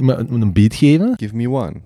Moet 0.00 0.30
moet 0.30 0.42
een 0.42 0.52
beat 0.52 0.74
geven. 0.74 1.14
Give 1.16 1.36
me 1.36 1.48
one. 1.48 1.80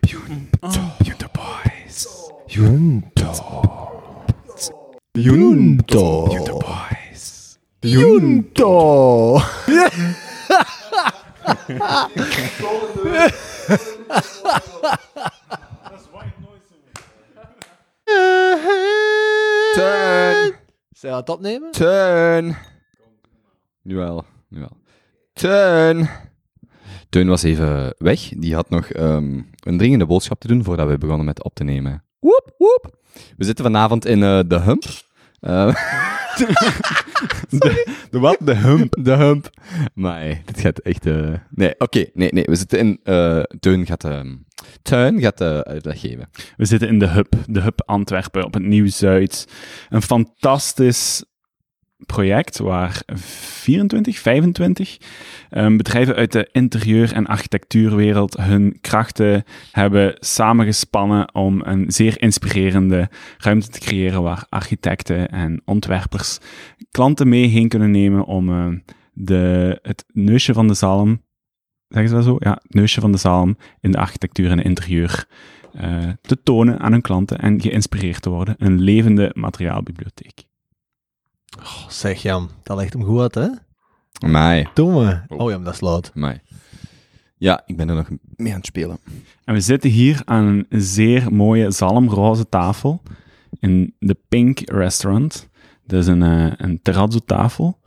Junto 0.00 1.26
Boys. 1.32 2.30
Junto. 2.46 3.30
Junto. 5.12 6.26
Junto 6.30 6.58
Boys. 6.58 7.58
Junto. 7.80 9.40
Turn. 19.74 20.54
Zou 20.92 21.12
je 21.12 21.18
het 21.18 21.28
opnemen? 21.28 21.70
Nu 23.82 23.96
wel, 23.96 24.24
nu 24.48 24.60
wel. 24.60 24.82
Teun. 25.34 26.08
Teun 27.08 27.28
was 27.28 27.42
even 27.42 27.94
weg. 27.98 28.20
Die 28.36 28.54
had 28.54 28.70
nog 28.70 28.86
ehm, 28.90 29.40
een 29.60 29.78
dringende 29.78 30.06
boodschap 30.06 30.40
te 30.40 30.46
doen 30.48 30.64
voordat 30.64 30.88
we 30.88 30.98
begonnen 30.98 31.26
met 31.26 31.44
op 31.44 31.54
te 31.54 31.64
nemen. 31.64 32.04
Woep, 32.20 32.54
woep. 32.58 32.96
We 33.36 33.44
zitten 33.44 33.64
vanavond 33.64 34.06
in 34.06 34.22
eh, 34.22 34.40
de 34.46 34.60
Hump. 34.60 34.84
Eh, 35.40 35.74
de, 37.48 37.96
de 38.10 38.18
wat? 38.18 38.36
De 38.40 38.54
Hump. 38.54 38.96
De 39.04 39.12
Hump. 39.16 39.50
Maar 39.94 40.18
hey, 40.18 40.42
dit 40.44 40.60
gaat 40.60 40.78
echt... 40.78 41.06
eh, 41.06 41.32
Nee, 41.50 41.74
oké. 41.78 42.04
nee, 42.14 42.28
nee. 42.32 42.44
We 42.44 42.54
zitten 42.54 42.78
in... 42.78 43.00
eh 43.02 43.42
Teun 43.60 43.86
gaat... 43.86 44.04
ehm 44.04 44.34
Teun 44.82 45.20
gaat 45.20 45.40
eh, 45.40 45.58
uitleg 45.58 46.00
geven. 46.00 46.30
We 46.56 46.64
zitten 46.64 46.88
in 46.88 46.98
de 46.98 47.06
Hub, 47.08 47.34
de 47.46 47.60
Hub 47.60 47.82
Antwerpen 47.86 48.44
op 48.44 48.54
het 48.54 48.62
Nieuw-Zuid. 48.62 49.48
Een 49.88 50.02
fantastisch 50.02 51.24
project 52.06 52.58
waar 52.58 53.02
24, 53.14 54.18
25 54.18 54.98
ehm, 55.50 55.76
bedrijven 55.76 56.14
uit 56.14 56.32
de 56.32 56.48
interieur- 56.52 57.12
en 57.12 57.26
architectuurwereld 57.26 58.36
hun 58.36 58.78
krachten 58.80 59.44
hebben 59.70 60.16
samengespannen 60.18 61.34
om 61.34 61.60
een 61.64 61.84
zeer 61.88 62.22
inspirerende 62.22 63.08
ruimte 63.38 63.68
te 63.68 63.80
creëren 63.80 64.22
waar 64.22 64.46
architecten 64.48 65.28
en 65.28 65.62
ontwerpers 65.64 66.38
klanten 66.90 67.28
mee 67.28 67.46
heen 67.46 67.68
kunnen 67.68 67.90
nemen 67.90 68.24
om 68.24 68.48
eh, 68.48 68.66
de, 69.12 69.78
het 69.82 70.04
neusje 70.12 70.52
van 70.52 70.68
de 70.68 70.74
zalm, 70.74 71.22
zeggen 71.88 72.08
ze 72.08 72.14
dat 72.14 72.24
zo? 72.24 72.36
Ja, 72.38 72.60
het 72.62 72.74
neusje 72.74 73.00
van 73.00 73.12
de 73.12 73.18
zalm 73.18 73.56
in 73.80 73.90
de 73.90 73.98
architectuur 73.98 74.50
en 74.50 74.62
interieur 74.62 75.26
eh, 75.72 76.08
te 76.20 76.42
tonen 76.42 76.80
aan 76.80 76.92
hun 76.92 77.00
klanten 77.00 77.38
en 77.38 77.60
geïnspireerd 77.60 78.22
te 78.22 78.30
worden. 78.30 78.54
Een 78.58 78.80
levende 78.80 79.30
materiaalbibliotheek. 79.34 80.44
Oh, 81.58 81.88
zeg 81.88 82.22
Jan, 82.22 82.50
dat 82.62 82.76
legt 82.76 82.92
hem 82.92 83.04
goed 83.04 83.20
uit, 83.20 83.34
hè? 83.34 83.48
Mij. 84.28 84.68
Doen 84.74 84.94
we. 84.94 85.20
Oh 85.28 85.50
ja, 85.50 85.58
maar 85.58 85.74
dat 85.80 86.04
is. 86.04 86.10
Mij. 86.14 86.42
Ja, 87.36 87.62
ik 87.66 87.76
ben 87.76 87.88
er 87.88 87.94
nog 87.94 88.08
mee 88.36 88.52
aan 88.52 88.58
het 88.58 88.66
spelen. 88.66 88.98
En 89.44 89.54
we 89.54 89.60
zitten 89.60 89.90
hier 89.90 90.22
aan 90.24 90.44
een 90.44 90.82
zeer 90.82 91.32
mooie 91.32 91.70
zalmroze 91.70 92.48
tafel 92.48 93.02
in 93.60 93.94
de 93.98 94.16
Pink 94.28 94.60
Restaurant. 94.70 95.48
Dat 95.86 96.00
is 96.00 96.06
een, 96.06 96.22
eh, 96.22 96.52
een 96.56 96.82
terrazzo-tafel 96.82 97.78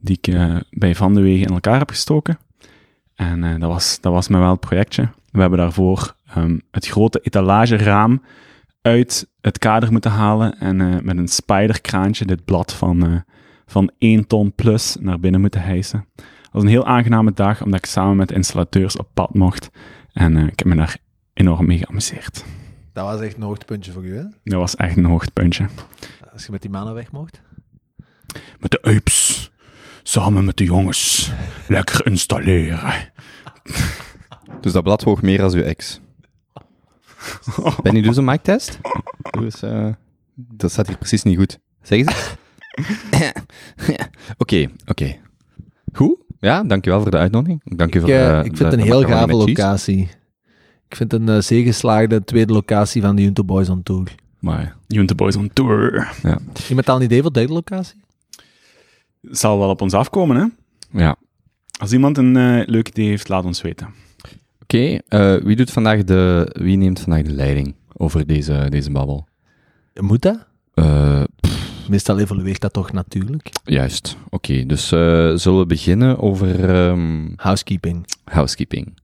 die 0.00 0.16
ik 0.20 0.34
eh, 0.34 0.56
bij 0.70 0.94
Van 0.94 1.14
de 1.14 1.20
Wegen 1.20 1.46
in 1.46 1.52
elkaar 1.52 1.78
heb 1.78 1.90
gestoken. 1.90 2.38
En 3.14 3.44
eh, 3.44 3.60
dat, 3.60 3.70
was, 3.70 4.00
dat 4.00 4.12
was 4.12 4.28
mij 4.28 4.40
wel 4.40 4.50
het 4.50 4.60
projectje. 4.60 5.08
We 5.30 5.40
hebben 5.40 5.58
daarvoor 5.58 6.16
ehm, 6.26 6.58
het 6.70 6.86
grote 6.86 7.20
etalageraam 7.22 8.22
uit 8.82 9.30
het 9.40 9.58
kader 9.58 9.92
moeten 9.92 10.10
halen 10.10 10.58
en 10.58 10.80
eh, 10.80 11.00
met 11.00 11.16
een 11.16 11.28
spiderkraantje 11.28 12.24
dit 12.24 12.44
blad 12.44 12.72
van, 12.72 13.06
eh, 13.06 13.20
van 13.66 13.90
1 13.98 14.26
ton 14.26 14.54
plus 14.54 14.96
naar 15.00 15.20
binnen 15.20 15.40
moeten 15.40 15.62
hijsen. 15.62 16.06
Het 16.16 16.52
was 16.52 16.62
een 16.62 16.68
heel 16.68 16.86
aangename 16.86 17.32
dag, 17.32 17.62
omdat 17.62 17.78
ik 17.78 17.86
samen 17.86 18.16
met 18.16 18.32
installateurs 18.32 18.96
op 18.96 19.08
pad 19.14 19.34
mocht. 19.34 19.70
En 20.12 20.36
eh, 20.36 20.46
ik 20.46 20.58
heb 20.58 20.68
me 20.68 20.74
daar 20.74 20.96
enorm 21.32 21.66
mee 21.66 21.78
geamuseerd. 21.78 22.44
Dat 22.92 23.04
was 23.04 23.20
echt 23.20 23.36
een 23.36 23.42
hoogtepuntje 23.42 23.92
voor 23.92 24.04
u, 24.04 24.16
hè? 24.16 24.22
Dat 24.44 24.58
was 24.60 24.76
echt 24.76 24.96
een 24.96 25.04
hoogtepuntje. 25.04 25.66
Als 26.32 26.44
je 26.44 26.52
met 26.52 26.62
die 26.62 26.70
mannen 26.70 26.94
weg 26.94 27.12
mocht. 27.12 27.40
Met 28.58 28.70
de 28.70 28.82
uips, 28.82 29.50
samen 30.02 30.44
met 30.44 30.56
de 30.56 30.64
jongens, 30.64 31.32
lekker 31.68 32.06
installeren. 32.06 32.92
Dus 34.60 34.72
dat 34.72 34.82
blad 34.82 35.02
woog 35.02 35.22
meer 35.22 35.42
als 35.42 35.54
uw 35.54 35.62
ex. 35.62 36.00
Ben 37.82 37.94
je 37.94 38.02
dus 38.02 38.16
een 38.16 38.24
mic-test? 38.24 38.78
Doe 39.30 39.44
eens, 39.44 39.62
eh, 39.62 39.88
dat 40.34 40.70
staat 40.70 40.86
hier 40.86 40.98
precies 40.98 41.22
niet 41.22 41.36
goed. 41.38 41.58
Zeg 41.82 41.98
eens. 41.98 42.34
Oké, 44.38 44.68
oké. 44.86 45.16
Goed? 45.92 46.16
Ja, 46.40 46.62
dankjewel 46.62 47.00
voor 47.02 47.10
de 47.10 47.16
uitnodiging. 47.16 47.60
Dank 47.76 47.96
voor 47.96 48.06
de, 48.06 48.40
ik 48.44 48.50
de- 48.50 48.56
vind 48.56 48.70
het 48.70 48.72
een 48.80 48.86
heel 48.86 49.02
gave 49.02 49.26
met 49.26 49.36
locatie. 49.36 50.10
Ik 50.88 50.96
vind 50.96 51.12
het 51.12 51.20
een 51.20 51.28
uh, 51.36 51.40
zeegeslaagde 51.40 52.24
tweede 52.24 52.52
locatie 52.52 53.02
van 53.02 53.16
de 53.16 53.22
Junto 53.22 53.44
Boys 53.44 53.68
on 53.68 53.82
Tour. 53.82 54.14
Maar, 54.38 54.76
Junte 54.86 55.14
Boys 55.14 55.36
on 55.36 55.50
Tour. 55.52 56.12
Iemand 56.68 56.88
al 56.88 56.96
een 56.96 57.02
idee 57.02 57.22
voor 57.22 57.32
de 57.32 57.38
derde 57.38 57.52
locatie? 57.54 58.00
Zal 59.22 59.58
wel 59.58 59.68
op 59.68 59.80
ons 59.80 59.94
afkomen, 59.94 60.36
hè? 60.36 60.46
ja. 61.02 61.16
Als 61.80 61.92
iemand 61.92 62.18
een 62.18 62.36
eh, 62.36 62.66
leuk 62.66 62.88
idee 62.88 63.08
heeft, 63.08 63.28
laat 63.28 63.44
ons 63.44 63.62
weten. 63.62 63.88
Oké, 64.72 64.98
eh, 65.08 65.36
wie, 65.36 65.56
doet 65.56 65.70
vandaag 65.70 66.04
de, 66.04 66.50
wie 66.60 66.76
neemt 66.76 67.00
vandaag 67.00 67.22
de 67.22 67.32
leiding 67.32 67.74
over 67.96 68.26
deze, 68.26 68.66
deze 68.68 68.90
babbel? 68.90 69.28
Moet 69.94 70.22
dat? 70.22 70.46
Eh, 70.74 71.22
Meestal 71.88 72.18
evolueert 72.18 72.60
dat 72.60 72.72
toch 72.72 72.92
natuurlijk. 72.92 73.50
juist, 73.64 74.16
oké. 74.30 74.66
dus 74.66 74.92
eh, 74.92 75.32
zullen 75.34 75.58
we 75.58 75.66
beginnen 75.66 76.18
over 76.18 76.70
ehm, 76.70 77.28
Housekeeping. 77.36 78.06
housekeeping. 78.24 78.98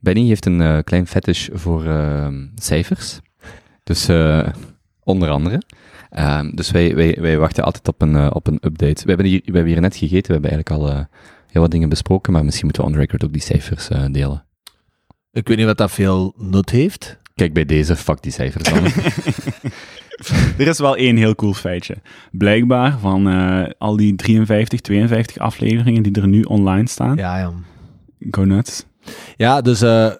Benny 0.00 0.26
heeft 0.26 0.46
een 0.46 0.84
klein 0.84 1.06
fetish 1.06 1.48
voor 1.52 1.84
ehm, 1.84 2.46
cijfers. 2.54 3.20
Dus 3.82 4.08
onder 5.04 5.30
andere. 5.30 5.62
Ehm, 6.10 6.50
dus 6.54 6.70
wij, 6.70 6.94
wij, 6.94 7.16
wij 7.20 7.38
wachten 7.38 7.64
altijd 7.64 7.88
op 7.88 8.02
een, 8.02 8.32
op 8.32 8.46
een 8.46 8.58
update. 8.60 9.02
We 9.02 9.08
hebben, 9.08 9.26
hier, 9.26 9.42
we 9.44 9.52
hebben 9.52 9.72
hier 9.72 9.80
net 9.80 9.96
gegeten, 9.96 10.26
we 10.26 10.32
hebben 10.32 10.50
eigenlijk 10.50 10.90
al 10.90 11.06
heel 11.52 11.62
wat 11.62 11.70
dingen 11.70 11.88
besproken, 11.88 12.32
maar 12.32 12.44
misschien 12.44 12.64
moeten 12.64 12.84
we 12.84 12.90
on 12.90 12.96
record 12.96 13.24
ook 13.24 13.32
die 13.32 13.42
cijfers 13.42 13.88
eh, 13.88 14.04
delen. 14.10 14.44
Ik 15.32 15.48
weet 15.48 15.56
niet 15.56 15.66
wat 15.66 15.78
dat 15.78 15.90
veel 15.90 16.34
nut 16.36 16.70
heeft. 16.70 17.18
Kijk 17.34 17.52
bij 17.52 17.64
deze, 17.64 17.96
fuck 17.96 18.22
die 18.22 18.32
cijfers 18.32 18.64
dan. 18.64 18.84
Er 20.58 20.66
is 20.66 20.78
wel 20.78 20.96
één 20.96 21.16
heel 21.16 21.34
cool 21.34 21.52
feitje. 21.52 21.96
Blijkbaar 22.30 22.98
van 22.98 23.28
eh, 23.28 23.70
al 23.78 23.96
die 23.96 24.16
53, 24.16 24.80
52 24.80 25.38
afleveringen 25.38 26.02
die 26.02 26.20
er 26.20 26.28
nu 26.28 26.42
online 26.42 26.88
staan. 26.88 27.16
Ja, 27.16 27.38
ja. 27.38 27.52
Go 28.30 28.44
nuts. 28.44 28.86
Ja, 29.36 29.60
dus 29.60 29.82
eh, 29.82 30.12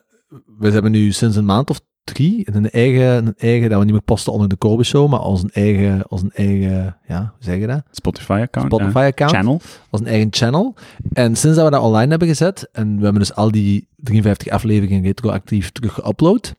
we 0.59 0.71
hebben 0.71 0.91
nu 0.91 1.13
sinds 1.13 1.37
een 1.37 1.45
maand 1.45 1.71
of 1.71 1.81
drie 2.05 2.55
een 2.55 2.71
eigen, 2.71 3.27
een 3.27 3.35
eigen 3.37 3.69
dat 3.69 3.79
we 3.79 3.85
niet 3.85 3.93
meer 3.93 4.03
posten 4.03 4.33
onder 4.33 4.49
de 4.49 4.57
Kobe 4.57 4.85
Show, 4.85 5.11
maar 5.11 5.19
als 5.19 5.43
een 5.43 5.51
eigen, 5.53 6.07
als 6.07 6.23
een 6.23 6.33
eigen, 6.33 6.97
ja, 7.07 7.19
hoe 7.19 7.45
zeg 7.45 7.59
je 7.59 7.67
dat? 7.67 7.83
Spotify-account. 7.91 8.73
Spotify-account. 8.73 9.33
Channel. 9.33 9.61
als 9.91 10.01
een 10.01 10.07
eigen 10.07 10.29
channel. 10.31 10.75
En 11.13 11.37
sinds 11.37 11.57
dat 11.57 11.65
we 11.65 11.71
dat 11.71 11.83
online 11.83 12.11
hebben 12.11 12.29
gezet, 12.29 12.69
en 12.73 12.97
we 12.97 13.03
hebben 13.03 13.21
dus 13.21 13.35
al 13.35 13.51
die 13.51 13.89
53 13.97 14.49
afleveringen 14.49 15.03
retroactief 15.03 15.71
terug 15.71 16.01
geüpload, 16.01 16.53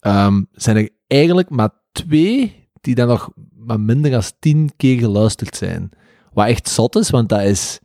ehm, 0.00 0.42
zijn 0.52 0.76
er 0.76 0.88
eigenlijk 1.06 1.50
maar 1.50 1.70
twee 1.92 2.60
die 2.80 2.94
dan 2.94 3.08
nog 3.08 3.30
maar 3.56 3.80
minder 3.80 4.10
dan 4.10 4.22
10 4.38 4.70
keer 4.76 4.98
geluisterd 4.98 5.56
zijn. 5.56 5.90
Wat 6.32 6.46
echt 6.46 6.68
zot 6.68 6.96
is, 6.96 7.10
want 7.10 7.28
dat 7.28 7.42
is, 7.42 7.78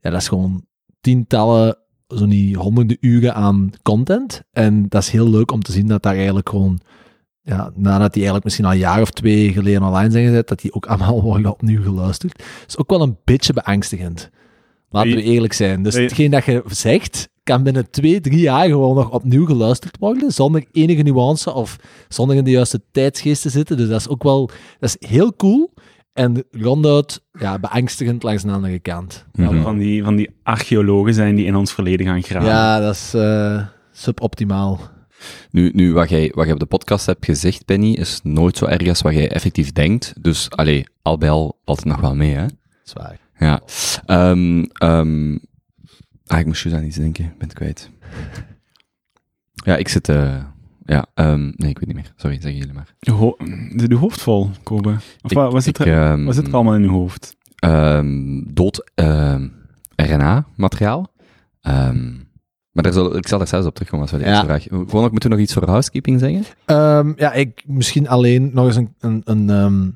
ja, 0.00 0.10
dat 0.10 0.20
is 0.20 0.28
gewoon 0.28 0.66
tientallen, 1.00 1.78
zo 2.16 2.26
niet 2.26 2.56
honderden 2.56 2.96
uren 3.00 3.34
aan 3.34 3.70
content. 3.82 4.42
En 4.52 4.88
dat 4.88 5.02
is 5.02 5.10
heel 5.10 5.30
leuk 5.30 5.52
om 5.52 5.62
te 5.62 5.72
zien 5.72 5.86
dat 5.86 6.02
daar 6.02 6.16
eigenlijk 6.16 6.48
gewoon, 6.48 6.80
ja, 7.42 7.70
nadat 7.74 8.12
die 8.12 8.22
eigenlijk 8.22 8.44
misschien 8.44 8.64
al 8.64 8.72
een 8.72 8.78
jaar 8.78 9.00
of 9.00 9.10
twee 9.10 9.52
geleden 9.52 9.82
online 9.82 10.10
zijn 10.10 10.26
gezet, 10.26 10.48
dat 10.48 10.60
die 10.60 10.72
ook 10.74 10.86
allemaal 10.86 11.22
worden 11.32 11.52
opnieuw 11.52 11.82
geluisterd. 11.82 12.38
Dat 12.38 12.68
is 12.68 12.78
ook 12.78 12.90
wel 12.90 13.02
een 13.02 13.16
beetje 13.24 13.52
beangstigend. 13.52 14.30
Laten 14.90 15.14
we 15.14 15.22
eerlijk 15.22 15.52
zijn. 15.52 15.82
Dus 15.82 15.94
hetgeen 15.94 16.30
dat 16.30 16.44
je 16.44 16.62
zegt, 16.66 17.28
kan 17.42 17.62
binnen 17.62 17.90
twee, 17.90 18.20
drie 18.20 18.40
jaar 18.40 18.66
gewoon 18.66 18.94
nog 18.94 19.10
opnieuw 19.10 19.46
geluisterd 19.46 19.98
worden, 19.98 20.32
zonder 20.32 20.64
enige 20.72 21.02
nuance 21.02 21.52
of 21.52 21.76
zonder 22.08 22.36
in 22.36 22.44
de 22.44 22.50
juiste 22.50 22.80
tijdsgeest 22.90 23.42
te 23.42 23.48
zitten. 23.48 23.76
Dus 23.76 23.88
dat 23.88 24.00
is 24.00 24.08
ook 24.08 24.22
wel, 24.22 24.50
dat 24.78 24.96
is 25.00 25.08
heel 25.08 25.36
cool. 25.36 25.70
En 26.12 26.44
ronduit, 26.50 27.22
ja, 27.32 27.58
beangstigend 27.58 28.22
langs 28.22 28.42
de 28.42 28.50
andere 28.50 28.78
kant. 28.78 29.26
Mhm. 29.32 29.62
Van 29.62 29.78
die, 29.78 30.04
van 30.04 30.16
die 30.16 30.30
archeologen 30.42 31.14
zijn 31.14 31.34
die 31.34 31.46
in 31.46 31.56
ons 31.56 31.72
verleden 31.72 32.06
gaan 32.06 32.22
graven. 32.22 32.48
Ja, 32.48 32.80
dat 32.80 32.94
is 32.94 33.14
eh, 33.14 33.66
suboptimaal. 33.92 34.80
Nu, 35.50 35.70
nu 35.74 35.92
wat, 35.92 36.08
jij, 36.08 36.32
wat 36.34 36.44
jij 36.44 36.54
op 36.54 36.60
de 36.60 36.66
podcast 36.66 37.06
hebt 37.06 37.24
gezegd, 37.24 37.66
Benny, 37.66 37.92
is 37.92 38.20
nooit 38.22 38.56
zo 38.56 38.64
erg 38.64 38.88
als 38.88 39.02
wat 39.02 39.12
jij 39.12 39.30
effectief 39.30 39.72
denkt. 39.72 40.12
Dus, 40.20 40.50
allee, 40.50 40.86
al 41.02 41.18
bij 41.18 41.30
al 41.30 41.60
valt 41.64 41.78
het 41.78 41.88
nog 41.88 42.00
wel 42.00 42.14
mee, 42.14 42.34
hè? 42.34 42.46
Zwaar. 42.82 43.18
Ja. 43.38 43.60
Ehm 44.06 44.62
ehm 44.62 45.38
ah, 46.26 46.38
ik 46.38 46.46
moest 46.46 46.62
juist 46.62 46.78
aan 46.78 46.86
iets 46.86 46.96
denken. 46.96 47.24
Ik 47.24 47.38
ben 47.38 47.48
het 47.48 47.56
kwijt. 47.56 47.90
Ja, 49.54 49.76
ik 49.76 49.88
zit... 49.88 50.08
eh 50.08 50.44
ja, 50.84 51.06
ehm, 51.14 51.40
nee, 51.56 51.70
ik 51.70 51.78
weet 51.78 51.86
niet 51.86 51.94
meer. 51.96 52.12
Sorry, 52.16 52.40
zeggen 52.40 52.56
jullie 52.60 52.74
maar. 52.74 52.94
Je 52.98 53.10
ho- 53.10 53.36
uw 53.88 53.96
hoofd 53.96 54.20
vol, 54.22 54.50
Kobe? 54.62 54.90
Of 55.22 55.30
Ik- 55.30 55.36
wat, 55.36 55.52
wat, 55.52 55.62
zit 55.62 55.78
ik, 55.78 55.86
er, 55.86 56.10
ehm, 56.10 56.24
wat 56.24 56.34
zit 56.34 56.46
er 56.46 56.54
allemaal 56.54 56.74
in 56.74 56.82
uw 56.82 56.90
hoofd? 56.90 57.36
ehm, 57.56 58.42
dood... 58.54 58.90
ehm, 58.94 59.48
RNA-materiaal. 59.96 61.12
Ehm, 61.60 62.10
maar 62.72 62.82
daar 62.82 62.92
zal, 62.92 63.16
ik 63.16 63.28
zal 63.28 63.40
er 63.40 63.46
zelfs 63.46 63.66
op 63.66 63.72
terugkomen 63.74 64.02
als 64.02 64.10
we 64.16 64.18
de 64.18 64.24
Ja. 64.24 64.30
eerste 64.30 64.46
vraag... 64.46 64.62
Gewoon, 64.62 65.10
moeten 65.10 65.22
we 65.30 65.36
nog 65.36 65.38
iets 65.44 65.52
voor 65.52 65.68
housekeeping 65.68 66.20
zeggen? 66.20 66.44
Ehm, 66.64 67.12
ja, 67.16 67.32
ik 67.32 67.62
misschien 67.66 68.08
alleen 68.08 68.50
nog 68.54 68.66
eens 68.66 68.76
een, 68.76 68.94
een, 69.00 69.20
een 69.24 69.50
ehm, 69.50 69.90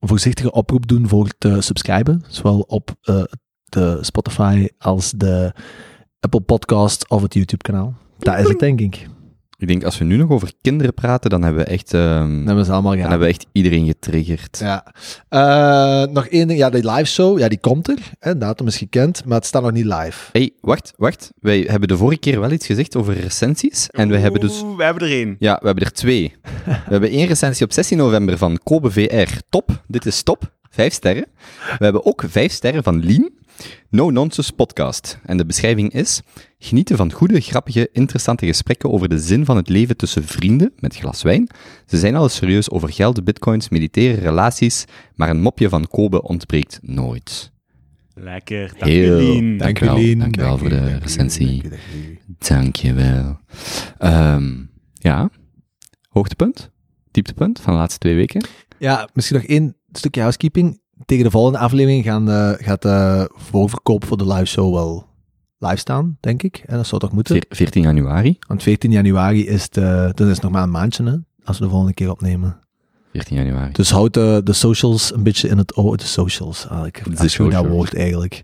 voorzichtige 0.00 0.52
oproep 0.52 0.86
doen 0.86 1.08
voor 1.08 1.28
te 1.38 1.60
subscriben. 1.60 2.22
Zowel 2.28 2.60
op 2.60 2.94
eh, 3.02 3.22
de 3.64 3.98
Spotify 4.00 4.68
als 4.78 5.10
de 5.16 5.52
Apple 6.20 6.40
Podcast 6.40 7.08
of 7.08 7.22
het 7.22 7.34
YouTube-kanaal. 7.34 7.94
Dat 8.18 8.38
is 8.38 8.48
het, 8.48 8.58
denk 8.58 8.80
ik. 8.80 9.06
Ik 9.60 9.68
denk, 9.68 9.84
als 9.84 9.98
we 9.98 10.04
nu 10.04 10.16
nog 10.16 10.30
over 10.30 10.52
kinderen 10.62 10.94
praten, 10.94 11.30
dan 11.30 11.42
hebben 11.42 11.64
we 11.64 11.70
echt, 11.70 11.94
ehm, 11.94 12.46
hebben 12.46 12.64
ze 12.64 12.72
allemaal 12.72 12.92
dan 12.96 13.00
hebben 13.00 13.26
we 13.28 13.34
echt 13.34 13.46
iedereen 13.52 13.86
getriggerd. 13.86 14.58
Ja. 14.58 14.86
Eh, 15.28 16.12
nog 16.12 16.26
één 16.26 16.48
ding. 16.48 16.58
Ja, 16.58 16.70
die 16.70 16.90
live 16.90 17.04
show, 17.04 17.38
ja, 17.38 17.48
die 17.48 17.58
komt 17.60 17.88
er. 17.88 17.98
Hè, 18.18 18.38
datum 18.38 18.66
is 18.66 18.76
gekend, 18.76 19.24
maar 19.24 19.36
het 19.36 19.46
staat 19.46 19.62
nog 19.62 19.72
niet 19.72 19.84
live. 19.84 20.28
hey, 20.32 20.50
wacht, 20.60 20.92
wacht. 20.96 21.30
Wij 21.40 21.64
hebben 21.68 21.88
de 21.88 21.96
vorige 21.96 22.20
keer 22.20 22.40
wel 22.40 22.50
iets 22.50 22.66
gezegd 22.66 22.96
over 22.96 23.14
recensies. 23.20 23.90
En 23.90 24.08
we 24.08 24.18
hebben 24.18 24.40
dus... 24.40 24.62
Oeh, 24.62 24.76
we 24.76 24.84
hebben 24.84 25.02
er 25.02 25.12
één. 25.12 25.36
Ja, 25.38 25.58
we 25.60 25.66
hebben 25.66 25.84
er 25.84 25.92
twee. 25.92 26.34
We 26.64 26.72
hebben 26.90 27.10
één 27.10 27.26
recensie 27.26 27.64
op 27.64 27.72
16 27.72 27.96
november 27.98 28.38
van 28.38 28.58
Kobe 28.62 28.90
VR. 28.90 29.38
Top. 29.48 29.82
Dit 29.86 30.06
is 30.06 30.22
top. 30.22 30.52
Vijf 30.70 30.92
sterren. 30.92 31.26
We 31.78 31.84
hebben 31.84 32.06
ook 32.06 32.24
vijf 32.26 32.52
sterren 32.52 32.82
van 32.82 32.98
Lien. 32.98 33.32
No 33.90 34.10
Nonsense 34.10 34.52
Podcast. 34.52 35.18
En 35.24 35.36
de 35.36 35.46
beschrijving 35.46 35.92
is... 35.92 36.20
Genieten 36.60 36.96
van 36.96 37.12
goede, 37.12 37.40
grappige, 37.40 37.88
interessante 37.92 38.46
gesprekken 38.46 38.90
over 38.92 39.08
de 39.08 39.18
zin 39.18 39.44
van 39.44 39.56
het 39.56 39.68
leven 39.68 39.96
tussen 39.96 40.24
vrienden 40.24 40.72
met 40.78 40.96
glas 40.96 41.22
wijn. 41.22 41.50
Ze 41.86 41.98
zijn 41.98 42.16
alles 42.16 42.34
serieus 42.34 42.70
over 42.70 42.92
geld, 42.92 43.24
bitcoins, 43.24 43.68
militaire 43.68 44.20
relaties, 44.20 44.84
maar 45.14 45.28
een 45.30 45.40
mopje 45.40 45.68
van 45.68 45.86
Kobe 45.88 46.22
ontbreekt 46.22 46.78
nooit. 46.82 47.52
Lekker. 48.14 48.68
Dank 48.78 48.84
Heel- 48.92 49.18
je, 49.18 49.24
Lien. 49.32 49.56
dank- 49.58 49.80
Lien. 49.80 50.18
dankjewel 50.18 50.48
Dank 50.56 50.60
voor 50.60 50.72
u, 50.78 50.80
de 50.80 50.88
dank 50.90 51.02
recensie. 51.02 51.62
dank 51.62 51.62
dank 51.62 51.82
u. 51.94 52.18
Dankjewel. 52.38 53.38
Ehm 53.98 54.54
ja, 54.92 55.30
hoogtepunt, 56.08 56.70
dieptepunt 57.10 57.60
van 57.60 57.72
de 57.72 57.78
laatste 57.78 57.98
twee 57.98 58.14
weken. 58.14 58.44
Ja, 58.78 59.08
misschien 59.12 59.36
nog 59.36 59.46
één 59.46 59.76
stukje 59.92 60.20
housekeeping. 60.20 60.80
Tegen 61.06 61.24
de 61.24 61.30
volgende 61.30 61.58
aflevering 61.58 62.04
gaan, 62.04 62.30
eh, 62.30 62.52
gaat 62.56 62.82
de 62.82 63.30
voorverkoop 63.34 64.04
voor 64.04 64.16
de 64.16 64.26
live 64.26 64.44
show 64.44 64.74
wel 64.74 65.06
live 65.58 65.76
staan, 65.76 66.16
denk 66.20 66.42
ik. 66.42 66.62
En 66.66 66.76
dat 66.76 66.86
zou 66.86 67.00
toch 67.00 67.12
moeten? 67.12 67.34
Veer- 67.34 67.56
14 67.56 67.82
januari. 67.82 68.38
Want 68.46 68.62
14 68.62 68.90
januari 68.90 69.46
is 69.46 69.62
het, 69.62 69.76
eh, 69.76 70.08
dat 70.14 70.28
is 70.28 70.40
nog 70.40 70.50
maar 70.52 70.62
een 70.62 70.70
maandje, 70.70 71.04
hè, 71.04 71.14
als 71.44 71.58
we 71.58 71.64
de 71.64 71.70
volgende 71.70 71.94
keer 71.94 72.10
opnemen. 72.10 72.60
14 73.12 73.36
januari. 73.36 73.72
Dus 73.72 73.90
houd 73.90 74.14
de, 74.14 74.40
de 74.44 74.52
socials 74.52 75.14
een 75.14 75.22
beetje 75.22 75.48
in 75.48 75.58
het 75.58 75.74
oog. 75.74 75.96
De 75.96 76.04
socials, 76.04 76.68
ah, 76.68 76.86
ik 76.86 77.04
De 77.04 77.10
dat 77.10 77.30
socials. 77.30 77.66
woord 77.66 77.94
eigenlijk. 77.94 78.42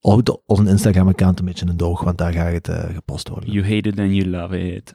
Houd 0.00 0.26
de- 0.26 0.40
onze 0.46 0.68
Instagram-account 0.68 1.38
een 1.38 1.44
beetje 1.44 1.64
in 1.64 1.70
het 1.72 1.82
oog, 1.82 2.02
want 2.04 2.18
daar 2.18 2.32
gaat 2.32 2.52
het 2.52 2.68
eh, 2.68 2.94
gepost 2.94 3.28
worden. 3.28 3.50
You 3.50 3.62
hate 3.74 3.88
it 3.88 3.98
and 3.98 4.14
you 4.14 4.28
love 4.28 4.72
it. 4.74 4.94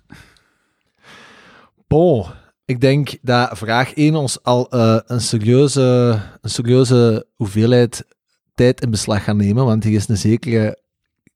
Bon, 1.88 2.26
ik 2.66 2.82
denk 2.82 3.18
dat 3.22 3.58
vraag 3.58 3.94
1 3.94 4.16
ons 4.16 4.44
al 4.44 4.70
eh, 4.70 5.00
een, 5.06 5.22
serieuze, 5.22 5.82
een 6.42 6.50
serieuze 6.50 7.28
hoeveelheid 7.36 8.06
tijd 8.56 8.82
in 8.82 8.92
beslag 8.92 9.24
gaat 9.24 9.36
nemen, 9.36 9.66
want 9.66 9.84
hier 9.84 9.96
is 9.96 10.08
een 10.08 10.18
zekere 10.18 10.82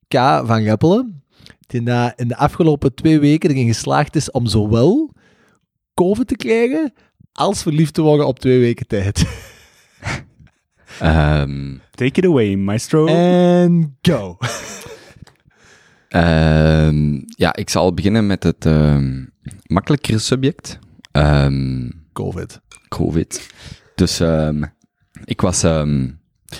K 0.08 0.16
van 0.46 0.64
Reppelen, 0.64 1.24
die 1.68 1.82
na, 1.82 2.18
in 2.18 2.28
de 2.28 2.38
afgelopen 2.38 2.94
twee 2.94 3.20
weken 3.20 3.50
erin 3.50 3.68
geslaagd 3.68 4.16
is 4.16 4.32
om 4.32 4.46
zowel 4.46 5.12
COVID 5.94 6.28
te 6.28 6.36
krijgen 6.36 6.94
als 7.32 7.62
verliefd 7.62 7.94
te 7.94 8.02
worden 8.02 8.28
op 8.28 8.40
twee 8.40 8.60
weken 8.60 8.88
tijd. 8.88 9.26
Ehm, 11.00 11.78
Take 11.92 12.20
it 12.20 12.26
away, 12.26 12.56
maestro. 12.56 13.06
En 13.06 13.98
go! 14.02 14.38
ehm, 16.10 17.22
ja, 17.28 17.56
ik 17.56 17.70
zal 17.70 17.94
beginnen 17.94 18.28
met 18.28 18.44
het 18.44 18.66
ehm, 18.66 19.26
makkelijkere 19.66 20.20
subject. 20.20 20.80
Ehm, 21.18 21.90
COVID. 22.14 22.62
COVID. 22.88 23.50
Dus 23.96 24.20
ehm, 24.20 24.64
ik 25.26 25.42
was... 25.42 25.64
ehm, 25.64 26.04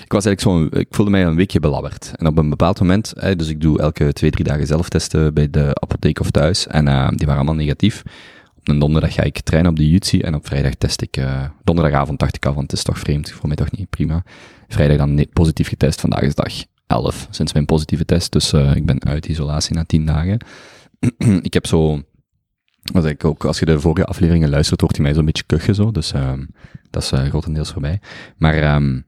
ik 0.04 0.12
was 0.12 0.24
eigenlijk 0.24 0.40
zo, 0.72 0.78
ik 0.78 0.86
voelde 0.90 1.10
mij 1.10 1.24
een 1.24 1.36
weekje 1.36 1.60
belabberd. 1.60 2.12
En 2.14 2.26
op 2.26 2.38
een 2.38 2.48
bepaald 2.48 2.80
moment, 2.80 3.12
hè, 3.16 3.36
dus 3.36 3.48
ik 3.48 3.60
doe 3.60 3.78
elke 3.78 4.12
twee, 4.12 4.30
drie 4.30 4.44
dagen 4.44 4.66
zelftesten 4.66 5.34
bij 5.34 5.50
de 5.50 5.70
apotheek 5.80 6.20
of 6.20 6.30
thuis. 6.30 6.66
En 6.66 6.84
die 7.16 7.26
waren 7.26 7.42
allemaal 7.42 7.54
negatief. 7.54 8.02
Op 8.58 8.68
een 8.68 8.78
donderdag 8.78 9.14
ga 9.14 9.22
ik 9.22 9.40
trainen 9.40 9.70
op 9.70 9.76
de 9.76 9.90
Jutsi 9.90 10.20
en 10.20 10.34
op 10.34 10.46
vrijdag 10.46 10.74
test 10.74 11.02
ik, 11.02 11.16
eh, 11.16 11.44
donderdagavond 11.64 12.18
dacht 12.18 12.36
ik 12.36 12.46
al, 12.46 12.54
want 12.54 12.70
het 12.70 12.78
is 12.78 12.84
toch 12.84 12.98
vreemd, 12.98 13.30
voor 13.30 13.46
mij 13.46 13.56
toch 13.56 13.70
niet, 13.70 13.90
prima. 13.90 14.22
Vrijdag 14.68 14.96
dan 14.96 15.26
positief 15.32 15.68
getest, 15.68 16.00
vandaag 16.00 16.22
is 16.22 16.34
dag 16.34 16.52
11 16.86 17.26
sinds 17.30 17.52
mijn 17.52 17.64
positieve 17.64 18.04
test, 18.04 18.32
dus 18.32 18.52
eh, 18.52 18.76
ik 18.76 18.86
ben 18.86 19.04
uit 19.04 19.26
isolatie 19.26 19.74
na 19.74 19.84
10 19.84 20.06
dagen. 20.06 20.38
ik 21.48 21.54
heb 21.54 21.66
zo, 21.66 22.02
wat 22.82 23.06
ik 23.06 23.24
ook, 23.24 23.44
als 23.44 23.58
je 23.58 23.64
de 23.64 23.80
vorige 23.80 24.06
afleveringen 24.06 24.48
luistert, 24.48 24.80
hoort 24.80 24.96
hij 24.96 25.04
mij 25.04 25.14
zo'n 25.14 25.24
beetje 25.24 25.44
kuchen 25.46 25.74
zo, 25.74 25.90
dus 25.90 26.12
ehm, 26.12 26.44
dat 26.90 27.02
is 27.02 27.12
eh, 27.12 27.24
grotendeels 27.24 27.72
voorbij. 27.72 28.00
Maar 28.36 28.54
ehm, 28.54 29.00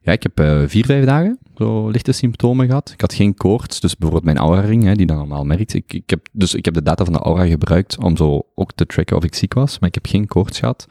ja, 0.00 0.12
ik 0.12 0.22
heb 0.22 0.40
eh, 0.40 0.62
vier, 0.66 0.84
vijf 0.84 1.04
dagen 1.04 1.38
zo 1.56 1.88
lichte 1.88 2.12
symptomen 2.12 2.66
gehad. 2.66 2.90
Ik 2.92 3.00
had 3.00 3.14
geen 3.14 3.34
koorts, 3.34 3.80
dus 3.80 3.96
bijvoorbeeld 3.96 4.34
mijn 4.34 4.46
aura-ring, 4.46 4.84
hè, 4.84 4.94
die 4.94 5.06
dan 5.06 5.16
normaal 5.16 5.44
merkt. 5.44 5.74
Ik, 5.74 5.92
ik 5.92 6.10
heb, 6.10 6.28
dus 6.32 6.54
ik 6.54 6.64
heb 6.64 6.74
de 6.74 6.82
data 6.82 7.04
van 7.04 7.12
de 7.12 7.18
aura 7.18 7.46
gebruikt 7.46 7.98
om 7.98 8.16
zo 8.16 8.42
ook 8.54 8.72
te 8.72 8.86
tracken 8.86 9.16
of 9.16 9.24
ik 9.24 9.34
ziek 9.34 9.54
was, 9.54 9.78
maar 9.78 9.88
ik 9.88 9.94
heb 9.94 10.06
geen 10.06 10.26
koorts 10.26 10.58
gehad. 10.58 10.86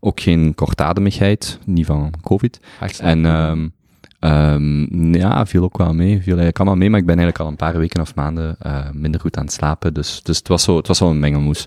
Ook 0.00 0.20
geen 0.20 0.54
kortademigheid, 0.54 1.58
niet 1.64 1.86
van 1.86 2.14
COVID. 2.20 2.60
En 2.98 3.26
ehm, 3.26 3.68
ehm, 4.22 5.14
ja, 5.14 5.46
viel 5.46 5.62
ook 5.62 5.78
wel 5.78 5.94
mee. 5.94 6.10
Viel 6.14 6.26
eigenlijk 6.26 6.58
allemaal 6.58 6.76
mee, 6.76 6.90
maar 6.90 7.00
ik 7.00 7.06
ben 7.06 7.16
eigenlijk 7.18 7.44
al 7.44 7.50
een 7.50 7.56
paar 7.66 7.78
weken 7.78 8.00
of 8.00 8.14
maanden 8.14 8.56
eh, 8.58 8.90
minder 8.92 9.20
goed 9.20 9.36
aan 9.36 9.44
het 9.44 9.52
slapen. 9.52 9.94
Dus, 9.94 10.22
dus 10.22 10.36
het 10.38 10.48
was 10.48 10.62
zo, 10.62 10.76
het 10.76 10.86
was 10.86 10.98
zo 10.98 11.10
een 11.10 11.20
mengelmoes. 11.20 11.66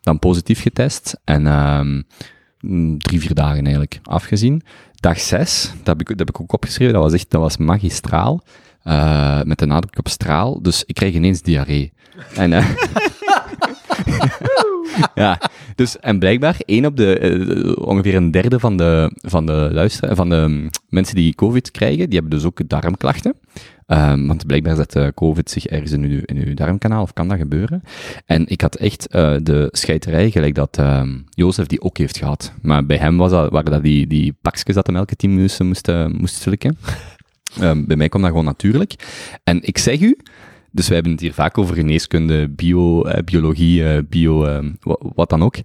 Dan 0.00 0.18
positief 0.18 0.62
getest 0.62 1.20
en 1.24 1.46
ehm, 1.46 2.02
mm, 2.60 2.98
drie, 2.98 3.20
vier 3.20 3.34
dagen 3.34 3.62
eigenlijk 3.62 4.00
afgezien. 4.02 4.62
Dag 4.94 5.20
zes, 5.20 5.72
dat 5.76 5.86
heb 5.86 6.00
ik, 6.00 6.08
dat 6.08 6.18
heb 6.18 6.28
ik 6.28 6.40
ook 6.40 6.52
opgeschreven, 6.52 6.94
dat 6.94 7.02
was 7.02 7.12
echt, 7.12 7.30
dat 7.30 7.40
was 7.40 7.56
magistraal. 7.56 8.42
eh, 8.82 9.42
met 9.42 9.58
de 9.58 9.66
nadruk 9.66 9.98
op 9.98 10.08
straal. 10.08 10.62
Dus 10.62 10.82
ik 10.86 10.94
kreeg 10.94 11.14
ineens 11.14 11.42
diarree. 11.42 11.92
En, 12.34 12.52
eh, 12.52 12.66
ja, 15.14 15.40
dus, 15.74 15.98
en 15.98 16.18
blijkbaar, 16.18 16.56
één 16.64 16.86
op 16.86 16.96
de, 16.96 17.18
eh, 17.18 17.86
ongeveer 17.86 18.14
een 18.14 18.30
derde 18.30 18.58
van 18.58 18.76
de, 18.76 19.12
van 19.14 19.46
de 19.46 19.68
luisteren, 19.72 20.16
van 20.16 20.28
de 20.28 20.44
mm, 20.48 20.70
mensen 20.88 21.14
die 21.14 21.34
COVID 21.34 21.70
krijgen, 21.70 22.10
die 22.10 22.18
hebben 22.18 22.38
dus 22.38 22.44
ook 22.44 22.68
darmklachten. 22.68 23.34
Ehm, 23.86 24.26
want 24.26 24.46
blijkbaar 24.46 24.76
zet 24.76 24.96
eh, 24.96 25.06
COVID 25.14 25.50
zich 25.50 25.66
ergens 25.66 25.92
in 25.92 26.02
uw, 26.02 26.20
in 26.24 26.36
uw 26.46 26.54
darmkanaal, 26.54 27.02
of 27.02 27.12
kan 27.12 27.28
dat 27.28 27.38
gebeuren? 27.38 27.82
En 28.26 28.46
ik 28.46 28.60
had 28.60 28.74
echt 28.74 29.06
eh, 29.06 29.34
de 29.42 29.68
scheiterij, 29.72 30.30
gelijk 30.30 30.54
dat 30.54 30.78
ehm 30.78 31.18
Jozef 31.30 31.66
die 31.66 31.80
ook 31.80 31.98
heeft 31.98 32.18
gehad. 32.18 32.52
Maar 32.62 32.86
bij 32.86 32.96
hem 32.96 33.16
was 33.16 33.30
dat, 33.30 33.50
waren 33.50 33.72
dat 33.72 33.82
die, 33.82 34.06
die 34.06 34.36
pakjes 34.42 34.74
dat 34.74 34.86
hem 34.86 34.96
elke 34.96 35.16
tien 35.16 35.34
minuten 35.34 35.66
moest, 35.66 35.88
moest 36.08 36.34
slikken. 36.34 36.78
Ehm, 37.60 37.84
bij 37.84 37.96
mij 37.96 38.08
kwam 38.08 38.20
dat 38.20 38.30
gewoon 38.30 38.44
natuurlijk. 38.44 38.94
En 39.44 39.62
ik 39.62 39.78
zeg 39.78 40.00
u, 40.00 40.18
dus 40.70 40.86
wij 40.86 40.94
hebben 40.94 41.12
het 41.12 41.20
hier 41.22 41.32
vaak 41.34 41.58
over 41.58 41.74
geneeskunde, 41.74 42.48
bio, 42.48 43.02
eh, 43.04 43.22
biologie, 43.24 43.88
eh, 43.88 44.02
bio, 44.08 44.44
ehm, 44.44 44.72
wa- 44.80 45.00
wat 45.14 45.30
dan 45.30 45.42
ook. 45.42 45.56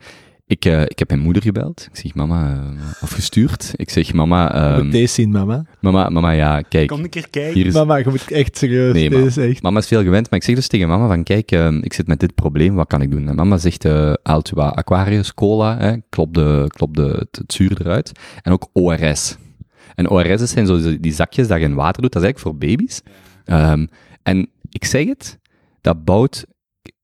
Ik, 0.48 0.66
eh, 0.66 0.82
ik 0.82 1.00
heb 1.00 1.10
mijn 1.10 1.22
moeder 1.22 1.42
gebeld. 1.42 1.88
Ik 1.92 1.98
zeg, 1.98 2.14
mama, 2.16 2.52
eh, 2.54 2.86
of 3.02 3.10
gestuurd. 3.12 3.74
Ik 3.76 3.90
zeg, 3.90 4.14
mama, 4.14 4.44
Je 4.44 4.50
ehm, 4.76 4.84
moet 4.84 4.92
deze 4.92 5.14
zien, 5.14 5.32
mama. 5.32 5.66
mama, 5.82 6.10
mama, 6.10 6.32
ja, 6.32 6.62
kijk. 6.62 6.88
Kom 6.88 7.04
een 7.04 7.10
keer 7.10 7.30
kijken. 7.30 7.54
Hier 7.54 7.66
is, 7.66 7.74
Mama, 7.74 7.96
je 7.98 8.06
moet 8.10 8.32
echt 8.32 8.58
serieus. 8.58 8.94
Nee, 8.94 9.10
deze 9.10 9.22
maar- 9.22 9.28
is 9.30 9.38
echt... 9.38 9.62
Mama 9.62 9.80
is 9.80 9.88
veel 9.88 10.04
gewend, 10.04 10.30
maar 10.30 10.40
ik 10.40 10.46
zeg 10.46 10.56
dus 10.56 10.68
tegen 10.68 10.88
mama 10.88 11.08
van, 11.08 11.24
kijk, 11.24 11.52
eh, 11.52 11.72
ik 11.82 11.94
zit 11.94 12.08
met 12.08 12.20
dit 12.20 12.36
probleem, 12.36 12.76
wat 12.76 12.88
kan 12.88 13.02
ik 13.02 13.12
doen? 13.12 13.28
En 13.28 13.36
mama 13.36 13.58
zegt, 13.58 13.84
haalt 14.24 14.52
u 14.52 14.56
wat 14.56 14.76
Aquarius, 14.76 15.34
cola, 15.34 15.78
hè, 15.78 15.94
klop, 16.10 16.34
de, 16.34 16.66
klop 16.68 16.96
de, 16.96 17.04
het, 17.20 17.38
het 17.38 17.54
zuur 17.54 17.78
eruit. 17.82 18.12
En 18.42 18.52
ook 18.52 18.70
ORS. 18.74 19.36
En 19.96 20.10
ORS 20.10 20.42
zijn 20.52 20.66
zo 20.66 20.98
die- 21.00 21.14
zakjes 21.14 21.48
dat 21.48 21.60
je 21.60 21.66
in 21.66 21.74
water 21.74 22.02
doet, 22.02 22.12
dat 22.14 22.22
is 22.22 22.28
eigenlijk 22.28 22.58
voor 22.62 22.70
baby's. 22.70 23.02
Ehm, 23.46 23.86
en 24.24 24.48
ik 24.74 24.86
zeg 24.86 25.08
het, 25.08 25.40
dat 25.82 26.06
bouwt... 26.06 26.46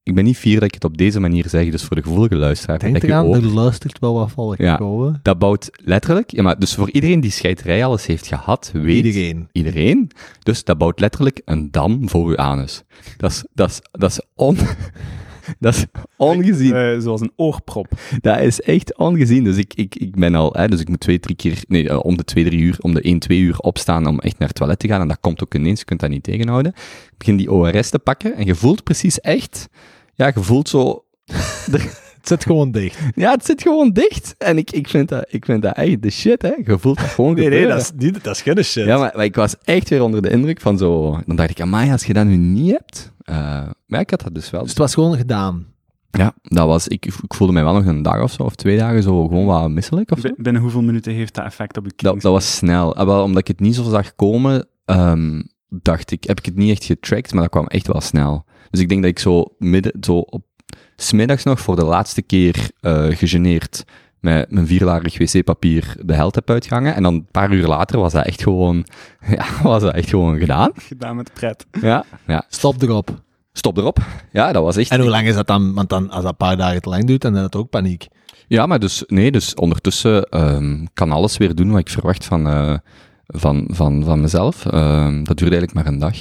Ik 0.03 0.15
ben 0.15 0.23
niet 0.23 0.38
fier 0.38 0.53
dat 0.53 0.63
ik 0.63 0.73
het 0.73 0.83
op 0.83 0.97
deze 0.97 1.19
manier 1.19 1.49
zeg, 1.49 1.69
dus 1.69 1.83
voor 1.83 1.95
de 1.95 2.01
gevoelige 2.01 2.35
luisteraar. 2.35 2.79
Denk 2.79 3.03
eraan, 3.03 3.25
ook- 3.25 3.35
er 3.35 3.41
luistert 3.41 3.99
wel 3.99 4.13
wat 4.13 4.31
volk. 4.31 4.57
Ja. 4.57 4.75
komen. 4.75 5.19
dat 5.23 5.39
bouwt 5.39 5.69
letterlijk... 5.83 6.31
Ja, 6.31 6.43
maar 6.43 6.59
dus 6.59 6.75
voor 6.75 6.91
iedereen 6.91 7.19
die 7.19 7.31
scheiterij 7.31 7.85
alles 7.85 8.05
heeft 8.05 8.27
gehad, 8.27 8.69
weet... 8.73 9.05
Iedereen. 9.05 9.49
Iedereen. 9.51 10.11
Dus 10.39 10.63
dat 10.63 10.77
bouwt 10.77 10.99
letterlijk 10.99 11.41
een 11.45 11.71
dam 11.71 12.09
voor 12.09 12.27
uw 12.27 12.38
anus. 12.38 12.83
Dat 13.17 13.31
is, 13.31 13.43
dat 13.53 13.69
is, 13.69 13.79
dat 13.91 14.11
is, 14.11 14.21
on, 14.35 14.57
dat 15.60 15.75
is 15.75 15.86
ongezien. 16.18 16.74
Eh, 16.74 17.00
zoals 17.00 17.22
een 17.22 17.32
oorprop. 17.36 17.88
Dat 18.22 18.39
is 18.39 18.62
echt 18.62 18.98
ongezien. 18.98 19.44
Dus 19.44 19.58
ik, 19.58 19.74
ik, 19.74 19.96
ik 19.96 20.15
ben 20.15 20.36
al, 20.36 20.53
hè, 20.53 20.68
dus 20.68 20.79
ik 20.79 20.89
moet 20.89 21.00
twee, 21.00 21.20
drie 21.20 21.36
keer, 21.36 21.63
nee, 21.68 21.89
eh, 21.89 22.00
om 22.01 22.18
de 22.18 22.24
twee, 22.24 22.44
drie 22.44 22.60
uur, 22.60 22.77
om 22.79 22.94
de 22.94 23.01
één, 23.01 23.20
twee 23.20 23.39
uur 23.39 23.58
opstaan 23.58 24.08
om 24.08 24.20
echt 24.20 24.39
naar 24.39 24.48
het 24.48 24.58
toilet 24.58 24.79
te 24.79 24.88
gaan. 24.88 25.01
En 25.01 25.08
dat 25.08 25.20
komt 25.20 25.44
ook 25.44 25.56
ineens, 25.56 25.79
je 25.79 25.86
kunt 25.86 26.00
dat 26.00 26.10
niet 26.10 26.24
tegenhouden. 26.24 26.72
Ik 27.12 27.18
begin 27.18 27.38
die 27.38 27.51
ORS 27.51 27.89
te 27.89 28.00
pakken 28.00 28.36
en 28.36 28.46
je 28.46 28.56
voelt 28.56 28.84
precies 28.84 29.20
echt, 29.20 29.70
ja, 30.13 30.32
je 30.36 30.44
voelt 30.44 30.70
zo, 30.70 31.03
Het 32.19 32.27
zit 32.27 32.43
gewoon 32.45 32.71
dicht. 32.71 32.99
Ja, 33.15 33.31
het 33.31 33.45
zit 33.45 33.61
gewoon 33.61 33.91
dicht. 33.91 34.35
En 34.38 34.57
ik, 34.57 34.71
ik, 34.71 34.88
vind, 34.89 35.09
dat, 35.09 35.25
ik 35.29 35.45
vind 35.45 35.61
dat 35.61 35.75
echt 35.75 36.01
de 36.01 36.09
shit, 36.09 36.41
hè. 36.41 36.53
Je 36.65 36.77
voelt 36.79 36.97
dat 36.97 37.07
gewoon 37.07 37.38
gebeuren. 37.39 37.83
niet, 37.95 38.23
dat 38.23 38.35
is 38.35 38.41
geen 38.41 38.63
shit. 38.63 38.85
Ja, 38.85 38.97
maar, 38.97 39.11
maar 39.15 39.25
ik 39.25 39.35
was 39.35 39.55
echt 39.63 39.89
weer 39.89 40.01
onder 40.03 40.21
de 40.21 40.29
indruk 40.29 40.61
van 40.61 40.77
zo... 40.77 41.19
Dan 41.25 41.35
dacht 41.35 41.49
ik, 41.49 41.61
amai, 41.61 41.91
als 41.91 42.05
je 42.05 42.13
dat 42.13 42.25
nu 42.25 42.35
niet 42.35 42.71
hebt... 42.71 43.11
eh, 43.23 43.67
maar 43.85 43.99
ik 43.99 44.09
had 44.09 44.21
dat 44.21 44.33
dus 44.35 44.49
wel. 44.49 44.61
Dus 44.61 44.69
het 44.69 44.79
was 44.79 44.93
gewoon 44.93 45.17
gedaan. 45.17 45.65
Ja, 46.11 46.33
dat 46.43 46.67
was... 46.67 46.88
Ik, 46.88 47.05
ik 47.05 47.33
voelde 47.33 47.53
mij 47.53 47.63
wel 47.63 47.73
nog 47.73 47.85
een 47.85 48.01
dag 48.01 48.21
of 48.21 48.31
zo, 48.31 48.43
of 48.43 48.55
twee 48.55 48.77
dagen 48.77 49.03
zo 49.03 49.27
gewoon 49.27 49.45
wat 49.45 49.69
misselijk 49.69 50.11
of 50.11 50.19
zo. 50.19 50.29
Binnen 50.38 50.61
hoeveel 50.61 50.81
minuten 50.81 51.13
heeft 51.13 51.33
dat 51.33 51.45
effect 51.45 51.77
op 51.77 51.83
je 51.83 51.89
Dat, 51.89 51.97
knieën? 51.97 52.19
dat 52.19 52.31
was 52.31 52.55
snel. 52.55 52.95
Ah, 52.95 53.05
wel, 53.05 53.23
omdat 53.23 53.39
ik 53.41 53.47
het 53.47 53.59
niet 53.59 53.75
zo 53.75 53.83
zag 53.83 54.15
komen, 54.15 54.67
ehm, 54.85 55.41
dacht 55.69 56.11
ik, 56.11 56.23
heb 56.23 56.38
ik 56.39 56.45
het 56.45 56.55
niet 56.55 56.71
echt 56.71 56.83
getrackt, 56.83 57.31
maar 57.33 57.41
dat 57.41 57.51
kwam 57.51 57.67
echt 57.67 57.88
wel 57.88 58.01
snel. 58.01 58.45
Dus 58.69 58.79
ik 58.81 58.89
denk 58.89 59.01
dat 59.01 59.11
ik 59.11 59.19
zo 59.19 59.45
midden, 59.57 59.93
zo 60.01 60.17
op 60.17 60.43
smiddags 60.95 61.43
nog 61.43 61.59
voor 61.59 61.75
de 61.75 61.86
laatste 61.86 62.21
keer 62.21 62.69
eh 62.79 63.05
gegeneerd 63.05 63.83
met 64.19 64.51
mijn 64.51 64.67
vierlarig 64.67 65.17
wc-papier 65.17 65.95
de 66.05 66.13
held 66.13 66.36
heb 66.36 66.50
uitgehangen. 66.50 66.95
En 66.95 67.03
dan 67.03 67.13
een 67.13 67.27
paar 67.31 67.51
uur 67.51 67.67
later 67.67 68.00
was 68.00 68.13
dat 68.13 68.25
echt 68.25 68.43
gewoon, 68.43 68.86
ja, 69.38 69.45
was 69.63 69.81
dat 69.81 69.93
echt 69.93 70.09
gewoon 70.09 70.39
gedaan. 70.39 70.71
Gedaan 70.75 71.15
met 71.15 71.33
pret. 71.33 71.65
Ja, 71.81 72.05
ja. 72.27 72.45
Stop 72.50 72.81
erop. 72.81 73.21
Stop 73.51 73.77
erop. 73.77 74.00
Ja, 74.31 74.51
dat 74.51 74.63
was 74.63 74.77
echt... 74.77 74.91
En 74.91 75.00
hoe 75.00 75.09
lang 75.09 75.27
is 75.27 75.36
dat 75.36 75.48
dan? 75.48 75.74
Want 75.74 75.89
dan, 75.89 76.09
als 76.09 76.21
dat 76.21 76.31
een 76.31 76.38
paar 76.38 76.57
dagen 76.57 76.81
te 76.81 76.89
lang 76.89 77.05
duurt, 77.05 77.21
dan 77.21 77.36
is 77.36 77.41
dat 77.41 77.55
ook 77.55 77.69
paniek. 77.69 78.07
Ja, 78.48 78.65
maar 78.65 78.79
dus, 78.79 79.03
nee, 79.07 79.31
dus 79.31 79.53
ondertussen 79.53 80.24
ehm, 80.24 80.86
kan 80.93 81.12
alles 81.12 81.38
weer 81.38 81.55
doen 81.55 81.71
wat 81.71 81.79
ik 81.79 81.89
verwacht 81.89 82.25
van, 82.25 82.48
eh, 82.48 82.77
van, 83.31 83.67
van, 83.71 84.03
van 84.03 84.21
mezelf. 84.21 84.65
Ehm, 84.65 85.24
dat 85.24 85.38
duurde 85.38 85.55
eigenlijk 85.57 85.74
maar 85.74 85.86
een 85.93 86.00
dag. 86.00 86.15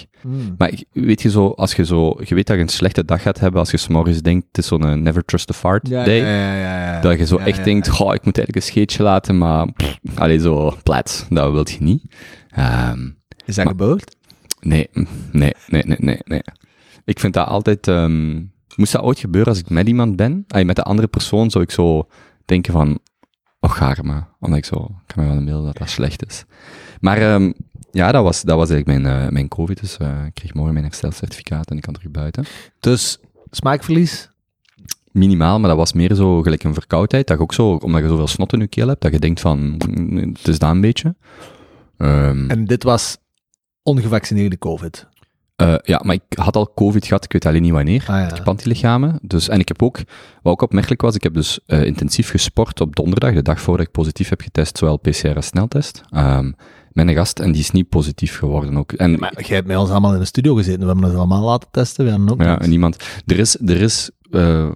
Maar 0.59 0.71
ik- 0.73 0.85
weet 0.93 1.23
je 1.23 1.31
zo, 1.31 1.49
als 1.49 1.75
je 1.75 1.85
zo, 1.85 2.17
je 2.25 2.35
weet 2.35 2.47
dat 2.47 2.57
je 2.57 2.63
een 2.63 2.69
slechte 2.69 3.05
dag 3.05 3.23
gaat 3.23 3.39
hebben 3.41 3.61
als 3.61 3.71
je 3.71 3.77
s'morgens 3.77 4.23
denkt, 4.23 4.47
het 4.47 4.59
is 4.59 4.67
zo'n 4.67 4.85
eh, 4.87 4.93
never 4.93 5.25
trust 5.25 5.51
a 5.51 5.55
fart 5.55 5.89
Ja, 5.89 6.05
day. 6.05 6.17
ja, 6.17 6.27
ja, 6.27 6.55
ja, 6.55 6.93
ja. 6.95 7.01
Dat 7.01 7.19
je 7.19 7.27
zo 7.27 7.37
echt 7.37 7.65
denkt, 7.65 7.89
goh, 7.89 8.15
ik 8.15 8.25
moet 8.25 8.37
eigenlijk 8.39 8.57
een 8.57 8.73
scheetje 8.73 9.03
laten, 9.03 9.39
maar 9.39 9.73
pff, 9.73 9.99
allee, 10.15 10.39
zo 10.39 10.77
plat, 10.83 11.27
dat 11.31 11.53
wil 11.53 11.67
je 11.69 11.77
niet. 11.81 12.03
Ehm, 12.51 13.09
Is 13.45 13.55
dat 13.55 13.65
Maar- 13.65 13.75
gebeurd? 13.75 14.17
nee, 14.61 14.89
nee, 15.33 15.55
nee, 15.69 15.83
nee, 15.87 15.97
nee, 16.01 16.19
nee. 16.25 16.43
Ik 17.05 17.21
vind 17.21 17.35
dat 17.35 17.47
altijd, 17.47 17.89
ehm, 17.89 18.43
moest 18.77 18.93
dat 18.93 19.03
ooit 19.03 19.19
gebeuren 19.19 19.51
als 19.53 19.61
ik 19.61 19.71
met 19.71 19.87
iemand 19.89 20.17
ben, 20.17 20.45
allee, 20.49 20.65
met 20.65 20.77
de 20.77 20.83
andere 20.83 21.09
persoon, 21.09 21.51
zou 21.51 21.65
ik 21.65 21.71
zo 21.71 22.09
denken 22.45 22.73
van, 22.73 22.99
oh, 23.61 23.71
gaar 23.71 23.99
me. 24.03 24.23
Omdat 24.41 24.59
ik 24.59 24.65
zo, 24.65 24.77
ik 25.07 25.15
kan 25.15 25.23
me 25.25 25.29
wel 25.31 25.39
inbeelden 25.39 25.65
dat 25.67 25.77
dat 25.79 25.91
slecht 25.91 26.27
is. 26.27 26.45
Maar 27.01 27.19
ehm, 27.19 27.53
ja, 27.93 28.13
dat 28.13 28.23
was, 28.23 28.43
dat 28.43 28.57
was 28.57 28.71
eigenlijk 28.71 29.03
mijn, 29.03 29.23
eh, 29.25 29.31
mijn 29.33 29.49
COVID, 29.49 29.81
dus 29.81 29.97
eh, 29.97 30.25
ik 30.27 30.35
kreeg 30.35 30.55
morgen 30.55 30.73
mijn 30.73 30.85
herstelcertificaat 30.85 31.71
en 31.71 31.77
ik 31.77 31.83
kan 31.83 31.95
terug 31.95 32.11
buiten. 32.11 32.45
Dus 32.81 33.19
smaakverlies? 33.51 34.31
Minimaal, 35.13 35.59
maar 35.61 35.69
dat 35.69 35.79
was 35.79 35.93
meer 35.93 36.15
zo 36.15 36.43
gelijk 36.43 36.65
een 36.65 36.75
verkoudheid. 36.75 37.27
Dat 37.27 37.37
je 37.37 37.43
ook 37.43 37.55
zo, 37.55 37.71
omdat 37.71 38.03
je 38.03 38.09
zoveel 38.09 38.27
snot 38.27 38.53
in 38.53 38.59
je 38.61 38.67
keel 38.67 38.89
hebt, 38.89 39.01
dat 39.03 39.13
je 39.13 39.19
denkt 39.19 39.41
van, 39.41 39.81
mm, 39.89 40.17
het 40.17 40.49
is 40.49 40.59
dat 40.59 40.71
een 40.71 40.81
beetje. 40.81 41.15
Ehm, 41.97 42.51
En 42.51 42.65
dit 42.65 42.83
was 42.83 43.17
ongevaccineerde 43.83 44.59
COVID. 44.59 45.07
eh, 45.57 45.75
ja, 45.83 46.01
maar 46.05 46.15
ik 46.15 46.39
had 46.39 46.57
al 46.57 46.73
COVID 46.75 47.07
gehad, 47.07 47.25
ik 47.25 47.33
weet 47.33 47.47
alleen 47.47 47.63
niet 47.63 47.73
wanneer. 47.73 48.01
Ah, 48.01 48.07
ja. 48.07 48.29
Ik 48.29 48.35
heb 48.37 48.49
antilichamen. 48.49 49.19
Dus, 49.23 49.49
en 49.49 49.59
ik 49.59 49.69
heb 49.69 49.83
ook, 49.83 49.97
wat 50.43 50.53
ook 50.53 50.63
opmerkelijk 50.63 51.01
was, 51.01 51.15
ik 51.15 51.23
heb 51.23 51.35
dus 51.35 51.61
intensief 51.67 52.31
gesport 52.31 52.81
op 52.81 52.97
donderdag, 52.97 53.35
de 53.35 53.43
dag 53.43 53.61
voordat 53.61 53.87
ik 53.87 53.93
positief 53.93 54.29
heb 54.29 54.41
getest, 54.41 54.79
zowel 54.79 54.97
PCR 54.99 55.35
als 55.35 55.47
sneltest. 55.47 56.01
Ehm 56.11 56.51
een 56.99 57.15
gast, 57.15 57.39
en 57.39 57.53
die 57.53 57.61
is 57.61 57.71
niet 57.71 57.89
positief 57.89 58.39
geworden 58.39 58.77
ook. 58.77 58.93
En, 58.93 59.19
Maar 59.19 59.35
jij 59.37 59.57
hebt 59.57 59.69
met 59.69 59.77
ons 59.77 59.91
allemaal 59.91 60.13
in 60.13 60.19
de 60.19 60.25
studio 60.25 60.55
gezeten. 60.55 60.81
We 60.81 60.87
hebben 60.87 61.05
ons 61.05 61.15
allemaal 61.15 61.45
laten 61.45 61.69
testen. 61.71 62.05
We 62.05 62.11
hebben 62.11 62.31
ook 62.31 62.43
ja, 62.43 62.61
en 62.61 62.71
niemand. 62.71 62.97
Er 63.27 63.39
is, 63.39 63.61
er 63.61 63.81
is 63.81 64.11
eh, 64.31 64.71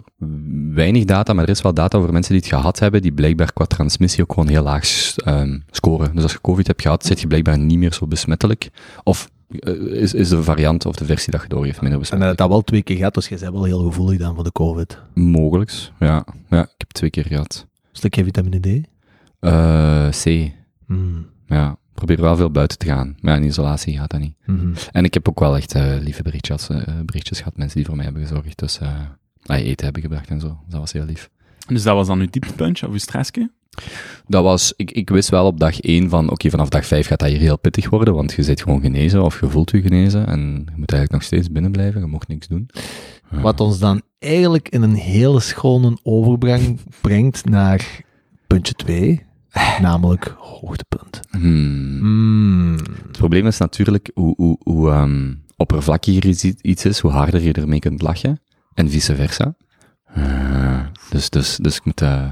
weinig 0.73 1.05
data, 1.05 1.33
maar 1.33 1.43
er 1.43 1.49
is 1.49 1.61
wel 1.61 1.73
data 1.73 1.97
over 1.97 2.13
mensen 2.13 2.33
die 2.33 2.41
het 2.41 2.53
gehad 2.53 2.79
hebben, 2.79 3.01
die 3.01 3.13
blijkbaar 3.13 3.53
qua 3.53 3.65
transmissie 3.65 4.23
ook 4.23 4.33
gewoon 4.33 4.49
heel 4.49 4.63
laag 4.63 5.15
ehm, 5.15 5.59
scoren. 5.71 6.13
Dus 6.13 6.23
als 6.23 6.31
je 6.31 6.41
COVID 6.41 6.67
hebt 6.67 6.81
gehad, 6.81 7.05
zit 7.05 7.21
je 7.21 7.27
blijkbaar 7.27 7.59
niet 7.59 7.77
meer 7.77 7.93
zo 7.93 8.07
besmettelijk. 8.07 8.69
Of 9.03 9.29
eh, 9.59 9.73
is, 9.73 10.13
is 10.13 10.29
de 10.29 10.43
variant 10.43 10.85
of 10.85 10.95
de 10.95 11.05
versie 11.05 11.31
dat 11.31 11.41
je 11.41 11.47
doorgeeft 11.47 11.81
minder 11.81 11.93
En 11.93 11.99
besmettelijk. 11.99 12.37
dat 12.37 12.47
dat 12.47 12.57
wel 12.57 12.65
twee 12.65 12.81
keer 12.81 12.97
gehad, 12.97 13.13
dus 13.13 13.27
jij 13.27 13.37
bent 13.37 13.53
wel 13.53 13.63
heel 13.63 13.83
gevoelig 13.83 14.19
dan 14.19 14.35
voor 14.35 14.43
de 14.43 14.51
COVID. 14.51 15.01
Mogelijks, 15.13 15.91
ja. 15.99 16.25
ja. 16.49 16.61
Ik 16.61 16.73
heb 16.77 16.87
het 16.87 16.93
twee 16.93 17.09
keer 17.09 17.25
gehad. 17.25 17.67
Stukje 17.91 18.23
vitamine 18.23 18.59
D. 18.59 18.87
Eh, 19.39 20.09
C. 20.09 20.51
Hmm. 20.87 21.25
Ja, 21.45 21.77
probeer 21.93 22.21
wel 22.21 22.35
veel 22.35 22.51
buiten 22.51 22.77
te 22.77 22.85
gaan. 22.85 23.15
Maar 23.19 23.33
ja, 23.33 23.39
in 23.39 23.47
isolatie 23.47 23.97
gaat 23.97 24.09
dat 24.09 24.19
niet. 24.19 24.35
Mhm. 24.45 24.73
En 24.91 25.03
ik 25.03 25.13
heb 25.13 25.29
ook 25.29 25.39
wel 25.39 25.55
echt 25.55 25.73
eh, 25.73 25.95
lieve 25.99 26.23
berichtjes, 26.23 26.69
eh, 26.69 26.81
berichtjes 27.05 27.37
gehad, 27.37 27.57
mensen 27.57 27.77
die 27.77 27.85
voor 27.85 27.95
mij 27.95 28.05
hebben 28.05 28.21
gezorgd. 28.21 28.59
Dus 28.59 28.79
eh 28.79 28.89
ah, 29.45 29.65
eten 29.65 29.83
hebben 29.83 30.01
gebracht 30.01 30.29
en 30.29 30.39
zo. 30.39 30.57
Dat 30.67 30.79
was 30.79 30.91
heel 30.91 31.05
lief. 31.05 31.29
Dus 31.67 31.83
dat 31.83 31.95
was 31.95 32.07
dan 32.07 32.19
uw 32.19 32.29
dieptepuntje 32.29 32.85
of 32.85 32.91
uw 32.91 32.99
stressje? 32.99 33.51
Dat 34.27 34.43
was, 34.43 34.73
ik, 34.75 34.91
ik 34.91 35.09
wist 35.09 35.29
wel 35.29 35.45
op 35.45 35.59
dag 35.59 35.79
één 35.79 36.09
van, 36.09 36.29
oké, 36.29 36.49
vanaf 36.49 36.69
dag 36.69 36.85
vijf 36.85 37.07
gaat 37.07 37.19
dat 37.19 37.29
hier 37.29 37.39
heel 37.39 37.59
pittig 37.59 37.89
worden, 37.89 38.13
want 38.13 38.33
je 38.33 38.43
zit 38.43 38.61
gewoon 38.61 38.81
genezen 38.81 39.23
of 39.23 39.39
je 39.39 39.49
voelt 39.49 39.71
je 39.71 39.81
genezen 39.81 40.27
en 40.27 40.39
je 40.39 40.77
moet 40.77 40.91
eigenlijk 40.91 41.11
nog 41.11 41.23
steeds 41.23 41.51
binnen 41.51 41.71
blijven, 41.71 42.01
je 42.01 42.07
mocht 42.07 42.27
niks 42.27 42.47
doen. 42.47 42.69
Ja. 43.31 43.41
Wat 43.41 43.59
ons 43.59 43.79
dan 43.79 44.01
eigenlijk 44.19 44.69
in 44.69 44.81
een 44.81 44.95
hele 44.95 45.39
schone 45.39 45.97
overbreng 46.03 46.79
brengt 47.01 47.45
naar 47.45 48.01
puntje 48.47 48.73
2, 48.73 49.25
namelijk 49.81 50.35
hoogtepunt. 50.37 51.19
Hmm. 51.29 51.97
Mm. 51.99 52.77
Het 53.07 53.17
probleem 53.17 53.47
is 53.47 53.57
natuurlijk 53.57 54.11
hoe, 54.13 54.33
hoe, 54.37 54.57
hoe 54.63 54.89
ehm, 54.91 55.33
oppervlakkiger 55.57 56.25
iets, 56.61 56.85
is, 56.85 56.99
hoe 56.99 57.11
harder 57.11 57.41
je 57.41 57.53
ermee 57.53 57.79
kunt 57.79 58.01
lachen. 58.01 58.41
En 58.73 58.89
vice 58.89 59.15
versa. 59.15 59.55
Eh, 60.13 60.79
dus, 61.09 61.29
dus, 61.29 61.57
dus 61.57 61.75
ik 61.77 61.85
moet... 61.85 62.01
eh 62.01 62.29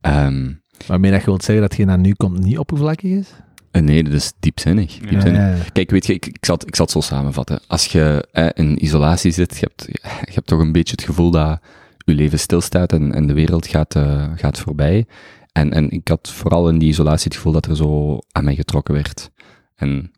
ehm, 0.00 0.52
Waarmee 0.86 1.10
dat 1.10 1.20
je 1.20 1.26
wilt 1.26 1.44
zeggen 1.44 1.68
dat 1.68 1.76
je 1.76 1.84
naar 1.84 1.98
nu 1.98 2.12
komt 2.12 2.38
niet 2.38 2.58
oppervlakkig 2.58 3.10
is? 3.10 3.28
eh, 3.70 3.82
nee, 3.82 4.04
dat 4.04 4.12
is 4.12 4.32
diepzinnig. 4.40 4.98
Diepzinnig. 4.98 5.40
Ja, 5.40 5.48
ja. 5.54 5.62
Kijk, 5.72 5.90
weet 5.90 6.06
je, 6.06 6.14
ik, 6.14 6.26
ik, 6.26 6.44
zal, 6.44 6.54
het- 6.54 6.66
ik 6.66 6.76
zal 6.76 6.84
het 6.84 6.94
zo 6.94 7.00
samenvatten. 7.00 7.60
Als 7.66 7.86
je 7.86 8.28
eh, 8.32 8.48
in 8.54 8.84
isolatie 8.84 9.30
zit, 9.30 9.56
je 9.58 9.68
hebt, 9.76 10.00
je 10.26 10.32
hebt 10.34 10.46
toch 10.46 10.60
een 10.60 10.72
beetje 10.72 10.94
het 10.96 11.04
gevoel 11.04 11.30
dat 11.30 11.60
je 12.04 12.14
leven 12.14 12.38
stilstaat 12.38 12.92
en, 12.92 13.12
en 13.14 13.26
de 13.26 13.32
wereld 13.32 13.66
gaat, 13.66 13.94
eh, 13.94 14.26
gaat 14.34 14.58
voorbij. 14.58 15.06
En, 15.52 15.72
en 15.72 15.90
ik 15.90 16.08
had 16.08 16.30
vooral 16.32 16.68
in 16.68 16.78
die 16.78 16.88
isolatie 16.88 17.24
het 17.24 17.34
gevoel 17.36 17.52
dat 17.52 17.66
er 17.66 17.76
zo 17.76 18.18
aan 18.32 18.44
mij 18.44 18.54
getrokken 18.54 18.94
werd. 18.94 19.30
En 19.76 20.12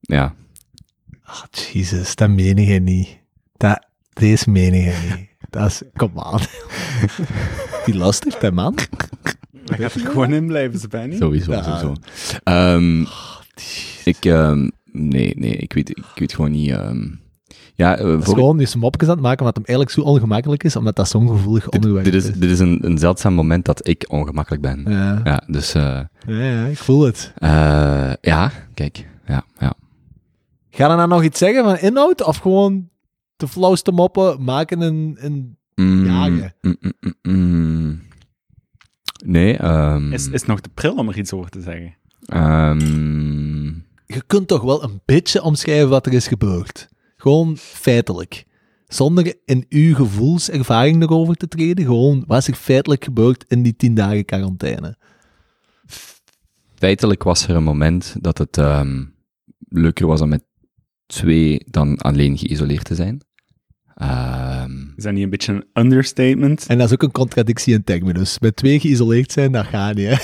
ja, 0.00 0.34
Ah, 1.24 1.42
jezus, 1.72 2.14
dat 2.16 2.30
meen 2.30 2.56
je 2.64 2.80
niet. 2.80 3.18
Dat, 3.56 3.86
deze 4.12 4.50
meen 4.50 4.74
je 4.74 5.14
niet. 5.16 5.28
Dat 5.50 5.66
is, 5.70 5.82
kom 5.96 6.18
aan. 6.20 6.40
Die 7.84 7.94
luistert, 7.96 8.42
hè, 8.42 8.52
man. 8.52 8.74
Daar 9.64 9.78
gaat 9.78 9.94
er 9.94 10.00
gewoon 10.00 10.32
in 10.32 10.46
blijven, 10.46 11.08
niet. 11.08 11.18
sowieso, 11.18 11.52
Ja. 11.52 11.62
sowieso. 11.62 11.94
Ehm, 12.44 13.04
ik, 14.04 14.24
ehm, 14.24 14.68
nee, 14.92 15.32
nee, 15.36 15.56
ik 15.56 15.72
weet, 15.72 15.88
ik 15.90 16.04
weet 16.14 16.34
gewoon 16.34 16.50
niet... 16.50 16.70
ehm, 16.70 17.06
ja, 17.82 17.96
eh, 17.96 18.18
is 18.18 18.24
gewoon 18.24 18.66
zijn 18.66 18.78
mopjes 18.78 19.08
aan 19.08 19.14
het 19.14 19.22
maken, 19.22 19.38
omdat 19.40 19.56
hem 19.56 19.64
eigenlijk 19.64 19.96
zo 19.96 20.02
ongemakkelijk 20.02 20.64
is, 20.64 20.76
omdat 20.76 20.96
dat 20.96 21.08
zo'n 21.08 21.28
gevoelig 21.28 21.68
onderwerp 21.68 22.04
dit 22.04 22.14
is, 22.14 22.32
dit 22.32 22.50
is 22.50 22.58
een, 22.58 22.78
een 22.86 22.98
zeldzaam 22.98 23.34
moment 23.34 23.64
dat 23.64 23.88
ik 23.88 24.04
ongemakkelijk 24.08 24.62
ben. 24.62 24.84
Ja. 24.88 25.20
Ja, 25.24 25.42
dus... 25.46 25.74
eh, 25.74 25.82
Ja, 26.26 26.42
ja, 26.42 26.64
ik 26.66 26.78
voel 26.78 27.02
het. 27.02 27.32
Eh, 27.36 28.12
ja, 28.20 28.50
kijk. 28.74 29.08
Ja, 29.26 29.44
ja. 29.58 29.74
Ga 30.70 30.90
je 30.90 30.96
nou 30.96 31.08
nog 31.08 31.22
iets 31.22 31.38
zeggen 31.38 31.64
van 31.64 31.78
inhoud, 31.78 32.24
of 32.24 32.36
gewoon 32.36 32.88
de 33.36 33.48
flauwste 33.48 33.92
moppen 33.92 34.44
maken 34.44 34.80
een... 34.80 35.16
een 35.20 35.56
Mm, 35.74 36.04
Jagen. 36.04 36.54
mm, 36.60 36.76
mm, 36.80 36.92
mm, 37.22 37.32
mm. 37.32 38.02
Nee, 39.24 39.56
ehm 39.56 40.12
Is, 40.12 40.28
is 40.28 40.44
nog 40.44 40.60
te 40.60 40.68
pril 40.74 40.94
om 40.94 41.08
er 41.08 41.18
iets 41.18 41.32
over 41.32 41.50
te 41.50 41.60
zeggen? 41.60 41.94
ehm, 42.26 43.66
je 44.06 44.22
kunt 44.26 44.48
toch 44.48 44.62
wel 44.62 44.82
een 44.82 45.00
beetje 45.04 45.42
omschrijven 45.42 45.88
wat 45.88 46.06
er 46.06 46.12
is 46.12 46.26
gebeurd. 46.28 46.88
Gewoon 47.22 47.56
feitelijk. 47.56 48.44
Zonder 48.86 49.34
in 49.44 49.66
uw 49.68 49.94
gevoelservaring 49.94 51.02
erover 51.02 51.34
te 51.34 51.48
treden. 51.48 51.84
Gewoon, 51.84 52.24
wat 52.26 52.38
is 52.38 52.48
er 52.48 52.54
feitelijk 52.54 53.04
gebeurd 53.04 53.44
in 53.48 53.62
die 53.62 53.76
tien 53.76 53.94
dagen 53.94 54.24
quarantaine? 54.24 54.96
feitelijk 56.74 57.22
was 57.22 57.48
er 57.48 57.56
een 57.56 57.62
moment 57.62 58.16
dat 58.20 58.38
het 58.38 58.58
ehm, 58.58 59.04
leuker 59.68 60.06
was 60.06 60.20
om 60.20 60.28
met 60.28 60.44
twee 61.06 61.64
dan 61.70 61.98
alleen 61.98 62.38
geïsoleerd 62.38 62.84
te 62.84 62.94
zijn. 62.94 63.20
Ehm, 63.94 64.80
Is 64.96 65.04
dat 65.04 65.12
niet 65.12 65.22
een 65.22 65.30
beetje 65.30 65.52
een 65.52 65.82
understatement? 65.82 66.66
En 66.66 66.78
dat 66.78 66.86
is 66.86 66.92
ook 66.92 67.02
een 67.02 67.10
contradictie 67.12 67.74
in 67.74 67.84
termen. 67.84 68.14
Dus 68.14 68.38
met 68.38 68.56
twee 68.56 68.80
geïsoleerd 68.80 69.32
zijn, 69.32 69.52
dat 69.52 69.66
gaat 69.66 69.94
niet, 69.94 70.08
hè. 70.08 70.16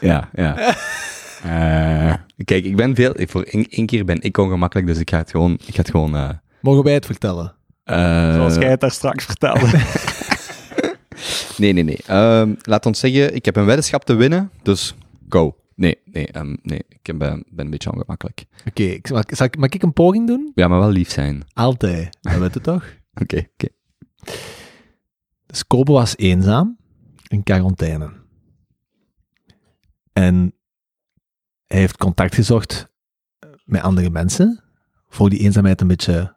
ja, 0.06 0.30
ja, 0.34 0.74
Eh, 1.46 2.14
kijk, 2.44 2.64
ik 2.64 2.76
ben 2.76 2.94
veel, 2.94 3.14
voor 3.16 3.42
één 3.42 3.86
keer 3.86 4.04
ben 4.04 4.22
ik 4.22 4.36
ongemakkelijk, 4.38 4.86
dus 4.88 4.98
ik 4.98 5.10
ga 5.10 5.18
het 5.18 5.30
gewoon, 5.30 5.52
ik 5.52 5.74
ga 5.74 5.80
het 5.80 5.90
gewoon, 5.90 6.16
eh, 6.16 6.30
Mogen 6.60 6.84
wij 6.84 6.94
het 6.94 7.06
vertellen? 7.06 7.54
eh, 7.84 8.34
Zoals 8.34 8.54
jij 8.54 8.70
het 8.70 8.80
daar 8.80 8.90
straks 8.90 9.24
vertelde. 9.24 9.66
Nee, 11.58 11.72
nee, 11.72 11.82
nee. 11.82 11.98
Ehm, 12.06 12.54
laat 12.62 12.86
ons 12.86 12.98
zeggen, 13.00 13.34
ik 13.34 13.44
heb 13.44 13.56
een 13.56 13.64
weddenschap 13.64 14.04
te 14.04 14.14
winnen, 14.14 14.50
dus 14.62 14.94
go. 15.28 15.56
Nee, 15.74 15.98
nee, 16.04 16.26
ehm, 16.26 16.56
nee. 16.62 16.80
Ik 16.88 17.18
ben, 17.18 17.44
ben 17.50 17.64
een 17.64 17.70
beetje 17.70 17.92
ongemakkelijk. 17.92 18.44
Oké, 18.66 18.82
ik- 18.82 19.10
mag, 19.10 19.22
zal 19.26 19.46
ik- 19.46 19.58
mag 19.58 19.68
ik 19.70 19.82
een 19.82 19.92
poging 19.92 20.26
doen? 20.26 20.52
Ja, 20.54 20.68
maar 20.68 20.78
wel 20.78 20.90
lief 20.90 21.10
zijn. 21.10 21.42
Altijd. 21.52 22.16
Dat 22.20 22.38
weet 22.38 22.54
je 22.54 22.60
toch? 22.60 22.84
Oké, 23.22 23.36
oké. 23.52 23.68
Dus 25.46 25.66
Kobe 25.66 25.92
was 25.92 26.16
eenzaam 26.16 26.76
in 27.28 27.42
quarantaine. 27.42 28.10
En 30.12 30.52
hij 31.66 31.78
heeft 31.78 31.96
contact 31.96 32.34
gezocht 32.34 32.88
met 33.64 33.82
andere 33.82 34.10
mensen 34.10 34.62
voor 35.08 35.30
die 35.30 35.38
eenzaamheid 35.38 35.80
een 35.80 35.86
beetje 35.86 36.34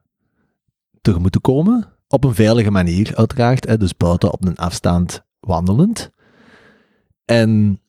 tegemoet 1.02 1.32
te 1.32 1.40
komen. 1.40 1.94
Op 2.08 2.24
een 2.24 2.36
veilige 2.36 2.72
manier, 2.72 3.16
uiteraard. 3.16 3.68
Hè, 3.68 3.78
dus 3.78 3.98
buiten 3.98 4.32
op 4.34 4.46
een 4.46 4.56
afstand 4.58 5.24
wandelend. 5.40 6.12
En 7.26 7.82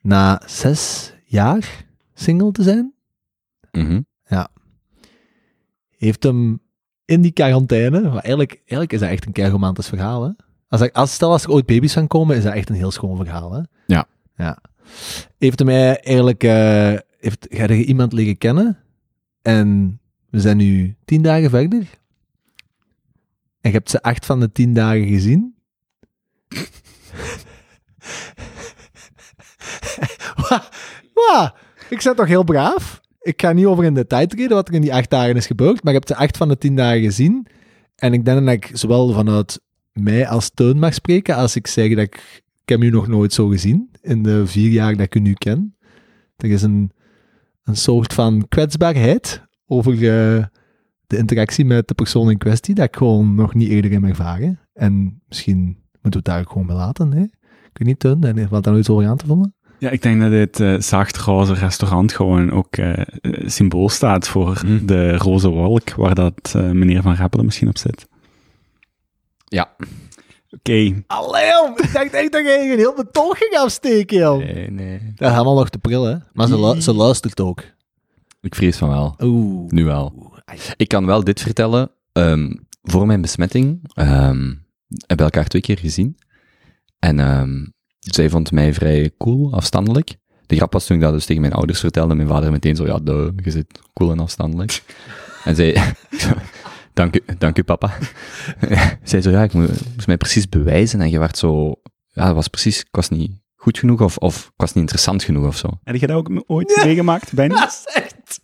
na 0.00 0.42
zes 0.46 1.12
jaar 1.24 1.86
single 2.14 2.50
te 2.52 2.62
zijn, 2.62 2.94
Mhm. 3.72 4.00
heeft 5.96 6.22
hem 6.22 6.60
in 7.04 7.22
die 7.22 7.32
quarantaine, 7.32 8.00
maar 8.00 8.10
eigenlijk, 8.12 8.52
eigenlijk 8.54 8.92
is 8.92 9.00
dat 9.00 9.08
echt 9.08 9.26
een 9.26 9.32
kei 9.32 9.50
romantisch 9.50 9.88
verhaal, 9.88 10.22
hè? 10.24 10.30
Als, 10.68 10.80
ik- 10.80 10.94
als, 10.96 11.12
stel 11.14 11.30
als 11.30 11.42
er 11.44 11.50
ooit 11.50 11.66
baby's 11.66 11.92
gaan 11.92 12.06
komen, 12.06 12.36
is 12.36 12.42
dat 12.42 12.52
echt 12.52 12.68
een 12.68 12.74
heel 12.74 12.90
schoon 12.90 13.16
verhaal, 13.16 13.52
hè? 13.52 13.60
Ja. 13.86 14.06
Ja. 14.36 14.58
Heeft 15.38 15.58
hem 15.58 15.68
mij 15.68 16.00
eigenlijk, 16.00 16.44
eh 16.44 16.94
heeft, 17.18 17.46
ga 17.50 17.72
je 17.72 17.84
iemand 17.84 18.12
leren 18.12 18.38
kennen 18.38 18.78
en 19.42 20.00
we 20.30 20.40
zijn 20.40 20.56
nu 20.56 20.96
tien 21.04 21.22
dagen 21.22 21.50
verder. 21.50 21.86
En 23.60 23.70
je 23.70 23.76
hebt 23.76 23.90
ze 23.90 24.02
acht 24.02 24.26
van 24.26 24.40
de 24.40 24.52
tien 24.52 24.74
dagen 24.74 25.06
gezien. 25.06 25.54
Wa- 30.48 30.68
wa, 31.14 31.54
ik 31.90 32.02
ben 32.02 32.16
toch 32.16 32.26
heel 32.26 32.44
braaf? 32.44 33.00
Ik 33.20 33.40
ga 33.40 33.52
niet 33.52 33.64
over 33.66 33.84
in 33.84 33.94
de 33.94 34.06
tijd 34.06 34.32
reden 34.32 34.56
wat 34.56 34.68
er 34.68 34.74
in 34.74 34.80
die 34.80 34.94
acht 34.94 35.10
dagen 35.10 35.36
is 35.36 35.46
gebeurd, 35.46 35.82
maar 35.82 35.94
ik 35.94 35.98
heb 35.98 36.16
ze 36.16 36.22
acht 36.22 36.36
van 36.36 36.48
de 36.48 36.58
tien 36.58 36.76
dagen 36.76 37.02
gezien. 37.02 37.46
En 37.96 38.12
ik 38.12 38.24
denk 38.24 38.44
dat 38.44 38.54
ik 38.54 38.70
zowel 38.72 39.12
vanuit 39.12 39.60
mij 39.92 40.28
als 40.28 40.50
Teun 40.54 40.78
mag 40.78 40.94
spreken, 40.94 41.36
als 41.36 41.56
ik 41.56 41.66
zeg 41.66 41.88
dat 41.88 41.98
ik, 41.98 42.42
ik 42.64 42.70
heb 42.70 42.82
u 42.82 42.90
nog 42.90 43.06
nooit 43.08 43.32
zo 43.32 43.48
gezien, 43.48 43.90
in 44.02 44.22
de 44.22 44.46
vier 44.46 44.70
jaar 44.70 44.92
dat 44.96 45.06
ik 45.06 45.14
u 45.14 45.20
nu 45.20 45.32
ken. 45.32 45.76
Er 46.36 46.50
is 46.50 46.62
een, 46.62 46.90
een 47.64 47.76
soort 47.76 48.12
van 48.14 48.48
kwetsbaarheid 48.48 49.42
over 49.66 49.92
eh, 49.92 50.44
de 51.06 51.16
interactie 51.16 51.64
met 51.64 51.88
de 51.88 51.94
persoon 51.94 52.30
in 52.30 52.38
kwestie, 52.38 52.74
dat 52.74 52.84
ik 52.86 52.96
gewoon 52.96 53.34
nog 53.34 53.54
niet 53.54 53.68
eerder 53.68 53.90
heb 53.90 54.02
ervaren. 54.04 54.60
En 54.72 55.22
misschien 55.28 55.58
moeten 56.02 56.02
we 56.02 56.16
het 56.16 56.24
daar 56.24 56.40
ook 56.40 56.48
gewoon 56.50 56.66
bij 56.66 56.76
laten, 56.76 57.12
hè? 57.12 57.22
Ik 57.22 57.80
weet 57.80 57.88
niet, 57.88 58.04
en 58.24 58.38
er 58.38 58.48
valt 58.48 58.64
daar 58.64 58.72
nooit 58.72 58.88
over 58.88 59.06
aan 59.06 59.16
te 59.16 59.26
vullen? 59.26 59.54
Ja, 59.78 59.90
ik 59.90 60.02
denk 60.02 60.20
dat 60.20 60.30
dit 60.30 60.60
eh 60.60 60.78
zacht 60.78 61.16
roze 61.18 61.54
restaurant 61.54 62.12
gewoon 62.12 62.50
ook 62.50 62.76
eh, 62.76 62.98
eh, 62.98 63.06
symbool 63.48 63.88
staat 63.88 64.28
voor 64.28 64.58
Hm. 64.58 64.86
de 64.86 65.16
roze 65.16 65.48
wolk 65.48 65.94
waar 65.94 66.14
dat 66.14 66.54
meneer 66.54 67.02
Van 67.02 67.14
Rappelen 67.14 67.44
misschien 67.44 67.68
op 67.68 67.78
zit. 67.78 68.06
Ja. 69.44 69.76
Oké, 70.58 71.02
Allee, 71.06 71.46
joh, 71.46 71.70
ik 71.76 71.92
dacht 71.92 72.12
echt 72.12 72.32
dat 72.32 72.44
je 72.44 72.68
een 72.72 72.78
heel 72.78 72.94
betoog 72.94 73.38
ging 73.38 73.54
afsteken, 73.56 74.18
joh. 74.18 74.38
Nee, 74.38 74.70
nee. 74.70 74.98
Dat 75.14 75.28
is 75.28 75.32
helemaal 75.34 75.54
nog 75.54 75.68
te 75.70 75.78
pril, 75.78 76.04
hè? 76.04 76.16
Maar 76.32 76.46
ze, 76.46 76.60
lu- 76.60 76.80
ze 76.80 76.94
luistert 76.94 77.40
ook. 77.40 77.62
Ik 78.40 78.54
vrees 78.54 78.76
van 78.76 78.88
wel. 78.88 79.14
Oeh. 79.20 79.70
Nu 79.70 79.84
wel. 79.84 80.32
Ik 80.76 80.88
kan 80.88 81.06
wel 81.06 81.24
dit 81.24 81.40
vertellen. 81.40 81.90
Ehm, 82.12 82.52
voor 82.82 83.06
mijn 83.06 83.20
besmetting 83.20 83.80
ehm, 83.94 84.52
hebben 85.06 85.16
we 85.16 85.22
elkaar 85.22 85.46
twee 85.46 85.62
keer 85.62 85.78
gezien. 85.78 86.16
En 86.98 87.18
ehm, 87.20 87.64
zij 87.98 88.30
vond 88.30 88.52
mij 88.52 88.74
vrij 88.74 89.10
cool, 89.18 89.52
afstandelijk. 89.52 90.16
De 90.46 90.56
grap 90.56 90.72
was 90.72 90.86
toen 90.86 90.96
ik 90.96 91.02
dat 91.02 91.12
dus 91.12 91.24
tegen 91.26 91.40
mijn 91.42 91.52
ouders 91.54 91.80
vertelde, 91.80 92.14
mijn 92.14 92.28
vader 92.28 92.50
meteen 92.50 92.76
zo, 92.76 92.86
ja, 92.86 92.98
duh, 92.98 93.28
je 93.44 93.50
zit 93.50 93.80
cool 93.94 94.10
en 94.10 94.18
afstandelijk. 94.20 94.82
en 95.44 95.54
zij, 95.56 95.72
dank 96.94 97.16
u, 97.16 97.20
dank 97.38 97.58
u 97.58 97.62
papa. 97.62 97.90
zij 99.02 99.22
zo, 99.22 99.30
ja, 99.30 99.42
ik 99.42 99.52
moest, 99.52 99.84
moest 99.94 100.06
mij 100.06 100.16
precies 100.16 100.48
bewijzen 100.48 101.00
en 101.00 101.10
je 101.10 101.18
werd 101.18 101.38
zo, 101.38 101.74
ja, 102.08 102.26
het 102.26 102.34
was 102.34 102.48
precies, 102.48 102.80
ik 102.80 102.88
was 102.90 103.08
niet 103.08 103.42
goed 103.56 103.78
genoeg 103.78 104.00
of, 104.00 104.16
of 104.16 104.44
ik 104.44 104.52
was 104.56 104.72
niet 104.72 104.82
interessant 104.82 105.22
genoeg 105.22 105.46
of 105.46 105.56
zo. 105.56 105.68
heb 105.84 105.96
je 105.96 106.06
dat 106.06 106.16
ook 106.16 106.42
ooit 106.46 106.80
meegemaakt, 106.84 107.32
Benny? 107.32 107.54
Dat 107.58 107.68
is 107.86 107.94
echt... 107.94 108.40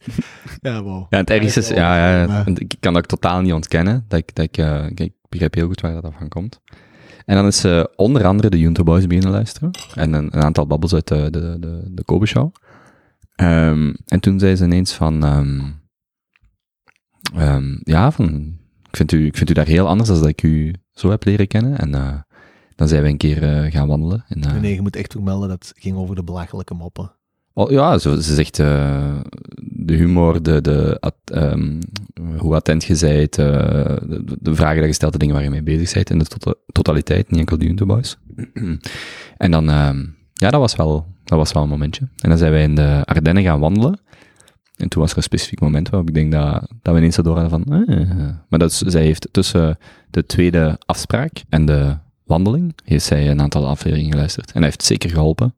Ja, 0.61 0.83
wow. 0.83 1.07
Ja, 1.11 1.19
het 1.19 1.31
ergste 1.31 1.61
is, 1.61 1.69
Ja, 1.69 1.97
ja, 1.97 2.21
ja, 2.21 2.27
maar- 2.27 2.49
ik 2.49 2.77
kan 2.81 2.93
dat 2.93 3.03
ook 3.03 3.09
totaal 3.09 3.41
niet 3.41 3.53
ontkennen. 3.53 4.05
Dat 4.09 4.19
ik, 4.19 4.35
dat 4.35 4.45
ik, 4.45 4.57
eh, 4.57 4.67
kijk, 4.81 5.01
ik 5.01 5.13
begrijp 5.29 5.55
heel 5.55 5.67
goed 5.67 5.81
waar 5.81 6.01
dat 6.01 6.13
van 6.19 6.29
komt. 6.29 6.61
En 7.25 7.37
dan 7.37 7.47
is 7.47 7.61
ze 7.61 7.93
onder 7.97 8.25
andere 8.25 8.49
de 8.51 8.59
Junto 8.59 8.83
Boys 8.83 9.07
beginnen 9.07 9.33
luisteren. 9.33 9.71
En 9.95 10.13
een, 10.13 10.37
een 10.37 10.43
aantal 10.43 10.67
babbels 10.67 10.95
uit 10.95 11.09
de, 11.09 11.29
de, 11.31 11.57
de, 11.61 11.83
de 11.91 12.05
Kobe 12.05 12.27
Show. 12.27 12.55
Ehm, 13.35 13.93
en 14.07 14.21
toen 14.21 14.39
zei 14.39 14.57
ze 14.57 14.65
ineens 14.65 14.93
van, 14.93 15.25
ehm, 15.25 15.61
ehm, 17.37 17.77
ja, 17.83 18.11
van, 18.11 18.57
ik 18.89 18.97
vind, 18.97 19.13
u, 19.13 19.27
ik 19.27 19.37
vind 19.37 19.51
u 19.51 19.53
daar 19.53 19.67
heel 19.67 19.89
anders 19.89 20.09
dan 20.09 20.19
dat 20.19 20.29
ik 20.29 20.43
u 20.43 20.75
zo 20.93 21.11
heb 21.11 21.25
leren 21.25 21.47
kennen. 21.47 21.79
En 21.79 21.95
eh, 21.95 22.13
dan 22.77 22.89
zijn 22.89 23.03
we 23.03 23.09
een 23.09 23.17
keer 23.17 23.43
eh, 23.43 23.73
gaan 23.73 23.89
wandelen. 23.89 24.25
En, 24.29 24.43
eh, 24.43 24.53
Nee, 24.53 24.61
nee, 24.61 24.75
je 24.75 24.81
moet 24.81 24.97
echt 24.97 25.13
vermelden 25.13 25.49
dat 25.49 25.69
het 25.69 25.83
ging 25.83 25.97
over 25.97 26.15
de 26.15 26.25
belachelijke 26.25 26.75
moppen. 26.75 27.13
Oh, 27.53 27.71
ja, 27.71 27.99
zo, 27.99 28.15
ze 28.21 28.35
zegt 28.35 28.57
de 28.57 29.95
humor, 29.95 30.43
de, 30.43 30.61
de, 30.61 30.97
at- 31.01 31.15
ehm, 31.25 31.81
hoe 32.39 32.55
attent 32.55 32.85
je 32.85 32.97
bent, 33.01 33.39
eh, 33.39 33.47
de, 34.09 34.37
de 34.41 34.55
vragen 34.55 34.77
die 34.79 34.87
je 34.87 34.93
stelt, 34.93 35.13
de 35.13 35.19
dingen 35.19 35.35
waar 35.35 35.45
je 35.45 35.51
mee 35.51 35.63
bezig 35.63 35.93
bent, 35.93 36.11
in 36.11 36.19
de 36.19 36.25
tota- 36.25 36.55
totaliteit, 36.73 37.31
niet 37.31 37.39
enkel 37.41 37.59
de 37.59 37.65
Junto 37.65 37.87
Boys. 37.87 38.19
en 39.37 39.51
dan, 39.51 39.71
ehm, 39.71 39.99
ja, 40.33 40.51
dat 40.51 40.61
was, 40.61 40.77
wel, 40.77 41.07
dat 41.25 41.39
was 41.39 41.53
wel 41.53 41.63
een 41.63 41.69
momentje. 41.69 42.09
En 42.19 42.29
dan 42.29 42.39
zijn 42.39 42.53
wij 42.53 42.63
in 42.63 42.75
de 42.75 43.03
Ardennen 43.05 43.43
gaan 43.43 43.61
wandelen. 43.61 44.01
En 44.81 44.89
toen 44.89 45.01
was 45.03 45.11
er 45.11 45.17
een 45.17 45.23
specifiek 45.23 45.61
moment 45.61 45.89
waarop 45.89 46.09
ik 46.09 46.15
denk 46.15 46.33
dat, 46.33 46.69
dat 46.83 46.93
we 46.95 46.99
ineens 47.01 47.15
zo 47.15 47.23
door 47.23 47.39
hadden 47.39 47.65
van, 47.65 47.83
eh. 47.89 48.29
maar 48.49 48.59
dat 48.59 48.71
is, 48.71 48.79
zij 48.79 49.03
heeft 49.03 49.29
tussen 49.31 49.79
de 50.11 50.27
tweede 50.27 50.79
afspraak 50.87 51.43
en 51.49 51.65
de 51.67 51.97
wandeling, 52.25 52.73
heeft 52.85 53.05
zij 53.05 53.31
een 53.31 53.41
aantal 53.41 53.67
afleveringen 53.69 54.11
geluisterd. 54.13 54.47
En 54.47 54.55
dat 54.55 54.65
heeft 54.65 54.83
zeker 54.83 55.11
geholpen. 55.11 55.55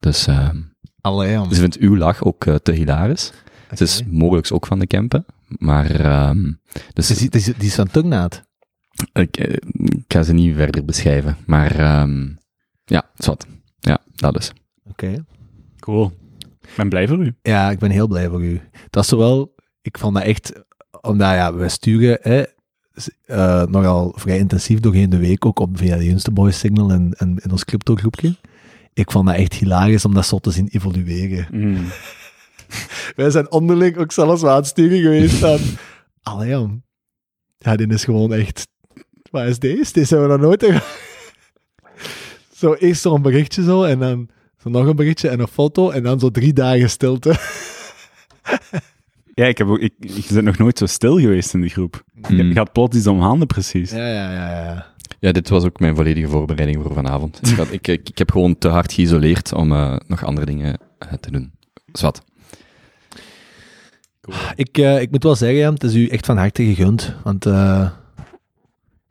Dus, 0.00 0.26
ehm 0.26 0.56
Allee, 1.00 1.38
ze 1.50 1.60
vindt 1.60 1.76
uw 1.78 1.96
lach 1.96 2.24
ook 2.24 2.44
eh, 2.46 2.54
te 2.54 2.72
hilarisch. 2.72 3.32
Het 3.68 3.80
is 3.80 4.02
mogelijk 4.10 4.52
ook 4.52 4.66
van 4.66 4.78
de 4.78 4.86
Kempen, 4.86 5.24
maar 5.46 5.90
ehm 6.00 6.52
dus 6.92 7.06
Die, 7.08 7.30
is- 7.30 7.44
die 7.44 7.54
is 7.58 7.74
van 7.74 7.88
tongnaad. 7.90 8.42
ik, 9.12 9.36
eh, 9.36 9.52
ik 9.84 10.04
ga 10.08 10.22
ze 10.22 10.32
niet 10.32 10.54
verder 10.56 10.84
beschrijven. 10.84 11.36
Maar 11.46 11.78
ehm 11.78 12.28
ja, 12.84 13.10
zwart. 13.14 13.46
Ja, 13.80 13.98
dat 14.14 14.38
is. 14.38 14.52
Oké. 14.84 15.24
Cool. 15.78 16.12
Ik 16.64 16.76
ben 16.76 16.88
blij 16.88 17.08
voor 17.08 17.18
u. 17.18 17.34
Ja, 17.42 17.70
ik 17.70 17.78
ben 17.78 17.90
heel 17.90 18.08
blij 18.08 18.28
voor 18.28 18.44
u. 18.44 18.60
Dat 18.90 19.02
is 19.02 19.08
zowel... 19.08 19.54
Ik 19.82 19.98
vond 19.98 20.14
dat 20.14 20.24
echt... 20.24 20.52
Omdat, 21.00 21.30
ja, 21.30 21.54
we 21.54 21.68
sturen 21.68 22.18
hè, 22.22 22.44
eh, 23.24 23.62
nogal 23.66 24.12
vrij 24.16 24.38
intensief 24.38 24.80
doorheen 24.80 25.10
de 25.10 25.18
week, 25.18 25.46
ook 25.46 25.58
op 25.58 25.78
via 25.78 25.96
de 25.96 26.04
Junste 26.04 26.30
Boys 26.30 26.58
Signal 26.58 26.90
en, 26.90 27.14
en 27.16 27.38
in 27.42 27.50
ons 27.50 27.64
crypto 27.64 27.94
groepje. 27.94 28.36
Ik 28.92 29.10
vond 29.10 29.26
dat 29.26 29.36
echt 29.36 29.54
hilarisch 29.54 30.04
om 30.04 30.14
dat 30.14 30.26
zo 30.26 30.38
te 30.38 30.50
zien 30.50 30.68
evolueren. 30.68 31.46
Mm. 31.50 31.86
Wij 33.16 33.30
zijn 33.30 33.50
onderling 33.50 33.96
ook 33.96 34.12
zelfs 34.12 34.42
wel 34.42 34.50
aan 34.50 34.56
het 34.56 34.66
sturen 34.66 35.00
geweest 35.00 35.34
van... 35.34 35.58
Allee. 36.32 36.82
Ja, 37.58 37.76
dit 37.76 37.92
is 37.92 38.04
gewoon 38.04 38.32
echt... 38.32 38.66
Wat 39.30 39.46
is 39.46 39.58
deze? 39.58 39.92
Dit 39.92 40.10
hebben 40.10 40.28
we 40.28 40.36
nog 40.36 40.60
nooit... 40.60 40.82
zo 42.60 42.74
eerst 42.74 43.00
zo'n 43.00 43.22
berichtje 43.22 43.62
zo, 43.62 43.82
en 43.82 43.98
dan 43.98 44.28
zo 44.64 44.70
nog 44.70 44.86
een 44.86 44.96
berichtje 44.96 45.28
en 45.28 45.40
een 45.40 45.48
foto, 45.48 45.90
en 45.90 46.02
dan 46.02 46.20
zo 46.20 46.30
drie 46.30 46.52
dagen 46.52 46.90
stilte. 46.90 47.34
Ja, 49.34 49.44
ik, 49.46 49.58
heb 49.58 49.66
ook, 49.68 49.78
ik, 49.78 49.92
ik 50.00 50.26
ben 50.32 50.44
nog 50.44 50.58
nooit 50.58 50.78
zo 50.78 50.86
stil 50.86 51.18
geweest 51.18 51.54
in 51.54 51.60
die 51.60 51.70
groep. 51.70 52.04
Je, 52.14 52.26
Hmm. 52.26 52.36
je 52.48 52.52
gaat 52.52 52.72
plots 52.72 52.96
iets 52.96 53.06
om 53.06 53.20
handen, 53.20 53.46
precies. 53.46 53.90
Ja, 53.90 54.06
ja, 54.08 54.32
ja, 54.32 54.64
ja. 54.64 54.86
Ja, 55.20 55.32
dit 55.32 55.48
was 55.48 55.64
ook 55.64 55.80
mijn 55.80 55.94
volledige 55.96 56.28
voorbereiding 56.28 56.82
voor 56.82 56.94
vanavond. 56.94 57.40
Ik, 57.50 57.56
had- 57.56 57.72
ik, 57.72 57.86
ik, 57.88 58.08
ik 58.08 58.18
heb 58.18 58.30
gewoon 58.30 58.58
te 58.58 58.68
hard 58.68 58.92
geïsoleerd 58.92 59.52
om 59.52 59.72
eh, 59.72 59.96
nog 60.06 60.24
andere 60.24 60.46
dingen 60.46 60.78
eh, 60.98 61.12
te 61.12 61.30
doen. 61.30 61.52
Zwat. 61.92 62.22
Ik, 64.54 64.78
eh, 64.78 65.00
ik 65.00 65.10
moet 65.10 65.22
wel 65.22 65.36
zeggen, 65.36 65.72
het 65.74 65.84
is 65.84 65.94
u 65.94 66.06
echt 66.08 66.26
van 66.26 66.36
harte 66.36 66.64
gegund, 66.64 67.14
want 67.24 67.46
eh, 67.46 67.90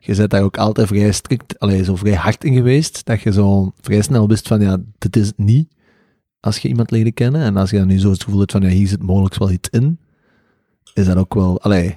je 0.06 0.14
bent 0.14 0.30
daar 0.30 0.42
ook 0.42 0.58
altijd 0.58 0.88
vrij 0.88 1.12
strikt, 1.12 1.58
allee, 1.58 1.84
zo 1.84 1.96
vrij 1.96 2.14
hard 2.14 2.44
in 2.44 2.54
geweest, 2.54 3.04
dat 3.04 3.20
je 3.20 3.32
zo 3.32 3.72
vrij 3.80 4.02
snel 4.02 4.28
wist 4.28 4.48
van, 4.48 4.60
ja, 4.60 4.78
dit 4.98 5.16
is 5.16 5.26
het 5.26 5.38
niet, 5.38 5.68
als 6.40 6.58
je 6.58 6.68
iemand 6.68 6.90
leerde 6.90 7.12
kennen, 7.12 7.42
en 7.42 7.56
als 7.56 7.70
je 7.70 7.78
dan 7.78 7.86
nu 7.86 7.98
zo 7.98 8.10
het 8.10 8.24
gevoel 8.24 8.38
hebt 8.40 8.52
van, 8.52 8.62
ja, 8.62 8.68
hier 8.68 8.88
zit 8.88 9.02
mogelijk 9.02 9.38
wel 9.38 9.50
iets 9.50 9.68
in, 9.68 9.98
is 10.94 11.06
dat 11.06 11.16
ook 11.16 11.34
wel, 11.34 11.60
allee, 11.60 11.96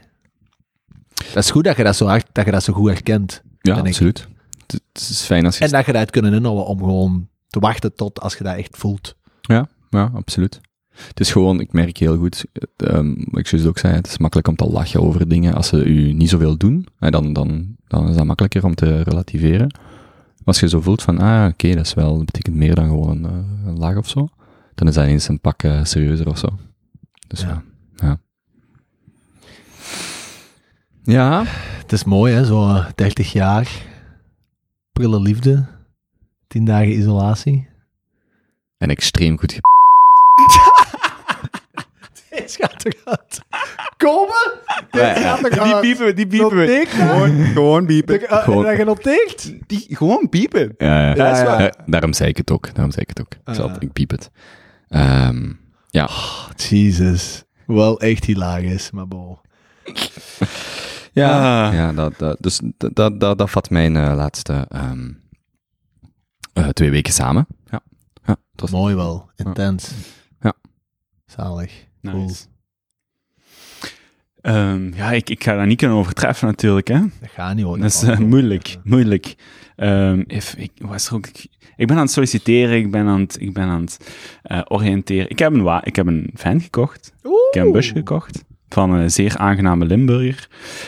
dat 1.13 1.43
is 1.43 1.52
goed 1.52 1.63
dat 1.63 1.78
je 1.78 1.84
dat 1.84 1.96
zo 1.96 2.06
hard, 2.06 2.28
dat 2.32 2.46
je 2.46 2.52
dat 2.52 2.63
zo 2.63 2.74
goed 2.74 2.89
herkent. 2.89 3.41
Ja, 3.62 3.76
absoluut. 3.76 4.28
Het, 4.67 4.82
het 4.93 5.02
is 5.10 5.22
fijn 5.22 5.46
als 5.46 5.58
je... 5.58 5.63
En 5.63 5.72
dat 5.72 5.86
je 5.86 5.91
dat 5.91 6.02
hebt 6.02 6.12
kunnen 6.12 6.34
inhouden 6.34 6.65
om 6.65 6.80
gewoon 6.80 7.28
te 7.48 7.60
wachten 7.60 7.96
tot 7.96 8.22
als 8.22 8.36
je 8.36 8.43
dat 8.43 8.56
echt 8.56 8.78
voelt. 8.78 9.15
Ja, 9.41 9.67
ja, 9.89 10.12
absoluut. 10.13 10.62
Het 11.08 11.20
is 11.20 11.32
gewoon, 11.32 11.60
ik 11.60 11.74
merk 11.74 11.98
heel 11.98 12.18
goed, 12.18 12.46
ehm, 12.76 13.14
wat 13.18 13.40
ik 13.40 13.48
zoals 13.48 13.66
ook 13.66 13.78
zei, 13.78 13.94
het 13.94 14.08
is 14.08 14.18
makkelijk 14.18 14.48
om 14.48 14.56
te 14.56 14.70
lachen 14.70 15.02
over 15.02 15.28
dingen. 15.28 15.54
Als 15.54 15.68
ze 15.68 15.84
u 15.84 16.14
niet 16.14 16.30
zoveel 16.30 16.58
doen, 16.58 16.88
hè, 17.00 17.10
dan, 17.10 17.34
dan, 17.34 17.76
dan 17.88 18.10
is 18.10 18.16
dat 18.16 18.26
makkelijker 18.26 18.66
om 18.66 18.76
te 18.76 19.02
relativeren. 19.02 19.76
Als 20.44 20.60
je 20.60 20.70
zo 20.70 20.82
voelt 20.82 21.02
van, 21.02 21.20
ah, 21.20 21.48
oké, 21.48 21.76
dat 21.76 21.86
is 21.86 21.94
wel, 21.94 22.18
dat 22.18 22.26
betekent 22.26 22.56
meer 22.56 22.76
dan 22.76 22.86
gewoon 22.86 23.24
een, 23.24 23.26
eh, 23.26 23.68
een 23.68 23.78
lach 23.78 23.98
of 23.98 24.10
zo, 24.10 24.28
dan 24.76 24.88
is 24.88 24.94
dat 24.94 25.04
ineens 25.04 25.28
een 25.28 25.40
pak 25.40 25.64
eh, 25.64 25.84
serieuzer 25.84 26.28
of 26.28 26.38
zo. 26.38 26.48
Dus 27.28 27.42
ja. 27.42 27.48
Ja. 27.48 28.08
ja. 28.08 28.20
Ja, 31.04 31.44
Het 31.82 31.92
is 31.92 32.04
mooi, 32.04 32.34
hè? 32.34 32.46
Zo 32.46 32.70
eh, 32.70 32.86
30 32.96 33.32
jaar. 33.32 33.86
Prille 34.92 35.22
liefde. 35.22 35.66
10 36.48 36.66
dagen 36.66 36.98
isolatie. 36.98 37.68
en 38.78 38.90
extreem 38.90 39.38
goed 39.40 39.54
ge... 39.54 39.60
Deze 42.41 42.58
gaat 42.62 42.86
er 42.86 42.95
uit. 43.04 43.39
Komen? 43.97 44.52
Ja, 44.91 45.13
Deze 45.13 45.19
ja. 45.19 45.36
gaat 45.36 45.63
Die 45.63 45.80
piepen 45.80 46.06
we, 46.06 46.13
die 46.13 46.28
piepen 46.28 46.50
we. 46.58 46.65
Noteert 46.65 46.91
dat? 46.91 47.00
Gewoon, 47.00 47.45
gewoon 47.45 47.86
piepen. 47.86 48.28
Eh, 48.30 48.43
Gewoon- 48.43 48.63
Dat 48.63 48.78
je 48.78 48.84
noteert? 48.84 49.54
Die, 49.67 49.86
gewoon 49.89 50.30
piepen. 50.30 50.73
Ja, 50.78 51.02
ja. 51.10 51.15
Ja, 51.15 51.38
ja. 51.43 51.62
Ja, 51.62 51.73
daarom 51.86 52.13
zei 52.13 52.30
ik 52.30 52.38
het 52.38 52.52
ook. 52.52 52.73
Daarom 52.73 52.91
zei 52.91 53.06
ik 53.08 53.17
het 53.17 53.19
ook. 53.21 53.34
Ik, 53.34 53.56
zal, 53.56 53.69
Ah. 53.69 53.76
ik 53.80 53.93
piep 53.93 54.10
het. 54.10 54.30
Ehm, 54.88 55.52
ja. 55.89 56.10
Jesus. 56.56 57.43
Wel 57.65 58.00
echt 58.00 58.26
hilarisch, 58.26 58.91
maar 58.91 59.08
bo. 59.08 59.41
Ja, 61.12 61.71
ja 61.73 61.93
dat, 61.93 62.13
dat, 62.17 62.38
dus 62.39 62.62
dat, 62.78 62.95
dat, 62.95 63.19
dat, 63.19 63.38
dat 63.38 63.50
vat 63.50 63.69
mijn 63.69 63.95
eh, 63.95 64.13
laatste 64.15 64.65
ehm, 64.69 65.12
eh, 66.54 66.67
twee 66.67 66.89
weken 66.91 67.13
samen. 67.13 67.47
Ja, 67.71 67.80
ja 68.26 68.36
het 68.52 68.62
was 68.62 68.71
Mooi 68.71 68.95
wel. 68.95 69.30
Intens. 69.36 69.91
Ja. 70.41 70.54
Zalig. 71.26 71.86
Cool. 72.12 72.32
Ehm, 74.41 74.93
ja, 74.93 75.12
ik, 75.12 75.30
ik 75.30 75.43
ga 75.43 75.58
dat 75.58 75.65
niet 75.65 75.78
kunnen 75.78 75.98
overtreffen 75.98 76.48
natuurlijk, 76.48 76.88
hè. 76.88 77.00
Dat 77.00 77.30
gaat 77.30 77.56
niet 77.56 77.65
hoor. 77.65 77.78
Dat 77.78 77.93
is 77.93 78.04
eh, 78.04 78.17
moeilijk, 78.17 78.78
moeilijk. 78.84 79.36
Even, 79.76 80.60
ik, 80.60 80.72
was 80.78 81.08
er 81.08 81.15
ook, 81.15 81.28
ik, 81.28 81.48
ik 81.76 81.88
ben 81.88 81.96
aan 81.96 82.02
het 82.02 82.12
solliciteren, 82.12 82.78
ik 82.78 82.91
ben 82.91 83.08
aan 83.08 83.20
het, 83.20 83.41
ik 83.41 83.54
ben 83.54 83.63
aan 83.63 83.82
het 83.82 84.15
eh, 84.41 84.62
oriënteren. 84.67 85.30
Ik 85.30 85.39
heb, 85.39 85.54
een 85.54 85.82
ik 85.84 85.96
heb 85.96 86.08
een 86.08 86.30
van 86.34 86.62
gekocht, 86.62 87.13
ik 87.24 87.54
heb 87.54 87.65
een 87.65 87.72
busje 87.72 87.93
gekocht 87.93 88.43
van 88.70 88.91
een 88.91 89.12
zeer 89.12 89.38
aangename 89.38 89.86
Limburger. 89.86 90.48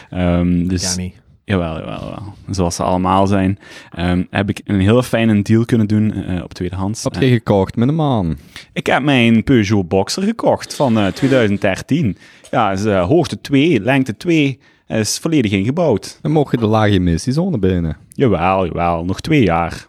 Ehm, 0.09 0.67
dus, 0.67 0.95
Ja, 0.95 1.01
niet. 1.01 1.15
Jawel, 1.49 1.77
jawel, 1.79 1.99
jawel. 1.99 2.33
Zoals 2.49 2.75
ze 2.75 2.83
allemaal 2.83 3.27
zijn. 3.27 3.59
Ehm, 3.91 4.23
heb 4.29 4.49
ik 4.49 4.61
een 4.63 4.79
hele 4.79 5.03
fijne 5.03 5.41
deal 5.41 5.65
kunnen 5.65 5.87
doen 5.87 6.13
eh, 6.13 6.43
op 6.43 6.53
tweedehands. 6.53 7.03
Wat 7.03 7.15
Eh, 7.15 7.21
je 7.21 7.29
gekocht 7.29 7.75
met 7.75 7.87
een 7.87 7.95
man? 7.95 8.37
ik 8.73 8.85
heb 8.85 9.03
mijn 9.03 9.43
Peugeot 9.43 9.87
Boxer 9.87 10.23
gekocht 10.23 10.75
van 10.75 10.97
eh, 10.97 11.07
2013. 11.07 12.17
Ja, 12.51 12.71
is 12.71 12.85
eh, 12.85 13.05
hoogte 13.07 13.41
2, 13.41 13.79
lengte 13.81 14.17
2, 14.17 14.59
is 14.87 15.17
volledig 15.17 15.51
ingebouwd. 15.51 16.19
Dan 16.21 16.31
mogen 16.31 16.59
de 16.59 16.65
lage 16.65 16.91
emissiezone 16.91 17.59
binnen. 17.59 17.97
Jawel, 18.09 18.65
jawel, 18.65 19.05
nog 19.05 19.21
twee 19.21 19.43
jaar. 19.43 19.87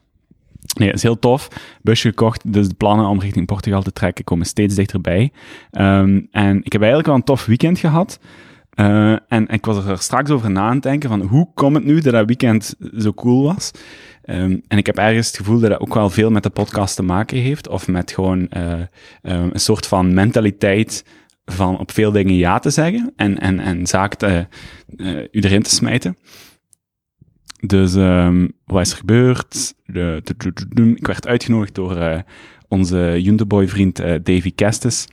Nee, 0.78 0.92
is 0.92 1.02
heel 1.02 1.18
tof. 1.18 1.48
Busje 1.82 2.08
gekocht, 2.08 2.52
dus 2.52 2.68
de 2.68 2.74
plannen 2.74 3.06
om 3.06 3.20
richting 3.20 3.46
Portugal 3.46 3.82
te 3.82 3.92
trekken 3.92 4.24
komen 4.24 4.46
steeds 4.46 4.74
dichterbij. 4.74 5.32
Ehm, 5.70 6.20
en 6.30 6.56
ik 6.64 6.72
heb 6.72 6.80
eigenlijk 6.80 7.06
wel 7.06 7.16
een 7.16 7.24
tof 7.24 7.46
weekend 7.46 7.78
gehad. 7.78 8.18
Eh, 8.70 9.16
en 9.28 9.48
ik 9.48 9.64
was 9.64 9.85
er 9.85 9.98
straks 9.98 10.30
over 10.30 10.50
na 10.50 10.61
aan 10.61 10.74
het 10.74 10.83
denken 10.83 11.09
van 11.09 11.20
hoe 11.20 11.48
komt 11.54 11.76
het 11.76 11.85
nu 11.85 12.00
dat 12.00 12.12
dat 12.12 12.26
weekend 12.26 12.74
zo 12.98 13.12
cool 13.12 13.42
was? 13.42 13.70
Ehm, 14.30 14.59
en 14.68 14.78
ik 14.78 14.87
heb 14.87 14.98
ergens 14.98 15.26
het 15.26 15.37
gevoel 15.37 15.61
dat 15.61 15.70
dat 15.70 15.80
ook 15.80 15.94
wel 15.94 16.11
veel 16.11 16.30
met 16.30 16.42
de 16.42 16.50
podcast 16.50 16.96
te 16.96 17.02
maken 17.02 17.38
heeft. 17.38 17.68
Of 17.68 17.88
met 17.88 18.12
gewoon 18.12 18.48
eh, 18.48 18.80
eh, 18.80 18.87
een 19.22 19.61
soort 19.61 19.87
van 19.87 20.14
mentaliteit 20.14 21.04
van 21.44 21.78
op 21.78 21.90
veel 21.90 22.12
dingen 22.12 22.35
ja 22.35 22.59
te 22.59 22.70
zeggen. 22.70 23.12
En, 23.16 23.38
en, 23.38 23.61
en 23.61 23.87
zaken 23.87 24.18
te, 24.18 24.46
eh, 24.96 25.16
u 25.16 25.40
erin 25.40 25.62
te 25.62 25.74
smijten. 25.74 26.16
Dus 27.61 27.94
ehm, 27.94 28.48
wat 28.64 28.80
is 28.80 28.90
er 28.90 28.96
gebeurd? 28.96 29.74
De, 29.85 30.22
ik 30.94 31.06
werd 31.06 31.26
uitgenodigd 31.26 31.74
door 31.74 32.24
onze 32.68 33.18
Junderboy-vriend 33.22 33.96
Davy 33.96 34.52
Kestes, 34.54 35.06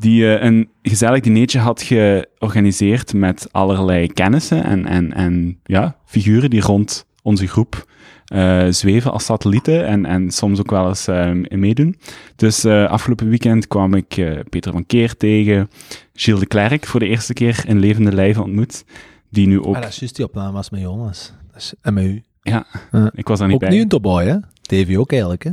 die 0.00 0.36
eh, 0.36 0.44
een 0.44 0.68
gezellig 0.82 1.20
dinertje 1.20 1.58
had 1.58 1.82
georganiseerd 1.82 3.12
met 3.12 3.48
allerlei 3.50 4.06
kennissen 4.06 4.64
en, 4.64 4.86
en, 4.86 5.12
en 5.12 5.58
ja, 5.64 5.96
figuren 6.04 6.50
die 6.50 6.60
rond 6.60 7.06
onze 7.22 7.46
groep 7.46 7.88
eh, 8.24 8.66
zweven 8.68 9.12
als 9.12 9.24
satellieten 9.24 9.86
en, 9.86 10.06
en 10.06 10.30
soms 10.30 10.58
ook 10.60 10.70
wel 10.70 10.88
eens 10.88 11.06
eh, 11.06 11.30
meedoen. 11.48 11.96
Dus 12.36 12.64
afgelopen 12.64 13.28
weekend 13.28 13.66
kwam 13.66 13.94
ik 13.94 14.08
Peter 14.48 14.72
van 14.72 14.86
Keer 14.86 15.16
tegen, 15.16 15.70
Gilles 16.14 16.40
de 16.40 16.46
Klerk 16.46 16.86
voor 16.86 17.00
de 17.00 17.06
eerste 17.06 17.32
keer 17.32 17.64
in 17.66 17.78
levende 17.78 18.12
lijven 18.12 18.42
ontmoet, 18.42 18.84
die 19.30 19.46
nu 19.46 19.60
ook... 19.62 19.74
Ah, 19.74 19.82
dat 19.82 19.90
is 19.90 19.98
juist 19.98 20.16
die 20.16 20.24
opname 20.24 20.52
was 20.52 20.70
met 20.70 20.80
Jonas. 20.80 21.32
Is, 21.56 21.74
en 21.80 21.94
met 21.94 22.04
u. 22.04 22.22
Ja, 22.42 22.66
ik 23.14 23.28
was 23.28 23.38
daar 23.38 23.48
niet 23.48 23.56
Ook 23.56 23.62
bij. 23.62 23.70
nu 23.70 23.80
een 23.80 23.88
topboy, 23.88 24.24
hè? 24.24 24.36
TV 24.62 24.96
ook 24.96 25.10
eigenlijk, 25.10 25.44
hè? 25.44 25.50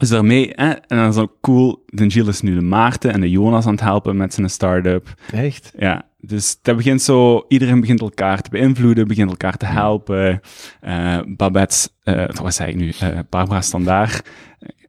Dus 0.00 0.08
daarmee, 0.08 0.50
hè, 0.54 0.70
en 0.70 0.96
dan 0.96 1.08
is 1.08 1.16
ook 1.16 1.36
cool, 1.40 1.84
de 1.86 2.10
Gilles 2.10 2.34
is 2.34 2.40
nu 2.40 2.54
de 2.54 2.60
Maarten 2.60 3.12
en 3.12 3.20
de 3.20 3.30
Jonas 3.30 3.66
aan 3.66 3.72
het 3.72 3.80
helpen 3.80 4.16
met 4.16 4.34
zijn 4.34 4.50
start-up. 4.50 5.14
Echt? 5.32 5.72
Ja, 5.78 6.02
dus 6.18 6.58
dat 6.62 6.76
begint 6.76 7.02
zo, 7.02 7.44
iedereen 7.48 7.80
begint 7.80 8.00
elkaar 8.00 8.42
te 8.42 8.50
beïnvloeden, 8.50 9.08
begint 9.08 9.30
elkaar 9.30 9.56
te 9.56 9.66
helpen. 9.66 10.40
Eh 10.80 11.18
Babette, 11.26 11.88
eh 12.02 12.28
wat 12.28 12.54
zei 12.54 12.70
ik 12.70 12.76
nu, 12.76 12.92
Eh, 13.00 13.18
Barbara 13.28 13.60
Standaard 13.60 14.28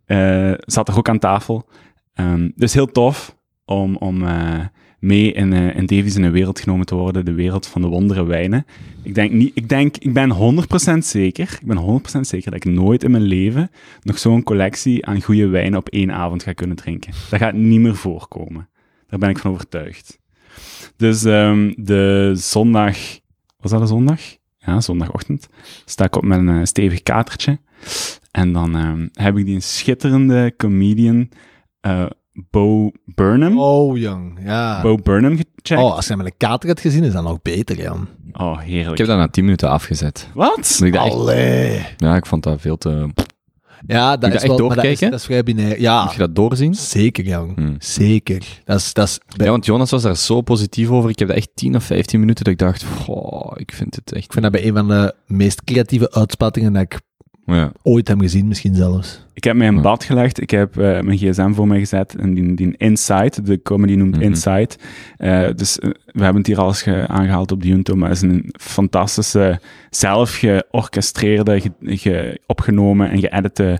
eh, 0.05 0.53
zat 0.57 0.87
er 0.87 0.97
ook 0.97 1.09
aan 1.09 1.19
tafel. 1.19 1.69
Ehm, 2.13 2.49
dus 2.55 2.73
heel 2.73 2.91
tof 2.91 3.35
om, 3.65 3.95
om 3.95 4.27
eh, 4.27 4.59
mee 5.01 5.31
in, 5.31 5.53
eh 5.53 5.75
in 5.75 5.85
Davies 5.85 6.15
in 6.15 6.23
een 6.23 6.31
wereld 6.31 6.59
genomen 6.59 6.85
te 6.85 6.95
worden, 6.95 7.25
de 7.25 7.33
wereld 7.33 7.67
van 7.67 7.81
de 7.81 7.87
wondere 7.87 8.25
wijnen. 8.25 8.65
Ik 9.03 9.15
denk, 9.15 9.31
niet, 9.31 9.51
ik 9.53 9.69
denk, 9.69 9.97
ik 9.97 10.13
ben 10.13 10.55
100% 10.95 10.97
zeker, 10.97 11.57
ik 11.61 11.67
ben 11.67 12.01
100% 12.17 12.19
zeker 12.19 12.51
dat 12.51 12.65
ik 12.65 12.71
nooit 12.73 13.03
in 13.03 13.11
mijn 13.11 13.23
leven 13.23 13.71
nog 14.03 14.19
zo'n 14.19 14.43
collectie 14.43 15.05
aan 15.05 15.21
goede 15.21 15.47
wijnen 15.47 15.79
op 15.79 15.89
één 15.89 16.11
avond 16.11 16.43
ga 16.43 16.53
kunnen 16.53 16.75
drinken. 16.75 17.13
Dat 17.29 17.39
gaat 17.39 17.53
niet 17.53 17.79
meer 17.79 17.95
voorkomen. 17.95 18.69
Daar 19.07 19.19
ben 19.19 19.29
ik 19.29 19.37
van 19.37 19.51
overtuigd. 19.51 20.19
Dus 20.97 21.23
ehm, 21.23 21.73
de 21.75 22.31
zondag, 22.35 22.97
was 23.59 23.71
dat 23.71 23.81
een 23.81 23.87
zondag? 23.87 24.21
Ja, 24.57 24.81
zondagochtend. 24.81 25.47
Sta 25.85 26.05
ik 26.05 26.15
op 26.15 26.23
met 26.23 26.39
een 26.39 26.49
eh, 26.49 26.65
stevig 26.65 27.03
katertje. 27.03 27.59
En 28.31 28.53
dan 28.53 28.75
ehm, 28.75 29.07
heb 29.13 29.37
ik 29.37 29.45
die 29.45 29.59
schitterende 29.59 30.53
comedian, 30.57 31.29
eh, 31.79 32.05
Bo 32.49 32.91
Burnham. 33.05 33.59
Oh, 33.59 33.97
jong. 33.97 34.39
Ja. 34.43 34.81
Bo 34.81 34.95
Burnham 34.95 35.31
gecheckt. 35.37 35.81
Oh, 35.83 35.95
als 35.95 36.07
je 36.07 36.15
met 36.15 36.25
een 36.25 36.37
kater 36.37 36.69
had 36.69 36.79
gezien, 36.79 37.03
is 37.03 37.13
dat 37.13 37.23
nog 37.23 37.41
beter, 37.41 37.77
Jan. 37.81 38.07
Oh, 38.33 38.59
heerlijk. 38.59 38.91
Ik 38.91 38.97
heb 38.97 39.07
dat 39.07 39.17
na 39.17 39.27
10 39.27 39.43
minuten 39.43 39.69
afgezet. 39.69 40.27
Wat? 40.33 40.55
Dus 40.55 40.81
echt- 40.81 40.97
Allee. 40.97 41.85
ja, 41.97 42.15
ik 42.15 42.25
vond 42.25 42.43
dat 42.43 42.61
veel 42.61 42.77
te... 42.77 43.09
Ja, 43.87 44.17
dat 44.17 44.29
je 44.29 44.35
is 44.35 44.41
dat 44.41 44.49
echt 44.49 44.57
wel... 44.59 44.67
maar 44.67 44.75
dat 44.75 44.85
is, 44.85 44.99
doorkijken? 44.99 45.09
dat 45.11 45.19
is 45.19 45.25
vrij 45.25 45.43
binair. 45.43 45.79
Ja, 45.81 46.03
Moet 46.03 46.11
je 46.13 46.17
dat 46.19 46.35
doorzien? 46.35 46.75
zeker, 46.75 47.23
Jan. 47.25 47.51
Hmm. 47.55 47.75
Zeker. 47.79 48.61
Dat 48.65 48.77
is... 48.79 48.93
Dat 48.93 49.07
is 49.07 49.19
bij- 49.37 49.45
Ja, 49.45 49.51
want 49.51 49.65
Jonas 49.65 49.91
was 49.91 50.01
daar 50.01 50.15
zo 50.17 50.41
positief 50.41 50.89
over. 50.89 51.09
Ik 51.09 51.19
heb 51.19 51.27
dat 51.27 51.37
echt 51.37 51.49
10 51.53 51.75
of 51.75 51.83
15 51.83 52.19
minuten 52.19 52.43
dat 52.43 52.53
ik 52.53 52.59
dacht, 52.59 52.83
goh, 52.83 53.51
ik 53.55 53.71
vind 53.73 53.95
het 53.95 54.11
echt... 54.13 54.23
Ik 54.23 54.31
vind 54.31 54.43
dat 54.43 54.51
bij 54.53 54.65
een 54.67 54.73
van 54.75 54.87
de 54.87 55.15
meest 55.27 55.63
creatieve 55.63 56.11
uitspattingen 56.11 56.73
dat 56.73 56.81
ik 56.81 56.99
Ja. 57.55 57.71
ooit 57.83 58.07
heb 58.07 58.19
gezien, 58.19 58.47
misschien 58.47 58.75
zelfs. 58.75 59.25
Ik 59.33 59.43
heb 59.43 59.55
mij 59.55 59.67
in 59.67 59.81
bad 59.81 60.03
gelegd. 60.03 60.41
Ik 60.41 60.49
heb 60.49 60.77
eh, 60.77 60.99
mijn 61.01 61.17
gsm 61.17 61.53
voor 61.53 61.67
mij 61.67 61.79
gezet. 61.79 62.15
En 62.15 62.33
die, 62.33 62.53
die 62.55 62.73
Inside, 62.77 63.41
de 63.43 63.61
comedy 63.61 63.93
noemt 63.95 64.15
Mhm. 64.15 64.21
Inside. 64.23 64.69
Eh, 65.17 65.47
dus 65.55 65.79
eh, 65.79 65.89
we 66.05 66.23
hebben 66.23 66.37
het 66.37 66.47
hier 66.47 66.59
al 66.59 66.67
eens 66.67 66.81
ge- 66.81 67.07
aangehaald 67.07 67.51
op 67.51 67.61
de 67.61 67.67
Junto. 67.67 67.95
Maar 67.95 68.09
het 68.09 68.17
is 68.23 68.29
een 68.29 68.49
fantastische, 68.59 69.59
zelf 69.89 70.31
georchestreerde, 70.35 71.59
ge, 71.61 71.71
ge- 71.81 72.39
opgenomen 72.45 73.09
en 73.11 73.19
geëdite 73.19 73.79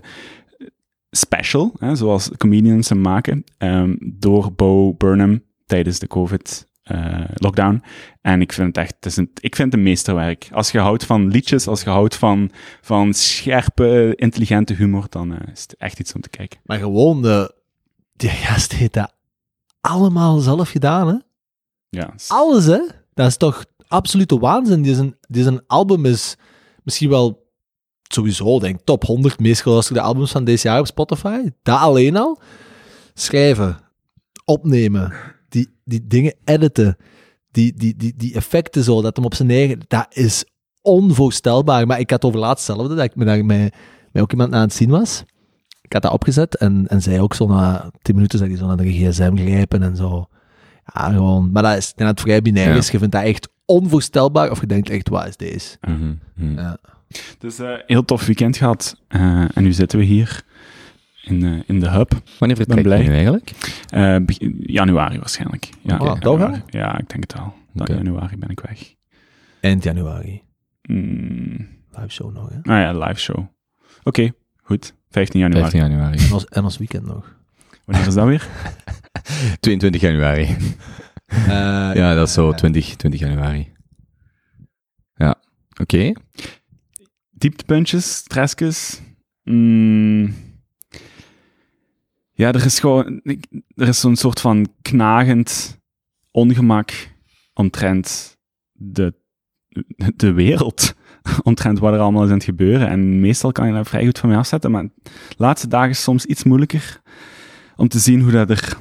special. 1.10 1.72
Hè, 1.78 1.94
zoals 1.96 2.30
comedians 2.36 2.88
hem 2.88 3.00
maken. 3.00 3.44
ehm, 3.58 3.94
door 4.00 4.52
Bo 4.56 4.94
Burnham 4.94 5.40
tijdens 5.66 5.98
de 5.98 6.06
COVID. 6.06 6.66
Eh, 6.82 7.24
lockdown. 7.34 7.82
En 8.20 8.40
ik 8.40 8.52
vind 8.52 8.66
het 8.66 8.76
echt, 8.76 8.94
het 8.94 9.06
is 9.06 9.16
een, 9.16 9.30
ik 9.40 9.56
vind 9.56 9.70
het 9.70 9.80
een 9.80 9.86
meesterwerk. 9.86 10.48
Als 10.52 10.70
je 10.70 10.78
houdt 10.78 11.04
van 11.04 11.28
liedjes, 11.28 11.66
als 11.66 11.82
je 11.82 11.90
houdt 11.90 12.14
van, 12.14 12.50
van 12.80 13.14
scherpe, 13.14 14.12
intelligente 14.16 14.74
humor, 14.74 15.06
dan 15.08 15.32
eh, 15.32 15.52
is 15.52 15.62
het 15.62 15.76
echt 15.76 15.98
iets 15.98 16.12
om 16.12 16.20
te 16.20 16.28
kijken. 16.28 16.60
Maar 16.64 16.78
gewoon, 16.78 17.22
de, 17.22 17.54
die 18.16 18.28
gast 18.46 18.72
heeft 18.72 18.92
dat 18.92 19.14
allemaal 19.80 20.38
zelf 20.38 20.70
gedaan, 20.70 21.08
hè? 21.08 21.16
Ja, 21.88 22.14
Alles, 22.28 22.64
hè? 22.64 22.80
Dat 23.14 23.26
is 23.26 23.36
toch 23.36 23.64
absolute 23.88 24.38
waanzin. 24.38 24.82
Die 24.82 24.94
zijn, 24.94 25.16
die 25.28 25.42
zijn 25.42 25.66
album 25.66 26.04
is 26.04 26.36
misschien 26.82 27.08
wel 27.08 27.50
sowieso, 28.02 28.58
denk 28.58 28.78
ik, 28.78 28.84
top 28.84 29.04
100 29.04 29.38
meest 29.38 29.62
geluisterde 29.62 30.00
albums 30.00 30.30
van 30.30 30.44
deze 30.44 30.68
jaar 30.68 30.78
op 30.78 30.86
Spotify. 30.86 31.40
Dat 31.62 31.78
alleen 31.78 32.16
al. 32.16 32.40
Schrijven, 33.14 33.78
opnemen, 34.44 35.12
die, 35.52 35.68
die 35.84 36.06
dingen 36.06 36.34
editen, 36.44 36.96
die, 37.50 37.72
die, 37.76 37.96
die, 37.96 38.14
die 38.16 38.34
effecten 38.34 38.82
zo, 38.84 39.02
dat 39.02 39.16
hem 39.16 39.24
op 39.24 39.34
zijn 39.34 39.50
eigen... 39.50 39.80
Dat 39.88 40.06
is 40.10 40.44
onvoorstelbaar. 40.82 41.86
Maar 41.86 42.00
ik 42.00 42.10
had 42.10 42.24
over 42.24 42.38
laatst 42.40 42.66
hetzelfde, 42.66 42.94
dat 42.94 43.04
ik 43.04 43.16
me 43.16 43.24
daar 43.24 43.44
met, 43.44 43.74
met 44.12 44.22
ook 44.22 44.30
iemand 44.32 44.52
aan 44.52 44.60
het 44.60 44.72
zien 44.74 44.90
was. 44.90 45.24
Ik 45.82 45.92
had 45.92 46.02
dat 46.02 46.12
opgezet 46.12 46.56
en, 46.56 46.88
en 46.88 47.02
zij 47.02 47.20
ook 47.20 47.34
zo 47.34 47.46
na 47.46 47.90
10 48.02 48.14
minuten 48.14 48.38
zag 48.38 48.48
hij 48.48 48.56
zo 48.56 48.66
naar 48.66 48.76
de 48.76 48.92
gsm 48.92 49.36
grijpen 49.36 49.82
en 49.82 49.96
zo. 49.96 50.26
Ja, 50.94 51.10
gewoon. 51.10 51.50
Maar 51.52 51.62
dat 51.62 51.76
is 51.76 51.92
net 51.96 52.20
vrij 52.20 52.42
binair 52.42 52.68
Ja. 52.68 52.74
is. 52.76 52.90
Je 52.90 52.98
vindt 52.98 53.12
dat 53.14 53.24
echt 53.24 53.48
onvoorstelbaar 53.64 54.50
of 54.50 54.60
je 54.60 54.66
denkt 54.66 54.90
echt, 54.90 55.08
wat 55.08 55.26
is 55.26 55.36
deze? 55.36 55.76
Mhm, 55.80 56.14
mhm. 56.34 56.58
Ja. 56.58 56.76
Dus 57.38 57.58
eh 57.58 57.74
heel 57.86 58.04
tof 58.04 58.26
weekend 58.26 58.56
gehad. 58.56 58.96
Eh, 59.08 59.20
en 59.56 59.62
nu 59.62 59.72
zitten 59.72 59.98
we 59.98 60.04
hier 60.04 60.44
in, 61.22 61.44
eh, 61.44 61.60
in 61.66 61.80
de 61.80 61.90
hub. 61.90 62.12
Wanneer 62.38 62.56
vertrek 62.56 62.78
je 62.78 62.82
blij. 62.84 63.02
nu 63.02 63.12
eigenlijk? 63.12 63.50
Eh, 63.88 64.16
begin- 64.22 64.56
januari 64.58 65.18
waarschijnlijk. 65.18 65.64
Ja, 65.64 65.94
Oh, 65.94 65.98
januari. 65.98 66.20
toch 66.20 66.40
al? 66.42 66.56
Ja, 66.66 66.98
ik 66.98 67.08
denk 67.08 67.22
het 67.22 67.34
wel. 67.34 67.54
Dan 67.72 67.86
Oké. 67.88 67.94
januari 67.96 68.36
ben 68.36 68.48
ik 68.50 68.60
weg. 68.60 68.94
Eind 69.60 69.84
januari. 69.84 70.42
Mm, 70.82 71.68
Live 71.90 72.08
show 72.08 72.32
nog, 72.32 72.48
hè? 72.48 72.56
ah 72.56 72.80
ja, 72.80 72.92
live 73.06 73.20
show. 73.20 73.46
Oké, 74.02 74.32
goed. 74.62 74.94
15 75.10 75.40
januari. 75.40 75.70
15 75.70 75.90
januari. 75.90 76.18
En 76.26 76.32
ons, 76.32 76.44
en 76.46 76.64
ons 76.64 76.78
weekend 76.78 77.06
nog. 77.06 77.36
Wanneer 77.84 78.06
is 78.06 78.14
dat 78.14 78.26
weer? 78.26 78.48
22 79.60 80.00
januari. 80.00 80.56
Eh, 81.26 81.46
Ja, 82.00 82.14
dat 82.14 82.28
is 82.28 82.34
zo 82.34 82.48
ja. 82.48 82.54
20, 82.54 82.96
20 82.96 83.20
januari. 83.20 83.72
Ja, 85.14 85.34
oké. 85.80 86.12
Dieptepuntjes, 87.30 88.14
stressjes. 88.16 89.00
Mm, 89.44 90.34
ja, 92.42 92.52
er 92.52 92.64
is 92.64 92.80
gewoon... 92.80 93.20
Er 93.74 93.88
is 93.88 94.00
zo'n 94.00 94.16
soort 94.16 94.40
van 94.40 94.68
knagend 94.82 95.80
ongemak 96.30 97.14
omtrent 97.54 98.38
de, 98.72 99.14
de 100.16 100.32
wereld. 100.32 100.94
Omtrent 101.42 101.78
wat 101.78 101.92
er 101.92 101.98
allemaal 101.98 102.22
is 102.22 102.28
aan 102.28 102.34
het 102.34 102.44
gebeuren. 102.44 102.88
En 102.88 103.20
meestal 103.20 103.52
kan 103.52 103.66
je 103.66 103.72
daar 103.72 103.86
vrij 103.86 104.04
goed 104.04 104.18
van 104.18 104.28
mee 104.28 104.38
afzetten. 104.38 104.70
Maar 104.70 104.82
de 105.02 105.10
laatste 105.36 105.68
dagen 105.68 105.90
is 105.90 106.02
soms 106.02 106.24
iets 106.24 106.44
moeilijker 106.44 107.00
om 107.76 107.88
te 107.88 107.98
zien 107.98 108.20
hoe 108.20 108.30
dat 108.30 108.50
er 108.50 108.76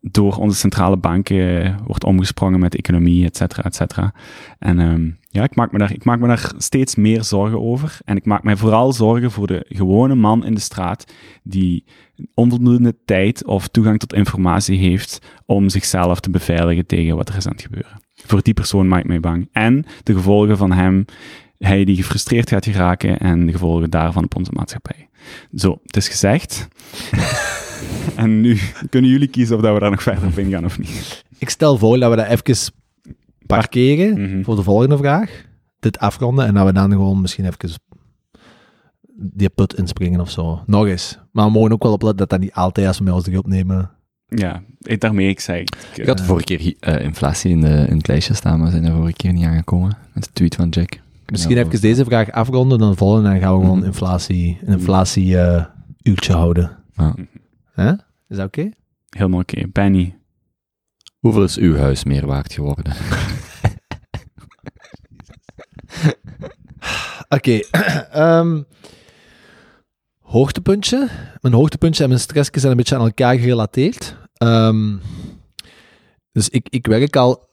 door 0.00 0.36
onze 0.36 0.58
centrale 0.58 0.96
banken 0.96 1.76
wordt 1.86 2.04
omgesprongen 2.04 2.60
met 2.60 2.76
economie, 2.76 3.24
et 3.24 3.36
cetera, 3.36 3.62
et 3.62 3.74
cetera. 3.74 4.14
En 4.58 4.78
ehm, 4.78 5.10
ja, 5.36 5.42
ik 5.42 5.54
maak, 5.54 5.72
me 5.72 5.78
daar, 5.78 5.92
ik 5.92 6.04
maak 6.04 6.20
me 6.20 6.26
daar 6.26 6.52
steeds 6.56 6.94
meer 6.94 7.24
zorgen 7.24 7.60
over. 7.60 7.98
En 8.04 8.16
ik 8.16 8.24
maak 8.24 8.42
mij 8.42 8.56
vooral 8.56 8.92
zorgen 8.92 9.30
voor 9.30 9.46
de 9.46 9.64
gewone 9.68 10.14
man 10.14 10.44
in 10.44 10.54
de 10.54 10.60
straat 10.60 11.12
die 11.42 11.84
onvoldoende 12.34 12.94
tijd 13.04 13.44
of 13.44 13.68
toegang 13.68 13.98
tot 13.98 14.12
informatie 14.12 14.78
heeft 14.78 15.18
om 15.46 15.68
zichzelf 15.68 16.20
te 16.20 16.30
beveiligen 16.30 16.86
tegen 16.86 17.16
wat 17.16 17.28
er 17.28 17.36
is 17.36 17.46
aan 17.46 17.52
het 17.52 17.62
gebeuren. 17.62 18.00
Voor 18.14 18.42
die 18.42 18.54
persoon 18.54 18.88
maak 18.88 19.00
ik 19.00 19.06
mij 19.06 19.20
bang. 19.20 19.48
En 19.52 19.84
de 20.02 20.14
gevolgen 20.14 20.56
van 20.56 20.72
hem, 20.72 21.04
hij 21.58 21.84
die 21.84 21.96
gefrustreerd 21.96 22.48
gaat 22.48 22.64
geraken 22.64 23.18
en 23.18 23.46
de 23.46 23.52
gevolgen 23.52 23.90
daarvan 23.90 24.24
op 24.24 24.36
onze 24.36 24.52
maatschappij. 24.54 25.08
Zo, 25.54 25.78
het 25.82 25.96
is 25.96 26.08
gezegd. 26.08 26.68
en 28.16 28.40
nu 28.40 28.58
kunnen 28.90 29.10
jullie 29.10 29.28
kiezen 29.28 29.56
of 29.56 29.62
dat 29.62 29.74
we 29.74 29.80
daar 29.80 29.90
nog 29.90 30.02
verder 30.02 30.26
op 30.26 30.38
ingaan 30.38 30.64
of 30.64 30.78
niet. 30.78 31.24
Ik 31.38 31.50
stel 31.50 31.78
voor 31.78 31.98
dat 31.98 32.10
we 32.10 32.16
dat 32.16 32.26
even 32.26 32.42
parkeren 33.46 34.20
Mhm. 34.20 34.42
voor 34.42 34.56
de 34.56 34.62
volgende 34.62 34.96
vraag. 34.96 35.44
Dit 35.78 35.98
afronden 35.98 36.46
en 36.46 36.54
dat 36.54 36.66
we 36.66 36.72
dan 36.72 36.90
gewoon 36.90 37.20
misschien 37.20 37.44
even 37.44 37.80
die 39.18 39.48
put 39.48 39.74
inspringen 39.74 40.20
of 40.20 40.30
zo. 40.30 40.62
Nog 40.66 40.86
eens. 40.86 41.18
Maar 41.32 41.44
we 41.46 41.50
mogen 41.50 41.72
ook 41.72 41.82
wel 41.82 41.92
opletten 41.92 42.18
dat 42.18 42.30
dat 42.30 42.40
niet 42.40 42.52
altijd 42.52 42.86
als 42.86 42.98
we 42.98 43.04
met 43.04 43.12
ons 43.12 43.22
terug 43.24 43.38
opnemen. 43.38 43.90
Ja, 44.28 44.62
ik, 44.80 45.00
daarmee 45.00 45.28
ik 45.28 45.40
zei... 45.40 45.60
Ik, 45.60 45.76
Ik 45.94 46.06
had 46.06 46.18
de 46.18 46.24
vorige 46.24 46.44
keer 46.44 46.74
eh, 46.80 47.04
inflatie 47.04 47.50
in, 47.50 47.60
de, 47.60 47.86
in 47.88 47.96
het 47.96 48.08
lijstje 48.08 48.34
staan, 48.34 48.60
maar 48.60 48.70
zijn 48.70 48.84
er 48.84 48.92
vorige 48.94 49.12
keer 49.16 49.32
niet 49.32 49.44
aangekomen. 49.44 49.96
Met 50.14 50.24
de 50.24 50.30
tweet 50.32 50.54
van 50.54 50.68
Jack. 50.68 50.98
Misschien 51.26 51.56
even 51.56 51.80
deze 51.80 52.04
vraag 52.04 52.30
afronden, 52.30 52.78
dan 52.78 52.90
de 52.90 52.96
volgende, 52.96 53.28
en 53.28 53.32
dan 53.34 53.42
gaan 53.42 53.54
we 53.54 53.60
gewoon 53.60 53.76
Mhm. 53.78 53.86
inflatie, 53.86 54.58
een 54.64 54.72
inflatie 54.72 55.38
eh, 55.38 55.64
uurtje 56.02 56.32
houden. 56.32 56.76
Ja. 56.94 57.14
Hè? 57.72 57.90
Is 58.28 58.36
dat 58.36 58.46
oké? 58.46 58.68
Helemaal 59.10 59.40
oké. 59.40 59.62
Benny. 59.72 60.16
Hoeveel 61.26 61.44
is 61.44 61.56
uw 61.56 61.76
huis 61.76 62.04
meer 62.04 62.26
waard 62.26 62.52
geworden? 62.52 62.94
Oké. 67.36 67.60
ehm, 68.10 68.62
hoogtepuntje. 70.20 71.08
Mijn 71.40 71.54
hoogtepuntje 71.54 72.02
en 72.02 72.08
mijn 72.08 72.20
stressje 72.20 72.58
zijn 72.58 72.70
een 72.70 72.76
beetje 72.76 72.94
aan 72.94 73.04
elkaar 73.04 73.38
gerelateerd. 73.38 74.16
Ehm, 74.34 74.96
dus 76.32 76.48
ik, 76.48 76.68
ik 76.70 76.86
werk 76.86 77.16
al, 77.16 77.48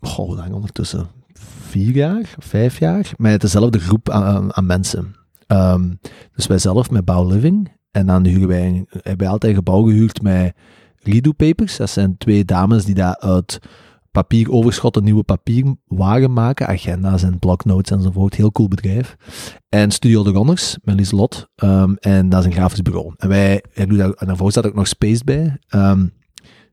goh, 0.00 0.44
hoe 0.44 0.54
ondertussen? 0.54 1.06
Vier 1.68 1.94
jaar, 1.94 2.34
vijf 2.38 2.78
jaar, 2.78 3.10
met 3.16 3.40
dezelfde 3.40 3.78
groep 3.78 4.10
aan 4.10 4.66
mensen. 4.66 5.14
Ehm, 5.46 5.94
dus 6.34 6.46
wij 6.46 6.58
zelf 6.58 6.90
met 6.90 7.04
Bouw 7.04 7.26
Living. 7.26 7.72
En 7.90 8.06
dan 8.06 8.26
huren 8.26 8.48
wij, 8.48 8.84
hebben 8.88 9.18
wij 9.18 9.28
altijd 9.28 9.52
een 9.52 9.58
gebouw 9.58 9.82
gehuurd 9.82 10.22
met 10.22 10.54
Redo 11.02 11.32
Papers. 11.32 11.76
Dat 11.76 11.90
zijn 11.90 12.16
twee 12.18 12.44
dames 12.44 12.84
die 12.84 12.94
daar 12.94 13.16
uit 13.18 13.58
papieroverschot 14.10 14.96
een 14.96 15.04
nieuwe 15.04 15.22
papierwagen 15.22 16.32
maken, 16.32 16.66
agenda's 16.66 17.22
en 17.22 17.38
bloknotes 17.38 17.96
enzovoort. 17.96 18.34
Heel 18.34 18.52
cool 18.52 18.68
bedrijf. 18.68 19.16
En 19.68 19.90
Studio 19.90 20.22
de 20.22 20.30
Ronners, 20.30 20.78
met 20.82 20.94
Lieslot. 20.94 21.48
Ehm, 21.54 21.94
en 21.94 22.28
dat 22.28 22.40
is 22.40 22.46
een 22.46 22.52
grafisch 22.52 22.82
bureau. 22.82 23.14
En 23.16 23.28
wij, 23.28 23.64
en 23.74 24.14
daarvoor 24.16 24.50
staat 24.50 24.66
ook 24.66 24.74
nog 24.74 24.86
Space 24.86 25.24
bij. 25.24 25.58
Ehm, 25.68 26.00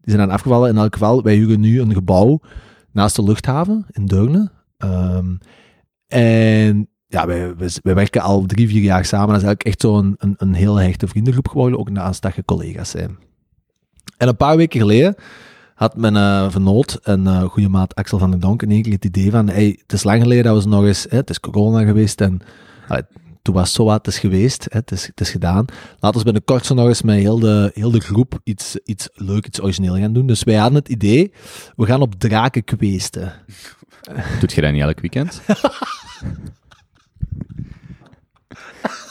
die 0.01 0.15
zijn 0.15 0.17
dan 0.17 0.31
afgevallen. 0.31 0.69
In 0.69 0.77
elk 0.77 0.93
geval, 0.93 1.23
wij 1.23 1.35
huren 1.35 1.59
nu 1.59 1.81
een 1.81 1.93
gebouw 1.93 2.39
naast 2.91 3.15
de 3.15 3.23
luchthaven 3.23 3.85
in 3.91 4.05
Deurne. 4.05 4.51
Ehm, 4.77 5.35
en 6.07 6.89
ja, 7.07 7.25
wij 7.25 7.55
werken 7.81 8.21
al 8.21 8.45
drie, 8.45 8.67
vier 8.67 8.81
jaar 8.81 9.05
samen. 9.05 9.27
Dat 9.27 9.37
is 9.37 9.43
eigenlijk 9.43 9.63
echt 9.63 9.81
zo'n 9.81 10.15
een, 10.17 10.33
een 10.37 10.53
heel 10.53 10.75
hechte 10.75 11.07
vriendengroep 11.07 11.47
geworden, 11.47 11.79
ook 11.79 11.89
naast 11.89 12.21
dat 12.21 12.35
je 12.35 12.45
collega's 12.45 12.89
zijn. 12.89 13.17
En 14.17 14.27
een 14.27 14.37
paar 14.37 14.57
weken 14.57 14.79
geleden 14.79 15.15
had 15.75 15.95
mijn 15.95 16.15
eh 16.15 16.51
vernoot 16.51 16.99
en 17.03 17.27
eh 17.27 17.43
goede 17.43 17.69
maat 17.69 17.95
Axel 17.95 18.17
van 18.17 18.31
der 18.31 18.39
Donk 18.39 18.61
in 18.61 18.71
één 18.71 18.81
keer 18.81 18.93
het 18.93 19.05
idee 19.05 19.31
van, 19.31 19.49
hey, 19.49 19.77
het 19.81 19.93
is 19.93 20.03
lang 20.03 20.21
geleden 20.21 20.43
dat 20.43 20.55
we 20.55 20.61
ze 20.61 20.67
nog 20.67 20.85
eens, 20.85 21.05
hè, 21.09 21.17
het 21.17 21.29
is 21.29 21.39
corona 21.39 21.83
geweest 21.85 22.21
en 22.21 22.41
allee, 22.87 23.03
toen 23.41 23.53
was 23.53 23.63
het 23.63 23.75
zo 23.75 23.83
wat, 23.83 24.05
het 24.05 24.07
is 24.07 24.19
geweest, 24.19 24.65
hè, 24.69 24.77
het, 24.79 24.91
is, 24.91 25.05
het 25.05 25.21
is 25.21 25.29
gedaan. 25.29 25.65
Laten 25.99 26.17
we 26.17 26.23
binnenkort 26.23 26.65
zo 26.65 26.73
nog 26.73 26.87
eens 26.87 27.01
met 27.01 27.19
heel 27.19 27.39
de, 27.39 27.71
heel 27.73 27.91
de 27.91 27.99
groep 27.99 28.39
iets, 28.43 28.77
iets 28.85 29.09
leuk, 29.13 29.45
iets 29.45 29.61
origineel 29.61 29.97
gaan 29.97 30.13
doen. 30.13 30.27
Dus 30.27 30.43
wij 30.43 30.55
hadden 30.55 30.79
het 30.79 30.89
idee, 30.89 31.33
we 31.75 31.85
gaan 31.85 32.01
op 32.01 32.15
draken 32.15 32.63
kweesten. 32.63 33.33
Doet 34.39 34.51
je 34.51 34.61
dat 34.61 34.71
niet 34.71 34.81
elk 34.81 34.99
weekend? 34.99 35.41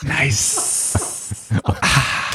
Nice. 0.00 0.98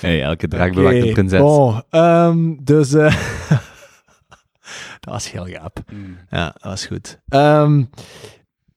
hey, 0.00 0.22
elke 0.22 0.48
draak 0.48 0.74
bewaakt 0.74 0.96
een 0.96 1.12
prinses. 1.12 1.40
Oh, 1.40 1.78
ehm, 1.90 2.54
dus 2.62 2.92
eh, 2.94 3.14
dat 5.00 5.12
was 5.12 5.30
heel 5.30 5.44
gaaf. 5.44 5.72
Mm. 5.92 6.16
Ja, 6.30 6.44
dat 6.44 6.62
was 6.62 6.86
goed. 6.86 7.20
Ehm, 7.28 7.84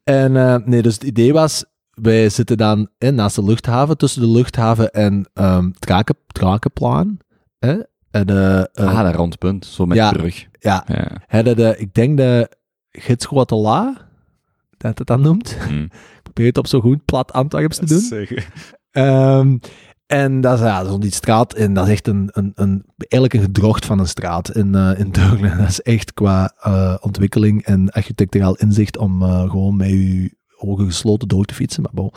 en 0.04 0.38
eh, 0.38 0.56
nee, 0.66 0.82
dus 0.82 0.94
het 0.94 1.04
idee 1.04 1.34
was, 1.34 1.66
wij 1.94 2.30
zitten 2.30 2.58
dan 2.58 2.90
eh, 2.98 3.10
naast 3.12 3.36
de 3.36 3.44
luchthaven, 3.44 3.98
tussen 3.98 4.22
de 4.22 4.28
luchthaven 4.30 4.92
en 4.92 5.30
ehm 5.34 5.72
draken, 5.72 6.16
Drakenplaan. 6.28 7.18
Hè? 7.60 7.80
En, 8.12 8.30
eh, 8.30 8.60
eh, 8.60 8.66
ah, 8.74 9.04
dat 9.04 9.16
rondpunt, 9.16 9.66
zo 9.66 9.86
met 9.86 9.98
ja. 9.98 10.12
de 10.12 10.18
brug. 10.18 10.48
ja, 10.60 10.84
Ja. 10.88 11.08
hadden 11.28 11.56
de, 11.56 11.76
ik 11.78 11.94
denk 11.94 12.18
de 12.18 12.50
Gidsguatela, 12.92 14.08
dat 14.78 14.98
het 14.98 15.08
dat 15.08 15.20
noemt. 15.20 15.58
Ik 16.24 16.34
probeer 16.34 16.48
het 16.48 16.58
op 16.58 16.68
zo 16.68 16.82
goed 16.82 17.06
plat 17.06 17.32
Antwerps 17.32 17.78
te 17.78 17.86
doen. 17.86 18.00
Zeg. 18.00 18.32
Ehm, 18.92 19.58
en 20.06 20.42
dat 20.42 20.60
is, 20.60 20.66
ja, 20.66 20.98
die 20.98 21.13
straat, 21.13 21.54
en 21.54 21.74
dat 21.74 21.86
is 21.86 21.92
echt 21.92 22.08
een, 22.08 22.30
een, 22.32 22.52
een, 22.56 22.86
eigenlijk 22.98 23.34
een 23.34 23.42
gedrocht 23.42 23.86
van 23.86 24.00
een 24.00 24.08
straat 24.08 24.56
in, 24.56 24.76
eh 24.76 25.00
in. 25.00 25.12
Dat 25.58 25.70
is 25.70 25.82
echt 25.82 26.13
qua 26.13 26.54
eh, 26.60 26.96
ontwikkeling 27.02 27.63
en 27.63 27.89
architecturaal 27.89 28.56
inzicht 28.56 28.98
om 28.98 29.22
eh, 29.22 29.50
gewoon 29.50 29.76
met 29.76 29.89
je 29.89 30.36
ogen 30.58 30.86
gesloten 30.86 31.28
door 31.28 31.46
te 31.46 31.54
fietsen. 31.54 31.84
Maar, 31.84 31.94
bon. 31.94 32.12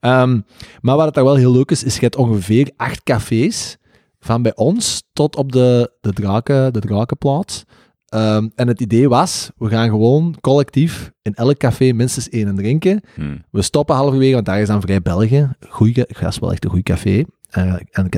Ehm, 0.00 0.40
maar 0.80 0.96
wat 0.96 1.04
het 1.04 1.14
daar 1.14 1.24
wel 1.24 1.34
heel 1.34 1.52
leuk 1.52 1.70
is, 1.70 1.84
is 1.84 1.94
je 1.94 2.00
hebt 2.00 2.16
ongeveer 2.16 2.70
acht 2.76 3.02
cafés 3.02 3.76
van 4.20 4.42
bij 4.42 4.54
ons 4.54 5.02
tot 5.12 5.36
op 5.36 5.52
de, 5.52 5.92
de, 6.00 6.12
draken, 6.12 6.72
de 6.72 6.80
drakenplaats. 6.80 7.64
Ehm, 8.06 8.48
en 8.54 8.68
het 8.68 8.80
idee 8.80 9.08
was, 9.08 9.50
we 9.56 9.68
gaan 9.68 9.88
gewoon 9.88 10.34
collectief 10.40 11.10
in 11.22 11.34
elk 11.34 11.56
café 11.58 11.92
minstens 11.92 12.28
één 12.28 12.56
drinken. 12.56 13.00
Hm. 13.14 13.36
We 13.50 13.62
stoppen 13.62 13.96
halverwege, 13.96 14.34
want 14.34 14.46
daar 14.46 14.60
is 14.60 14.68
dan 14.68 14.80
Vrij 14.80 15.02
België. 15.02 15.50
Goeie, 15.68 15.94
dat 15.94 16.22
is 16.32 16.38
wel 16.38 16.52
echt 16.52 16.64
een 16.64 16.70
goed 16.70 16.82
café. 16.82 17.24
Eh, 17.50 17.74
en 17.90 18.08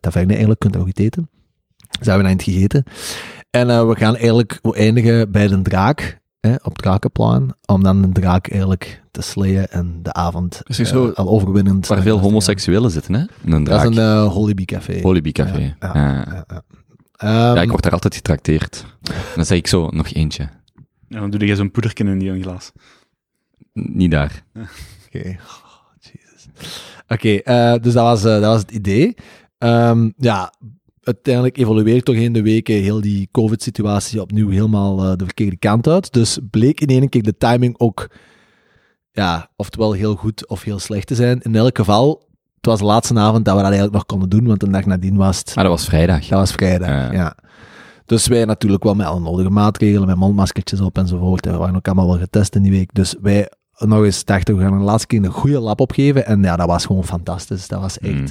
taverne 0.00 0.30
eigenlijk, 0.32 0.60
kunt 0.60 0.72
je 0.72 0.78
nog 0.78 0.88
iets 0.88 1.00
eten. 1.00 1.30
Dus 1.98 2.06
hebben 2.06 2.22
we 2.24 2.28
eind 2.28 2.42
gegeten. 2.42 2.84
En 3.50 3.70
eh, 3.70 3.88
we 3.88 3.96
gaan 3.96 4.14
eigenlijk 4.16 4.58
we 4.62 4.74
eindigen 4.74 5.30
bij 5.30 5.48
de 5.48 5.62
draak, 5.62 6.20
hè, 6.40 6.54
op 6.62 6.78
Drakenplan, 6.78 7.54
om 7.66 7.82
dan 7.82 8.02
de 8.02 8.08
draak 8.12 8.48
eigenlijk 8.50 9.02
te 9.10 9.22
slayen 9.22 9.70
en 9.70 9.98
de 10.02 10.12
avond 10.12 10.60
Is 10.64 10.78
er 10.78 10.84
eh, 10.86 10.90
zo- 10.92 11.10
al 11.14 11.28
overwinnend. 11.28 11.86
Waar 11.86 12.02
veel 12.02 12.18
homoseksuelen 12.18 12.90
zitten, 12.90 13.14
hè? 13.14 13.20
Een 13.20 13.50
Dat 13.50 13.64
draak. 13.64 13.90
is 13.90 13.96
een 13.96 14.02
eh 14.02 14.32
Holy 14.32 14.54
Bee 14.54 14.64
café. 14.64 15.00
Holy 15.00 15.20
Bee 15.20 15.32
Café. 15.32 15.74
Ja, 15.80 15.90
Ja, 15.94 16.44
ja. 16.48 16.62
Ja. 17.22 17.48
Ehm, 17.48 17.56
Ja, 17.56 17.62
ik 17.62 17.70
word 17.70 17.82
daar 17.82 17.92
altijd 17.92 18.14
getrakteerd. 18.14 18.84
Dan 19.34 19.44
zeg 19.44 19.58
ik 19.58 19.66
zo, 19.66 19.88
nog 19.90 20.12
eentje. 20.12 20.48
Ja, 21.08 21.20
dan 21.20 21.30
doe 21.30 21.46
je 21.46 21.56
zo'n 21.56 21.70
poederken 21.70 22.06
in 22.06 22.18
die 22.18 22.42
glas. 22.42 22.72
Niet 23.72 24.10
daar. 24.10 24.44
Oké. 25.06 25.36
Oh, 25.40 25.78
Jesus. 26.00 26.48
Oké, 27.08 27.28
eh, 27.34 27.74
dus 27.82 27.92
dat 27.92 28.04
was, 28.04 28.24
eh, 28.24 28.32
dat 28.32 28.44
was 28.44 28.60
het 28.60 28.70
idee. 28.70 29.14
Ehm, 29.58 30.10
ja, 30.16 30.52
uiteindelijk 31.02 31.58
evolueert 31.58 32.04
toch 32.04 32.14
in 32.14 32.32
de 32.32 32.42
weken 32.42 32.74
heel 32.74 33.00
die 33.00 33.28
COVID-situatie 33.32 34.20
opnieuw 34.20 34.48
helemaal 34.48 35.02
eh, 35.04 35.16
de 35.16 35.24
verkeerde 35.24 35.56
kant 35.56 35.86
uit. 35.88 36.12
Dus 36.12 36.38
bleek 36.50 36.80
in 36.80 36.88
één 36.88 37.08
keer 37.08 37.22
de 37.22 37.36
timing 37.36 37.78
ook, 37.78 38.10
ja, 39.10 39.50
oftewel 39.56 39.92
heel 39.92 40.14
goed 40.14 40.48
of 40.48 40.62
heel 40.62 40.78
slecht 40.78 41.06
te 41.06 41.14
zijn. 41.14 41.40
In 41.40 41.54
elk 41.56 41.76
geval, 41.76 42.28
het 42.62 42.70
was 42.70 42.78
de 42.80 42.84
laatste 42.84 43.18
avond 43.18 43.44
dat 43.44 43.54
we 43.54 43.60
dat 43.60 43.70
eigenlijk 43.70 43.92
nog 43.92 44.06
konden 44.06 44.28
doen, 44.28 44.46
want 44.46 44.60
de 44.60 44.70
dag 44.70 44.84
nadien 44.86 45.16
was 45.16 45.38
het 45.38 45.48
Ah, 45.48 45.54
dat 45.62 45.66
was 45.66 45.84
vrijdag. 45.84 46.20
dat 46.20 46.38
was 46.38 46.52
vrijdag, 46.52 46.88
Ja. 46.88 47.12
ja. 47.12 47.36
Dus 48.06 48.26
wij 48.26 48.44
natuurlijk 48.44 48.82
wel 48.82 48.94
met 48.94 49.06
alle 49.06 49.20
nodige 49.20 49.50
maatregelen, 49.50 50.06
met 50.06 50.16
mondmaskertjes 50.16 50.80
op 50.80 50.98
enzovoort. 50.98 51.46
En 51.46 51.52
we 51.52 51.58
waren 51.58 51.76
ook 51.76 51.86
allemaal 51.86 52.06
wel 52.06 52.18
getest 52.18 52.54
in 52.54 52.62
die 52.62 52.70
week. 52.72 52.94
Dus 52.94 53.14
wij 53.20 53.50
nog 53.78 54.04
eens 54.04 54.24
dachten, 54.24 54.56
we 54.56 54.62
gaan 54.62 54.72
een 54.72 54.82
laatste 54.82 55.06
keer 55.06 55.24
een 55.24 55.30
goede 55.30 55.60
lab 55.60 55.80
opgeven. 55.80 56.26
En 56.26 56.42
ja, 56.42 56.56
dat 56.56 56.66
was 56.66 56.86
gewoon 56.86 57.04
fantastisch. 57.04 57.68
Dat 57.68 57.80
was 57.80 57.98
echt 57.98 58.12
Mm. 58.14 58.26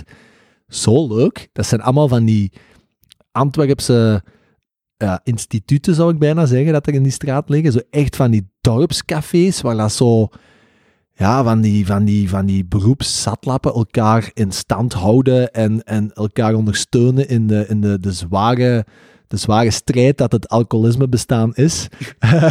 zo 0.67 1.07
leuk. 1.07 1.49
Dat 1.53 1.65
zijn 1.65 1.81
allemaal 1.81 2.07
van 2.07 2.25
die 2.25 2.51
Antwerpse 3.31 4.23
ja, 4.97 5.19
instituten, 5.23 5.95
zou 5.95 6.11
ik 6.13 6.19
bijna 6.19 6.45
zeggen, 6.45 6.73
dat 6.73 6.87
er 6.87 6.93
in 6.93 7.03
die 7.03 7.11
straat 7.11 7.49
liggen. 7.49 7.71
Zo 7.71 7.79
echt 7.89 8.15
van 8.15 8.31
die 8.31 8.49
dorpscafés, 8.61 9.61
waar 9.61 9.75
dat 9.77 9.91
zo... 9.91 10.29
Ja, 11.21 11.43
van 11.43 11.61
die, 11.61 11.85
van 11.85 12.05
die, 12.05 12.29
van 12.29 12.45
die 12.45 12.65
beroepszatlappen 12.65 13.73
elkaar 13.73 14.31
in 14.33 14.51
stand 14.51 14.93
houden 14.93 15.51
en, 15.53 15.83
en 15.83 16.11
elkaar 16.13 16.53
ondersteunen 16.53 17.27
in, 17.29 17.47
de, 17.47 17.65
in 17.67 17.81
de, 17.81 17.99
de, 17.99 18.11
zware, 18.11 18.85
de 19.27 19.37
zware 19.37 19.71
strijd 19.71 20.17
dat 20.17 20.31
het 20.31 20.49
alcoholisme 20.49 21.07
bestaan 21.09 21.53
is. 21.55 21.87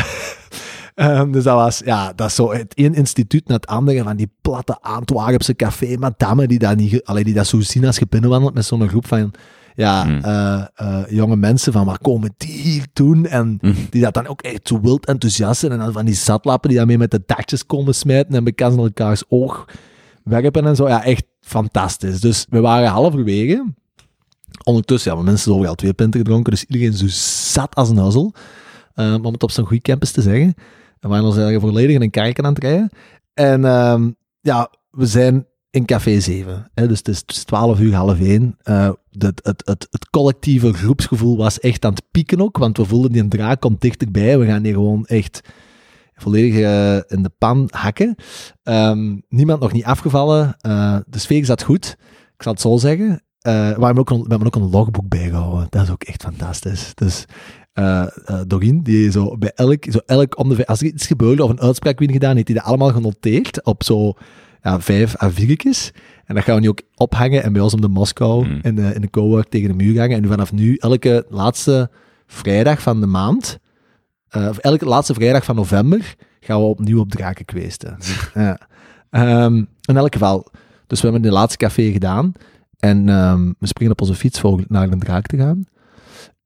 Ehm, 0.94 1.30
dus 1.32 1.44
dat 1.44 1.54
was, 1.54 1.82
ja, 1.84 2.12
dat 2.12 2.28
is 2.28 2.34
zo 2.34 2.52
het 2.52 2.72
een 2.78 2.94
instituut 2.94 3.48
naar 3.48 3.56
het 3.56 3.66
andere 3.66 4.02
van 4.02 4.16
die 4.16 4.30
platte 4.40 4.78
Antwerpse 4.80 5.54
café, 5.54 5.96
madame 5.98 6.46
die 6.46 6.58
dat, 6.58 6.76
niet, 6.76 6.90
ge- 6.90 7.04
allee, 7.04 7.24
die 7.24 7.34
dat 7.34 7.46
zo 7.46 7.60
zien 7.60 7.86
als 7.86 7.96
je 7.96 8.06
binnenwandelt 8.08 8.54
met 8.54 8.64
zo'n 8.64 8.88
groep 8.88 9.06
van 9.06 9.30
ja, 9.80 10.04
Hmm. 10.04 10.18
eh, 10.20 10.64
eh, 10.74 11.04
jonge 11.08 11.36
mensen 11.36 11.72
van, 11.72 11.84
wat 11.84 11.98
komen 11.98 12.34
die 12.36 12.52
hier 12.60 12.86
doen? 12.92 13.26
En 13.26 13.58
Hmm. 13.60 13.74
die 13.90 14.02
dat 14.02 14.14
dan 14.14 14.26
ook 14.26 14.42
echt 14.42 14.68
zo 14.68 14.80
wild 14.80 15.06
enthousiast 15.06 15.60
zijn. 15.60 15.72
En 15.72 15.78
dan 15.78 15.92
van 15.92 16.04
die 16.04 16.14
zatlappen 16.14 16.68
die 16.68 16.78
daarmee 16.78 16.98
met 16.98 17.10
de 17.10 17.22
dakjes 17.26 17.66
komen 17.66 17.94
smijten 17.94 18.34
en 18.34 18.44
bekend 18.44 18.72
in 18.72 18.78
elkaars 18.78 19.22
oog 19.28 19.64
werpen 20.24 20.66
en 20.66 20.76
zo. 20.76 20.88
Ja, 20.88 21.04
echt 21.04 21.24
fantastisch. 21.40 22.20
Dus 22.20 22.46
we 22.48 22.60
waren 22.60 22.88
halverwege. 22.88 23.64
Ondertussen, 24.64 25.12
ja, 25.12 25.18
we 25.18 25.24
mensen 25.24 25.50
hebben 25.50 25.68
al 25.68 25.74
twee 25.74 25.92
pinten 25.92 26.20
gedronken, 26.20 26.50
dus 26.52 26.64
iedereen 26.64 26.92
zo 26.96 27.04
zat 27.52 27.74
als 27.74 27.88
een 27.88 27.98
huzzel. 27.98 28.34
Um, 28.94 29.24
om 29.24 29.32
het 29.32 29.42
op 29.42 29.50
zo'n 29.50 29.66
goede 29.66 29.82
campus 29.82 30.10
te 30.10 30.22
zeggen. 30.22 30.54
We 31.00 31.08
waren 31.08 31.24
ons 31.24 31.36
eigenlijk 31.36 31.64
volledig 31.66 31.94
in 31.94 32.02
een 32.02 32.10
kerken 32.10 32.44
aan 32.44 32.54
het 32.54 32.62
rijden. 32.62 32.90
En 33.34 33.64
ehm, 33.64 34.10
ja, 34.40 34.70
we 34.90 35.06
zijn 35.06 35.46
in 35.70 35.84
café 35.84 36.20
7. 36.20 36.70
Hè, 36.74 36.88
dus 36.88 36.98
het 36.98 37.08
is, 37.08 37.18
het 37.18 37.30
is 37.30 37.44
12 37.44 37.80
uur, 37.80 37.94
half 37.94 38.20
1. 38.20 38.56
het, 38.62 39.40
het, 39.42 39.62
het, 39.64 39.86
het 39.90 40.10
collectieve 40.10 40.72
groepsgevoel 40.72 41.36
was 41.36 41.60
echt 41.60 41.84
aan 41.84 41.94
het 41.94 42.04
pieken 42.10 42.40
ook, 42.40 42.58
want 42.58 42.76
we 42.76 42.84
voelden 42.84 43.12
die 43.12 43.28
draak 43.28 43.60
komt 43.60 43.80
dichterbij. 43.80 44.38
We 44.38 44.46
gaan 44.46 44.64
hier 44.64 44.74
gewoon 44.74 45.06
echt 45.06 45.40
volledig 46.14 46.54
eh, 46.54 47.16
in 47.16 47.22
de 47.22 47.30
pan 47.38 47.68
hakken. 47.70 48.14
Ehm, 48.62 49.16
niemand 49.28 49.60
nog 49.60 49.72
niet 49.72 49.84
afgevallen. 49.84 50.56
Eh, 50.60 50.96
de 51.06 51.18
sfeer 51.18 51.44
zat 51.44 51.62
goed. 51.62 51.96
Ik 52.36 52.42
zal 52.42 52.52
het 52.52 52.60
zo 52.60 52.76
zeggen. 52.76 53.22
Eh, 53.40 53.52
we, 53.52 53.84
hebben 53.84 53.98
ook 53.98 54.10
een, 54.10 54.44
ook 54.46 54.54
een 54.54 54.70
logboek 54.70 55.08
bijgehouden. 55.08 55.66
Dat 55.70 55.82
is 55.82 55.90
ook 55.90 56.02
echt 56.02 56.22
fantastisch. 56.22 56.92
Dus 56.94 57.26
eh 57.72 58.06
eh, 58.24 58.40
Doreen, 58.46 58.82
die 58.82 59.10
zo 59.10 59.38
bij 59.38 59.52
elk, 59.54 59.84
zo 59.90 59.98
elk 60.06 60.38
om 60.38 60.48
de, 60.48 60.66
als 60.66 60.80
er 60.80 60.86
iets 60.86 61.06
gebeurde 61.06 61.44
of 61.44 61.50
een 61.50 61.60
uitspraak 61.60 61.98
weer 61.98 62.10
gedaan, 62.10 62.34
heeft 62.34 62.48
hij 62.48 62.56
dat 62.56 62.66
allemaal 62.66 62.92
genoteerd 62.92 63.64
op 63.64 63.84
zo 63.84 64.12
ja, 64.62 64.80
vijf 64.80 65.14
A4'tjes. 65.24 65.90
En 66.24 66.34
dat 66.34 66.44
gaan 66.44 66.54
we 66.54 66.60
nu 66.60 66.68
ook 66.68 66.82
ophangen 66.94 67.42
en 67.42 67.52
bij 67.52 67.62
ons 67.62 67.74
om 67.74 67.80
de 67.80 67.88
Moskou 67.88 68.46
Mm. 68.46 68.58
in 68.62 68.74
de, 68.74 68.94
in 68.94 69.00
de 69.00 69.10
cowork 69.10 69.48
tegen 69.48 69.68
de 69.68 69.84
muur 69.84 69.98
hangen. 69.98 70.22
En 70.22 70.28
vanaf 70.28 70.52
nu, 70.52 70.76
elke 70.76 71.26
laatste 71.28 71.90
vrijdag 72.26 72.82
van 72.82 73.00
de 73.00 73.06
maand, 73.06 73.58
eh, 74.28 74.46
of 74.48 74.58
elke 74.58 74.84
laatste 74.84 75.14
vrijdag 75.14 75.44
van 75.44 75.56
november, 75.56 76.14
gaan 76.40 76.60
we 76.60 76.66
opnieuw 76.66 77.00
op 77.00 77.10
draken 77.10 77.44
kweesten. 77.44 77.96
ja. 78.34 78.58
Ehm, 79.10 79.56
in 79.84 79.96
elk 79.96 80.12
geval, 80.12 80.46
dus 80.86 81.00
we 81.00 81.08
hebben 81.08 81.28
de 81.30 81.34
laatste 81.34 81.56
café 81.58 81.92
gedaan. 81.92 82.32
En 82.78 83.08
ehm, 83.08 83.52
we 83.58 83.66
springen 83.66 83.92
op 83.92 84.00
onze 84.00 84.14
fiets 84.14 84.40
voor 84.40 84.64
naar 84.68 84.90
de 84.90 84.96
draak 84.98 85.26
te 85.26 85.36
gaan. 85.36 85.64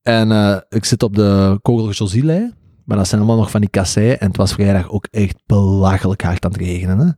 En 0.03 0.33
eh, 0.33 0.57
ik 0.69 0.85
zit 0.85 1.03
op 1.03 1.15
de 1.17 1.59
Kogel 1.63 1.91
Josylei, 1.91 2.53
maar 2.85 2.97
dat 2.97 3.09
zijn 3.09 3.21
allemaal 3.21 3.39
nog 3.39 3.51
van 3.51 3.61
die 3.61 3.71
kassei. 3.71 4.11
En 4.13 4.27
het 4.27 4.37
was 4.37 4.53
vrijdag 4.53 4.91
ook 4.91 5.07
echt 5.11 5.43
belachelijk 5.47 6.23
hard 6.23 6.45
aan 6.45 6.51
het 6.51 6.61
regenen. 6.61 6.99
Hè? 6.99 7.11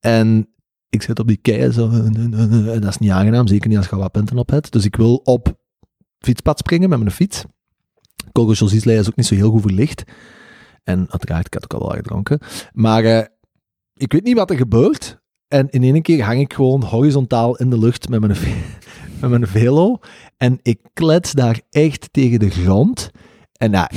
En 0.00 0.52
ik 0.88 1.02
zit 1.02 1.18
op 1.18 1.26
die 1.26 1.36
kei 1.36 1.72
zo, 1.72 1.90
en 1.90 2.30
dat 2.80 2.90
is 2.90 2.98
niet 2.98 3.10
aangenaam, 3.10 3.46
zeker 3.46 3.68
niet 3.68 3.78
als 3.78 3.88
je 3.88 3.96
wat 3.96 4.12
punten 4.12 4.38
op 4.38 4.50
hebt. 4.50 4.72
Dus 4.72 4.84
ik 4.84 4.96
wil 4.96 5.16
op 5.16 5.58
fietspad 6.18 6.58
springen 6.58 6.88
met 6.88 6.98
mijn 6.98 7.10
fiets. 7.10 7.44
Kogel 8.32 8.70
is 8.70 9.08
ook 9.08 9.16
niet 9.16 9.26
zo 9.26 9.34
heel 9.34 9.50
goed 9.50 9.62
verlicht. 9.62 10.04
En 10.84 11.10
uiteraard, 11.10 11.46
ik 11.46 11.54
had 11.54 11.64
ook 11.64 11.80
al 11.80 11.88
wel 11.88 11.96
gedronken. 11.96 12.38
Maar 12.72 13.04
eh, 13.04 13.24
ik 13.94 14.12
weet 14.12 14.24
niet 14.24 14.36
wat 14.36 14.50
er 14.50 14.56
gebeurt. 14.56 15.20
En 15.48 15.68
in 15.70 15.82
één 15.82 16.02
keer 16.02 16.24
hang 16.24 16.40
ik 16.40 16.52
gewoon 16.52 16.82
horizontaal 16.82 17.56
in 17.56 17.70
de 17.70 17.78
lucht 17.78 18.08
met 18.08 18.20
mijn, 18.20 18.36
met 19.20 19.30
mijn 19.30 19.46
velo. 19.46 19.98
En 20.36 20.58
ik 20.62 20.80
klets 20.92 21.32
daar 21.32 21.60
echt 21.70 22.08
tegen 22.12 22.38
de 22.38 22.50
grond. 22.50 23.10
En 23.58 23.70
ja, 23.70 23.90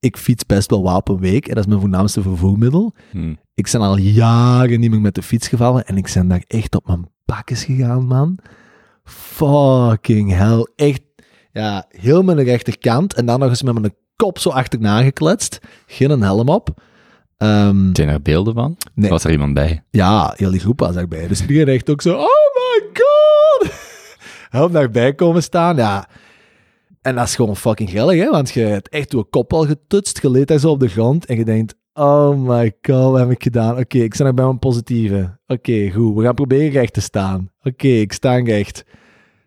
ik 0.00 0.16
fiets 0.16 0.46
best 0.46 0.70
wel 0.70 1.02
een 1.04 1.18
week. 1.18 1.46
En 1.48 1.54
dat 1.54 1.64
is 1.64 1.68
mijn 1.68 1.80
voornaamste 1.80 2.22
vervoermiddel. 2.22 2.94
Hm. 3.10 3.34
Ik 3.54 3.68
ben 3.72 3.80
al 3.80 3.96
jaren 3.98 4.80
niet 4.80 4.90
meer 4.90 5.00
met 5.00 5.14
de 5.14 5.22
fiets 5.22 5.48
gevallen. 5.48 5.84
En 5.84 5.96
ik 5.96 6.10
ben 6.14 6.28
daar 6.28 6.44
echt 6.46 6.74
op 6.74 6.86
mijn 6.86 7.06
bakjes 7.24 7.64
gegaan, 7.64 8.06
man. 8.06 8.38
Fucking 9.04 10.32
hell. 10.32 10.66
Echt, 10.76 11.00
ja, 11.52 11.84
heel 11.88 12.22
mijn 12.22 12.42
rechterkant. 12.42 13.14
En 13.14 13.26
dan 13.26 13.38
nog 13.38 13.48
eens 13.48 13.62
met 13.62 13.78
mijn 13.80 13.94
kop 14.16 14.38
zo 14.38 14.50
achterna 14.50 15.02
gekletst. 15.02 15.58
Geen 15.86 16.10
een 16.10 16.22
helm 16.22 16.48
op. 16.48 16.82
Ehm, 17.36 17.88
Zijn 17.92 18.08
er 18.08 18.22
beelden 18.22 18.54
van? 18.54 18.76
Nee. 18.94 19.10
Was 19.10 19.24
er 19.24 19.30
iemand 19.30 19.54
bij? 19.54 19.82
ja, 19.90 20.32
heel 20.36 20.50
die 20.50 20.60
groep 20.60 20.80
was 20.80 20.94
daarbij. 20.94 21.26
Dus 21.28 21.40
iedereen 21.40 21.74
echt 21.74 21.90
ook 21.90 22.02
zo, 22.02 22.14
oh 22.14 22.26
my 22.54 22.88
god! 22.92 23.72
Help 24.58 24.72
daarbij 24.72 25.14
komen 25.14 25.42
staan, 25.42 25.76
ja. 25.76 26.08
En 27.08 27.14
dat 27.14 27.26
is 27.26 27.34
gewoon 27.34 27.56
fucking 27.56 27.88
grillig, 27.88 28.22
hè. 28.24 28.30
Want 28.30 28.50
je 28.50 28.60
hebt 28.60 28.88
echt 28.88 29.10
door 29.10 29.24
kop 29.24 29.52
al 29.52 29.66
getutst, 29.66 30.22
je 30.22 30.30
leed 30.30 30.48
daar 30.48 30.58
zo 30.58 30.70
op 30.70 30.80
de 30.80 30.88
grond 30.88 31.26
en 31.26 31.36
je 31.36 31.44
denkt, 31.44 31.74
oh 31.92 32.38
my 32.48 32.72
god, 32.82 33.10
wat 33.10 33.18
heb 33.18 33.30
ik 33.30 33.42
gedaan? 33.42 33.78
Oké, 33.78 33.98
ik 33.98 34.14
sta 34.14 34.24
nog 34.24 34.34
bij 34.34 34.44
mijn 34.44 34.58
positieve. 34.58 35.38
Oké, 35.46 35.90
goed, 35.90 36.16
we 36.16 36.22
gaan 36.22 36.34
proberen 36.34 36.70
recht 36.70 36.92
te 36.92 37.00
staan. 37.00 37.50
Oké, 37.62 37.88
ik 37.88 38.12
sta 38.12 38.36
recht. 38.36 38.84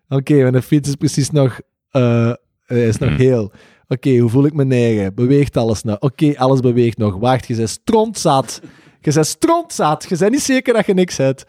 Oké, 0.10 0.34
mijn 0.34 0.64
fiets 0.64 0.90
is 0.90 0.96
precies 0.96 1.30
nog, 1.30 1.60
hij 1.92 2.38
is 2.88 2.98
nog 2.98 3.10
Hmm. 3.10 3.18
heel. 3.18 3.52
Oké, 3.88 4.18
hoe 4.18 4.30
voel 4.30 4.46
ik 4.46 4.54
me 4.54 4.64
negen? 4.64 5.16
Beweegt 5.16 5.58
alles 5.58 5.84
nog? 5.84 6.00
Oké, 6.00 6.34
alles 6.38 6.60
beweegt 6.60 6.98
nog. 6.98 7.16
Wacht, 7.16 7.48
je 7.48 7.56
bent 7.56 7.70
strontzat. 7.70 8.62
Je 9.02 9.12
bent 9.14 9.26
strontzat. 9.26 10.06
Je 10.10 10.18
bent 10.18 10.32
niet 10.32 10.42
zeker 10.42 10.74
dat 10.74 10.86
je 10.86 10.94
niks 10.94 11.18
hebt. 11.18 11.44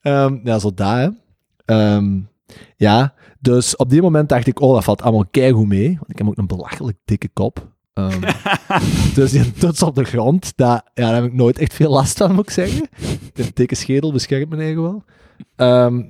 Ehm, 0.00 0.36
ja, 0.44 0.58
zo 0.58 0.70
daar, 0.74 0.98
hè. 1.00 1.08
Ehm, 1.64 2.18
ja, 2.76 3.14
dus 3.38 3.76
op 3.76 3.90
die 3.90 4.02
moment 4.02 4.28
dacht 4.28 4.46
ik, 4.46 4.60
oh, 4.60 4.74
dat 4.74 4.84
valt 4.84 5.02
allemaal 5.02 5.26
keigoed 5.30 5.68
mee. 5.68 5.88
Want 5.88 6.10
ik 6.10 6.18
heb 6.18 6.26
ook 6.26 6.36
een 6.36 6.46
belachelijk 6.46 6.96
dikke 7.04 7.28
kop. 7.32 7.68
Ehm, 7.92 8.20
dus 9.14 9.30
die 9.30 9.52
tuts 9.52 9.82
op 9.82 9.94
de 9.94 10.04
grond, 10.04 10.52
dat, 10.56 10.82
ja, 10.94 11.04
daar 11.04 11.14
heb 11.14 11.24
ik 11.24 11.32
nooit 11.32 11.58
echt 11.58 11.74
veel 11.74 11.90
last 11.90 12.16
van, 12.16 12.34
moet 12.34 12.44
ik 12.44 12.50
zeggen. 12.50 12.88
De 13.32 13.50
dikke 13.54 13.74
schedel 13.74 14.12
beschermt 14.12 14.48
me 14.48 14.56
eigen 14.56 14.82
wel. 14.82 15.04
Ehm, 15.56 16.02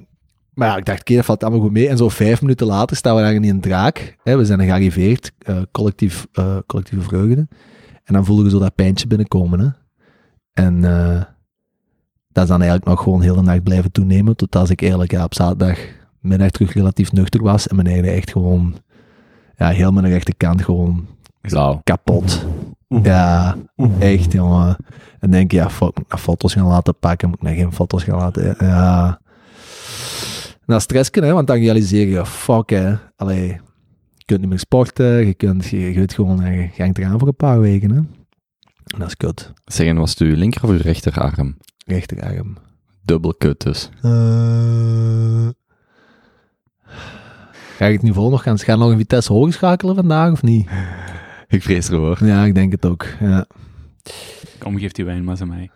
maar 0.55 0.69
ja, 0.69 0.77
ik 0.77 0.85
dacht, 0.85 1.01
oké, 1.01 1.15
dat 1.15 1.25
valt 1.25 1.43
allemaal 1.43 1.61
goed 1.61 1.73
mee. 1.73 1.89
En 1.89 1.97
zo 1.97 2.09
vijf 2.09 2.41
minuten 2.41 2.67
later 2.67 2.97
staan 2.97 3.17
we 3.17 3.23
daar 3.23 3.35
in 3.35 3.45
een 3.45 3.61
draak. 3.61 4.17
Hè, 4.23 4.37
we 4.37 4.45
zijn 4.45 4.61
er 4.61 4.67
gearriveerd, 4.67 5.33
eh, 5.39 5.63
collectief, 5.73 6.27
eh, 6.33 6.57
collectieve 6.67 7.05
vreugde. 7.05 7.49
En 8.05 8.15
dan 8.15 8.25
voelde 8.25 8.45
je 8.45 8.51
zo 8.51 8.59
dat 8.59 8.75
pijntje 8.75 9.07
binnenkomen. 9.07 9.61
Hè. 9.61 9.69
En 10.53 10.85
eh, 10.85 11.23
dat 12.29 12.43
is 12.43 12.49
dan 12.49 12.61
eigenlijk 12.61 12.91
nog 12.91 13.03
gewoon 13.03 13.23
heel 13.23 13.35
de 13.35 13.43
nacht 13.43 13.63
blijven 13.63 13.93
toenemen. 13.93 14.37
Tot 14.37 14.57
als 14.57 14.71
ik 14.71 14.81
eigenlijk 14.81 15.11
ja, 15.11 15.25
op 15.25 15.35
zaterdagmiddag 16.29 16.51
terug 16.51 16.73
relatief 16.73 17.13
nuchter 17.13 17.43
was. 17.43 17.69
En 17.69 17.77
mijn 17.77 17.87
eigen 17.89 18.15
echt 18.15 18.31
gewoon, 18.31 18.75
ja, 19.57 19.69
heel 19.69 19.93
mijn 19.93 20.09
rechterkant 20.09 20.65
gewoon 20.65 21.07
Blauw. 21.41 21.81
kapot. 21.85 22.47
Ja, 22.89 23.57
echt, 23.99 24.33
jongen. 24.33 24.77
En 25.21 25.31
denk 25.31 25.51
je, 25.51 25.57
ja, 25.57 25.71
fuck, 25.71 25.97
moet 25.97 26.05
ik 26.05 26.11
nog 26.11 26.21
foto's 26.21 26.53
gaan 26.53 26.67
laten 26.67 26.99
pakken? 26.99 27.29
Moet 27.29 27.39
ik 27.39 27.45
nog 27.45 27.55
geen 27.55 27.73
foto's 27.73 28.03
gaan 28.03 28.19
laten? 28.19 28.57
Ja. 28.59 29.21
Nou, 30.67 30.81
stressken, 30.81 31.23
hè, 31.23 31.33
want 31.33 31.47
dan 31.47 31.57
realiseer 31.57 32.09
je, 32.09 32.27
fuck, 32.27 32.71
hè. 32.71 32.95
Allee, 33.17 33.47
je 34.15 34.25
kunt 34.25 34.41
niet 34.41 34.49
meer 34.49 34.59
sporten, 34.59 35.27
je, 35.27 35.35
kunt, 35.35 35.67
je, 35.67 35.81
je 35.81 35.99
weet 35.99 36.13
gewoon, 36.13 36.41
hè, 36.41 36.51
je 36.51 36.83
hangt 36.83 36.99
eraan 36.99 37.19
voor 37.19 37.29
een 37.29 37.37
paar 37.37 37.61
weken, 37.61 37.91
hè. 37.91 37.97
En 37.97 38.99
dat 38.99 39.09
is 39.09 39.17
kut. 39.17 39.53
Zeggen, 39.65 39.97
was 39.97 40.11
het 40.11 40.19
uw 40.21 40.35
linker 40.35 40.63
of 40.65 40.71
uw 40.71 40.81
rechterarm? 40.83 41.57
Rechterarm. 41.87 42.57
Dubbel 43.03 43.35
kut 43.35 43.61
dus. 43.61 43.91
Eh 44.03 45.49
Ga 47.79 47.87
ik 47.87 47.93
het 47.93 48.03
niveau 48.03 48.31
nog 48.31 48.43
gaan, 48.43 48.59
ga 48.59 48.73
ik 48.73 48.79
nog 48.79 48.91
een 48.91 48.99
Vitesse 48.99 49.33
hoger 49.33 49.53
schakelen 49.53 49.95
vandaag, 49.95 50.33
of 50.33 50.43
niet? 50.43 50.69
Ik 51.49 51.63
vrees 51.63 51.91
ervoor. 51.91 52.27
Ja, 52.27 52.45
ik 52.45 52.55
denk 52.55 52.73
het 52.73 52.87
ook, 52.87 53.07
ja. 53.21 53.47
Kom, 54.59 54.79
geef 54.79 54.93
die 54.93 55.05
wijn 55.05 55.25
maar 55.25 55.41
aan 55.41 55.49
mij. 55.49 55.71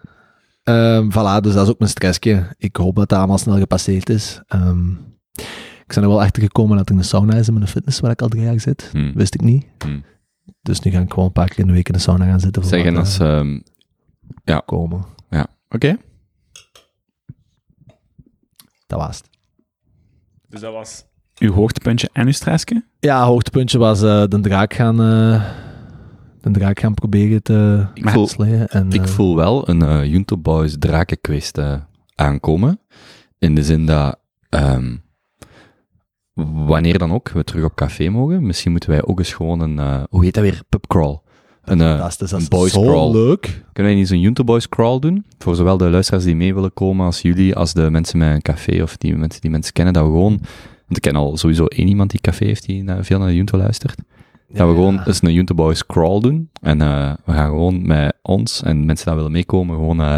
Ehm 0.62 1.10
voilà, 1.10 1.40
dus 1.40 1.52
dat 1.54 1.64
is 1.66 1.68
ook 1.68 1.78
mijn 1.78 1.90
stressje. 1.90 2.54
Ik 2.58 2.76
hoop 2.76 2.96
dat 2.96 3.08
dat 3.08 3.18
allemaal 3.18 3.38
snel 3.38 3.58
gepasseerd 3.58 4.08
is. 4.08 4.40
Ehm, 4.46 4.90
ik 5.32 5.84
ben 5.94 6.02
er 6.02 6.08
wel 6.08 6.22
achter 6.22 6.42
gekomen 6.42 6.76
dat 6.76 6.88
er 6.88 6.96
een 6.96 7.04
sauna 7.04 7.34
is 7.34 7.48
in 7.48 7.54
mijn 7.54 7.68
fitness 7.68 8.00
waar 8.00 8.10
ik 8.10 8.22
al 8.22 8.28
drie 8.28 8.42
jaar 8.42 8.60
zit. 8.60 8.88
Hm. 8.92 9.12
Wist 9.14 9.34
ik 9.34 9.40
niet. 9.40 9.66
Hm. 9.78 10.00
Dus 10.62 10.80
nu 10.80 10.90
ga 10.90 11.00
ik 11.00 11.10
gewoon 11.10 11.24
een 11.24 11.32
paar 11.32 11.48
keer 11.48 11.58
in 11.58 11.66
de 11.66 11.72
week 11.72 11.86
in 11.86 11.92
de 11.94 11.98
sauna 12.00 12.24
gaan 12.24 12.40
zitten. 12.40 12.62
voor 12.62 12.70
Zeggen 12.70 12.96
als... 12.96 13.18
eh, 13.18 13.38
ehm, 14.44 14.60
komen. 14.64 15.04
ja, 15.30 15.46
oké. 15.68 15.96
Dat 18.86 18.98
was 19.00 19.16
het. 19.16 19.28
Dus 20.48 20.60
dat 20.60 20.72
was 20.72 21.04
uw 21.42 21.52
hoogtepuntje 21.52 22.08
en 22.12 22.26
uw 22.26 22.32
stressje? 22.32 22.84
Ja, 23.00 23.24
hoogtepuntje 23.24 23.78
was 23.78 24.02
eh, 24.02 24.22
de 24.28 24.40
draak 24.40 24.74
gaan... 24.74 25.00
eh, 25.00 25.44
de 26.40 26.50
draak 26.50 26.80
gaan 26.80 26.94
proberen 26.94 27.42
te 27.42 27.86
Ik 27.94 28.08
voel, 28.08 28.26
slayen. 28.26 28.68
En, 28.68 28.90
ik 28.90 29.00
eh, 29.02 29.06
voel 29.06 29.36
wel 29.36 29.68
een 29.68 29.82
eh 29.82 30.04
Junto 30.04 30.38
Boys 30.38 30.76
drakenquest 30.78 31.58
aankomen. 32.14 32.80
In 33.38 33.54
de 33.54 33.64
zin 33.64 33.86
dat, 33.86 34.18
ehm, 34.48 34.96
wanneer 36.66 36.98
dan 36.98 37.12
ook 37.12 37.28
we 37.28 37.44
terug 37.44 37.64
op 37.64 37.74
café 37.74 38.08
mogen, 38.08 38.46
misschien 38.46 38.70
moeten 38.70 38.90
wij 38.90 39.04
ook 39.04 39.18
eens 39.18 39.32
gewoon 39.32 39.60
een, 39.60 39.78
eh, 39.78 40.02
hoe 40.10 40.24
heet 40.24 40.34
dat 40.34 40.42
weer, 40.42 40.62
pubcrawl. 40.68 41.16
Een, 41.64 41.80
eh, 41.80 41.88
fantastisch. 41.88 42.30
Dat 42.30 42.38
een 42.38 42.44
is 42.44 42.48
boys 42.48 42.72
zo 42.72 42.82
crawl. 42.82 43.12
leuk. 43.12 43.40
Kunnen 43.72 43.92
wij 43.92 44.00
niet 44.00 44.08
zo'n 44.08 44.20
Junto 44.20 44.44
Boys 44.44 44.68
crawl 44.68 44.98
doen? 44.98 45.24
Voor 45.38 45.54
zowel 45.54 45.76
de 45.76 45.90
luisteraars 45.90 46.24
die 46.24 46.36
mee 46.36 46.54
willen 46.54 46.72
komen 46.72 47.06
als 47.06 47.22
jullie, 47.22 47.56
als 47.56 47.72
de 47.72 47.90
mensen 47.90 48.18
met 48.18 48.34
een 48.34 48.42
café 48.42 48.82
of 48.82 48.96
die 48.96 49.16
mensen 49.16 49.40
die 49.40 49.50
mensen 49.50 49.72
kennen, 49.72 49.94
dat 49.94 50.04
we 50.04 50.10
gewoon, 50.10 50.40
want 50.92 51.06
ik 51.06 51.12
ken 51.12 51.20
al 51.20 51.36
sowieso 51.36 51.66
één 51.66 51.88
iemand 51.88 52.10
die 52.10 52.20
café 52.20 52.44
heeft 52.44 52.66
die 52.66 52.82
naar, 52.82 53.04
veel 53.04 53.18
naar 53.18 53.28
de 53.28 53.34
Junto 53.34 53.58
luistert. 53.58 54.02
Dat 54.48 54.68
we 54.68 54.74
gewoon 54.74 55.02
eens 55.02 55.22
een 55.22 55.32
Junto 55.32 55.54
Boys 55.54 55.86
crawl 55.86 56.20
doen. 56.20 56.50
En 56.60 56.80
eh, 56.80 57.12
we 57.24 57.32
gaan 57.32 57.48
gewoon 57.48 57.86
met 57.86 58.16
ons 58.22 58.62
en 58.62 58.84
mensen 58.84 59.06
die 59.06 59.14
willen 59.14 59.32
meekomen, 59.32 59.76
gewoon 59.76 60.00
eh, 60.00 60.14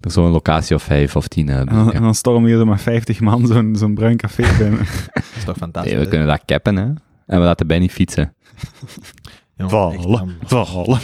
er 0.00 0.10
zo'n 0.10 0.30
locatie 0.30 0.76
of 0.76 0.82
vijf 0.82 1.16
of 1.16 1.28
tien 1.28 1.48
eh, 1.48 1.58
En 1.58 1.66
dan, 1.66 1.92
en 1.92 2.02
dan 2.02 2.14
stormen 2.14 2.50
hier 2.50 2.66
maar 2.66 2.80
50 2.80 3.20
man 3.20 3.46
zo'n 3.46 3.76
zo'n 3.76 3.94
bruin 3.94 4.16
café 4.16 4.42
binnen. 4.58 4.86
Dat 5.12 5.24
is 5.36 5.44
toch 5.44 5.56
fantastisch. 5.56 5.92
Nee, 5.92 6.02
we 6.02 6.08
kunnen 6.08 6.26
dat 6.26 6.44
cappen, 6.44 6.76
hè. 6.76 6.84
En 7.26 7.38
we 7.38 7.44
laten 7.44 7.66
bij 7.66 7.78
niet 7.78 7.92
fietsen. 7.92 8.34
Vallen. 9.56 10.36
Vallen. 10.44 10.98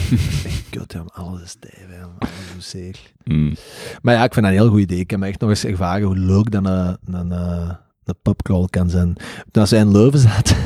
Echt 0.45 0.69
kut, 0.69 0.93
ja, 0.93 1.03
alles 1.13 1.41
is 1.41 1.49
stijf, 1.49 1.85
ja, 1.89 2.09
alles 2.19 2.55
is 2.57 2.69
zeer. 2.69 2.99
Mm. 3.23 3.53
Maar 4.01 4.13
ja, 4.13 4.23
ik 4.23 4.33
vind 4.33 4.45
dat 4.45 4.55
een 4.55 4.61
heel 4.61 4.69
goed 4.69 4.79
idee. 4.79 4.99
Ik 4.99 5.09
heb 5.09 5.19
me 5.19 5.27
echt 5.27 5.39
nog 5.39 5.49
eens 5.49 5.65
ervaren 5.65 6.05
hoe 6.05 6.17
leuk 6.17 6.51
dat 6.51 6.65
een, 6.65 6.97
een, 7.05 7.31
eh, 7.31 7.71
een 8.03 8.15
pubcrawl 8.21 8.65
kan 8.65 8.89
zijn. 8.89 9.15
Toen 9.51 9.65
wij 9.69 9.79
in 9.79 9.91
Leuven 9.91 10.19
zaten... 10.19 10.57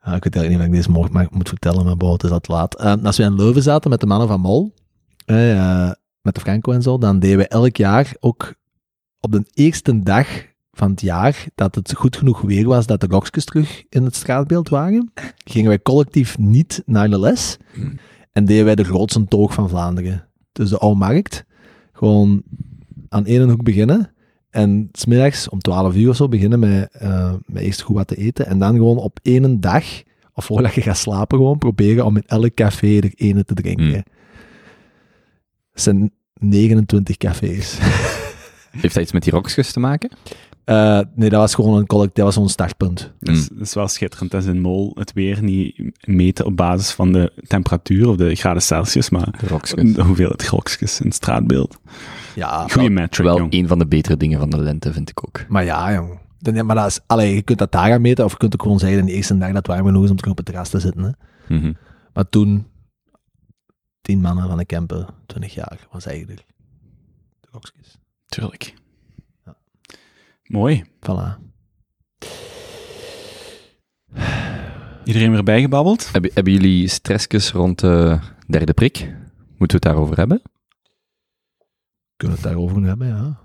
Ah, 0.00 0.14
ik 0.14 0.24
weet 0.24 0.36
eigenlijk 0.36 0.70
niet 0.70 0.80
of 0.80 0.86
ik 0.86 0.92
deze 0.92 1.12
morgen 1.12 1.36
moet 1.36 1.48
vertellen, 1.48 1.84
maar 1.84 1.96
boven 1.96 2.28
is 2.28 2.30
al 2.30 2.40
te 2.40 2.52
laat. 2.52 2.74
Eh, 2.74 2.94
als 3.02 3.16
we 3.16 3.22
in 3.22 3.34
Leuven 3.34 3.62
zaten 3.62 3.90
met 3.90 4.00
de 4.00 4.06
mannen 4.06 4.28
van 4.28 4.40
Mol, 4.40 4.74
eh, 5.24 5.90
met 6.22 6.34
de 6.34 6.40
Franco 6.40 6.72
en 6.72 6.82
zo, 6.82 6.98
dan 6.98 7.18
deden 7.18 7.38
we 7.38 7.48
elk 7.48 7.76
jaar 7.76 8.16
ook 8.20 8.54
op 9.20 9.32
de 9.32 9.44
eerste 9.52 10.02
dag 10.02 10.28
van 10.72 10.90
het 10.90 11.00
jaar 11.00 11.46
dat 11.54 11.74
het 11.74 11.94
goed 11.94 12.16
genoeg 12.16 12.40
weer 12.40 12.66
was 12.66 12.86
dat 12.86 13.00
de 13.00 13.06
rokjes 13.06 13.44
terug 13.44 13.84
in 13.88 14.04
het 14.04 14.16
straatbeeld 14.16 14.68
waren, 14.68 15.12
gingen 15.44 15.68
wij 15.68 15.82
collectief 15.82 16.38
niet 16.38 16.82
naar 16.84 17.10
de 17.10 17.18
les 17.18 17.56
en 18.32 18.44
deden 18.44 18.64
wij 18.64 18.74
de 18.74 18.84
grootste 18.84 19.24
toog 19.24 19.54
van 19.54 19.68
Vlaanderen. 19.68 20.28
Dus 20.52 20.70
de 20.70 20.78
Oude 20.78 20.98
Markt, 20.98 21.44
gewoon 21.92 22.42
aan 23.08 23.26
één 23.26 23.48
hoek 23.48 23.62
beginnen 23.62 24.14
en 24.56 24.88
smiddags 24.92 25.48
om 25.48 25.60
12 25.60 25.94
uur 25.94 26.08
of 26.08 26.16
zo 26.16 26.28
beginnen 26.28 26.58
met, 26.58 26.88
eh, 26.92 27.32
met 27.46 27.62
eerst 27.62 27.80
goed 27.80 27.96
wat 27.96 28.06
te 28.06 28.16
eten 28.16 28.46
en 28.46 28.58
dan 28.58 28.74
gewoon 28.74 28.96
op 28.96 29.18
één 29.22 29.60
dag, 29.60 29.84
of 30.34 30.44
voordat 30.44 30.74
je 30.74 30.82
gaat 30.82 30.96
slapen, 30.96 31.38
gewoon 31.38 31.58
proberen 31.58 32.04
om 32.04 32.16
in 32.16 32.24
elk 32.26 32.54
café 32.54 32.98
er 32.98 33.12
ene 33.14 33.44
te 33.44 33.54
drinken. 33.54 33.86
Hmm. 33.86 34.04
Het 35.72 35.82
zijn 35.82 36.12
29 36.40 37.16
cafés. 37.16 37.78
Heeft 38.80 38.94
dat 38.94 39.02
iets 39.02 39.12
met 39.12 39.22
die 39.22 39.32
rokjes 39.32 39.72
te 39.72 39.80
maken? 39.80 40.10
Eh, 40.64 41.00
nee, 41.14 41.30
dat 41.30 41.40
was 41.40 41.54
gewoon 41.54 41.78
een 41.78 41.86
collect, 41.86 42.14
dat 42.14 42.24
was 42.24 42.34
zo'n 42.34 42.48
startpunt. 42.48 43.12
Dat 43.20 43.36
is, 43.36 43.48
dat 43.48 43.66
is 43.66 43.74
wel 43.74 43.88
schitterend. 43.88 44.30
Dat 44.30 44.42
is 44.42 44.48
in 44.48 44.60
Mol 44.60 44.92
het 44.94 45.12
weer 45.12 45.42
niet 45.42 45.82
meten 46.04 46.44
op 46.44 46.56
basis 46.56 46.90
van 46.90 47.12
de 47.12 47.32
temperatuur 47.46 48.08
of 48.08 48.16
de 48.16 48.34
graden 48.34 48.62
Celsius, 48.62 49.10
maar 49.10 49.30
De 49.30 49.92
de 49.92 50.02
hoeveelheid 50.02 50.78
in 50.80 51.06
het 51.06 51.14
straatbeeld. 51.14 51.78
Ja, 52.36 52.68
Goeie 52.68 52.90
metric, 52.90 53.24
Wel 53.26 53.38
jong. 53.38 53.52
een 53.52 53.68
van 53.68 53.78
de 53.78 53.86
betere 53.86 54.16
dingen 54.16 54.38
van 54.38 54.50
de 54.50 54.58
lente, 54.58 54.92
vind 54.92 55.10
ik 55.10 55.26
ook. 55.26 55.44
maar 55.48 55.64
ja, 55.64 55.92
jong. 55.94 56.18
Dan- 56.38 56.66
Maar 56.66 56.76
dat 56.76 56.86
is, 56.86 57.00
allee, 57.06 57.34
je 57.34 57.42
kunt 57.42 57.58
dat 57.58 57.72
daar 57.72 57.88
gaan 57.88 58.00
meten, 58.00 58.24
of 58.24 58.30
je 58.32 58.36
kunt 58.38 58.54
ook 58.54 58.62
gewoon 58.62 58.78
zeggen, 58.78 59.06
de 59.06 59.12
eerste 59.12 59.38
dag 59.38 59.46
dat 59.48 59.56
het 59.56 59.66
warm 59.66 59.86
genoeg 59.86 60.04
is 60.04 60.10
om 60.10 60.16
terug 60.16 60.30
op 60.30 60.36
het 60.36 60.46
terras 60.46 60.68
te 60.68 60.80
zitten. 60.80 61.02
Hè. 61.02 61.10
Mhm. 61.56 61.72
Maar 62.12 62.28
toen, 62.28 62.66
tien 64.00 64.20
mannen 64.20 64.48
van 64.48 64.56
de 64.58 64.66
camper, 64.66 65.06
20 65.26 65.54
jaar, 65.54 65.78
was 65.90 66.06
eigenlijk 66.06 66.44
de 67.40 67.48
rokjes. 67.50 67.98
Tuurlijk. 68.26 68.74
Ja. 69.44 69.56
Mooi. 70.46 70.84
Voilà. 70.84 71.44
Iedereen 75.04 75.30
weer 75.32 75.42
bijgebabbeld? 75.42 76.12
Hebben, 76.12 76.30
hebben 76.34 76.52
jullie 76.52 76.88
stressjes 76.88 77.52
rond 77.52 77.78
de 77.80 78.18
derde 78.46 78.72
prik? 78.72 78.98
Moeten 79.58 79.58
we 79.58 79.72
het 79.74 79.82
daarover 79.82 80.16
hebben? 80.16 80.42
Kunnen 82.16 82.36
we 82.36 82.42
het 82.42 82.52
daarover 82.52 82.82
hebben, 82.82 83.06
ja. 83.06 83.38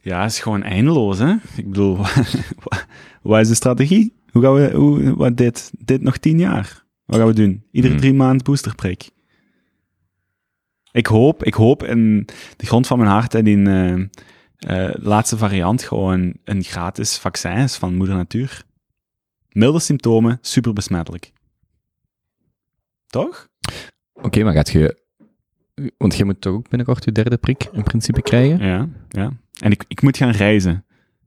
Ja, 0.00 0.22
het 0.22 0.30
is 0.30 0.40
gewoon 0.40 0.62
eindeloos, 0.62 1.18
hè? 1.18 1.34
Ik 1.56 1.68
bedoel, 1.68 1.96
wat, 3.22 3.40
is 3.40 3.48
de 3.48 3.54
strategie? 3.54 4.14
Hoe 4.30 4.42
gaan 4.42 4.54
we, 4.54 4.70
hoe, 4.74 5.16
wat 5.16 5.36
dit? 5.36 5.70
Dit 5.78 6.02
nog 6.02 6.16
tien 6.16 6.38
jaar? 6.38 6.84
Wat 7.04 7.18
gaan 7.18 7.26
we 7.26 7.34
doen? 7.34 7.64
Iedere 7.70 7.92
Hmm. 7.92 8.02
drie 8.02 8.14
maanden 8.14 8.44
boosterprik. 8.44 9.10
Ik 10.92 11.06
hoop, 11.06 11.44
ik 11.44 11.54
hoop 11.54 11.82
in 11.82 12.28
de 12.56 12.66
grond 12.66 12.86
van 12.86 12.98
mijn 12.98 13.10
hart 13.10 13.34
en 13.34 13.46
in 13.46 13.66
eh, 13.66 14.88
eh, 14.88 14.94
laatste 14.94 15.36
variant 15.36 15.82
gewoon 15.82 16.34
een 16.44 16.62
gratis 16.62 17.18
vaccin 17.18 17.56
is 17.56 17.76
van 17.76 17.96
moeder 17.96 18.16
natuur. 18.16 18.62
Milde 19.48 19.80
symptomen, 19.80 20.38
super 20.40 20.72
besmettelijk. 20.72 21.32
Toch? 23.06 23.48
Oké, 24.12 24.42
maar 24.42 24.52
gaat 24.52 24.70
je... 24.70 25.02
Want 25.96 26.16
je 26.16 26.24
moet 26.24 26.40
toch 26.40 26.52
ook 26.54 26.68
binnenkort 26.68 27.04
je 27.04 27.12
derde 27.12 27.36
prik 27.36 27.68
in 27.72 27.82
principe 27.82 28.22
krijgen? 28.22 28.58
Ja, 28.66 28.88
ja. 29.08 29.32
En 29.60 29.70
ik, 29.70 29.84
ik 29.88 30.02
moet 30.02 30.16
gaan 30.16 30.30
reizen. 30.30 30.84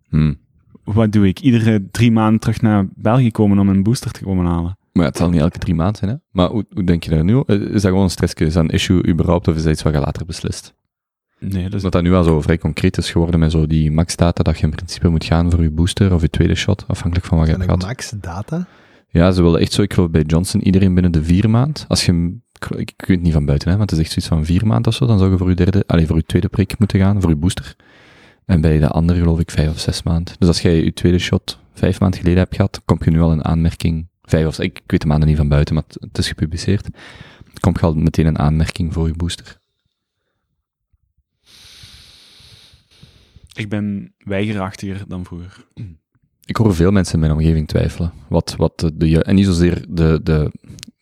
Hmm. 0.10 0.38
Wat 0.84 1.12
doe 1.12 1.28
ik? 1.28 1.40
Iedere 1.40 1.88
drie 1.92 2.12
maanden 2.12 2.40
terug 2.40 2.62
naar 2.62 2.88
België 2.96 3.32
komen 3.32 3.60
om 3.60 3.70
een 3.70 3.84
booster 3.84 4.12
te 4.12 4.24
komen 4.24 4.46
halen. 4.46 4.78
Maar 4.94 5.04
ja, 5.04 5.10
het 5.10 5.18
zal 5.18 5.30
niet 5.30 5.42
elke 5.42 5.58
drie 5.58 5.76
maanden 5.76 5.96
zijn, 5.96 6.12
hè? 6.12 6.18
Maar 6.32 6.50
hoe, 6.50 6.66
hoe 6.74 6.84
denk 6.84 7.04
je 7.04 7.10
daar 7.10 7.24
nu? 7.24 7.36
o- 7.36 7.44
Is 7.48 7.72
dat 7.72 7.82
gewoon 7.82 8.04
een 8.04 8.10
stressje? 8.10 8.46
Is 8.46 8.54
dat 8.54 8.64
een 8.64 8.70
issue 8.70 9.08
überhaupt, 9.08 9.48
of 9.48 9.56
is 9.56 9.64
dat 9.64 9.72
iets 9.74 9.84
wat 9.84 9.94
je 9.94 10.00
later 10.00 10.26
beslist? 10.26 10.74
Nee, 11.40 11.52
dat 11.64 11.74
is 11.74 11.76
Omdat 11.76 11.92
dat 11.92 12.04
nu 12.04 12.14
al 12.14 12.24
zo 12.24 12.42
vrij 12.42 12.58
concreet 12.58 12.98
is 12.98 13.12
geworden 13.12 13.40
met 13.40 13.52
zo 13.52 13.68
die 13.68 13.92
max-data, 13.92 14.44
dat 14.44 14.58
je 14.58 14.64
in 14.64 14.70
principe 14.72 15.10
moet 15.10 15.24
gaan 15.26 15.52
voor 15.52 15.64
je 15.64 15.72
booster 15.72 16.14
of 16.14 16.22
je 16.22 16.30
tweede 16.30 16.56
shot, 16.56 16.84
afhankelijk 16.88 17.26
van 17.28 17.38
wat 17.38 17.48
je 17.48 17.54
hebt 17.54 17.64
gehad. 17.66 17.82
max 17.82 18.10
data? 18.22 18.68
Ja, 19.10 19.32
ze 19.32 19.42
willen 19.44 19.60
echt 19.60 19.72
zo, 19.72 19.82
ik 19.82 19.94
geloof 19.94 20.10
bij 20.10 20.22
Johnson, 20.22 20.62
iedereen 20.62 20.94
binnen 20.94 21.12
de 21.12 21.24
vier 21.24 21.50
maand. 21.50 21.86
Als 21.88 22.06
je, 22.06 22.38
ik, 22.60 22.94
weet 22.98 23.08
het 23.08 23.22
niet 23.22 23.34
van 23.34 23.46
buiten, 23.46 23.70
hè, 23.70 23.78
maar 23.78 23.86
het 23.86 23.96
is 23.96 24.00
echt 24.00 24.12
zoiets 24.12 24.28
van 24.28 24.46
vier 24.46 24.68
maand 24.68 24.88
of 24.88 24.94
zo, 24.94 25.06
dan 25.06 25.18
zou 25.18 25.32
je 25.32 25.38
voor 25.38 25.50
je 25.50 25.56
derde, 25.56 25.84
allez, 25.88 26.08
voor 26.08 26.16
je 26.16 26.26
tweede 26.26 26.48
prik 26.48 26.80
moeten 26.80 27.00
gaan, 27.00 27.22
voor 27.22 27.30
je 27.30 27.36
booster. 27.36 27.76
En 28.46 28.62
bij 28.62 28.80
de 28.80 28.88
andere 28.88 29.20
geloof 29.20 29.40
ik 29.40 29.52
vijf 29.52 29.70
of 29.70 29.80
zes 29.80 30.04
maand. 30.04 30.36
Dus 30.40 30.48
als 30.48 30.62
jij 30.62 30.84
je 30.84 30.94
tweede 30.94 31.20
shot 31.20 31.60
vijf 31.74 32.00
maanden 32.00 32.20
geleden 32.20 32.40
hebt 32.40 32.56
gehad, 32.56 32.82
kom 32.86 32.98
je 33.04 33.12
nu 33.12 33.22
al 33.22 33.32
in 33.32 33.46
aanmerking, 33.46 34.08
vijf 34.22 34.48
of 34.48 34.60
ik, 34.60 34.78
ik 34.78 34.92
weet 34.92 35.02
de 35.02 35.08
maanden 35.08 35.28
niet 35.28 35.38
van 35.38 35.48
buiten, 35.48 35.76
maar 35.76 35.84
het, 35.88 36.18
is 36.18 36.28
gepubliceerd. 36.28 36.88
Kom 37.60 37.74
je 37.74 37.86
al 37.86 37.94
meteen 37.94 38.26
in 38.26 38.40
aanmerking 38.40 38.94
voor 38.94 39.08
je 39.08 39.14
booster. 39.14 39.60
Ik 43.54 43.70
ben 43.70 44.14
weigerachtiger 44.18 45.04
dan 45.08 45.26
vroeger. 45.26 45.68
Ik 46.46 46.58
hoor 46.58 46.76
veel 46.76 46.92
mensen 46.92 47.14
in 47.14 47.20
mijn 47.20 47.32
omgeving 47.32 47.68
twijfelen. 47.68 48.12
Wat, 48.30 48.56
wat 48.58 48.80
de, 48.80 48.98
de, 48.98 49.24
en 49.24 49.36
niet 49.36 49.46
zozeer 49.46 49.86
de, 49.90 50.20
de 50.24 50.52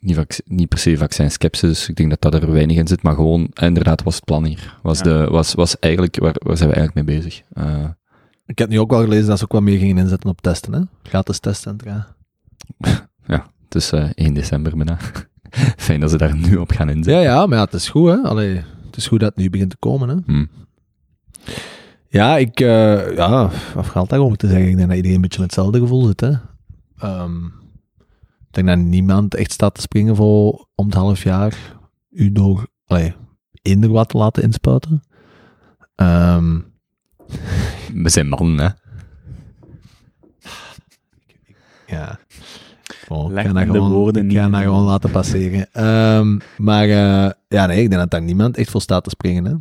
niet, 0.05 0.15
vac- 0.15 0.41
niet 0.45 0.67
per 0.69 0.77
se 0.77 0.97
vaccinskepsis, 0.97 1.89
ik 1.89 1.95
denk 1.95 2.09
dat 2.09 2.21
dat 2.21 2.33
er 2.43 2.51
weinig 2.51 2.77
in 2.77 2.87
zit, 2.87 3.03
maar 3.03 3.13
gewoon, 3.15 3.49
inderdaad, 3.53 4.03
was 4.03 4.15
het 4.15 4.23
plan 4.25 4.45
hier. 4.45 4.77
Was, 4.81 4.97
Ja. 4.97 5.03
de, 5.03 5.27
was, 5.29 5.53
was 5.53 5.79
eigenlijk, 5.79 6.19
waar, 6.19 6.35
waar 6.37 6.57
zijn 6.57 6.69
we 6.69 6.75
eigenlijk 6.75 7.07
mee 7.07 7.17
bezig? 7.17 7.41
Eh, 7.53 7.85
Ik 8.45 8.57
heb 8.57 8.69
nu 8.69 8.79
ook 8.79 8.89
wel 8.91 9.01
gelezen 9.03 9.27
dat 9.27 9.37
ze 9.37 9.43
ook 9.43 9.51
wat 9.51 9.61
meer 9.61 9.77
gingen 9.79 9.97
inzetten 9.97 10.29
op 10.29 10.41
testen, 10.41 10.73
hè? 10.73 10.81
Gratis 11.03 11.39
testcentra. 11.39 12.15
het 13.65 13.75
is 13.75 13.91
eh 13.91 14.09
1 14.13 14.33
december 14.33 14.75
bijna. 14.75 14.97
Fijn 15.77 15.99
dat 15.99 16.09
ze 16.09 16.17
daar 16.17 16.35
nu 16.35 16.55
op 16.57 16.71
gaan 16.71 16.89
inzetten. 16.89 17.13
Ja, 17.13 17.21
ja, 17.21 17.45
maar 17.45 17.57
ja, 17.57 17.63
het 17.63 17.73
is 17.73 17.89
goed, 17.89 18.09
hè? 18.09 18.15
Allee, 18.17 18.55
het 18.85 18.95
is 18.97 19.07
goed 19.07 19.19
dat 19.19 19.29
het 19.29 19.37
nu 19.37 19.49
begint 19.49 19.69
te 19.69 19.77
komen, 19.79 20.09
hè? 20.09 20.15
Hm. 20.25 20.45
Ja, 22.09 22.37
ik, 22.37 22.59
eh, 22.59 23.15
ja, 23.15 23.49
wat 23.73 23.85
valt 23.85 24.09
daarover 24.09 24.37
te 24.37 24.47
zeggen? 24.47 24.69
Ik 24.69 24.75
denk 24.75 24.87
dat 24.87 24.95
iedereen 24.95 25.15
een 25.15 25.21
beetje 25.21 25.41
met 25.41 25.51
hetzelfde 25.55 25.79
gevoel 25.79 26.05
zit, 26.05 26.19
hè? 26.21 26.31
Ehm, 26.99 27.33
denk 28.55 28.67
dat 28.67 28.77
niemand 28.77 29.35
echt 29.35 29.51
staat 29.51 29.75
te 29.75 29.81
springen 29.81 30.15
voor 30.15 30.67
om 30.75 30.85
het 30.85 30.95
half 30.95 31.23
jaar 31.23 31.75
u 32.15 32.31
door, 32.31 32.67
allee, 32.85 33.13
eender 33.61 33.89
wat 33.89 34.09
te 34.09 34.17
laten 34.17 34.43
inspuiten. 34.43 35.03
Ehm, 35.95 36.59
We 38.03 38.09
zijn 38.09 38.27
mannen, 38.27 38.59
hè. 38.59 38.69
ja. 41.95 42.19
Oh, 43.07 43.31
ik 43.31 43.37
ga 43.37 43.53
dat 43.53 43.55
de 43.55 43.71
gewoon, 43.71 43.91
woorden 43.91 44.29
ik 44.29 44.37
ga 44.37 44.43
niet 44.43 44.53
dat 44.53 44.61
gewoon 44.61 44.83
laten 44.83 45.11
passeren. 45.11 45.67
Ehm, 45.71 46.39
maar 46.57 46.83
eh, 46.83 47.31
ja, 47.47 47.65
nee, 47.65 47.83
ik 47.83 47.89
denk 47.89 48.01
dat 48.01 48.11
daar 48.11 48.21
niemand 48.21 48.57
echt 48.57 48.69
voor 48.71 48.81
staat 48.81 49.03
te 49.03 49.09
springen. 49.09 49.45
Hè. 49.45 49.53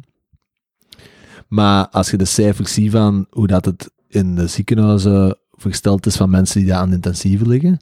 Maar 1.49 1.89
als 1.89 2.11
je 2.11 2.17
de 2.17 2.25
cijfers 2.25 2.73
ziet 2.73 2.91
van 2.91 3.27
hoe 3.31 3.47
dat 3.47 3.65
het 3.65 3.93
in 4.09 4.35
de 4.35 4.47
ziekenhuizen 4.47 5.39
versteld 5.51 6.07
is 6.07 6.17
van 6.17 6.31
mensen 6.31 6.61
die 6.61 6.69
daar 6.69 6.79
aan 6.79 6.89
de 6.89 6.95
intensieve 6.95 7.47
liggen, 7.47 7.79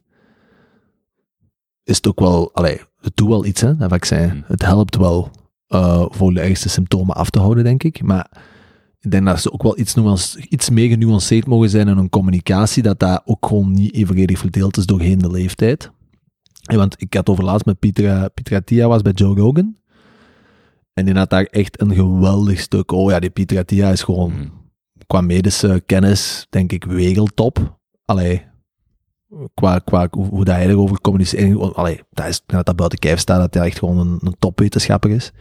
is 1.84 1.96
het 1.96 2.06
ook 2.08 2.20
wel, 2.20 2.54
allee, 2.54 2.80
het 3.00 3.16
doet 3.16 3.28
wel 3.28 3.44
iets, 3.44 3.60
hè, 3.60 3.76
dat 3.76 3.90
vaccin. 3.90 4.28
Hmm. 4.30 4.44
Het 4.46 4.62
helpt 4.62 4.96
wel 4.96 5.30
eh, 5.66 6.04
voor 6.08 6.34
de 6.34 6.40
ergste 6.40 6.68
symptomen 6.68 7.14
af 7.16 7.30
te 7.30 7.38
houden, 7.38 7.64
denk 7.64 7.82
ik. 7.82 8.02
Maar 8.02 8.30
ik 9.00 9.10
denk 9.10 9.26
dat 9.26 9.40
ze 9.40 9.52
ook 9.52 9.62
wel 9.62 9.78
iets, 9.78 9.94
nuance, 9.94 10.46
iets 10.48 10.70
meer 10.70 10.88
genuanceerd 10.88 11.46
mogen 11.46 11.70
zijn 11.70 11.88
in 11.88 11.96
hun 11.96 12.08
communicatie, 12.08 12.82
dat 12.82 12.98
dat 12.98 13.22
ook 13.24 13.46
gewoon 13.46 13.72
niet 13.72 13.94
evenredig 13.94 14.38
verdeeld 14.38 14.76
is 14.76 14.86
doorheen 14.86 15.18
de 15.18 15.30
leeftijd. 15.30 15.90
En 16.62 16.76
want 16.76 16.94
ik 17.02 17.14
had 17.14 17.28
over 17.28 17.44
laatst 17.44 17.66
met 17.66 17.78
Pieter, 17.78 18.30
Pieter 18.30 18.56
Attia 18.56 18.88
was 18.88 19.02
bij 19.02 19.12
Joe 19.12 19.34
Rogan. 19.36 19.76
En 20.92 21.04
die 21.04 21.14
had 21.14 21.30
daar 21.30 21.44
echt 21.44 21.80
een 21.80 21.94
geweldig 21.94 22.60
stuk. 22.60 22.92
Oh 22.92 23.10
ja, 23.10 23.20
die 23.20 23.30
Pieter 23.30 23.58
Attia 23.58 23.90
is 23.90 24.02
gewoon 24.02 24.32
Mm. 24.32 24.52
qua 25.06 25.20
medische 25.20 25.82
kennis, 25.86 26.46
denk 26.50 26.72
ik, 26.72 26.84
wereldtop. 26.84 27.78
Allee, 28.04 28.42
qua, 29.54 29.78
qua 29.78 30.08
hoe, 30.10 30.44
dat 30.44 30.54
hij 30.54 30.68
erover 30.68 31.00
communiceert. 31.00 31.74
Allee, 31.74 32.00
dat 32.10 32.26
is 32.26 32.42
dat 32.46 32.66
dat 32.66 32.76
buiten 32.76 32.98
kijf 32.98 33.18
staat, 33.18 33.40
dat 33.40 33.54
hij 33.54 33.66
echt 33.66 33.78
gewoon 33.78 33.98
een, 33.98 34.18
een 34.22 34.36
topwetenschapper 34.38 35.10
is. 35.10 35.32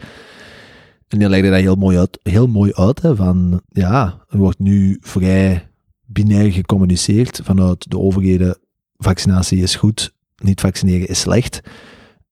En 1.08 1.20
die 1.20 1.30
legde 1.30 1.50
dat 1.50 1.60
heel 1.60 1.76
mooi 1.76 1.98
uit, 1.98 2.20
heel 2.24 2.48
mooi 2.48 2.74
uit 2.74 3.02
hè, 3.02 3.16
van, 3.16 3.62
ja, 3.70 4.26
er 4.30 4.38
wordt 4.38 4.60
nu 4.60 4.98
vrij 5.02 5.70
binair 6.06 6.52
gecommuniceerd 6.52 7.40
vanuit 7.44 7.90
de 7.90 8.00
overheden, 8.00 8.58
vaccinatie 8.98 9.62
is 9.62 9.76
goed, 9.76 10.14
niet 10.36 10.62
vaccineren 10.62 11.08
is 11.08 11.20
slecht. 11.20 11.62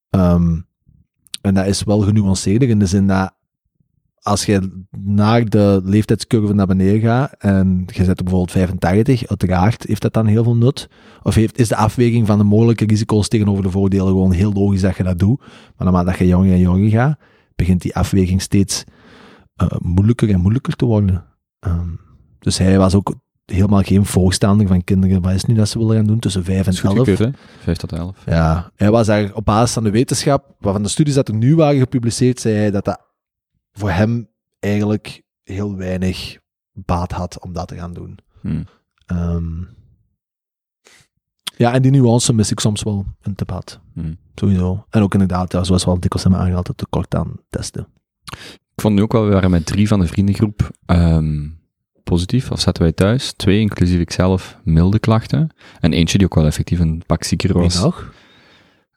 Ehm, 0.10 0.60
en 1.41 1.53
dat 1.53 1.66
is 1.66 1.84
wel 1.84 1.99
genuanceerder 1.99 2.70
in 2.70 2.80
de 2.80 2.86
zin 2.86 3.07
dat 3.07 3.34
als 4.30 4.45
je 4.45 4.84
naar 4.97 5.45
de 5.45 5.82
leeftijdscurve 5.84 6.53
naar 6.53 6.67
beneden 6.67 6.99
gaat 6.99 7.34
en 7.38 7.84
je 7.88 8.03
zet 8.03 8.17
bijvoorbeeld 8.23 8.51
85, 8.51 9.27
uiteraard 9.27 9.84
heeft 9.88 10.01
dat 10.01 10.13
dan 10.13 10.25
heel 10.25 10.43
veel 10.43 10.55
nut. 10.55 10.89
Of 11.23 11.36
heeft, 11.36 11.59
is 11.59 11.67
de 11.67 11.75
afweging 11.75 12.27
van 12.27 12.38
de 12.38 12.43
mogelijke 12.43 12.86
risico's 12.86 13.27
tegenover 13.27 13.63
de 13.63 13.69
voordelen 13.69 14.07
gewoon 14.07 14.32
heel 14.32 14.53
logisch 14.53 14.82
dat 14.82 14.97
je 14.97 15.03
dat 15.03 15.19
doet. 15.19 15.39
Maar 15.39 15.47
naarmate 15.77 16.05
dat 16.05 16.17
je 16.17 16.27
jonger 16.27 16.51
en 16.51 16.59
jonger 16.59 16.89
gaat, 16.89 17.17
begint 17.55 17.82
die 17.82 17.95
afweging 17.95 18.41
steeds 18.41 18.84
eh, 19.55 19.67
moeilijker 19.80 20.30
en 20.30 20.39
moeilijker 20.39 20.75
te 20.75 20.86
worden. 20.86 21.25
Ehm, 21.59 21.89
dus 22.39 22.57
hij 22.57 22.77
was 22.77 22.95
ook 22.95 23.15
helemaal 23.45 23.82
geen 23.82 24.05
voorstander 24.05 24.67
van 24.67 24.84
kinderen. 24.84 25.21
Wat 25.21 25.34
is 25.34 25.45
nu 25.45 25.53
dat 25.53 25.69
ze 25.69 25.80
willen 25.80 25.95
gaan 25.95 26.07
doen 26.07 26.19
tussen 26.19 26.43
5 26.43 26.57
en 26.57 26.63
Dat 26.63 26.73
is 26.73 26.80
goed 26.80 26.89
11? 26.89 27.07
gekeurd, 27.07 27.36
hè? 27.36 27.41
5 27.59 27.77
tot 27.77 27.91
11. 27.91 28.17
Ja, 28.25 28.71
hij 28.75 28.91
was 28.91 29.07
daar 29.07 29.34
op 29.34 29.45
basis 29.45 29.73
van 29.73 29.84
de 29.84 29.91
wetenschap, 29.91 30.55
waarvan 30.59 30.84
de 30.84 30.89
studies 30.89 31.13
dat 31.13 31.27
er 31.27 31.34
nu 31.36 31.55
waren 31.55 31.80
gepubliceerd, 31.80 32.39
zei 32.39 32.55
hij 32.55 32.71
dat 32.71 32.86
dat 32.86 33.07
voor 33.80 33.89
hem 33.91 34.30
eigenlijk 34.59 35.21
heel 35.43 35.75
weinig 35.75 36.38
baat 36.71 37.11
had 37.11 37.39
om 37.41 37.53
dat 37.53 37.67
te 37.67 37.75
gaan 37.75 37.93
doen. 37.93 38.17
Hm. 38.41 38.63
Ehm, 39.05 39.61
ja, 41.57 41.73
en 41.73 41.82
die 41.82 41.91
nuance 41.91 42.34
mis 42.34 42.51
ik 42.51 42.59
soms 42.59 42.84
wel 42.84 43.05
in 43.21 43.30
het 43.30 43.38
debat. 43.38 43.80
Hm. 43.93 44.13
Sowieso. 44.36 44.86
En 44.89 45.01
ook 45.01 45.13
inderdaad, 45.13 45.51
ja, 45.51 45.63
zoals 45.63 45.84
we 45.84 45.89
al 45.89 45.99
dikwijls 45.99 46.23
hebben 46.23 46.41
aangehaald, 46.41 46.67
het 46.67 46.77
tekort 46.77 47.15
aan 47.15 47.39
testen. 47.49 47.88
Ik 48.75 48.82
vond 48.86 48.95
nu 48.95 49.01
ook 49.01 49.11
wel, 49.11 49.25
we 49.25 49.32
waren 49.34 49.49
met 49.51 49.65
drie 49.65 49.88
van 49.88 49.99
de 49.99 50.07
vriendengroep 50.07 50.69
ehm, 50.86 51.47
positief, 52.03 52.51
of 52.51 52.59
zaten 52.59 52.84
wij 52.84 52.91
thuis. 52.91 53.34
Twee, 53.34 53.59
inclusief 53.59 53.99
ikzelf, 53.99 54.59
milde 54.63 54.99
klachten. 54.99 55.49
En 55.80 55.93
eentje 55.93 56.17
die 56.17 56.27
ook 56.27 56.36
wel 56.36 56.45
effectief 56.45 56.80
een 56.80 57.03
pak 57.05 57.23
zieker 57.23 57.53
Wie 57.53 57.61
was. 57.61 57.82
nog? 57.82 58.13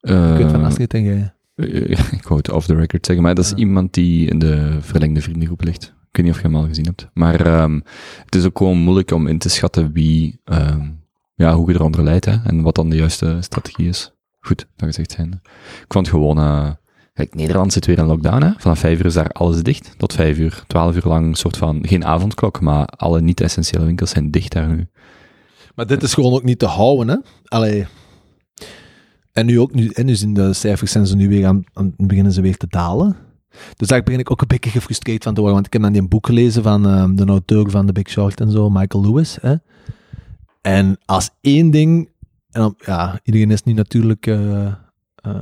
Eh, 0.01 0.30
Ik 0.33 0.37
weet 0.43 0.51
van 0.51 0.64
Astrid 0.64 0.95
en 0.95 1.03
jij. 1.03 1.35
Eh, 1.55 1.91
ik 2.19 2.23
wou 2.23 2.37
het 2.37 2.51
off 2.51 2.67
the 2.67 2.75
record 2.75 3.07
zeggen, 3.07 3.25
maar 3.25 3.35
dat 3.35 3.45
is 3.45 3.51
Ja. 3.51 3.57
iemand 3.57 3.95
die 3.95 4.29
in 4.29 4.39
de 4.39 4.77
verlengde 4.81 5.21
vriendengroep 5.21 5.65
ligt. 5.65 5.83
Ik 5.85 6.17
weet 6.19 6.27
niet 6.27 6.35
of 6.35 6.41
je 6.43 6.47
hem 6.47 6.57
al 6.57 6.67
gezien 6.67 6.85
hebt. 6.85 7.09
Maar 7.15 7.47
ehm, 7.47 7.81
het 8.25 8.35
is 8.35 8.45
ook 8.45 8.59
gewoon 8.59 8.79
moeilijk 8.79 9.11
om 9.11 9.27
in 9.27 9.39
te 9.39 9.49
schatten 9.49 9.93
wie, 9.93 10.41
ehm, 10.45 10.89
ja, 11.35 11.55
hoe 11.55 11.69
je 11.69 11.75
eronder 11.75 12.03
leidt 12.03 12.25
hè, 12.25 12.37
en 12.45 12.63
wat 12.63 12.75
dan 12.75 12.89
de 12.89 12.97
juiste 12.97 13.37
strategie 13.41 13.89
is. 13.89 14.13
Goed, 14.41 14.67
dat 14.77 14.89
gezegd 14.89 15.13
zijn. 15.13 15.41
Ik 15.83 15.93
vond 15.93 16.09
gewoon, 16.09 16.39
eh, 16.39 16.71
kijk, 17.13 17.35
Nederland 17.35 17.73
zit 17.73 17.87
weer 17.87 17.99
in 17.99 18.05
lockdown. 18.05 18.43
Hè. 18.43 18.51
Vanaf 18.57 18.79
vijf 18.79 18.99
uur 18.99 19.07
is 19.07 19.15
daar 19.15 19.29
alles 19.29 19.63
dicht. 19.63 19.95
Tot 19.97 20.13
vijf 20.13 20.39
uur, 20.39 20.65
twaalf 20.67 20.97
uur 20.97 21.03
lang, 21.05 21.27
een 21.27 21.35
soort 21.35 21.57
van, 21.57 21.87
geen 21.87 22.05
avondklok, 22.05 22.61
maar 22.61 22.87
alle 22.87 23.21
niet-essentiële 23.21 23.85
winkels 23.85 24.11
zijn 24.11 24.31
dicht 24.31 24.53
daar 24.53 24.69
nu. 24.69 24.87
Maar 25.75 25.87
dit 25.87 26.03
is 26.03 26.15
gewoon 26.15 26.33
ook 26.33 26.43
niet 26.43 26.59
te 26.59 26.67
houden, 26.67 27.09
hè? 27.09 27.17
Allee. 27.45 27.87
En 29.33 29.47
nu 29.47 29.61
ook, 29.61 29.74
nu, 29.74 29.89
en 29.89 30.07
nu 30.07 30.14
zijn 30.14 30.35
de 30.35 30.53
cijfers 30.53 30.93
zijn 30.93 31.07
ze 31.07 31.16
nu 31.16 31.28
weer 31.28 31.47
aan, 31.47 31.64
beginnen 31.97 32.33
ze 32.33 32.41
weer 32.41 32.57
te 32.57 32.66
dalen. 32.68 33.16
Dus 33.76 33.89
daar 33.89 34.03
begin 34.03 34.20
ik 34.20 34.30
ook 34.30 34.41
een 34.41 34.47
beetje 34.47 34.70
gefrustreerd 34.70 35.22
van 35.22 35.35
te 35.35 35.41
worden, 35.41 35.55
want 35.55 35.66
ik 35.66 35.72
heb 35.72 35.83
dan 35.83 35.93
die 35.93 36.09
boek 36.09 36.26
gelezen 36.26 36.62
van 36.62 36.87
ehm, 36.87 37.14
de 37.14 37.24
auteur 37.24 37.70
van 37.70 37.87
The 37.87 37.93
Big 37.93 38.09
Short 38.09 38.41
en 38.41 38.51
zo, 38.51 38.70
Michael 38.70 39.05
Lewis. 39.05 39.39
Hè? 39.41 39.55
En 40.61 40.99
als 41.05 41.30
één 41.41 41.70
ding, 41.70 42.09
en 42.51 42.74
ja, 42.78 43.20
iedereen 43.22 43.51
is 43.51 43.62
nu 43.62 43.72
natuurlijk 43.72 44.26
eh, 44.26 44.66
eh, 44.66 44.72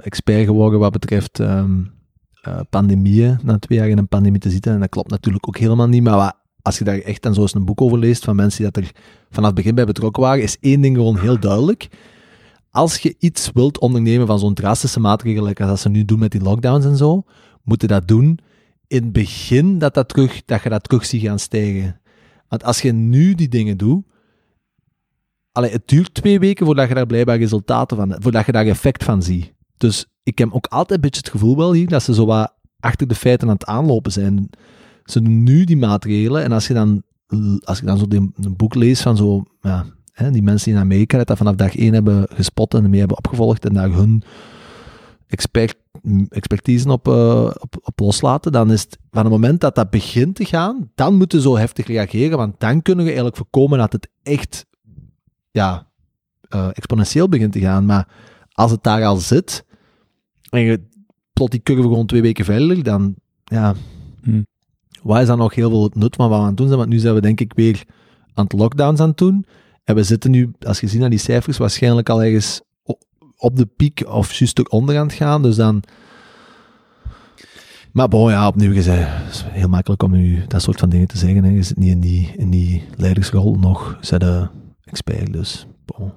expert 0.03 0.45
geworden 0.45 0.81
wat 0.81 0.93
betreft 0.93 1.41
ehm, 1.41 1.83
eh, 2.43 2.61
pandemieën, 2.71 3.39
na 3.43 3.59
twee 3.59 3.79
jaar 3.79 3.89
in 3.89 3.99
een 3.99 4.09
pandemie 4.09 4.41
te 4.41 4.51
zitten, 4.51 4.73
en 4.73 4.81
dat 4.81 4.89
klopt 4.89 5.11
natuurlijk 5.11 5.49
ook 5.49 5.59
helemaal 5.59 5.89
niet, 5.89 6.03
maar 6.03 6.17
wat, 6.17 6.37
als 6.63 6.79
je 6.79 6.85
daar 6.85 6.99
echt 6.99 7.23
dan 7.23 7.35
zo 7.35 7.41
eens 7.41 7.55
een 7.55 7.65
boek 7.65 7.81
over 7.81 7.99
leest 7.99 8.25
van 8.25 8.37
mensen 8.37 8.63
die 8.63 8.73
dat 8.73 8.85
er 8.85 8.91
vanaf 9.31 9.47
het 9.47 9.59
begin 9.59 9.75
bij 9.75 9.85
betrokken 9.85 10.23
waren, 10.23 10.43
is 10.43 10.59
één 10.61 10.81
ding 10.81 10.97
gewoon 10.97 11.19
heel 11.19 11.41
duidelijk. 11.41 11.89
Als 12.71 12.99
je 12.99 13.15
iets 13.19 13.51
wilt 13.53 13.79
ondernemen 13.79 14.27
van 14.27 14.39
zo'n 14.39 14.55
drastische 14.55 15.01
maatregelen, 15.01 15.49
like 15.49 15.65
als 15.65 15.81
ze 15.81 15.89
nu 15.89 16.05
doen 16.05 16.19
met 16.19 16.31
die 16.31 16.43
lockdowns 16.43 16.85
en 16.85 16.97
zo, 16.97 17.23
moet 17.63 17.81
je 17.81 17.87
dat 17.87 18.09
doen 18.09 18.39
in 18.87 19.03
het 19.03 19.13
begin 19.13 19.79
dat, 19.79 19.95
dat, 19.95 20.09
terug, 20.09 20.45
dat 20.45 20.63
je 20.63 20.69
dat 20.69 20.83
terug 20.83 21.05
ziet 21.05 21.23
gaan 21.23 21.39
stijgen. 21.39 22.01
Want 22.49 22.65
als 22.65 22.83
je 22.83 22.93
nu 22.93 23.35
die 23.35 23.49
dingen 23.49 23.77
doet, 23.77 24.05
allee, 25.53 25.71
het 25.71 25.89
duurt 25.89 26.15
twee 26.15 26.39
weken 26.39 26.67
voordat 26.67 26.89
je 26.89 26.95
daar 26.95 27.07
blijkbaar 27.07 27.39
resultaten 27.39 27.97
van 27.97 28.17
voordat 28.19 28.47
je 28.47 28.53
daar 28.53 28.67
effect 28.67 29.05
van 29.05 29.23
ziet. 29.23 29.55
Dus 29.77 30.07
ik 30.23 30.39
heb 30.39 30.53
ook 30.53 30.67
altijd 30.67 30.91
een 30.91 31.01
beetje 31.01 31.21
het 31.21 31.31
gevoel 31.31 31.57
wel 31.57 31.73
hier 31.73 31.89
dat 31.89 32.03
ze 32.03 32.15
zo 32.15 32.27
wat 32.27 32.55
achter 32.81 33.07
de 33.07 33.15
feiten 33.15 33.49
aan 33.49 33.55
het 33.55 33.65
aanlopen 33.65 34.13
zijn. 34.13 34.51
Ze 35.05 35.23
doen 35.23 35.43
nu 35.43 35.65
die 35.65 35.77
maatregelen 35.77 36.43
en 36.43 36.53
als 36.53 36.67
je 36.67 36.75
dan, 36.75 37.03
als 37.65 37.79
je 37.79 37.87
dan 37.87 37.99
zo 37.99 38.05
een 38.09 38.57
boek 38.57 38.75
leest 38.75 39.03
van 39.03 39.17
zo, 39.17 39.45
ja, 39.61 39.87
hè, 40.13 40.31
die 40.31 40.43
mensen 40.43 40.73
in 40.73 40.79
Amerika 40.79 41.25
dat, 41.25 41.37
vanaf 41.37 41.55
dag 41.55 41.77
één 41.77 41.95
hebben 41.95 42.27
gespot 42.33 42.75
en 42.75 42.83
ermee 42.83 42.99
hebben 42.99 43.17
opgevolgd 43.17 43.65
en 43.65 43.75
daar 43.75 43.91
hun 43.91 44.23
expert, 45.27 45.77
expertise 46.29 46.91
op, 46.91 47.09
eh, 47.09 47.51
op, 47.59 47.77
op 47.83 48.01
loslaten, 48.01 48.53
dan 48.53 48.73
is 48.73 48.83
het 48.83 48.99
van 49.11 49.23
het 49.23 49.33
moment 49.33 49.61
dat 49.61 49.75
dat 49.75 49.91
begint 49.91 50.35
te 50.35 50.45
gaan, 50.45 50.91
dan 50.95 51.17
moeten 51.17 51.41
ze 51.41 51.49
zo 51.49 51.57
heftig 51.57 51.87
reageren, 51.87 52.39
want 52.39 52.61
dan 52.61 52.83
kunnen 52.83 53.05
we 53.05 53.11
eigenlijk 53.11 53.37
voorkomen 53.37 53.79
dat 53.79 53.93
het 53.93 54.09
echt 54.23 54.67
ja, 55.51 55.87
eh, 56.49 56.69
exponentieel 56.73 57.29
begint 57.29 57.53
te 57.53 57.61
gaan. 57.61 57.87
Maar 57.87 58.09
als 58.53 58.71
het 58.71 58.83
daar 58.83 59.05
al 59.05 59.17
zit 59.17 59.65
en 60.51 60.61
je 60.61 60.89
plot 61.33 61.51
die 61.51 61.63
curve 61.63 61.83
gewoon 61.83 62.07
twee 62.07 62.23
weken 62.23 62.45
verder, 62.45 62.83
dan 62.83 63.15
ja, 63.45 63.75
Hmm. 64.23 64.47
wat 65.03 65.21
is 65.21 65.27
dan 65.27 65.39
nog 65.39 65.55
heel 65.55 65.71
veel 65.71 65.91
nut 65.95 66.17
van 66.17 66.29
wat 66.29 66.37
we 66.37 66.43
aan 66.43 66.49
het 66.49 66.57
doen 66.57 66.67
zijn? 66.67 66.79
Want 66.79 66.91
nu 66.91 66.99
zijn 66.99 67.15
we 67.15 67.21
denk 67.21 67.41
ik 67.41 67.53
weer 67.55 67.85
aan 68.35 68.45
het 68.45 68.53
lockdowns 68.53 69.01
aan 69.01 69.09
het 69.09 69.19
doen. 69.19 69.47
En 69.85 69.95
we 69.95 70.03
zitten 70.03 70.31
nu, 70.31 70.51
als 70.59 70.81
je 70.81 70.89
ziet 70.89 71.01
naar 71.01 71.11
die 71.11 71.19
cijfers, 71.19 71.57
waarschijnlijk 71.57 72.09
al 72.09 72.23
ergens 72.23 72.61
op 73.37 73.57
de 73.57 73.67
piek 73.67 74.03
of 74.07 74.33
juist 74.33 74.59
eronder 74.59 74.99
aan 74.99 75.07
het 75.07 75.17
gaan. 75.17 75.43
Dus 75.43 75.57
dan... 75.57 75.83
Maar 77.93 78.09
bon, 78.09 78.31
ja, 78.31 78.47
opnieuw 78.47 78.73
gezegd, 78.73 79.09
het 79.25 79.35
is 79.35 79.45
heel 79.47 79.69
makkelijk 79.69 80.03
om 80.03 80.11
nu 80.11 80.45
dat 80.49 80.63
soort 80.63 80.79
van 80.79 80.89
dingen 80.89 81.07
te 81.07 81.19
zeggen. 81.19 81.45
Hè. 81.45 81.51
Je 81.51 81.63
zit 81.63 81.77
niet 81.77 81.91
in 81.91 82.01
die, 82.01 82.33
in 82.37 82.51
die 82.51 82.85
leidersrol 82.97 83.55
nog, 83.55 83.99
zij 84.01 84.19
de 84.19 84.49
expert, 84.85 85.33
dus 85.33 85.67
bon. 85.85 86.13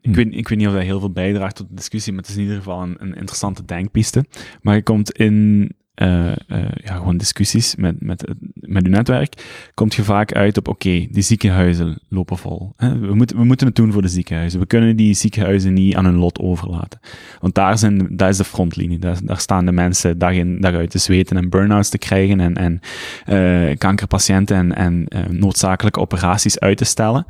Ik 0.00 0.14
weet, 0.14 0.34
ik 0.34 0.48
weet 0.48 0.58
niet 0.58 0.66
of 0.66 0.72
dat 0.72 0.82
heel 0.82 1.00
veel 1.00 1.10
bijdraagt 1.10 1.56
tot 1.56 1.68
de 1.68 1.74
discussie, 1.74 2.12
maar 2.12 2.22
het 2.22 2.30
is 2.30 2.36
in 2.36 2.42
ieder 2.42 2.56
geval 2.56 2.82
een, 2.82 2.96
een 2.98 3.14
interessante 3.14 3.64
denkpiste. 3.64 4.24
Maar 4.62 4.74
je 4.74 4.82
komt 4.82 5.10
in 5.10 5.70
eh, 5.98 6.30
eh, 6.30 6.36
ja, 6.84 6.94
gewoon 6.94 7.16
discussies 7.16 7.76
met, 7.76 8.00
met, 8.00 8.28
met 8.54 8.84
uw 8.84 8.90
netwerk, 8.90 9.34
komt 9.74 9.94
je 9.94 10.02
vaak 10.02 10.32
uit 10.32 10.56
op, 10.56 10.68
oké, 10.68 11.06
die 11.10 11.22
ziekenhuizen 11.22 12.00
lopen 12.08 12.38
vol. 12.38 12.72
Hè? 12.76 12.98
We, 12.98 13.14
moeten, 13.14 13.36
we 13.36 13.44
moeten 13.44 13.66
het 13.66 13.76
doen 13.76 13.92
voor 13.92 14.02
de 14.02 14.08
ziekenhuizen. 14.08 14.60
We 14.60 14.66
kunnen 14.66 14.96
die 14.96 15.14
ziekenhuizen 15.14 15.72
niet 15.72 15.94
aan 15.96 16.04
hun 16.04 16.16
lot 16.16 16.38
overlaten. 16.38 17.00
Want 17.40 17.54
daar, 17.54 17.78
zijn, 17.78 18.16
daar 18.16 18.28
is 18.28 18.36
de 18.36 18.44
frontlinie. 18.44 18.98
Daar, 18.98 19.40
staan 19.40 19.64
de 19.64 19.72
mensen 19.72 20.18
dag 20.18 20.32
in, 20.32 20.60
dag 20.60 20.74
uit 20.74 20.90
te 20.90 20.98
zweten 20.98 21.36
en 21.36 21.48
burn-outs 21.48 21.88
te 21.88 21.98
krijgen 21.98 22.40
en, 22.40 22.54
en 22.56 22.80
eh, 23.24 23.76
kankerpatiënten 23.78 24.74
en, 24.74 25.08
en 25.08 25.38
noodzakelijke 25.38 26.00
operaties 26.00 26.58
uit 26.58 26.76
te 26.76 26.84
stellen. 26.84 27.26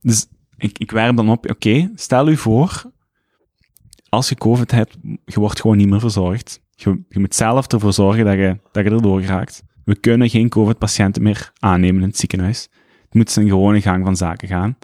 Dus 0.00 0.26
ik, 0.56 0.78
ik 0.78 0.90
werp 0.90 1.16
dan 1.16 1.30
op, 1.30 1.50
oké, 1.50 1.90
stel 1.94 2.28
u 2.28 2.36
voor, 2.36 2.82
als 4.08 4.28
je 4.28 4.34
COVID 4.34 4.70
hebt, 4.70 4.96
je 5.24 5.40
wordt 5.40 5.60
gewoon 5.60 5.76
niet 5.76 5.88
meer 5.88 6.00
verzorgd. 6.00 6.61
Je, 6.74 7.02
je 7.08 7.18
moet 7.18 7.34
zelf 7.34 7.66
ervoor 7.66 7.92
zorgen 7.92 8.24
dat 8.24 8.34
je, 8.34 8.58
dat 8.72 8.84
je 8.84 8.90
erdoor 8.90 9.20
geraakt. 9.20 9.64
We 9.84 9.96
kunnen 9.96 10.28
geen 10.28 10.48
COVID-patiënten 10.48 11.22
meer 11.22 11.52
aannemen 11.58 12.02
in 12.02 12.08
het 12.08 12.18
ziekenhuis. 12.18 12.68
Het 13.04 13.14
moet 13.14 13.30
zijn 13.30 13.48
gewone 13.48 13.80
gang 13.80 14.04
van 14.04 14.16
zaken 14.16 14.48
gaan. 14.48 14.76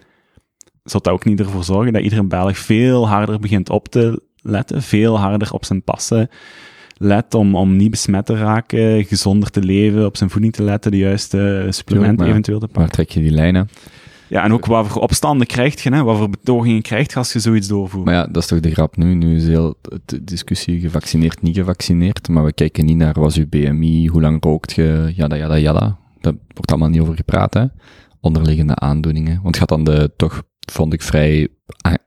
Zou 0.85 1.03
dat 1.03 1.13
ook 1.13 1.25
niet 1.25 1.41
ervoor 1.41 1.65
zorgen 1.65 1.93
dat 1.93 2.03
iedere 2.03 2.25
Belg 2.25 2.59
veel 2.59 3.09
harder 3.09 3.41
begint 3.41 3.71
op 3.71 3.89
te 3.89 4.23
letten, 4.43 4.83
veel 4.83 5.19
harder 5.19 5.53
op 5.53 5.65
zijn 5.65 5.83
passen 5.83 6.29
let 6.99 7.35
om, 7.35 7.55
om 7.55 7.77
niet 7.77 7.91
besmet 7.91 8.27
te 8.27 8.37
raken, 8.37 9.05
gezonder 9.05 9.51
te 9.51 9.63
leven, 9.63 10.07
op 10.07 10.17
zijn 10.17 10.31
voeding 10.31 10.53
te 10.53 10.63
letten, 10.63 10.91
de 10.91 10.97
juiste 10.97 11.67
supplementen 11.71 12.27
eventueel 12.27 12.59
te 12.59 12.67
pakken. 12.67 12.83
Waar 12.83 12.93
trek 12.93 13.11
je 13.11 13.21
die 13.21 13.31
lijnen? 13.31 13.69
Ja, 14.29 14.45
en 14.45 14.53
ook 14.53 14.67
wat 14.67 14.87
voor 14.87 15.03
opstanden 15.03 15.47
krijg 15.47 15.83
je, 15.83 15.91
hè? 15.91 16.03
wat 16.03 16.17
voor 16.17 16.31
betogingen 16.31 16.83
krijg 16.83 17.11
je 17.11 17.19
als 17.19 17.33
je 17.33 17.39
zoiets 17.39 17.69
doorvoert. 17.69 18.05
Maar 18.05 18.15
ja, 18.15 18.27
dat 18.27 18.43
is 18.43 18.49
toch 18.49 18.61
de 18.61 18.71
grap 18.71 18.97
nu. 18.97 19.15
Nu 19.15 19.37
is 19.37 19.47
heel 19.47 19.75
de 20.05 20.25
discussie 20.25 20.81
gevaccineerd, 20.81 21.43
niet 21.43 21.57
gevaccineerd. 21.57 22.29
Maar 22.29 22.45
we 22.45 22.53
kijken 22.53 22.85
niet 22.85 22.97
naar 22.97 23.15
was 23.15 23.37
uw 23.37 23.49
BMI, 23.49 24.07
hoe 24.07 24.21
lang 24.21 24.45
rookt 24.45 24.73
je, 24.73 25.13
jada, 25.15 25.37
jada, 25.37 25.59
jada. 25.59 25.99
daar 26.21 26.35
wordt 26.55 26.71
allemaal 26.71 26.89
niet 26.89 27.01
over 27.01 27.15
gepraat, 27.15 27.55
hè. 27.55 27.65
Onderliggende 28.21 28.75
aandoeningen. 28.75 29.41
Want 29.43 29.57
gaat 29.57 29.69
dan 29.69 29.85
de, 29.85 30.13
toch, 30.17 30.43
vond 30.73 30.93
ik 30.93 31.03
vrij 31.03 31.49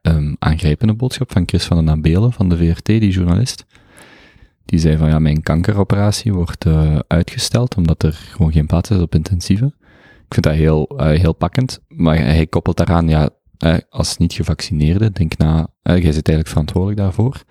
ehm, 0.02 0.34
aangrijpende 0.40 0.94
boodschap 0.94 1.32
van 1.32 1.44
Chris 1.46 1.66
van 1.66 1.78
den 1.78 1.86
Nabelen 1.86 2.34
van 2.34 2.50
de 2.50 2.58
VRT, 2.58 2.86
die 2.86 3.12
journalist. 3.12 3.66
Die 4.66 4.80
zei 4.80 4.98
van, 4.98 5.10
ja, 5.10 5.20
mijn 5.20 5.42
kankeroperatie 5.42 6.34
wordt 6.34 6.66
eh, 6.66 7.00
uitgesteld, 7.08 7.76
omdat 7.76 8.04
er 8.04 8.14
gewoon 8.14 8.52
geen 8.52 8.66
plaats 8.66 8.90
is 8.90 8.98
op 8.98 9.16
intensieve. 9.16 9.74
Ik 10.32 10.44
vind 10.44 10.56
dat 10.56 10.66
heel, 10.66 10.88
eh, 10.98 11.20
heel 11.20 11.34
pakkend, 11.34 11.80
maar 11.88 12.18
hij 12.18 12.48
koppelt 12.48 12.78
daaraan, 12.78 13.08
ja, 13.08 13.30
eh, 13.58 13.78
als 13.90 14.18
niet-gevaccineerde, 14.18 15.12
denk 15.12 15.38
na, 15.38 15.68
eh, 15.82 15.94
jij 15.94 16.12
zit 16.12 16.28
eigenlijk 16.28 16.48
verantwoordelijk 16.48 17.00
daarvoor. 17.00 17.44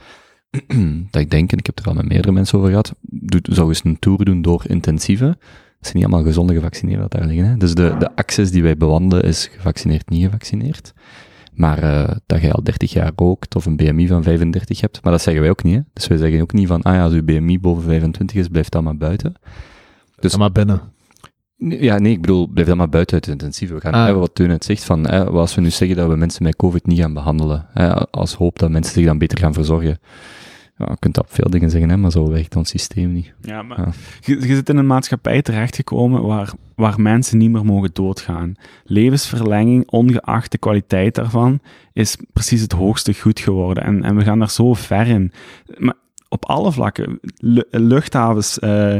dat 1.11 1.20
ik 1.20 1.31
denk, 1.31 1.53
en 1.53 1.59
ik 1.59 1.66
heb 1.66 1.78
er 1.78 1.85
al 1.87 1.95
met 1.95 2.09
meerdere 2.09 2.33
mensen 2.33 2.59
over 2.59 2.70
gehad, 2.70 2.95
doe, 3.01 3.41
zou 3.43 3.68
eens 3.68 3.85
een 3.85 3.99
tour 3.99 4.24
doen 4.24 4.43
door 4.43 4.62
intensieve. 4.66 5.24
Het 5.24 5.39
zijn 5.81 5.97
niet 5.97 6.05
allemaal 6.05 6.24
gezonde 6.24 6.55
gevaccineerden 6.55 7.09
dat 7.09 7.20
daar 7.20 7.28
liggen. 7.28 7.47
Hè? 7.47 7.57
Dus 7.57 7.74
de, 7.74 7.95
de 7.99 8.16
access 8.16 8.51
die 8.51 8.62
wij 8.62 8.76
bewandelen 8.76 9.24
is 9.24 9.51
gevaccineerd, 9.53 10.09
niet 10.09 10.24
gevaccineerd. 10.24 10.93
Maar 11.53 11.81
dat 12.26 12.41
je 12.41 12.53
al 12.53 12.62
30 12.62 12.93
jaar 12.93 13.12
rookt 13.16 13.55
of 13.55 13.66
een 13.66 13.76
BMI 13.76 14.07
van 14.07 14.22
35 14.22 14.81
hebt, 14.81 15.03
maar 15.03 15.12
dat 15.12 15.22
zeggen 15.22 15.43
wij 15.43 15.51
ook 15.51 15.62
niet. 15.62 15.74
Hè? 15.74 15.81
Dus 15.93 16.07
wij 16.07 16.18
zeggen 16.18 16.41
ook 16.41 16.53
niet 16.53 16.68
van, 16.68 16.83
ah 16.83 16.95
ja, 16.95 17.03
als 17.03 17.12
uw 17.12 17.24
BMI 17.24 17.61
boven 17.61 17.83
25 17.83 18.37
is, 18.37 18.49
blijft 18.49 18.72
dat 18.72 18.83
maar 18.83 18.97
buiten. 18.97 19.35
Dus- 19.43 20.20
Dus 20.20 20.37
maar 20.37 20.53
binnen. 20.53 20.99
Ja, 21.68 21.98
nee, 21.98 22.12
ik 22.12 22.20
bedoel, 22.20 22.46
blijf 22.48 22.68
dan 22.68 22.76
maar 22.76 22.88
buiten 22.88 23.14
uit 23.14 23.24
de 23.24 23.30
intensieve. 23.30 23.74
We 23.74 23.80
gaan 23.80 23.92
Ah. 23.92 24.08
even 24.08 24.20
wat 24.20 24.34
Teun 24.34 24.50
het 24.50 24.64
zegt 24.64 24.84
van, 24.84 25.06
hè, 25.08 25.24
als 25.26 25.54
we 25.54 25.61
nu 25.61 25.70
zeggen 25.70 25.96
dat 25.96 26.08
we 26.08 26.16
mensen 26.16 26.42
met 26.42 26.56
COVID 26.56 26.86
niet 26.86 26.98
gaan 26.98 27.14
behandelen, 27.14 27.66
hè, 27.72 27.94
als 28.11 28.34
hoop 28.34 28.58
dat 28.58 28.70
mensen 28.70 28.92
zich 28.94 29.04
dan 29.04 29.18
beter 29.18 29.38
gaan 29.38 29.52
verzorgen. 29.52 29.98
Ja, 30.78 30.86
je 30.90 30.96
kunt 30.98 31.14
dat 31.14 31.24
op 31.24 31.32
veel 31.34 31.50
dingen 31.50 31.70
zeggen, 31.70 31.90
hè, 31.90 31.96
maar 31.96 32.11
zo 32.11 32.28
werkt 32.28 32.56
ons 32.56 32.68
systeem 32.68 33.12
niet. 33.12 33.32
Ja, 33.40 33.62
maar 33.62 33.78
Ja. 33.80 33.88
Je, 34.20 34.34
je 34.48 34.54
zit 34.54 34.68
in 34.68 34.76
een 34.76 34.86
maatschappij 34.86 35.42
terechtgekomen 35.42 36.22
waar, 36.22 36.52
waar 36.74 37.00
mensen 37.00 37.38
niet 37.38 37.50
meer 37.50 37.64
mogen 37.64 37.90
doodgaan. 37.92 38.54
Levensverlenging, 38.84 39.90
ongeacht 39.90 40.52
de 40.52 40.58
kwaliteit 40.58 41.14
daarvan, 41.14 41.61
is 41.92 42.16
precies 42.32 42.61
het 42.61 42.72
hoogste 42.72 43.14
goed 43.14 43.40
geworden. 43.40 43.84
En, 43.84 44.02
en 44.04 44.16
we 44.16 44.24
gaan 44.24 44.38
daar 44.38 44.50
zo 44.50 44.74
ver 44.74 45.06
in. 45.06 45.32
Maar 45.78 45.94
op 46.28 46.44
alle 46.44 46.72
vlakken, 46.72 47.18
lu- 47.36 47.64
luchthavens, 47.70 48.58
eh, 48.58 48.96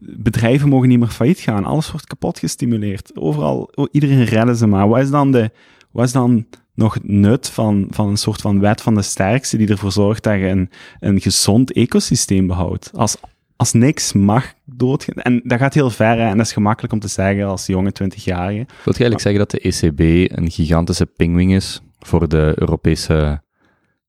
bedrijven 0.00 0.68
mogen 0.68 0.88
niet 0.88 0.98
meer 0.98 1.08
failliet 1.08 1.38
gaan. 1.38 1.64
Alles 1.64 1.90
wordt 1.90 2.06
kapot 2.06 2.38
gestimuleerd. 2.38 3.16
Overal, 3.16 3.70
iedereen 3.90 4.24
redden 4.24 4.56
ze 4.56 4.66
maar. 4.66 4.88
Wat 4.88 5.00
is 5.00 5.10
dan, 5.10 5.32
de, 5.32 5.50
wat 5.90 6.04
is 6.04 6.12
dan 6.12 6.46
nog 6.74 6.94
het 6.94 7.08
nut 7.08 7.50
van, 7.50 7.86
van 7.90 8.08
een 8.08 8.16
soort 8.16 8.40
van 8.40 8.60
wet 8.60 8.82
van 8.82 8.94
de 8.94 9.02
sterkste 9.02 9.56
die 9.56 9.68
ervoor 9.68 9.92
zorgt 9.92 10.22
dat 10.22 10.34
je 10.34 10.46
een, 10.46 10.70
een 11.00 11.20
gezond 11.20 11.72
ecosysteem 11.72 12.46
behoudt? 12.46 12.90
Als, 12.94 13.16
als 13.56 13.72
niks 13.72 14.12
mag 14.12 14.52
doodgaan. 14.64 15.22
En 15.22 15.40
dat 15.44 15.58
gaat 15.58 15.74
heel 15.74 15.90
ver, 15.90 16.18
en 16.18 16.36
dat 16.36 16.46
is 16.46 16.52
gemakkelijk 16.52 16.92
om 16.92 17.00
te 17.00 17.08
zeggen 17.08 17.46
als 17.46 17.66
jonge 17.66 17.90
20-jarige. 18.02 18.66
Wil 18.84 18.94
je 18.96 19.04
eigenlijk 19.04 19.20
zeggen 19.20 19.40
dat 19.40 19.50
de 19.50 19.60
ECB 19.60 20.30
een 20.36 20.50
gigantische 20.50 21.06
pingwing 21.06 21.54
is 21.54 21.80
voor 21.98 22.28
de 22.28 22.52
Europese... 22.54 23.44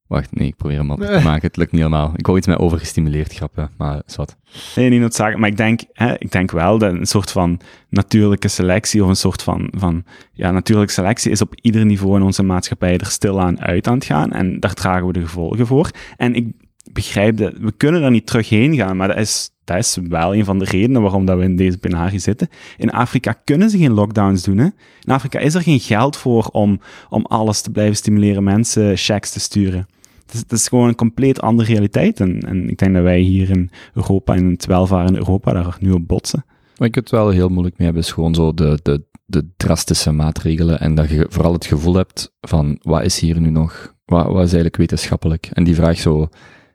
Wacht, 0.08 0.36
nee, 0.36 0.47
ik 0.47 0.55
probeer 0.55 0.78
hem 0.78 0.91
op 0.91 0.99
te 0.99 1.22
maken. 1.24 1.47
Het 1.47 1.58
lukt 1.58 1.72
niet 1.72 1.82
helemaal. 1.82 2.12
Ik 2.16 2.26
wou 2.26 2.38
iets 2.38 2.47
met 2.47 2.58
overgestimuleerd 2.58 3.34
grappen, 3.34 3.70
maar 3.78 4.01
wat. 4.16 4.38
Nee, 4.76 4.89
niet 4.89 4.99
noodzakelijk, 4.99 5.39
maar 5.39 5.49
ik 5.49 5.58
denk, 5.58 5.82
hè, 5.93 6.20
ik 6.20 6.32
denk 6.32 6.51
wel 6.51 6.78
dat 6.78 6.93
een 6.93 7.05
soort 7.05 7.32
van 7.32 7.60
natuurlijke 7.89 8.47
selectie 8.47 9.03
of 9.03 9.10
een 9.10 9.16
soort 9.16 9.43
van, 9.43 9.68
van 9.72 10.03
ja, 10.34 10.51
natuurlijke 10.51 10.93
selectie 10.93 11.32
is 11.32 11.41
op 11.41 11.55
ieder 11.62 11.86
niveau 11.86 12.16
in 12.16 12.22
onze 12.22 12.43
maatschappij 12.43 12.97
er 12.97 13.05
stilaan 13.05 13.62
uit 13.62 13.88
aan 13.88 13.93
het 13.93 14.05
gaan 14.05 14.32
en 14.32 14.60
daar 14.60 14.74
dragen 14.74 15.08
we 15.08 15.14
de 15.14 15.22
gevolgen 15.22 15.68
voor. 15.68 15.91
En 16.18 16.36
ik 16.36 16.45
begrijp 16.91 17.38
dat, 17.38 17.53
we 17.58 17.72
kunnen 17.72 18.01
daar 18.01 18.12
niet 18.12 18.26
terug 18.26 18.49
heen 18.49 18.76
gaan, 18.76 18.97
maar 18.97 19.08
dat 19.08 19.18
is, 19.18 19.49
dat 19.64 19.78
is 19.78 19.97
wel 20.10 20.36
een 20.36 20.45
van 20.45 20.60
de 20.60 20.66
redenen 20.66 21.01
waarom 21.01 21.26
dat 21.26 21.38
we 21.38 21.43
in 21.43 21.55
deze 21.55 21.78
penarie 21.78 22.20
zitten. 22.20 22.49
In 22.78 22.91
Afrika 22.91 23.41
kunnen 23.43 23.70
ze 23.70 23.78
geen 23.78 23.93
lockdowns 23.93 24.43
doen. 24.43 24.58
Hè? 24.58 24.68
In 25.03 25.14
Afrika 25.14 25.39
is 25.39 25.53
er 25.53 25.62
geen 25.62 25.80
geld 25.80 26.18
voor 26.18 26.45
om, 26.45 26.80
om 27.10 27.26
alles 27.26 27.62
te 27.62 27.72
blijven 27.72 27.95
stimuleren, 27.95 28.43
mensen 28.43 28.97
checks 28.97 29.32
te 29.32 29.39
sturen. 29.39 29.88
Het 30.32 30.51
is, 30.51 30.67
gewoon 30.67 30.88
een 30.88 30.95
compleet 30.95 31.41
andere 31.41 31.67
realiteit. 31.67 32.19
En, 32.19 32.39
en 32.39 32.69
ik 32.69 32.78
denk 32.78 32.93
dat 32.93 33.03
wij 33.03 33.19
hier 33.19 33.49
in 33.49 33.69
Europa, 33.93 34.36
in 34.36 34.49
het 34.49 34.65
welvarende 34.65 35.17
Europa, 35.17 35.53
daar 35.53 35.78
nu 35.80 35.91
op 35.91 36.07
botsen. 36.07 36.45
Wat 36.75 36.88
ik 36.88 36.95
het 36.95 37.09
wel 37.09 37.30
heel 37.30 37.49
moeilijk 37.49 37.78
mee 37.78 37.88
heb, 37.88 37.97
is 37.97 38.11
gewoon 38.11 38.36
zo 38.36 38.53
de, 38.53 38.80
de, 38.84 39.03
de 39.25 39.49
drastische 39.57 40.11
maatregelen 40.11 40.80
en 40.80 40.95
dat 40.95 41.09
je 41.09 41.25
vooral 41.30 41.53
het 41.53 41.65
gevoel 41.65 41.95
hebt 41.95 42.34
van, 42.41 42.78
wat 42.82 43.03
is 43.03 43.19
hier 43.19 43.39
nu 43.39 43.49
nog? 43.49 43.95
Wat, 44.05 44.25
wat 44.25 44.36
is 44.36 44.41
eigenlijk 44.41 44.78
wetenschappelijk? 44.78 45.49
En 45.53 45.63
die 45.63 45.75
vraag 45.75 45.99
zo, 45.99 46.21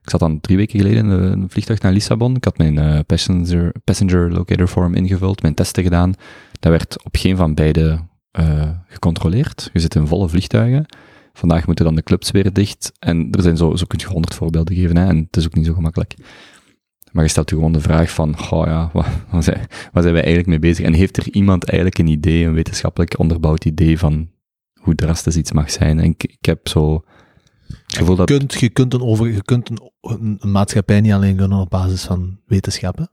ik 0.03 0.11
zat 0.11 0.21
dan 0.21 0.41
drie 0.41 0.57
weken 0.57 0.81
geleden 0.81 1.05
in 1.05 1.11
een 1.11 1.51
vliegtuig 1.51 1.81
naar 1.81 1.93
Lissabon, 1.93 2.37
ik 2.37 2.45
had 2.45 2.59
mijn 2.59 2.79
eh, 2.79 2.99
passenger, 3.07 3.75
passenger 3.85 4.33
locator 4.33 4.67
form 4.67 4.95
ingevuld, 4.95 5.43
mijn 5.43 5.55
testen 5.55 5.83
gedaan, 5.83 6.15
dat 6.61 6.73
werd 6.73 7.05
op 7.05 7.17
geen 7.17 7.37
van 7.37 7.55
beide 7.55 7.99
eh, 8.31 8.71
gecontroleerd. 8.87 9.71
Je 9.73 9.81
zit 9.81 9.95
in 9.95 10.07
volle 10.07 10.29
vliegtuigen. 10.29 10.87
Vandaag 11.33 11.67
moeten 11.67 11.85
dan 11.85 11.95
de 11.95 12.03
clubs 12.03 12.31
weer 12.31 12.53
dicht. 12.53 12.93
En 12.99 13.29
er 13.31 13.43
zijn 13.43 13.57
zo, 13.57 13.77
zo 13.77 13.85
kun 13.87 13.99
je 13.99 14.07
honderd 14.07 14.35
voorbeelden 14.35 14.75
geven, 14.75 14.97
hè, 14.97 15.07
en 15.07 15.17
het 15.17 15.37
is 15.37 15.45
ook 15.45 15.55
niet 15.55 15.67
zo 15.67 15.75
gemakkelijk. 15.75 16.15
Maar 17.13 17.25
je 17.25 17.31
stelt 17.31 17.51
je 17.51 17.57
gewoon 17.57 17.73
de 17.73 17.81
vraag 17.81 18.11
van, 18.11 18.39
goh 18.39 18.67
ja, 18.67 18.91
wat, 18.93 19.07
wat, 19.31 19.45
zijn, 19.45 19.59
waar 19.93 20.03
zijn 20.03 20.15
wij 20.15 20.25
eigenlijk 20.25 20.47
mee 20.47 20.59
bezig? 20.59 20.85
En 20.85 20.93
heeft 20.93 21.17
er 21.17 21.33
iemand 21.33 21.65
eigenlijk 21.65 21.99
een 21.99 22.07
idee, 22.07 22.45
een 22.45 22.55
wetenschappelijk 22.55 23.19
onderbouwd 23.19 23.65
idee 23.65 23.99
van 23.99 24.31
hoe 24.81 24.95
drastisch 24.95 25.37
iets 25.37 25.53
mag 25.53 25.71
zijn? 25.71 25.99
En 25.99 26.05
ik, 26.05 26.23
ik 26.23 26.45
heb 26.45 26.69
zo 26.69 27.05
gevoel 27.87 28.17
dat... 28.17 28.29
Je 28.29 28.37
kunt, 28.37 28.53
je 28.55 28.69
kunt, 28.69 28.95
een, 28.95 29.03
over, 29.03 29.33
je 29.33 29.43
kunt 29.43 29.71
een, 29.71 29.91
een, 30.01 30.37
een 30.41 30.51
maatschappij 30.51 31.01
niet 31.01 31.13
alleen 31.13 31.39
gunnen 31.39 31.59
op 31.59 31.71
basis 31.71 32.05
van 32.05 32.39
wetenschappen. 32.47 33.11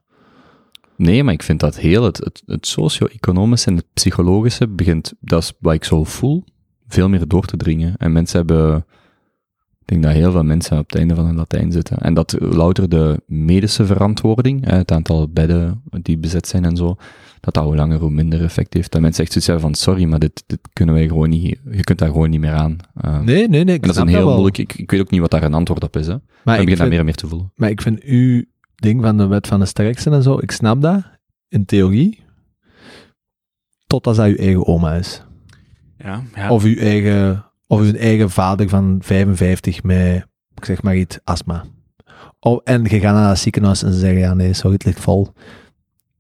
Nee, 0.96 1.24
maar 1.24 1.34
ik 1.34 1.44
vind 1.44 1.60
dat 1.60 1.78
heel, 1.78 2.04
het, 2.04 2.18
het, 2.18 2.44
het 2.46 2.68
socio-economische 2.68 3.70
en 3.70 3.76
het 3.76 3.86
psychologische 3.94 4.68
begint, 4.68 5.14
dat 5.20 5.44
is 5.44 5.54
wat 5.60 5.74
ik 5.74 5.84
zo 5.84 6.04
voel, 6.04 6.44
veel 6.90 7.10
meer 7.10 7.28
door 7.28 7.46
te 7.46 7.58
dringen. 7.58 7.94
En 7.98 8.12
mensen 8.12 8.38
hebben, 8.38 8.86
ik 9.80 9.86
denk 9.86 10.04
dat 10.04 10.12
heel 10.12 10.32
veel 10.32 10.44
mensen 10.44 10.78
op 10.78 10.90
het 10.90 11.00
einde 11.00 11.16
van 11.16 11.26
hun 11.26 11.36
Latijn 11.36 11.72
zitten. 11.72 11.98
En 11.98 12.14
dat 12.14 12.36
louter 12.40 12.90
de 12.90 13.22
medische 13.26 13.86
verantwoording, 13.86 14.70
het 14.70 14.92
aantal 14.92 15.30
bedden 15.30 15.82
die 16.02 16.18
bezet 16.18 16.48
zijn 16.48 16.66
en 16.66 16.76
zo, 16.76 16.96
dat 17.40 17.54
dat 17.54 17.64
hoe 17.64 17.76
langer 17.76 18.00
hoe 18.00 18.10
minder 18.10 18.44
effect 18.44 18.74
heeft. 18.74 18.92
Dat 18.92 19.02
mensen 19.02 19.24
echt 19.24 19.32
zoiets 19.32 19.50
hebben 19.52 19.70
van, 19.70 19.76
sorry, 19.76 20.04
maar 20.04 20.20
dit, 20.20 20.44
dit 20.48 20.60
kunnen 20.74 20.96
wij 20.96 21.08
gewoon 21.08 21.30
niet, 21.30 21.60
je 21.72 21.84
kunt 21.84 22.00
daar 22.00 22.10
gewoon 22.10 22.30
niet 22.30 22.40
meer 22.40 22.54
aan. 22.54 22.78
Uh, 23.06 23.20
Nee, 23.20 23.48
nee, 23.48 23.64
nee. 23.64 23.76
Ik 23.76 23.82
en 23.82 23.88
dat 23.88 23.96
is 23.96 24.02
een 24.02 24.08
heel 24.08 24.32
moeilijk, 24.32 24.58
ik, 24.58 24.74
ik 24.74 24.92
weet 24.92 25.00
ook 25.00 25.12
niet 25.12 25.22
wat 25.22 25.32
daar 25.32 25.44
een 25.44 25.54
antwoord 25.54 25.84
op 25.84 25.98
is. 25.98 26.08
Hè. 26.08 26.16
Maar 26.44 26.60
ik 26.60 26.66
begin 26.66 26.68
dat 26.68 26.78
vind, 26.78 26.90
meer 26.90 27.00
en 27.00 27.06
meer 27.06 27.16
te 27.16 27.28
voelen. 27.28 27.52
maar 27.56 27.70
ik 27.70 27.82
vind 27.82 28.04
uw 28.04 28.44
ding 28.76 29.02
van 29.02 29.18
de 29.18 29.28
wet 29.28 29.48
van 29.48 29.60
de 29.60 29.66
sterkste 29.66 30.10
en 30.10 30.24
zo, 30.24 30.38
ik 30.40 30.52
snap 30.52 30.82
dat, 30.82 31.04
in 31.48 31.66
theorie, 31.66 32.20
totdat 33.88 34.16
dat 34.16 34.28
uw 34.28 34.36
eigen 34.36 34.68
oma 34.68 34.94
is. 34.96 35.24
Ja, 36.04 36.24
ja. 36.36 36.50
Of 36.50 36.64
uw 36.64 36.76
eigen, 36.76 37.46
of 37.68 37.80
uw 37.80 37.94
eigen 37.94 38.30
vader 38.30 38.70
van 38.70 38.98
55 39.02 39.84
met, 39.84 40.26
ik 40.56 40.66
zeg 40.66 40.82
maar 40.82 40.96
iets, 40.96 41.20
astma. 41.24 41.64
Oh, 42.40 42.62
en 42.64 42.84
je 42.84 43.00
gaat 43.00 43.14
naar 43.14 43.30
het 43.30 43.40
ziekenhuis 43.40 43.84
en 43.84 43.94
ze 43.94 44.00
zeggen, 44.00 44.20
ja 44.20 44.34
nee, 44.34 44.54
sorry, 44.54 44.74
het 44.74 44.86
ligt 44.86 45.00
vol. 45.00 45.28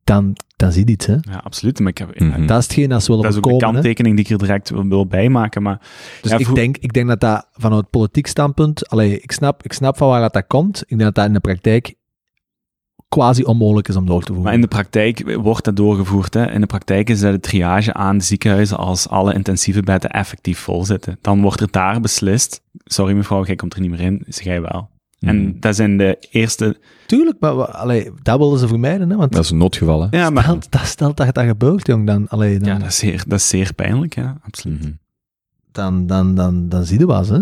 Dan, 0.03 0.35
dan 0.55 0.71
zie 0.71 0.85
je 0.85 0.91
iets, 0.91 1.05
hè. 1.05 1.15
ja, 1.21 1.37
absoluut. 1.43 1.79
Maar 1.79 1.89
ik 1.89 1.97
heb, 1.97 2.19
Mhm. 2.19 2.45
Dat 2.45 2.57
is 2.59 2.63
hetgeen 2.63 2.89
dat 2.89 3.01
ze 3.03 3.07
willen 3.07 3.23
dat 3.23 3.31
is 3.31 3.37
ook 3.37 3.43
de 3.43 3.49
voorkomen, 3.49 3.75
hè. 3.75 3.81
kanttekening 3.81 4.15
die 4.15 4.25
ik 4.25 4.31
er 4.31 4.37
direct 4.47 4.69
wil, 4.69 4.87
wil 4.87 5.07
bijmaken. 5.07 5.61
Maar 5.61 5.81
Dus 6.21 6.31
Ja, 6.31 6.37
ik, 6.37 6.55
denk, 6.55 6.77
ik 6.77 6.93
denk 6.93 7.07
dat 7.07 7.19
dat 7.19 7.47
vanuit 7.53 7.89
politiek 7.89 8.27
standpunt, 8.27 8.89
allee, 8.89 9.19
ik 9.19 9.31
snap, 9.31 9.63
ik 9.63 9.73
snap 9.73 9.97
van 9.97 10.07
waar 10.09 10.21
dat, 10.21 10.33
dat 10.33 10.47
komt. 10.47 10.81
Ik 10.81 10.87
denk 10.87 11.01
dat 11.01 11.15
dat 11.15 11.25
in 11.25 11.33
de 11.33 11.39
praktijk 11.39 11.93
quasi 13.09 13.43
onmogelijk 13.43 13.87
is 13.87 13.95
om 13.95 14.05
door 14.05 14.21
te 14.21 14.25
voeren. 14.25 14.43
Maar 14.43 14.53
in 14.53 14.61
de 14.61 14.67
praktijk 14.67 15.35
wordt 15.35 15.65
dat 15.65 15.75
doorgevoerd. 15.75 16.33
Hè. 16.33 16.51
In 16.51 16.61
de 16.61 16.67
praktijk 16.67 17.09
is 17.09 17.19
dat 17.19 17.31
de 17.31 17.39
triage 17.39 17.93
aan 17.93 18.17
de 18.17 18.23
ziekenhuizen 18.23 18.77
als 18.77 19.09
alle 19.09 19.33
intensieve 19.33 19.81
bedden 19.81 20.09
effectief 20.09 20.59
vol 20.59 20.85
zitten. 20.85 21.17
Dan 21.21 21.41
wordt 21.41 21.61
er 21.61 21.71
daar 21.71 22.01
beslist, 22.01 22.61
sorry 22.83 23.13
mevrouw, 23.13 23.45
jij 23.45 23.55
komt 23.55 23.73
er 23.73 23.81
niet 23.81 23.89
meer 23.89 23.99
in, 23.99 24.23
zeg 24.27 24.45
jij 24.45 24.61
wel. 24.61 24.89
En 25.19 25.59
dat 25.59 25.75
zijn 25.75 25.97
de 25.97 26.17
eerste... 26.31 26.77
Tuurlijk, 27.05 27.39
maar 27.39 27.51
allee, 27.65 28.11
dat 28.21 28.37
willen 28.39 28.59
ze 28.59 28.67
vermijden, 28.67 29.09
hè, 29.09 29.15
want 29.15 29.31
Dat 29.31 29.43
is 29.43 29.49
een 29.49 29.57
noodgeval, 29.57 30.01
hè. 30.01 30.17
Ja, 30.17 30.29
maar, 30.29 30.43
stelt, 30.43 30.71
dat, 30.71 30.85
stelt 30.85 31.17
dat 31.17 31.33
dat 31.33 31.45
gebeurt, 31.45 31.87
jong, 31.87 32.07
dan, 32.07 32.27
allee, 32.27 32.59
dan, 32.59 32.67
ja 32.67 32.77
dat, 32.77 32.87
is 32.87 32.97
zeer, 32.97 33.23
dat 33.27 33.39
is 33.39 33.47
zeer 33.47 33.73
pijnlijk, 33.73 34.15
ja, 34.15 34.37
absoluut. 34.41 34.81
Mhm. 34.81 34.91
dan, 35.71 36.07
dan, 36.07 36.35
dan, 36.35 36.69
dan 36.69 36.85
zie 36.85 36.99
je 36.99 37.05
wat, 37.05 37.27
hè. 37.29 37.39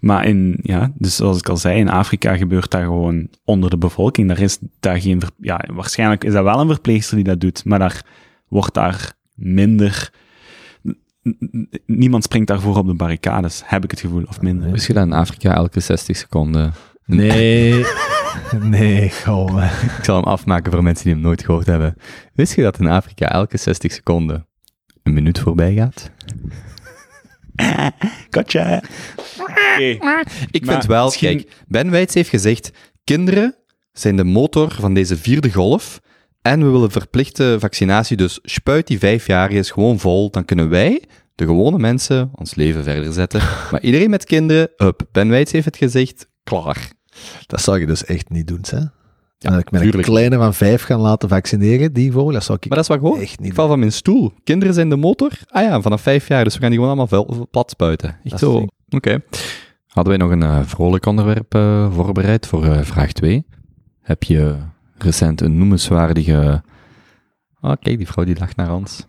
Maar 0.00 0.26
in, 0.26 0.58
ja, 0.62 0.92
dus 0.94 1.16
zoals 1.16 1.38
ik 1.38 1.48
al 1.48 1.56
zei, 1.56 1.78
in 1.78 1.88
Afrika 1.88 2.36
gebeurt 2.36 2.70
dat 2.70 2.82
gewoon 2.82 3.28
onder 3.44 3.70
de 3.70 3.78
bevolking. 3.78 4.28
Daar 4.28 4.40
is 4.40 4.58
daar 4.80 5.00
geen, 5.00 5.22
ja, 5.40 5.64
waarschijnlijk 5.72 6.24
is 6.24 6.32
dat 6.32 6.44
wel 6.44 6.60
een 6.60 6.68
verpleegster 6.68 7.16
die 7.16 7.24
dat 7.24 7.40
doet, 7.40 7.64
maar 7.64 7.78
daar 7.78 8.04
wordt 8.48 8.74
daar 8.74 9.12
minder, 9.34 10.12
niemand 11.86 12.24
springt 12.24 12.48
daarvoor 12.48 12.76
op 12.76 12.86
de 12.86 12.94
barricades, 12.94 13.62
heb 13.64 13.84
ik 13.84 13.90
het 13.90 14.00
gevoel, 14.00 14.24
of 14.28 14.40
minder. 14.40 14.86
Je 14.86 14.92
dat 14.92 15.06
in 15.06 15.12
Afrika 15.12 15.54
elke 15.54 15.80
60 15.80 16.16
seconden... 16.16 16.72
Nee, 17.04 17.84
nee, 18.60 19.10
goh. 19.10 19.64
Ik 19.98 20.04
zal 20.04 20.16
hem 20.16 20.24
afmaken 20.24 20.72
voor 20.72 20.82
mensen 20.82 21.04
die 21.04 21.14
hem 21.14 21.22
nooit 21.22 21.44
gehoord 21.44 21.66
hebben. 21.66 21.94
Wist 22.34 22.54
je 22.54 22.62
dat 22.62 22.78
in 22.78 22.86
Afrika 22.86 23.28
elke 23.28 23.56
60 23.56 23.92
seconden 23.92 24.46
een 25.02 25.12
minuut 25.12 25.38
voorbij 25.38 25.74
gaat? 25.74 26.10
Gotcha! 28.30 28.82
Ik 30.50 30.64
Maar 30.64 30.74
vind 30.74 30.86
wel, 30.86 31.04
misschien- 31.04 31.36
kijk, 31.36 31.52
Ben 31.68 31.90
Weitz 31.90 32.14
heeft 32.14 32.28
gezegd, 32.28 32.70
kinderen 33.04 33.54
zijn 33.92 34.16
de 34.16 34.24
motor 34.24 34.72
van 34.72 34.94
deze 34.94 35.16
vierde 35.16 35.52
golf 35.52 36.00
En 36.42 36.64
we 36.64 36.70
willen 36.70 36.90
verplichte 36.90 37.56
vaccinatie, 37.58 38.16
dus 38.16 38.38
spuit 38.42 38.86
die 38.86 38.98
vijfjarigen 38.98 39.64
gewoon 39.64 39.98
vol. 39.98 40.30
Dan 40.30 40.44
kunnen 40.44 40.68
wij, 40.68 41.02
de 41.34 41.44
gewone 41.44 41.78
mensen, 41.78 42.30
ons 42.34 42.54
leven 42.54 42.84
verder 42.84 43.12
zetten. 43.12 43.40
maar 43.70 43.80
iedereen 43.80 44.10
met 44.10 44.24
kinderen, 44.24 44.70
up, 44.76 45.02
Ben 45.12 45.28
Wijts 45.28 45.52
heeft 45.52 45.64
het 45.64 45.76
gezegd, 45.76 46.28
klaar. 46.44 46.90
Dat 47.46 47.60
zou 47.60 47.80
je 47.80 47.86
dus 47.86 48.04
echt 48.04 48.28
niet 48.30 48.46
doen, 48.46 48.64
hè? 48.70 48.80
Ja, 49.42 49.50
dat 49.50 49.60
ik 49.60 49.70
met 49.70 49.80
een 49.80 49.86
tuurlijk. 49.86 50.08
kleine 50.08 50.36
van 50.36 50.54
vijf 50.54 50.82
gaan 50.82 51.00
laten 51.00 51.28
vaccineren, 51.28 51.92
die 51.92 52.12
vogel, 52.12 52.32
dat 52.32 52.44
zou 52.44 52.58
ik 52.60 52.68
Maar 52.68 52.78
dat 52.78 52.90
is 52.90 52.96
wat 52.96 53.10
hoor. 53.10 53.20
echt 53.20 53.38
niet 53.38 53.48
Ik 53.48 53.54
val 53.54 53.68
van 53.68 53.78
mijn 53.78 53.92
stoel. 53.92 54.32
Kinderen 54.44 54.74
zijn 54.74 54.88
de 54.88 54.96
motor. 54.96 55.30
Ah 55.48 55.62
ja, 55.62 55.80
vanaf 55.80 56.00
vijf 56.00 56.28
jaar, 56.28 56.44
dus 56.44 56.54
we 56.54 56.60
gaan 56.60 56.70
die 56.70 56.78
gewoon 56.78 56.98
allemaal 56.98 57.24
vel, 57.24 57.48
plat 57.50 57.70
spuiten. 57.70 58.16
Echt 58.24 58.38
zo. 58.38 58.66
Oké. 58.88 59.22
Hadden 59.86 60.18
wij 60.18 60.26
nog 60.26 60.30
een 60.30 60.42
eh, 60.42 60.60
vrolijk 60.64 61.06
onderwerp 61.06 61.54
eh, 61.54 61.92
voorbereid 61.92 62.46
voor 62.46 62.64
eh, 62.64 62.80
vraag 62.82 63.12
2? 63.12 63.46
Heb 64.00 64.22
je 64.22 64.56
recent 64.98 65.40
een 65.40 65.58
noemenswaardige... 65.58 66.62
Oh, 67.60 67.72
kijk, 67.80 67.96
die 67.96 68.06
vrouw 68.06 68.24
die 68.24 68.38
lacht 68.38 68.56
naar 68.56 68.74
ons. 68.74 69.06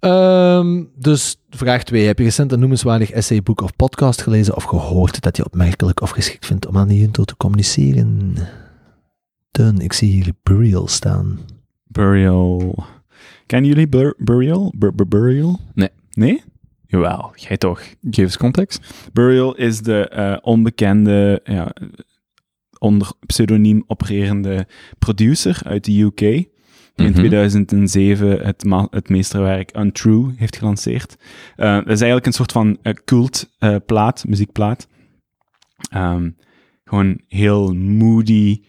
Ehm, 0.00 0.84
dus 0.98 1.36
vraag 1.50 1.82
2. 1.84 2.06
Heb 2.06 2.18
je 2.18 2.24
recent 2.24 2.52
een 2.52 2.58
noemenswaardig 2.58 3.10
essay, 3.10 3.42
boek 3.42 3.60
of 3.60 3.76
podcast 3.76 4.22
gelezen 4.22 4.56
of 4.56 4.64
gehoord 4.64 5.20
dat 5.20 5.36
je 5.36 5.44
opmerkelijk 5.44 6.00
of 6.00 6.10
geschikt 6.10 6.46
vindt 6.46 6.66
om 6.66 6.76
aan 6.76 6.88
de 6.88 6.98
junto 6.98 7.24
te 7.24 7.36
communiceren? 7.36 8.34
Teun, 9.50 9.78
ik 9.78 9.92
zie 9.92 10.10
hier 10.12 10.32
Burial 10.42 10.88
staan. 10.88 11.38
Burial. 11.84 12.84
Kennen 13.46 13.68
jullie 13.70 13.88
Bur- 13.88 14.14
Burial? 14.18 14.72
Bur- 14.76 14.94
Bur- 14.94 15.08
Burial? 15.08 15.58
Nee. 15.74 15.90
Nee? 16.10 16.42
Jawel, 16.86 17.32
jij 17.34 17.56
toch. 17.56 17.80
Geef 18.10 18.24
eens 18.24 18.36
context. 18.36 18.94
Burial 19.12 19.54
is 19.56 19.80
de 19.80 20.08
eh, 20.08 20.36
onbekende, 20.42 21.40
ja, 21.44 21.72
onder 22.78 23.12
pseudoniem 23.26 23.84
opererende 23.86 24.66
producer 24.98 25.60
uit 25.64 25.84
de 25.84 26.00
UK. 26.00 26.44
In 26.96 27.04
Mhm. 27.04 27.14
2007 27.14 28.44
het, 28.46 28.64
ma- 28.64 28.86
het 28.90 29.08
meesterwerk 29.08 29.76
Untrue 29.76 30.32
heeft 30.36 30.56
gelanceerd. 30.56 31.16
Eh, 31.56 31.74
dat 31.74 31.82
is 31.88 31.90
eigenlijk 32.00 32.26
een 32.26 32.32
soort 32.32 32.52
van 32.52 32.78
eh, 32.82 32.92
cult 33.04 33.54
eh, 33.58 33.76
plaat, 33.86 34.24
muziekplaat. 34.28 34.88
Ehm, 35.90 36.30
gewoon 36.84 37.20
heel 37.28 37.74
moody. 37.74 38.62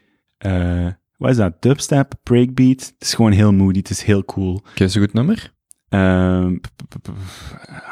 wat 1.17 1.29
is 1.29 1.37
dat? 1.37 1.61
Dubstep, 1.61 2.13
breakbeat. 2.23 2.79
Het 2.79 2.95
is 3.07 3.13
gewoon 3.13 3.31
heel 3.31 3.53
moody, 3.53 3.77
het 3.77 3.89
is 3.89 4.01
heel 4.03 4.25
cool. 4.25 4.61
Eens 4.75 4.95
een 4.95 5.01
goed 5.01 5.13
nummer. 5.13 5.53
Ehm, 5.89 6.01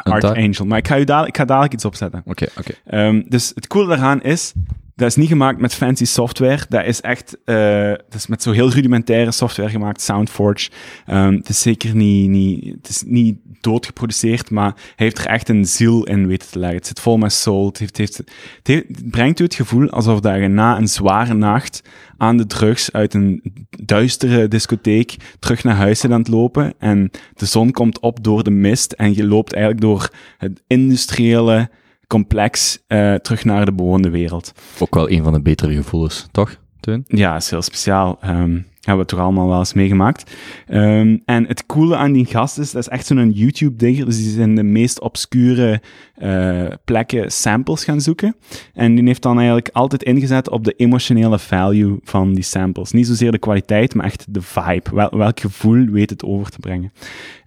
Een 0.04 0.12
Archangel. 0.12 0.66
Maar 0.66 0.78
ik 0.78 0.88
ga, 0.88 1.00
u 1.00 1.04
dadelijk, 1.04 1.30
ik 1.36 1.38
ga 1.38 1.46
dadelijk 1.46 1.74
iets 1.74 1.86
opzetten. 1.86 2.22
Oké, 2.26 2.46
oké. 2.58 2.74
Ehm, 2.86 3.24
dus 3.28 3.52
het 3.56 3.68
coole 3.68 3.88
daaraan 3.88 4.22
is, 4.22 4.54
dat 4.96 5.08
is 5.08 5.16
niet 5.16 5.28
gemaakt 5.28 5.60
met 5.60 5.74
fancy 5.74 6.06
software. 6.06 6.66
Dat 6.70 6.86
is 6.86 7.02
echt, 7.02 7.38
eh, 7.46 7.90
dat 7.90 8.14
is 8.16 8.28
met 8.28 8.44
zo 8.44 8.52
heel 8.52 8.72
rudimentaire 8.72 9.32
software 9.32 9.70
gemaakt, 9.70 10.02
Soundforge. 10.02 10.70
Ehm, 11.06 11.34
het 11.34 11.50
is 11.50 11.62
zeker 11.62 11.96
niet, 11.96 12.30
niet, 12.30 12.74
het 12.76 12.90
is 12.90 13.04
niet 13.06 13.38
doodgeproduceerd, 13.62 14.50
maar 14.50 14.74
hij 14.76 14.94
heeft 14.96 15.18
er 15.18 15.26
echt 15.26 15.50
een 15.50 15.66
ziel 15.66 16.04
in 16.04 16.28
weten 16.28 16.50
te 16.52 16.60
leggen. 16.60 16.78
Het 16.78 16.88
zit 16.88 17.00
vol 17.00 17.18
met 17.18 17.34
soul. 17.34 17.66
Het, 17.66 17.78
heeft, 17.78 17.98
heeft, 17.98 18.18
het, 18.18 18.32
heeft- 18.64 19.10
brengt 19.10 19.40
u 19.40 19.44
het 19.44 19.56
gevoel 19.56 19.90
alsof 19.90 20.20
dat 20.20 20.36
je 20.36 20.48
na 20.48 20.78
een 20.78 20.88
zware 20.88 21.34
nacht 21.34 21.82
aan 22.18 22.38
de 22.38 22.46
drugs 22.46 22.92
uit 22.92 23.14
een 23.14 23.54
duistere 23.70 24.48
discotheek 24.48 25.16
terug 25.40 25.64
naar 25.64 25.76
huis 25.76 26.00
zit 26.00 26.12
aan 26.12 26.20
het 26.20 26.28
lopen 26.28 26.74
en 26.80 27.12
de 27.34 27.46
zon 27.46 27.72
komt 27.72 28.00
op 28.00 28.24
door 28.24 28.44
de 28.44 28.52
mist 28.52 28.92
en 28.92 29.16
je 29.16 29.28
loopt 29.28 29.54
eigenlijk 29.54 29.84
door 29.84 30.10
het 30.38 30.64
industriële 30.68 31.70
complex 32.08 32.84
eh, 32.88 33.14
terug 33.14 33.46
naar 33.46 33.66
de 33.66 33.74
bewoonde 33.74 34.10
wereld. 34.10 34.52
Ook 34.80 34.96
wel 34.96 35.10
een 35.10 35.24
van 35.24 35.34
de 35.34 35.42
betere 35.42 35.74
gevoelens, 35.74 36.28
toch, 36.32 36.56
Teun? 36.80 37.04
Ja, 37.08 37.36
is 37.36 37.50
heel 37.50 37.62
speciaal. 37.62 38.18
Ehm 38.22 38.58
hebben 38.86 39.06
we 39.06 39.12
toch 39.12 39.20
allemaal 39.20 39.48
wel 39.48 39.60
eens 39.60 39.74
meegemaakt. 39.74 40.36
Ehm, 40.68 41.18
en 41.26 41.48
het 41.48 41.66
coole 41.66 41.96
aan 41.96 42.12
die 42.12 42.26
gast 42.26 42.58
is, 42.58 42.72
dat 42.72 42.82
is 42.82 42.90
echt 42.90 43.06
zo'n 43.06 43.32
YouTube-digger. 43.32 44.06
Dus 44.06 44.18
die 44.18 44.28
is 44.28 44.36
in 44.36 44.56
de 44.56 44.64
meest 44.64 45.00
obscure 45.00 45.82
eh, 46.16 46.66
plekken 46.86 47.32
samples 47.32 47.84
gaan 47.84 48.02
zoeken. 48.02 48.36
En 48.74 48.96
die 48.96 49.06
heeft 49.06 49.22
dan 49.22 49.38
eigenlijk 49.38 49.70
altijd 49.74 50.04
ingezet 50.04 50.50
op 50.50 50.64
de 50.64 50.74
emotionele 50.74 51.40
value 51.40 52.00
van 52.04 52.34
die 52.34 52.44
samples. 52.44 52.92
Niet 52.92 53.08
zozeer 53.08 53.32
de 53.32 53.40
kwaliteit, 53.40 53.96
maar 53.96 54.06
echt 54.06 54.26
de 54.30 54.42
vibe. 54.42 54.96
Wel, 54.96 55.10
welk 55.18 55.40
gevoel 55.40 55.86
weet 55.86 56.10
het 56.10 56.24
over 56.24 56.52
te 56.52 56.60
brengen. 56.60 56.92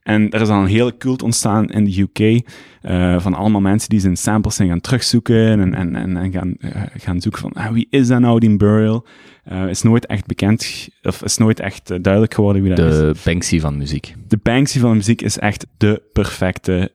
En 0.08 0.30
er 0.30 0.40
is 0.40 0.48
dan 0.48 0.58
een 0.58 0.66
hele 0.66 0.96
cult 0.96 1.22
ontstaan 1.22 1.70
in 1.70 1.84
de 1.84 2.00
UK 2.00 2.42
eh, 2.80 3.20
van 3.20 3.34
allemaal 3.34 3.60
mensen 3.60 3.88
die 3.88 4.00
zijn 4.00 4.16
samples 4.16 4.54
zijn 4.54 4.68
gaan 4.68 4.80
terugzoeken 4.80 5.60
en, 5.60 5.74
en, 5.74 5.96
en, 5.96 6.16
en 6.16 6.32
gaan, 6.32 6.54
eh, 6.58 6.82
gaan 6.96 7.20
zoeken 7.20 7.40
van 7.40 7.52
ah, 7.52 7.72
wie 7.72 7.86
is 7.90 8.08
dat 8.08 8.20
nou, 8.20 8.38
die 8.38 8.56
Burial? 8.56 9.06
Eh, 9.48 9.68
is 9.68 9.82
nooit 9.82 10.06
echt 10.06 10.26
bekend, 10.26 10.88
of 11.02 11.22
is 11.22 11.36
nooit 11.36 11.60
echt 11.60 11.90
eh, 11.90 11.98
duidelijk 12.02 12.34
geworden 12.34 12.62
wie 12.62 12.74
dat 12.74 12.92
is. 12.92 12.96
De 12.96 13.14
Banksy 13.24 13.60
van 13.60 13.76
muziek. 13.76 14.14
De 14.26 14.38
Banksy 14.42 14.78
van 14.78 14.96
muziek 14.96 15.22
is 15.22 15.38
echt 15.38 15.66
de 15.76 16.02
perfecte, 16.12 16.92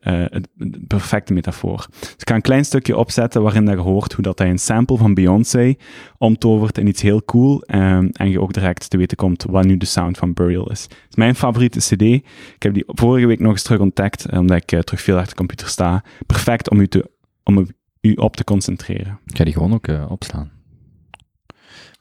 de 0.53 0.79
perfecte 0.87 1.33
metafoor. 1.33 1.85
Dus 1.99 2.13
ik 2.17 2.29
ga 2.29 2.35
een 2.35 2.41
klein 2.41 2.65
stukje 2.65 2.97
opzetten 2.97 3.41
waarin 3.41 3.65
dat 3.65 3.73
je 3.75 3.81
hoort 3.81 4.13
hoe 4.13 4.23
dat 4.23 4.39
hij 4.39 4.49
een 4.49 4.59
sample 4.59 4.97
van 4.97 5.13
Beyoncé 5.13 5.75
omtovert 6.17 6.77
in 6.77 6.87
iets 6.87 7.01
heel 7.01 7.23
cool 7.25 7.61
ehm, 7.61 8.07
en 8.11 8.29
je 8.29 8.41
ook 8.41 8.53
direct 8.53 8.89
te 8.89 8.97
weten 8.97 9.17
komt 9.17 9.45
wat 9.49 9.65
nu 9.65 9.77
de 9.77 9.85
sound 9.85 10.17
van 10.17 10.33
Burial 10.33 10.71
is. 10.71 10.81
Het 10.83 10.91
is 11.09 11.15
mijn 11.15 11.35
favoriete 11.35 11.79
cd. 11.79 12.01
Ik 12.01 12.23
heb 12.63 12.73
die 12.73 12.83
vorige 12.87 13.27
week 13.27 13.39
nog 13.39 13.51
eens 13.51 13.63
terug 13.63 13.79
ontdekt, 13.79 14.31
omdat 14.31 14.57
ik 14.57 14.81
terug 14.83 15.01
veel 15.01 15.15
achter 15.15 15.29
de 15.31 15.35
computer 15.37 15.67
sta. 15.67 16.03
Perfect 16.25 16.69
om 16.69 16.79
u, 16.79 16.87
te, 16.87 17.09
om 17.43 17.67
u- 18.01 18.13
op 18.15 18.35
te 18.35 18.43
concentreren. 18.43 19.19
Ik 19.25 19.37
ga 19.37 19.43
die 19.43 19.53
gewoon 19.53 19.73
ook 19.73 19.87
opslaan. 20.09 20.51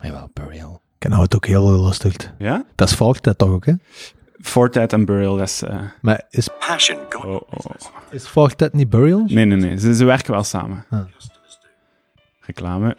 Maar 0.03 0.11
jawel, 0.11 0.31
Burial. 0.33 0.81
Ik 0.99 1.09
nou 1.09 1.23
het 1.23 1.35
ook 1.35 1.47
heel 1.47 1.85
lustig. 1.85 2.15
Ja? 2.39 2.65
Dat 2.75 2.89
is 2.89 2.95
Fortet 2.95 3.39
toch 3.39 3.49
ook, 3.51 3.67
hè? 3.67 3.73
Fortet 4.41 4.93
en 4.93 5.05
Burial, 5.05 5.37
dat 5.37 5.49
is... 5.49 5.63
eh, 5.63 5.81
Maar 6.01 6.23
is, 6.31 6.49
Passion 6.59 6.99
God. 7.11 7.25
oh, 7.25 7.41
oh. 7.51 7.75
is 8.11 8.27
Fortet 8.27 8.73
niet 8.73 8.91
Burial? 8.91 9.25
Nee, 9.27 9.45
nee, 9.45 9.57
nee. 9.59 9.79
Ze, 9.79 9.95
ze 9.95 10.05
werken 10.05 10.33
wel 10.33 10.45
samen. 10.45 10.85
Ah. 10.91 11.01
Reclame. 12.41 12.97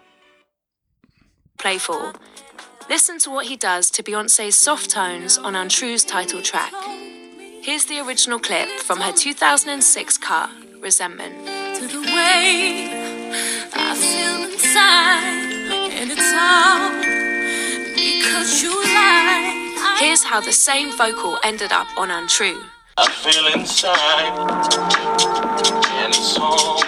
Playful. 1.55 2.11
Listen 2.89 3.17
to 3.17 3.31
what 3.31 3.47
he 3.47 3.55
does 3.57 3.89
to 3.89 4.03
Beyonce's 4.03 4.61
soft 4.61 4.89
tones 4.89 5.39
on 5.39 5.55
Untrue's 5.55 6.03
title 6.03 6.41
track. 6.41 6.73
Here's 7.61 7.85
the 7.85 8.01
original 8.05 8.39
clip 8.39 8.67
from 8.85 8.99
her 8.99 9.13
2006 9.13 10.17
cut, 10.19 10.49
Resentment. 10.81 11.33
to 11.79 11.87
the 11.87 11.99
way 11.99 12.89
I 13.73 13.95
feel 13.95 14.43
inside, 14.51 15.62
and 15.99 16.11
it's 16.11 16.33
all 16.33 16.91
because 17.95 18.61
you 18.63 18.71
lied. 18.71 19.99
Here's 19.99 20.23
how 20.23 20.41
the 20.41 20.51
same 20.51 20.91
vocal 20.97 21.37
ended 21.43 21.71
up 21.71 21.87
on 21.97 22.09
Untrue. 22.09 22.59
I 22.97 23.07
feel 23.23 23.47
inside, 23.53 24.33
and 26.01 26.13
it's 26.13 26.37
all 26.39 26.81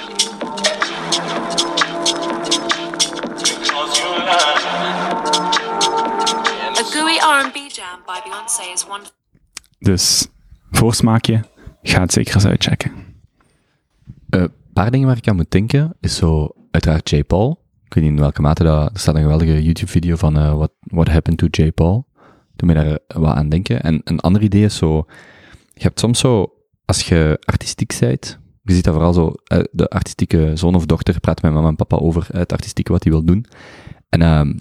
because 3.40 3.92
you 4.00 4.10
lied. 4.30 4.62
A 6.78 6.84
gooey 6.94 7.20
R&B 7.22 7.70
jam 7.70 8.00
by 8.06 8.20
Beyonce 8.20 8.74
is 8.74 8.86
one 8.86 9.04
Dus, 9.80 10.28
voorsmaakje. 10.72 11.44
Ga 11.84 12.00
het 12.00 12.14
zeker 12.14 12.36
eens 12.36 12.46
uitchecken. 12.46 13.22
Een 14.30 14.52
paar 14.74 14.92
dingen 14.92 15.08
waar 15.08 15.18
ik 15.18 15.28
aan 15.28 15.36
moet 15.36 15.52
denken, 15.52 15.96
is 16.02 16.16
zo 16.16 16.50
uiteraard 16.72 17.10
J. 17.10 17.24
Paul. 17.24 17.64
Ik 17.86 17.94
weet 17.94 18.04
niet 18.04 18.14
in 18.14 18.20
welke 18.20 18.42
mate 18.42 18.64
dat... 18.64 18.90
Er 18.94 19.00
staat 19.00 19.16
een 19.16 19.22
geweldige 19.22 19.64
YouTube-video 19.64 20.16
van 20.16 20.38
eh, 20.38 20.56
what, 20.56 20.72
what 20.80 21.08
Happened 21.08 21.38
to 21.38 21.64
J. 21.64 21.72
Paul. 21.72 22.08
Doe 22.56 22.74
mij 22.74 22.84
daar 22.84 23.00
eh, 23.08 23.18
wat 23.18 23.36
aan 23.36 23.50
denken. 23.50 23.82
En 23.82 24.02
een 24.04 24.20
ander 24.20 24.42
idee 24.42 24.64
is 24.64 24.76
zo... 24.76 25.06
Je 25.74 25.84
hebt 25.84 26.00
soms 26.00 26.20
zo, 26.20 26.54
als 26.86 27.02
je 27.08 27.40
artistiek 27.46 27.98
bent, 28.00 28.40
je 28.62 28.74
ziet 28.74 28.84
dat 28.84 28.94
vooral 28.94 29.14
zo, 29.14 29.34
eh, 29.44 29.60
de 29.72 29.90
artistieke 29.90 30.52
zoon 30.54 30.76
of 30.76 30.86
dochter 30.86 31.20
praat 31.20 31.42
met 31.42 31.54
mama 31.54 31.68
en 31.68 31.76
papa 31.76 31.96
over 31.96 32.28
het 32.32 32.52
artistieke 32.52 32.92
wat 32.92 33.04
hij 33.04 33.12
wil 33.12 33.24
doen. 33.24 33.46
En 34.10 34.22
ehm 34.22 34.54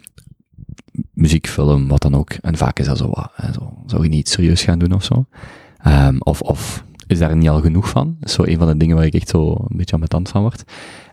muziek, 1.13 1.47
film, 1.47 1.89
wat 1.89 2.03
dan 2.03 2.15
ook. 2.15 2.33
En 2.33 2.57
vaak 2.57 2.79
is 2.79 2.87
dat 2.87 2.99
zo 2.99 3.11
wat, 3.11 3.33
zo, 3.55 3.83
zou 3.87 4.03
je 4.03 4.09
niet 4.09 4.29
serieus 4.29 4.63
gaan 4.63 4.79
doen 4.79 4.93
of 4.93 5.05
zo? 5.05 5.27
Ehm, 5.79 6.17
of, 6.19 6.41
of 6.41 6.85
is 7.07 7.19
daar 7.19 7.37
niet 7.37 7.49
al 7.49 7.61
genoeg 7.61 7.89
van? 7.89 8.17
Is 8.21 8.33
zo 8.33 8.43
een 8.45 8.59
van 8.59 8.67
de 8.67 8.77
dingen 8.77 8.97
waar 8.97 9.07
ik 9.07 9.15
echt 9.15 9.29
zo 9.29 9.51
een 9.69 9.77
beetje 9.77 10.09
tand 10.09 10.29
van 10.29 10.41
word. 10.41 10.65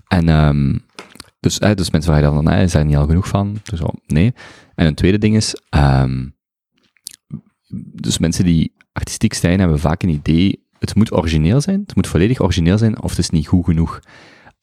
En 0.07 0.29
ehm, 0.29 0.77
dus, 1.41 1.59
dus 1.59 1.91
mensen 1.91 2.13
vragen 2.13 2.43
dan 2.43 2.53
is 2.53 2.71
daar 2.71 2.85
niet 2.85 2.95
al 2.95 3.07
genoeg 3.07 3.27
van? 3.27 3.59
Dus 3.63 3.81
nee. 4.07 4.33
En 4.75 4.85
een 4.85 4.95
tweede 4.95 5.17
ding 5.17 5.35
is, 5.35 5.55
ehm, 5.69 6.27
dus 7.93 8.17
mensen 8.17 8.45
die 8.45 8.73
artistiek 8.93 9.33
zijn, 9.33 9.59
hebben 9.59 9.79
vaak 9.79 10.03
een 10.03 10.09
idee, 10.09 10.65
het 10.79 10.95
moet 10.95 11.13
origineel 11.13 11.61
zijn, 11.61 11.79
het 11.79 11.95
moet 11.95 12.07
volledig 12.07 12.39
origineel 12.39 12.77
zijn, 12.77 13.01
of 13.01 13.09
het 13.09 13.19
is 13.19 13.29
niet 13.29 13.47
goed 13.47 13.65
genoeg. 13.65 13.99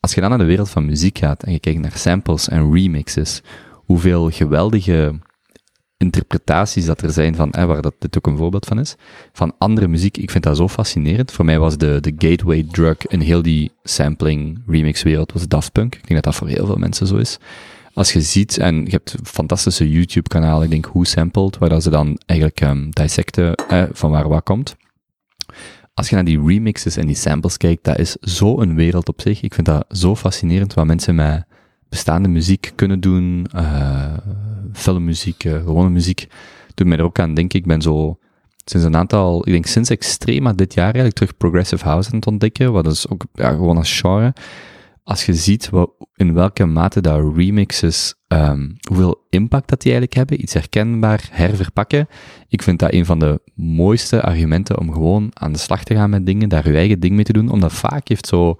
Als 0.00 0.14
je 0.14 0.20
dan 0.20 0.30
naar 0.30 0.38
de 0.38 0.44
wereld 0.44 0.70
van 0.70 0.86
muziek 0.86 1.18
gaat 1.18 1.42
en 1.42 1.52
je 1.52 1.60
kijkt 1.60 1.80
naar 1.80 1.96
samples 1.96 2.48
en 2.48 2.72
remixes, 2.72 3.42
hoeveel 3.72 4.30
geweldige 4.30 5.20
interpretaties 5.98 6.84
dat 6.84 7.02
er 7.02 7.10
zijn 7.10 7.34
van, 7.34 7.50
eh, 7.50 7.64
waar 7.64 7.82
dat 7.82 7.94
dit 7.98 8.16
ook 8.16 8.26
een 8.26 8.36
voorbeeld 8.36 8.66
van 8.66 8.78
is, 8.78 8.96
van 9.32 9.54
andere 9.58 9.88
muziek. 9.88 10.16
Ik 10.16 10.30
vind 10.30 10.44
dat 10.44 10.56
zo 10.56 10.68
fascinerend. 10.68 11.32
Voor 11.32 11.44
mij 11.44 11.58
was 11.58 11.76
de, 11.76 11.98
de 12.00 12.12
gateway 12.28 12.66
drug 12.70 13.06
in 13.06 13.20
heel 13.20 13.42
die 13.42 13.72
sampling 13.82 14.62
remix 14.66 15.02
wereld 15.02 15.32
was 15.32 15.48
Daft 15.48 15.72
Punk. 15.72 15.94
Ik 15.94 16.08
denk 16.08 16.14
dat 16.14 16.24
dat 16.24 16.34
voor 16.34 16.48
heel 16.48 16.66
veel 16.66 16.76
mensen 16.76 17.06
zo 17.06 17.16
is. 17.16 17.38
als 17.94 18.12
je 18.12 18.20
ziet, 18.20 18.58
en 18.58 18.84
je 18.84 18.90
hebt 18.90 19.14
fantastische 19.22 19.90
YouTube-kanalen, 19.90 20.64
ik 20.64 20.70
denk 20.70 20.86
Who 20.86 21.04
Sampled, 21.04 21.58
waar 21.58 21.80
ze 21.80 21.90
dan 21.90 22.20
eigenlijk 22.26 22.60
ehm 22.60 22.90
dissecten 22.90 23.54
eh, 23.54 23.82
van 23.92 24.10
waar 24.10 24.28
wat 24.28 24.42
komt. 24.42 24.76
Als 25.94 26.08
je 26.08 26.14
naar 26.14 26.24
die 26.24 26.42
remixes 26.46 26.96
en 26.96 27.06
die 27.06 27.16
samples 27.16 27.56
kijkt, 27.56 27.84
dat 27.84 27.98
is 27.98 28.16
zo 28.20 28.60
een 28.60 28.74
wereld 28.74 29.08
op 29.08 29.20
zich. 29.20 29.42
Ik 29.42 29.54
vind 29.54 29.66
dat 29.66 29.84
zo 29.88 30.16
fascinerend 30.16 30.74
wat 30.74 30.86
mensen 30.86 31.14
met 31.14 31.44
bestaande 31.88 32.28
muziek 32.28 32.72
kunnen 32.74 33.00
doen, 33.00 33.46
eh 33.52 34.16
filmmuziek, 34.72 35.44
eh, 35.44 35.52
gewone 35.52 35.90
muziek. 35.90 36.26
Doet 36.74 36.86
mij 36.86 36.98
er 36.98 37.04
ook 37.04 37.18
aan 37.18 37.34
denken, 37.34 37.58
ik 37.58 37.66
ben 37.66 37.82
zo 37.82 38.18
sinds 38.64 38.86
een 38.86 38.96
aantal, 38.96 39.38
ik 39.46 39.52
denk 39.52 39.66
sinds 39.66 39.90
Extrema 39.90 40.52
dit 40.52 40.74
jaar 40.74 40.84
eigenlijk 40.84 41.14
terug 41.14 41.36
Progressive 41.36 41.84
House 41.84 42.10
aan 42.10 42.16
het 42.16 42.26
ontdekken, 42.26 42.72
wat 42.72 42.86
is 42.86 43.08
ook 43.08 43.24
ja, 43.32 43.50
gewoon 43.50 43.76
als 43.76 44.00
genre. 44.00 44.32
Als 45.04 45.26
je 45.26 45.34
ziet 45.34 45.70
in 46.14 46.34
welke 46.34 46.64
mate 46.64 47.00
dat 47.00 47.36
remixes, 47.36 48.14
ehm, 48.26 48.70
hoeveel 48.88 49.26
impact 49.30 49.68
dat 49.68 49.82
die 49.82 49.92
eigenlijk 49.92 50.14
hebben, 50.14 50.42
iets 50.42 50.52
herkenbaar 50.52 51.28
herverpakken, 51.30 52.08
ik 52.48 52.62
vind 52.62 52.78
dat 52.78 52.92
een 52.92 53.04
van 53.04 53.18
de 53.18 53.40
mooiste 53.54 54.22
argumenten 54.22 54.78
om 54.78 54.92
gewoon 54.92 55.30
aan 55.32 55.52
de 55.52 55.58
slag 55.58 55.84
te 55.84 55.94
gaan 55.94 56.10
met 56.10 56.26
dingen, 56.26 56.48
daar 56.48 56.68
je 56.68 56.76
eigen 56.76 57.00
ding 57.00 57.14
mee 57.14 57.24
te 57.24 57.32
doen, 57.32 57.50
omdat 57.50 57.72
vaak 57.72 58.08
heeft 58.08 58.26
zo 58.26 58.58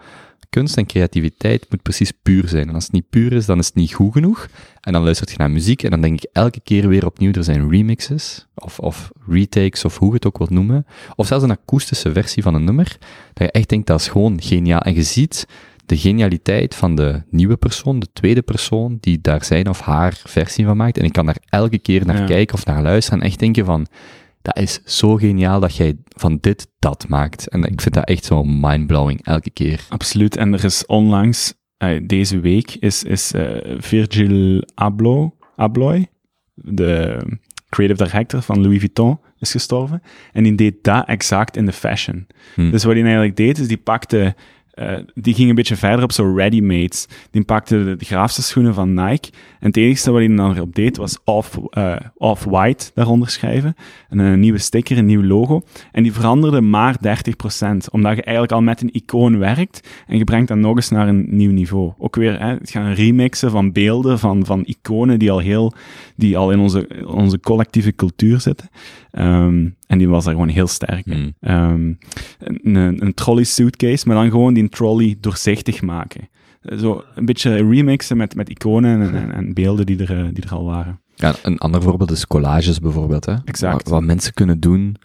kunst 0.51 0.77
en 0.77 0.87
creativiteit 0.87 1.67
moet 1.71 1.83
precies 1.83 2.13
puur 2.23 2.49
zijn. 2.49 2.69
En 2.69 2.75
als 2.75 2.85
het 2.85 2.93
niet 2.93 3.11
puur 3.11 3.33
is, 3.33 3.47
dan 3.47 3.59
is 3.59 3.67
het 3.67 3.75
niet 3.75 3.93
goed 3.95 4.13
genoeg. 4.13 4.49
En 4.81 4.93
dan 4.93 5.03
luistert 5.03 5.31
je 5.31 5.37
naar 5.39 5.51
muziek 5.51 5.83
en 5.83 5.91
dan 5.91 6.01
denk 6.01 6.23
ik 6.23 6.31
elke 6.33 6.61
keer 6.61 6.89
weer 6.89 7.07
opnieuw, 7.07 7.33
er 7.33 7.45
zijn 7.45 7.71
remixes, 7.71 8.47
of, 8.55 8.79
of 8.79 9.11
retakes, 9.27 9.85
of 9.85 9.99
hoe 9.99 10.09
je 10.09 10.15
het 10.15 10.27
ook 10.27 10.39
wilt 10.39 10.51
noemen. 10.51 10.87
Of 11.17 11.27
zelfs 11.27 11.45
een 11.45 11.51
akoestische 11.51 12.13
versie 12.13 12.43
van 12.43 12.55
een 12.55 12.65
nummer, 12.65 12.97
dat 13.33 13.47
je 13.47 13.53
echt 13.53 13.69
denkt, 13.69 13.87
dat 13.87 14.01
is 14.01 14.09
gewoon 14.09 14.43
geniaal. 14.43 14.81
En 14.81 14.95
je 14.95 15.03
ziet 15.03 15.47
de 15.87 15.97
genialiteit 15.97 16.75
van 16.75 16.95
de 16.95 17.23
nieuwe 17.31 17.57
persoon, 17.57 17.99
de 17.99 18.09
tweede 18.13 18.43
persoon, 18.43 18.99
die 19.01 19.21
daar 19.21 19.45
zijn 19.45 19.69
of 19.69 19.81
haar 19.81 20.21
versie 20.25 20.65
van 20.65 20.77
maakt. 20.77 20.99
En 20.99 21.05
ik 21.05 21.13
kan 21.13 21.27
daar 21.27 21.39
elke 21.49 21.79
keer 21.79 22.07
naar 22.07 22.19
Ja. 22.19 22.25
kijken 22.27 22.55
of 22.55 22.65
naar 22.65 22.83
luisteren 22.83 23.21
en 23.21 23.27
echt 23.27 23.39
denken 23.39 23.65
van, 23.65 23.87
dat 24.43 24.59
is 24.59 24.80
zo 24.84 25.16
geniaal 25.16 25.61
dat 25.61 25.76
jij 25.76 25.97
van 26.09 26.39
dit 26.41 26.68
dat 26.78 27.09
maakt. 27.09 27.49
En 27.49 27.62
ik 27.62 27.80
vind 27.80 27.95
dat 27.95 28.09
echt 28.09 28.24
zo 28.24 28.45
mindblowing 28.45 29.24
elke 29.24 29.51
keer. 29.51 29.86
Absoluut. 29.89 30.36
En 30.36 30.53
er 30.53 30.64
is 30.64 30.86
onlangs, 30.86 31.55
eh, 31.76 32.01
deze 32.03 32.41
week, 32.41 32.74
is, 32.74 33.03
is 33.03 33.32
eh, 33.32 33.76
Virgil 33.78 34.62
Abloh, 34.74 35.30
Abloy, 35.57 36.07
de 36.55 37.22
creative 37.68 38.05
director 38.05 38.43
van 38.43 38.61
Louis 38.61 38.78
Vuitton, 38.78 39.20
is 39.39 39.51
gestorven. 39.51 40.03
En 40.32 40.43
die 40.43 40.55
deed 40.55 40.84
dat 40.84 41.07
exact 41.07 41.57
in 41.57 41.66
de 41.66 41.72
fashion. 41.72 42.26
Hm. 42.55 42.70
Dus 42.70 42.84
wat 42.84 42.93
hij 42.93 43.03
eigenlijk 43.03 43.36
deed, 43.36 43.59
is 43.59 43.68
die 43.68 43.76
pakte... 43.76 44.34
eh, 44.79 44.99
die 45.14 45.35
ging 45.35 45.49
een 45.49 45.55
beetje 45.55 45.76
verder 45.76 46.05
op 46.05 46.12
zo 46.12 46.35
ready-mades. 46.37 47.07
Die 47.31 47.45
pakte 47.45 47.97
de, 47.99 48.05
graafste 48.05 48.43
schoenen 48.43 48.74
van 48.74 48.95
Nike. 48.95 49.29
En 49.61 49.66
het 49.66 49.76
enige 49.76 50.11
wat 50.11 50.20
hij 50.20 50.37
dan 50.37 50.57
erop 50.57 50.74
deed, 50.74 50.97
was 50.97 51.18
off, 51.24 51.59
eh, 51.70 51.97
off-white 52.16 52.91
daaronder 52.95 53.31
schrijven. 53.31 53.74
En 54.09 54.18
een 54.18 54.41
nieuwe 54.41 54.59
sticker, 54.59 54.99
een 54.99 55.07
nieuw 55.07 55.22
logo. 55.22 55.62
En 55.93 56.03
die 56.03 56.12
veranderde 56.12 56.61
maar 56.61 56.97
30%. 57.01 57.91
Omdat 57.91 58.16
je 58.16 58.22
eigenlijk 58.22 58.53
al 58.53 58.62
met 58.62 58.83
een 58.83 58.93
icoon 58.93 59.39
werkt. 59.39 59.89
En 60.07 60.18
je 60.18 60.24
brengt 60.24 60.49
dat 60.49 60.57
nog 60.57 60.76
eens 60.76 60.91
naar 60.91 61.09
een 61.09 61.26
nieuw 61.29 61.53
niveau. 61.53 61.93
Ook 61.99 62.16
weer, 62.16 62.41
hè, 62.41 62.49
het 62.49 62.70
gaan 62.70 62.93
remixen 62.93 63.51
van 63.51 63.72
beelden, 63.72 64.18
van, 64.18 64.45
van 64.45 64.64
iconen 64.64 65.18
die 65.18 65.31
al 65.31 65.39
heel, 65.39 65.72
die 66.16 66.37
al 66.37 66.51
in 66.51 66.59
onze, 66.59 66.89
onze 67.07 67.41
collectieve 67.41 67.95
cultuur 67.95 68.41
zitten. 68.41 68.68
Ehm, 69.19 69.69
en 69.87 69.99
die 69.99 70.09
was 70.09 70.25
daar 70.25 70.33
gewoon 70.33 70.49
heel 70.49 70.66
sterk 70.66 71.07
in. 71.07 71.19
Mm. 71.19 71.33
Ehm, 71.41 71.93
een, 72.62 73.05
een, 73.05 73.14
trolley 73.14 73.45
suitcase, 73.45 74.07
maar 74.07 74.16
dan 74.16 74.31
gewoon 74.31 74.55
die 74.55 74.69
trolley 74.69 75.16
doorzichtig 75.21 75.83
maken. 75.83 76.29
Eh, 76.62 76.79
Zo 76.79 77.03
een 77.14 77.25
beetje 77.25 77.55
remixen 77.55 78.16
met, 78.16 78.35
met 78.35 78.49
iconen 78.49 79.01
en, 79.01 79.14
en, 79.14 79.33
en 79.33 79.55
beelden 79.55 79.87
die 79.87 79.99
er, 80.07 80.19
eh, 80.19 80.29
die 80.33 80.45
er 80.45 80.53
al 80.53 80.64
waren. 80.64 81.01
Ja, 81.14 81.35
een 81.43 81.59
ander 81.59 81.83
voorbeeld 81.83 82.11
is 82.11 82.27
collages 82.27 82.81
bijvoorbeeld. 82.81 83.25
Hè? 83.25 83.35
Exact. 83.45 83.73
Wat, 83.73 83.89
wat 83.89 84.03
mensen 84.03 84.35
kunnen 84.35 84.61
doen. 84.61 84.97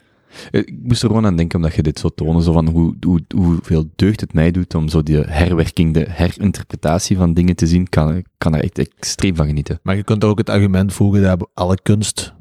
Eh, 0.51 0.61
Ik 0.61 0.75
moest 0.83 1.01
er 1.01 1.07
gewoon 1.07 1.25
aan 1.25 1.35
denken, 1.35 1.57
omdat 1.57 1.75
je 1.75 1.83
dit 1.83 1.99
zo 1.99 2.09
tonen, 2.09 2.41
zo 2.41 2.51
van 2.51 2.67
hoe, 2.67 2.95
hoe, 3.01 3.21
hoeveel 3.35 3.89
deugd 3.95 4.19
het 4.21 4.33
mij 4.33 4.51
doet 4.51 4.75
om 4.75 4.87
zo 4.87 5.03
die 5.03 5.17
herwerking, 5.17 5.93
de 5.93 6.05
herinterpretatie 6.09 7.17
van 7.17 7.33
dingen 7.33 7.55
te 7.55 7.67
zien, 7.67 7.89
kan, 7.89 8.15
ik 8.15 8.25
kan 8.37 8.55
er 8.55 8.63
echt 8.63 8.77
extreem 8.77 9.35
van 9.35 9.47
genieten. 9.47 9.79
Maar 9.83 9.95
je 9.95 10.03
kunt 10.03 10.23
ook 10.23 10.37
het 10.37 10.49
argument 10.49 10.93
voegen 10.93 11.21
dat 11.21 11.49
alle 11.53 11.77
kunst 11.83 12.33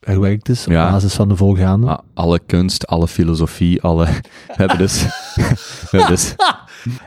herwerkt 0.00 0.48
is 0.48 0.66
op 0.66 0.72
Ja. 0.72 0.90
basis 0.90 1.14
van 1.14 1.28
de 1.28 1.36
voorgaande. 1.36 1.86
Maar 1.86 2.00
alle 2.14 2.40
kunst, 2.46 2.86
alle 2.86 3.08
filosofie, 3.08 3.82
alle... 3.82 4.04
We 4.46 4.54
hebben 4.54 4.78
dus... 4.78 5.02
we 5.34 5.42
hebben 5.90 6.08
dus, 6.08 6.34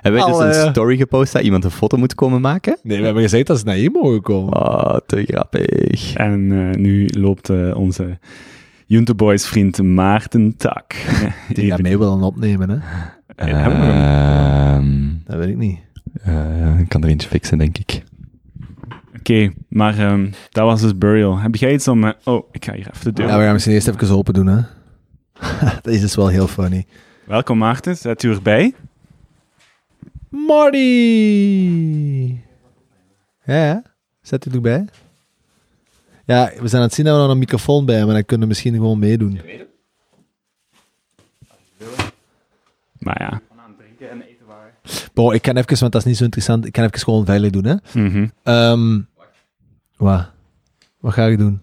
hebben 0.01 0.21
wij 0.25 0.31
dus 0.47 0.55
een 0.57 0.69
story 0.71 0.97
gepost 0.97 1.33
dat 1.33 1.41
iemand 1.41 1.63
een 1.63 1.71
foto 1.71 1.97
moet 1.97 2.15
komen 2.15 2.41
maken? 2.41 2.77
Nee, 2.83 2.97
we 2.99 3.05
hebben 3.05 3.23
gezegd 3.23 3.47
dat 3.47 3.59
ze 3.59 3.65
naar 3.65 3.75
hier 3.75 3.91
mogen 3.91 4.21
komen. 4.21 4.53
Oh, 4.67 4.97
te 5.05 5.23
grappig. 5.27 6.13
En 6.13 6.51
eh, 6.71 6.75
nu 6.79 7.07
loopt 7.07 7.49
eh, 7.49 7.75
onze 7.77 8.17
Junte 8.85 9.15
Boys 9.15 9.47
vriend 9.47 9.81
Maarten 9.81 10.57
Tak. 10.57 10.93
Die 11.53 11.69
gaan 11.71 11.81
mee 11.81 11.97
willen 11.97 12.21
opnemen, 12.21 12.69
hè? 12.69 12.77
Eh, 13.35 13.47
hem? 13.63 13.71
Ehm, 13.71 15.07
Dat 15.25 15.37
weet 15.37 15.49
ik 15.49 15.57
niet. 15.57 15.79
eh, 16.23 16.79
ik 16.79 16.89
kan 16.89 17.03
er 17.03 17.09
eentje 17.09 17.27
fixen, 17.29 17.57
denk 17.57 17.77
ik. 17.77 18.03
Oké, 19.19 19.51
maar 19.67 19.97
ehm, 19.97 20.31
dat 20.49 20.65
was 20.65 20.81
dus 20.81 20.97
Burial. 20.97 21.37
Heb 21.37 21.55
jij 21.55 21.73
iets 21.73 21.87
om... 21.87 22.03
eh, 22.03 22.11
oh, 22.23 22.47
ik 22.51 22.65
ga 22.65 22.73
hier 22.73 22.89
even 22.93 23.03
de 23.03 23.13
deur... 23.13 23.27
Ja, 23.27 23.37
we 23.37 23.43
gaan 23.43 23.53
misschien 23.53 23.73
eerst 23.73 23.87
even 23.87 24.15
open 24.15 24.33
doen, 24.33 24.47
hè? 24.47 24.61
dat 25.81 25.87
is 25.93 26.01
dus 26.01 26.15
wel 26.15 26.27
heel 26.27 26.47
funny. 26.47 26.85
Welkom 27.25 27.57
Maarten, 27.57 27.97
zet 27.97 28.23
u 28.23 28.31
erbij. 28.31 28.73
Marty! 30.29 30.77
Ja, 33.43 33.65
ja. 33.65 33.83
Zet 34.21 34.45
u 34.45 34.51
erbij. 34.51 34.85
Ja, 36.25 36.51
we 36.59 36.67
zijn 36.67 36.81
aan 36.81 36.87
het 36.87 36.93
zien 36.95 37.05
dat 37.05 37.15
we 37.15 37.21
nog 37.21 37.31
een 37.31 37.37
microfoon 37.37 37.85
bij 37.85 37.95
hebben, 37.95 38.13
maar 38.13 38.21
dan 38.21 38.25
kunnen 38.29 38.47
we 38.47 38.53
misschien 38.53 38.73
gewoon 38.73 38.99
meedoen. 38.99 39.41
Maar 42.99 43.21
ja. 43.21 43.41
Bro, 45.13 45.31
ik 45.31 45.41
kan 45.41 45.57
even, 45.57 45.79
want 45.79 45.91
dat 45.91 46.01
is 46.01 46.07
niet 46.07 46.17
zo 46.17 46.23
interessant, 46.23 46.65
ik 46.65 46.71
kan 46.71 46.83
even 46.83 46.99
gewoon 46.99 47.25
veilig 47.25 47.51
doen, 47.51 47.65
hè? 47.65 47.75
Mhm. 47.93 48.27
Ehm 48.43 48.99
wat? 49.99 50.29
Wat 50.99 51.13
ga 51.13 51.25
ik 51.25 51.37
doen? 51.37 51.61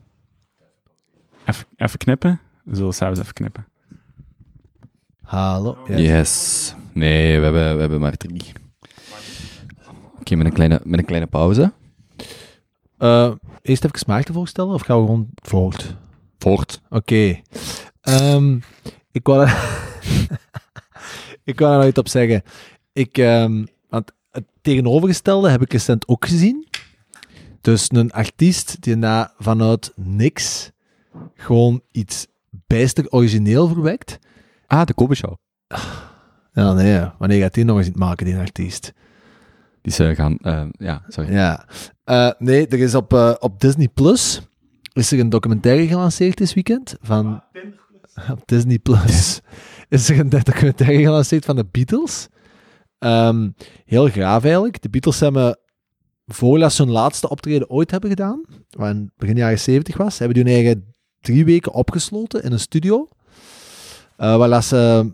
Even, 1.45 1.67
even 1.77 1.99
knippen. 1.99 2.41
We 2.65 2.77
zullen 2.77 2.95
zelfs 2.95 3.19
even 3.19 3.33
knippen. 3.33 3.67
Hallo? 5.23 5.77
Yes. 5.87 6.75
Nee, 6.93 7.39
we 7.39 7.45
hebben, 7.45 7.75
we 7.75 7.81
hebben 7.81 8.01
maar 8.01 8.17
drie. 8.17 8.53
Oké, 10.21 10.37
met, 10.37 10.47
een 10.47 10.53
kleine, 10.53 10.81
met 10.85 10.99
een 10.99 11.05
kleine 11.05 11.27
pauze. 11.27 11.73
Eh, 12.99 13.33
eerst 13.63 13.85
even 13.85 14.01
Maarten 14.07 14.35
voorstellen, 14.35 14.75
of 14.75 14.83
gaan 14.83 14.99
we 14.99 15.05
gewoon 15.05 15.29
voort? 15.35 15.97
Voort. 16.39 16.81
Oké. 16.89 17.41
Ehm, 18.01 18.59
ik 19.11 19.27
wou 19.27 19.47
er... 19.47 19.57
ik 21.45 21.59
wou 21.59 21.73
er 21.73 21.79
nog 21.79 21.89
iets 21.89 21.99
op 21.99 22.09
zeggen. 22.09 22.43
Ik, 22.97 23.19
ehm, 23.19 23.65
want 23.89 24.13
het 24.31 24.45
tegenovergestelde 24.63 25.49
heb 25.49 25.63
ik 25.63 25.73
recent 25.73 26.09
ook 26.09 26.27
gezien. 26.27 26.67
Dus 27.61 27.87
een 27.93 28.13
artiest 28.13 28.77
die 28.81 28.97
na, 28.97 29.33
vanuit 29.39 29.93
niks 29.95 30.71
gewoon 31.35 31.83
iets 31.93 32.27
bijster 32.67 33.11
origineel 33.11 33.69
verwekt. 33.69 34.19
Ah, 34.67 34.87
de 34.87 34.95
Kobe 34.95 35.15
Show. 35.15 35.35
Ja, 36.53 36.73
nee, 36.73 37.11
wanneer 37.19 37.41
gaat 37.41 37.55
die 37.55 37.65
nog 37.65 37.79
eens 37.79 37.87
iets 37.87 37.99
maken, 37.99 38.27
die 38.27 38.37
artiest? 38.37 38.93
Die 39.83 39.93
ze 39.93 40.15
gaan... 40.15 40.39
eh, 40.39 40.65
ja, 40.71 41.05
sorry. 41.09 41.33
Ja. 41.33 41.67
Eh, 42.05 42.31
nee, 42.39 42.67
er 42.67 42.79
is 42.79 42.95
op, 42.95 43.13
eh, 43.13 43.35
op 43.39 43.61
Disney 43.61 43.89
Plus 43.89 44.43
is 44.93 45.13
er 45.13 45.19
een 45.19 45.31
documentaire 45.31 45.87
gelanceerd 45.87 46.37
dit 46.37 46.55
weekend 46.55 46.97
van 47.01 47.43
op 48.31 48.43
Disney 48.45 48.79
Plus 48.79 49.41
is 49.89 50.09
er 50.09 50.19
een 50.19 50.29
documentaire 50.29 51.03
gelanceerd 51.03 51.45
van 51.45 51.57
de 51.57 51.67
Beatles. 51.71 52.29
Ehm, 52.99 53.51
heel 53.85 54.09
graaf 54.09 54.45
eigenlijk. 54.45 54.83
De 54.83 54.89
Beatles 54.89 55.21
hebben 55.21 55.59
voordat 56.27 56.77
hun 56.77 56.91
laatste 56.91 57.29
optreden 57.29 57.71
ooit 57.71 57.91
hebben 57.91 58.11
gedaan, 58.11 58.45
in 58.79 59.13
begin 59.17 59.37
jaren 59.37 59.59
70 59.59 59.97
was, 59.97 60.19
hebben 60.19 60.45
die 60.45 60.45
hun 60.45 60.65
eigen 60.65 60.95
drie 61.21 61.45
weken 61.45 61.73
opgesloten 61.73 62.43
in 62.43 62.53
een 62.53 62.61
studio, 62.61 63.09
eh 64.17 64.37
waar 64.37 64.63
ze 64.63 65.13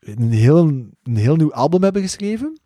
een 0.00 0.32
heel, 0.32 0.58
een 1.02 1.16
heel 1.16 1.36
nieuw 1.36 1.52
album 1.52 1.82
hebben 1.82 2.02
geschreven. 2.02 2.60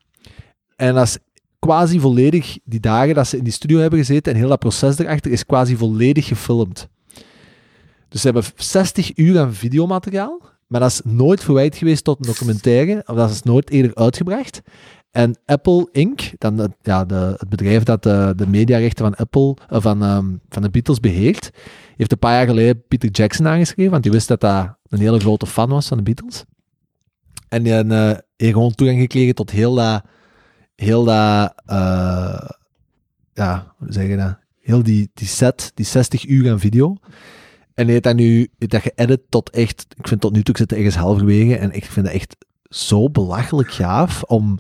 En 0.77 0.95
dat 0.95 1.07
is 1.07 1.19
quasi 1.59 2.01
volledig, 2.01 2.59
die 2.65 2.81
dagen 2.81 3.15
dat 3.15 3.27
ze 3.27 3.37
in 3.37 3.45
die 3.45 3.53
studio 3.53 3.79
hebben 3.79 3.99
gezeten 3.99 4.33
en 4.33 4.39
heel 4.39 4.49
dat 4.49 4.59
proces 4.59 4.99
erachter 4.99 5.31
is 5.31 5.47
quasi 5.47 5.77
volledig 5.77 6.27
gefilmd. 6.27 6.89
Dus 8.09 8.21
ze 8.21 8.27
hebben 8.27 8.53
60 8.57 9.17
uur 9.17 9.41
aan 9.41 9.55
videomateriaal, 9.55 10.41
maar 10.69 10.81
dat 10.81 10.91
is 10.91 11.01
nooit 11.05 11.45
verwijt 11.45 11.77
geweest 11.77 12.05
tot 12.05 12.19
een 12.19 12.33
documentaire, 12.33 13.03
of 13.07 13.17
dat 13.17 13.31
is 13.31 13.43
nooit 13.43 13.71
eerder 13.71 13.95
uitgebracht. 13.95 14.63
En 15.11 15.39
Apple 15.45 15.89
Inc., 15.93 16.33
dan 16.39 16.75
ja, 16.83 17.05
de, 17.05 17.35
het 17.39 17.49
bedrijf 17.49 17.83
dat 17.83 18.03
de, 18.03 18.33
de 18.37 18.47
mediarechten 18.47 19.05
van 19.05 19.15
Apple, 19.15 19.57
eh, 19.69 19.81
van, 19.81 20.03
ehm, 20.03 20.27
van 20.49 20.63
de 20.63 20.71
Beatles 20.71 21.01
beheert, 21.01 21.51
heeft 21.97 22.13
een 22.13 22.19
paar 22.19 22.35
jaar 22.35 22.47
geleden 22.47 22.83
Peter 22.89 23.11
Jackson 23.11 23.49
aangeschreven, 23.49 23.91
want 23.91 24.03
die 24.03 24.13
wist 24.13 24.29
dat 24.29 24.41
dat 24.41 24.77
een 24.89 24.99
hele 24.99 25.21
grote 25.21 25.47
fan 25.47 25.69
was 25.69 25.89
van 25.89 25.97
de 25.97 26.03
Beatles. 26.03 26.45
En 27.49 27.63
die 27.63 27.73
had, 27.75 27.91
eh, 27.91 28.19
heeft 28.37 28.53
gewoon 28.53 28.75
toegang 28.75 29.01
gekregen 29.01 29.35
tot 29.35 29.51
heel 29.51 29.75
dat, 29.75 30.03
heel 30.75 31.05
dat, 31.05 31.53
eh, 31.67 32.49
ja, 33.35 33.75
hoe 33.79 33.93
zeg 33.93 34.09
je 34.09 34.17
dat? 34.17 34.39
Heel 34.61 34.83
die, 34.83 35.11
die 35.15 35.29
set, 35.29 35.73
die 35.75 35.87
60 35.87 36.27
uur 36.27 36.51
aan 36.51 36.61
video. 36.61 36.97
En 37.79 37.85
hij 37.85 37.93
heeft 37.93 38.05
dat 38.05 38.17
nu 38.17 38.51
heeft 38.59 38.71
dat 38.71 38.83
geëdit 38.83 39.21
tot 39.29 39.51
echt, 39.51 39.87
ik 39.97 40.09
vind 40.09 40.21
tot 40.21 40.33
nu 40.33 40.43
toe, 40.43 40.55
ik 40.55 40.61
zit 40.61 40.73
ergens 40.73 40.97
halverwege 40.97 41.57
en 41.57 41.73
ik 41.73 41.85
vind 41.85 42.07
dat 42.07 42.15
echt 42.15 42.37
zo 42.63 43.11
belachelijk 43.11 43.71
gaaf 43.71 44.23
om 44.23 44.59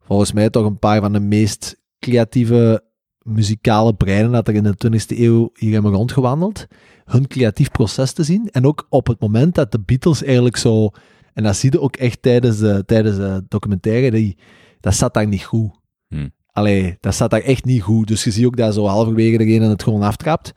volgens 0.00 0.32
mij 0.32 0.50
toch 0.50 0.66
een 0.66 0.78
paar 0.78 1.00
van 1.00 1.12
de 1.12 1.20
meest 1.20 1.80
creatieve 1.98 2.84
muzikale 3.22 3.94
breinen 3.94 4.32
dat 4.32 4.48
er 4.48 4.54
in 4.54 4.62
de 4.62 4.74
20e 4.86 5.18
eeuw 5.18 5.50
hier 5.54 5.72
hebben 5.72 5.92
rondgewandeld, 5.92 6.66
hun 7.04 7.26
creatief 7.26 7.70
proces 7.70 8.12
te 8.12 8.22
zien. 8.22 8.48
En 8.50 8.66
ook 8.66 8.86
op 8.88 9.06
het 9.06 9.20
moment 9.20 9.54
dat 9.54 9.72
de 9.72 9.80
Beatles 9.80 10.22
eigenlijk 10.22 10.56
zo, 10.56 10.90
en 11.34 11.42
dat 11.42 11.56
zie 11.56 11.72
je 11.72 11.80
ook 11.80 11.96
echt 11.96 12.22
tijdens 12.22 12.58
de, 12.58 12.82
tijdens 12.86 13.16
de 13.16 13.44
documentaire, 13.48 14.10
die, 14.10 14.38
dat 14.80 14.94
zat 14.94 15.14
daar 15.14 15.28
niet 15.28 15.44
goed. 15.44 15.70
Hmm. 16.08 16.30
Allee, 16.46 16.96
dat 17.00 17.14
zat 17.14 17.30
daar 17.30 17.40
echt 17.40 17.64
niet 17.64 17.82
goed. 17.82 18.08
Dus 18.08 18.24
je 18.24 18.30
ziet 18.30 18.44
ook 18.46 18.56
dat 18.56 18.74
zo 18.74 18.86
halverwege 18.86 19.38
degene 19.38 19.68
het 19.68 19.82
gewoon 19.82 20.02
aftrapt. 20.02 20.52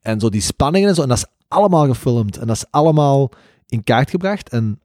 En 0.00 0.20
zo 0.20 0.28
die 0.28 0.40
spanningen 0.40 0.88
en 0.88 0.94
zo. 0.94 1.02
En 1.02 1.08
dat 1.08 1.16
is 1.16 1.26
allemaal 1.48 1.86
gefilmd. 1.86 2.36
En 2.36 2.46
dat 2.46 2.56
is 2.56 2.64
allemaal 2.70 3.30
in 3.66 3.84
kaart 3.84 4.10
gebracht. 4.10 4.48
En 4.48 4.80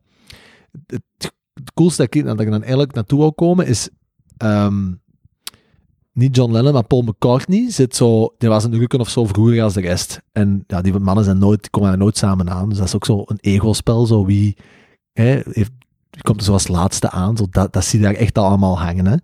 het, 0.88 1.34
coolste 1.74 2.02
dat 2.02 2.16
ik, 2.16 2.26
dat 2.26 2.40
ik 2.40 2.50
dan 2.50 2.62
eigenlijk 2.62 2.94
naartoe 2.94 3.20
wil 3.20 3.34
komen 3.34 3.68
is... 3.68 3.90
ehm, 4.38 4.94
niet 6.14 6.36
John 6.36 6.52
Lennon, 6.52 6.74
maar 6.74 6.88
Paul 6.88 7.02
McCartney 7.02 7.72
zit 7.72 7.96
zo... 7.96 8.34
Die 8.38 8.50
was 8.50 8.64
een 8.64 8.78
reuken 8.78 9.00
of 9.00 9.10
zo 9.10 9.26
vroeger 9.26 9.64
als 9.64 9.74
de 9.74 9.82
rest. 9.82 10.22
En 10.32 10.64
ja, 10.68 10.82
die 10.82 11.00
mannen 11.00 11.24
zijn 11.24 11.38
nooit, 11.38 11.62
die 11.62 11.70
komen 11.70 11.90
daar 11.90 11.98
nooit 11.98 12.18
samen 12.18 12.50
aan. 12.50 12.70
Dus 12.70 12.78
dat 12.78 12.88
is 12.88 12.96
ook 12.96 13.06
zo 13.06 13.24
een 13.26 13.40
ego-spel. 13.42 14.06
Zo 14.06 14.26
wie... 14.26 14.58
Hè, 15.14 15.42
heeft, 15.44 15.72
die 16.10 16.22
komt 16.22 16.40
er 16.40 16.46
zo 16.46 16.52
als 16.52 16.68
laatste 16.68 17.10
aan. 17.10 17.38
Zo 17.38 17.48
dat, 17.50 17.74
dat 17.74 17.86
zie 17.86 18.00
je 18.00 18.06
daar 18.06 18.16
echt 18.16 18.38
allemaal 18.38 18.80
hangen. 18.80 19.06
Hè. 19.06 19.16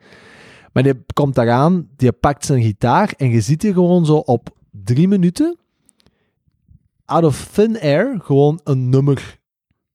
Maar 0.74 0.84
die 0.84 1.04
komt 1.14 1.36
daaraan, 1.36 1.88
die 1.96 2.12
pakt 2.12 2.46
zijn 2.46 2.62
gitaar 2.62 3.14
en 3.18 3.30
je 3.30 3.42
ziet 3.42 3.62
hier 3.62 3.74
gewoon 3.74 4.06
zo 4.06 4.16
op 4.16 4.50
drie 4.72 5.08
minuten 5.08 5.58
out 7.12 7.24
of 7.24 7.46
thin 7.52 7.80
air 7.80 8.20
gewoon 8.22 8.60
een 8.64 8.90
nummer 8.90 9.40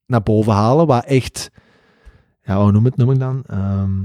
naar 0.05 0.23
boven 0.23 0.53
halen, 0.53 0.87
waar 0.87 1.03
echt, 1.03 1.51
ja, 2.43 2.61
hoe 2.61 2.71
noem 2.71 2.85
het 2.85 2.97
nummer 2.97 3.19
dan? 3.19 3.43
Ehm, 3.47 4.01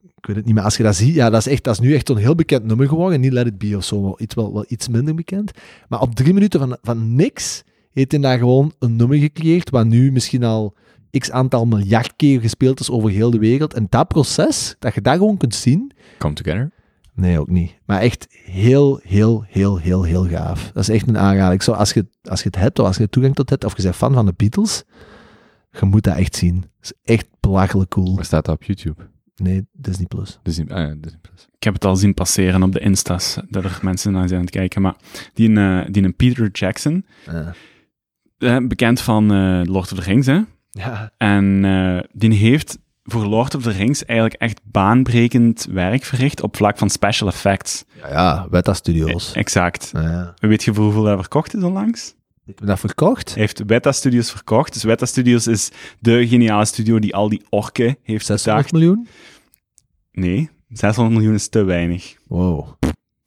ik 0.00 0.26
weet 0.26 0.36
het 0.36 0.44
niet 0.44 0.54
meer. 0.54 0.64
Als 0.64 0.76
je 0.76 0.82
dat 0.82 0.96
ziet, 0.96 1.14
ja, 1.14 1.30
dat 1.30 1.46
is, 1.46 1.52
echt, 1.52 1.64
dat 1.64 1.74
is 1.74 1.80
nu 1.80 1.94
echt 1.94 2.08
een 2.08 2.16
heel 2.16 2.34
bekend 2.34 2.64
nummer 2.64 2.88
geworden. 2.88 3.20
Niet 3.20 3.32
Let 3.32 3.46
It 3.46 3.58
Be 3.58 3.76
of 3.76 3.84
zo, 3.84 4.02
wel 4.02 4.16
iets, 4.20 4.34
wel, 4.34 4.64
iets 4.68 4.88
minder 4.88 5.14
bekend. 5.14 5.50
Maar 5.88 6.00
op 6.00 6.14
drie 6.14 6.34
minuten 6.34 6.60
van, 6.60 6.76
van 6.82 7.14
niks 7.14 7.62
heeft 7.92 8.12
hij 8.12 8.20
daar 8.20 8.38
gewoon 8.38 8.72
een 8.78 8.96
nummer 8.96 9.18
gecreëerd, 9.18 9.70
waar 9.70 9.86
nu 9.86 10.12
misschien 10.12 10.44
al 10.44 10.74
x 11.18 11.30
aantal 11.30 11.66
miljard 11.66 12.16
keer 12.16 12.40
gespeeld 12.40 12.80
is 12.80 12.90
over 12.90 13.10
heel 13.10 13.30
de 13.30 13.38
wereld. 13.38 13.74
En 13.74 13.86
dat 13.88 14.08
proces, 14.08 14.76
dat 14.78 14.94
je 14.94 15.00
dat 15.00 15.16
gewoon 15.16 15.36
kunt 15.36 15.54
zien, 15.54 15.92
Come 16.18 16.34
Together. 16.34 16.70
Nee, 17.14 17.38
ook 17.40 17.48
niet. 17.50 17.78
Maar 17.86 18.00
echt 18.00 18.26
heel, 18.44 19.00
heel, 19.02 19.44
heel, 19.48 19.78
heel, 19.78 20.02
heel 20.02 20.28
gaaf. 20.28 20.70
Dat 20.72 20.82
is 20.82 20.88
echt 20.88 21.08
een 21.08 21.18
aanrader. 21.18 21.54
Ik 21.54 21.62
zou, 21.62 21.76
als, 21.76 21.92
je, 21.92 22.06
als 22.22 22.40
je 22.42 22.46
het 22.46 22.56
hebt, 22.56 22.78
of 22.78 22.86
als 22.86 22.96
je 22.96 23.08
toegang 23.08 23.34
tot 23.34 23.50
hebt, 23.50 23.64
of 23.64 23.76
je 23.76 23.82
bent 23.82 23.94
fan 23.96 24.12
van 24.12 24.26
de 24.26 24.34
Beatles, 24.36 24.84
je 25.70 25.84
moet 25.86 26.02
dat 26.04 26.16
echt 26.16 26.36
zien. 26.36 26.60
Dat 26.60 26.68
is 26.80 26.92
echt 27.02 27.26
belachelijk 27.40 27.90
cool. 27.90 28.14
Waar 28.14 28.24
staat 28.24 28.44
dat 28.44 28.54
op 28.54 28.62
YouTube? 28.62 29.02
Nee, 29.36 29.66
Disney+. 29.72 30.06
Plus. 30.06 30.38
Disney, 30.42 30.68
ah 30.68 30.88
ja, 30.88 30.94
Disney 31.00 31.20
Plus. 31.20 31.48
Ik 31.56 31.62
heb 31.64 31.74
het 31.74 31.84
al 31.84 31.96
zien 31.96 32.14
passeren 32.14 32.62
op 32.62 32.72
de 32.72 32.80
Insta's, 32.80 33.38
dat 33.48 33.64
er 33.64 33.78
mensen 33.82 34.12
naar 34.12 34.26
zijn 34.28 34.38
aan 34.40 34.46
het 34.46 34.54
kijken. 34.54 34.82
Maar 34.82 34.96
die, 35.34 35.50
een, 35.50 35.92
die 35.92 36.02
een 36.02 36.16
Peter 36.16 36.50
Jackson, 36.50 37.06
Ja. 37.26 37.54
eh, 38.38 38.66
bekend 38.66 39.00
van 39.00 39.32
eh, 39.32 39.60
Lord 39.64 39.92
of 39.92 39.98
the 39.98 40.04
Rings, 40.04 40.26
hè? 40.26 40.40
ja. 40.70 41.12
En 41.16 41.64
eh, 41.64 41.98
die 42.12 42.32
heeft 42.32 42.78
voor 43.04 43.24
Lord 43.24 43.54
of 43.54 43.62
the 43.62 43.70
Rings 43.70 44.04
eigenlijk 44.04 44.40
echt 44.40 44.60
baanbrekend 44.64 45.66
werk 45.70 46.04
verricht 46.04 46.42
op 46.42 46.56
vlak 46.56 46.78
van 46.78 46.90
special 46.90 47.28
effects. 47.28 47.84
Ja, 47.96 48.08
ja, 48.08 48.46
Weta 48.50 48.74
Studios. 48.74 49.32
Exact. 49.32 49.90
Ja, 49.92 50.00
ja. 50.00 50.48
Weet 50.48 50.64
je 50.64 50.74
voor 50.74 50.84
hoeveel 50.84 51.04
hij 51.04 51.16
verkocht 51.16 51.54
is 51.54 51.62
onlangs? 51.62 52.14
Je 52.44 52.54
dat 52.64 52.80
verkocht? 52.80 53.28
Hij 53.28 53.40
heeft 53.40 53.62
Weta 53.66 53.92
Studios 53.92 54.30
verkocht. 54.30 54.72
Dus 54.72 54.82
Weta 54.82 55.06
Studios 55.06 55.46
is 55.46 55.70
de 55.98 56.28
geniale 56.28 56.64
studio 56.64 56.98
die 56.98 57.14
al 57.14 57.28
die 57.28 57.42
orken 57.48 57.96
heeft 58.02 58.26
600 58.26 58.70
bedacht. 58.70 58.72
miljoen? 58.72 59.08
Nee, 60.12 60.50
600 60.68 61.16
miljoen 61.16 61.34
is 61.34 61.48
te 61.48 61.62
weinig. 61.62 62.16
Wow. 62.26 62.68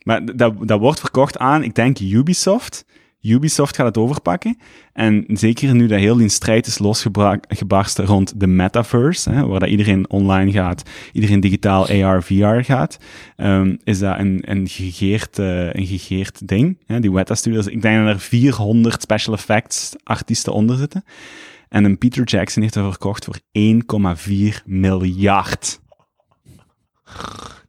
Maar 0.04 0.36
dat, 0.36 0.68
dat 0.68 0.80
wordt 0.80 1.00
verkocht 1.00 1.38
aan, 1.38 1.64
ik 1.64 1.76
denk, 1.76 2.00
Ubisoft. 2.00 2.86
Ubisoft 3.34 3.76
gaat 3.76 3.86
het 3.86 3.98
overpakken. 3.98 4.58
En 4.94 5.24
zeker 5.28 5.76
nu 5.76 5.88
dat 5.88 6.00
heel 6.00 6.16
die 6.16 6.30
strijd 6.30 6.68
is 6.68 6.80
losgebarsten 6.80 8.06
rond 8.06 8.40
de 8.40 8.48
metaverse, 8.48 9.30
hè, 9.30 9.46
waar 9.46 9.60
dat 9.60 9.70
iedereen 9.70 10.10
online 10.10 10.52
gaat, 10.52 10.90
iedereen 11.12 11.40
digitaal 11.40 11.90
AR, 11.90 12.24
VR 12.24 12.62
gaat, 12.62 12.98
ehm, 13.36 13.76
is 13.84 14.00
dat 14.00 14.20
een, 14.20 14.42
een, 14.46 14.68
gegeerd, 14.68 15.40
eh, 15.40 15.74
een 15.74 15.86
gegeerd 15.86 16.48
ding. 16.48 16.78
Hè, 16.86 17.00
die 17.00 17.12
Weta 17.12 17.36
Studios, 17.36 17.68
ik 17.68 17.82
denk 17.82 18.06
dat 18.06 18.14
er 18.14 18.20
400 18.20 19.02
special 19.02 19.36
effects 19.36 19.96
artiesten 20.04 20.54
onder 20.54 20.78
zitten. 20.78 21.04
En 21.70 21.84
een 21.84 21.98
Peter 21.98 22.24
Jackson 22.24 22.62
heeft 22.62 22.76
er 22.76 22.84
verkocht 22.84 23.26
voor 23.26 23.40
1,4 23.52 24.64
miljard. 24.66 25.80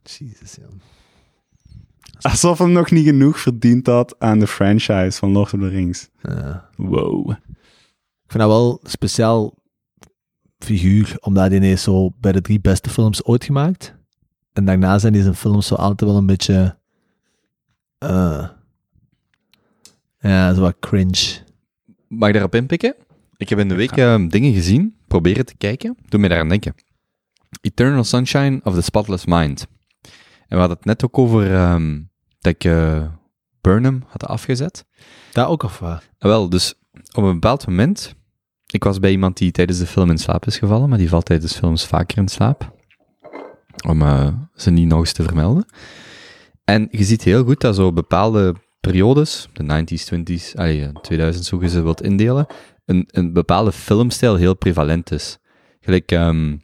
Jezus, 0.03 0.55
ja. 0.55 0.88
Alsof 2.21 2.57
hij 2.57 2.67
nog 2.67 2.91
niet 2.91 3.05
genoeg 3.05 3.39
verdiend 3.39 3.87
had 3.87 4.19
aan 4.19 4.39
de 4.39 4.47
franchise 4.47 5.11
van 5.17 5.31
Lord 5.31 5.53
of 5.53 5.59
the 5.59 5.67
Rings. 5.67 6.09
Ja. 6.21 6.69
Wow. 6.75 7.29
Ik 8.23 8.35
vind 8.35 8.43
dat 8.43 8.47
wel 8.47 8.79
een 8.83 8.89
speciaal 8.89 9.57
figuur, 10.59 11.17
omdat 11.19 11.47
hij 11.47 11.55
ineens 11.55 11.83
zo 11.83 12.11
bij 12.19 12.31
de 12.31 12.41
drie 12.41 12.59
beste 12.61 12.89
films 12.89 13.23
ooit 13.23 13.43
gemaakt. 13.43 13.95
En 14.53 14.65
daarna 14.65 14.99
zijn 14.99 15.13
die 15.13 15.21
zijn 15.21 15.35
films 15.35 15.67
zo 15.67 15.75
altijd 15.75 16.09
wel 16.09 16.19
een 16.19 16.25
beetje... 16.25 16.77
eh, 17.97 18.49
ja, 20.19 20.53
zo 20.53 20.61
wat 20.61 20.79
cringe. 20.79 21.37
Mag 22.07 22.27
ik 22.27 22.33
daarop 22.33 22.55
inpikken? 22.55 22.95
Ik 23.37 23.49
heb 23.49 23.59
in 23.59 23.67
de 23.67 23.75
week 23.75 23.97
ehm, 23.97 24.27
dingen 24.27 24.53
gezien, 24.53 24.95
proberen 25.07 25.45
te 25.45 25.57
kijken. 25.57 25.97
Doe 26.07 26.19
mij 26.19 26.29
daar 26.29 26.39
aan 26.39 26.49
denken. 26.49 26.75
Eternal 27.61 28.03
Sunshine 28.03 28.59
of 28.63 28.73
the 28.73 28.81
Spotless 28.81 29.25
Mind. 29.25 29.67
En 30.47 30.55
we 30.55 30.55
hadden 30.55 30.77
het 30.77 30.85
net 30.85 31.03
ook 31.05 31.17
over 31.17 31.53
ehm, 31.53 32.01
dat 32.49 32.63
ik 32.63 32.71
eh, 32.71 33.03
Burnham 33.61 34.03
had 34.07 34.25
afgezet. 34.25 34.85
Dat 35.31 35.47
ook 35.47 35.63
of 35.63 35.79
wat? 35.79 35.89
Ah, 35.89 36.29
Wel, 36.29 36.49
dus 36.49 36.73
op 37.13 37.23
een 37.23 37.33
bepaald 37.33 37.67
moment... 37.67 38.17
Ik 38.71 38.83
was 38.83 38.99
bij 38.99 39.11
iemand 39.11 39.37
die 39.37 39.51
tijdens 39.51 39.79
de 39.79 39.85
film 39.85 40.09
in 40.09 40.17
slaap 40.17 40.45
is 40.45 40.57
gevallen, 40.57 40.89
maar 40.89 40.97
die 40.97 41.09
valt 41.09 41.25
tijdens 41.25 41.57
films 41.57 41.85
vaker 41.85 42.17
in 42.17 42.27
slaap. 42.27 42.75
Om 43.87 44.01
eh, 44.01 44.27
ze 44.55 44.69
niet 44.69 44.87
nog 44.87 44.99
eens 44.99 45.13
te 45.13 45.23
vermelden. 45.23 45.65
En 46.63 46.87
je 46.91 47.03
ziet 47.03 47.23
heel 47.23 47.43
goed 47.43 47.61
dat 47.61 47.75
zo 47.75 47.93
bepaalde 47.93 48.55
periodes, 48.79 49.47
de 49.53 49.63
90s, 49.63 50.13
20s, 50.13 50.55
allee, 50.55 50.85
eh, 50.85 50.89
2000 51.01 51.49
hoe 51.49 51.61
je 51.61 51.69
ze 51.69 51.81
wilt 51.81 52.03
indelen, 52.03 52.47
een, 52.85 53.07
een 53.11 53.33
bepaalde 53.33 53.71
filmstijl 53.71 54.35
heel 54.35 54.55
prevalent 54.55 55.11
is. 55.11 55.37
Gelijk, 55.79 56.11
ehm 56.11 56.57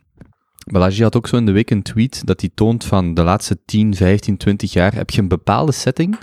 Balaji 0.65 1.03
had 1.03 1.15
ook 1.15 1.27
zo 1.27 1.37
in 1.37 1.45
de 1.45 1.51
week 1.51 1.69
een 1.69 1.81
tweet 1.81 2.25
dat 2.25 2.41
hij 2.41 2.49
toont 2.53 2.83
van 2.83 3.13
de 3.13 3.23
laatste 3.23 3.57
10, 3.65 3.95
15, 3.95 4.37
20 4.37 4.73
jaar 4.73 4.93
heb 4.93 5.09
je 5.09 5.21
een 5.21 5.27
bepaalde 5.27 5.71
setting. 5.71 6.13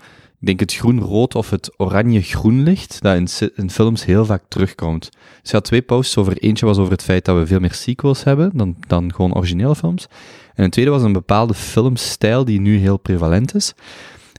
Ik 0.41 0.49
denk 0.49 0.61
het 0.61 0.75
groen-rood 0.75 1.35
of 1.35 1.51
het 1.51 1.75
oranje-groen 1.77 2.63
licht, 2.63 3.03
dat 3.03 3.41
in, 3.55 3.71
films 3.71 4.05
heel 4.05 4.25
vaak 4.25 4.43
terugkomt. 4.49 5.09
Je 5.43 5.53
had 5.53 5.65
twee 5.65 5.83
posts 5.83 6.17
over. 6.17 6.39
Eentje 6.39 6.67
was 6.67 6.79
over 6.79 6.93
het 6.93 7.03
feit 7.03 7.25
dat 7.25 7.39
we 7.39 7.47
veel 7.47 7.61
meer 7.61 7.73
sequels 7.73 8.25
hebben 8.25 8.51
dan, 8.55 8.77
dan 8.87 9.15
gewoon 9.15 9.35
originele 9.35 9.75
films. 9.75 10.07
En 10.55 10.65
een 10.65 10.71
tweede 10.71 10.91
was 10.91 11.03
een 11.03 11.13
bepaalde 11.13 11.55
filmstijl 11.55 12.45
die 12.45 12.61
nu 12.61 12.77
heel 12.77 12.97
prevalent 12.97 13.55
is. 13.55 13.75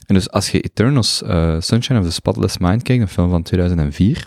En 0.06 0.14
dus 0.14 0.30
als 0.30 0.50
je 0.50 0.60
Eternals 0.60 1.22
eh, 1.22 1.56
Sunshine 1.60 1.98
of 1.98 2.04
the 2.04 2.12
Spotless 2.12 2.58
Mind 2.58 2.82
kijkt, 2.82 3.02
een 3.02 3.08
film 3.08 3.30
van 3.30 3.42
2004, 3.42 4.26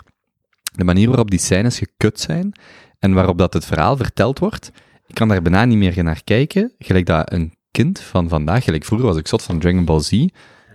de 0.74 0.84
manier 0.84 1.08
waarop 1.08 1.30
die 1.30 1.40
scènes 1.40 1.78
gekut 1.78 2.20
zijn 2.20 2.52
en 2.98 3.12
waarop 3.12 3.38
dat 3.38 3.52
het 3.52 3.64
verhaal 3.64 3.96
verteld 3.96 4.38
wordt, 4.38 4.70
ik 5.08 5.14
kan 5.14 5.28
daar 5.28 5.42
bijna 5.42 5.64
niet 5.64 5.78
meer 5.78 6.04
naar 6.04 6.24
kijken. 6.24 6.72
Gelijk 6.78 7.06
dat 7.06 7.32
een 7.32 7.52
kind 7.70 8.00
van 8.00 8.28
vandaag, 8.28 8.64
gelijk 8.64 8.84
vroeger 8.84 9.08
was 9.08 9.16
ik 9.16 9.26
zot 9.26 9.42
van 9.42 9.58
Dragon 9.58 9.84
Ball 9.84 10.00
Z, 10.00 10.12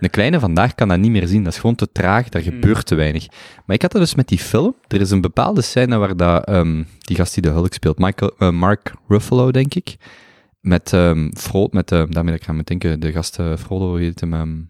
een 0.00 0.10
kleine 0.10 0.40
vandaag 0.40 0.74
kan 0.74 0.88
dat 0.88 0.98
niet 0.98 1.10
meer 1.10 1.26
zien. 1.26 1.44
Dat 1.44 1.52
is 1.52 1.58
gewoon 1.58 1.76
te 1.76 1.92
traag, 1.92 2.28
daar 2.28 2.42
gebeurt 2.42 2.86
te 2.86 2.94
weinig. 2.94 3.26
Maar 3.66 3.76
ik 3.76 3.82
had 3.82 3.92
dat 3.92 4.00
dus 4.00 4.14
met 4.14 4.28
die 4.28 4.38
film. 4.38 4.74
Er 4.88 5.00
is 5.00 5.10
een 5.10 5.20
bepaalde 5.20 5.62
scène 5.62 5.96
waar 5.96 6.16
dat, 6.16 6.46
ehm, 6.46 6.82
die 6.98 7.16
gast 7.16 7.34
die 7.34 7.42
de 7.42 7.48
Hulk 7.48 7.72
speelt, 7.72 7.98
Michael, 7.98 8.32
eh, 8.38 8.50
Mark 8.50 8.94
Ruffalo, 9.08 9.50
denk 9.50 9.74
ik, 9.74 9.96
met, 10.60 10.92
ehm 10.92 11.30
Fro 11.36 11.68
met 11.70 11.92
eh, 11.92 11.98
daarmee 12.08 12.32
dat 12.32 12.40
ik 12.40 12.44
ga 12.44 12.52
me 12.52 12.62
denken, 12.62 13.00
de 13.00 13.12
gast 13.12 13.38
eh, 13.38 13.56
Frodo, 13.56 13.94
heet 13.94 14.20
hem, 14.20 14.34
ehm, 14.34 14.60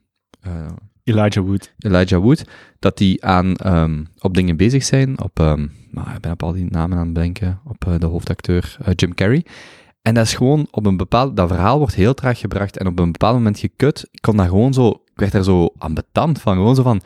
eh, 0.41 0.73
Elijah 1.05 1.45
Wood. 1.45 1.73
Elijah 1.79 2.23
Wood, 2.23 2.45
dat 2.79 2.99
die 2.99 3.25
aan, 3.25 3.57
ehm, 3.57 4.05
op 4.19 4.35
dingen 4.35 4.57
bezig 4.57 4.85
zijn, 4.85 5.23
op, 5.23 5.41
ehm, 5.41 5.67
nou, 5.91 6.11
ik 6.15 6.21
ben 6.21 6.33
op 6.33 6.43
al 6.43 6.53
die 6.53 6.65
namen 6.65 6.99
aan 6.99 7.07
het 7.07 7.15
denken, 7.15 7.61
op 7.65 7.87
eh, 7.87 7.95
de 7.99 8.07
hoofdacteur 8.07 8.77
eh, 8.85 8.93
Jim 8.95 9.15
Carrey. 9.15 9.45
En 10.03 10.15
dat 10.15 10.25
is 10.25 10.35
gewoon 10.35 10.67
op 10.71 10.87
een 10.87 10.97
bepaald, 10.97 11.37
dat 11.37 11.49
verhaal 11.49 11.79
wordt 11.79 11.95
heel 11.95 12.15
traag 12.15 12.39
gebracht 12.39 12.79
en 12.79 12.87
op 12.87 12.99
een 12.99 13.13
bepaald 13.13 13.35
moment 13.35 13.59
gekut. 13.59 14.09
Ik 14.11 14.23
kon 14.23 14.37
daar 14.37 14.49
gewoon 14.49 14.73
zo, 14.73 14.89
ik 14.89 15.19
werd 15.21 15.33
daar 15.33 15.45
zo 15.45 15.69
ambetant 15.79 16.41
van, 16.41 16.55
gewoon 16.55 16.75
zo 16.75 16.83
van, 16.83 17.01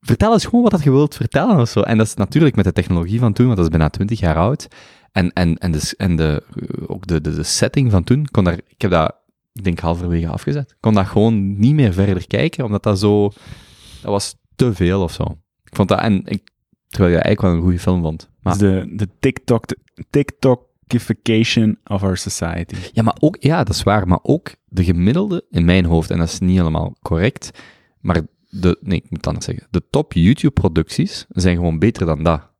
vertel 0.00 0.32
eens 0.32 0.44
gewoon 0.44 0.62
wat 0.62 0.70
dat 0.70 0.82
je 0.82 0.90
wilt 0.90 1.14
vertellen 1.14 1.60
of 1.60 1.68
zo. 1.68 1.80
En 1.80 1.98
dat 1.98 2.06
is 2.06 2.14
natuurlijk 2.14 2.56
met 2.56 2.64
de 2.64 2.72
technologie 2.72 3.18
van 3.18 3.32
toen, 3.32 3.46
want 3.46 3.56
dat 3.56 3.66
is 3.66 3.72
bijna 3.72 3.88
20 3.90 4.20
jaar 4.20 4.36
oud. 4.36 4.68
En, 5.12 5.32
en, 5.32 5.58
en, 5.58 5.70
de, 5.70 5.94
en 5.96 6.16
de, 6.16 6.42
ook 6.86 7.06
de, 7.06 7.20
de, 7.20 7.34
de 7.34 7.42
setting 7.42 7.90
van 7.90 8.04
toen, 8.04 8.26
kon 8.30 8.44
daar, 8.44 8.58
ik 8.66 8.82
heb 8.82 8.90
dat 8.90 9.14
ik 9.52 9.64
denk 9.64 9.78
halverwege 9.78 10.28
afgezet. 10.28 10.70
Ik 10.70 10.76
kon 10.80 10.94
dat 10.94 11.06
gewoon 11.06 11.58
niet 11.58 11.74
meer 11.74 11.92
verder 11.92 12.26
kijken, 12.26 12.64
omdat 12.64 12.82
dat 12.82 12.98
zo, 12.98 13.22
dat 14.02 14.10
was 14.10 14.36
te 14.56 14.74
veel 14.74 15.02
of 15.02 15.12
zo. 15.12 15.24
Ik 15.64 15.76
vond 15.76 15.88
dat, 15.88 16.00
en 16.00 16.22
ik, 16.24 16.50
terwijl 16.88 17.14
je 17.14 17.20
eigenlijk 17.20 17.40
wel 17.40 17.52
een 17.52 17.62
goede 17.62 17.78
film 17.78 18.02
vond. 18.02 18.30
Maar, 18.40 18.58
Dus 18.58 18.62
de, 18.62 18.92
de 18.96 19.08
TikTok, 19.18 19.66
de 19.68 19.78
TikTokification 20.10 21.78
of 21.84 22.02
our 22.02 22.16
society. 22.16 22.74
ja, 22.92 23.02
maar 23.02 23.16
ook, 23.18 23.36
ja, 23.40 23.64
dat 23.64 23.74
is 23.74 23.82
waar, 23.82 24.08
maar 24.08 24.20
ook 24.22 24.54
de 24.64 24.84
gemiddelde 24.84 25.44
in 25.50 25.64
mijn 25.64 25.84
hoofd, 25.84 26.10
en 26.10 26.18
dat 26.18 26.28
is 26.28 26.38
niet 26.38 26.56
helemaal 26.56 26.96
correct, 27.02 27.50
maar 28.00 28.20
de, 28.50 28.78
nee, 28.80 28.96
ik 28.96 29.02
moet 29.10 29.16
het 29.16 29.26
anders 29.26 29.44
zeggen, 29.44 29.66
de 29.70 29.82
top 29.90 30.12
YouTube-producties 30.12 31.26
zijn 31.28 31.56
gewoon 31.56 31.78
beter 31.78 32.06
dan 32.06 32.22
dat. 32.22 32.50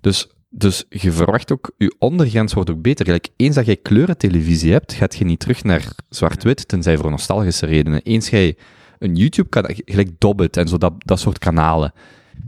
Dus, 0.00 0.30
dus 0.48 0.84
je 0.88 1.12
verwacht 1.12 1.52
ook, 1.52 1.72
je 1.76 1.94
ondergrens 1.98 2.54
wordt 2.54 2.70
ook 2.70 2.82
beter. 2.82 3.20
Eens 3.36 3.54
dat 3.54 3.66
jij 3.66 3.76
kleurentelevisie 3.76 4.72
hebt, 4.72 4.92
gaat 4.92 5.16
je 5.16 5.24
niet 5.24 5.40
terug 5.40 5.64
naar 5.64 5.92
zwart-wit, 6.08 6.68
tenzij 6.68 6.96
voor 6.96 7.10
nostalgische 7.10 7.66
redenen. 7.66 8.02
Eens 8.02 8.28
jij 8.28 8.56
een 8.98 9.14
YouTube-kanaal, 9.14 9.70
gelijk 9.84 10.10
Dobbit 10.20 10.56
en 10.56 10.68
zo, 10.68 10.78
dat, 10.78 10.92
dat 10.98 11.20
soort 11.20 11.38
kanalen. 11.38 11.92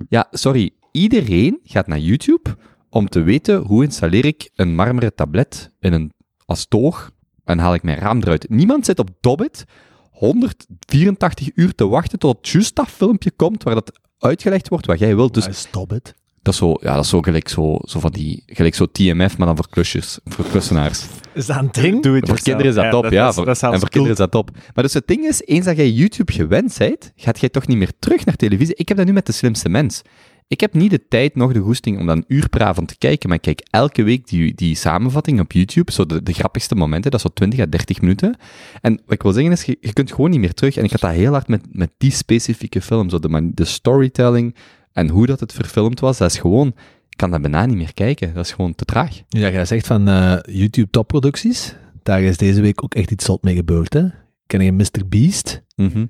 Ja, 0.09 0.27
sorry, 0.31 0.71
iedereen 0.93 1.61
gaat 1.65 1.87
naar 1.87 1.99
YouTube 1.99 2.57
om 2.91 3.09
te 3.09 3.23
weten 3.23 3.57
hoe 3.57 3.85
installeer 3.85 4.25
ik 4.25 4.51
een 4.55 4.75
marmeren 4.75 5.15
tablet 5.15 5.71
in 5.81 5.93
een 5.93 6.13
als 6.45 6.67
toog 6.67 7.11
en 7.45 7.59
haal 7.59 7.75
ik 7.75 7.83
mijn 7.83 7.99
raam 7.99 8.19
eruit. 8.21 8.49
Niemand 8.49 8.85
zit 8.85 8.99
op 8.99 9.11
Dobbit 9.21 9.65
184 10.11 11.51
uur 11.55 11.75
te 11.75 11.89
wachten 11.89 12.19
tot 12.19 12.49
juist 12.49 12.75
dat 12.75 12.89
filmpje 12.89 13.31
komt 13.31 13.63
waar 13.63 13.75
dat 13.75 14.01
uitgelegd 14.19 14.69
wordt 14.69 14.87
wat 14.87 14.99
jij 14.99 15.17
wilt. 15.17 15.35
Dus 15.35 15.67
Ah, 15.73 15.89
het. 15.89 16.15
Dat 16.43 16.53
is 16.53 16.59
zo, 16.59 16.77
ja, 16.81 16.95
dat 16.95 17.05
is 17.05 17.11
zo 17.11 17.21
gelijk 17.21 17.49
zo, 17.49 17.79
zo 17.83 18.01
van 18.01 18.11
die, 18.11 18.43
gelijk 18.47 18.75
zo 18.75 18.87
TMF, 18.93 19.39
maar 19.39 19.47
dan 19.47 19.57
voor 19.57 19.69
klusjes, 19.71 20.19
voor 20.25 20.45
klussenaars. 20.45 21.07
Is 21.35 21.47
dat 21.47 21.57
een 21.57 21.69
ding? 21.73 22.03
Doe 22.03 22.17
het 22.17 22.29
Voor 22.29 22.41
kinderen 22.41 22.69
is 22.71 22.75
dat 22.75 22.91
top, 22.91 23.11
ja. 23.11 23.25
Dat, 23.25 23.35
voor- 23.35 23.45
dat 23.45 23.57
is 23.57 23.63
en 23.63 23.69
voor 23.69 23.79
cool. 23.79 23.91
kinderen 23.91 24.13
is 24.13 24.19
dat 24.19 24.31
top. 24.31 24.51
Maar 24.75 24.85
dus 24.85 24.95
het 24.95 25.07
ding 25.07 25.25
is, 25.25 25.43
eens 25.45 25.65
dat 25.65 25.77
jij 25.77 25.91
YouTube 25.91 26.33
gewend 26.33 26.75
bent, 26.79 27.13
gaat 27.17 27.41
jij 27.41 27.49
toch 27.49 27.67
niet 27.67 27.77
meer 27.77 27.93
terug 27.99 28.25
naar 28.25 28.37
televisie. 28.37 28.75
Ik 28.75 28.89
heb 28.89 28.97
dat 28.97 29.07
nu 29.07 29.13
met 29.13 29.27
de 29.27 29.33
slimste 29.33 29.69
mens. 29.69 30.03
Ik 30.49 30.61
heb 30.61 30.75
niet 30.75 30.91
de 30.91 31.09
tijd, 31.09 31.35
nog 31.35 31.53
de 31.53 31.59
goesting 31.61 31.99
om 31.99 32.07
dan 32.07 32.17
een 32.17 32.25
uur 32.29 32.49
per 32.49 32.63
avond 32.63 32.89
te 32.89 32.99
kijken, 32.99 33.29
maar 33.29 33.37
ik 33.37 33.43
kijk 33.43 33.67
elke 33.71 34.03
week 34.03 34.29
die, 34.29 34.55
die 34.55 34.75
samenvatting 34.75 35.41
op 35.41 35.53
YouTube, 35.53 35.93
zo 35.93 36.07
de, 36.07 36.23
de 36.23 36.33
grappigste 36.33 36.75
momenten, 36.75 37.11
dat 37.11 37.21
is 37.21 37.27
zo 37.27 37.33
20 37.35 37.61
à 37.61 37.67
30 37.69 38.01
minuten. 38.01 38.37
En 38.81 38.93
wat 39.05 39.15
ik 39.15 39.23
wil 39.23 39.33
zeggen 39.33 39.53
is, 39.53 39.65
je, 39.65 39.77
je 39.81 39.93
kunt 39.93 40.13
gewoon 40.13 40.31
niet 40.31 40.41
meer 40.41 40.55
terug. 40.55 40.77
En 40.77 40.85
ik 40.85 40.91
had 40.91 41.01
dat 41.01 41.11
heel 41.11 41.33
hard 41.33 41.49
met, 41.49 41.67
met 41.73 41.91
die 41.99 42.11
specifieke 42.11 42.81
film, 42.81 43.11
zo 43.11 43.19
de, 43.19 43.51
de 43.55 43.65
storytelling 43.65 44.55
en 44.93 45.09
hoe 45.09 45.27
dat 45.27 45.41
het 45.41 45.53
verfilmd 45.53 46.01
was, 46.01 46.19
dat 46.19 46.31
is 46.31 46.39
gewoon, 46.39 46.67
ik 47.09 47.17
kan 47.17 47.31
dat 47.31 47.41
bijna 47.43 47.67
niet 47.67 47.77
meer 47.77 47.95
kijken. 47.95 48.35
Dat 48.35 48.45
is 48.45 48.53
gewoon 48.53 48.75
te 48.75 48.85
traag. 48.85 49.21
Ja, 49.29 49.49
je 49.49 49.65
zegt 49.65 49.87
van 49.87 50.09
eh, 50.09 50.39
YouTube 50.43 50.91
topproducties. 50.91 51.75
Daar 52.03 52.23
is 52.23 52.37
deze 52.37 52.61
week 52.61 52.85
ook 52.85 52.95
echt 52.95 53.11
iets 53.11 53.25
zot 53.25 53.43
mee 53.43 53.55
gebeurd, 53.55 53.93
hè? 53.93 54.05
Ken 54.47 54.63
je 54.63 54.73
Mr. 54.73 55.09
Beast? 55.09 55.63
Mhm. 55.77 56.07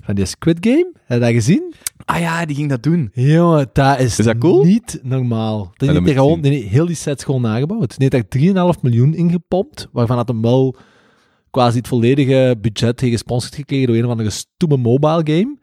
Van 0.00 0.14
die 0.14 0.24
Squid 0.24 0.56
Game? 0.60 0.92
Heb 1.04 1.18
je 1.18 1.24
dat 1.24 1.34
gezien? 1.34 1.74
Ah 2.04 2.20
ja, 2.20 2.44
die 2.44 2.56
ging 2.56 2.68
dat 2.68 2.82
doen. 2.82 3.10
Jongen, 3.14 3.70
dat 3.72 3.98
is, 4.00 4.18
Is 4.18 4.24
dat 4.24 4.38
cool? 4.38 4.64
niet 4.64 5.00
normaal. 5.02 5.58
Dat 5.58 5.88
dat 5.88 6.02
hij 6.02 6.10
ik 6.10 6.16
gewoon, 6.16 6.40
nee, 6.40 6.62
heel 6.64 6.86
die 6.86 6.94
set 6.96 7.18
is 7.18 7.24
gewoon 7.24 7.40
nagebouwd. 7.42 7.98
Nee, 7.98 8.08
heeft 8.10 8.54
daar 8.54 8.74
3,5 8.74 8.80
miljoen 8.82 9.14
ingepompt, 9.14 9.88
waarvan 9.92 10.16
had 10.16 10.28
hem 10.28 10.42
wel 10.42 10.76
quasi 11.50 11.76
het 11.78 11.88
volledige 11.88 12.56
budget 12.60 13.00
gesponsord 13.00 13.54
gekregen 13.54 13.86
door 13.86 13.96
een 13.96 14.04
of 14.04 14.10
andere 14.10 14.30
stoeme 14.30 14.76
mobile 14.76 15.20
game. 15.24 15.58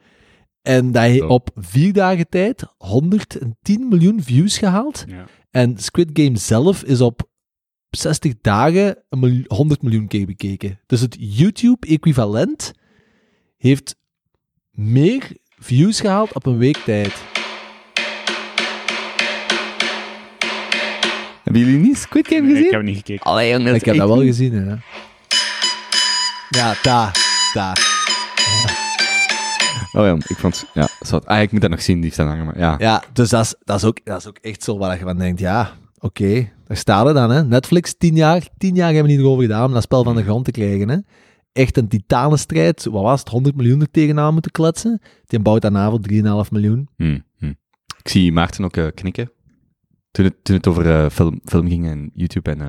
En 0.67 0.91
dat 0.91 1.03
heeft 1.03 1.21
op 1.21 1.49
vier 1.55 1.93
dagen 1.93 2.29
tijd 2.29 2.63
110 2.77 3.87
miljoen 3.87 4.23
views 4.23 4.57
gehaald. 4.57 5.03
Ja. 5.07 5.25
En 5.51 5.77
Squid 5.77 6.09
Game 6.13 6.37
zelf 6.37 6.83
is 6.83 7.01
op 7.01 7.29
60 7.89 8.33
dagen 8.41 9.03
een 9.09 9.19
miljoen- 9.19 9.45
100 9.47 9.81
miljoen 9.81 10.07
keer 10.07 10.25
bekeken. 10.25 10.79
Dus 10.85 11.01
het 11.01 11.15
YouTube-equivalent 11.19 12.71
heeft 13.57 13.95
meer 14.71 15.27
views 15.59 15.99
gehaald 15.99 16.33
op 16.33 16.45
een 16.45 16.57
week 16.57 16.77
tijd. 16.77 17.13
Hebben 21.43 21.61
jullie 21.61 21.79
niet 21.79 21.97
Squid 21.97 22.27
Game 22.27 22.41
Nee, 22.41 22.49
gezien? 22.49 22.65
ik 22.65 22.71
heb 22.71 22.79
het 22.79 22.89
niet 22.89 22.97
gekeken. 22.97 23.25
Allee, 23.25 23.51
jongen, 23.51 23.75
Ik 23.75 23.85
heb 23.85 23.95
dat 23.95 24.07
wel 24.07 24.21
gezien, 24.21 24.53
hè. 24.53 24.75
Ja, 26.49 26.75
daar, 26.81 27.17
daar. 27.53 27.96
Oh 29.93 30.05
ja, 30.05 30.13
ik 30.13 30.37
vond... 30.37 30.65
Ja, 30.73 30.87
zat. 30.99 31.25
Ah, 31.25 31.41
ik 31.41 31.51
moet 31.51 31.61
dat 31.61 31.69
nog 31.69 31.81
zien, 31.81 32.01
die 32.01 32.11
staan 32.11 32.27
hangen, 32.27 32.45
maar 32.45 32.57
ja. 32.59 32.75
Ja, 32.77 33.03
dus 33.13 33.29
dat 33.29 33.43
is, 33.43 33.55
dat 33.63 33.77
is, 33.77 33.83
ook, 33.83 33.99
dat 34.05 34.17
is 34.17 34.27
ook 34.27 34.37
echt 34.37 34.63
zo 34.63 34.77
waar 34.77 34.97
je 34.97 35.03
van 35.03 35.17
denkt, 35.17 35.39
ja, 35.39 35.71
oké, 35.99 36.49
daar 36.65 36.77
staat 36.77 37.05
het 37.05 37.15
dan, 37.15 37.29
hè. 37.31 37.43
Netflix, 37.43 37.95
tien 37.97 38.15
jaar, 38.15 38.47
tien 38.57 38.75
jaar 38.75 38.93
hebben 38.93 39.11
we 39.11 39.17
niet 39.17 39.19
erover 39.25 39.41
gedaan 39.41 39.65
om 39.65 39.73
dat 39.73 39.83
spel 39.83 40.03
van 40.03 40.15
de 40.15 40.23
grond 40.23 40.45
te 40.45 40.51
krijgen, 40.51 40.89
hè. 40.89 40.97
Echt 41.51 41.77
een 41.77 41.87
titanenstrijd, 41.87 42.85
wat 42.85 43.03
was 43.03 43.19
het, 43.19 43.29
100 43.29 43.55
miljoen 43.55 43.81
er 43.81 43.91
tegenaan 43.91 44.33
moeten 44.33 44.51
kletsen. 44.51 45.01
Die 45.25 45.39
bouwt 45.39 45.61
daarna 45.61 45.89
voor 45.89 45.99
3,5 46.11 46.49
miljoen. 46.51 46.89
Hm, 46.95 47.19
hm. 47.37 47.53
Ik 47.97 48.07
zie 48.09 48.31
Maarten 48.31 48.63
ook 48.63 48.77
eh, 48.77 48.87
knikken. 48.93 49.31
Toen 50.11 50.25
het, 50.25 50.43
toen 50.43 50.55
het 50.55 50.67
over 50.67 50.91
eh, 50.91 51.09
film, 51.09 51.39
film 51.45 51.67
ging 51.67 51.87
en 51.87 52.11
YouTube 52.13 52.51
en... 52.51 52.61
eh, 52.61 52.67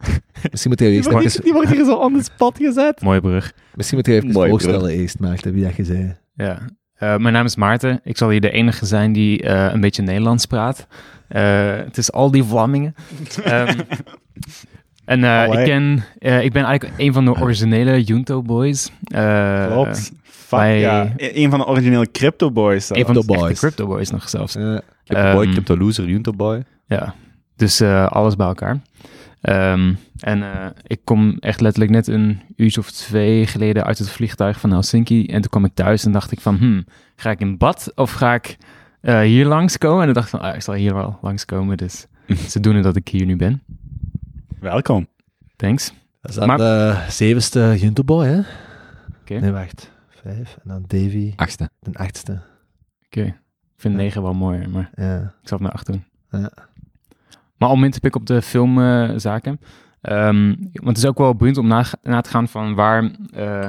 Misschien 0.50 0.70
moet 0.70 0.80
je 0.80 0.86
eerst 0.88 1.08
even, 1.08 1.42
die 1.42 1.52
wordt 1.52 1.70
hier 1.70 1.84
zo 1.84 1.94
on 1.94 2.16
the 2.18 2.22
spot 2.22 2.56
gezet. 2.58 3.00
Mooie 3.02 3.20
brug. 3.20 3.52
misschien 3.74 3.98
moet 3.98 4.06
je 4.06 4.12
even 4.14 4.30
Mooi, 4.32 4.50
voorstellen 4.50 4.90
eerst, 4.90 5.18
Maarten, 5.18 5.52
wie 5.52 5.64
dat 5.64 5.76
je 5.76 5.84
zei. 5.84 6.16
Ja. 6.34 6.58
Eh, 6.94 7.16
mijn 7.16 7.32
naam 7.34 7.44
is 7.44 7.56
Maarten. 7.56 8.00
Ik 8.04 8.16
zal 8.16 8.30
hier 8.30 8.40
de 8.40 8.50
enige 8.50 8.86
zijn 8.86 9.12
die 9.12 9.42
eh, 9.42 9.72
een 9.72 9.80
beetje 9.80 10.02
Nederlands 10.02 10.46
praat. 10.46 10.86
Eh, 11.28 11.76
het 11.76 11.98
is 11.98 12.12
al 12.12 12.30
die 12.30 12.44
Vlamingen. 12.44 12.94
Ehm, 13.44 13.78
en 15.04 15.24
eh, 15.24 15.58
ik, 15.58 15.64
ken, 15.64 16.04
eh, 16.18 16.44
ik 16.44 16.52
ben 16.52 16.64
eigenlijk 16.64 16.98
een 17.00 17.12
van 17.12 17.24
de 17.24 17.34
originele 17.40 18.02
Junto 18.02 18.42
Boys. 18.42 18.90
Eh, 19.04 19.66
Klopt. 19.66 20.12
Fuck, 20.22 20.60
ja. 20.60 21.12
E- 21.16 21.42
Een 21.44 21.50
van 21.50 21.58
de 21.58 21.66
originele 21.66 22.10
Crypto 22.10 22.50
Boys. 22.50 22.90
Een 22.90 23.04
van 23.04 23.14
de 23.14 23.20
Crypto 23.20 23.32
echte 23.34 23.44
Boys. 23.46 23.58
Crypto 23.58 23.86
Boys 23.86 24.10
nog 24.10 24.28
zelfs. 24.28 24.52
Crypto 25.04 25.32
Boy, 25.32 25.42
Ehm, 25.44 25.52
Crypto 25.52 25.76
Loser, 25.76 26.04
Junto 26.08 26.32
Boy. 26.32 26.62
Ja, 26.86 27.14
dus 27.56 27.80
eh, 27.80 28.06
alles 28.06 28.36
bij 28.36 28.46
elkaar. 28.46 28.78
Ehm, 29.40 29.94
en 30.18 30.42
eh, 30.42 30.66
ik 30.86 31.00
kom 31.04 31.36
echt 31.38 31.60
letterlijk 31.60 31.92
net 31.92 32.06
een 32.06 32.40
uurtje 32.56 32.80
of 32.80 32.90
twee 32.90 33.46
geleden 33.46 33.84
uit 33.84 33.98
het 33.98 34.10
vliegtuig 34.10 34.60
van 34.60 34.70
Helsinki. 34.70 35.26
En 35.26 35.40
toen 35.40 35.50
kwam 35.50 35.64
ik 35.64 35.74
thuis 35.74 36.04
en 36.04 36.12
dacht 36.12 36.32
ik 36.32 36.40
van, 36.40 36.56
hmm, 36.56 36.84
ga 37.16 37.30
ik 37.30 37.40
in 37.40 37.56
bad 37.58 37.92
of 37.94 38.12
ga 38.12 38.34
ik 38.34 38.56
eh, 39.00 39.20
hier 39.20 39.46
langskomen? 39.46 39.98
En 40.00 40.04
toen 40.04 40.14
dacht 40.14 40.32
ik 40.32 40.38
van, 40.40 40.48
ah, 40.48 40.54
ik 40.54 40.62
zal 40.62 40.74
hier 40.74 40.94
wel 40.94 41.18
langskomen. 41.22 41.76
Dus 41.76 42.06
ze 42.52 42.60
doen 42.60 42.74
het 42.74 42.84
dat 42.84 42.96
ik 42.96 43.08
hier 43.08 43.26
nu 43.26 43.36
ben. 43.36 43.62
Welkom. 44.60 45.06
Thanks. 45.56 45.92
dat 46.20 46.30
is 46.30 46.36
dan 46.36 46.46
Maar- 46.46 46.58
de 46.58 46.96
zevende 47.08 47.78
Junto 47.78 48.02
Boy, 48.04 48.26
hè? 48.26 48.38
Oké. 49.20 49.34
Nee, 49.34 49.50
wacht. 49.50 49.90
Vijf, 50.22 50.56
en 50.62 50.68
dan 50.68 50.84
Davy, 50.86 51.32
Achtste. 51.36 51.70
de 51.80 51.90
achtste. 51.98 52.40
Oké. 53.06 53.20
Ik 53.24 53.86
vind 53.86 53.94
negen 53.94 54.22
wel 54.22 54.34
mooi, 54.34 54.66
maar 54.66 54.90
Ja. 54.94 55.16
ik 55.42 55.48
zal 55.48 55.58
het 55.58 55.60
maar 55.60 55.72
acht 55.72 55.86
doen. 55.86 56.04
Ja. 56.30 56.50
Maar 57.60 57.70
om 57.70 57.84
in 57.84 57.90
te 57.90 58.00
pikken 58.00 58.20
op 58.20 58.26
de 58.26 58.42
filmzaken. 58.42 59.60
Ehm, 60.00 60.54
want 60.72 60.86
het 60.86 60.96
is 60.96 61.06
ook 61.06 61.18
wel 61.18 61.34
boeiend 61.34 61.58
om 61.58 61.66
na, 61.66 61.84
na 62.02 62.20
te 62.20 62.30
gaan 62.30 62.48
van 62.48 62.74
waar, 62.74 63.10
eh, 63.32 63.66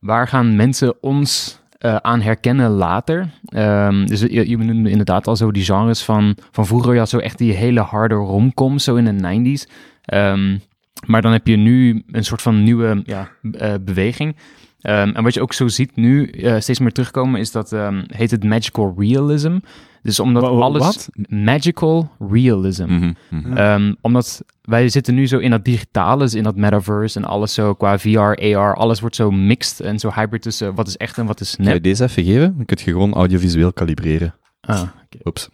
waar 0.00 0.28
gaan 0.28 0.56
mensen 0.56 1.02
ons 1.02 1.60
eh, 1.78 1.96
aan 1.96 2.20
herkennen 2.20 2.70
later. 2.70 3.30
Ehm, 3.44 4.06
dus 4.06 4.20
je, 4.20 4.56
benoemde 4.56 4.90
inderdaad 4.90 5.26
al 5.26 5.36
zo 5.36 5.52
die 5.52 5.64
genres 5.64 6.02
van, 6.02 6.36
van 6.50 6.66
vroeger. 6.66 6.92
Je 6.92 6.98
had 6.98 7.08
zo 7.08 7.18
echt 7.18 7.38
die 7.38 7.52
hele 7.52 7.80
harde 7.80 8.14
romcoms 8.14 8.84
zo 8.84 8.96
in 8.96 9.04
de 9.04 9.12
90s. 9.12 9.68
Ehm, 10.02 10.58
maar 11.06 11.22
dan 11.22 11.32
heb 11.32 11.46
je 11.46 11.56
nu 11.56 12.02
een 12.10 12.24
soort 12.24 12.42
van 12.42 12.62
nieuwe 12.62 13.02
ja, 13.04 13.28
eh, 13.52 13.74
beweging. 13.80 14.36
En 14.80 15.22
wat 15.22 15.34
je 15.34 15.40
ook 15.40 15.52
zo 15.52 15.68
ziet 15.68 15.96
nu 15.96 16.30
steeds 16.58 16.78
meer 16.78 16.92
terugkomen 16.92 17.40
is 17.40 17.52
dat 17.52 17.76
heet 18.06 18.30
het 18.30 18.44
magical 18.44 18.94
realism. 18.98 19.58
Dus 20.02 20.20
omdat 20.20 20.42
Wa- 20.42 20.52
wa- 20.54 20.64
alles 20.64 20.82
wat? 20.82 21.08
magical 21.28 22.10
realism. 22.30 22.84
Mhm, 22.86 23.12
mhm. 23.30 23.56
Ehm, 23.56 23.94
omdat 24.00 24.42
wij 24.62 24.88
zitten 24.88 25.14
nu 25.14 25.26
zo 25.26 25.38
in 25.38 25.50
dat 25.50 25.64
digitale, 25.64 26.18
dus 26.22 26.34
in 26.34 26.42
dat 26.42 26.56
metaverse 26.56 27.18
en 27.18 27.24
alles 27.24 27.54
zo 27.54 27.74
qua 27.74 27.98
VR, 27.98 28.18
AR, 28.56 28.74
alles 28.74 29.00
wordt 29.00 29.16
zo 29.16 29.30
mixed 29.30 29.80
en 29.80 29.98
zo 29.98 30.10
hybrid 30.14 30.42
tussen 30.42 30.74
wat 30.74 30.86
is 30.86 30.96
echt 30.96 31.18
en 31.18 31.26
wat 31.26 31.40
is 31.40 31.50
Zou 31.50 31.68
je 31.68 31.74
nep. 31.74 31.82
deze 31.82 32.02
even 32.04 32.24
geven? 32.24 32.54
Dan 32.56 32.64
kun 32.64 32.76
je 32.84 32.90
gewoon 32.90 33.12
audiovisueel 33.14 33.72
kalibreren. 33.72 34.34
Ah, 34.60 34.80
oké. 34.80 35.18
Oeps. 35.24 35.48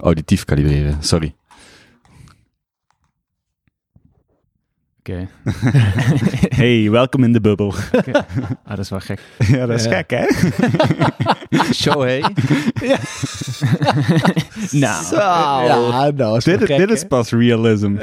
Auditief 0.00 0.44
kalibreren, 0.44 0.96
sorry. 1.00 1.34
Oké. 5.08 5.28
Hey, 6.58 6.90
welkom 6.90 7.24
in 7.24 7.32
de 7.32 7.40
bubbel. 7.40 7.74
Ah, 8.64 8.76
dat 8.76 8.78
is 8.78 8.90
wel 8.90 9.00
gek. 9.00 9.20
ja, 9.52 9.66
dat 9.66 9.80
is 9.80 9.86
gek, 9.86 10.10
hè? 10.10 10.26
Show, 11.72 12.02
hey. 12.02 12.20
nou, 14.70 15.16
Ja, 15.16 16.10
nou, 16.10 16.36
is 16.36 16.44
dit, 16.44 16.58
wel 16.58 16.66
gek, 16.66 16.76
dit 16.76 16.90
is 16.90 17.04
pas 17.04 17.30
realism. 17.30 17.96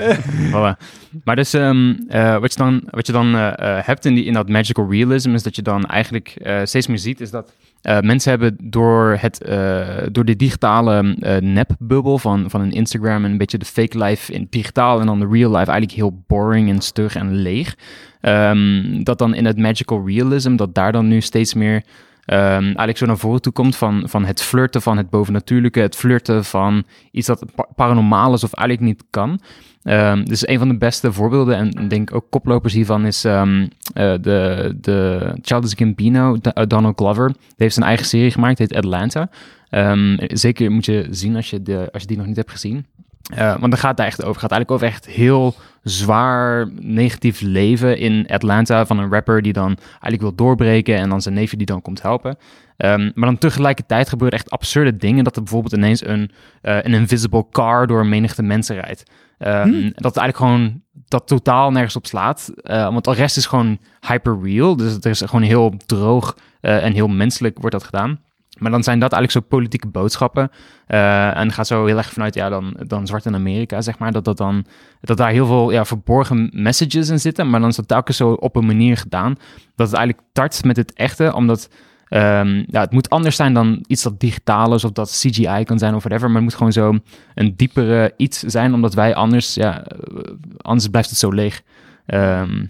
Voilà. 0.47 0.77
Maar 1.23 1.35
dus 1.35 1.53
ehm, 1.53 1.93
eh, 2.07 2.37
wat 2.37 2.53
je 2.53 2.59
dan, 2.59 2.81
wat 2.89 3.07
je 3.07 3.11
dan 3.11 3.35
eh, 3.35 3.47
eh, 3.47 3.85
hebt 3.85 4.05
in, 4.05 4.15
die, 4.15 4.25
in 4.25 4.33
dat 4.33 4.49
magical 4.49 4.91
realism 4.91 5.33
is 5.33 5.43
dat 5.43 5.55
je 5.55 5.61
dan 5.61 5.85
eigenlijk 5.85 6.27
eh, 6.27 6.59
steeds 6.63 6.87
meer 6.87 6.97
ziet 6.97 7.21
is 7.21 7.31
dat 7.31 7.53
eh, 7.85 7.99
mensen 7.99 8.29
hebben 8.29 8.57
door, 8.63 9.17
het, 9.19 9.43
eh, 9.43 9.87
door 10.11 10.25
de 10.25 10.35
digitale 10.35 11.15
eh, 11.19 11.37
nepbubbel 11.41 12.17
van, 12.17 12.49
van 12.49 12.61
een 12.61 12.71
Instagram 12.71 13.25
en 13.25 13.31
een 13.31 13.37
beetje 13.37 13.57
de 13.57 13.65
fake 13.65 14.03
life 14.03 14.33
in 14.33 14.47
digitaal 14.49 14.99
en 14.99 15.05
dan 15.05 15.19
de 15.19 15.27
real 15.27 15.49
life 15.49 15.71
eigenlijk 15.71 15.91
heel 15.91 16.23
boring 16.27 16.69
en 16.69 16.81
stug 16.81 17.15
en 17.15 17.33
leeg. 17.35 17.75
Ehm, 18.21 19.03
dat 19.03 19.17
dan 19.17 19.33
in 19.33 19.45
het 19.45 19.57
magical 19.57 20.07
realism, 20.07 20.55
dat 20.55 20.75
daar 20.75 20.91
dan 20.91 21.07
nu 21.07 21.21
steeds 21.21 21.53
meer 21.53 21.83
ehm, 22.25 22.63
eigenlijk 22.63 22.97
zo 22.97 23.05
naar 23.05 23.17
voren 23.17 23.41
toe 23.41 23.53
komt 23.53 23.75
van, 23.75 24.03
van 24.05 24.25
het 24.25 24.41
flirten 24.41 24.81
van 24.81 24.97
het 24.97 25.09
bovennatuurlijke, 25.09 25.79
het 25.79 25.95
flirten 25.95 26.45
van 26.45 26.83
iets 27.11 27.27
dat 27.27 27.45
pa- 27.55 27.67
paranormaal 27.75 28.33
is 28.33 28.43
of 28.43 28.53
eigenlijk 28.53 28.87
niet 28.87 29.03
kan. 29.09 29.39
Ehm, 29.85 30.23
dus 30.23 30.47
een 30.47 30.57
van 30.59 30.67
de 30.67 30.77
beste 30.77 31.11
voorbeelden, 31.11 31.57
en 31.57 31.87
denk 31.87 32.13
ook 32.13 32.25
koplopers 32.29 32.73
hiervan, 32.73 33.05
is 33.05 33.25
ehm, 33.25 33.67
eh, 33.93 34.13
de, 34.21 34.73
de 34.81 35.31
Childish 35.41 35.73
Gambino, 35.75 36.37
eh, 36.41 36.63
Donald 36.67 36.97
Glover. 36.97 37.27
Die 37.27 37.53
heeft 37.57 37.73
zijn 37.73 37.85
eigen 37.85 38.05
serie 38.05 38.31
gemaakt, 38.31 38.59
heet 38.59 38.75
Atlanta. 38.75 39.29
Ehm, 39.69 40.17
zeker 40.27 40.71
moet 40.71 40.85
je 40.85 41.07
zien 41.09 41.35
als 41.35 41.49
je, 41.49 41.61
de, 41.61 41.89
als 41.91 42.01
je 42.01 42.07
die 42.07 42.17
nog 42.17 42.25
niet 42.25 42.35
hebt 42.35 42.51
gezien. 42.51 42.85
Eh, 43.33 43.57
want 43.59 43.71
daar 43.71 43.81
gaat 43.81 43.97
het 43.97 44.07
echt 44.07 44.23
over. 44.23 44.41
Gaat 44.41 44.51
eigenlijk 44.51 44.71
over 44.71 44.87
echt 44.87 45.05
heel 45.05 45.55
zwaar 45.83 46.69
negatief 46.79 47.41
leven 47.41 47.97
in 47.97 48.27
Atlanta 48.27 48.85
van 48.85 48.99
een 48.99 49.11
rapper 49.11 49.41
die 49.41 49.53
dan 49.53 49.77
eigenlijk 49.89 50.21
wil 50.21 50.35
doorbreken 50.35 50.95
en 50.95 51.09
dan 51.09 51.21
zijn 51.21 51.35
neefje 51.35 51.57
die 51.57 51.65
dan 51.65 51.81
komt 51.81 52.01
helpen. 52.01 52.37
Ehm, 52.77 53.11
maar 53.13 53.29
dan 53.29 53.37
tegelijkertijd 53.37 54.09
gebeuren 54.09 54.37
echt 54.37 54.49
absurde 54.49 54.97
dingen. 54.97 55.23
Dat 55.23 55.35
er 55.35 55.43
bijvoorbeeld 55.43 55.73
ineens 55.73 56.05
een, 56.05 56.31
eh, 56.61 56.75
een 56.75 56.93
invisible 56.93 57.45
car 57.51 57.87
door 57.87 57.99
een 57.99 58.09
menigte 58.09 58.43
mensen 58.43 58.75
rijdt. 58.75 59.03
Ehm, 59.37 59.91
Dat 59.95 60.17
eigenlijk 60.17 60.37
gewoon 60.37 60.81
dat 61.07 61.27
totaal 61.27 61.71
nergens 61.71 61.95
op 61.95 62.05
slaat. 62.05 62.51
Eh, 62.55 62.83
want 62.83 63.03
de 63.03 63.13
rest 63.13 63.37
is 63.37 63.45
gewoon 63.45 63.77
hyper 64.07 64.39
real. 64.43 64.75
Dus 64.75 64.93
het 64.93 65.05
is 65.05 65.21
gewoon 65.21 65.41
heel 65.41 65.73
droog 65.85 66.37
eh, 66.61 66.83
en 66.83 66.93
heel 66.93 67.07
menselijk 67.07 67.57
wordt 67.59 67.75
dat 67.75 67.83
gedaan. 67.83 68.19
Maar 68.57 68.71
dan 68.71 68.83
zijn 68.83 68.99
dat 68.99 69.11
eigenlijk 69.11 69.45
zo 69.45 69.55
politieke 69.55 69.87
boodschappen. 69.87 70.51
Eh, 70.87 71.37
en 71.37 71.51
gaat 71.51 71.67
zo 71.67 71.85
heel 71.85 71.97
erg 71.97 72.11
vanuit, 72.11 72.33
ja, 72.33 72.49
dan, 72.49 72.77
dan 72.87 73.07
zwart 73.07 73.25
in 73.25 73.35
Amerika, 73.35 73.81
zeg 73.81 73.97
maar. 73.97 74.11
Dat, 74.11 74.25
dat, 74.25 74.37
dan, 74.37 74.65
dat 75.01 75.17
daar 75.17 75.29
heel 75.29 75.45
veel 75.45 75.71
ja, 75.71 75.85
verborgen 75.85 76.49
messages 76.53 77.09
in 77.09 77.19
zitten. 77.19 77.49
Maar 77.49 77.59
dan 77.59 77.69
is 77.69 77.75
dat 77.75 77.87
telkens 77.87 78.17
zo 78.17 78.31
op 78.31 78.55
een 78.55 78.65
manier 78.65 78.97
gedaan. 78.97 79.35
Dat 79.75 79.87
het 79.87 79.95
eigenlijk 79.95 80.27
tart 80.31 80.63
met 80.63 80.77
het 80.77 80.93
echte. 80.93 81.33
Omdat 81.33 81.69
ehm, 82.07 82.63
ja, 82.67 82.81
het 82.81 82.91
moet 82.91 83.09
anders 83.09 83.35
zijn 83.35 83.53
dan 83.53 83.83
iets 83.87 84.03
dat 84.03 84.19
digitaal 84.19 84.73
is. 84.73 84.83
Of 84.83 84.91
dat 84.91 85.09
CGI 85.09 85.63
kan 85.63 85.79
zijn 85.79 85.95
of 85.95 86.03
whatever. 86.03 86.27
Maar 86.27 86.35
het 86.35 86.43
moet 86.43 86.55
gewoon 86.55 86.71
zo 86.71 86.97
een 87.33 87.55
diepere 87.55 88.13
iets 88.17 88.39
zijn. 88.39 88.73
Omdat 88.73 88.93
wij 88.93 89.15
anders, 89.15 89.53
ja, 89.53 89.83
eh, 89.83 90.31
anders 90.57 90.87
blijft 90.87 91.09
het 91.09 91.19
zo 91.19 91.29
leeg. 91.29 91.61
Ehm, 92.05 92.65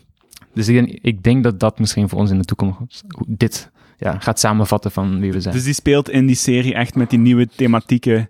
dus 0.54 0.68
ik, 0.68 1.00
ik 1.02 1.24
denk 1.24 1.44
dat 1.44 1.60
dat 1.60 1.80
misschien 1.80 2.10
voor 2.10 2.20
ons 2.20 2.32
in 2.32 2.38
de 2.38 2.46
toekomst 2.46 3.04
dit 3.28 3.72
ja, 3.98 4.20
gaat 4.20 4.40
samenvatten 4.40 4.92
van 4.92 5.20
wie 5.20 5.32
we 5.32 5.42
zijn. 5.42 5.56
Dus 5.56 5.64
die 5.64 5.74
speelt 5.74 6.10
in 6.10 6.26
die 6.26 6.36
serie 6.36 6.74
echt 6.74 6.96
met 6.96 7.10
die 7.10 7.20
nieuwe 7.20 7.48
thematieken 7.48 8.30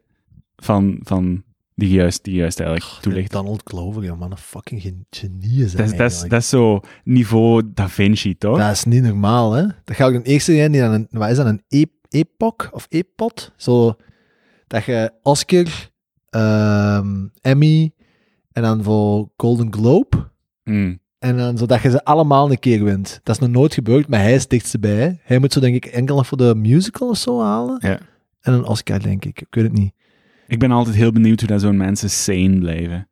van, 0.56 0.99
van 1.03 1.44
die 1.76 1.89
juist, 1.89 2.23
die 2.23 2.34
juist 2.35 2.60
eigenlijk 2.60 3.02
toelicht. 3.02 3.31
Donald 3.31 3.61
Glover, 3.64 4.03
ja 4.03 4.15
man, 4.15 4.31
een 4.31 4.38
fucking 4.38 4.81
gen- 4.81 5.06
genie 5.10 5.64
is 5.64 5.72
Dat 5.72 5.85
is, 5.85 5.91
dat, 5.91 5.91
is, 5.91 5.99
eigenlijk. 5.99 6.31
dat 6.31 6.41
is 6.41 6.49
zo 6.49 6.80
niveau 7.03 7.64
Da 7.73 7.89
Vinci, 7.89 8.38
toch? 8.38 8.57
Dat 8.57 8.72
is 8.72 8.84
niet 8.84 9.03
normaal, 9.03 9.52
hè? 9.53 9.64
Dat 9.84 9.95
ga 9.95 10.07
ik 10.07 10.23
de 10.23 10.30
eerste 10.31 10.56
zijn 10.56 10.72
die 10.72 10.84
aan 10.84 10.93
een, 10.93 11.07
wat 11.11 11.30
is 11.30 11.38
dat, 11.38 11.45
een 11.45 11.64
e 11.68 11.85
epoch 12.10 12.72
of 12.72 12.85
epot? 12.89 13.52
Zo, 13.56 13.95
dat 14.68 14.84
je 14.84 15.11
Oscar, 15.22 15.65
ehm, 16.30 17.27
Emmy 17.41 17.91
en 18.52 18.61
dan 18.61 18.84
voor 18.84 19.30
Golden 19.38 19.73
Globe. 19.73 20.30
Hmm. 20.64 20.99
En 21.19 21.38
dan 21.38 21.57
zodat 21.57 21.81
je 21.81 21.89
ze 21.89 22.03
allemaal 22.03 22.52
een 22.52 22.60
keer 22.60 22.84
wint. 22.84 23.19
Dat 23.23 23.35
is 23.35 23.41
nog 23.41 23.49
nooit 23.52 23.73
gebeurd, 23.73 24.07
maar 24.07 24.19
hij 24.19 24.34
is 24.34 24.47
dichtst 24.47 24.80
bij. 24.80 25.19
Hij 25.23 25.39
moet 25.39 25.53
zo 25.53 25.60
denk 25.60 25.76
ik 25.76 25.85
enkel 25.85 26.15
nog 26.15 26.27
voor 26.27 26.38
de 26.38 26.56
musical 26.56 27.10
of 27.10 27.18
zo 27.18 27.41
halen. 27.41 27.77
Ja. 27.80 27.99
En 28.41 28.53
een 28.53 28.65
Oscar, 28.65 29.02
denk 29.02 29.26
ik. 29.26 29.41
Ik 29.41 29.47
weet 29.49 29.64
het 29.64 29.73
niet. 29.73 29.93
Ik 30.47 30.59
ben 30.59 30.72
altijd 30.72 30.95
heel 30.95 31.11
benieuwd 31.11 31.39
hoe 31.39 31.49
dat 31.49 31.61
zo'n 31.61 31.77
mensen 31.77 32.09
sane 32.09 32.57
blijven. 32.59 33.07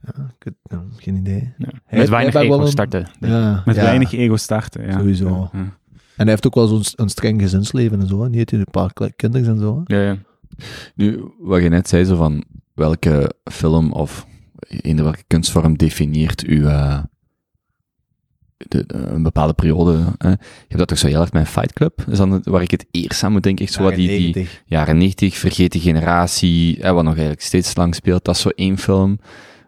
Ja, 0.00 0.30
ik 0.38 0.52
nou, 0.62 0.82
geen 0.96 1.16
idee. 1.16 1.52
Ja. 1.58 1.68
Hij- 1.86 1.98
Met 1.98 2.08
weinig 2.08 2.34
ego 2.34 2.60
een- 2.60 2.68
starten. 2.68 3.06
Ja, 3.20 3.62
Met 3.64 3.76
ja. 3.76 3.82
weinig 3.82 4.12
ego 4.12 4.36
starten, 4.36 4.86
ja. 4.86 4.92
Sowieso. 4.98 5.48
En 5.52 5.72
hij 6.16 6.26
heeft 6.28 6.46
ook 6.46 6.54
wel 6.54 6.66
zo'n 6.66 6.82
een 7.04 7.08
streng 7.08 7.40
gezinsleven 7.42 8.00
en 8.00 8.06
zo. 8.06 8.22
hè. 8.22 8.28
Die 8.28 8.36
heeft 8.36 8.50
hij 8.50 8.60
een 8.60 8.66
paar 8.70 8.92
kinderen 9.16 9.48
en 9.54 9.58
zo. 9.58 9.82
hè. 9.84 9.96
Ja, 9.96 10.02
ja. 10.02 10.16
Nu, 10.94 11.24
wat 11.38 11.62
je 11.62 11.68
net 11.68 11.88
zei, 11.88 12.04
zo 12.04 12.16
van 12.16 12.44
welke 12.74 13.34
film 13.44 13.92
of 13.92 14.26
in 14.68 15.02
welke 15.02 15.22
kunstvorm 15.26 15.76
definieert 15.76 16.46
u 16.48 16.64
eh, 16.66 17.02
de, 18.68 18.84
een 18.86 19.22
bepaalde 19.22 19.52
periode? 19.52 20.04
Hè? 20.18 20.28
Je 20.28 20.38
hebt 20.68 20.78
dat 20.78 20.88
toch 20.88 20.98
zo 20.98 21.06
heel 21.06 21.20
erg 21.20 21.32
met 21.32 21.48
Fight 21.48 21.72
Club? 21.72 22.04
Is 22.10 22.18
dan 22.18 22.40
waar 22.44 22.62
ik 22.62 22.70
het 22.70 22.86
eerst 22.90 23.22
aan 23.22 23.32
moet 23.32 23.42
denken, 23.42 23.64
echt 23.64 23.74
zo 23.74 23.82
wat 23.82 23.94
die, 23.94 24.08
die 24.08 24.34
90. 24.34 24.62
jaren 24.66 24.98
90, 24.98 25.36
vergeten 25.36 25.80
generatie, 25.80 26.76
hè, 26.80 26.92
wat 26.92 27.04
nog 27.04 27.12
eigenlijk 27.12 27.42
steeds 27.42 27.76
lang 27.76 27.94
speelt, 27.94 28.24
dat 28.24 28.34
is 28.34 28.40
zo 28.40 28.48
één 28.48 28.78
film. 28.78 29.18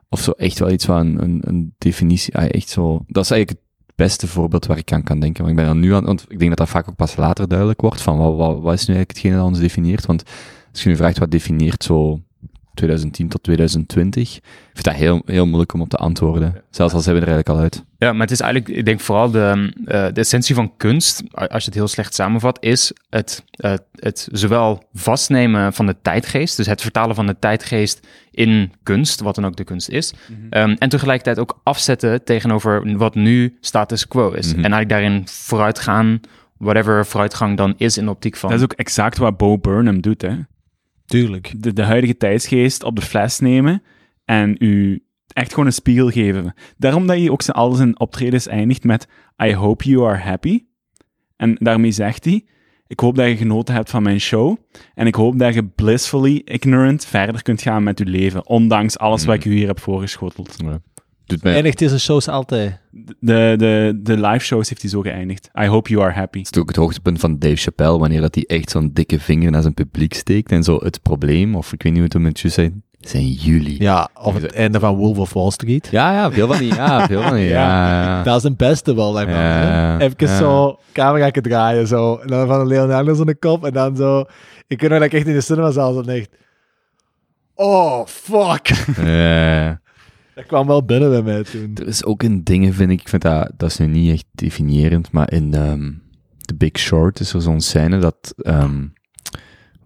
Of 0.09 0.21
zo 0.21 0.31
echt 0.31 0.59
wel 0.59 0.71
iets 0.71 0.87
wat 0.87 1.01
een, 1.01 1.41
een, 1.41 1.75
definitie, 1.79 2.37
ah, 2.37 2.45
echt 2.51 2.69
zo, 2.69 3.05
dat 3.07 3.25
is 3.25 3.31
eigenlijk 3.31 3.61
het 3.87 3.97
beste 3.97 4.27
voorbeeld 4.27 4.67
waar 4.67 4.79
ik 4.79 4.93
aan 4.93 5.03
kan 5.03 5.21
denken. 5.21 5.45
Want 5.45 5.59
ik 5.59 5.65
ben 5.65 5.75
er 5.75 5.81
nu 5.81 5.95
aan, 5.95 6.05
want 6.05 6.25
ik 6.29 6.39
denk 6.39 6.51
dat 6.51 6.59
dat 6.59 6.69
vaak 6.69 6.89
ook 6.89 6.97
pas 6.97 7.17
later 7.17 7.49
duidelijk 7.49 7.81
wordt, 7.81 8.03
van 8.03 8.19
wat, 8.19 8.37
wat, 8.37 8.61
wat 8.61 8.75
is 8.75 8.87
nu 8.87 8.95
eigenlijk 8.95 9.11
hetgene 9.11 9.37
dat 9.37 9.45
ons 9.45 9.59
definieert? 9.59 10.07
Want 10.07 10.23
als 10.73 10.83
je 10.83 10.89
nu 10.89 10.97
vraagt 10.97 11.19
wat 11.19 11.31
definieert 11.31 11.85
zo 11.85 12.21
2010 12.75 13.29
tot 13.29 13.43
2020, 13.43 14.37
ik 14.37 14.43
vind 14.73 14.85
dat 14.85 14.95
heel, 14.95 15.23
heel 15.27 15.47
moeilijk 15.47 15.73
om 15.73 15.81
op 15.81 15.89
te 15.89 15.97
antwoorden. 15.97 16.63
Zelfs 16.71 16.95
al 16.95 17.01
zijn 17.01 17.15
we 17.15 17.21
er 17.21 17.29
eigenlijk 17.29 17.59
al 17.59 17.65
uit. 17.65 17.85
Ja, 17.99 18.13
maar 18.13 18.21
het 18.21 18.31
is 18.31 18.41
eigenlijk, 18.41 18.79
ik 18.79 18.85
denk 18.85 19.01
vooral 19.01 19.31
de, 19.31 19.73
eh, 19.85 20.07
de 20.13 20.21
essentie 20.21 20.55
van 20.55 20.77
kunst, 20.77 21.23
als 21.33 21.63
je 21.63 21.71
het 21.71 21.75
heel 21.75 21.89
slecht 21.89 22.15
samenvat, 22.15 22.59
is 22.61 22.93
het, 23.11 23.45
eh, 23.51 23.75
het 23.95 24.29
zowel 24.33 24.83
vastnemen 24.93 25.73
van 25.73 25.87
de 25.87 25.97
tijdgeest, 26.03 26.57
dus 26.57 26.67
het 26.67 26.81
vertalen 26.81 27.15
van 27.15 27.27
de 27.27 27.37
tijdgeest 27.39 28.07
in 28.31 28.73
kunst, 28.83 29.21
wat 29.21 29.35
dan 29.35 29.47
ook 29.47 29.57
de 29.57 29.65
kunst 29.65 29.89
is, 29.89 30.13
ehm, 30.51 30.77
en 30.79 30.89
tegelijkertijd 30.89 31.39
ook 31.39 31.61
afzetten 31.63 32.25
tegenover 32.25 32.97
wat 32.97 33.15
nu 33.15 33.57
status 33.61 34.09
quo 34.09 34.31
is. 34.31 34.47
Mhm. 34.47 34.65
En 34.65 34.73
eigenlijk 34.73 34.89
daarin 34.89 35.23
vooruitgaan, 35.29 36.21
whatever 36.57 37.07
vooruitgang 37.07 37.57
dan 37.57 37.75
is 37.77 37.99
in 37.99 38.05
de 38.05 38.11
optiek 38.11 38.37
van... 38.37 38.51
Dat 38.51 38.59
is 38.59 38.65
ook 38.65 38.73
exact 38.73 39.19
wat 39.19 39.37
Bo 39.37 39.59
Burnham 39.59 40.01
doet, 40.01 40.23
hè. 40.23 40.35
Tuurlijk. 41.07 41.55
De, 41.57 41.73
de 41.73 41.83
huidige 41.83 42.17
tijdsgeest 42.17 42.83
op 42.83 42.97
de 42.97 43.03
fles 43.03 43.39
nemen 43.39 43.83
en 44.25 44.57
u 44.59 45.05
echt 45.27 45.51
gewoon 45.51 45.67
een 45.67 45.73
spiegel 45.73 46.11
geven. 46.11 46.55
Daarom 46.77 47.07
dat 47.07 47.23
je 47.23 47.33
ook 47.33 47.43
zijn, 47.43 47.57
al 47.57 47.73
zijn 47.73 48.01
optredens 48.01 48.47
eindigt 48.47 48.85
met 48.85 49.09
I 49.45 49.55
hope 49.55 49.85
you 49.85 50.09
are 50.09 50.19
happy. 50.19 50.65
En 51.37 51.57
daarmee 51.59 51.91
zegt 51.91 52.25
hij, 52.25 52.45
ik 52.87 53.01
hoop 53.01 53.17
dat 53.17 53.29
je 53.29 53.37
genoten 53.37 53.75
hebt 53.75 53.91
van 53.91 54.03
mijn 54.03 54.21
show 54.21 54.57
en 54.95 55.07
ik 55.07 55.15
hoop 55.15 55.39
dat 55.39 55.55
je 55.55 55.65
blissfully 55.65 56.43
ignorant 56.45 57.05
verder 57.05 57.43
kunt 57.43 57.63
gaan 57.63 57.83
met 57.83 57.99
je 57.99 58.07
leven, 58.07 58.47
ondanks 58.47 58.99
alles 58.99 59.25
wat 59.25 59.35
ik 59.35 59.45
u 59.45 59.53
hier 59.55 59.67
heb 59.67 59.81
voorgeschoteld. 59.81 60.57
Doet 61.27 61.43
mij, 61.43 61.55
Eindigt 61.55 61.79
deze 61.79 61.99
shows 61.99 62.29
altijd. 62.29 62.79
De, 63.21 63.55
de, 63.57 63.99
de 64.03 64.21
live 64.21 64.45
shows 64.45 64.69
heeft 64.69 64.81
hij 64.81 64.91
zo 64.91 65.01
geëindigd. 65.01 65.51
I 65.61 65.67
hope 65.67 65.91
you 65.91 66.03
are 66.03 66.13
happy. 66.13 66.39
Het 66.39 66.55
is 66.55 66.61
ook 66.61 66.69
het 66.69 66.77
hoogtepunt 66.77 67.21
van 67.21 67.39
Dave 67.39 67.57
Chappelle, 67.57 67.99
wanneer 67.99 68.21
dat 68.21 68.35
hij 68.35 68.45
echt 68.47 68.71
zo'n 68.71 68.91
dikke 68.93 69.21
vinger 69.21 69.51
naar 69.51 69.63
zijn 69.63 69.75
publiek 69.75 70.15
steekt 70.15 70.53
en 70.53 70.63
zo 70.63 70.79
het 70.83 71.03
probleem, 71.03 71.55
of 71.55 71.73
ik 71.73 71.83
weet 71.83 71.93
niet 71.93 72.03
hoe 72.03 72.11
het 72.13 72.23
met 72.23 72.41
je 72.41 72.49
zei, 72.49 72.81
zijn 73.01 73.31
jullie. 73.31 73.83
Ja, 73.83 74.09
of 74.21 74.35
het 74.35 74.53
einde 74.53 74.81
van 74.81 74.95
Wolf 74.95 75.19
of 75.19 75.33
Wall 75.33 75.51
Street. 75.51 75.89
Ja, 75.91 76.13
ja, 76.13 76.33
veel 76.33 76.47
van 76.47 76.59
die, 76.59 76.75
ja, 76.75 77.07
veel 77.09 77.23
van 77.23 77.35
die, 77.35 77.45
ja. 77.45 77.89
ja. 78.03 78.23
Dat 78.23 78.37
is 78.37 78.43
het 78.43 78.57
beste 78.57 78.95
wel, 78.95 79.21
Even 79.21 80.15
ja. 80.17 80.39
zo, 80.39 80.79
camera 80.93 81.31
draaien, 81.31 81.87
zo. 81.87 82.17
En 82.17 82.27
dan 82.27 82.47
van 82.47 82.67
Leonardo 82.67 83.15
zo'n 83.15 83.37
kop, 83.39 83.65
en 83.65 83.73
dan 83.73 83.97
zo... 83.97 84.25
Ik 84.67 84.81
weet 84.81 84.91
nog 84.91 84.99
dat 84.99 85.09
ik 85.09 85.15
echt 85.15 85.27
in 85.27 85.35
de 85.35 85.41
cinemazaal 85.41 85.93
zat 85.93 86.07
en 86.07 86.15
echt... 86.15 86.29
Oh, 87.55 88.07
fuck. 88.07 88.85
Ja. 88.97 89.83
Dat 90.35 90.47
kwam 90.47 90.67
wel 90.67 90.85
binnen 90.85 91.11
bij 91.11 91.23
mij 91.23 91.43
toen. 91.43 91.71
Er 91.75 91.87
is 91.87 92.05
ook 92.05 92.23
een 92.23 92.45
ding, 92.45 92.75
vind 92.75 92.91
ik, 92.91 93.01
ik 93.01 93.09
vind 93.09 93.23
dat, 93.23 93.51
dat 93.57 93.71
is 93.71 93.77
nu 93.77 93.87
niet 93.87 94.13
echt 94.13 94.27
definiërend, 94.33 95.13
maar 95.13 95.33
in 95.33 95.55
ehm 95.55 95.91
The 96.45 96.55
Big 96.55 96.79
Short 96.79 97.21
is 97.21 97.33
er 97.33 97.43
zo'n 97.43 97.61
scène 97.61 97.99
dat 97.99 98.35
ehm, 98.37 98.87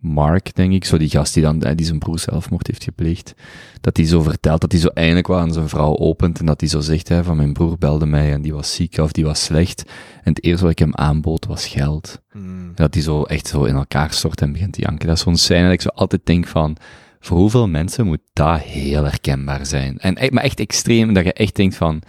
Mark, 0.00 0.54
denk 0.54 0.72
ik, 0.72 0.84
zo 0.84 0.98
die 0.98 1.08
gast 1.08 1.34
die 1.34 1.42
dan, 1.42 1.62
eh, 1.62 1.76
die 1.76 1.86
zijn 1.86 1.98
broer 1.98 2.18
zelfmoord 2.18 2.66
heeft 2.66 2.84
gepleegd, 2.84 3.34
dat 3.80 3.96
hij 3.96 4.06
zo 4.06 4.22
vertelt 4.22 4.60
dat 4.60 4.72
hij 4.72 4.80
zo 4.80 4.88
eindelijk 4.88 5.26
wel 5.26 5.38
aan 5.38 5.52
zijn 5.52 5.68
vrouw 5.68 5.96
opent 5.96 6.38
en 6.38 6.46
dat 6.46 6.60
hij 6.60 6.68
zo 6.68 6.80
zegt, 6.80 7.08
hè, 7.08 7.24
van 7.24 7.36
mijn 7.36 7.52
broer 7.52 7.78
belde 7.78 8.06
mij 8.06 8.32
en 8.32 8.42
die 8.42 8.52
was 8.54 8.74
ziek 8.74 8.98
of 8.98 9.12
die 9.12 9.24
was 9.24 9.44
slecht 9.44 9.84
en 10.22 10.32
het 10.32 10.44
eerste 10.44 10.62
wat 10.62 10.72
ik 10.72 10.78
hem 10.78 10.94
aanbood 10.94 11.46
was 11.46 11.66
geld. 11.66 12.22
En 12.32 12.72
dat 12.74 12.94
hij 12.94 13.02
zo 13.02 13.22
echt 13.22 13.46
zo 13.46 13.64
in 13.64 13.74
elkaar 13.74 14.12
stort 14.12 14.40
en 14.40 14.52
begint 14.52 14.72
te 14.72 14.80
janken. 14.80 15.06
Dat 15.06 15.16
is 15.16 15.22
zo'n 15.22 15.36
scène 15.36 15.62
dat 15.62 15.72
ik 15.72 15.80
zo 15.80 15.88
altijd 15.88 16.26
denk 16.26 16.46
van, 16.46 16.76
voor 17.20 17.38
hoeveel 17.38 17.68
mensen 17.68 18.06
moet 18.06 18.20
dat 18.32 18.60
heel 18.60 19.04
herkenbaar 19.04 19.66
zijn? 19.66 19.98
En, 19.98 20.24
e- 20.24 20.30
maar 20.30 20.44
echt 20.44 20.60
extreem, 20.60 21.12
dat 21.12 21.24
je 21.24 21.32
echt 21.32 21.56
denkt 21.56 21.76
van, 21.76 22.02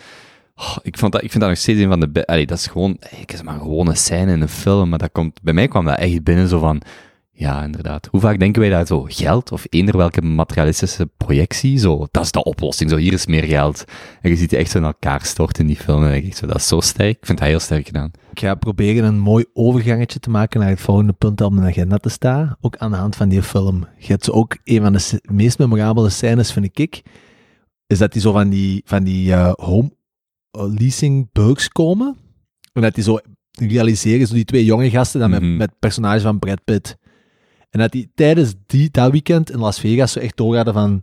oh, 0.56 0.78
ik, 0.82 0.98
vond 0.98 1.12
dat, 1.12 1.24
ik 1.24 1.30
vind 1.30 1.44
dat 1.44 1.50
nog 1.50 1.60
steeds 1.60 1.80
een 1.80 1.90
van 1.90 2.00
de, 2.00 2.46
dat 2.46 2.58
is 2.58 2.68
gewoon, 2.68 2.98
ik 3.20 3.32
is 3.32 3.42
maar 3.42 3.62
een 3.62 3.98
scène 3.98 4.32
in 4.32 4.42
een 4.42 4.48
film, 4.50 4.90
maar 4.90 5.00
dat 5.00 5.12
komt, 5.12 5.42
bij 5.42 5.54
mij 5.54 5.68
kwam 5.68 5.86
dat 5.86 5.98
echt 5.98 6.24
binnen 6.24 6.48
zo 6.48 6.60
van, 6.60 6.82
Ja, 7.32 7.64
inderdaad. 7.64 8.08
Hoe 8.12 8.20
vaak 8.20 8.40
denken 8.40 8.62
wij 8.62 8.70
dat 8.70 8.88
zo 8.88 9.06
geld 9.08 9.52
of 9.52 9.66
eender 9.70 9.98
welke 9.98 10.22
materialistische 10.22 11.10
projectie, 11.18 11.78
zo, 11.78 12.08
dat 12.12 12.24
is 12.24 12.32
de 12.32 12.44
oplossing, 12.44 12.90
zo 12.90 12.96
hier 12.98 13.14
is 13.14 13.26
meer 13.26 13.44
geld. 13.44 13.84
En 14.22 14.30
je 14.30 14.36
ziet 14.36 14.50
die 14.50 14.60
echt 14.60 14.72
zo 14.72 14.78
in 14.78 14.84
elkaar 14.84 15.26
storten 15.26 15.62
in 15.62 15.68
die 15.68 15.76
film. 15.84 16.04
En 16.04 16.14
ik 16.14 16.36
zo, 16.36 16.48
dat 16.48 16.56
is 16.56 16.68
zo 16.68 16.80
sterk. 16.80 17.18
Ik 17.18 17.26
vind 17.26 17.38
dat 17.38 17.48
heel 17.48 17.60
sterk 17.60 17.86
gedaan. 17.86 18.12
Ik 18.32 18.40
ga 18.40 18.56
proberen 18.56 19.04
een 19.04 19.20
mooi 19.20 19.46
overgangetje 19.54 20.20
te 20.20 20.30
maken 20.30 20.60
naar 20.60 20.70
het 20.70 20.82
volgende 20.82 21.14
punt 21.14 21.38
dat 21.38 21.48
op 21.48 21.54
mijn 21.54 21.68
agenda 21.68 21.98
te 21.98 22.10
staan. 22.10 22.56
Ook 22.62 22.78
aan 22.78 22.92
de 22.92 22.98
hand 22.98 23.16
van 23.16 23.30
die 23.30 23.44
film. 23.44 23.88
Je 23.98 24.08
hebt 24.08 24.24
zo 24.26 24.32
ook 24.32 24.58
een 24.64 24.82
van 24.82 24.94
de 24.94 25.22
meest 25.32 25.58
memorabele 25.58 26.10
scènes, 26.10 26.52
vind 26.54 26.80
ik, 26.80 27.02
is 27.88 27.98
dat 27.98 28.12
die 28.12 28.22
zo 28.22 28.32
van 28.32 28.50
die, 28.50 28.82
van 28.86 29.04
die 29.04 29.34
eh, 29.34 29.52
home 29.56 29.92
leasing 30.52 31.30
bugs 31.32 31.68
komen. 31.70 32.18
En 32.74 32.82
dat 32.82 32.96
die 32.96 33.04
zo 33.04 33.18
realiseren, 33.52 34.28
zo 34.28 34.34
die 34.34 34.46
twee 34.46 34.66
jonge 34.66 34.90
gasten, 34.90 35.20
dan 35.20 35.30
Mhm. 35.30 35.42
met, 35.50 35.58
met 35.58 35.70
het 35.70 35.80
personage 35.80 36.22
van 36.22 36.40
Brad 36.40 36.64
Pitt. 36.64 36.98
En 37.70 37.80
dat 37.80 37.92
die 37.92 38.12
tijdens 38.16 38.54
die, 38.66 38.90
dat 38.92 39.12
weekend 39.12 39.52
in 39.52 39.60
Las 39.60 39.80
Vegas 39.80 40.12
zo 40.12 40.20
echt 40.20 40.38
doorgaden 40.38 40.74
van 40.74 41.02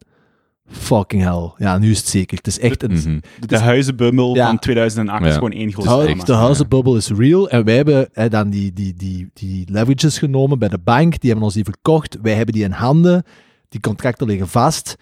fucking 0.69 1.23
hell. 1.23 1.53
Ja, 1.57 1.79
nu 1.79 1.91
is 1.91 1.99
het 1.99 2.09
zeker. 2.09 2.37
Het 2.37 2.47
is 2.47 2.59
echt 2.59 2.83
een, 2.83 2.93
Mhm. 2.93 3.19
De 3.47 3.59
huizenbummel 3.59 4.35
Ja. 4.35 4.47
van 4.47 4.59
2008 4.59 5.25
is 5.27 5.35
gewoon 5.35 5.53
één 5.53 5.73
grote 5.73 5.89
hu- 5.91 6.05
drama. 6.05 6.25
de 6.25 6.33
huizenbubbel 6.33 6.97
is 6.97 7.11
real. 7.11 7.49
En 7.51 7.65
wij 7.65 7.77
hebben 7.77 8.09
hè, 8.13 8.29
dan 8.29 8.51
die, 8.51 8.73
die, 8.73 8.95
die, 8.95 9.31
die 9.35 9.65
leverages 9.73 10.19
genomen 10.19 10.59
bij 10.59 10.69
de 10.69 10.79
bank. 10.79 11.11
Die 11.21 11.29
hebben 11.31 11.45
ons 11.45 11.55
die 11.55 11.65
verkocht. 11.65 12.19
Wij 12.23 12.35
hebben 12.35 12.55
die 12.55 12.65
in 12.65 12.71
handen. 12.71 13.23
Die 13.69 13.81
contracten 13.81 14.27
liggen 14.27 14.49
vast. 14.49 14.97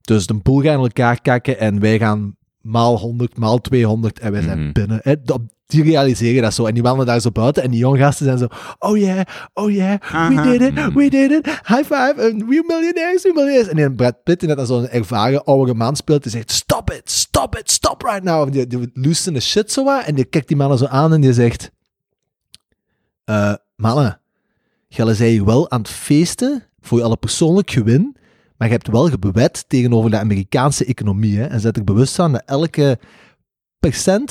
Dus 0.00 0.26
de 0.26 0.34
pool 0.38 0.60
gaan 0.60 0.74
in 0.74 0.80
elkaar 0.80 1.20
kakken. 1.20 1.58
En 1.58 1.80
wij 1.80 1.98
gaan 1.98 2.36
maal 2.60 2.98
100, 2.98 3.36
maal 3.38 3.60
200. 3.60 4.18
En 4.18 4.32
wij 4.32 4.42
zijn 4.42 4.62
Mhm. 4.62 4.72
binnen. 4.72 4.98
Hè. 5.02 5.14
Die 5.74 5.82
realiseren 5.82 6.42
dat 6.42 6.54
zo. 6.54 6.66
En 6.66 6.74
die 6.74 6.82
wandelen 6.82 7.06
daar 7.06 7.20
zo 7.20 7.30
buiten. 7.30 7.62
En 7.62 7.70
die 7.70 7.78
jonge 7.78 7.98
gasten 7.98 8.26
zijn 8.26 8.38
zo... 8.38 8.46
Oh 8.78 8.96
yeah, 8.96 9.20
oh 9.52 9.70
yeah, 9.70 10.00
we 10.28 10.42
did 10.42 10.60
it, 10.60 10.92
we 10.94 11.10
did 11.10 11.30
it. 11.30 11.46
High 11.46 11.84
five. 11.84 12.14
We're 12.16 12.64
millionaires, 12.66 13.22
we're 13.22 13.34
millionaires. 13.34 13.68
En 13.68 13.76
die 13.76 13.92
Brad 13.92 14.22
Pitt, 14.22 14.40
die 14.40 14.48
net 14.48 14.58
als 14.58 14.68
zo'n 14.68 14.88
ervaren 14.88 15.44
oude 15.44 15.74
man 15.74 15.96
speelt, 15.96 16.22
die 16.22 16.32
zegt... 16.32 16.50
Stop 16.50 16.92
it, 16.92 17.10
stop 17.10 17.56
it, 17.56 17.70
stop 17.70 18.02
right 18.02 18.22
now. 18.22 18.46
En 18.46 18.50
die, 18.50 18.66
die 18.66 18.90
de 19.32 19.40
shit 19.40 19.72
zo 19.72 19.84
wat. 19.84 20.04
En 20.04 20.14
die 20.14 20.24
kijkt 20.24 20.48
die 20.48 20.56
mannen 20.56 20.78
zo 20.78 20.86
aan 20.86 21.12
en 21.12 21.20
die 21.20 21.32
zegt... 21.32 21.70
eh 23.24 23.54
mannen, 23.76 24.20
jullie 24.88 25.14
zijn 25.14 25.44
wel 25.44 25.70
aan 25.70 25.80
het 25.80 25.90
feesten 25.90 26.64
voor 26.80 27.02
alle 27.02 27.16
persoonlijk 27.16 27.70
gewin, 27.70 28.16
maar 28.56 28.68
je 28.68 28.74
hebt 28.74 28.88
wel 28.88 29.08
gebewet 29.08 29.64
tegenover 29.68 30.10
de 30.10 30.18
Amerikaanse 30.18 30.84
economie. 30.84 31.38
Hè, 31.38 31.44
en 31.44 31.60
zet 31.60 31.76
er 31.76 31.84
bewust 31.84 32.18
aan 32.18 32.32
dat 32.32 32.42
elke 32.46 32.98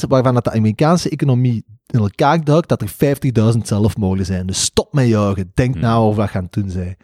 waarvan 0.07 0.33
dat 0.33 0.43
de 0.43 0.51
Amerikaanse 0.51 1.09
economie 1.09 1.65
in 1.85 1.99
elkaar 1.99 2.43
duikt, 2.43 2.69
dat 2.69 2.81
er 2.81 2.91
50.000 3.53 3.59
zelfmoorden 3.63 4.25
zijn. 4.25 4.45
Dus 4.45 4.61
stop 4.61 4.93
met 4.93 5.07
juichen. 5.07 5.51
Denk 5.53 5.73
Hmm. 5.73 5.81
na 5.83 5.95
over 5.95 6.21
wat 6.21 6.31
je 6.31 6.37
aan 6.37 6.43
het 6.43 6.53
doen 6.53 6.69
zijn. 6.69 6.97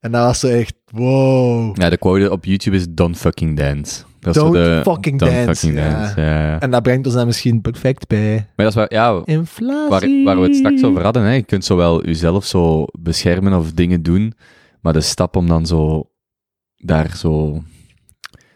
En 0.00 0.12
dat 0.12 0.24
was 0.24 0.40
zo 0.40 0.48
echt, 0.48 0.74
wow. 0.90 1.76
Ja, 1.80 1.90
de 1.90 1.96
quote 1.96 2.30
op 2.30 2.44
YouTube 2.44 2.76
is 2.76 2.86
Don't 2.90 3.16
fucking 3.16 3.56
dance. 3.56 4.02
Dat 4.20 4.34
Don't 4.34 4.52
de, 4.52 4.80
fucking 4.84 5.18
Don't 5.18 5.32
dance, 5.32 5.54
fucking 5.54 5.78
ja. 5.78 5.90
dance, 5.90 6.20
ja. 6.20 6.46
ja. 6.50 6.60
En 6.60 6.70
dat 6.70 6.82
brengt 6.82 7.06
ons 7.06 7.14
dan 7.14 7.26
misschien 7.26 7.60
perfect 7.60 8.08
bij 8.08 8.34
Maar 8.34 8.66
dat 8.66 8.68
is 8.68 8.74
waar, 8.74 8.92
ja, 8.92 9.22
inflatie. 9.24 9.88
waar, 9.88 10.24
waar 10.24 10.40
we 10.40 10.46
het 10.46 10.56
straks 10.56 10.84
over 10.84 11.02
hadden. 11.02 11.22
Hè. 11.22 11.32
Je 11.32 11.42
kunt 11.42 11.64
zowel 11.64 12.04
jezelf 12.04 12.44
zo 12.44 12.84
beschermen 13.00 13.52
of 13.58 13.72
dingen 13.72 14.02
doen, 14.02 14.32
maar 14.80 14.92
de 14.92 15.00
stap 15.00 15.36
om 15.36 15.48
dan 15.48 15.66
zo 15.66 16.10
daar 16.76 17.16
zo, 17.16 17.62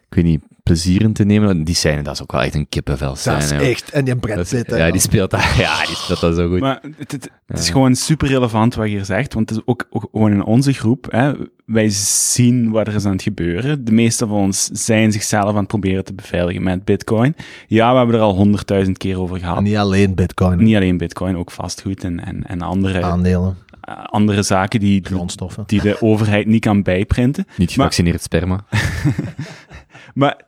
ik 0.08 0.14
weet 0.14 0.24
niet, 0.24 0.42
plezier 0.68 1.00
in 1.02 1.12
te 1.12 1.24
nemen, 1.24 1.64
die 1.64 1.74
scène, 1.74 2.02
dat 2.02 2.14
is 2.14 2.22
ook 2.22 2.32
wel 2.32 2.42
echt 2.42 2.54
een 2.54 2.68
kippenvel 2.68 3.08
Dat 3.08 3.18
scène. 3.18 3.36
is 3.38 3.50
joh. 3.50 3.60
echt. 3.60 3.90
En 3.90 4.04
die 4.04 4.16
Brad 4.16 4.36
Dat 4.36 4.44
is- 4.52 4.62
Pitt, 4.62 4.76
ja, 4.76 4.90
die 4.90 5.00
speelt 5.00 5.30
dat, 5.30 5.42
ja, 5.56 5.84
die 5.86 5.94
speelt 5.96 6.20
dat 6.20 6.34
zo 6.36 6.48
goed. 6.48 6.60
Maar 6.60 6.78
het, 6.96 7.12
het, 7.12 7.30
het 7.46 7.58
is 7.58 7.66
Ja. 7.66 7.72
gewoon 7.72 7.94
super 7.94 8.28
relevant 8.28 8.74
wat 8.74 8.86
je 8.86 8.92
hier 8.94 9.04
zegt, 9.04 9.34
want 9.34 9.48
het 9.48 9.58
is 9.58 9.64
ook, 9.66 9.86
ook 9.90 10.08
gewoon 10.12 10.32
in 10.32 10.44
onze 10.44 10.72
groep. 10.72 11.06
Hè, 11.10 11.32
wij 11.64 11.88
zien 11.90 12.70
wat 12.70 12.86
er 12.86 12.94
is 12.94 13.04
aan 13.04 13.12
het 13.12 13.22
gebeuren. 13.22 13.84
De 13.84 13.92
meeste 13.92 14.26
van 14.26 14.36
ons 14.38 14.64
zijn 14.72 15.12
zichzelf 15.12 15.48
aan 15.50 15.56
het 15.56 15.66
proberen 15.66 16.04
te 16.04 16.14
beveiligen 16.14 16.62
met 16.62 16.84
Bitcoin. 16.84 17.34
Ja, 17.66 17.90
we 17.92 17.96
hebben 17.96 18.14
er 18.16 18.20
al 18.20 18.34
honderdduizend 18.34 18.98
keer 18.98 19.20
over 19.20 19.38
gehad. 19.38 19.56
En 19.56 19.62
niet 19.62 19.76
alleen 19.76 20.14
Bitcoin, 20.14 20.62
Niet 20.62 20.76
alleen 20.76 20.96
Bitcoin, 20.96 21.36
ook 21.36 21.50
vastgoed 21.50 22.04
en, 22.04 22.24
en, 22.24 22.46
en 22.46 22.62
andere, 22.62 23.02
aandelen, 23.02 23.56
eh, 23.80 24.04
andere 24.04 24.42
zaken 24.42 24.80
die, 24.80 25.00
grondstoffen. 25.04 25.64
die 25.66 25.80
de 25.80 26.02
overheid 26.02 26.46
niet 26.46 26.60
kan 26.60 26.82
bijprinten. 26.82 27.46
Niet 27.56 27.70
gevaccineerd 27.72 28.22
sperma. 28.22 28.64
Maar 30.14 30.40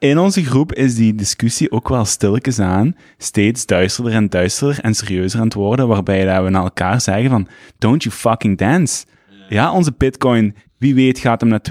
in 0.00 0.18
onze 0.18 0.44
groep 0.44 0.72
is 0.72 0.94
die 0.94 1.14
discussie 1.14 1.70
ook 1.70 1.88
wel 1.88 2.04
stilletjes 2.04 2.58
aan 2.58 2.94
steeds 3.16 3.66
duisterder 3.66 4.12
en 4.12 4.28
duisterder 4.28 4.80
en 4.80 4.94
serieuzer 4.94 5.38
aan 5.40 5.44
het 5.44 5.54
worden, 5.54 5.88
waarbij 5.88 6.24
dat 6.24 6.44
we 6.44 6.50
naar 6.50 6.62
elkaar 6.62 7.00
zeggen 7.00 7.30
van, 7.30 7.48
don't 7.78 8.02
you 8.02 8.14
fucking 8.14 8.58
dance. 8.58 9.04
Ja, 9.48 9.72
onze 9.72 9.92
bitcoin, 9.96 10.54
wie 10.78 10.94
weet 10.94 11.18
gaat 11.18 11.40
hem 11.40 11.50
naar 11.50 11.62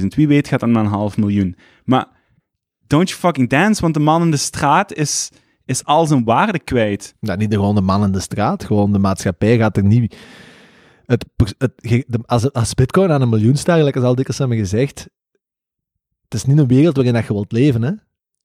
200.000, 0.00 0.06
wie 0.06 0.28
weet 0.28 0.48
gaat 0.48 0.60
hem 0.60 0.70
naar 0.70 0.84
een 0.84 0.90
half 0.90 1.16
miljoen. 1.16 1.56
Maar 1.84 2.06
don't 2.86 3.08
you 3.08 3.20
fucking 3.20 3.48
dance, 3.48 3.82
want 3.82 3.94
de 3.94 4.00
man 4.00 4.22
in 4.22 4.30
de 4.30 4.36
straat 4.36 4.92
is, 4.92 5.30
is 5.64 5.84
al 5.84 6.06
zijn 6.06 6.24
waarde 6.24 6.58
kwijt. 6.58 7.14
Niet 7.20 7.50
de 7.50 7.56
gewoon 7.56 7.74
de 7.74 7.80
man 7.80 8.04
in 8.04 8.12
de 8.12 8.20
straat, 8.20 8.64
gewoon 8.64 8.92
de 8.92 8.98
maatschappij 8.98 9.56
gaat 9.56 9.76
er 9.76 9.84
niet... 9.84 10.16
Het, 11.04 11.24
het, 11.58 11.72
de- 12.06 12.22
als, 12.26 12.52
als 12.52 12.74
bitcoin 12.74 13.10
aan 13.10 13.22
een 13.22 13.28
miljoen 13.28 13.56
staat, 13.56 13.76
gelijk 13.78 13.96
als 13.96 14.04
al 14.04 14.14
dikwijls 14.14 14.38
hebben 14.38 14.58
gezegd, 14.58 15.08
het 16.34 16.42
is 16.42 16.48
niet 16.54 16.58
een 16.58 16.66
wereld 16.76 16.94
waarin 16.96 17.14
dat 17.14 17.26
je 17.26 17.32
wilt 17.32 17.52
leven, 17.52 17.82
hè. 17.82 17.90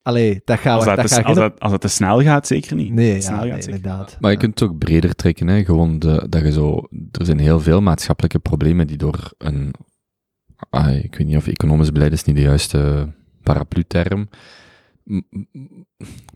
Allee, 0.01 0.41
dat 0.45 0.59
gaat... 0.59 0.75
Als 0.75 0.85
dat, 0.85 0.95
dat 0.95 1.07
te, 1.07 1.13
gaat 1.13 1.25
als, 1.25 1.37
dat, 1.37 1.59
als 1.59 1.71
dat 1.71 1.81
te 1.81 1.87
snel 1.87 2.21
gaat, 2.21 2.47
zeker 2.47 2.75
niet. 2.75 2.93
Nee, 2.93 3.09
Te 3.09 3.15
ja, 3.15 3.21
snel 3.21 3.39
nee, 3.39 3.49
gaat, 3.51 3.63
zeker. 3.63 3.75
inderdaad. 3.79 4.17
Maar 4.19 4.31
je 4.31 4.37
kunt 4.37 4.59
het 4.59 4.69
ook 4.69 4.77
breder 4.77 5.15
trekken, 5.15 5.47
hè? 5.47 5.63
gewoon 5.63 5.99
de, 5.99 6.25
dat 6.29 6.41
je 6.41 6.51
zo, 6.51 6.87
er 7.11 7.25
zijn 7.25 7.39
heel 7.39 7.59
veel 7.59 7.81
maatschappelijke 7.81 8.39
problemen 8.39 8.87
die 8.87 8.97
door 8.97 9.33
een, 9.37 9.73
ah, 10.69 10.95
ik 11.03 11.15
weet 11.15 11.27
niet 11.27 11.35
of 11.37 11.47
economisch 11.47 11.91
beleid 11.91 12.11
is 12.11 12.23
niet 12.23 12.35
de 12.35 12.41
juiste 12.41 13.07
paraplu-term, 13.43 14.29
M- 15.03 15.21
m- 15.31 15.47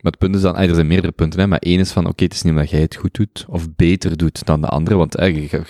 maar 0.00 0.12
het 0.12 0.18
punt 0.18 0.34
is 0.34 0.40
dan, 0.40 0.54
ah, 0.54 0.68
er 0.68 0.74
zijn 0.74 0.86
meerdere 0.86 1.12
punten, 1.12 1.40
hè, 1.40 1.46
maar 1.46 1.58
één 1.58 1.78
is 1.80 1.92
van, 1.92 2.06
oké, 2.06 2.24
het 2.24 2.34
is 2.34 2.42
niet 2.42 2.52
omdat 2.52 2.70
jij 2.70 2.80
het 2.80 2.94
goed 2.96 3.14
doet, 3.14 3.44
of 3.48 3.74
beter 3.76 4.16
doet 4.16 4.44
dan 4.46 4.60
de 4.60 4.66
andere, 4.66 4.96
want 4.96 5.12
je, 5.18 5.62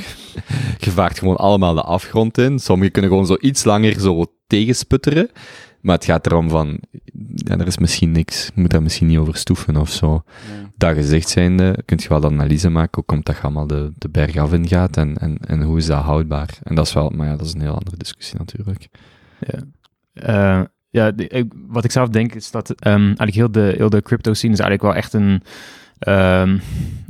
je 0.78 0.90
vaart 0.90 1.18
gewoon 1.18 1.36
allemaal 1.36 1.74
de 1.74 1.82
afgrond 1.82 2.38
in, 2.38 2.58
sommigen 2.58 2.92
kunnen 2.92 3.10
gewoon 3.10 3.26
zo 3.26 3.36
iets 3.40 3.64
langer 3.64 4.00
zo 4.00 4.26
tegensputteren, 4.46 5.30
maar 5.84 5.94
het 5.94 6.04
gaat 6.04 6.26
erom 6.26 6.48
van, 6.48 6.80
ja, 7.34 7.58
er 7.58 7.66
is 7.66 7.78
misschien 7.78 8.12
niks, 8.12 8.50
je 8.54 8.60
moet 8.60 8.70
daar 8.70 8.82
misschien 8.82 9.06
niet 9.06 9.18
over 9.18 9.36
stoeven 9.36 9.76
of 9.76 9.90
zo. 9.90 10.12
Ja. 10.12 10.70
Dat 10.76 10.94
gezegd 10.94 11.28
zijnde, 11.28 11.78
kun 11.84 11.98
je 12.02 12.08
wel 12.08 12.20
de 12.20 12.26
analyse 12.26 12.68
maken, 12.70 12.90
hoe 12.94 13.04
komt 13.04 13.26
dat 13.26 13.36
je 13.36 13.42
allemaal 13.42 13.66
de, 13.66 13.92
de 13.98 14.08
berg 14.08 14.36
af 14.36 14.52
in 14.52 14.68
gaat 14.68 14.96
en, 14.96 15.16
en, 15.16 15.36
en 15.46 15.62
hoe 15.62 15.78
is 15.78 15.86
dat 15.86 16.02
houdbaar? 16.02 16.48
En 16.62 16.74
dat 16.74 16.86
is 16.86 16.92
wel, 16.92 17.10
maar 17.10 17.26
ja, 17.26 17.36
dat 17.36 17.46
is 17.46 17.54
een 17.54 17.60
heel 17.60 17.74
andere 17.78 17.96
discussie 17.96 18.38
natuurlijk. 18.38 18.88
Eh, 20.12 20.60
ja, 20.90 21.10
de- 21.10 21.28
ik- 21.28 21.52
wat 21.68 21.84
ik 21.84 21.90
zelf 21.90 22.08
denk 22.08 22.34
is 22.34 22.50
dat 22.50 22.70
ehm, 22.70 23.00
eigenlijk 23.02 23.34
heel 23.34 23.50
de, 23.50 23.74
heel 23.76 23.90
de 23.90 24.02
crypto 24.02 24.32
scene 24.34 24.52
is 24.52 24.58
eigenlijk 24.60 24.92
wel 24.92 25.02
echt 25.02 25.12
een... 25.12 25.42
ehm, 25.98 26.58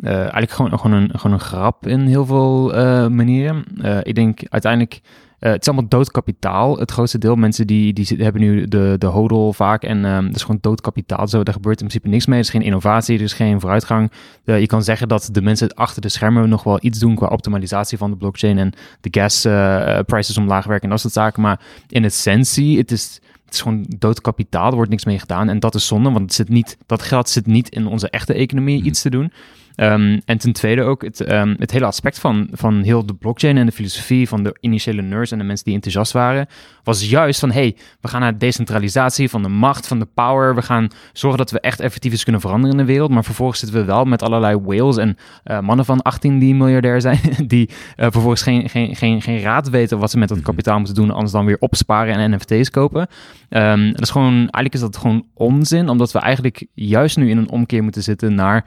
eh, 0.03 0.19
eigenlijk 0.19 0.51
gewoon, 0.51 0.79
gewoon, 0.79 0.93
een, 1.03 1.19
gewoon 1.19 1.33
een 1.37 1.45
grap 1.45 1.87
in 1.87 2.01
heel 2.01 2.27
veel 2.27 2.75
eh, 2.75 3.09
manieren. 3.09 3.65
Ik 4.03 4.15
denk 4.15 4.41
uiteindelijk... 4.49 5.01
eh, 5.45 5.51
het 5.51 5.61
is 5.61 5.69
allemaal 5.69 5.89
doodkapitaal, 5.89 6.79
het 6.79 6.91
grootste 6.91 7.19
deel. 7.19 7.37
Mensen 7.37 7.67
die, 7.67 7.93
die 7.93 8.07
hebben 8.17 8.41
nu 8.41 8.69
de, 8.69 8.95
de 8.99 9.07
hodl 9.07 9.51
vaak 9.51 9.83
en 9.83 10.05
ehm 10.05 10.27
dat 10.27 10.35
is 10.37 10.43
gewoon 10.43 10.59
doodkapitaal. 10.61 11.29
Zo, 11.29 11.43
daar 11.43 11.55
gebeurt 11.55 11.81
in 11.81 11.87
principe 11.87 12.09
niks 12.09 12.27
mee. 12.27 12.39
Er 12.39 12.45
is 12.45 12.51
geen 12.51 12.63
innovatie, 12.63 13.17
er 13.17 13.25
is 13.25 13.33
geen 13.33 13.61
vooruitgang. 13.61 14.13
Eh, 14.45 14.61
je 14.61 14.67
kan 14.67 14.83
zeggen 14.83 15.09
dat 15.09 15.29
de 15.33 15.43
mensen 15.43 15.75
achter 15.75 16.03
de 16.03 16.09
schermen 16.09 16.49
nog 16.49 16.63
wel 16.63 16.79
iets 16.81 16.99
doen 16.99 17.15
qua 17.15 17.27
optimalisatie 17.27 17.99
van 17.99 18.11
de 18.11 18.17
blockchain 18.17 18.59
en 18.59 18.73
de 19.01 19.21
gas 19.21 19.45
eh, 19.45 19.99
prices 20.07 20.39
omlaag 20.39 20.65
werken 20.67 20.85
en 20.85 20.91
dat 20.91 21.01
soort 21.01 21.13
zaken. 21.13 21.43
Maar 21.43 21.61
in 21.89 22.05
essentie, 22.05 22.79
het 22.79 22.91
is, 22.91 23.21
het 23.45 23.55
is 23.55 23.61
gewoon 23.61 23.87
dood 23.99 24.21
kapitaal, 24.21 24.69
er 24.69 24.75
wordt 24.75 24.91
niks 24.91 25.05
mee 25.05 25.19
gedaan. 25.19 25.49
En 25.49 25.59
dat 25.61 25.75
is 25.75 25.87
zonde, 25.87 26.11
want 26.11 26.25
het 26.25 26.35
zit 26.35 26.49
niet, 26.49 26.77
dat 26.87 27.03
geld 27.03 27.29
zit 27.29 27.47
niet 27.47 27.69
in 27.69 27.87
onze 27.87 28.11
echte 28.11 28.35
economie 28.35 28.79
Mhm. 28.79 28.87
iets 28.87 29.03
te 29.03 29.11
doen. 29.11 29.33
Ehm, 29.75 30.21
en 30.25 30.39
ten 30.39 30.53
tweede 30.53 30.83
ook 30.83 31.03
het, 31.03 31.21
ehm, 31.21 31.55
het 31.59 31.71
hele 31.71 31.85
aspect 31.85 32.19
van, 32.19 32.49
van 32.53 32.83
heel 32.83 33.07
de 33.07 33.15
blockchain 33.15 33.57
en 33.57 33.67
de 33.67 33.73
filosofie 33.73 34.29
van 34.29 34.43
de 34.43 34.57
initiële 34.61 35.03
nerds 35.03 35.31
en 35.31 35.39
de 35.39 35.45
mensen 35.45 35.65
die 35.65 35.75
enthousiast 35.75 36.13
waren, 36.13 36.47
was 36.83 37.09
juist 37.09 37.41
van 37.41 37.51
hey, 37.51 37.77
we 38.01 38.09
gaan 38.09 38.21
naar 38.21 38.39
decentralisatie 38.39 39.31
van 39.31 39.43
de 39.43 39.49
macht, 39.49 39.87
van 39.87 39.99
de 39.99 40.09
power. 40.15 40.55
We 40.55 40.63
gaan 40.63 40.89
zorgen 41.13 41.39
dat 41.39 41.51
we 41.51 41.61
echt 41.61 41.81
effectief 41.81 42.13
iets 42.13 42.23
kunnen 42.23 42.41
veranderen 42.41 42.79
in 42.79 42.87
de 42.87 42.93
wereld. 42.93 43.11
Maar 43.11 43.25
vervolgens 43.25 43.59
zitten 43.59 43.79
we 43.79 43.85
wel 43.85 44.05
met 44.05 44.23
allerlei 44.23 44.59
whales 44.59 44.97
en 44.97 45.17
eh, 45.45 45.61
mannen 45.61 45.85
van 45.85 46.03
18 46.03 46.39
die 46.39 46.55
miljardair 46.55 47.01
zijn, 47.01 47.21
die 47.47 47.69
eh, 47.97 48.07
vervolgens 48.11 48.43
geen, 48.43 48.69
geen, 48.69 48.97
geen, 48.97 49.23
geen 49.23 49.41
raad 49.41 49.71
weten 49.71 49.99
wat 49.99 50.11
ze 50.11 50.19
met 50.19 50.29
dat 50.29 50.39
Mhm. 50.39 50.47
kapitaal 50.47 50.77
moeten 50.79 50.95
doen, 50.95 51.11
anders 51.11 51.33
dan 51.33 51.45
weer 51.45 51.57
opsparen 51.59 52.15
en 52.15 52.31
NFT's 52.31 52.71
kopen. 52.71 53.07
Ehm, 53.49 53.91
dat 53.91 54.01
is 54.01 54.11
gewoon, 54.11 54.35
eigenlijk 54.35 54.75
is 54.75 54.81
dat 54.81 54.97
gewoon 54.97 55.27
onzin, 55.35 55.89
omdat 55.89 56.13
we 56.13 56.19
eigenlijk 56.19 56.67
juist 56.75 57.17
nu 57.17 57.31
in 57.31 57.39
een 57.39 57.51
omkeer 57.51 57.83
moeten 57.83 58.03
zitten 58.03 58.35
naar 58.35 58.65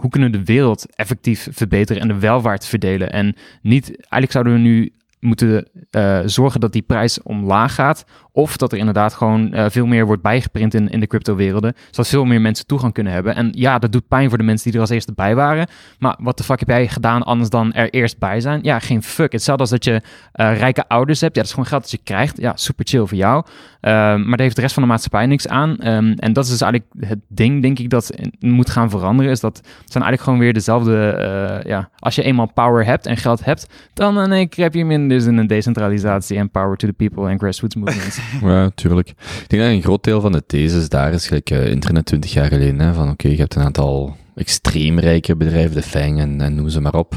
hoe 0.00 0.10
kunnen 0.10 0.17
de 0.20 0.44
wereld 0.44 0.86
effectief 0.96 1.48
verbeteren 1.50 2.02
en 2.02 2.08
de 2.08 2.18
welvaart 2.18 2.66
verdelen. 2.66 3.12
En 3.12 3.34
niet, 3.62 3.86
eigenlijk 3.88 4.32
zouden 4.32 4.52
we 4.52 4.58
nu 4.58 4.92
moeten 5.20 5.68
eh, 5.90 6.20
zorgen 6.24 6.60
dat 6.60 6.72
die 6.72 6.82
prijs 6.82 7.22
omlaag 7.22 7.74
gaat 7.74 8.04
Of 8.38 8.56
dat 8.56 8.72
er 8.72 8.78
inderdaad 8.78 9.14
gewoon 9.14 9.52
eh, 9.52 9.64
veel 9.68 9.86
meer 9.86 10.06
wordt 10.06 10.22
bijgeprint 10.22 10.74
in, 10.74 10.88
in 10.88 11.00
de 11.00 11.06
crypto-werelden. 11.06 11.74
Zodat 11.90 12.08
veel 12.08 12.24
meer 12.24 12.40
mensen 12.40 12.66
toegang 12.66 12.92
kunnen 12.92 13.12
hebben. 13.12 13.34
En 13.34 13.48
ja, 13.52 13.78
dat 13.78 13.92
doet 13.92 14.08
pijn 14.08 14.28
voor 14.28 14.38
de 14.38 14.44
mensen 14.44 14.64
die 14.64 14.74
er 14.74 14.80
als 14.80 14.90
eerste 14.90 15.12
bij 15.12 15.34
waren. 15.34 15.66
Maar 15.98 16.16
wat 16.18 16.38
de 16.38 16.44
fuck 16.44 16.58
heb 16.58 16.68
jij 16.68 16.88
gedaan 16.88 17.22
anders 17.22 17.50
dan 17.50 17.72
er 17.72 17.90
eerst 17.90 18.18
bij 18.18 18.40
zijn? 18.40 18.60
Ja, 18.62 18.78
geen 18.78 19.02
fuck. 19.02 19.32
Hetzelfde 19.32 19.62
als 19.62 19.72
dat 19.72 19.84
je 19.84 20.02
eh, 20.32 20.58
rijke 20.58 20.88
ouders 20.88 21.20
hebt. 21.20 21.34
Ja, 21.34 21.40
dat 21.40 21.48
is 21.48 21.54
gewoon 21.54 21.68
geld 21.68 21.82
dat 21.82 21.90
je 21.90 22.00
krijgt. 22.04 22.40
Ja, 22.40 22.52
super 22.56 22.86
chill 22.86 23.06
voor 23.06 23.18
jou. 23.18 23.44
Ehm, 23.80 23.94
maar 23.96 24.36
daar 24.36 24.40
heeft 24.40 24.56
de 24.56 24.60
rest 24.60 24.74
van 24.74 24.82
de 24.82 24.88
maatschappij 24.88 25.26
niks 25.26 25.48
aan. 25.48 25.78
Ehm, 25.78 26.12
en 26.16 26.32
dat 26.32 26.44
is 26.44 26.50
dus 26.50 26.60
eigenlijk 26.60 26.92
het 27.08 27.20
ding, 27.28 27.62
denk 27.62 27.78
ik, 27.78 27.90
dat 27.90 28.10
moet 28.38 28.70
gaan 28.70 28.90
veranderen. 28.90 29.32
Is 29.32 29.40
dat 29.40 29.56
het 29.56 29.92
zijn 29.92 30.04
eigenlijk 30.04 30.22
gewoon 30.22 30.38
weer 30.38 30.52
dezelfde. 30.52 31.10
eh, 31.10 31.70
ja, 31.70 31.90
als 31.98 32.14
je 32.14 32.22
eenmaal 32.22 32.52
power 32.52 32.84
hebt 32.84 33.06
en 33.06 33.16
geld 33.16 33.44
hebt, 33.44 33.66
dan 33.94 34.48
keer 34.48 34.64
heb 34.64 34.74
je 34.74 34.84
minder 34.84 35.18
dus 35.18 35.26
in 35.26 35.36
een 35.36 35.46
decentralisatie 35.46 36.36
en 36.36 36.50
power 36.50 36.76
to 36.76 36.86
the 36.88 36.92
people 36.92 37.28
en 37.28 37.38
grassroots 37.38 37.74
movements. 37.74 38.20
Ja, 38.42 38.70
tuurlijk. 38.74 39.08
Ik 39.08 39.48
denk 39.48 39.62
dat 39.62 39.72
een 39.72 39.82
groot 39.82 40.04
deel 40.04 40.20
van 40.20 40.32
de 40.32 40.46
thesis 40.46 40.88
daar 40.88 41.12
is 41.12 41.26
gelijk 41.26 41.50
eh, 41.50 41.70
internet 41.70 42.06
20 42.06 42.32
jaar 42.32 42.48
geleden. 42.48 42.80
Hè, 42.80 42.94
van 42.94 43.10
oké, 43.10 43.28
je 43.28 43.36
hebt 43.36 43.54
een 43.54 43.62
aantal 43.62 44.16
extreem 44.34 44.98
rijke 44.98 45.36
bedrijven, 45.36 45.76
de 45.76 45.82
FANG 45.82 46.18
en, 46.18 46.54
noem 46.54 46.68
ze 46.68 46.80
maar 46.80 46.94
op. 46.94 47.12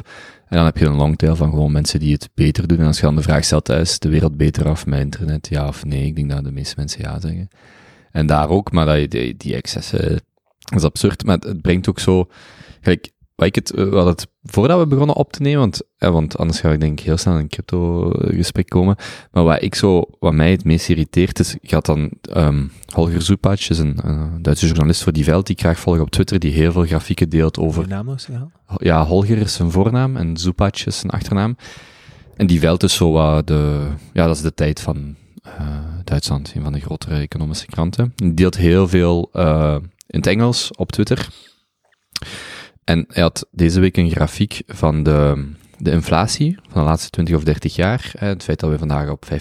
En 0.47 0.57
dan 0.57 0.65
heb 0.65 0.77
je 0.77 0.85
een 0.85 0.95
long 0.95 1.17
tail 1.17 1.35
van 1.35 1.49
gewoon 1.49 1.71
mensen 1.71 1.99
die 1.99 2.13
het 2.13 2.29
beter 2.33 2.67
doen. 2.67 2.79
En 2.79 2.85
als 2.85 2.97
je 2.97 3.03
dan 3.03 3.15
de 3.15 3.21
vraag 3.21 3.43
stelt, 3.43 3.69
is 3.69 3.99
de 3.99 4.09
wereld 4.09 4.37
beter 4.37 4.67
af 4.67 4.85
met 4.85 4.99
internet? 4.99 5.47
Ja 5.47 5.67
of 5.67 5.85
nee? 5.85 6.05
Ik 6.05 6.15
denk 6.15 6.29
dat 6.29 6.43
de 6.43 6.51
meeste 6.51 6.75
mensen 6.77 7.01
ja 7.01 7.19
zeggen. 7.19 7.49
En 8.11 8.25
daar 8.25 8.49
ook, 8.49 8.71
maar 8.71 8.85
dat 8.85 9.11
die, 9.11 9.37
die 9.37 9.55
excessen, 9.55 10.09
dat 10.59 10.79
is 10.79 10.83
absurd. 10.83 11.25
Maar 11.25 11.37
het 11.37 11.61
brengt 11.61 11.89
ook 11.89 11.99
zo, 11.99 12.27
gelijk, 12.81 13.11
wat 13.41 13.49
ik 13.49 13.55
het, 13.55 13.73
hadden 13.75 14.05
het 14.05 14.27
voordat 14.43 14.79
we 14.79 14.87
begonnen 14.87 15.15
op 15.15 15.33
te 15.33 15.41
nemen, 15.41 15.59
want, 15.59 15.81
eh, 15.97 16.09
want 16.09 16.37
anders 16.37 16.59
ga 16.59 16.71
ik 16.71 16.79
denk 16.79 16.99
ik 16.99 17.05
heel 17.05 17.17
snel 17.17 17.33
in 17.33 17.39
een 17.39 17.47
crypto 17.47 18.11
eh, 18.11 18.35
gesprek 18.35 18.69
komen. 18.69 18.95
Maar 19.31 19.43
wat 19.43 19.61
ik 19.61 19.75
zo, 19.75 20.03
wat 20.19 20.33
mij 20.33 20.51
het 20.51 20.63
meest 20.63 20.89
irriteert 20.89 21.39
is, 21.39 21.55
je 21.61 21.75
had 21.75 21.85
dan 21.85 22.11
ehm 22.21 22.67
Holger 22.93 23.21
Zupac, 23.21 23.59
is 23.59 23.79
een, 23.79 23.99
een 24.03 24.41
Duitse 24.41 24.65
journalist 24.65 25.03
voor 25.03 25.13
die 25.13 25.23
veld, 25.23 25.45
die 25.45 25.55
ik 25.55 25.61
graag 25.61 25.79
volg 25.79 25.99
op 25.99 26.09
Twitter, 26.09 26.39
die 26.39 26.51
heel 26.51 26.71
veel 26.71 26.85
grafieken 26.85 27.29
deelt 27.29 27.59
over 27.59 27.87
naam 27.87 28.05
nog 28.05 28.25
ja, 28.77 29.05
Holger 29.05 29.37
is 29.37 29.53
zijn 29.53 29.71
voornaam 29.71 30.17
en 30.17 30.37
Zupac 30.37 30.77
is 30.77 30.99
zijn 30.99 31.11
achternaam. 31.11 31.55
En 32.35 32.47
die 32.47 32.59
veld 32.59 32.83
is 32.83 32.93
zo 32.93 33.11
wat 33.11 33.47
de, 33.47 33.87
ja, 34.13 34.25
dat 34.25 34.35
is 34.35 34.41
de 34.41 34.53
tijd 34.53 34.81
van 34.81 35.15
eh, 35.41 35.77
Duitsland, 36.03 36.51
een 36.55 36.63
van 36.63 36.73
de 36.73 36.79
grotere 36.79 37.19
economische 37.19 37.65
kranten. 37.65 38.13
Die 38.15 38.33
deelt 38.33 38.57
heel 38.57 38.87
veel 38.87 39.29
eh, 39.33 39.75
in 40.07 40.19
het 40.19 40.27
Engels 40.27 40.71
op 40.75 40.91
Twitter. 40.91 41.29
En 42.91 43.05
hij 43.07 43.21
had 43.21 43.47
deze 43.51 43.79
week 43.79 43.97
een 43.97 44.09
grafiek 44.09 44.61
van 44.67 45.03
de, 45.03 45.51
de 45.77 45.91
inflatie 45.91 46.57
van 46.69 46.81
de 46.81 46.87
laatste 46.87 47.09
20 47.09 47.35
of 47.35 47.43
30 47.43 47.75
jaar. 47.75 48.11
Het 48.17 48.43
feit 48.43 48.59
dat 48.59 48.69
we 48.69 48.77
vandaag 48.77 49.09
op 49.09 49.25
5,6 49.25 49.37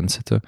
6% 0.00 0.04
zitten. 0.04 0.40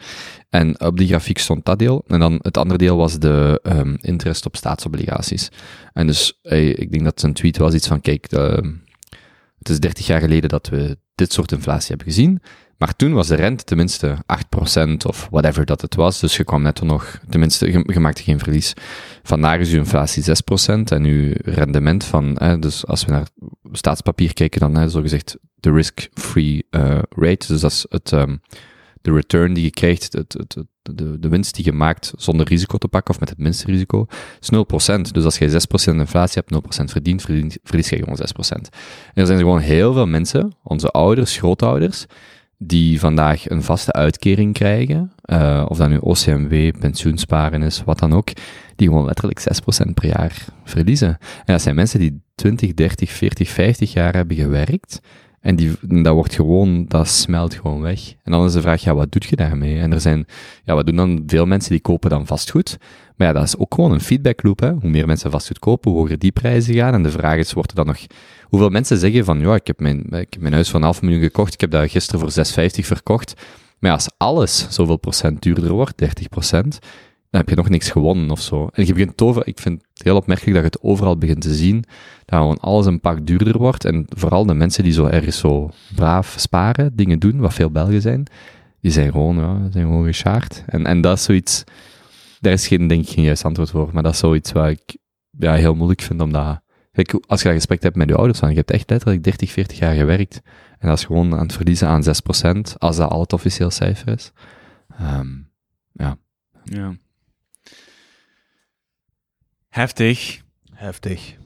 En 0.50 0.80
op 0.80 0.96
die 0.96 1.08
grafiek 1.08 1.38
stond 1.38 1.64
dat 1.64 1.78
deel. 1.78 2.04
En 2.06 2.18
dan 2.20 2.38
het 2.42 2.56
andere 2.56 2.78
deel 2.78 2.96
was 2.96 3.18
de 3.18 3.60
ehm, 3.62 3.96
interest 4.00 4.46
op 4.46 4.56
staatsobligaties. 4.56 5.48
En 5.92 6.06
dus 6.06 6.38
ik 6.42 6.90
denk 6.90 7.04
dat 7.04 7.20
zijn 7.20 7.32
tweet 7.32 7.56
was 7.56 7.74
iets 7.74 7.86
van, 7.86 8.00
kijk, 8.00 8.30
het 9.58 9.68
is 9.68 9.80
30 9.80 10.06
jaar 10.06 10.20
geleden 10.20 10.48
dat 10.48 10.68
we 10.68 10.98
dit 11.14 11.32
soort 11.32 11.52
inflatie 11.52 11.88
hebben 11.88 12.06
gezien. 12.06 12.42
Maar 12.78 12.96
toen 12.96 13.12
was 13.12 13.28
de 13.28 13.34
rente 13.34 13.64
tenminste 13.64 14.16
8% 14.86 15.06
of 15.06 15.28
whatever 15.30 15.64
dat 15.64 15.80
het 15.80 15.94
was. 15.94 16.20
Dus 16.20 16.36
je 16.36 16.44
kwam 16.44 16.62
net 16.62 16.78
er 16.78 16.86
nog, 16.86 17.20
tenminste, 17.28 17.72
je, 17.72 18.00
maakte 18.00 18.22
geen 18.22 18.38
verlies. 18.38 18.72
Vandaag 19.22 19.58
is 19.58 19.72
uw 19.72 19.78
inflatie 19.78 20.22
6% 20.22 20.26
en 20.84 21.04
uw 21.04 21.32
rendement 21.44 22.04
van, 22.04 22.36
hè, 22.38 22.58
dus 22.58 22.86
als 22.86 23.04
we 23.04 23.10
naar 23.10 23.26
staatspapier 23.72 24.32
kijken, 24.32 24.60
dan 24.60 24.74
hè, 24.74 24.88
zogezegd 24.88 25.36
de 25.54 25.72
risk-free 25.72 26.66
eh, 26.70 26.98
rate. 27.08 27.46
Dus 27.46 27.60
dat 27.60 27.70
is 27.70 27.86
het, 27.88 28.12
ehm, 28.12 28.36
de 29.04 29.12
return 29.12 29.54
die 29.54 29.64
je 29.64 29.70
krijgt, 29.70 30.10
de 30.82 31.28
winst 31.28 31.54
die 31.54 31.64
je 31.64 31.72
maakt 31.72 32.12
zonder 32.16 32.46
risico 32.46 32.78
te 32.78 32.88
pakken 32.88 33.14
of 33.14 33.20
met 33.20 33.28
het 33.28 33.38
minste 33.38 33.66
risico, 33.66 34.06
is 34.40 34.50
0%. 34.50 35.12
Dus 35.14 35.24
als 35.24 35.38
je 35.38 35.50
6% 35.50 35.98
inflatie 35.98 36.42
hebt, 36.46 36.50
0% 36.50 36.90
verdient, 36.90 37.22
verdient, 37.22 37.58
verlies 37.62 37.88
je 37.88 37.96
gewoon 37.96 38.16
6%. 38.16 38.68
En 39.14 39.20
er 39.20 39.26
zijn 39.26 39.38
gewoon 39.38 39.58
heel 39.58 39.92
veel 39.92 40.06
mensen, 40.06 40.52
onze 40.62 40.88
ouders, 40.88 41.36
grootouders, 41.36 42.06
die 42.66 43.00
vandaag 43.00 43.50
een 43.50 43.62
vaste 43.62 43.92
uitkering 43.92 44.52
krijgen, 44.52 45.12
eh, 45.22 45.66
of 45.68 45.76
dat 45.76 45.88
nu 45.88 45.96
OCMW, 45.96 46.78
pensioensparen 46.78 47.62
is, 47.62 47.82
wat 47.84 47.98
dan 47.98 48.12
ook, 48.12 48.28
die 48.76 48.88
gewoon 48.88 49.04
letterlijk 49.04 49.40
6% 49.40 49.94
per 49.94 50.06
jaar 50.06 50.44
verliezen. 50.64 51.08
En 51.18 51.52
dat 51.52 51.62
zijn 51.62 51.74
mensen 51.74 51.98
die 51.98 52.22
20, 52.34 52.74
30, 52.74 53.10
40, 53.10 53.48
50 53.48 53.92
jaar 53.92 54.14
hebben 54.14 54.36
gewerkt, 54.36 55.00
en 55.44 55.56
die, 55.56 55.72
dat 55.80 56.14
wordt 56.14 56.34
gewoon, 56.34 56.84
dat 56.88 57.08
smelt 57.08 57.54
gewoon 57.54 57.80
weg. 57.80 58.14
En 58.22 58.32
dan 58.32 58.44
is 58.44 58.52
de 58.52 58.60
vraag, 58.60 58.82
ja, 58.82 58.94
wat 58.94 59.12
doe 59.12 59.22
je 59.28 59.36
daarmee? 59.36 59.78
En 59.78 59.92
er 59.92 60.00
zijn, 60.00 60.26
ja, 60.64 60.74
wat 60.74 60.86
doen 60.86 60.96
dan 60.96 61.22
veel 61.26 61.46
mensen 61.46 61.70
die 61.70 61.80
kopen 61.80 62.10
dan 62.10 62.26
vastgoed? 62.26 62.78
Maar 63.16 63.26
ja, 63.26 63.32
dat 63.32 63.42
is 63.42 63.58
ook 63.58 63.74
gewoon 63.74 63.92
een 63.92 64.00
feedback 64.00 64.42
loop, 64.42 64.60
hè. 64.60 64.72
Hoe 64.72 64.90
meer 64.90 65.06
mensen 65.06 65.30
vastgoed 65.30 65.58
kopen, 65.58 65.90
hoe 65.90 66.00
hoger 66.00 66.18
die 66.18 66.32
prijzen 66.32 66.74
gaan. 66.74 66.94
En 66.94 67.02
de 67.02 67.10
vraag 67.10 67.36
is, 67.36 67.52
wordt 67.52 67.70
er 67.70 67.76
dan 67.76 67.86
nog, 67.86 67.98
hoeveel 68.54 68.72
mensen 68.72 68.98
zeggen 68.98 69.24
van, 69.24 69.40
ja, 69.40 69.54
ik 69.54 69.66
heb 69.66 69.80
mijn, 69.80 70.10
ik 70.10 70.40
mijn 70.40 70.52
huis 70.52 70.70
voor 70.70 70.78
een 70.78 70.84
half 70.84 71.02
miljoen 71.02 71.22
gekocht, 71.22 71.54
ik 71.54 71.60
heb 71.60 71.70
dat 71.70 71.90
gisteren 71.90 72.20
voor 72.20 72.46
6,50 72.46 72.66
verkocht. 72.66 73.34
Maar 73.78 73.92
als 73.92 74.08
alles 74.16 74.66
zoveel 74.70 74.96
procent 74.96 75.42
duurder 75.42 75.72
wordt, 75.72 75.98
30 75.98 76.28
procent, 76.28 76.78
dan 77.30 77.40
heb 77.40 77.48
je 77.48 77.54
nog 77.54 77.68
niks 77.68 77.90
gewonnen 77.90 78.30
of 78.30 78.40
zo. 78.40 78.68
En 78.72 78.86
je 78.86 78.92
begint 78.92 79.22
over, 79.22 79.46
ik 79.46 79.58
vind 79.58 79.82
het 79.94 80.04
heel 80.04 80.16
opmerkelijk 80.16 80.54
dat 80.54 80.64
je 80.64 80.70
het 80.70 80.82
overal 80.90 81.18
begint 81.18 81.40
te 81.40 81.54
zien, 81.54 81.84
dat 82.24 82.38
gewoon 82.38 82.58
alles 82.58 82.86
een 82.86 83.00
pak 83.00 83.26
duurder 83.26 83.58
wordt. 83.58 83.84
En 83.84 84.06
vooral 84.08 84.46
de 84.46 84.54
mensen 84.54 84.84
die 84.84 84.92
zo 84.92 85.06
ergens 85.06 85.38
zo 85.38 85.70
braaf 85.94 86.34
sparen, 86.38 86.96
dingen 86.96 87.18
doen, 87.18 87.40
wat 87.40 87.54
veel 87.54 87.70
Belgen 87.70 88.00
zijn, 88.00 88.26
die 88.80 88.92
zijn 88.92 89.10
gewoon, 89.10 89.36
ja, 89.36 89.70
zijn 89.70 89.84
gewoon 89.84 90.06
geschaard. 90.06 90.62
En, 90.66 90.86
en 90.86 91.00
dat 91.00 91.18
is 91.18 91.24
zoiets, 91.24 91.64
daar 92.40 92.52
is 92.52 92.66
geen, 92.66 92.86
denk 92.86 93.02
ik, 93.02 93.08
geen 93.08 93.24
juist 93.24 93.44
antwoord 93.44 93.70
voor, 93.70 93.90
maar 93.92 94.02
dat 94.02 94.12
is 94.12 94.18
zoiets 94.18 94.52
wat 94.52 94.68
ik 94.68 94.96
ja, 95.38 95.54
heel 95.54 95.74
moeilijk 95.74 96.00
vind, 96.00 96.20
omdat, 96.20 96.62
kijk, 96.94 97.24
als 97.26 97.40
je 97.40 97.46
dat 97.46 97.56
gesprek 97.56 97.82
hebt 97.82 97.96
met 97.96 98.08
je 98.08 98.14
ouders, 98.16 98.40
dan 98.40 98.50
je 98.50 98.56
hebt 98.56 98.70
echt 98.70 98.90
letterlijk 98.90 99.24
30, 99.24 99.52
40 99.52 99.78
jaar 99.78 99.94
gewerkt. 99.94 100.40
En 100.78 100.88
dat 100.88 100.98
is 100.98 101.04
gewoon 101.04 101.32
aan 101.32 101.42
het 101.42 101.52
verliezen 101.52 101.88
aan 101.88 102.02
6%, 102.02 102.78
als 102.78 102.96
dat 102.96 103.10
al 103.10 103.20
het 103.20 103.32
officieel 103.32 103.70
cijfer 103.70 104.08
is. 104.08 104.32
Ehm, 104.98 105.28
ja. 105.92 106.16
Ja. 106.64 106.96
Heftig. 109.68 110.42
Heftig. 110.72 111.36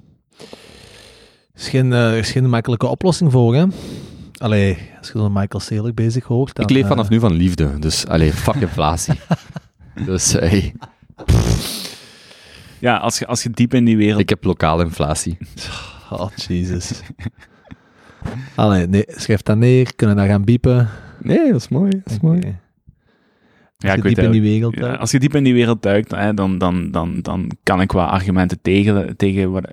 Er 1.52 1.64
is 1.64 1.68
geen, 1.68 1.92
eh, 1.92 2.12
er 2.12 2.18
is 2.18 2.30
geen 2.30 2.48
makkelijke 2.48 2.86
oplossing 2.86 3.32
voor, 3.32 3.54
hè? 3.54 3.64
Allee, 4.38 4.78
als 4.98 5.10
je 5.12 5.18
zo'n 5.18 5.32
Michael 5.32 5.60
Saylor 5.60 5.94
bezig 5.94 6.24
hoort... 6.24 6.54
Dan, 6.54 6.64
ik 6.64 6.70
leef 6.70 6.82
eh, 6.82 6.88
vanaf 6.88 7.08
nu 7.08 7.20
van 7.20 7.32
liefde, 7.32 7.78
dus, 7.78 8.06
allee, 8.06 8.32
fuck 8.32 8.54
inflatie. 8.54 9.20
dus, 10.06 10.32
hey, 10.32 10.74
Ja, 12.78 12.96
als 12.96 13.18
je, 13.18 13.26
als 13.26 13.42
je 13.42 13.50
diep 13.50 13.74
in 13.74 13.84
die 13.84 13.96
wereld... 13.96 14.20
ik 14.20 14.28
heb 14.28 14.44
lokale 14.44 14.84
inflatie. 14.84 15.38
Oh, 16.10 16.30
Jesus. 16.34 17.00
Allee, 18.54 18.86
nee, 18.86 19.04
schrijf 19.06 19.42
dat 19.42 19.56
neer, 19.56 19.94
kunnen 19.94 20.16
dat 20.16 20.26
gaan 20.26 20.44
biepen. 20.44 20.88
Nee, 21.22 21.52
dat 21.52 21.60
is 21.60 21.68
mooi, 21.68 21.90
dat 22.04 22.12
is 22.12 22.20
mooi. 22.20 22.38
Oké. 22.38 22.46
ja, 23.76 23.88
Als 23.88 23.90
je 23.90 23.96
ik 23.96 24.02
weet 24.02 24.14
diep 24.14 24.24
in 24.24 24.30
die 24.30 24.40
wereld 24.40 24.74
Ja, 24.74 24.80
duikt. 24.80 24.98
als 25.00 25.10
je 25.10 25.18
diep 25.18 25.34
in 25.34 25.44
die 25.44 25.52
wereld 25.54 25.82
duikt, 25.82 26.10
hè, 26.10 26.34
dan, 26.34 26.58
dan, 26.58 26.90
dan, 26.90 27.20
dan 27.22 27.50
kan 27.62 27.80
ik 27.80 27.92
wel 27.92 28.04
argumenten 28.04 28.58
tegen, 28.62 29.16
tegen 29.16 29.50
wat, 29.50 29.70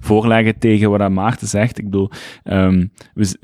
voorleggen 0.00 0.58
tegen 0.58 0.90
wat 0.90 1.10
Maarten 1.10 1.48
zegt. 1.48 1.78
Ik 1.78 1.84
bedoel, 1.84 2.10
ehm, 2.42 2.86
we, 3.14 3.38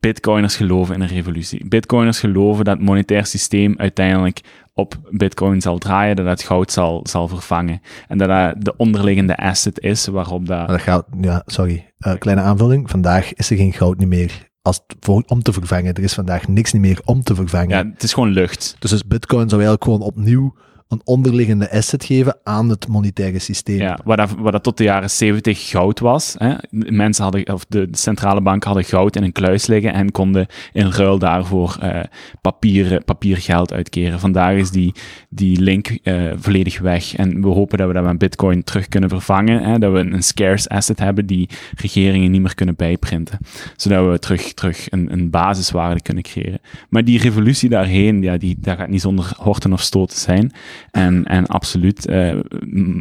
bitcoiners 0.00 0.56
geloven 0.56 0.94
in 0.94 1.00
een 1.00 1.08
revolutie. 1.08 1.68
Bitcoiners 1.68 2.20
geloven 2.20 2.64
dat 2.64 2.76
het 2.76 2.86
monetair 2.86 3.26
systeem 3.26 3.74
uiteindelijk 3.76 4.40
op 4.74 4.98
bitcoin 5.10 5.60
zal 5.60 5.78
draaien, 5.78 6.16
dat 6.16 6.26
het 6.26 6.42
goud 6.42 6.72
zal, 6.72 7.00
zal 7.02 7.28
vervangen. 7.28 7.80
En 8.08 8.18
dat 8.18 8.28
dat 8.28 8.54
de 8.58 8.76
onderliggende 8.76 9.36
asset 9.36 9.80
is 9.80 10.06
waarop 10.06 10.46
dat... 10.46 10.58
Maar 10.58 10.66
dat 10.66 10.80
gaat, 10.80 11.06
ja, 11.20 11.42
sorry, 11.46 11.92
Eh, 11.98 12.14
kleine 12.18 12.42
aanvulling. 12.42 12.90
Vandaag 12.90 13.34
is 13.34 13.50
er 13.50 13.56
geen 13.56 13.72
goud 13.72 13.98
niet 13.98 14.08
meer 14.08 14.48
als 14.62 14.80
voor, 15.00 15.22
om 15.26 15.42
te 15.42 15.52
vervangen. 15.52 15.94
Er 15.94 16.02
is 16.02 16.14
vandaag 16.14 16.48
niks 16.48 16.72
niet 16.72 16.82
meer 16.82 17.00
om 17.04 17.22
te 17.22 17.34
vervangen. 17.34 17.68
Ja, 17.68 17.90
het 17.92 18.02
is 18.02 18.12
gewoon 18.12 18.30
lucht. 18.30 18.76
Dus, 18.78 18.90
dus 18.90 19.06
Bitcoin 19.06 19.48
zou 19.48 19.62
eigenlijk 19.62 19.84
gewoon 19.84 20.00
opnieuw 20.00 20.54
een 20.94 21.00
onderliggende 21.04 21.70
asset 21.70 22.04
geven 22.04 22.36
aan 22.42 22.68
het 22.68 22.88
monetaire 22.88 23.38
systeem. 23.38 23.78
Ja, 23.78 23.98
waar 24.04 24.16
dat, 24.16 24.30
dat 24.44 24.62
tot 24.62 24.76
de 24.76 24.84
jaren 24.84 25.10
70 25.10 25.68
goud 25.68 26.00
was. 26.00 26.34
Hè. 26.38 26.54
Mensen 26.70 27.22
hadden, 27.22 27.52
of 27.52 27.64
de, 27.68 27.88
centrale 27.90 28.40
banken 28.40 28.70
hadden 28.70 28.88
goud 28.88 29.16
in 29.16 29.22
een 29.22 29.32
kluis 29.32 29.66
liggen 29.66 29.92
en 29.92 30.12
konden 30.12 30.46
in 30.72 30.90
ruil 30.90 31.18
daarvoor 31.18 31.76
eh 31.80 32.00
papier, 32.40 33.04
papiergeld 33.04 33.72
uitkeren. 33.72 34.20
Vandaag 34.20 34.56
is 34.56 34.70
die, 34.70 34.94
die 35.28 35.60
link 35.60 35.98
eh, 36.02 36.32
volledig 36.36 36.80
weg. 36.80 37.16
En 37.16 37.40
we 37.40 37.48
hopen 37.48 37.78
dat 37.78 37.86
we 37.86 37.92
dat 37.92 38.04
met 38.04 38.18
bitcoin 38.18 38.64
terug 38.64 38.88
kunnen 38.88 39.08
vervangen. 39.08 39.62
Hè, 39.62 39.78
dat 39.78 39.92
we 39.92 39.98
een 39.98 40.22
scarce 40.22 40.68
asset 40.68 40.98
hebben 40.98 41.26
die 41.26 41.48
regeringen 41.74 42.30
niet 42.30 42.40
meer 42.40 42.54
kunnen 42.54 42.74
bijprinten. 42.76 43.38
Zodat 43.76 44.10
we 44.10 44.18
terug, 44.18 44.52
terug 44.52 44.90
een, 44.90 45.12
een 45.12 45.30
basiswaarde 45.30 46.02
kunnen 46.02 46.22
creëren. 46.22 46.60
Maar 46.88 47.04
die 47.04 47.18
revolutie 47.18 47.68
daarheen, 47.68 48.22
ja, 48.22 48.36
die, 48.36 48.56
dat 48.58 48.76
gaat 48.76 48.88
niet 48.88 49.00
zonder 49.00 49.32
horten 49.36 49.72
of 49.72 49.80
stoten 49.80 50.18
zijn. 50.18 50.52
En, 50.90 51.24
en 51.24 51.46
absoluut, 51.46 52.06
eh, 52.06 52.38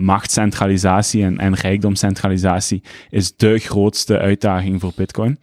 machtscentralisatie 0.01 1.23
en, 1.23 1.37
en 1.37 1.53
rijkdomscentralisatie 1.53 2.81
is 3.09 3.35
de 3.35 3.57
grootste 3.57 4.17
uitdaging 4.17 4.81
voor 4.81 4.91
Bitcoin. 4.95 5.39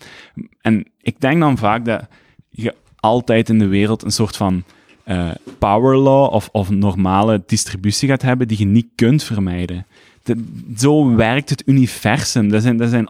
En 0.61 0.87
ik 1.01 1.21
denk 1.21 1.41
dan 1.41 1.59
vaak 1.59 1.85
dat 1.85 2.09
je 2.51 2.75
altijd 2.97 3.49
in 3.49 3.59
de 3.59 3.67
wereld 3.67 4.05
een 4.05 4.11
soort 4.11 4.37
van 4.37 4.65
eh, 5.05 5.31
power 5.59 5.97
law 5.97 6.33
of, 6.33 6.49
of 6.53 6.71
normale 6.71 7.43
distributie 7.47 8.09
gaat 8.09 8.23
hebben 8.23 8.49
die 8.49 8.59
je 8.59 8.65
niet 8.65 8.89
kunt 8.95 9.23
vermijden. 9.23 9.87
De- 10.37 10.73
zo 10.79 11.15
werkt 11.15 11.51
het 11.51 11.63
universum. 11.67 12.49
Dat 12.49 12.63
zijn, 12.63 12.77
dat 12.77 12.91
zijn 12.91 13.09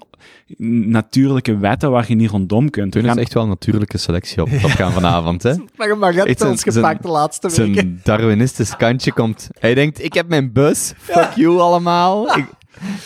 natuurlijke 0.89 1.59
wetten 1.59 1.91
waar 1.91 2.05
je 2.09 2.15
niet 2.15 2.31
rondom 2.31 2.71
kunt. 2.71 2.95
We 2.95 3.01
Toen 3.01 3.09
is 3.09 3.15
gaan- 3.15 3.19
echt 3.25 3.35
wel 3.35 3.43
een 3.43 3.49
natuurlijke 3.49 3.99
selectie 3.99 4.43
op 4.43 4.49
opgaan 4.65 4.93
vanavond, 5.01 5.43
hè? 5.43 5.55
Maar 5.77 5.89
je 5.89 5.95
mag 5.95 6.15
Echt 6.15 6.39
zijn- 6.39 6.59
zijn- 6.59 6.99
de 7.03 7.09
laatste 7.09 7.49
Zijn 7.49 8.01
darwinistisch 8.05 8.77
kantje 8.77 9.13
komt. 9.13 9.49
Hij 9.59 9.75
denkt, 9.75 10.05
ik 10.05 10.13
heb 10.15 10.29
mijn 10.29 10.53
bus, 10.53 10.93
fuck 10.99 11.31
you 11.35 11.59
allemaal. 11.59 12.27
Ik, 12.39 12.45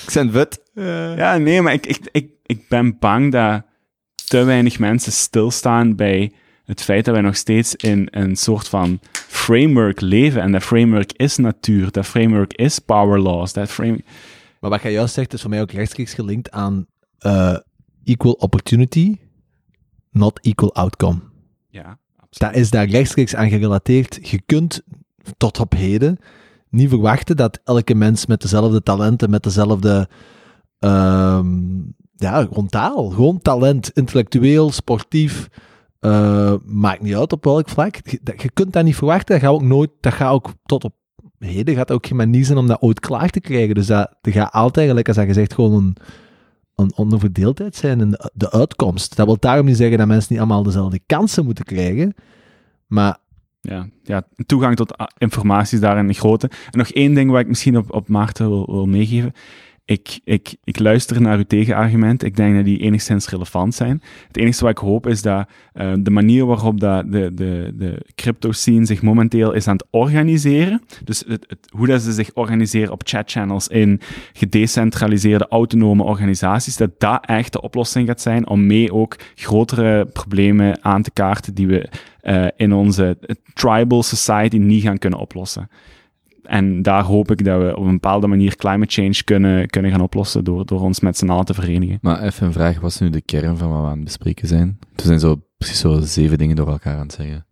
ik 0.07 0.15
ben 0.15 0.31
wit. 0.33 0.61
Ja, 1.17 1.37
nee, 1.37 1.63
maar 1.63 1.73
ik, 1.73 1.87
ik, 1.87 1.99
ik, 2.13 2.31
ik 2.47 2.69
ben 2.69 2.97
bang 2.99 3.33
dat 3.33 3.63
te 4.25 4.45
weinig 4.45 4.79
mensen 4.79 5.13
stilstaan 5.13 5.97
bij 5.97 6.33
het 6.65 6.83
feit 6.83 7.05
dat 7.05 7.15
wij 7.15 7.23
nog 7.23 7.37
steeds 7.37 7.75
in 7.75 8.09
een 8.11 8.37
soort 8.37 8.69
van 8.69 9.01
framework 9.13 10.01
leven. 10.01 10.43
En 10.43 10.53
dat 10.53 10.63
framework 10.63 11.13
is 11.13 11.37
natuur, 11.37 11.91
dat 11.91 12.07
framework 12.07 12.53
is 12.53 12.79
power 12.79 13.21
laws, 13.21 13.53
dat 13.53 13.71
frame... 13.71 14.05
Maar 14.61 14.71
wat 14.71 14.83
jij 14.83 14.93
juist 14.93 15.15
zegt, 15.15 15.33
is 15.33 15.41
voor 15.41 15.51
mij 15.51 15.61
ook 15.61 15.71
rechtstreeks 15.71 16.15
gelinkt 16.15 16.51
aan 16.51 16.87
eh, 17.19 17.57
equal 18.05 18.33
opportunity, 18.33 19.17
not 20.11 20.41
equal 20.43 20.75
outcome. 20.75 21.19
Ja, 21.69 21.99
absoluut. 22.17 22.53
Dat 22.53 22.63
is 22.63 22.71
daar 22.71 22.87
rechtstreeks 22.87 23.35
aan 23.35 23.49
gerelateerd. 23.49 24.29
Je 24.31 24.41
kunt 24.47 24.83
tot 25.37 25.61
op 25.61 25.73
heden 25.73 26.19
niet 26.75 26.89
verwachten 26.89 27.37
dat 27.37 27.61
elke 27.65 27.95
mens 27.95 28.27
met 28.27 28.41
dezelfde 28.41 28.83
talenten, 28.83 29.31
met 29.31 29.43
dezelfde, 29.43 30.09
ehm, 30.79 31.81
ja, 32.17 32.43
gewoon 32.43 32.67
taal, 32.67 33.09
gewoon 33.11 33.39
talent, 33.39 33.91
intellectueel, 33.91 34.71
sportief, 34.71 35.49
eh, 36.05 36.55
maakt 36.65 37.03
niet 37.03 37.15
uit 37.17 37.33
op 37.33 37.45
welk 37.45 37.69
vlak. 37.69 37.97
Je, 38.05 38.19
dat- 38.23 38.43
je 38.43 38.51
kunt 38.51 38.73
dat 38.73 38.85
niet 38.85 38.97
verwachten. 38.97 39.35
Dat 39.35 39.45
gaat 39.45 39.55
ook 39.55 39.63
nooit, 39.63 39.91
dat 40.01 40.13
gaat 40.13 40.33
ook 40.33 40.53
tot 40.65 40.85
op 40.85 40.95
heden 41.39 41.75
gaat 41.75 41.91
ook 41.91 42.07
geen 42.07 42.17
manier 42.17 42.45
zijn 42.45 42.59
om 42.59 42.67
dat 42.67 42.81
ooit 42.81 43.01
klaar 43.01 43.31
te 43.31 43.41
krijgen. 43.41 43.75
Dus 43.75 43.87
dat, 43.87 44.15
er 44.23 44.33
gaat 44.33 44.53
altijd, 44.53 44.89
gelijk 44.89 45.09
als 45.09 45.17
dat 45.17 45.27
gezegd, 45.27 45.55
gewoon 45.55 45.73
een, 45.75 45.97
een 46.75 46.93
onderverdeeldheid 46.97 47.77
zijn 47.77 48.01
in 48.01 48.17
de, 48.33 48.51
uitkomst. 48.51 49.17
Dat 49.17 49.27
wil 49.27 49.37
daarom 49.39 49.67
niet 49.67 49.77
zeggen 49.77 49.99
dat 49.99 50.07
mensen 50.07 50.27
niet 50.33 50.39
allemaal 50.41 50.63
dezelfde 50.63 51.01
kansen 51.07 51.45
moeten 51.45 51.65
krijgen. 51.65 52.15
Maar 52.87 53.17
Ja, 53.61 53.89
ja, 54.03 54.23
toegang 54.47 54.77
tot 54.77 54.95
informatie 55.19 55.75
is 55.77 55.83
daar 55.83 55.99
een 55.99 56.15
grote. 56.15 56.51
En 56.71 56.79
nog 56.79 56.89
één 56.89 57.15
ding 57.15 57.31
wat 57.31 57.41
ik 57.41 57.49
misschien 57.49 57.77
op, 57.77 57.95
op 57.95 58.09
Maarten 58.09 58.49
wil, 58.49 58.67
wil 58.71 58.87
meegeven. 58.87 59.33
Ik, 59.87 60.21
ik, 60.25 60.57
ik 60.65 60.79
luister 60.79 61.21
naar 61.21 61.37
uw 61.37 61.45
tegenargumenten. 61.45 62.29
Ik 62.29 62.37
denk 62.37 62.55
dat 62.55 62.65
die 62.65 62.79
enigszins 62.79 63.29
relevant 63.29 63.75
zijn. 63.75 64.03
Het 64.27 64.37
enige 64.37 64.61
wat 64.61 64.71
ik 64.71 64.79
hoop 64.79 65.07
is 65.07 65.23
dat 65.23 65.49
eh, 65.73 65.93
de 65.99 66.11
manier 66.11 66.47
waarop 66.47 66.81
dat 66.81 67.13
de, 67.13 67.35
de, 67.35 67.73
de 67.75 68.07
crypto-scene 68.15 68.85
zich 68.85 69.03
momenteel 69.03 69.53
is 69.53 69.69
aan 69.69 69.77
het 69.77 69.87
organiseren, 69.91 70.83
dus 71.05 71.25
het, 71.27 71.47
hoe 71.69 71.87
dat 71.87 72.03
ze 72.03 72.13
zich 72.13 72.31
organiseren 72.35 72.93
op 72.93 73.03
chatchannels 73.05 73.69
in 73.69 74.01
gedecentraliseerde 74.33 75.49
autonome 75.49 76.03
organisaties, 76.03 76.77
dat 76.77 76.91
dat 76.99 77.27
echt 77.27 77.53
de 77.53 77.61
oplossing 77.61 78.09
gaat 78.09 78.21
zijn 78.21 78.49
om 78.49 78.67
mee 78.67 78.93
ook 78.93 79.17
grotere 79.35 80.07
problemen 80.07 80.85
aan 80.85 81.03
te 81.03 81.11
kaarten 81.11 81.55
die 81.55 81.67
we 81.67 81.89
eh, 82.21 82.47
in 82.57 82.73
onze 82.73 83.19
tribal 83.55 84.03
society 84.03 84.57
niet 84.57 84.83
gaan 84.83 84.99
kunnen 84.99 85.19
oplossen. 85.19 85.69
En 86.45 86.83
daar 86.83 87.03
hoop 87.03 87.31
ik 87.31 87.45
dat 87.45 87.61
we 87.63 87.77
op 87.77 87.85
een 87.85 87.93
bepaalde 87.93 88.27
manier 88.27 88.57
climate 88.57 88.93
change 88.93 89.23
kunnen, 89.25 89.67
kunnen 89.69 89.91
gaan 89.91 90.01
oplossen 90.01 90.45
door, 90.45 90.67
door 90.67 90.81
ons 90.81 91.01
met 91.01 91.19
z'n 91.19 91.29
allen 91.29 91.45
te 91.45 91.55
verenigen. 91.55 91.99
Maar 92.01 92.23
even 92.23 92.47
een 92.47 92.53
vraag, 92.53 92.81
wat 92.81 92.91
is 92.91 92.99
nu 92.99 93.11
de 93.11 93.21
kern 93.21 93.57
van 93.57 93.69
wat 93.71 93.81
we 93.81 93.87
aan 93.87 93.95
het 93.95 94.05
bespreken 94.05 94.49
zijn? 94.49 94.79
Er 94.97 95.05
zijn 95.05 95.19
zo 95.21 95.41
precies 95.59 95.79
zo 95.79 96.01
zeven 96.01 96.39
dingen 96.39 96.57
door 96.57 96.69
elkaar 96.69 96.95
aan 96.97 97.03
het 97.07 97.13
zeggen. 97.13 97.47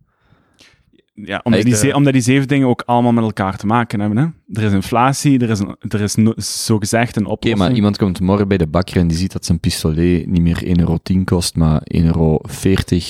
Ja, 1.15 1.39
omdat, 1.43 1.59
Echt, 1.59 1.69
die, 1.69 1.77
ze- 1.89 1.95
omdat 1.95 2.13
die 2.13 2.21
zeven 2.21 2.47
dingen 2.47 2.67
ook 2.67 2.81
allemaal 2.85 3.11
met 3.11 3.23
elkaar 3.23 3.57
te 3.57 3.65
maken 3.65 3.99
hebben. 3.99 4.17
Hè? 4.17 4.59
Er 4.61 4.67
is 4.67 4.71
inflatie, 4.73 5.39
er 5.39 5.49
is, 5.49 5.59
een, 5.59 5.75
er 5.79 6.01
is 6.01 6.15
no- 6.15 6.33
zogezegd 6.35 7.15
een 7.15 7.21
Oké, 7.25 7.31
oplossing. 7.33 7.59
maar 7.67 7.71
iemand 7.75 7.97
komt 7.97 8.19
morgen 8.19 8.47
bij 8.47 8.57
de 8.57 8.67
bakker 8.67 8.97
en 8.97 9.07
die 9.07 9.17
ziet 9.17 9.31
dat 9.33 9.45
zijn 9.45 9.59
pistolet 9.59 10.27
niet 10.27 10.41
meer 10.41 10.63
1,10 10.65 10.71
euro 10.79 10.97
kost, 11.25 11.55
maar 11.55 11.81
1,40 11.97 12.03
euro, 12.05 12.39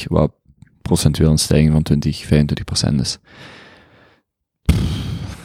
wat 0.08 0.32
procentueel 0.82 1.32
een 1.32 1.38
stijging 1.38 1.72
van 1.72 1.84
20, 1.84 2.18
25 2.26 2.66
procent 2.66 3.02
is. 3.02 3.20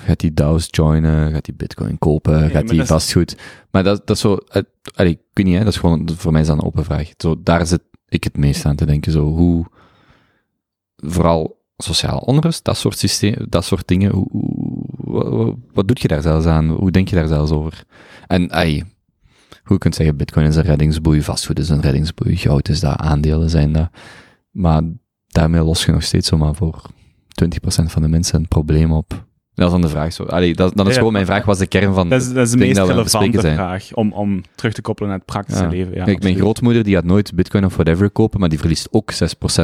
Gaat 0.08 0.20
die 0.20 0.34
DAO's 0.34 0.68
joinen? 0.70 1.32
Gaat 1.32 1.44
die 1.44 1.54
bitcoin 1.54 1.98
kopen? 1.98 2.50
gaat 2.50 2.70
is- 2.80 2.86
vastgoed? 2.88 3.36
Maar 3.70 3.82
dat, 3.84 4.06
dat 4.06 4.16
is 4.16 4.22
zo... 4.22 4.38
allee, 4.94 5.12
ik 5.12 5.20
weet 5.32 5.46
niet, 5.46 5.56
hè, 5.56 5.64
dat 5.64 5.72
is 5.72 5.78
gewoon... 5.78 6.08
Voor 6.16 6.32
mij 6.32 6.40
is 6.40 6.46
dat 6.46 6.56
een 6.58 6.64
open 6.64 6.84
vraag. 6.84 7.10
Zo, 7.16 7.42
daar 7.42 7.66
zit 7.66 7.82
ik 8.08 8.24
het 8.24 8.36
meest 8.36 8.64
aan 8.64 8.76
te 8.76 8.86
denken. 8.86 9.12
Zo, 9.12 9.24
hoe... 9.24 9.66
Vooral 10.96 11.62
sociale 11.76 12.20
onrust, 12.20 12.64
dat 12.64 12.76
soort, 12.76 12.98
systeem, 12.98 13.34
dat 13.48 13.64
soort 13.64 13.88
dingen. 13.88 14.10
Hoe, 14.12 14.26
hoe- 14.30 14.86
wat, 14.96 15.28
wat, 15.28 15.54
wat 15.72 15.86
doe 15.88 15.96
je 16.00 16.08
daar 16.08 16.22
zelfs 16.22 16.46
aan? 16.46 16.68
Hoe 16.68 16.90
denk 16.90 17.08
je 17.08 17.16
daar 17.16 17.28
zelfs 17.28 17.50
over? 17.50 17.84
En 18.26 18.50
ai, 18.52 18.82
hoe 19.62 19.72
je 19.72 19.78
kunt 19.78 19.94
zeggen, 19.94 20.16
bitcoin 20.16 20.46
is 20.46 20.56
een 20.56 20.62
reddingsboei, 20.62 21.22
vastgoed 21.22 21.58
is 21.58 21.68
een 21.68 21.80
reddingsboei, 21.80 22.36
goud 22.36 22.68
is 22.68 22.80
dat, 22.80 22.96
aandelen 22.96 23.50
zijn 23.50 23.72
dat. 23.72 23.90
Maar 24.50 24.82
daarmee 25.26 25.62
los 25.62 25.84
je 25.84 25.92
nog 25.92 26.02
steeds 26.02 26.28
zomaar 26.28 26.54
voor 26.54 26.82
20% 27.44 27.84
van 27.84 28.02
de 28.02 28.08
mensen 28.08 28.38
een 28.40 28.48
probleem 28.48 28.92
op. 28.92 29.26
Dat 29.58 29.66
is 29.66 29.72
dan 29.72 29.80
de 29.80 29.88
vraag. 29.88 30.12
Zo. 30.12 30.22
Allee, 30.24 30.54
dat, 30.54 30.76
dat 30.76 30.86
is 30.86 30.92
Ja, 30.92 30.98
gewoon 30.98 31.12
mijn 31.12 31.26
vraag, 31.26 31.44
wat 31.44 31.54
is 31.54 31.60
de 31.60 31.66
kern 31.66 31.94
van... 31.94 32.08
dat 32.08 32.20
is, 32.20 32.32
dat 32.32 32.46
is 32.46 32.50
de 32.50 32.56
meest 32.56 32.76
dat 32.76 32.88
relevante 32.88 33.40
vraag 33.40 33.92
om, 33.94 34.12
om 34.12 34.42
terug 34.54 34.72
te 34.72 34.80
koppelen 34.82 35.08
naar 35.10 35.18
het 35.18 35.26
praktische 35.26 35.62
Ja. 35.62 35.68
leven. 35.68 35.94
Ja, 35.94 36.04
Kijk, 36.04 36.22
mijn 36.22 36.36
grootmoeder 36.36 36.84
die 36.84 36.94
gaat 36.94 37.04
nooit 37.04 37.34
bitcoin 37.34 37.64
of 37.64 37.74
whatever 37.74 38.10
kopen, 38.10 38.40
maar 38.40 38.48
die 38.48 38.58
verliest 38.58 38.88
ook 38.90 39.12
6% 39.12 39.16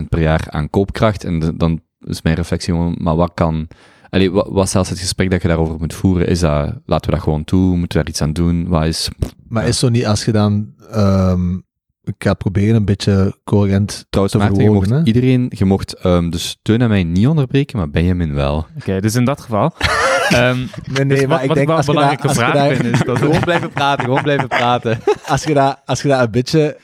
per 0.09 0.21
jaar 0.21 0.45
aan 0.49 0.71
koopkracht. 0.71 1.25
En 1.25 1.39
de- 1.39 1.57
dan 1.57 1.81
is 2.01 2.23
mijn 2.23 2.37
reflectie 2.37 2.73
gewoon, 2.75 2.95
maar 2.99 3.17
wat 3.17 3.31
kan... 3.35 3.69
Allee, 4.11 4.31
wat, 4.31 4.69
zelfs 4.71 4.89
het 4.91 4.99
gesprek 4.99 5.31
dat 5.31 5.43
je 5.43 5.49
daarover 5.49 5.77
moet 5.79 5.95
voeren? 5.95 6.27
Is 6.29 6.41
dat, 6.41 6.73
laten 6.87 7.11
we 7.11 7.17
dat 7.17 7.25
gewoon 7.25 7.45
toe? 7.45 7.77
Moeten 7.77 7.99
we 7.99 8.05
daar 8.05 8.13
iets 8.13 8.23
aan 8.23 8.33
doen? 8.33 8.69
Wat 8.69 8.85
is... 8.85 9.09
Maar 9.49 9.67
is 9.69 9.79
zo 9.79 9.89
niet 9.89 10.07
als 10.07 10.25
je 10.25 10.33
dan... 10.33 10.75
ehm, 10.91 11.59
ik 12.05 12.15
ga 12.19 12.35
proberen 12.35 12.75
een 12.77 12.85
beetje 12.85 13.39
coherent 13.45 14.07
Trouwens, 14.11 14.37
te 14.37 14.43
Maarten, 14.43 14.63
je 14.65 14.71
mocht 14.71 14.91
hè. 14.91 15.03
iedereen, 15.05 15.47
je 15.57 15.65
mocht 15.65 15.93
ehm, 15.95 16.31
dus 16.31 16.59
Teun 16.63 16.81
en 16.83 16.89
mij 16.89 17.05
niet 17.05 17.27
onderbreken, 17.27 17.77
maar 17.79 17.91
Benjamin 17.91 18.35
wel. 18.35 18.67
Oké, 18.77 19.01
dus 19.01 19.15
in 19.15 19.25
dat 19.25 19.41
geval. 19.41 19.75
ehm, 20.29 20.57
Nee, 20.59 21.05
nee, 21.05 21.07
dus 21.07 21.19
maar 21.21 21.29
wat, 21.29 21.41
ik 21.41 21.47
wat 21.47 21.57
denk 21.57 21.69
wel 21.69 21.77
als 21.77 21.87
een 21.87 21.95
je, 21.95 22.01
dat, 22.01 22.19
belangrijke 22.19 22.29
vraag 22.35 22.53
daar, 22.53 22.75
vind, 22.75 22.95
is 22.95 23.01
dat 23.07 23.19
gewoon 23.19 23.41
blijven 23.41 23.71
praten, 23.71 24.05
gewoon 24.05 24.23
blijven 24.23 24.49
praten. 24.49 24.99
als, 25.27 25.45
je 25.45 25.55
dat, 25.55 25.81
als 25.85 26.03
je 26.03 26.09
dat 26.09 26.21
een 26.21 26.31
beetje... 26.31 26.79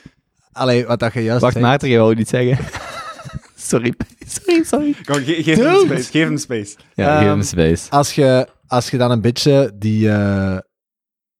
Allee, 0.51 0.85
wat 0.85 0.99
dat 0.99 1.13
je 1.13 1.23
juist 1.23 1.41
Wacht, 1.41 1.53
zegt- 1.53 1.65
Maarten, 1.65 1.89
je 1.89 1.97
wou 1.97 2.15
niet 2.15 2.29
zeggen. 2.29 2.65
sorry, 3.55 3.93
sorry, 4.27 4.63
sorry. 4.63 4.95
Kom, 5.05 5.15
ge- 5.15 5.43
geef 5.43 5.57
hem 5.57 5.85
space. 5.85 6.11
Geef 6.11 6.23
hem 6.27 6.37
space. 6.37 6.75
Ja, 6.95 7.11
geef 7.17 7.21
Ehm, 7.27 7.29
hem 7.29 7.41
space. 7.41 7.89
als 7.89 8.13
je, 8.15 8.47
als 8.67 8.89
je 8.89 8.97
dan 8.97 9.11
een 9.11 9.21
beetje 9.21 9.71
die 9.75 10.09
eh, 10.11 10.57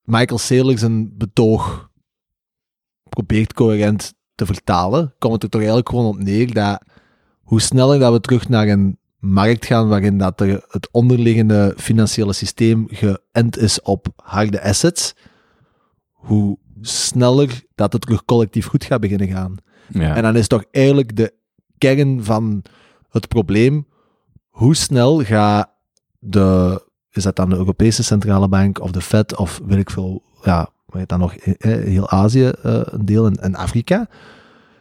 Michael 0.02 0.40
Saylor 0.40 0.78
zijn 0.78 1.18
betoog 1.18 1.90
probeert 3.16 3.54
coherent 3.54 4.14
te 4.36 4.46
vertalen, 4.46 5.14
komt 5.20 5.34
het 5.34 5.44
er 5.44 5.50
toch 5.50 5.62
eigenlijk 5.62 5.90
gewoon 5.90 6.06
op 6.06 6.20
neer 6.20 6.54
dat 6.54 6.84
hoe 7.42 7.62
sneller 7.62 8.00
dat 8.00 8.12
we 8.12 8.22
terug 8.22 8.50
naar 8.50 8.68
een 8.68 8.98
markt 9.20 9.66
gaan 9.66 9.88
waarin 9.88 10.18
dat 10.18 10.42
er 10.42 10.66
het 10.68 10.90
onderliggende 10.92 11.74
financiële 11.78 12.34
systeem 12.34 12.88
geënt 12.90 13.58
is 13.58 13.82
op 13.82 14.08
harde 14.16 14.64
assets, 14.64 15.14
hoe 16.12 16.58
sneller 16.82 17.64
dat 17.76 17.94
het 17.94 18.02
terug 18.02 18.26
collectief 18.26 18.66
goed 18.66 18.84
gaat 18.84 19.02
beginnen 19.02 19.28
gaan. 19.28 19.56
Ja. 19.88 20.16
En 20.16 20.24
dan 20.24 20.36
is 20.36 20.48
toch 20.48 20.64
eigenlijk 20.72 21.16
de 21.16 21.34
kern 21.78 22.24
van 22.24 22.64
het 23.10 23.28
probleem, 23.28 23.88
hoe 24.50 24.76
snel 24.76 25.24
gaat 25.24 25.70
de, 26.20 26.82
is 27.12 27.24
dat 27.24 27.36
dan 27.36 27.50
de 27.50 27.56
Europese 27.56 28.04
Centrale 28.04 28.48
Bank 28.48 28.82
of 28.82 28.92
de 28.92 29.02
Fed 29.02 29.38
of 29.38 29.62
weet 29.66 29.80
ik 29.80 29.90
veel, 29.90 30.24
ja, 30.44 30.70
je 31.00 31.06
dan 31.06 31.20
nog, 31.20 31.34
eh, 31.34 31.54
eh, 31.74 31.84
heel 31.88 32.10
Azië 32.10 32.48
eh, 32.48 32.82
een 32.84 33.06
deel 33.06 33.26
en, 33.26 33.36
en 33.36 33.56
Afrika, 33.56 34.08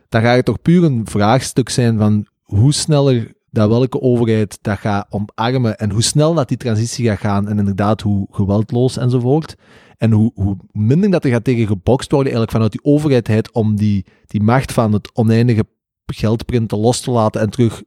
dan 0.09 0.23
gaat 0.23 0.37
het 0.37 0.45
toch 0.45 0.63
puur 0.63 0.85
een 0.85 1.07
vraagstuk 1.07 1.69
zijn 1.69 1.99
van 1.99 2.27
hoe 2.43 2.73
sneller 2.73 3.33
dat 3.51 3.69
welke 3.69 4.01
overheid 4.01 4.59
dat 4.61 4.79
gaat 4.79 5.07
omarmen 5.11 5.79
en 5.79 5.91
hoe 5.91 6.03
snel 6.03 6.35
dat 6.35 6.49
die 6.49 6.57
transitie 6.57 7.07
gaat 7.09 7.19
gaan 7.19 7.49
en 7.49 7.59
inderdaad 7.59 8.01
hoe 8.01 8.27
geweldloos 8.31 8.97
enzovoort. 8.97 9.55
En 9.97 10.13
hoe, 10.13 10.31
hoe 10.35 10.57
minder 10.73 11.11
dat 11.11 11.25
er 11.25 11.31
gaat 11.31 11.45
tegen 11.45 11.67
gebokst 11.67 12.11
worden 12.11 12.33
eigenlijk 12.33 12.53
vanuit 12.53 12.73
die 12.73 12.85
overheid 12.95 13.53
om 13.53 13.77
die, 13.77 14.07
die 14.27 14.43
macht 14.43 14.73
van 14.73 14.93
het 14.93 15.11
oneindige 15.15 15.65
geldprinten 16.07 16.79
los 16.79 17.01
te 17.01 17.11
laten 17.11 17.41
en 17.41 17.51
terug 17.51 17.83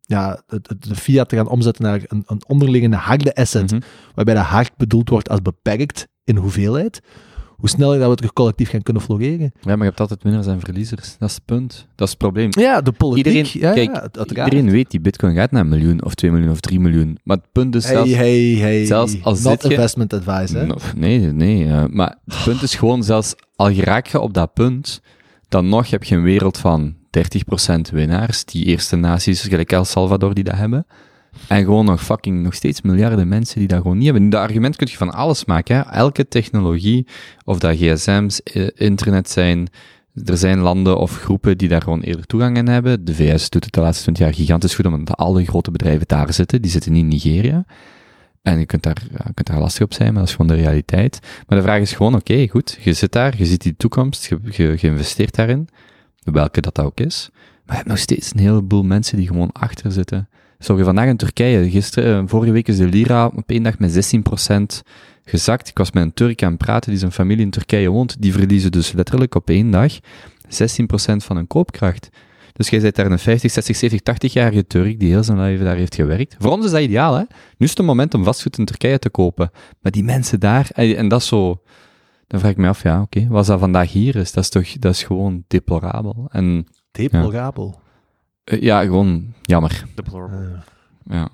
ja, 0.00 0.42
het- 0.46 0.68
het- 0.68 0.82
de 0.84 0.94
fiat 0.94 1.28
te 1.28 1.36
gaan 1.36 1.48
omzetten 1.48 1.84
naar 1.84 2.00
een, 2.06 2.22
een 2.26 2.42
onderliggende 2.46 2.96
harde 2.96 3.34
asset, 3.34 3.70
Mhm. 3.72 3.80
waarbij 4.14 4.34
de 4.34 4.40
hard 4.40 4.76
bedoeld 4.76 5.08
wordt 5.08 5.28
als 5.28 5.42
beperkt 5.42 6.08
in 6.24 6.36
hoeveelheid, 6.36 7.00
hoe 7.58 7.68
sneller 7.68 7.98
dat 7.98 8.08
we 8.08 8.14
terug 8.14 8.32
collectief 8.32 8.70
gaan 8.70 8.82
kunnen 8.82 9.02
floreren. 9.02 9.52
Ja, 9.60 9.70
maar 9.70 9.78
je 9.78 9.84
hebt 9.84 10.00
altijd 10.00 10.22
winnaars 10.22 10.46
en 10.46 10.60
verliezers. 10.60 11.16
Dat 11.18 11.28
is 11.28 11.34
het 11.34 11.44
punt. 11.44 11.86
Dat 11.94 12.06
is 12.06 12.08
het 12.12 12.18
probleem. 12.22 12.48
Ja, 12.50 12.80
de 12.80 12.92
politiek. 12.92 13.26
Iedereen, 13.26 13.60
ja, 13.60 13.72
kijk, 13.72 13.94
ja, 13.94 14.08
uiteraard. 14.12 14.52
iedereen 14.52 14.70
weet 14.72 14.90
die 14.90 15.00
bitcoin 15.00 15.34
gaat 15.34 15.50
naar 15.50 15.60
een 15.62 15.68
miljoen 15.68 16.04
of 16.04 16.14
2 16.14 16.30
miljoen 16.30 16.50
of 16.50 16.60
3 16.60 16.80
miljoen. 16.80 17.18
Maar 17.24 17.36
het 17.36 17.46
punt 17.52 17.74
is 17.74 17.84
Hey, 17.84 17.94
zelfs... 17.94 18.10
hey, 18.14 18.54
hey. 18.58 18.84
zelfs 18.86 19.16
als 19.22 19.42
Not 19.42 19.62
je- 19.62 19.68
investment 19.68 20.12
advice, 20.12 20.56
hè? 20.58 20.66
No, 20.66 20.74
nee, 20.96 21.18
nee. 21.20 21.66
eh, 21.66 21.84
maar 21.90 22.16
het 22.26 22.44
punt 22.44 22.62
is 22.62 22.74
gewoon, 22.74 23.02
zelfs 23.04 23.34
al 23.56 23.72
geraak 23.72 24.06
je 24.06 24.20
op 24.20 24.34
dat 24.34 24.52
punt, 24.54 25.00
dan 25.48 25.68
nog 25.68 25.90
heb 25.90 26.04
je 26.04 26.14
een 26.16 26.22
wereld 26.22 26.58
van 26.58 26.94
30% 27.10 27.80
winnaars, 27.92 28.44
die 28.44 28.64
eerste 28.64 28.96
naties, 28.96 29.40
gelijk 29.42 29.72
El 29.72 29.84
Salvador, 29.84 30.34
die 30.34 30.44
dat 30.44 30.56
hebben. 30.56 30.86
En 31.46 31.64
gewoon 31.64 31.84
nog 31.84 32.04
fucking, 32.04 32.42
nog 32.42 32.54
steeds 32.54 32.82
miljarden 32.82 33.28
mensen 33.28 33.58
die 33.58 33.68
dat 33.68 33.80
gewoon 33.82 33.96
niet 33.96 34.04
hebben. 34.10 34.30
Dat 34.30 34.40
argument 34.40 34.76
kun 34.76 34.86
je 34.90 34.96
van 34.96 35.10
alles 35.10 35.44
maken. 35.44 35.76
Hè? 35.76 35.82
Elke 35.82 36.28
technologie, 36.28 37.06
of 37.44 37.58
dat 37.58 37.76
gsm's, 37.76 38.42
eh, 38.42 38.68
internet 38.74 39.30
zijn, 39.30 39.68
er 40.24 40.36
zijn 40.36 40.58
landen 40.58 40.98
of 40.98 41.20
groepen 41.20 41.58
die 41.58 41.68
daar 41.68 41.82
gewoon 41.82 42.00
eerder 42.00 42.26
toegang 42.26 42.58
aan 42.58 42.66
hebben. 42.66 43.04
De 43.04 43.14
VS 43.14 43.50
doet 43.50 43.64
het 43.64 43.72
de 43.72 43.80
laatste 43.80 44.02
20 44.02 44.24
jaar 44.24 44.34
gigantisch 44.34 44.74
goed, 44.74 44.86
omdat 44.86 45.16
alle 45.16 45.44
grote 45.44 45.70
bedrijven 45.70 46.06
daar 46.06 46.32
zitten. 46.32 46.62
Die 46.62 46.70
zitten 46.70 46.92
niet 46.92 47.02
in 47.02 47.08
Nigeria. 47.08 47.64
En 48.42 48.58
je 48.58 48.66
kunt 48.66 48.82
daar, 48.82 49.02
je 49.10 49.34
kunt 49.34 49.46
daar 49.46 49.58
lastig 49.58 49.84
op 49.84 49.92
zijn, 49.94 50.08
maar 50.12 50.20
dat 50.20 50.28
is 50.28 50.36
gewoon 50.36 50.56
de 50.56 50.62
realiteit. 50.62 51.20
Maar 51.46 51.58
de 51.58 51.64
vraag 51.64 51.80
is 51.80 51.92
gewoon, 51.92 52.14
oké, 52.14 52.48
goed, 52.48 52.78
je 52.80 52.92
zit 52.92 53.12
daar, 53.12 53.34
je 53.36 53.46
ziet 53.46 53.62
die 53.62 53.76
toekomst, 53.76 54.26
je, 54.26 54.38
je, 54.50 54.62
je 54.62 54.86
investeert 54.86 55.34
daarin, 55.34 55.68
welke 56.22 56.60
dat, 56.60 56.74
dat 56.74 56.84
ook 56.84 57.00
is. 57.00 57.28
Maar 57.32 57.76
je 57.76 57.82
hebt 57.82 57.88
nog 57.88 57.98
steeds 57.98 58.32
een 58.32 58.38
heleboel 58.38 58.82
mensen 58.82 59.16
die 59.16 59.26
gewoon 59.26 59.52
achter 59.52 59.92
zitten. 59.92 60.28
Zo, 60.58 60.76
vandaag 60.76 61.08
in 61.08 61.16
Turkije, 61.16 61.70
gisteren, 61.70 62.22
eh, 62.22 62.28
vorige 62.28 62.52
week 62.52 62.68
is 62.68 62.76
de 62.76 62.86
lira 62.86 63.26
op 63.26 63.50
één 63.50 63.62
dag 63.62 63.78
met 63.78 63.92
16% 63.92 64.82
gezakt. 65.24 65.68
Ik 65.68 65.78
was 65.78 65.92
met 65.92 66.02
een 66.02 66.14
Turk 66.14 66.42
aan 66.42 66.48
het 66.50 66.58
praten 66.58 66.90
die 66.90 66.98
zijn 66.98 67.12
familie 67.12 67.44
in 67.44 67.50
Turkije 67.50 67.88
woont. 67.88 68.22
Die 68.22 68.32
verliezen 68.32 68.72
dus 68.72 68.92
letterlijk 68.92 69.34
op 69.34 69.48
één 69.50 69.70
dag 69.70 69.92
16% 70.48 71.24
van 71.24 71.36
hun 71.36 71.46
koopkracht. 71.46 72.08
Dus 72.52 72.68
jij 72.68 72.80
bent 72.80 72.94
daar 72.96 73.10
een 73.10 73.18
50, 73.18 73.50
60, 73.50 73.76
70, 73.76 74.00
80-jarige 74.00 74.66
Turk 74.66 75.00
die 75.00 75.08
heel 75.08 75.24
zijn 75.24 75.40
leven 75.40 75.64
daar 75.64 75.76
heeft 75.76 75.94
gewerkt. 75.94 76.36
Voor 76.38 76.50
ons 76.52 76.64
is 76.64 76.70
dat 76.70 76.80
ideaal, 76.80 77.14
hè? 77.14 77.22
Nu 77.56 77.66
is 77.66 77.70
het 77.76 77.86
moment 77.86 78.14
om 78.14 78.24
vastgoed 78.24 78.58
in 78.58 78.64
Turkije 78.64 78.98
te 78.98 79.10
kopen. 79.10 79.50
Maar 79.80 79.92
die 79.92 80.04
mensen 80.04 80.40
daar, 80.40 80.68
en 80.72 80.96
en 80.96 81.08
dat 81.08 81.20
is 81.20 81.26
zo... 81.26 81.62
Dan 82.26 82.40
vraag 82.40 82.52
ik 82.52 82.58
me 82.58 82.68
af, 82.68 82.82
ja, 82.82 83.00
oké, 83.00 83.26
wat 83.28 83.46
dat 83.46 83.58
vandaag 83.58 83.92
hier 83.92 84.16
is, 84.16 84.32
dat 84.32 84.44
is 84.44 84.50
toch, 84.50 84.78
dat 84.78 84.92
is 84.92 85.02
gewoon 85.02 85.44
deplorabel. 85.46 86.26
En 86.30 86.66
Deplorabel. 86.90 87.74
eh, 87.74 87.87
ja, 88.60 88.82
gewoon 88.82 89.24
jammer. 89.42 89.84
Deplorable. 89.94 90.36
Eh, 91.08 91.16
Ja. 91.16 91.28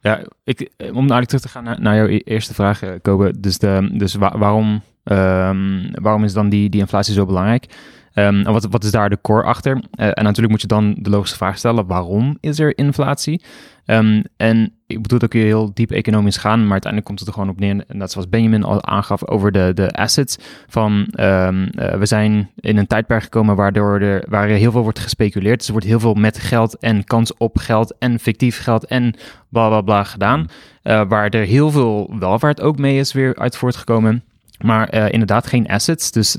Ja, 0.00 0.20
ik, 0.44 0.60
eh, 0.60 0.88
om 0.88 0.96
eigenlijk 0.96 1.26
terug 1.26 1.40
te 1.42 1.48
gaan 1.48 1.64
naar, 1.64 1.80
naar 1.80 1.96
jouw 1.96 2.06
e- 2.06 2.20
eerste 2.24 2.54
vraag, 2.54 2.82
eh, 2.82 2.90
Kobe. 3.02 3.40
Dus, 3.40 3.58
de, 3.58 3.90
dus 3.92 4.14
wa- 4.14 4.38
waarom, 4.38 4.80
ehm, 5.04 5.90
waarom 5.92 6.24
is 6.24 6.32
dan 6.32 6.48
die, 6.48 6.70
die 6.70 6.80
inflatie 6.80 7.14
zo 7.14 7.26
belangrijk? 7.26 7.66
Ehm, 8.12 8.46
en 8.46 8.70
wat, 8.70 8.84
is 8.84 8.90
daar 8.90 9.10
de 9.10 9.18
core 9.22 9.42
achter? 9.42 9.82
Eh, 9.90 10.06
en 10.06 10.24
natuurlijk 10.24 10.50
moet 10.50 10.60
je 10.60 10.66
dan 10.66 10.96
de 10.98 11.10
logische 11.10 11.36
vraag 11.36 11.58
stellen, 11.58 11.86
waarom 11.86 12.36
is 12.40 12.58
er 12.58 12.78
inflatie? 12.78 13.42
Ehm, 13.84 14.22
en 14.36 14.72
ik 14.86 15.02
bedoel, 15.02 15.18
dat 15.18 15.28
kun 15.28 15.40
je 15.40 15.46
heel 15.46 15.70
diep 15.74 15.90
economisch 15.90 16.36
gaan, 16.36 16.62
maar 16.62 16.70
uiteindelijk 16.70 17.04
komt 17.04 17.18
het 17.18 17.28
er 17.28 17.34
gewoon 17.34 17.48
op 17.48 17.60
neer, 17.60 17.84
en 17.88 17.98
dat 17.98 18.10
zoals 18.10 18.28
Benjamin 18.28 18.64
al 18.64 18.84
aangaf, 18.84 19.26
over 19.26 19.52
de, 19.52 19.70
de 19.74 19.90
assets. 19.90 20.38
Van, 20.66 21.06
ehm, 21.10 21.62
eh, 21.62 21.98
we 21.98 22.06
zijn 22.06 22.50
in 22.56 22.76
een 22.76 22.86
tijdperk 22.86 23.22
gekomen 23.22 23.56
waardoor 23.56 24.00
er, 24.00 24.24
waar 24.28 24.48
heel 24.48 24.70
veel 24.70 24.82
wordt 24.82 24.98
gespeculeerd. 24.98 25.58
Dus 25.58 25.66
er 25.66 25.72
wordt 25.72 25.86
heel 25.86 26.00
veel 26.00 26.14
met 26.14 26.38
geld 26.38 26.78
en 26.78 27.04
kans 27.04 27.36
op 27.36 27.58
geld 27.58 27.94
en 27.98 28.18
fictief 28.18 28.62
geld 28.62 28.86
en 28.86 29.14
bla 29.48 29.68
bla 29.68 29.80
bla 29.80 30.04
gedaan. 30.04 30.46
Eh, 30.82 31.02
waar 31.08 31.28
er 31.28 31.46
heel 31.46 31.70
veel 31.70 32.16
welvaart 32.18 32.60
ook 32.60 32.78
mee 32.78 32.98
is 32.98 33.12
weer 33.12 33.36
uit 33.36 33.56
voortgekomen. 33.56 34.22
Maar 34.64 35.10
inderdaad 35.10 35.46
geen 35.46 35.68
assets. 35.68 36.10
Dus 36.10 36.36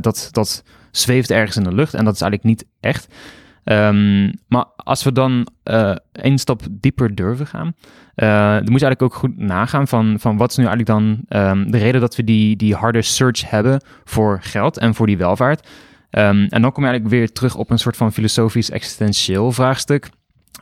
dat, 0.00 0.28
dat 0.30 0.62
zweeft 0.92 1.30
ergens 1.30 1.56
in 1.56 1.64
de 1.64 1.74
lucht. 1.74 1.94
En 1.94 2.04
dat 2.04 2.14
is 2.14 2.20
eigenlijk 2.20 2.50
niet 2.50 2.68
echt. 2.80 3.08
Ehm, 3.64 4.32
maar 4.48 4.64
als 4.76 5.02
we 5.02 5.12
dan 5.12 5.46
eh 5.62 5.94
één 6.12 6.38
stap 6.38 6.62
dieper 6.70 7.14
durven 7.14 7.46
gaan, 7.46 7.74
eh, 8.14 8.28
dan 8.54 8.70
moet 8.70 8.80
je 8.80 8.86
eigenlijk 8.86 9.02
ook 9.02 9.14
goed 9.14 9.38
nagaan 9.38 9.88
van, 9.88 10.16
van 10.18 10.36
wat 10.36 10.50
is 10.50 10.56
nu 10.56 10.64
eigenlijk 10.66 10.98
dan 10.98 11.20
ehm, 11.28 11.70
de 11.70 11.78
reden 11.78 12.00
dat 12.00 12.16
we 12.16 12.24
die, 12.24 12.56
die 12.56 12.74
harde 12.74 13.02
search 13.02 13.50
hebben 13.50 13.82
voor 14.04 14.38
geld 14.42 14.78
en 14.78 14.94
voor 14.94 15.06
die 15.06 15.16
welvaart. 15.16 15.68
Ehm, 16.10 16.46
en 16.48 16.62
dan 16.62 16.72
kom 16.72 16.84
je 16.84 16.90
eigenlijk 16.90 17.20
weer 17.20 17.32
terug 17.32 17.54
op 17.54 17.70
een 17.70 17.78
soort 17.78 17.96
van 17.96 18.12
filosofisch 18.12 18.70
existentieel 18.70 19.52
vraagstuk. 19.52 20.10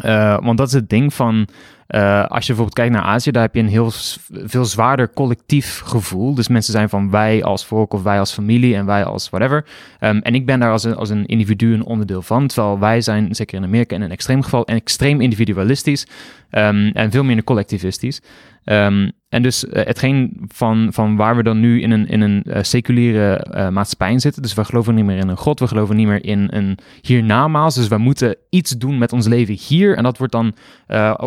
Eh, 0.00 0.38
want 0.42 0.58
dat 0.58 0.66
is 0.66 0.72
het 0.72 0.88
ding 0.88 1.14
van, 1.14 1.48
eh, 1.90 2.24
als 2.24 2.46
je 2.46 2.54
bijvoorbeeld 2.54 2.74
kijkt 2.74 2.92
naar 2.92 3.02
Azië, 3.02 3.30
daar 3.30 3.42
heb 3.42 3.54
je 3.54 3.60
een 3.60 3.68
heel 3.68 3.90
veel 4.28 4.64
zwaarder 4.64 5.12
collectief 5.12 5.80
gevoel. 5.84 6.34
Dus 6.34 6.48
mensen 6.48 6.72
zijn 6.72 6.88
van 6.88 7.10
wij 7.10 7.42
als 7.44 7.66
volk 7.66 7.92
of 7.92 8.02
wij 8.02 8.18
als 8.18 8.32
familie 8.32 8.74
en 8.74 8.86
wij 8.86 9.04
als 9.04 9.30
whatever. 9.30 9.64
Ehm, 9.98 10.18
en 10.18 10.34
ik 10.34 10.46
ben 10.46 10.60
daar 10.60 10.72
als 10.72 10.84
een, 10.84 10.94
als 10.94 11.08
een 11.08 11.26
individu 11.26 11.74
een 11.74 11.84
onderdeel 11.84 12.22
van. 12.22 12.46
Terwijl 12.46 12.78
wij 12.78 13.00
zijn, 13.00 13.34
zeker 13.34 13.56
in 13.56 13.64
Amerika 13.64 13.94
in 13.94 14.02
een 14.02 14.10
extreem 14.10 14.42
geval, 14.42 14.66
extreem 14.66 15.20
individualistisch 15.20 16.06
ehm, 16.50 16.90
en 16.94 17.10
veel 17.10 17.24
minder 17.24 17.44
collectivistisch. 17.44 18.20
Ehm, 18.64 19.08
en 19.28 19.42
dus 19.42 19.66
eh, 19.66 19.86
hetgeen 19.86 20.44
van, 20.48 20.88
van 20.92 21.16
waar 21.16 21.36
we 21.36 21.42
dan 21.42 21.60
nu 21.60 21.82
in 21.82 21.90
een, 21.90 22.08
in 22.08 22.20
een 22.20 22.42
eh, 22.42 22.62
seculiere 22.62 23.36
eh, 23.36 23.68
maatschappij 23.68 24.18
zitten. 24.18 24.42
Dus 24.42 24.54
we 24.54 24.64
geloven 24.64 24.94
niet 24.94 25.04
meer 25.04 25.16
in 25.16 25.28
een 25.28 25.36
god, 25.36 25.60
we 25.60 25.66
geloven 25.66 25.96
niet 25.96 26.06
meer 26.06 26.24
in 26.24 26.48
een 26.50 26.78
hiernamaals. 27.00 27.74
Dus 27.74 27.88
we 27.88 27.98
moeten 27.98 28.36
iets 28.48 28.70
doen 28.70 28.98
met 28.98 29.12
ons 29.12 29.26
leven 29.26 29.54
hier. 29.54 29.96
En 29.96 30.02
dat 30.02 30.18
wordt 30.18 30.32
dan 30.32 30.54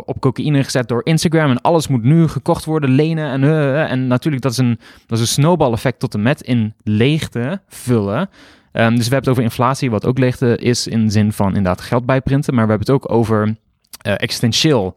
op 0.06 0.20
cocaïne 0.20 0.64
gezet 0.64 0.88
door 0.88 1.02
Instagram. 1.04 1.50
En 1.50 1.62
alles 1.62 1.88
moet 1.88 2.04
nu 2.04 2.28
gekocht 2.28 2.66
worden, 2.66 2.90
lenen. 2.90 3.32
En, 3.32 3.44
en 3.88 4.08
natuurlijk, 4.08 4.44
dat 4.44 4.52
is 4.52 4.58
een, 4.58 4.80
dat 5.08 5.20
is 5.20 5.24
een 5.24 5.44
snowball 5.44 5.72
effect 5.72 6.00
tot 6.00 6.14
en 6.14 6.22
met 6.22 6.42
in 6.42 6.74
leegte 6.84 7.62
vullen. 7.68 8.30
Ehm, 8.72 8.96
dus 8.96 9.08
we 9.08 9.14
hebben 9.14 9.20
het 9.20 9.30
over 9.30 9.44
inflatie, 9.44 9.92
wat 9.92 10.06
ook 10.06 10.18
leegte 10.18 10.58
is 10.58 10.88
in 10.88 11.06
de 11.06 11.12
zin 11.12 11.32
van 11.32 11.48
inderdaad 11.48 11.82
geld 11.82 12.06
bijprinten. 12.06 12.54
Maar 12.54 12.66
we 12.66 12.70
hebben 12.70 12.94
het 12.94 13.04
ook 13.04 13.12
over 13.12 13.56
existentieel 14.02 14.96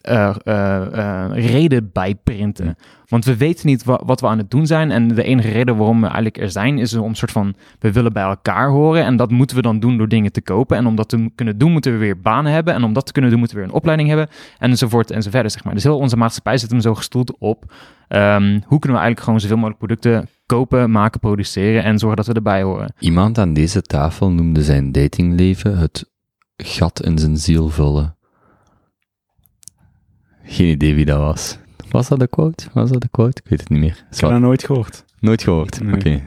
eh, 0.00 0.34
eh, 0.44 1.24
eh, 1.24 1.50
reden 1.50 1.90
bijprinten. 1.92 2.76
Want 3.08 3.24
we 3.24 3.36
weten 3.36 3.66
niet 3.66 3.84
wa- 3.84 4.00
wat 4.04 4.20
we 4.20 4.26
aan 4.26 4.38
het 4.38 4.50
doen 4.50 4.66
zijn. 4.66 4.90
En 4.90 5.08
de 5.08 5.22
enige 5.22 5.48
reden 5.50 5.76
waarom 5.76 5.96
we 5.98 6.06
eigenlijk 6.06 6.38
er 6.38 6.50
zijn, 6.50 6.78
is 6.78 6.94
om 6.94 7.08
een 7.08 7.14
soort 7.16 7.30
van, 7.30 7.54
we 7.78 7.92
willen 7.92 8.12
bij 8.12 8.22
elkaar 8.22 8.68
horen. 8.70 9.04
En 9.04 9.16
dat 9.16 9.30
moeten 9.30 9.56
we 9.56 9.62
dan 9.62 9.80
doen 9.80 9.96
door 9.98 10.08
dingen 10.08 10.32
te 10.32 10.40
kopen. 10.42 10.76
En 10.76 10.86
om 10.86 10.94
dat 10.96 11.08
te 11.08 11.30
kunnen 11.34 11.58
doen, 11.58 11.72
moeten 11.72 11.92
we 11.92 11.98
weer 11.98 12.20
banen 12.20 12.52
hebben. 12.52 12.74
En 12.74 12.82
om 12.84 12.92
dat 12.92 13.06
te 13.06 13.12
kunnen 13.12 13.30
doen, 13.30 13.38
moeten 13.38 13.56
we 13.58 13.62
weer 13.62 13.72
een 13.72 13.78
opleiding 13.78 14.08
hebben. 14.08 14.28
Enzovoort 14.58 15.10
enzoverder, 15.10 15.50
zeg 15.50 15.64
maar. 15.64 15.74
Dus 15.74 15.82
heel 15.82 15.98
onze 15.98 16.16
maatschappij 16.16 16.58
zit 16.58 16.70
hem 16.70 16.80
zo 16.80 16.94
gestoeld 16.94 17.38
op. 17.38 17.72
ehm, 18.08 18.42
hoe 18.66 18.78
kunnen 18.78 18.98
we 18.98 19.04
eigenlijk 19.04 19.20
gewoon 19.20 19.40
zoveel 19.40 19.56
mogelijk 19.56 19.78
producten 19.78 20.28
kopen, 20.46 20.90
maken, 20.90 21.20
produceren 21.20 21.84
en 21.84 21.98
zorgen 21.98 22.16
dat 22.16 22.26
we 22.26 22.32
erbij 22.32 22.62
horen. 22.62 22.92
Iemand 22.98 23.38
aan 23.38 23.52
deze 23.52 23.82
tafel 23.82 24.30
noemde 24.30 24.62
zijn 24.62 24.92
datingleven 24.92 25.78
het 25.78 26.10
gat 26.56 27.02
in 27.04 27.18
zijn 27.18 27.36
ziel 27.36 27.68
vullen. 27.68 28.16
Geen 30.48 30.68
idee 30.68 30.94
wie 30.94 31.04
dat 31.04 31.18
was. 31.18 31.58
Was 31.90 32.08
dat 32.08 32.18
de 32.18 32.26
quote? 32.26 32.64
Was 32.72 32.90
dat 32.90 33.00
de 33.00 33.08
quote? 33.10 33.40
Ik 33.44 33.50
weet 33.50 33.60
het 33.60 33.68
niet 33.68 33.80
meer. 33.80 34.04
Ik 34.10 34.20
heb 34.20 34.30
dat 34.30 34.40
nooit 34.40 34.64
gehoord. 34.64 35.04
Nooit 35.20 35.42
gehoord. 35.42 35.80
Nee. 35.80 35.94
Oké. 35.94 36.22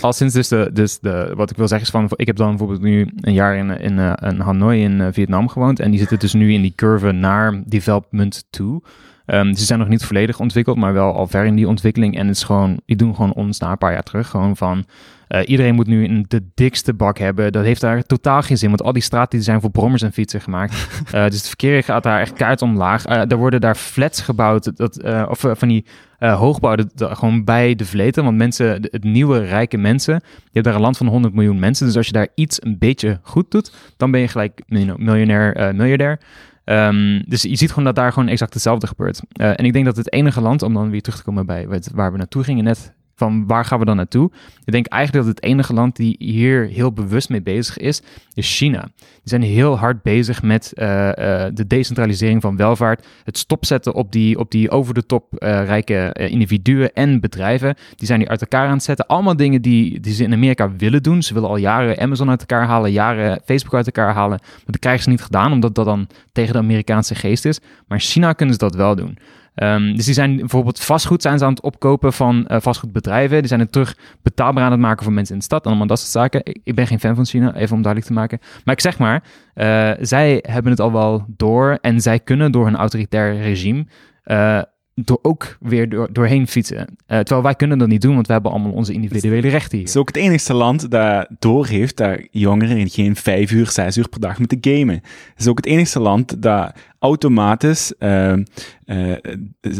Al 0.00 0.12
sinds 0.12 0.34
dus, 0.34 0.48
de, 0.48 0.70
dus 0.72 0.98
de, 0.98 1.32
wat 1.36 1.50
ik 1.50 1.56
wil 1.56 1.68
zeggen 1.68 1.86
is 1.86 1.92
van, 1.92 2.18
ik 2.18 2.26
heb 2.26 2.36
dan 2.36 2.48
bijvoorbeeld 2.48 2.80
nu 2.80 3.08
een 3.20 3.32
jaar 3.32 3.56
in, 3.56 3.70
in, 3.70 3.98
eh, 3.98 4.30
in 4.30 4.40
Hanoi 4.40 4.82
in 4.82 5.00
eh, 5.00 5.08
Vietnam 5.12 5.48
gewoond. 5.48 5.80
En 5.80 5.90
die 5.90 5.98
zitten 5.98 6.18
dus 6.18 6.32
nu 6.32 6.52
in 6.52 6.62
die 6.62 6.72
curve 6.76 7.12
naar 7.12 7.62
development 7.66 8.44
toe. 8.50 8.82
Ehm, 9.26 9.54
ze 9.54 9.64
zijn 9.64 9.78
nog 9.78 9.88
niet 9.88 10.04
volledig 10.04 10.40
ontwikkeld, 10.40 10.76
maar 10.76 10.92
wel 10.92 11.14
al 11.14 11.26
ver 11.26 11.44
in 11.44 11.54
die 11.54 11.68
ontwikkeling. 11.68 12.16
En 12.16 12.26
het 12.26 12.36
is 12.36 12.42
gewoon, 12.42 12.80
die 12.86 12.96
doen 12.96 13.14
gewoon 13.14 13.32
ons 13.32 13.58
na 13.58 13.70
een 13.70 13.78
paar 13.78 13.92
jaar 13.92 14.02
terug. 14.02 14.28
Gewoon 14.28 14.56
van, 14.56 14.84
eh, 15.30 15.48
iedereen 15.48 15.74
moet 15.74 15.86
nu 15.86 16.04
een, 16.04 16.24
de 16.28 16.42
dikste 16.54 16.94
bak 16.94 17.18
hebben. 17.18 17.52
Dat 17.52 17.64
heeft 17.64 17.80
daar 17.80 18.02
totaal 18.02 18.42
geen 18.42 18.58
zin, 18.58 18.68
want 18.68 18.82
al 18.82 18.92
die 18.92 19.02
straten 19.02 19.30
die 19.30 19.42
zijn 19.42 19.60
voor 19.60 19.70
brommers 19.70 20.02
en 20.02 20.12
fietsen 20.12 20.40
gemaakt. 20.40 20.74
Eh, 21.12 21.24
dus 21.24 21.34
het 21.36 21.46
verkeer 21.46 21.82
gaat 21.82 22.02
daar 22.02 22.20
echt 22.20 22.32
kaart 22.32 22.62
omlaag. 22.62 23.04
Eh, 23.04 23.30
er 23.30 23.36
worden 23.36 23.60
daar 23.60 23.74
flats 23.74 24.20
gebouwd, 24.20 24.76
dat, 24.76 25.02
of 25.28 25.44
van 25.52 25.68
die 25.68 25.84
hoogbouwen, 26.18 26.90
gewoon 26.96 27.44
bij 27.44 27.74
de 27.74 27.84
vleten. 27.84 28.24
Want 28.24 28.36
mensen, 28.36 28.82
de- 28.82 28.88
het 28.90 29.04
nieuwe 29.04 29.38
rijke 29.44 29.76
mensen, 29.76 30.14
je 30.24 30.50
hebt 30.52 30.64
daar 30.64 30.74
een 30.74 30.80
land 30.80 30.96
van 30.96 31.06
100 31.06 31.34
miljoen 31.34 31.58
mensen. 31.58 31.86
Dus 31.86 31.96
als 31.96 32.06
je 32.06 32.12
daar 32.12 32.28
iets 32.34 32.64
een 32.64 32.78
beetje 32.78 33.18
goed 33.22 33.50
doet, 33.50 33.72
dan 33.96 34.10
ben 34.10 34.20
je 34.20 34.28
gelijk 34.28 34.62
miljonair, 34.96 35.74
miljardair. 35.74 36.20
Ehm, 36.64 37.22
dus 37.26 37.42
je 37.42 37.56
ziet 37.56 37.68
gewoon 37.68 37.84
dat 37.84 37.94
daar 37.94 38.12
gewoon 38.12 38.28
exact 38.28 38.54
hetzelfde 38.54 38.86
gebeurt. 38.86 39.20
En 39.32 39.64
ik 39.64 39.72
denk 39.72 39.84
dat 39.84 39.96
het 39.96 40.12
enige 40.12 40.40
land, 40.40 40.62
om 40.62 40.74
dan 40.74 40.90
weer 40.90 41.02
terug 41.02 41.18
te 41.18 41.24
komen 41.24 41.46
bij 41.46 41.66
waar 41.94 42.12
we 42.12 42.18
naartoe 42.18 42.44
gingen 42.44 42.64
net, 42.64 42.92
van 43.20 43.46
waar 43.46 43.64
gaan 43.64 43.78
we 43.78 43.84
dan 43.84 43.96
naartoe? 43.96 44.30
Ik 44.64 44.72
denk 44.72 44.86
eigenlijk 44.86 45.26
dat 45.26 45.34
het 45.34 45.44
enige 45.44 45.72
land 45.72 45.96
die 45.96 46.16
hier 46.18 46.66
heel 46.66 46.92
bewust 46.92 47.28
mee 47.28 47.42
bezig 47.42 47.78
is, 47.78 48.02
is 48.34 48.56
China. 48.56 48.80
Die 48.98 49.08
zijn 49.22 49.42
heel 49.42 49.78
hard 49.78 50.02
bezig 50.02 50.42
met 50.42 50.72
eh, 50.72 51.08
eh, 51.44 51.54
de 51.54 51.66
decentralisering 51.66 52.42
van 52.42 52.56
welvaart, 52.56 53.06
het 53.24 53.38
stopzetten 53.38 53.94
op 53.94 54.12
die, 54.12 54.38
op 54.38 54.50
die 54.50 54.70
over 54.70 54.94
de 54.94 55.06
top 55.06 55.34
eh, 55.34 55.64
rijke 55.64 56.12
individuen 56.12 56.92
en 56.92 57.20
bedrijven. 57.20 57.74
Die 57.96 58.06
zijn 58.06 58.18
die 58.18 58.28
uit 58.28 58.40
elkaar 58.40 58.66
aan 58.66 58.72
het 58.72 58.82
zetten. 58.82 59.06
Allemaal 59.06 59.36
dingen 59.36 59.62
die, 59.62 60.00
die 60.00 60.14
ze 60.14 60.24
in 60.24 60.32
Amerika 60.32 60.70
willen 60.76 61.02
doen. 61.02 61.22
Ze 61.22 61.34
willen 61.34 61.48
al 61.48 61.56
jaren 61.56 61.98
Amazon 61.98 62.30
uit 62.30 62.40
elkaar 62.40 62.66
halen, 62.66 62.92
jaren 62.92 63.40
Facebook 63.44 63.74
uit 63.74 63.86
elkaar 63.86 64.14
halen. 64.14 64.38
Maar 64.40 64.60
dat 64.64 64.78
krijgen 64.78 65.02
ze 65.02 65.10
niet 65.10 65.22
gedaan, 65.22 65.52
omdat 65.52 65.74
dat 65.74 65.84
dan 65.84 66.06
tegen 66.32 66.52
de 66.52 66.58
Amerikaanse 66.58 67.14
geest 67.14 67.44
is. 67.44 67.60
Maar 67.60 67.98
in 67.98 68.04
China 68.04 68.32
kunnen 68.32 68.54
ze 68.54 68.60
dat 68.60 68.74
wel 68.74 68.96
doen. 68.96 69.18
Ehm, 69.60 69.94
dus 69.94 70.04
die 70.04 70.14
zijn 70.14 70.36
bijvoorbeeld 70.36 70.80
vastgoed 70.80 71.22
zijn 71.22 71.38
ze 71.38 71.44
aan 71.44 71.50
het 71.50 71.62
opkopen 71.62 72.12
van 72.12 72.46
eh, 72.46 72.60
vastgoedbedrijven. 72.60 73.38
Die 73.38 73.48
zijn 73.48 73.60
het 73.60 73.72
terug 73.72 73.96
betaalbaar 74.22 74.64
aan 74.64 74.70
het 74.70 74.80
maken 74.80 75.04
voor 75.04 75.12
mensen 75.12 75.32
in 75.34 75.38
de 75.38 75.46
stad. 75.46 75.66
Allemaal 75.66 75.86
dat 75.86 75.98
soort 75.98 76.10
zaken. 76.10 76.40
Ik, 76.62 76.74
ben 76.74 76.86
geen 76.86 77.00
fan 77.00 77.14
van 77.14 77.26
China, 77.26 77.54
even 77.54 77.76
om 77.76 77.82
duidelijk 77.82 78.12
te 78.12 78.18
maken. 78.18 78.38
Maar 78.64 78.74
ik 78.74 78.80
zeg 78.80 78.98
maar, 78.98 79.22
eh, 79.54 79.90
zij 80.00 80.44
hebben 80.46 80.72
het 80.72 80.80
al 80.80 80.92
wel 80.92 81.24
door. 81.36 81.78
En 81.80 82.00
zij 82.00 82.20
kunnen 82.20 82.52
door 82.52 82.64
hun 82.64 82.76
autoritair 82.76 83.36
regime 83.36 83.86
eh, 84.22 84.62
door, 84.94 85.18
ook 85.22 85.56
weer 85.60 85.88
door, 85.88 86.12
doorheen 86.12 86.46
fietsen. 86.46 86.96
Terwijl 87.06 87.42
wij 87.42 87.54
kunnen 87.54 87.78
dat 87.78 87.88
niet 87.88 88.02
doen, 88.02 88.14
want 88.14 88.26
we 88.26 88.32
hebben 88.32 88.50
allemaal 88.50 88.72
onze 88.72 88.92
individuele 88.92 89.48
rechten 89.48 89.70
hier. 89.70 89.86
Het 89.86 89.88
is 89.88 90.00
ook 90.00 90.08
het 90.08 90.16
enigste 90.16 90.54
land 90.54 90.90
dat 90.90 91.28
doorheeft 91.38 91.96
dat 91.96 92.28
jongeren 92.30 92.88
geen 92.88 93.16
vijf 93.16 93.50
uur, 93.50 93.70
zes 93.70 93.96
uur 93.96 94.08
per 94.08 94.20
dag 94.20 94.38
moeten 94.38 94.58
gamen. 94.60 94.94
Het 94.94 95.34
is 95.36 95.48
ook 95.48 95.56
het 95.56 95.66
enigste 95.66 96.00
land 96.00 96.42
dat 96.42 96.72
automatisch 97.00 97.92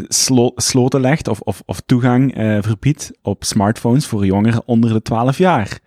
slo- 0.07 0.51
sloten 0.55 1.01
legt 1.01 1.27
of, 1.27 1.39
of, 1.39 1.61
of 1.65 1.81
toegang 1.85 2.35
eh, 2.35 2.57
verbiedt 2.61 3.11
op 3.21 3.43
smartphones 3.43 4.05
voor 4.05 4.25
jongeren 4.25 4.61
onder 4.65 4.93
de 4.93 5.01
12 5.01 5.37
jaar. 5.37 5.79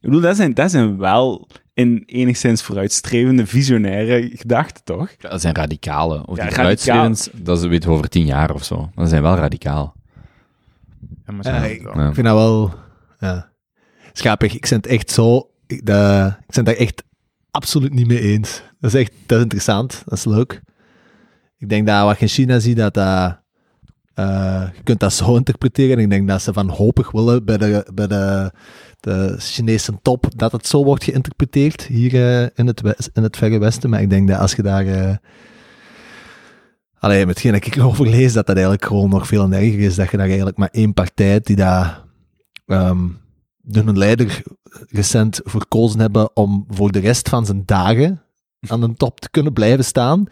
Ik 0.00 0.04
bedoel, 0.04 0.20
dat 0.20 0.36
zijn, 0.36 0.54
dat 0.54 0.70
zijn 0.70 0.98
wel 0.98 1.48
in 1.74 2.02
enigszins 2.06 2.62
vooruitstrevende, 2.62 3.46
visionaire 3.46 4.30
gedachten, 4.34 4.84
toch? 4.84 5.16
Dat 5.16 5.40
zijn 5.40 5.54
radicalen. 5.54 6.26
Of 6.28 6.36
Ja, 6.36 6.44
die 6.44 6.54
vooruitstrevend, 6.54 7.30
dat 7.34 7.64
is 7.64 7.86
over 7.86 8.08
tien 8.08 8.26
jaar 8.26 8.54
of 8.54 8.64
zo. 8.64 8.90
Dat 8.94 9.08
zijn 9.08 9.22
wel 9.22 9.34
radicaal. 9.36 9.94
Ja, 11.26 11.32
maar 11.32 11.46
Ja, 11.46 11.64
ik, 11.64 11.88
vind 12.14 12.26
dat 12.26 12.34
wel 12.36 12.74
ja, 13.18 13.50
schapig. 14.12 14.54
Ik 14.54 14.66
ben 14.68 14.78
het 14.78 14.86
echt 14.86 15.10
zo... 15.10 15.50
Ik, 15.66 15.86
dat, 15.86 16.36
het 16.46 16.64
daar 16.64 16.74
echt 16.74 17.02
absoluut 17.50 17.92
niet 17.94 18.06
mee 18.06 18.20
eens. 18.20 18.62
Dat 18.80 18.94
is 18.94 19.00
echt 19.00 19.12
dat 19.26 19.36
is 19.36 19.42
interessant. 19.42 20.02
Dat 20.04 20.18
is 20.18 20.24
leuk. 20.24 20.62
Ik 21.56 21.68
denk 21.68 21.86
dat 21.86 22.04
wat 22.04 22.16
je 22.16 22.22
in 22.22 22.28
China 22.28 22.58
ziet, 22.58 22.76
dat 22.76 22.94
dat... 22.94 23.40
eh, 24.14 24.68
je 24.76 24.82
kunt 24.82 25.00
dat 25.00 25.12
zo 25.12 25.36
interpreteren. 25.36 25.96
En 25.96 26.02
ik 26.02 26.10
denk 26.10 26.28
dat 26.28 26.42
ze 26.42 26.52
van 26.52 26.68
hopig 26.68 27.10
willen 27.10 27.44
bij 27.44 27.58
de, 27.58 27.86
bij 27.94 28.06
de, 28.06 28.52
de 29.00 29.34
Chinese 29.38 29.98
top 30.02 30.26
dat 30.36 30.52
het 30.52 30.66
zo 30.66 30.84
wordt 30.84 31.04
geïnterpreteerd 31.04 31.82
hier 31.82 32.14
eh, 32.14 32.48
in, 32.54 32.66
het 32.66 33.10
in 33.12 33.22
het 33.22 33.36
Verre 33.36 33.58
Westen. 33.58 33.90
Maar 33.90 34.02
ik 34.02 34.10
denk 34.10 34.28
dat 34.28 34.38
als 34.38 34.54
je 34.54 34.62
daar... 34.62 34.86
eh 34.86 35.16
Allee, 37.00 37.26
met 37.26 37.28
hetgeen 37.28 37.52
dat 37.52 37.66
ik 37.66 37.76
erover 37.76 38.08
lees, 38.08 38.32
dat 38.32 38.46
dat 38.46 38.56
eigenlijk 38.56 38.84
gewoon 38.84 39.10
nog 39.10 39.26
veel 39.26 39.52
erger 39.52 39.78
is. 39.78 39.94
Dat 39.94 40.10
je 40.10 40.16
daar 40.16 40.26
eigenlijk 40.26 40.56
maar 40.56 40.68
één 40.72 40.94
partij 40.94 41.40
die 41.40 41.56
daar 41.56 42.04
door 43.62 43.86
een 43.86 43.98
leider 43.98 44.42
recent 44.88 45.40
verkozen 45.44 46.00
hebben 46.00 46.36
om 46.36 46.64
voor 46.68 46.92
de 46.92 46.98
rest 46.98 47.28
van 47.28 47.46
zijn 47.46 47.62
dagen 47.64 48.22
aan 48.66 48.80
de 48.80 48.94
top 48.94 49.20
te 49.20 49.30
kunnen 49.30 49.52
blijven 49.52 49.84
staan. 49.84 50.26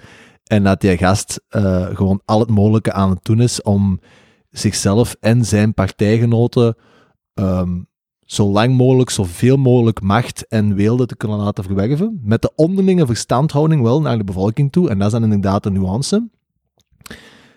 En 0.45 0.63
dat 0.63 0.81
die 0.81 0.97
gast 0.97 1.41
eh, 1.49 1.87
gewoon 1.87 2.21
al 2.25 2.41
het 2.41 2.51
mogelijke 2.51 2.93
aan 2.93 3.11
het 3.11 3.25
doen 3.25 3.41
is 3.41 3.63
om 3.63 4.01
zichzelf 4.51 5.17
en 5.21 5.45
zijn 5.45 5.75
partijgenoten 5.75 6.77
ehm, 7.35 7.79
zo 8.25 8.47
lang 8.47 8.77
mogelijk, 8.77 9.11
zoveel 9.11 9.57
mogelijk 9.57 10.01
macht 10.01 10.47
en 10.49 10.75
weelde 10.75 11.07
te 11.07 11.17
kunnen 11.17 11.39
laten 11.39 11.65
verwerven. 11.65 12.21
Met 12.23 12.43
de 12.43 12.53
onderlinge 12.55 13.07
verstandhouding 13.07 13.83
wel 13.83 14.01
naar 14.01 14.19
de 14.19 14.25
bevolking 14.25 14.73
toe. 14.73 14.89
En 14.91 14.99
dat 14.99 15.07
is 15.07 15.13
dan 15.13 15.23
inderdaad 15.23 15.67
een 15.67 15.73
nuance. 15.73 16.29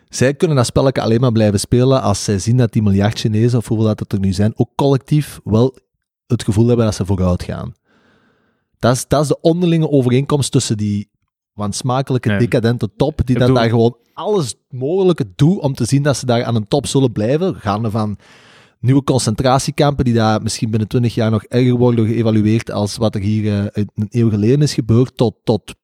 Zij 0.09 0.33
kunnen 0.33 0.57
dat 0.57 0.65
spelletje 0.65 1.01
alleen 1.01 1.19
maar 1.19 1.31
blijven 1.31 1.59
spelen 1.59 2.01
als 2.01 2.23
zij 2.23 2.39
zien 2.39 2.57
dat 2.57 2.73
die 2.73 2.81
miljard 2.81 3.19
Chinezen, 3.19 3.57
of 3.57 3.67
hoeveel 3.67 3.85
dat 3.85 3.99
het 3.99 4.13
er 4.13 4.19
nu 4.19 4.33
zijn, 4.33 4.53
ook 4.55 4.69
collectief 4.75 5.39
wel 5.43 5.75
het 6.31 6.43
gevoel 6.43 6.67
hebben 6.67 6.85
dat 6.85 6.95
ze 6.95 7.05
vooruit 7.05 7.43
gaan. 7.43 7.73
Dat 8.79 8.95
is, 8.95 9.07
dat 9.07 9.21
is 9.21 9.27
de 9.27 9.41
onderlinge 9.41 9.89
overeenkomst 9.89 10.51
tussen 10.51 10.77
die 10.77 11.09
wansmakelijke, 11.53 12.29
Ja. 12.29 12.37
decadente 12.37 12.89
top, 12.97 13.21
die 13.25 13.37
dat 13.37 13.47
bedoel- 13.47 13.61
daar 13.61 13.69
gewoon 13.69 13.97
alles 14.13 14.55
mogelijke 14.69 15.25
doet 15.35 15.59
om 15.59 15.73
te 15.73 15.85
zien 15.85 16.03
dat 16.03 16.17
ze 16.17 16.25
daar 16.25 16.43
aan 16.43 16.55
een 16.55 16.67
top 16.67 16.85
zullen 16.87 17.11
blijven, 17.11 17.55
gaande 17.55 17.91
van 17.91 18.17
nieuwe 18.79 19.03
concentratiekampen 19.03 20.05
die 20.05 20.13
daar 20.13 20.41
misschien 20.41 20.69
binnen 20.69 20.87
20 20.87 21.13
jaar 21.15 21.31
nog 21.31 21.43
erger 21.43 21.73
worden 21.77 22.07
geëvalueerd 22.07 22.71
als 22.71 22.97
wat 22.97 23.15
er 23.15 23.21
hier 23.21 23.67
eh, 23.67 23.83
een 23.95 24.07
eeuw 24.09 24.29
geleden 24.29 24.61
is 24.61 24.73
gebeurd, 24.73 25.17
tot, 25.17 25.35
tot, 25.43 25.75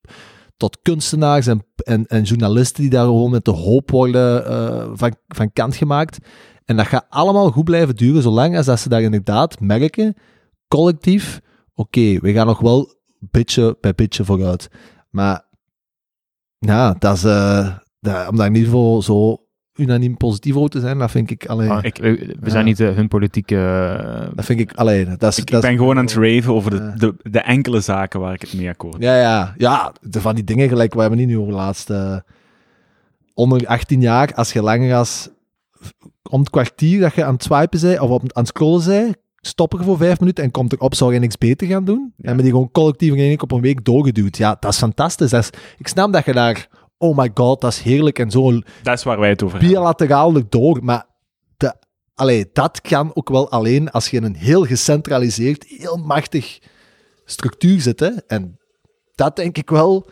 tot 0.57 0.77
kunstenaars 0.81 1.47
en, 1.47 1.65
en, 1.76 2.05
en 2.05 2.23
journalisten 2.23 2.81
die 2.81 2.91
daar 2.91 3.05
gewoon 3.05 3.31
met 3.31 3.45
de 3.45 3.51
hoop 3.51 3.91
worden 3.91 4.45
eh, 4.47 4.89
van, 4.93 5.15
van 5.27 5.53
kant 5.53 5.76
gemaakt. 5.76 6.17
En 6.65 6.77
dat 6.77 6.85
gaat 6.88 7.05
allemaal 7.09 7.51
goed 7.51 7.63
blijven 7.65 7.95
duren, 7.95 8.22
zolang 8.22 8.57
als 8.57 8.65
dat 8.65 8.80
ze 8.80 8.89
daar 8.89 9.01
inderdaad 9.01 9.59
merken, 9.59 10.15
collectief, 10.67 11.41
oké, 11.75 12.19
we 12.19 12.33
gaan 12.33 12.45
nog 12.47 12.59
wel 12.59 12.93
beetje 13.19 13.77
bij 13.81 13.93
beetje 13.95 14.25
vooruit. 14.25 14.67
Maar 15.09 15.43
ja, 16.59 16.93
dat 16.99 17.15
is, 17.15 17.23
eh, 17.23 17.75
dat, 17.99 18.27
om 18.27 18.35
daar 18.35 18.47
in 18.47 18.53
ieder 18.55 18.69
geval 18.69 19.01
zo 19.01 19.39
unaniem 19.73 20.17
positief 20.17 20.55
over 20.55 20.69
te 20.69 20.79
zijn, 20.79 20.97
dat 20.97 21.11
vind 21.11 21.29
ik 21.31 21.45
alleen... 21.45 21.69
Ah, 21.69 21.83
ik, 21.83 21.97
we 21.97 22.15
we 22.17 22.35
Ja. 22.41 22.49
zijn 22.49 22.65
niet 22.65 22.79
eh, 22.79 22.95
hun 22.95 23.07
politieke... 23.07 23.55
eh, 23.57 24.27
Dat 24.35 24.45
vind 24.45 24.59
ik 24.59 24.73
alleen. 24.73 25.15
Dat 25.17 25.31
is, 25.31 25.37
Ik, 25.37 25.45
dat 25.45 25.49
ik 25.49 25.53
is- 25.53 25.59
ben 25.69 25.77
gewoon 25.77 25.97
aan 25.97 26.05
het 26.05 26.13
raven 26.13 26.53
over 26.53 26.71
de, 26.71 26.93
de, 26.95 27.29
de 27.31 27.39
enkele 27.39 27.79
zaken 27.79 28.19
waar 28.19 28.33
ik 28.33 28.41
het 28.41 28.53
mee 28.53 28.69
akkoord 28.69 29.01
Ja, 29.01 29.19
ja, 29.19 29.53
ja. 29.57 29.93
de- 30.01 30.21
Van 30.21 30.35
die 30.35 30.43
dingen 30.43 30.67
gelijk, 30.69 30.93
we 30.93 30.99
hebben 31.01 31.19
niet 31.19 31.27
nu 31.27 31.37
over 31.37 31.51
de 31.51 31.57
laatste. 31.57 32.23
onder 33.33 33.67
18 33.67 34.01
jaar, 34.01 34.33
als 34.33 34.53
je 34.53 34.61
langer 34.61 34.95
als. 34.95 35.29
om 36.29 36.39
het 36.39 36.49
kwartier 36.49 36.99
dat 36.99 37.13
je 37.13 37.23
aan 37.23 37.33
het 37.33 37.43
swipen 37.43 37.79
zei, 37.79 37.99
of 37.99 38.09
op, 38.09 38.21
aan 38.21 38.27
het 38.33 38.47
scrollen 38.47 38.81
zei, 38.81 39.13
stoppen 39.47 39.84
voor 39.84 39.97
vijf 39.97 40.19
minuten 40.19 40.43
en 40.43 40.51
komt 40.51 40.73
erop, 40.73 40.95
zou 40.95 41.13
je 41.13 41.19
niks 41.19 41.38
beter 41.38 41.67
gaan 41.67 41.85
doen? 41.85 42.13
En 42.17 42.26
hebben 42.26 42.43
die 42.43 42.53
gewoon 42.53 42.72
collectief 42.72 43.11
in 43.13 43.17
één 43.17 43.30
keer 43.30 43.41
op 43.43 43.51
een 43.51 43.61
week 43.61 43.85
doorgeduwd. 43.85 44.38
Ja, 44.38 44.57
dat 44.59 44.72
is 44.72 44.77
fantastisch. 44.77 45.30
Dat 45.30 45.41
is, 45.41 45.49
ik 45.77 45.88
snap 45.88 46.13
dat 46.13 46.26
je 46.26 46.34
daar. 46.34 46.67
Oh 46.97 47.17
my 47.17 47.31
god, 47.34 47.61
dat 47.61 47.72
is 47.72 47.80
heerlijk 47.80 48.19
en 48.19 48.31
zo 48.31 48.51
Dat 48.84 48.97
is 48.97 49.03
waar 49.03 49.19
wij 49.19 49.30
het 49.30 49.43
over 49.43 49.57
hebben. 49.57 49.76
bilateraal 49.76 50.35
erdoor. 50.35 50.84
Maar 50.84 51.05
de, 51.57 51.76
allee, 52.13 52.49
dat 52.53 52.81
kan 52.81 53.11
ook 53.13 53.30
wel 53.30 53.51
alleen 53.51 53.91
als 53.91 54.09
je 54.09 54.17
in 54.17 54.23
een 54.23 54.35
heel 54.35 54.65
gecentraliseerd, 54.65 55.65
heel 55.67 55.97
machtig 55.97 56.59
structuur 57.26 57.81
zit. 57.81 57.99
Hè? 57.99 58.09
En 58.27 58.57
dat 59.15 59.35
denk 59.35 59.57
ik 59.57 59.69
wel, 59.69 60.09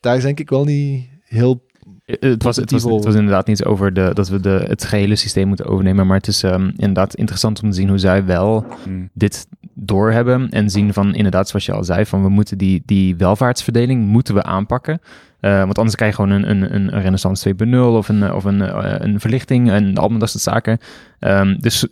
daar 0.00 0.20
denk 0.20 0.40
ik 0.40 0.50
wel 0.50 0.64
niet 0.64 1.08
heel... 1.22 1.70
Eh, 2.04 2.16
Het 2.20 2.42
was, 2.42 2.56
het, 2.56 2.70
was, 2.70 2.82
Positief 2.82 2.96
het 2.96 3.04
was 3.04 3.14
inderdaad 3.14 3.46
niet 3.46 3.64
over 3.64 3.92
de, 3.92 4.10
dat 4.14 4.28
we 4.28 4.40
de, 4.40 4.64
het 4.68 4.84
gehele 4.84 5.16
systeem 5.16 5.48
moeten 5.48 5.66
overnemen, 5.66 6.06
maar 6.06 6.16
het 6.16 6.26
is 6.26 6.42
ehm, 6.42 6.70
inderdaad 6.76 7.14
interessant 7.14 7.62
om 7.62 7.70
te 7.70 7.76
zien 7.76 7.88
hoe 7.88 7.98
zij 7.98 8.24
wel 8.24 8.66
Hmm. 8.84 9.10
dit 9.12 9.46
doorhebben 9.74 10.50
en 10.50 10.70
zien 10.70 10.92
van 10.92 11.14
inderdaad, 11.14 11.48
zoals 11.48 11.66
je 11.66 11.72
al 11.72 11.84
zei, 11.84 12.06
van 12.06 12.22
we 12.22 12.28
moeten 12.28 12.58
die, 12.58 12.82
die 12.86 13.16
welvaartsverdeling 13.16 14.06
moeten 14.06 14.34
we 14.34 14.42
aanpakken. 14.42 15.00
Eh, 15.40 15.58
want 15.58 15.78
anders 15.78 15.96
krijg 15.96 16.16
je 16.16 16.22
gewoon 16.22 16.42
een, 16.42 16.50
een, 16.50 16.74
een 16.74 17.00
renaissance 17.02 17.54
2.0 17.64 17.74
of 17.78 18.08
een, 18.08 18.22
eh, 18.22 18.34
of 18.34 18.44
een, 18.44 18.60
een 19.04 19.20
verlichting 19.20 19.70
en 19.70 19.96
allemaal 19.96 20.18
dat 20.18 20.30
soort 20.30 20.42
zaken. 20.42 20.78
Ehm, 21.18 21.56
dus 21.58 21.86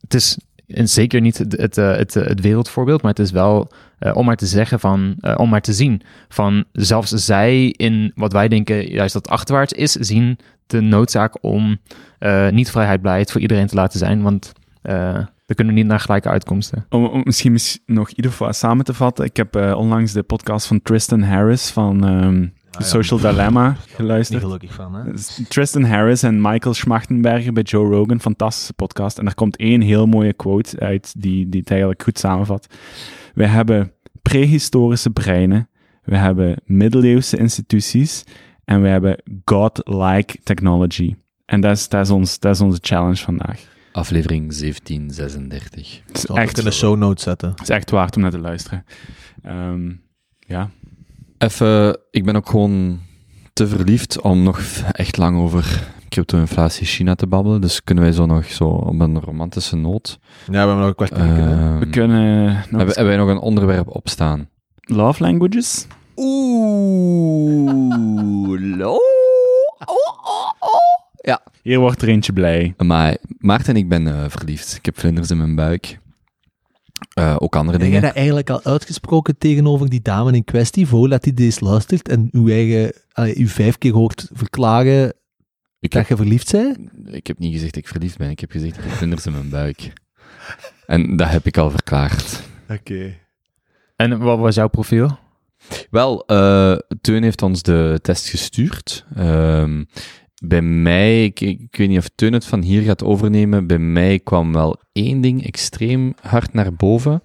het 0.00 0.14
is 0.14 0.38
en 0.66 0.88
zeker 0.88 1.20
niet 1.20 1.38
het, 1.38 1.52
het, 1.56 1.76
het, 1.76 2.14
het 2.14 2.40
wereldvoorbeeld, 2.40 3.02
maar 3.02 3.10
het 3.10 3.20
is 3.20 3.30
wel 3.30 3.70
eh, 4.00 4.16
om 4.16 4.24
maar 4.26 4.36
te 4.36 4.46
zeggen 4.46 4.80
van, 4.80 5.14
eh, 5.20 5.34
om 5.36 5.48
maar 5.48 5.60
te 5.60 5.72
zien 5.72 6.02
van 6.28 6.64
zelfs 6.72 7.10
zij 7.10 7.66
in 7.66 8.12
wat 8.14 8.32
wij 8.32 8.48
denken 8.48 8.90
juist 8.90 9.12
dat 9.12 9.28
achterwaarts 9.28 9.72
is, 9.72 9.92
zien 9.92 10.38
de 10.66 10.80
noodzaak 10.80 11.44
om 11.44 11.78
eh, 12.18 12.48
niet 12.48 12.70
vrijheid 12.70 13.32
voor 13.32 13.40
iedereen 13.40 13.66
te 13.66 13.74
laten 13.74 13.98
zijn, 13.98 14.22
want 14.22 14.52
eh 14.82 15.18
we 15.46 15.56
kunnen 15.56 15.74
niet 15.74 15.86
naar 15.86 16.00
gelijke 16.00 16.28
uitkomsten. 16.28 16.86
Om, 16.88 17.04
om 17.04 17.20
misschien 17.24 17.52
mis- 17.52 17.78
nog 17.86 18.08
in 18.08 18.16
ieder 18.16 18.30
geval 18.30 18.52
samen 18.52 18.84
te 18.84 18.94
vatten. 18.94 19.24
Ik 19.24 19.36
heb 19.36 19.56
eh, 19.56 19.74
onlangs 19.76 20.12
de 20.12 20.22
podcast 20.22 20.66
van 20.66 20.82
Tristan 20.82 21.22
Harris 21.22 21.70
van 21.70 22.04
ehm 22.06 22.46
The 22.70 22.82
Social 22.84 23.20
Dilemma 23.20 23.76
geluisterd. 23.94 24.42
gelukkig 24.42 24.74
van, 24.74 24.94
hè? 24.94 25.10
Dus 25.10 25.40
Tristan 25.48 25.84
Harris 25.84 26.22
en 26.22 26.40
Michael 26.40 26.74
Schmachtenberger 26.74 27.52
bij 27.52 27.62
Joe 27.62 27.88
Rogan, 27.90 28.20
fantastische 28.20 28.72
podcast. 28.72 29.18
En 29.18 29.24
daar 29.24 29.34
komt 29.34 29.56
één 29.56 29.80
heel 29.80 30.06
mooie 30.06 30.32
quote 30.32 30.78
uit 30.80 31.12
die, 31.18 31.48
die 31.48 31.60
het 31.60 31.70
eigenlijk 31.70 32.02
goed 32.02 32.18
samenvat. 32.18 32.66
We 33.34 33.46
hebben 33.46 33.92
prehistorische 34.22 35.10
breinen, 35.10 35.68
we 36.02 36.16
hebben 36.16 36.56
middeleeuwse 36.64 37.36
instituties 37.36 38.24
en 38.64 38.82
we 38.82 38.88
hebben 38.88 39.22
godlike 39.44 40.36
technology. 40.42 41.14
En 41.44 41.60
dat 41.60 41.76
is, 41.76 41.88
dat 41.88 42.04
is, 42.04 42.10
ons, 42.10 42.38
dat 42.38 42.54
is 42.54 42.60
onze 42.60 42.78
challenge 42.82 43.16
vandaag. 43.16 43.60
Aflevering 43.92 44.56
1736. 44.58 46.02
Het 46.06 46.16
is, 46.16 46.22
Zal 46.22 46.36
ik 46.36 46.42
echt, 46.42 46.50
het 46.50 46.58
in 46.58 46.64
de 46.70 46.76
show 46.76 46.96
notes 46.96 47.22
zetten. 47.22 47.50
het 47.50 47.60
is 47.60 47.68
echt 47.68 47.90
waard 47.90 48.16
om 48.16 48.22
naar 48.22 48.30
te 48.30 48.38
luisteren. 48.38 48.84
Ehm, 49.42 49.92
ja, 50.38 50.70
Even, 51.38 51.98
ik 52.10 52.24
ben 52.24 52.36
ook 52.36 52.48
gewoon 52.48 53.00
te 53.52 53.66
verliefd 53.68 54.20
om 54.20 54.42
nog 54.42 54.60
echt 54.92 55.16
lang 55.16 55.38
over 55.38 55.88
crypto-inflatie 56.10 56.86
China 56.86 57.14
te 57.14 57.26
babbelen. 57.26 57.60
Dus 57.60 57.84
kunnen 57.84 58.04
wij 58.04 58.12
zo 58.12 58.26
nog 58.26 58.44
zo 58.44 58.64
op 58.64 59.00
een 59.00 59.20
romantische 59.20 59.76
noot. 59.76 60.18
Ja, 60.46 60.50
we 60.50 60.56
hebben 60.56 60.76
nog 60.76 60.86
een 60.86 60.94
kwartier. 60.94 61.18
Ehm, 61.18 61.78
we 61.78 61.86
kunnen 61.86 62.46
nog 62.46 62.64
hebben, 62.68 62.86
hebben 62.86 63.06
wij 63.06 63.16
nog 63.16 63.28
een 63.28 63.38
onderwerp 63.38 63.88
opstaan? 63.88 64.48
love 64.80 65.22
languages. 65.22 65.86
Oeh, 66.16 67.70
lo. 68.76 68.98
Hier 71.62 71.78
wordt 71.78 72.02
er 72.02 72.08
eentje 72.08 72.32
blij. 72.32 72.74
Maar 72.76 73.16
Maarten, 73.38 73.76
ik 73.76 73.88
ben 73.88 74.06
eh, 74.06 74.24
verliefd. 74.28 74.76
Ik 74.76 74.84
heb 74.84 74.98
vlinders 74.98 75.30
in 75.30 75.36
mijn 75.36 75.54
buik. 75.54 75.98
Eh, 77.14 77.36
ook 77.38 77.56
andere 77.56 77.78
Heb 77.78 77.86
jij 77.86 77.90
dingen. 77.90 78.02
dat 78.02 78.16
eigenlijk 78.16 78.50
al 78.50 78.62
uitgesproken 78.62 79.38
tegenover 79.38 79.88
die 79.88 80.02
dame 80.02 80.32
in 80.32 80.44
kwestie, 80.44 80.86
voordat 80.86 81.24
hij 81.24 81.34
deze 81.34 81.64
luistert 81.64 82.08
en 82.08 82.28
uw 82.32 82.48
eigen, 82.48 82.92
allee, 83.12 83.34
u 83.34 83.46
vijf 83.46 83.78
keer 83.78 83.92
hoort 83.92 84.28
verklaren 84.32 85.12
Ik 85.80 85.90
dat 85.90 86.00
heb, 86.00 86.08
je 86.08 86.16
verliefd 86.16 86.52
bent? 86.52 86.78
ik 87.14 87.26
heb 87.26 87.38
niet 87.38 87.52
gezegd 87.52 87.74
dat 87.74 87.82
ik 87.82 87.88
verliefd 87.88 88.18
ben. 88.18 88.30
Ik 88.30 88.40
heb 88.40 88.50
gezegd 88.50 88.76
ik 88.76 88.82
heb 88.82 88.92
vlinders 88.92 89.26
in 89.26 89.32
mijn 89.32 89.48
buik. 89.48 89.92
En 90.86 91.16
dat 91.16 91.28
heb 91.28 91.46
ik 91.46 91.56
al 91.56 91.70
verklaard. 91.70 92.42
Oké. 92.68 93.14
En 93.96 94.18
wat 94.18 94.38
was 94.38 94.54
jouw 94.54 94.68
profiel? 94.68 95.18
Wel, 95.90 96.26
eh 96.26 96.76
Teun 97.00 97.22
heeft 97.22 97.42
ons 97.42 97.62
de 97.62 97.98
test 98.02 98.28
gestuurd. 98.28 99.06
Ehm, 99.14 99.84
bij 100.44 100.62
mij, 100.62 101.24
ik, 101.24 101.40
ik 101.40 101.76
weet 101.76 101.88
niet 101.88 101.98
of 101.98 102.10
Teun 102.14 102.32
het 102.32 102.44
van 102.44 102.62
hier 102.62 102.82
gaat 102.82 103.04
overnemen, 103.04 103.66
bij 103.66 103.78
mij 103.78 104.18
kwam 104.18 104.52
wel 104.52 104.80
één 104.92 105.20
ding 105.20 105.46
extreem 105.46 106.14
hard 106.20 106.52
naar 106.52 106.74
boven. 106.74 107.22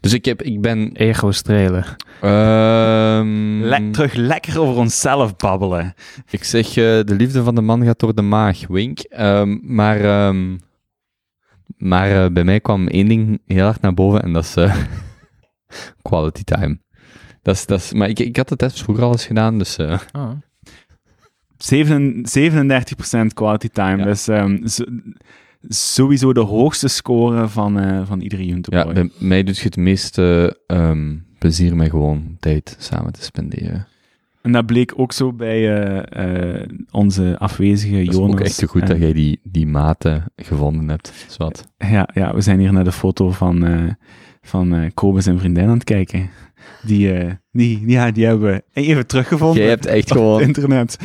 Dus 0.00 0.12
ik, 0.12 0.24
heb, 0.24 0.42
ik 0.42 0.60
ben... 0.60 0.90
Ego 0.92 1.30
strelen. 1.30 1.84
ehm, 2.20 3.60
Le- 3.62 3.90
terug 3.90 4.14
lekker 4.14 4.60
over 4.60 4.76
onszelf 4.76 5.36
babbelen. 5.36 5.94
Ik 6.30 6.44
zeg, 6.44 6.66
eh, 6.66 6.74
de 6.74 7.14
liefde 7.16 7.42
van 7.42 7.54
de 7.54 7.60
man 7.60 7.84
gaat 7.84 7.98
door 7.98 8.14
de 8.14 8.22
maag, 8.22 8.66
wink. 8.66 8.98
Ehm, 9.00 9.58
maar 9.62 10.00
ehm, 10.00 10.56
maar 11.76 12.24
eh, 12.24 12.30
bij 12.32 12.44
mij 12.44 12.60
kwam 12.60 12.86
één 12.86 13.08
ding 13.08 13.40
heel 13.46 13.64
hard 13.64 13.80
naar 13.80 13.94
boven 13.94 14.22
en 14.22 14.32
dat 14.32 14.44
is 14.44 14.56
eh, 14.56 14.76
quality 16.08 16.42
time. 16.44 16.80
Dat 17.42 17.54
is, 17.54 17.66
dat 17.66 17.78
is, 17.80 17.92
maar 17.92 18.08
ik, 18.08 18.18
ik 18.18 18.36
had 18.36 18.50
het 18.50 18.58
test 18.58 18.82
vroeger 18.82 19.04
al 19.04 19.12
eens 19.12 19.26
gedaan, 19.26 19.58
dus 19.58 19.76
eh, 19.76 19.98
Oh. 20.12 20.30
37% 21.56 23.26
quality 23.34 23.68
time. 23.68 23.96
Ja. 23.96 24.04
Dus 24.04 24.28
ehm, 24.28 24.58
sowieso 25.68 26.32
de 26.32 26.40
hoogste 26.40 26.88
score 26.88 27.48
van, 27.48 27.78
eh, 27.80 28.00
van 28.06 28.20
iedere 28.20 28.46
YouTube 28.46 28.76
ja, 28.76 28.92
bij 28.92 29.10
mij 29.18 29.42
doet 29.42 29.58
je 29.58 29.64
het 29.64 29.76
meeste 29.76 30.56
ehm, 30.66 31.14
plezier 31.38 31.76
met 31.76 31.90
gewoon 31.90 32.36
tijd 32.40 32.76
samen 32.78 33.12
te 33.12 33.22
spenderen. 33.22 33.86
En 34.42 34.52
dat 34.52 34.66
bleek 34.66 34.92
ook 34.96 35.12
zo 35.12 35.32
bij 35.32 35.82
eh, 35.82 36.56
eh, 36.60 36.68
onze 36.90 37.36
afwezige 37.38 37.94
Het 37.96 38.08
is 38.08 38.14
Jonas. 38.14 38.32
ook 38.32 38.40
echt 38.40 38.54
zo 38.54 38.66
goed 38.66 38.80
en- 38.82 38.88
dat 38.88 38.98
jij 38.98 39.12
die, 39.12 39.40
die 39.42 39.66
maten 39.66 40.24
gevonden 40.36 40.88
hebt. 40.88 41.12
Zwat. 41.28 41.68
Ja, 41.78 42.08
ja, 42.14 42.34
we 42.34 42.40
zijn 42.40 42.58
hier 42.58 42.72
naar 42.72 42.84
de 42.84 42.92
foto 42.92 43.30
van, 43.30 43.66
van 44.42 44.90
Kobus 44.94 45.26
en 45.26 45.38
vriendin 45.38 45.64
aan 45.64 45.74
het 45.74 45.84
kijken. 45.84 46.30
Die, 46.82 47.14
die, 47.52 47.82
ja, 47.86 48.10
die 48.10 48.26
hebben 48.26 48.52
we 48.52 48.62
even 48.72 49.06
teruggevonden. 49.06 49.60
Jij 49.60 49.70
hebt 49.70 49.86
echt 49.86 50.12
gewoon... 50.16 50.40
internet. 50.40 50.98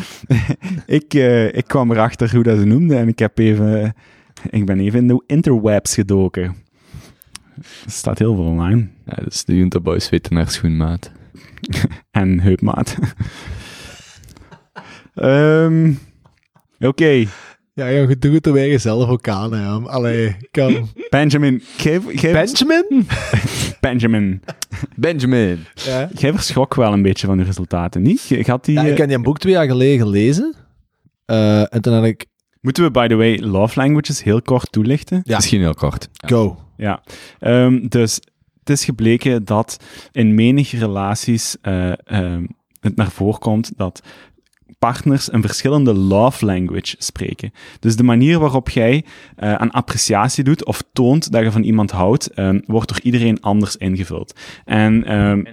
ik, 0.85 1.13
ik 1.53 1.67
kwam 1.67 1.91
erachter 1.91 2.35
hoe 2.35 2.43
dat 2.43 2.57
ze 2.57 2.65
noemde 2.65 2.95
en 2.95 3.07
ik 3.07 3.19
heb 3.19 3.37
even... 3.37 3.93
Ik 4.49 4.65
ben 4.65 4.79
even 4.79 4.99
in 4.99 5.07
de 5.07 5.23
interwebs 5.25 5.93
gedoken. 5.93 6.43
Er 7.55 7.91
staat 7.91 8.19
heel 8.19 8.35
veel 8.35 8.43
online. 8.43 8.87
Ja, 9.05 9.15
dat 9.15 9.33
is 9.33 9.45
de 9.45 9.57
Junta 9.57 9.79
Boys 9.79 10.09
weten 10.09 10.33
naar 10.33 10.49
schoenmaat. 10.49 11.11
En 12.11 12.39
heupmaat. 12.39 12.97
Ehm 15.13 15.91
Oké, 16.79 17.25
Ja, 17.73 17.87
je 17.87 18.17
doet 18.17 18.33
het 18.33 18.45
er 18.45 18.53
weer 18.53 18.79
zelf 18.79 19.09
ook 19.09 19.27
aan, 19.27 19.53
hè. 19.53 19.89
Allee, 19.89 20.35
kan... 20.51 20.89
Benjamin. 21.09 21.61
Geef, 21.77 22.03
geef, 22.07 22.31
Benjamin? 22.31 23.07
Benjamin. 23.79 24.41
Benjamin! 24.95 25.65
Ja. 25.73 26.09
Jij 26.13 26.33
verschrok 26.33 26.75
wel 26.75 26.93
een 26.93 27.01
beetje 27.01 27.27
van 27.27 27.37
de 27.37 27.43
resultaten, 27.43 28.01
niet? 28.01 28.21
Je, 28.21 28.43
had 28.45 28.65
die, 28.65 28.75
Ja, 28.75 28.81
ik 28.81 28.91
eh, 28.91 28.97
heb 28.97 29.07
die 29.07 29.19
boek 29.19 29.39
twee 29.39 29.53
jaar 29.53 29.65
geleden 29.65 29.99
gelezen. 29.99 30.55
Eh, 31.25 31.73
en 31.73 31.81
toen 31.81 31.93
had 31.93 32.03
ik... 32.03 32.25
Moeten 32.63 32.83
we, 32.83 32.91
by 32.91 33.07
the 33.07 33.15
way, 33.15 33.37
love 33.37 33.79
languages 33.79 34.23
heel 34.23 34.41
kort 34.41 34.71
toelichten? 34.71 35.21
Ja. 35.23 35.35
Misschien 35.35 35.59
heel 35.59 35.73
kort. 35.73 36.09
Go. 36.13 36.59
Ja. 36.77 37.03
Ehm, 37.39 37.87
dus 37.87 38.19
het 38.59 38.69
is 38.69 38.85
gebleken 38.85 39.45
dat 39.45 39.83
in 40.11 40.35
menige 40.35 40.77
relaties 40.77 41.55
eh, 41.61 41.91
ehm, 42.05 42.45
het 42.79 42.95
naar 42.95 43.11
voren 43.11 43.39
komt 43.39 43.71
dat 43.77 44.01
partners 44.79 45.33
een 45.33 45.41
verschillende 45.41 45.93
love 45.93 46.45
language 46.45 46.95
spreken. 46.97 47.51
Dus 47.79 47.95
de 47.95 48.03
manier 48.03 48.39
waarop 48.39 48.69
jij 48.69 49.05
eh, 49.35 49.53
aan 49.53 49.71
appreciatie 49.71 50.43
doet 50.43 50.65
of 50.65 50.83
toont 50.93 51.31
dat 51.31 51.43
je 51.43 51.51
van 51.51 51.63
iemand 51.63 51.91
houdt, 51.91 52.27
ehm, 52.27 52.59
wordt 52.65 52.89
door 52.89 52.99
iedereen 53.03 53.41
anders 53.41 53.77
ingevuld. 53.77 54.39
En 54.65 55.03
ehm, 55.03 55.43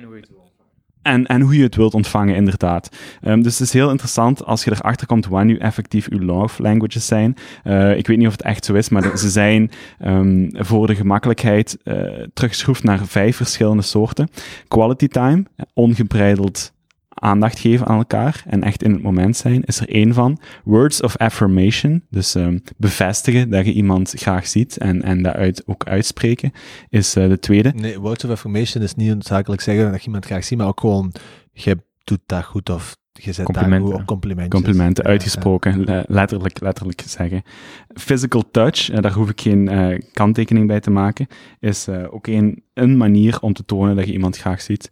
en, 1.02 1.26
en 1.26 1.40
hoe 1.40 1.56
je 1.56 1.62
het 1.62 1.76
wilt 1.76 1.94
ontvangen, 1.94 2.34
inderdaad. 2.34 2.96
Ehm, 3.20 3.42
dus 3.42 3.58
het 3.58 3.66
is 3.68 3.72
heel 3.72 3.90
interessant 3.90 4.44
als 4.44 4.64
je 4.64 4.72
erachter 4.72 5.06
komt 5.06 5.26
wat 5.26 5.44
nu 5.44 5.56
effectief 5.56 6.08
uw 6.08 6.20
love 6.20 6.62
languages 6.62 7.06
zijn. 7.06 7.36
Eh, 7.62 7.96
ik 7.96 8.06
weet 8.06 8.16
niet 8.16 8.26
of 8.26 8.32
het 8.32 8.42
echt 8.42 8.64
zo 8.64 8.74
is, 8.74 8.88
maar 8.88 9.18
ze 9.18 9.30
zijn 9.30 9.70
ehm, 9.98 10.48
voor 10.52 10.86
de 10.86 10.94
gemakkelijkheid 10.94 11.78
eh 11.82 11.98
teruggeschroefd 12.34 12.82
naar 12.82 13.06
vijf 13.06 13.36
verschillende 13.36 13.82
soorten. 13.82 14.28
Quality 14.68 15.08
time, 15.08 15.44
ongebreideld 15.74 16.72
aandacht 17.20 17.58
geven 17.58 17.86
aan 17.86 17.98
elkaar 17.98 18.42
en 18.46 18.62
echt 18.62 18.82
in 18.82 18.92
het 18.92 19.02
moment 19.02 19.36
zijn, 19.36 19.62
is 19.64 19.80
er 19.80 19.88
één 19.88 20.14
van. 20.14 20.40
Words 20.64 21.02
of 21.02 21.16
affirmation, 21.16 22.02
dus 22.10 22.34
ehm, 22.34 22.58
bevestigen 22.76 23.50
dat 23.50 23.66
je 23.66 23.72
iemand 23.72 24.12
graag 24.16 24.46
ziet 24.46 24.76
en, 24.78 25.02
en 25.02 25.22
dat 25.22 25.34
uit, 25.34 25.62
ook 25.66 25.84
uitspreken, 25.84 26.52
is 26.88 27.16
eh, 27.16 27.28
de 27.28 27.38
tweede. 27.38 27.72
Nee, 27.74 27.98
words 27.98 28.24
of 28.24 28.30
affirmation 28.30 28.82
is 28.82 28.94
niet 28.94 29.08
noodzakelijk 29.08 29.62
zeggen 29.62 29.90
dat 29.90 30.00
je 30.00 30.06
iemand 30.06 30.24
graag 30.24 30.44
ziet, 30.44 30.58
maar 30.58 30.66
ook 30.66 30.80
gewoon, 30.80 31.12
je 31.52 31.76
doet 32.04 32.20
dat 32.26 32.44
goed 32.44 32.70
of 32.70 32.96
je 33.12 33.32
zet 33.32 33.36
daar 33.36 33.54
Complimenten. 33.54 34.04
complimenten. 34.04 34.50
Complimenten, 34.50 35.04
uitgesproken, 35.04 35.84
le- 35.84 36.04
letterlijk, 36.06 36.60
letterlijk 36.60 37.02
zeggen. 37.06 37.42
Physical 37.94 38.44
touch, 38.50 38.90
eh, 38.90 39.00
daar 39.00 39.12
hoef 39.12 39.30
ik 39.30 39.40
geen 39.40 39.68
eh, 39.68 39.98
kanttekening 40.12 40.66
bij 40.66 40.80
te 40.80 40.90
maken, 40.90 41.26
is 41.60 41.88
eh, 41.88 42.14
ook 42.14 42.26
een, 42.26 42.62
een 42.74 42.96
manier 42.96 43.38
om 43.40 43.52
te 43.52 43.64
tonen 43.64 43.96
dat 43.96 44.06
je 44.06 44.12
iemand 44.12 44.36
graag 44.36 44.60
ziet. 44.60 44.90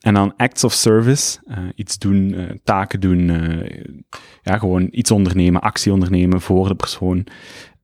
En 0.00 0.14
dan 0.14 0.36
acts 0.36 0.64
of 0.64 0.72
service, 0.72 1.38
iets 1.74 1.98
doen, 1.98 2.36
taken 2.64 3.00
doen, 3.00 3.26
ja, 4.42 4.58
gewoon 4.58 4.88
iets 4.90 5.10
ondernemen, 5.10 5.60
actie 5.60 5.92
ondernemen 5.92 6.40
voor 6.40 6.68
de 6.68 6.74
persoon. 6.74 7.26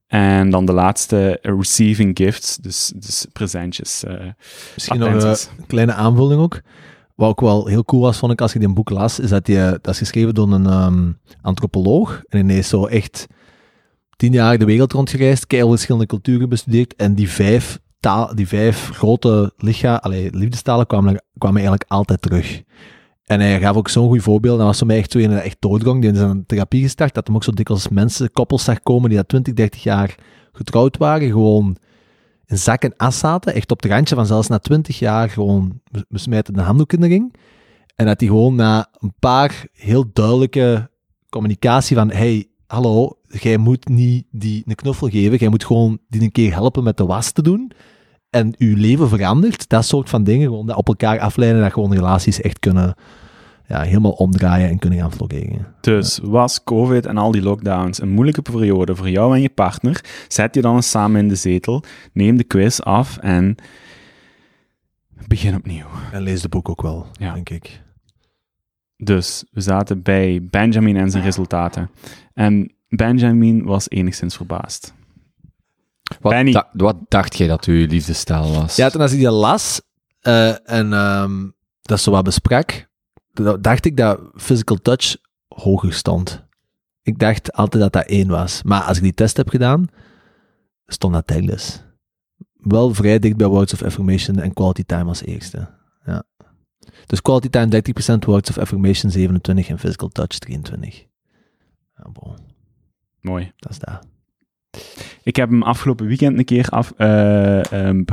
En 0.06 0.50
dan 0.50 0.64
de 0.64 0.72
laatste, 0.72 1.38
receiving 1.42 2.16
gifts, 2.18 2.56
dus, 2.56 2.92
dus 2.96 3.26
presentjes. 3.32 4.04
Misschien 4.74 4.98
nog 4.98 5.22
een 5.22 5.66
kleine 5.66 5.92
aanvulling 5.92 6.40
ook. 6.40 6.60
Wat 7.14 7.28
ook 7.28 7.40
wel 7.40 7.66
heel 7.66 7.84
cool 7.84 8.02
was, 8.02 8.18
vond 8.18 8.32
ik, 8.32 8.40
als 8.40 8.54
ik 8.54 8.60
die 8.60 8.72
boek 8.72 8.90
las, 8.90 9.18
is 9.18 9.28
dat 9.28 9.46
die, 9.46 9.58
eh, 9.58 9.70
dat 9.70 9.88
is 9.88 9.98
geschreven 9.98 10.34
door 10.34 10.52
een 10.52 10.66
ehm, 10.66 11.12
antropoloog. 11.42 12.22
En 12.28 12.48
hij 12.48 12.58
is 12.58 12.68
zo 12.68 12.86
echt 12.86 13.26
tien 14.16 14.32
jaar 14.32 14.58
de 14.58 14.64
wereld 14.64 14.92
rondgereisd, 14.92 15.46
keihard 15.46 15.72
verschillende 15.72 16.06
culturen 16.06 16.48
bestudeerd. 16.48 16.96
En 16.96 17.14
die 17.14 17.30
vijf, 17.30 17.78
taal, 18.00 18.34
die 18.34 18.48
vijf 18.48 18.90
grote 18.92 19.52
licha, 19.56 19.96
allee, 19.96 20.36
liefdestalen 20.36 20.86
kwamen, 20.86 21.24
kwamen 21.38 21.60
eigenlijk 21.60 21.90
altijd 21.90 22.22
terug. 22.22 22.62
En 23.24 23.40
hij 23.40 23.60
gaf 23.60 23.76
ook 23.76 23.88
zo'n 23.88 24.08
goed 24.08 24.22
voorbeeld. 24.22 24.58
Dat 24.58 24.66
was 24.66 24.78
voor 24.78 24.86
mij 24.86 24.96
echt 24.96 25.12
zo 25.12 25.18
een 25.18 25.32
echt 25.32 25.56
doodgong. 25.60 26.02
Die 26.02 26.10
is 26.10 26.18
een 26.18 26.46
therapie 26.46 26.82
gestart. 26.82 27.14
Dat 27.14 27.26
hem 27.26 27.36
ook 27.36 27.44
zo 27.44 27.50
dikwijls 27.50 27.88
mensen, 27.88 28.32
koppels 28.32 28.64
zag 28.64 28.82
komen 28.82 29.08
die 29.08 29.18
dat 29.18 29.28
20, 29.28 29.54
30 29.54 29.82
jaar 29.82 30.14
getrouwd 30.52 30.96
waren. 30.96 31.28
Gewoon 31.28 31.76
in 32.52 32.58
zak 32.58 32.82
en 32.82 32.96
as 32.96 33.18
zaten. 33.18 33.54
Echt 33.54 33.70
op 33.70 33.82
het 33.82 33.90
randje 33.90 34.14
van 34.14 34.26
zelfs 34.26 34.48
na 34.48 34.58
20 34.58 34.98
jaar 34.98 35.30
gewoon 35.30 35.80
smijten 36.10 36.54
de 36.54 36.60
handdoek 36.60 36.92
in 36.92 37.00
de 37.00 37.06
ring. 37.06 37.34
En 37.96 38.06
dat 38.06 38.20
hij 38.20 38.28
gewoon 38.28 38.54
na 38.54 38.88
een 38.98 39.14
paar 39.18 39.66
heel 39.72 40.04
duidelijke 40.12 40.90
communicatie 41.28 41.96
van 41.96 42.10
hey, 42.10 42.46
hallo, 42.66 43.18
jij 43.28 43.56
moet 43.56 43.88
niet 43.88 44.26
die 44.30 44.62
een 44.66 44.74
knuffel 44.74 45.08
geven. 45.08 45.38
Jij 45.38 45.48
moet 45.48 45.64
gewoon 45.64 45.98
die 46.08 46.22
een 46.22 46.32
keer 46.32 46.52
helpen 46.52 46.82
met 46.84 46.96
de 46.96 47.06
was 47.06 47.30
te 47.30 47.42
doen. 47.42 47.72
En 48.30 48.54
uw 48.58 48.76
leven 48.76 49.08
verandert. 49.08 49.68
Dat 49.68 49.84
soort 49.84 50.08
van 50.08 50.24
dingen. 50.24 50.46
Gewoon 50.48 50.66
dat 50.66 50.76
op 50.76 50.88
elkaar 50.88 51.20
afleiden. 51.20 51.62
Dat 51.62 51.72
gewoon 51.72 51.94
relaties 51.94 52.40
echt 52.40 52.58
kunnen 52.58 52.94
ja, 53.72 53.82
helemaal 53.82 54.10
omdraaien 54.12 54.68
en 54.68 54.78
kunnen 54.78 54.98
gaan 54.98 55.12
floreren. 55.12 55.66
Dus 55.80 56.18
was 56.22 56.64
COVID 56.64 57.06
en 57.06 57.16
al 57.16 57.30
die 57.30 57.42
lockdowns 57.42 58.00
een 58.02 58.08
moeilijke 58.08 58.42
periode 58.42 58.96
voor 58.96 59.10
jou 59.10 59.34
en 59.34 59.40
je 59.42 59.48
partner? 59.50 60.04
Zet 60.28 60.54
je 60.54 60.60
dan 60.60 60.74
eens 60.74 60.90
samen 60.90 61.20
in 61.20 61.28
de 61.28 61.34
zetel, 61.34 61.82
neem 62.12 62.36
de 62.36 62.44
quiz 62.44 62.80
af 62.80 63.16
en 63.18 63.54
begin 65.26 65.54
opnieuw. 65.54 65.86
En 66.12 66.22
lees 66.22 66.42
de 66.42 66.48
boek 66.48 66.68
ook 66.68 66.82
wel, 66.82 67.06
Ja. 67.12 67.34
denk 67.34 67.50
ik. 67.50 67.80
Dus 68.96 69.44
we 69.50 69.60
zaten 69.60 70.02
bij 70.02 70.40
Benjamin 70.50 70.96
en 70.96 71.10
zijn 71.10 71.22
resultaten. 71.22 71.90
En 72.34 72.74
Benjamin 72.88 73.64
was 73.64 73.90
enigszins 73.90 74.36
verbaasd. 74.36 74.94
Wat, 76.20 76.32
Benny. 76.32 76.52
da- 76.52 76.68
wat 76.72 76.96
dacht 77.08 77.36
jij 77.36 77.48
dat 77.48 77.64
uw 77.64 77.86
liefdestaal 77.86 78.52
was? 78.52 78.76
Ja, 78.76 78.88
toen 78.90 79.00
als 79.00 79.12
ik 79.12 79.18
die 79.18 79.30
las 79.30 79.80
eh, 80.20 80.70
en 80.70 80.92
ehm, 80.92 81.48
dat 81.82 82.00
zo 82.00 82.10
wat 82.10 82.24
besprak, 82.24 82.88
dacht 83.60 83.84
ik 83.84 83.96
dat 83.96 84.20
physical 84.36 84.76
touch 84.76 85.16
hoger 85.48 85.92
stond. 85.92 86.44
Ik 87.02 87.18
dacht 87.18 87.52
altijd 87.52 87.82
dat 87.82 87.92
dat 87.92 88.06
één 88.06 88.28
was. 88.28 88.62
Maar 88.62 88.82
als 88.82 88.96
ik 88.96 89.02
die 89.02 89.14
test 89.14 89.36
heb 89.36 89.48
gedaan, 89.48 89.86
stond 90.86 91.14
dat 91.14 91.26
tijdless. 91.26 91.82
Wel 92.54 92.94
vrij 92.94 93.18
dicht 93.18 93.36
bij 93.36 93.46
words 93.46 93.72
of 93.72 93.82
affirmation 93.82 94.38
en 94.38 94.52
quality 94.52 94.82
time 94.84 95.08
als 95.08 95.22
eerste. 95.24 95.68
Ja. 96.04 96.24
Dus 97.06 97.22
quality 97.22 97.48
time 97.48 97.82
30%, 98.14 98.18
words 98.24 98.50
of 98.50 98.58
affirmation 98.58 99.10
27 99.10 99.68
en 99.68 99.78
physical 99.78 100.08
touch 100.08 100.38
23. 100.38 101.06
Ja, 101.96 102.10
bon, 102.12 102.36
Mooi. 103.20 103.52
dat 103.56 103.70
is 103.70 103.78
dat. 103.78 104.06
Ik 105.22 105.36
heb 105.36 105.48
hem 105.48 105.62
afgelopen 105.62 106.06
weekend 106.06 106.38
een 106.38 106.44
keer 106.44 106.68
af, 106.68 106.92
eh, 106.96 107.72
ehm, 107.72 108.04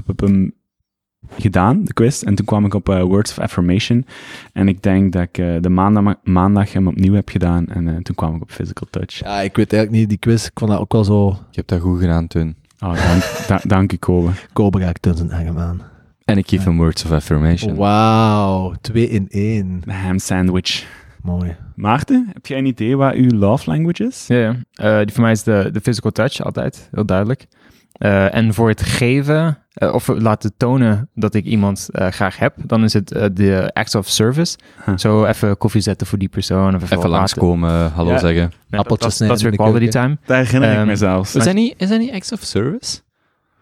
gedaan, 1.37 1.83
de 1.83 1.93
quiz. 1.93 2.23
En 2.23 2.35
toen 2.35 2.45
kwam 2.45 2.65
ik 2.65 2.73
op 2.73 2.89
eh, 2.89 3.01
Words 3.01 3.31
of 3.31 3.39
Affirmation. 3.39 4.05
En 4.53 4.67
ik 4.67 4.83
denk 4.83 5.11
dat 5.13 5.21
ik 5.21 5.37
eh, 5.37 5.55
de 5.61 5.69
maandag, 5.69 6.15
maandag 6.23 6.73
hem 6.73 6.87
opnieuw 6.87 7.13
heb 7.13 7.29
gedaan. 7.29 7.67
En 7.67 7.87
eh, 7.87 7.95
toen 7.95 8.15
kwam 8.15 8.35
ik 8.35 8.41
op 8.41 8.51
Physical 8.51 8.87
Touch. 8.89 9.19
Ja, 9.19 9.41
ik 9.41 9.55
weet 9.55 9.73
eigenlijk 9.73 10.01
niet, 10.01 10.09
die 10.09 10.17
quiz, 10.17 10.45
ik 10.45 10.51
vond 10.53 10.71
dat 10.71 10.79
ook 10.79 10.91
wel 10.93 11.03
zo... 11.03 11.27
Je 11.29 11.35
hebt 11.55 11.69
dat 11.69 11.79
goed 11.79 11.99
gedaan 11.99 12.27
toen. 12.27 12.55
Oh, 12.79 12.93
dank, 12.93 13.23
da- 13.47 13.61
dank 13.67 13.93
u, 13.93 13.97
Kobe. 13.97 14.29
Cobra 14.53 14.91
Tuns 14.99 15.19
en 15.19 15.31
aangemaan. 15.33 15.81
En 16.25 16.37
ik 16.37 16.47
geef 16.49 16.63
hem 16.63 16.77
words 16.77 17.05
of 17.05 17.11
affirmation. 17.11 17.75
Wauw, 17.75 18.73
2 18.81 19.09
in 19.09 19.25
1. 19.29 19.81
De 19.85 19.93
ham 19.93 20.19
sandwich. 20.19 20.85
Mooi. 21.21 21.55
Maarten, 21.75 22.29
heb 22.33 22.45
jij 22.45 22.57
een 22.57 22.65
idee 22.65 22.97
wat 22.97 23.13
uw 23.13 23.29
love 23.29 23.69
language 23.69 24.03
is? 24.03 24.25
Ja, 24.27 24.37
ja. 24.37 24.55
Eh, 24.73 25.05
die 25.05 25.13
voor 25.13 25.23
mij 25.23 25.31
is 25.31 25.43
de, 25.43 25.69
de 25.71 25.81
physical 25.81 26.11
touch 26.11 26.41
altijd, 26.43 26.89
heel 26.91 27.05
duidelijk. 27.05 27.47
Eh, 27.91 28.35
en 28.35 28.53
voor 28.53 28.67
het 28.69 28.81
geven, 28.81 29.57
eh, 29.79 29.93
of 29.93 30.07
laten 30.07 30.53
tonen 30.57 31.09
dat 31.15 31.33
ik 31.33 31.45
iemand 31.45 31.89
eh, 31.91 32.07
graag 32.07 32.37
heb, 32.37 32.53
dan 32.65 32.83
is 32.83 32.93
het 32.93 33.11
eh, 33.11 33.25
de 33.33 33.69
acts 33.73 33.95
of 33.95 34.07
service. 34.07 34.57
Huh. 34.85 34.97
Zo 34.97 35.25
even 35.25 35.57
koffie 35.57 35.81
zetten 35.81 36.07
voor 36.07 36.17
die 36.17 36.29
persoon. 36.29 36.75
Of 36.75 36.81
even, 36.83 36.97
Even 36.97 37.09
langskomen, 37.09 37.91
hallo 37.91 38.11
Ja. 38.11 38.17
zeggen. 38.17 38.51
Ja, 38.67 38.77
appeltjes 38.77 39.17
dat, 39.17 39.27
dat, 39.27 39.37
is 39.37 39.43
weer 39.43 39.51
quality 39.55 39.77
keuken. 39.77 40.01
time. 40.01 40.17
Daar 40.25 40.43
herinner 40.43 40.71
ik 40.71 40.77
Ehm, 40.77 40.87
me 40.87 40.95
zelfs. 40.95 41.35
Is 41.35 41.43
dat 41.43 41.53
niet, 41.53 41.73
is 41.77 41.89
dat 41.89 41.99
niet 41.99 42.11
acts 42.11 42.31
of 42.31 42.39
service? 42.41 42.99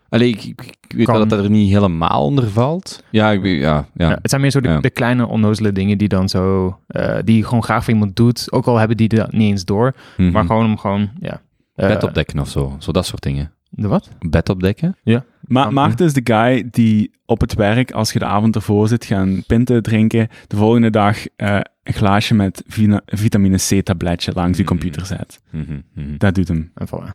Allee, 0.10 0.30
ik, 0.30 0.44
ik, 0.44 0.62
ik 0.88 0.96
weet 0.98 1.08
wel 1.08 1.18
dat 1.18 1.30
dat 1.30 1.44
er 1.44 1.50
niet 1.50 1.72
helemaal 1.72 2.24
onder 2.26 2.50
valt. 2.50 3.04
Ja, 3.10 3.32
ik, 3.32 3.42
weet- 3.42 3.62
ja, 3.62 3.86
ja. 3.94 4.10
Ja, 4.10 4.18
het 4.22 4.30
zijn 4.30 4.42
meer 4.42 4.52
zo 4.52 4.62
de, 4.62 4.70
Ja. 4.70 4.80
de 4.80 4.90
kleine 4.90 5.26
onnozele 5.28 5.72
dingen 5.72 5.98
die 5.98 6.08
dan 6.08 6.30
zo, 6.30 6.78
eh, 6.88 7.16
die 7.24 7.38
je 7.38 7.44
gewoon 7.44 7.64
graag 7.64 7.84
voor 7.84 7.94
iemand 7.94 8.16
doet. 8.16 8.52
Ook 8.52 8.66
al 8.66 8.78
hebben 8.78 8.98
die 8.98 9.08
dat 9.08 9.32
niet 9.32 9.50
eens 9.50 9.66
door, 9.66 9.94
Mhm. 10.18 10.32
maar 10.32 10.46
gewoon 10.46 10.66
om 10.66 10.78
gewoon, 10.78 11.10
ja. 11.20 11.42
Bed 11.76 12.04
opdekken 12.04 12.40
of 12.40 12.50
zo. 12.50 12.76
Zo 12.80 12.92
dat 12.92 13.06
soort 13.06 13.24
dingen. 13.24 13.52
De 13.70 13.88
wat? 13.88 14.10
Bed 14.20 14.50
opdekken? 14.50 14.96
Ma 15.42 15.64
Ah, 15.64 15.72
Maarten 15.72 16.06
is 16.06 16.14
de 16.14 16.22
guy 16.24 16.68
die 16.72 17.12
op 17.26 17.42
het 17.42 17.54
werk, 17.54 17.92
als 17.92 18.14
je 18.14 18.20
de 18.20 18.26
avond 18.26 18.56
ervoor 18.56 18.88
zit, 18.88 19.06
gaan 19.06 19.44
pinten 19.48 19.84
drinken, 19.84 20.28
de 20.48 20.56
volgende 20.56 20.90
dag 20.90 21.28
eh, 21.36 21.60
een 21.84 21.94
glaasje 21.94 22.34
met 22.36 22.64
vitamine 23.06 23.58
C-tabletje 23.58 24.32
langs 24.36 24.58
je 24.58 24.64
Mhm. 24.64 24.72
computer 24.72 25.06
zet. 25.06 25.42
Mhm, 25.52 25.80
mhm. 25.94 26.18
Dat 26.18 26.36
doet 26.36 26.48
hem. 26.48 26.72
En 26.76 26.88
voilà. 26.88 27.10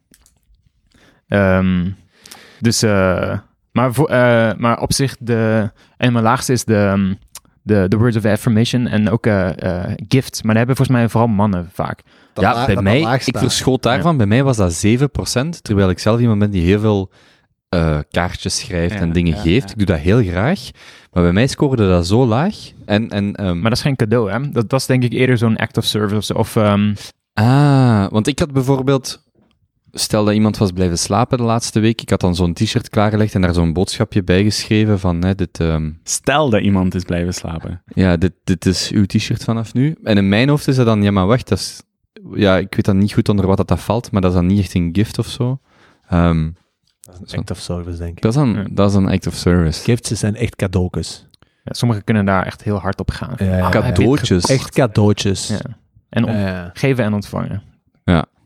Ehm, 1.29 1.91
dus, 2.61 2.83
eh, 2.83 3.39
maar, 3.73 3.95
voor, 3.95 4.09
eh, 4.09 4.55
maar 4.57 4.81
op 4.81 4.93
zich, 4.93 5.17
de, 5.21 5.71
en 5.97 6.13
mijn 6.13 6.25
laagste 6.25 6.53
is 6.53 6.65
de, 6.65 6.77
ehm, 6.77 7.15
de, 7.63 7.85
de 7.89 7.97
words 7.97 8.17
of 8.17 8.25
affirmation 8.25 8.87
en 8.87 9.11
ook 9.11 9.27
eh, 9.27 9.49
eh, 9.63 9.93
gifts. 10.09 10.43
Maar 10.43 10.55
daar 10.55 10.67
hebben 10.67 10.77
volgens 10.77 10.97
mij 10.99 11.09
vooral 11.09 11.29
mannen 11.29 11.71
vaak. 11.73 12.01
Dat 12.33 12.45
ja, 12.45 12.67
bij 12.67 12.83
mij, 12.83 13.01
ik 13.27 13.39
verschoot 13.39 13.83
daarvan. 13.83 14.17
Bij 14.17 14.27
mij 14.27 14.43
was 14.43 14.57
dat 14.57 14.85
7%, 14.87 15.63
terwijl 15.63 15.91
ik 15.91 15.99
zelf 15.99 16.21
iemand 16.21 16.39
ben 16.39 16.51
die 16.51 16.63
heel 16.63 16.81
veel 16.81 17.11
eh, 17.69 17.99
kaartjes 18.11 18.59
schrijft 18.59 18.95
Ja, 18.95 19.01
en 19.01 19.13
dingen 19.13 19.35
ja, 19.37 19.41
geeft. 19.41 19.67
ja. 19.67 19.71
Ik 19.73 19.77
doe 19.77 19.87
dat 19.87 19.99
heel 19.99 20.23
graag. 20.23 20.61
Maar 21.13 21.23
bij 21.23 21.33
mij 21.33 21.47
scoorde 21.47 21.89
dat 21.89 22.07
zo 22.07 22.27
laag. 22.27 22.57
En, 22.85 23.09
en, 23.09 23.35
ehm, 23.35 23.55
Maar 23.61 23.71
dat 23.71 23.79
is 23.79 23.85
geen 23.85 23.97
cadeau, 23.97 24.31
hè? 24.31 24.51
Dat, 24.51 24.71
dat 24.71 24.81
is 24.81 24.87
denk 24.87 25.03
ik 25.03 25.13
eerder 25.13 25.39
zo'n 25.39 25.57
act 25.57 25.77
of 25.77 25.85
service. 25.85 26.35
Of, 26.35 26.57
ehm, 26.57 26.93
Ah, 27.35 28.07
want 28.11 28.27
ik 28.27 28.39
had 28.39 28.53
bijvoorbeeld... 28.53 29.23
Stel 29.95 30.25
dat 30.25 30.35
iemand 30.35 30.57
was 30.57 30.71
blijven 30.71 30.99
slapen 30.99 31.39
de 31.39 31.45
laatste 31.45 31.81
week. 31.81 32.01
Ik 32.03 32.11
had 32.11 32.21
dan 32.21 32.35
zo'n 32.35 32.53
t-shirt 32.53 32.89
klaargelegd 32.89 33.35
en 33.35 33.41
daar 33.41 33.55
zo'n 33.55 33.73
boodschapje 33.73 34.23
bij 34.25 34.43
geschreven 34.43 34.99
van... 34.99 35.25
Hè, 35.25 35.35
dit, 35.35 35.61
ehm, 35.61 35.93
Stel 36.05 36.51
dat 36.51 36.61
iemand 36.63 36.95
is 36.95 37.03
blijven 37.03 37.35
slapen. 37.35 37.83
ja, 37.95 38.17
dit, 38.17 38.33
dit 38.45 38.67
is 38.67 38.91
uw 38.91 39.07
t-shirt 39.07 39.45
vanaf 39.45 39.75
nu. 39.75 39.97
En 40.03 40.17
in 40.17 40.29
mijn 40.29 40.49
hoofd 40.49 40.69
is 40.69 40.77
dat 40.77 40.87
dan... 40.87 41.03
Ja, 41.03 41.11
maar 41.11 41.27
wacht, 41.27 41.49
dat 41.49 41.59
is... 41.59 41.83
Ja, 42.35 42.57
ik 42.57 42.75
weet 42.75 42.85
dan 42.85 42.99
niet 42.99 43.13
goed 43.13 43.29
onder 43.29 43.47
wat 43.47 43.57
dat, 43.57 43.69
dat 43.69 43.81
valt, 43.81 44.11
maar 44.13 44.21
dat 44.21 44.31
is 44.31 44.37
dan 44.37 44.47
niet 44.47 44.59
echt 44.59 44.75
een 44.75 44.89
gift 44.93 45.19
of 45.19 45.27
zo. 45.27 45.61
Ehm, 46.09 46.51
Dat 47.01 47.21
is 47.25 47.33
een 47.33 47.39
act 47.39 47.51
of 47.51 47.59
service, 47.59 47.99
denk 47.99 48.17
ik. 48.17 48.23
dat, 48.23 48.37
is 48.37 48.43
Ja. 48.43 48.65
dat 48.71 48.91
is 48.91 48.97
een 48.97 49.09
act 49.09 49.27
of 49.27 49.35
service. 49.35 49.83
Gifts 49.85 50.11
zijn 50.11 50.35
echt 50.37 50.57
cadeautjes. 50.57 51.27
ja, 51.65 51.73
sommigen 51.73 52.05
kunnen 52.05 52.25
daar 52.25 52.47
echt 52.47 52.63
heel 52.63 52.79
hard 52.79 53.01
op 53.01 53.11
gaan. 53.11 53.35
Ja, 53.37 53.45
ja, 53.45 53.57
ja. 53.57 53.69
Cadeautjes. 53.69 54.45
Echt 54.45 54.71
cadeautjes. 54.71 55.49
Ja. 55.49 55.61
En 56.09 56.25
om- 56.25 56.33
Ja. 56.37 56.71
geven 56.73 57.05
en 57.05 57.13
ontvangen. 57.15 57.63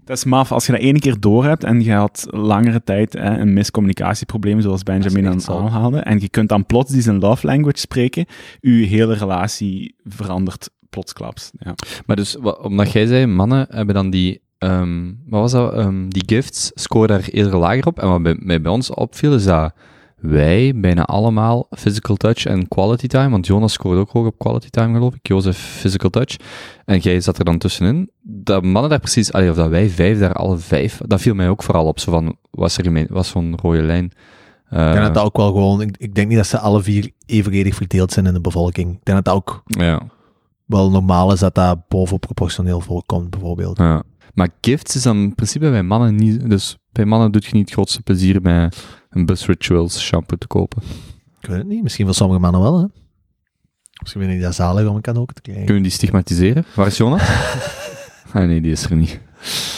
Dat 0.06 0.16
is 0.16 0.24
maf. 0.24 0.52
Als 0.52 0.66
je 0.66 0.72
dat 0.72 0.80
ene 0.80 0.98
keer 0.98 1.20
door 1.20 1.44
hebt 1.44 1.64
en 1.64 1.82
je 1.82 1.92
had 1.92 2.26
langere 2.30 2.82
tijd 2.84 3.12
hè, 3.12 3.38
een 3.38 3.52
miscommunicatieprobleem, 3.52 4.60
zoals 4.60 4.82
Benjamin 4.82 5.40
zo. 5.40 5.58
aanhaalde, 5.58 5.98
en 5.98 6.20
je 6.20 6.28
kunt 6.28 6.48
dan 6.48 6.66
plots 6.66 6.92
die 6.92 7.02
zijn 7.02 7.18
love 7.18 7.46
language 7.46 7.78
spreken, 7.78 8.26
je 8.60 8.70
hele 8.70 9.14
relatie 9.14 9.94
verandert 10.04 10.70
plotsklaps. 10.90 11.50
Ja. 11.58 11.74
Maar 12.06 12.16
dus, 12.16 12.36
omdat 12.60 12.92
jij 12.92 13.06
zei, 13.06 13.26
mannen 13.26 13.66
hebben 13.70 13.94
dan 13.94 14.10
die, 14.10 14.40
ehm, 14.58 15.12
wat 15.26 15.40
was 15.40 15.52
dat, 15.52 15.72
Ehm, 15.72 16.08
die 16.08 16.22
gifts, 16.26 16.70
scoren 16.74 17.08
daar 17.08 17.28
eerder 17.30 17.56
lager 17.56 17.86
op. 17.86 17.98
En 17.98 18.08
wat 18.08 18.22
bij, 18.22 18.36
mij 18.38 18.60
bij 18.60 18.72
ons 18.72 18.90
opviel, 18.90 19.34
is 19.34 19.44
dat 19.44 19.72
wij 20.20 20.72
bijna 20.76 21.04
allemaal 21.04 21.66
physical 21.70 22.16
touch 22.16 22.46
en 22.46 22.68
quality 22.68 23.06
time, 23.06 23.30
want 23.30 23.46
Jonas 23.46 23.72
scoorde 23.72 24.00
ook 24.00 24.10
hoog 24.10 24.26
op 24.26 24.38
quality 24.38 24.68
time, 24.68 24.94
geloof 24.94 25.14
ik, 25.14 25.26
Jozef 25.26 25.58
physical 25.58 26.10
touch, 26.10 26.36
en 26.84 26.98
jij 26.98 27.20
zat 27.20 27.38
er 27.38 27.44
dan 27.44 27.58
tussenin, 27.58 28.10
dat 28.22 28.62
mannen 28.64 28.90
daar 28.90 29.00
precies, 29.00 29.32
allee, 29.32 29.50
of 29.50 29.56
dat 29.56 29.68
wij 29.68 29.88
vijf 29.88 30.18
daar 30.18 30.32
alle 30.32 30.56
vijf, 30.58 31.00
dat 31.06 31.20
viel 31.20 31.34
mij 31.34 31.48
ook 31.48 31.62
vooral 31.62 31.86
op, 31.86 31.98
zo 32.00 32.10
van, 32.12 32.36
was 32.50 32.78
er 32.78 33.06
was 33.12 33.28
zo'n 33.28 33.58
rode 33.62 33.82
lijn. 33.82 34.12
Eh, 34.68 34.86
Ik 34.86 34.92
denk 34.92 35.04
dat 35.04 35.14
dat 35.14 35.24
ook 35.24 35.36
wel 35.36 35.46
gewoon... 35.52 35.80
Ik, 35.80 35.96
ik 35.96 36.14
denk 36.14 36.28
niet 36.28 36.36
dat 36.36 36.46
ze 36.46 36.58
alle 36.58 36.82
vier 36.82 37.10
evenredig 37.26 37.74
verdeeld 37.74 38.12
zijn 38.12 38.26
in 38.26 38.32
de 38.32 38.40
bevolking. 38.40 38.88
Ik 38.92 39.04
denk 39.04 39.24
dat 39.24 39.24
dat 39.24 39.34
ook 39.34 39.62
ja, 39.66 40.02
wel 40.64 40.90
normaal 40.90 41.32
is 41.32 41.40
dat 41.40 41.54
dat 41.54 41.88
bovenproportioneel 41.88 42.80
voorkomt, 42.80 43.30
bijvoorbeeld. 43.30 43.78
ja. 43.78 44.02
Maar 44.34 44.48
gifts 44.60 44.96
is 44.96 45.02
dan 45.02 45.16
in 45.16 45.34
principe 45.34 45.70
bij 45.70 45.82
mannen 45.82 46.14
niet, 46.14 46.50
dus 46.50 46.76
bij 46.92 47.04
mannen 47.04 47.32
doet 47.32 47.44
je 47.44 47.52
niet 47.54 47.64
het 47.64 47.72
grootste 47.72 48.02
plezier 48.02 48.42
met 48.42 48.84
een 49.16 49.26
Bus 49.26 49.46
Rituals 49.46 50.00
shampoo 50.00 50.36
te 50.36 50.46
kopen. 50.46 50.82
Ik 51.40 51.48
weet 51.48 51.58
het 51.58 51.66
niet. 51.66 51.82
Misschien 51.82 52.06
voor 52.06 52.14
sommige 52.14 52.40
mannen 52.40 52.60
wel, 52.60 52.78
hè. 52.78 52.86
Misschien 54.00 54.22
vind 54.22 54.34
ik 54.34 54.40
dat 54.42 54.54
zalig 54.54 54.88
om 54.88 54.96
een 54.96 55.00
cadeau 55.02 55.26
te 55.34 55.40
krijgen. 55.42 55.64
Kunnen 55.64 55.82
we 55.82 55.88
die 55.88 55.98
stigmatiseren? 55.98 56.64
Waar 56.74 56.86
is 56.86 56.96
Jonas? 56.96 57.22
ah 58.32 58.44
nee, 58.46 58.60
die 58.60 58.72
is 58.72 58.84
er 58.84 58.96
niet. 58.96 59.20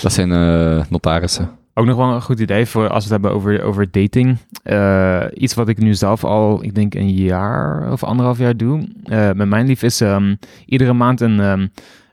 Dat 0.03 0.13
zijn 0.13 0.33
eh, 0.33 0.85
notarissen. 0.89 1.51
Ook 1.75 1.87
nog 1.87 1.97
wel 1.97 2.15
een 2.15 2.23
goed 2.23 2.41
idee 2.41 2.67
voor 2.67 2.89
als 2.89 3.07
we 3.07 3.15
het 3.15 3.23
hebben 3.23 3.33
over, 3.33 3.63
over 3.63 3.91
dating. 3.91 4.37
Eh, 4.63 5.25
iets 5.35 5.55
wat 5.55 5.69
ik 5.69 5.79
nu 5.79 5.95
zelf 5.95 6.25
al, 6.25 6.65
ik 6.65 6.75
denk 6.75 6.95
een 6.95 7.15
jaar 7.15 7.93
of 7.93 8.05
anderhalf 8.05 8.39
jaar 8.39 8.57
doe. 8.57 8.89
eh, 9.05 9.33
met 9.33 9.49
mijn 9.49 9.67
lief 9.67 9.83
is 9.83 10.01
ehm, 10.01 10.35
iedere 10.67 10.93
maand 10.93 11.21
een 11.21 11.41
ehm, 11.41 11.67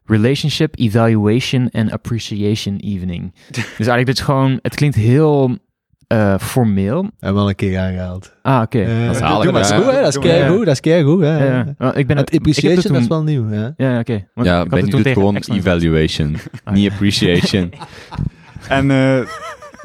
relationship 0.06 0.80
evaluation 0.80 1.70
and 1.72 1.92
appreciation 1.92 2.78
evening. 2.78 3.34
dus 3.52 3.58
eigenlijk 3.78 4.06
dat 4.06 4.18
is 4.18 4.24
gewoon, 4.24 4.60
het 4.62 4.76
klinkt 4.76 4.96
heel 4.96 5.58
eh, 6.08 6.36
formeel. 6.40 7.10
En 7.20 7.34
wel 7.34 7.50
een 7.50 7.56
keer 7.56 7.80
aangehaald. 7.80 8.34
Ah, 8.42 8.62
oké. 8.62 8.80
Eh, 8.82 9.06
Dat 9.06 9.16
is 9.16 9.22
doe 9.22 9.52
maar, 9.52 9.54
ja. 9.54 9.60
is 9.60 9.72
goed, 9.72 9.92
hè. 9.92 10.02
Dat 10.02 10.08
is 10.08 10.20
keigoed, 10.20 10.66
dat 10.66 10.80
keigoed, 10.80 11.22
hè. 11.22 11.46
Ja, 11.48 11.54
ja. 11.56 11.74
Want 11.78 11.98
ik 11.98 12.08
ben 12.08 12.18
Het 12.18 12.28
ik 12.28 12.34
heb 12.34 12.40
appreciation, 12.42 12.82
toen- 12.82 12.92
dat 12.94 13.02
is 13.02 13.08
wel 13.08 13.24
nieuw, 13.24 13.48
hè. 13.50 13.62
Ja, 13.64 13.74
ja, 13.78 14.00
oké. 14.00 14.26
Ja, 14.36 14.66
Ben 14.66 14.80
het 14.82 14.92
doet 14.92 15.08
gewoon 15.08 15.36
evaluation, 15.38 16.36
Ah, 16.64 16.74
niet 16.74 16.92
appreciation. 16.92 17.74
En 18.68 18.92
eh, 18.92 19.20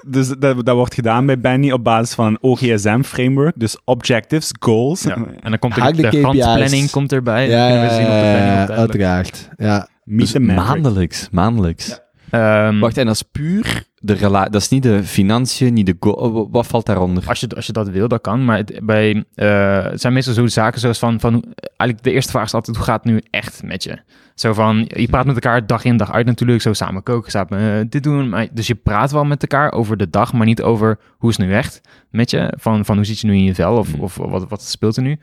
dus 0.06 0.28
dat, 0.38 0.64
dat 0.66 0.74
wordt 0.74 0.94
gedaan 0.94 1.26
bij 1.26 1.40
Benny 1.40 1.70
op 1.72 1.84
basis 1.84 2.14
van 2.14 2.26
een 2.26 2.38
OGSM-framework, 2.40 3.52
dus 3.56 3.76
objectives, 3.84 4.50
goals. 4.60 5.02
Ja. 5.02 5.14
En 5.40 5.50
dan 5.50 5.58
komt 5.58 5.76
er 5.76 5.96
de 5.96 6.08
KPI's. 6.08 6.20
kantplanning 6.22 6.90
komt 6.90 7.12
erbij. 7.12 7.48
Ja, 7.48 7.68
dat 7.68 7.68
kunnen 7.68 7.88
we 7.88 7.94
zien 7.94 8.04
op 8.04 8.10
de 8.12 8.20
planning. 8.20 8.66
de- 8.66 8.72
uiteraard. 8.72 9.48
Ja. 9.56 9.88
Meet 10.04 10.32
Dus 10.32 10.54
maandelijks, 10.54 11.28
maandelijks. 11.30 12.00
Ehm, 12.30 12.78
Wacht, 12.78 12.96
en 12.96 13.06
dat 13.06 13.14
is 13.14 13.22
puur 13.22 13.84
de 14.02 14.12
relatie, 14.12 14.50
dat 14.50 14.60
is 14.60 14.68
niet 14.68 14.82
de 14.82 15.04
financiën, 15.04 15.72
niet 15.72 15.86
de 15.86 15.96
go 16.00 16.48
wat 16.50 16.66
valt 16.66 16.86
daaronder? 16.86 17.24
Als 17.26 17.40
je, 17.40 17.48
als 17.48 17.66
je 17.66 17.72
dat 17.72 17.88
wil, 17.88 18.08
dat 18.08 18.20
kan. 18.20 18.44
Maar 18.44 18.56
het, 18.56 18.80
bij, 18.82 19.24
eh, 19.34 19.84
het 19.84 20.00
zijn 20.00 20.12
meestal 20.12 20.34
zo 20.34 20.46
zaken 20.46 20.80
zoals 20.80 20.98
van, 20.98 21.20
van... 21.20 21.44
Eigenlijk 21.76 22.02
de 22.02 22.12
eerste 22.12 22.30
vraag 22.30 22.44
is 22.44 22.54
altijd, 22.54 22.76
hoe 22.76 22.84
gaat 22.84 23.04
het 23.04 23.12
nu 23.12 23.22
echt 23.30 23.62
met 23.62 23.82
je? 23.82 23.98
Zo 24.34 24.52
van, 24.52 24.84
je 24.86 25.08
praat 25.08 25.24
met 25.26 25.34
elkaar 25.34 25.66
dag 25.66 25.84
in 25.84 25.96
dag 25.96 26.12
uit 26.12 26.26
natuurlijk. 26.26 26.62
Zo 26.62 26.72
samen 26.72 27.02
koken, 27.02 27.30
samen 27.30 27.58
eh, 27.58 27.84
dit 27.88 28.02
doen. 28.02 28.28
Maar, 28.28 28.46
dus 28.52 28.66
je 28.66 28.74
praat 28.74 29.10
wel 29.10 29.24
met 29.24 29.42
elkaar 29.42 29.72
over 29.72 29.96
de 29.96 30.10
dag, 30.10 30.32
maar 30.32 30.46
niet 30.46 30.62
over 30.62 30.98
hoe 31.18 31.30
is 31.30 31.36
het 31.36 31.46
nu 31.46 31.52
echt 31.52 31.80
met 32.10 32.30
je? 32.30 32.54
Van, 32.56 32.84
van 32.84 32.96
hoe 32.96 33.04
zit 33.04 33.18
je 33.20 33.26
nu 33.26 33.34
in 33.34 33.44
je 33.44 33.54
vel 33.54 33.76
of, 33.76 33.96
Mm. 33.96 34.00
of 34.00 34.16
wat, 34.16 34.48
wat 34.48 34.62
speelt 34.62 34.96
er 34.96 35.02
nu? 35.02 35.18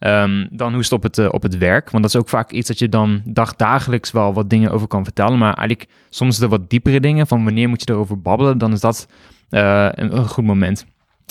Ehm, 0.00 0.46
dan 0.50 0.70
hoe 0.70 0.80
is 0.80 0.84
het 0.84 0.94
op 0.94 1.02
het, 1.02 1.18
eh, 1.18 1.28
op 1.30 1.42
het 1.42 1.58
werk? 1.58 1.90
Want 1.90 2.02
dat 2.02 2.14
is 2.14 2.20
ook 2.20 2.28
vaak 2.28 2.50
iets 2.50 2.68
dat 2.68 2.78
je 2.78 2.88
dan 2.88 3.22
dagdagelijks 3.24 4.10
wel 4.10 4.32
wat 4.32 4.50
dingen 4.50 4.70
over 4.70 4.86
kan 4.86 5.04
vertellen. 5.04 5.38
Maar 5.38 5.54
eigenlijk 5.54 5.90
soms 6.08 6.38
de 6.38 6.48
wat 6.48 6.70
diepere 6.70 7.00
dingen, 7.00 7.26
van 7.26 7.44
wanneer 7.44 7.68
moet 7.68 7.82
je 7.84 7.92
erover 7.92 8.20
babbelen, 8.20 8.58
dan 8.58 8.72
is 8.72 8.80
dat 8.80 9.08
eh, 9.48 9.88
een, 9.90 10.16
een 10.16 10.28
goed 10.28 10.44
moment. 10.44 10.86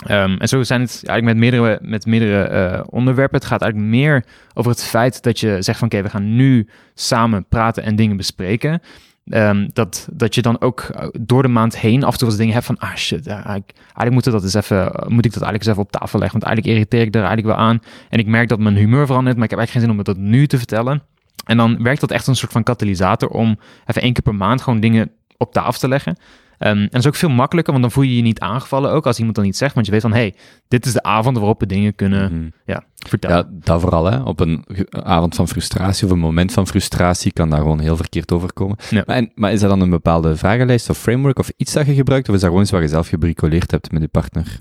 Ehm, 0.05 0.35
en 0.37 0.47
zo 0.47 0.63
zijn 0.63 0.81
het 0.81 1.03
eigenlijk 1.05 1.23
met 1.23 1.51
meerdere, 1.51 1.79
met 1.81 2.05
meerdere 2.05 2.43
eh, 2.43 2.83
onderwerpen. 2.89 3.37
Het 3.37 3.47
gaat 3.47 3.61
eigenlijk 3.61 3.91
meer 3.91 4.25
over 4.53 4.71
het 4.71 4.83
feit 4.83 5.23
dat 5.23 5.39
je 5.39 5.61
zegt 5.61 5.79
van 5.79 5.87
oké, 5.87 6.01
we 6.01 6.09
gaan 6.09 6.35
nu 6.35 6.67
samen 6.93 7.45
praten 7.45 7.83
en 7.83 7.95
dingen 7.95 8.17
bespreken. 8.17 8.81
Ehm, 9.30 9.68
dat, 9.73 10.07
dat 10.11 10.35
je 10.35 10.41
dan 10.41 10.61
ook 10.61 10.80
eh, 10.80 11.07
door 11.19 11.41
de 11.41 11.47
maand 11.47 11.77
heen 11.77 12.03
af 12.03 12.11
en 12.11 12.19
toe 12.19 12.27
eens 12.27 12.38
dingen 12.38 12.53
hebt 12.53 12.65
van 12.65 12.77
ah 12.77 12.95
shit, 12.95 13.27
eigenlijk, 13.27 14.10
moet, 14.10 14.23
dat 14.23 14.43
eens 14.43 14.53
even, 14.53 14.91
moet 15.07 15.26
ik 15.26 15.34
dat 15.34 15.43
eigenlijk 15.43 15.56
eens 15.56 15.68
even 15.68 15.81
op 15.81 15.91
tafel 15.91 16.19
leggen. 16.19 16.39
Want 16.39 16.51
eigenlijk 16.51 16.77
irriteer 16.77 17.01
ik 17.01 17.15
er 17.15 17.23
eigenlijk 17.23 17.57
wel 17.57 17.65
aan. 17.65 17.80
En 18.10 18.19
ik 18.19 18.27
merk 18.27 18.47
dat 18.47 18.60
mijn 18.60 18.76
humeur 18.76 19.06
verandert, 19.06 19.35
maar 19.35 19.45
ik 19.45 19.49
heb 19.49 19.60
eigenlijk 19.60 19.72
geen 19.72 19.81
zin 19.81 19.91
om 19.91 19.97
het 19.97 20.06
dat 20.06 20.18
nu 20.18 20.47
te 20.47 20.57
vertellen. 20.57 21.01
En 21.45 21.57
dan 21.57 21.84
werkt 21.84 22.01
dat 22.01 22.11
echt 22.11 22.27
een 22.27 22.35
soort 22.35 22.51
van 22.51 22.64
katalysator 22.64 23.30
om 23.30 23.60
even 23.85 24.01
één 24.01 24.14
keer 24.14 24.23
per 24.23 24.35
maand 24.35 24.61
gewoon 24.61 24.80
dingen 24.80 25.11
op 25.38 25.53
tafel 25.53 25.80
te 25.80 25.88
leggen. 25.88 26.18
Ehm, 26.60 26.77
en 26.77 26.88
dat 26.90 26.99
is 26.99 27.07
ook 27.07 27.15
veel 27.15 27.30
makkelijker, 27.30 27.72
want 27.73 27.86
dan 27.86 27.94
voel 27.94 28.03
je 28.03 28.15
je 28.15 28.22
niet 28.22 28.40
aangevallen 28.40 28.91
ook 28.91 29.06
als 29.06 29.18
iemand 29.18 29.36
dan 29.36 29.45
iets 29.45 29.57
zegt. 29.57 29.73
Want 29.73 29.86
je 29.86 29.91
weet 29.91 30.02
van, 30.02 30.11
hey, 30.14 30.34
dit 30.68 30.86
is 30.86 30.94
de 30.94 31.03
avond 31.03 31.38
waarop 31.38 31.60
we 31.60 31.65
dingen 31.65 31.95
kunnen 31.95 32.34
Mhm. 32.65 32.80
vertellen. 33.07 33.38
Ja, 33.38 33.60
dat 33.64 33.81
vooral. 33.81 34.06
Hè. 34.06 34.22
Op 34.22 34.40
een 34.40 34.65
avond 34.90 35.36
van 35.36 35.48
frustratie 35.48 36.06
of 36.06 36.11
een 36.11 36.19
moment 36.19 36.52
van 36.52 36.68
frustratie 36.68 37.31
kan 37.34 37.49
daar 37.49 37.60
gewoon 37.60 37.80
heel 37.80 37.95
verkeerd 37.95 38.31
overkomen. 38.31 38.77
Ja. 38.90 39.03
Maar, 39.06 39.15
en, 39.15 39.31
maar 39.36 39.52
is 39.52 39.60
dat 39.60 39.69
dan 39.69 39.81
een 39.81 39.90
bepaalde 39.90 40.36
vragenlijst 40.36 40.90
of 40.90 40.98
framework 40.98 41.40
of 41.40 41.52
iets 41.57 41.73
dat 41.73 41.86
je 41.86 41.94
gebruikt? 41.94 42.30
Of 42.30 42.34
is 42.36 42.40
dat 42.40 42.49
gewoon 42.49 42.64
iets 42.64 42.73
wat 42.73 42.81
je 42.81 42.88
zelf 42.88 43.07
gebricoleerd 43.07 43.72
hebt 43.72 43.91
met 43.91 44.02
je 44.02 44.07
partner? 44.07 44.57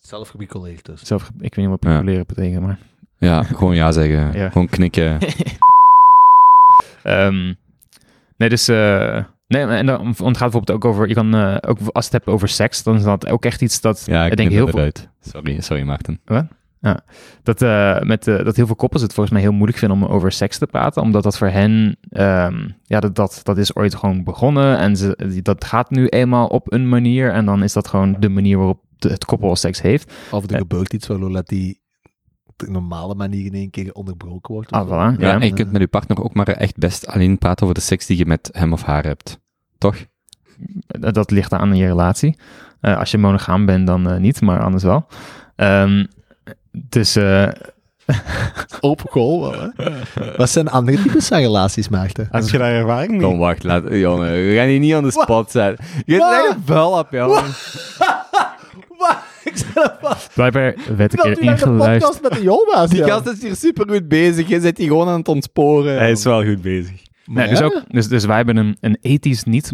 Zelf 0.00 0.28
gebicoleerd 0.28 0.84
dus. 0.84 1.00
Zelf, 1.04 1.30
ik 1.40 1.54
weet 1.54 1.66
niet 1.66 1.80
wat 1.80 1.90
Ja. 1.90 1.94
populeren 1.98 2.26
betekent, 2.26 2.62
maar... 2.62 2.78
Ja, 3.18 3.42
gewoon 3.42 3.74
ja 3.74 3.92
zeggen. 3.92 4.32
Ja. 4.40 4.48
Gewoon 4.50 4.68
knikken. 4.68 5.18
Ehm, 7.02 7.52
nee, 8.36 8.48
dus... 8.48 8.68
eh, 8.68 9.24
nee, 9.48 9.62
en 9.66 9.86
dan 9.86 9.96
want 10.02 10.18
het 10.18 10.36
gaat 10.36 10.50
bijvoorbeeld 10.50 10.70
ook 10.70 10.84
over... 10.84 11.08
Je 11.08 11.14
kan 11.14 11.34
eh, 11.34 11.56
ook 11.60 11.78
als 11.92 12.04
het 12.04 12.12
hebt 12.12 12.26
over 12.26 12.48
seks, 12.48 12.82
dan 12.82 12.96
is 12.96 13.02
dat 13.02 13.28
ook 13.28 13.44
echt 13.44 13.62
iets 13.62 13.80
dat... 13.80 14.02
Ja, 14.06 14.26
ik 14.26 14.36
denk 14.36 14.50
heel 14.50 14.68
veel. 14.68 14.90
Sorry, 15.20 15.60
sorry 15.60 15.82
Maarten. 15.82 16.20
dat, 17.42 17.62
eh, 17.62 18.00
met, 18.00 18.26
eh, 18.28 18.44
dat 18.44 18.56
heel 18.56 18.66
veel 18.66 18.74
koppels 18.76 19.02
het 19.02 19.12
volgens 19.12 19.34
mij 19.34 19.42
heel 19.44 19.52
moeilijk 19.52 19.78
vinden 19.78 19.98
om 20.02 20.04
over 20.04 20.32
seks 20.32 20.58
te 20.58 20.66
praten. 20.66 21.02
Omdat 21.02 21.22
dat 21.22 21.38
voor 21.38 21.48
hen, 21.48 21.96
ehm, 22.10 22.68
ja, 22.84 23.00
dat, 23.00 23.14
dat, 23.14 23.40
dat 23.42 23.58
is 23.58 23.74
ooit 23.74 23.94
gewoon 23.94 24.24
begonnen. 24.24 24.78
En 24.78 24.96
ze, 24.96 25.40
dat 25.42 25.64
gaat 25.64 25.90
nu 25.90 26.06
eenmaal 26.06 26.46
op 26.46 26.72
een 26.72 26.88
manier. 26.88 27.32
En 27.32 27.44
dan 27.44 27.62
is 27.62 27.72
dat 27.72 27.88
gewoon 27.88 28.16
de 28.18 28.28
manier 28.28 28.56
waarop 28.56 28.80
de- 28.98 29.08
het 29.08 29.24
koppel 29.24 29.56
seks 29.56 29.80
heeft. 29.82 30.12
Of 30.30 30.50
Ja. 30.50 30.58
gebeurt 30.58 30.92
iets 30.92 31.06
dat 31.06 31.48
die 31.48 31.80
de 32.56 32.70
normale 32.70 33.14
manier 33.14 33.44
in 33.44 33.54
één 33.54 33.70
keer 33.70 33.92
onderbroken 33.92 34.54
wordt. 34.54 34.70
Ah, 34.70 34.86
voilà. 34.86 34.90
Ja, 34.90 35.26
Ja. 35.28 35.32
en 35.40 35.46
je 35.46 35.52
kunt 35.52 35.72
met 35.72 35.80
je 35.80 35.86
partner 35.88 36.22
ook 36.22 36.34
maar 36.34 36.48
echt 36.48 36.76
best 36.76 37.06
alleen 37.06 37.38
praten 37.38 37.62
over 37.62 37.74
de 37.78 37.84
seks 37.84 38.06
die 38.06 38.16
je 38.18 38.26
met 38.26 38.48
hem 38.52 38.72
of 38.72 38.82
haar 38.82 39.04
hebt. 39.04 39.38
Toch? 39.78 39.96
Dat 40.86 41.30
ligt 41.30 41.52
aan 41.52 41.76
je 41.76 41.86
relatie. 41.86 42.38
Eh, 42.80 42.98
als 42.98 43.10
je 43.10 43.18
monogaam 43.18 43.66
bent, 43.66 43.86
dan 43.86 44.10
eh, 44.10 44.16
niet, 44.16 44.40
maar 44.40 44.62
anders 44.62 44.82
wel. 44.82 45.06
Ehm, 45.56 46.04
dus 46.72 47.16
eh, 47.16 47.48
Open 48.80 49.10
goal 49.10 49.40
wel, 49.50 49.70
hè? 49.76 49.90
Wat 50.36 50.50
zijn 50.50 50.68
andere 50.68 51.02
types 51.02 51.26
van 51.28 51.38
relaties, 51.38 51.88
Maarten? 51.88 52.28
Heb 52.30 52.42
je 52.48 52.58
daar 52.58 52.72
ervaring 52.72 53.10
mee? 53.10 53.20
Kom, 53.20 53.38
wacht, 53.38 53.62
laat, 53.64 53.82
jongen, 53.90 54.32
we 54.32 54.54
gaan 54.56 54.66
hier 54.66 54.78
niet 54.78 54.94
aan 54.94 55.02
de 55.02 55.10
spot 55.10 55.50
zetten. 55.50 55.84
Je 56.04 56.16
bent 56.16 56.22
echt 56.32 56.54
een 56.56 56.62
vuil 56.64 56.90
op, 56.98 57.10
jongen. 57.10 57.44
Ik 59.50 59.56
zei 59.56 59.88
vast. 60.00 60.34
blijkbaar 60.34 60.74
werd 60.96 61.12
ik 61.12 61.24
er 61.24 61.40
ingeluisterd. 61.40 62.22
met 62.22 62.32
de 62.32 62.42
Joma's, 62.42 62.90
Die 62.90 62.98
ja. 62.98 63.06
gast 63.06 63.26
is 63.26 63.42
hier 63.42 63.56
super 63.56 63.88
goed 63.88 64.08
bezig. 64.08 64.48
Je 64.48 64.60
zit 64.60 64.78
hier 64.78 64.86
gewoon 64.86 65.08
aan 65.08 65.18
het 65.18 65.28
ontsporen. 65.28 65.98
Hij 65.98 66.10
is 66.10 66.24
wel 66.24 66.44
goed 66.44 66.62
bezig. 66.62 67.02
Nee, 67.26 67.48
dus, 67.48 67.62
ook, 67.62 67.82
dus, 67.88 68.08
dus 68.08 68.24
wij 68.24 68.36
hebben 68.36 68.56
een, 68.56 68.76
een 68.80 68.98
ethisch 69.00 69.44
niet, 69.44 69.72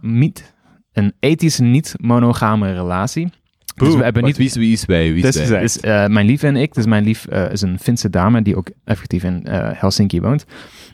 niet 0.00 0.54
een 0.92 1.12
ethisch 1.20 1.58
niet 1.58 1.94
monogame 2.00 2.72
relatie. 2.72 3.28
Dus 3.74 3.94
we 3.94 4.02
hebben 4.02 4.24
niet 4.24 4.36
wie 4.36 4.46
is, 4.46 4.54
wie 4.54 4.72
is 4.72 4.84
wij? 4.84 5.12
Wie 5.12 5.26
is 5.26 5.34
Dus 5.34 5.48
wij? 5.48 5.60
Dus 5.60 5.80
eh, 5.80 6.06
mijn 6.06 6.26
lief 6.26 6.42
en 6.42 6.56
ik, 6.56 6.74
dus 6.74 6.86
mijn 6.86 7.04
lief 7.04 7.26
eh, 7.26 7.52
is 7.52 7.60
een 7.60 7.78
Finse 7.78 8.10
dame 8.10 8.42
die 8.42 8.56
ook 8.56 8.70
effectief 8.84 9.24
in 9.24 9.44
eh, 9.44 9.70
Helsinki 9.72 10.20
woont. 10.20 10.44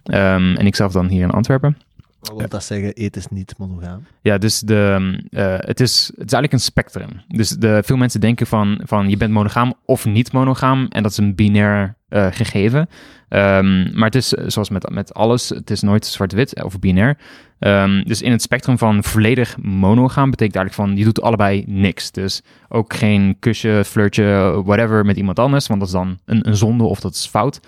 Ehm, 0.04 0.54
en 0.54 0.66
ik 0.66 0.76
zelf 0.76 0.92
dan 0.92 1.08
hier 1.08 1.22
in 1.22 1.30
Antwerpen. 1.30 1.76
Wat 2.20 2.38
wil 2.38 2.48
dat 2.48 2.64
zeggen? 2.64 2.90
Eet 2.94 3.16
is 3.16 3.26
niet 3.28 3.54
monogaam. 3.58 4.06
Ja, 4.22 4.38
dus 4.38 4.60
de, 4.60 5.18
eh, 5.30 5.54
het, 5.58 5.80
is, 5.80 6.06
het 6.06 6.26
is 6.26 6.32
eigenlijk 6.32 6.52
een 6.52 6.60
spectrum. 6.60 7.08
Dus 7.28 7.48
de, 7.48 7.82
veel 7.84 7.96
mensen 7.96 8.20
denken 8.20 8.46
van, 8.46 8.80
van 8.84 9.10
je 9.10 9.16
bent 9.16 9.32
monogaam 9.32 9.74
of 9.84 10.04
niet 10.04 10.32
monogaam. 10.32 10.86
En 10.88 11.02
dat 11.02 11.12
is 11.12 11.18
een 11.18 11.34
binair 11.34 11.94
eh, 12.08 12.26
gegeven. 12.30 12.88
Ehm, 13.28 13.98
maar 13.98 14.04
het 14.04 14.14
is 14.14 14.34
eh, 14.34 14.44
zoals 14.46 14.70
met, 14.70 14.90
met 14.90 15.14
alles, 15.14 15.48
het 15.48 15.70
is 15.70 15.80
nooit 15.80 16.06
zwart-wit 16.06 16.62
of 16.62 16.78
binair. 16.78 17.18
Ehm, 17.58 18.02
dus 18.02 18.22
in 18.22 18.32
het 18.32 18.42
spectrum 18.42 18.78
van 18.78 19.04
volledig 19.04 19.56
monogaam 19.62 20.30
betekent 20.30 20.56
eigenlijk 20.56 20.88
van 20.88 20.98
je 20.98 21.04
doet 21.04 21.22
allebei 21.22 21.64
niks. 21.66 22.10
Dus 22.10 22.42
ook 22.68 22.94
geen 22.94 23.36
kusje, 23.38 23.82
flirtje, 23.86 24.60
whatever 24.64 25.04
met 25.04 25.16
iemand 25.16 25.38
anders. 25.38 25.66
Want 25.66 25.80
dat 25.80 25.88
is 25.88 25.94
dan 25.94 26.18
een, 26.24 26.48
een 26.48 26.56
zonde 26.56 26.84
of 26.84 27.00
dat 27.00 27.14
is 27.14 27.26
fout. 27.26 27.60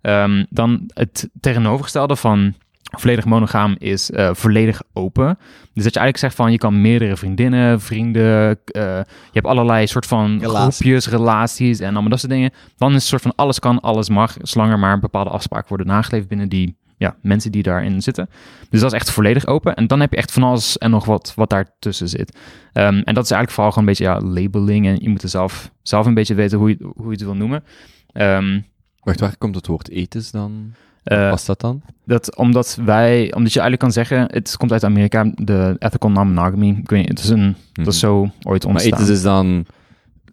Ehm, 0.00 0.44
dan 0.48 0.90
het 0.94 1.28
tegenovergestelde 1.40 2.16
van 2.16 2.54
volledig 2.90 3.24
monogaam 3.24 3.74
is 3.78 4.10
eh, 4.10 4.30
volledig 4.32 4.82
open. 4.92 5.38
Dus 5.74 5.84
dat 5.84 5.94
je 5.94 6.00
eigenlijk 6.00 6.16
zegt 6.16 6.34
van 6.34 6.52
je 6.52 6.58
kan 6.58 6.80
meerdere 6.80 7.16
vriendinnen, 7.16 7.80
vrienden, 7.80 8.58
eh, 8.64 8.82
je 9.04 9.32
hebt 9.32 9.46
allerlei 9.46 9.86
soort 9.86 10.06
van 10.06 10.38
Relaties. 10.40 10.76
groepjes, 10.76 11.08
relaties 11.08 11.80
en 11.80 11.92
allemaal 11.92 12.10
dat 12.10 12.18
soort 12.18 12.32
dingen. 12.32 12.50
Dan 12.76 12.88
is 12.88 12.94
het 12.94 13.04
soort 13.04 13.22
van 13.22 13.32
alles 13.34 13.58
kan, 13.58 13.80
alles 13.80 14.08
mag, 14.08 14.36
zolang 14.42 14.72
er 14.72 14.78
maar 14.78 14.98
bepaalde 14.98 15.30
afspraken 15.30 15.68
worden 15.68 15.86
nageleefd 15.86 16.28
binnen 16.28 16.48
die 16.48 16.78
ja, 16.96 17.16
mensen 17.22 17.52
die 17.52 17.62
daarin 17.62 18.02
zitten. 18.02 18.28
Dus 18.70 18.80
dat 18.80 18.92
is 18.92 18.98
echt 18.98 19.10
volledig 19.10 19.46
open. 19.46 19.74
En 19.74 19.86
dan 19.86 20.00
heb 20.00 20.10
je 20.10 20.16
echt 20.16 20.32
van 20.32 20.42
alles 20.42 20.78
en 20.78 20.90
nog 20.90 21.04
wat 21.04 21.32
wat 21.36 21.50
daartussen 21.50 22.08
zit. 22.08 22.38
Ehm, 22.72 22.98
en 23.04 23.14
dat 23.14 23.24
is 23.24 23.30
eigenlijk 23.30 23.50
vooral 23.50 23.72
gewoon 23.72 23.88
een 23.88 23.94
beetje 23.94 24.12
ja, 24.12 24.20
labeling. 24.20 24.86
En 24.86 24.96
je 25.00 25.08
moet 25.08 25.22
er 25.22 25.28
zelf, 25.28 25.70
zelf 25.82 26.06
een 26.06 26.14
beetje 26.14 26.34
weten 26.34 26.58
hoe 26.58 26.68
je, 26.68 26.76
hoe 26.80 27.04
je 27.04 27.10
het 27.10 27.22
wil 27.22 27.34
noemen. 27.34 27.64
Ehm, 28.12 28.60
Wacht, 29.00 29.20
waar 29.20 29.36
komt 29.36 29.54
het 29.54 29.66
woord 29.66 29.90
ethisch 29.90 30.30
dan? 30.30 30.74
Eh, 31.02 31.30
Was 31.30 31.44
dat 31.46 31.60
dan? 31.60 31.82
dat 32.04 32.36
omdat 32.36 32.78
wij, 32.84 33.32
omdat 33.34 33.52
je 33.52 33.60
eigenlijk 33.60 33.80
kan 33.80 33.92
zeggen, 33.92 34.26
het 34.32 34.56
komt 34.56 34.72
uit 34.72 34.84
Amerika, 34.84 35.32
de 35.34 35.76
ethical 35.78 36.10
non-monogamy. 36.10 36.68
Ik 36.68 36.90
weet 36.90 37.00
niet, 37.00 37.08
het 37.08 37.18
is 37.18 37.28
een, 37.28 37.56
dat 37.72 37.86
is 37.86 37.98
zo 37.98 38.20
ooit 38.20 38.32
Mhm. 38.42 38.48
Maar 38.72 38.82
ontstaan. 38.82 38.92
ethisch 39.00 39.08
is 39.16 39.22
dan... 39.22 39.64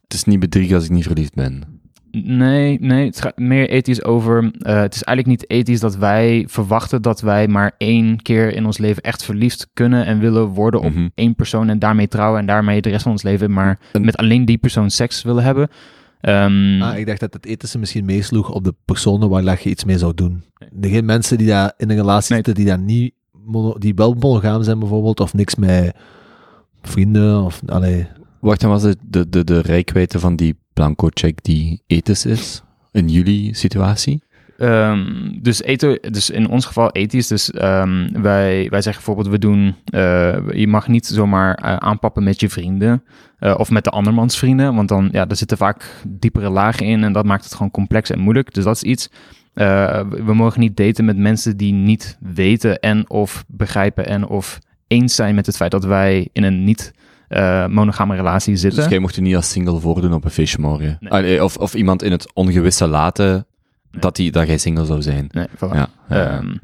Het 0.04 0.14
is 0.16 0.24
niet 0.24 0.40
bedriegen 0.40 0.76
als 0.76 0.84
ik 0.86 0.90
niet 0.92 1.06
verliefd 1.06 1.34
ben. 1.34 1.64
Nee, 2.12 2.78
nee, 2.82 3.06
het 3.06 3.22
gaat 3.22 3.38
meer 3.38 3.70
ethisch 3.70 4.04
over. 4.04 4.52
eh, 4.60 4.80
het 4.80 4.96
is 4.96 5.04
eigenlijk 5.04 5.40
niet 5.40 5.50
ethisch 5.50 5.80
dat 5.80 5.96
wij 5.96 6.46
verwachten 6.50 7.02
dat 7.02 7.22
wij 7.22 7.48
maar 7.48 7.72
één 7.78 8.22
keer 8.22 8.54
in 8.54 8.66
ons 8.66 8.78
leven 8.78 9.04
echt 9.04 9.24
verliefd 9.24 9.68
kunnen 9.74 10.06
en 10.06 10.20
willen 10.20 10.46
worden 10.48 10.82
op 10.82 10.94
Mhm. 10.94 11.08
één 11.16 11.36
persoon 11.36 11.70
en 11.70 11.80
daarmee 11.80 12.08
trouwen 12.08 12.40
en 12.40 12.46
daarmee 12.46 12.82
de 12.82 12.90
rest 12.90 13.04
van 13.04 13.12
ons 13.12 13.24
leven 13.24 13.52
maar 13.54 13.80
En- 13.92 14.06
met 14.06 14.18
alleen 14.18 14.46
die 14.46 14.58
persoon 14.58 14.90
seks 14.90 15.22
willen 15.24 15.44
hebben. 15.44 15.70
Ehm, 16.22 16.82
Ah, 16.82 16.98
ik 16.98 17.06
dacht 17.06 17.20
dat 17.20 17.34
het 17.34 17.46
ethische 17.46 17.78
misschien 17.80 18.06
meesloeg 18.06 18.52
op 18.52 18.64
de 18.64 18.74
personen 18.86 19.30
waar 19.30 19.44
dat 19.44 19.62
je 19.62 19.70
iets 19.70 19.84
mee 19.84 19.98
zou 19.98 20.14
doen. 20.14 20.44
Er 20.82 20.90
geen 20.90 21.06
mensen 21.06 21.38
die 21.38 21.48
daar 21.48 21.74
in 21.78 21.90
een 21.90 21.96
relatie 21.96 22.34
Nee. 22.34 22.44
zitten 22.44 22.56
die 22.56 22.66
daar 22.66 22.80
niet 22.84 23.14
mono- 23.46 23.78
die 23.78 23.94
wel 23.96 24.14
monogaam 24.14 24.64
zijn 24.64 24.80
bijvoorbeeld, 24.80 25.20
of 25.20 25.34
niks 25.34 25.56
met 25.56 25.96
vrienden, 26.82 27.44
of 27.44 27.62
allee. 27.66 28.08
Wacht, 28.40 28.62
dan 28.62 28.70
was 28.70 28.84
het 28.84 28.98
de, 29.08 29.30
de, 29.30 29.44
de 29.44 29.60
rijkwijde 29.62 30.20
van 30.20 30.36
die 30.36 30.56
blanco 30.74 31.08
check 31.14 31.44
die 31.44 31.82
ethisch 31.88 32.26
is? 32.26 32.62
In 32.92 33.10
jullie 33.10 33.56
situatie? 33.56 34.24
Ehm, 34.58 35.06
dus, 35.42 35.62
etho, 35.62 35.96
dus 35.96 36.30
in 36.30 36.50
ons 36.50 36.66
geval 36.66 36.92
ethisch. 36.92 37.28
Dus 37.28 37.52
ehm, 37.52 38.22
wij, 38.22 38.68
wij 38.70 38.82
zeggen 38.82 39.04
bijvoorbeeld, 39.04 39.28
we 39.28 39.40
doen, 39.40 39.76
eh, 39.86 40.52
je 40.52 40.68
mag 40.68 40.88
niet 40.88 41.06
zomaar 41.06 41.56
eh, 41.56 41.76
aanpappen 41.76 42.24
met 42.24 42.40
je 42.40 42.50
vrienden 42.50 43.04
eh, 43.40 43.56
of 43.58 43.70
met 43.70 43.84
de 43.84 43.90
andermans 43.90 44.38
vrienden, 44.38 44.76
want 44.76 44.90
dan, 44.90 45.10
ja, 45.12 45.28
er 45.28 45.36
zitten 45.36 45.58
vaak 45.58 46.04
diepere 46.08 46.50
lagen 46.50 46.86
in 46.86 47.04
en 47.04 47.14
dat 47.14 47.26
maakt 47.26 47.44
het 47.44 47.54
gewoon 47.54 47.72
complex 47.72 48.10
en 48.10 48.20
moeilijk. 48.20 48.54
Dus 48.54 48.64
dat 48.64 48.76
is 48.76 48.84
iets. 48.84 49.10
We 49.54 50.34
mogen 50.34 50.60
niet 50.60 50.78
daten 50.78 51.06
met 51.06 51.18
mensen 51.18 51.58
die 51.58 51.74
niet 51.74 52.18
weten 52.20 52.80
en 52.80 53.10
of 53.10 53.44
begrijpen 53.48 54.08
en 54.08 54.28
of 54.28 54.60
eens 54.88 55.16
zijn 55.16 55.36
met 55.36 55.46
het 55.46 55.56
feit 55.56 55.72
dat 55.72 55.86
wij 55.86 56.30
in 56.34 56.44
een 56.44 56.64
niet 56.64 56.94
monogame 57.70 58.16
relatie 58.16 58.56
zitten. 58.56 58.82
Dus 58.82 58.90
jij 58.90 59.00
mocht 59.00 59.16
je 59.16 59.22
niet 59.22 59.36
als 59.36 59.52
single 59.52 59.80
voordoen 59.80 60.14
op 60.14 60.26
een 60.26 60.32
feestje 60.32 60.62
morgen? 60.62 60.98
Nee. 61.00 61.12
Allee, 61.12 61.44
of, 61.44 61.58
of 61.58 61.74
iemand 61.74 62.04
in 62.04 62.12
het 62.12 62.34
ongewisse 62.34 62.88
laten. 62.88 63.46
Dat, 64.00 64.16
die, 64.16 64.32
dat 64.32 64.48
jij 64.48 64.58
single 64.58 64.86
zou 64.86 65.02
zijn? 65.02 65.28
Nee, 65.32 65.48
voilà. 65.56 65.74
Ja. 65.74 65.90
Ehm, 66.10 66.56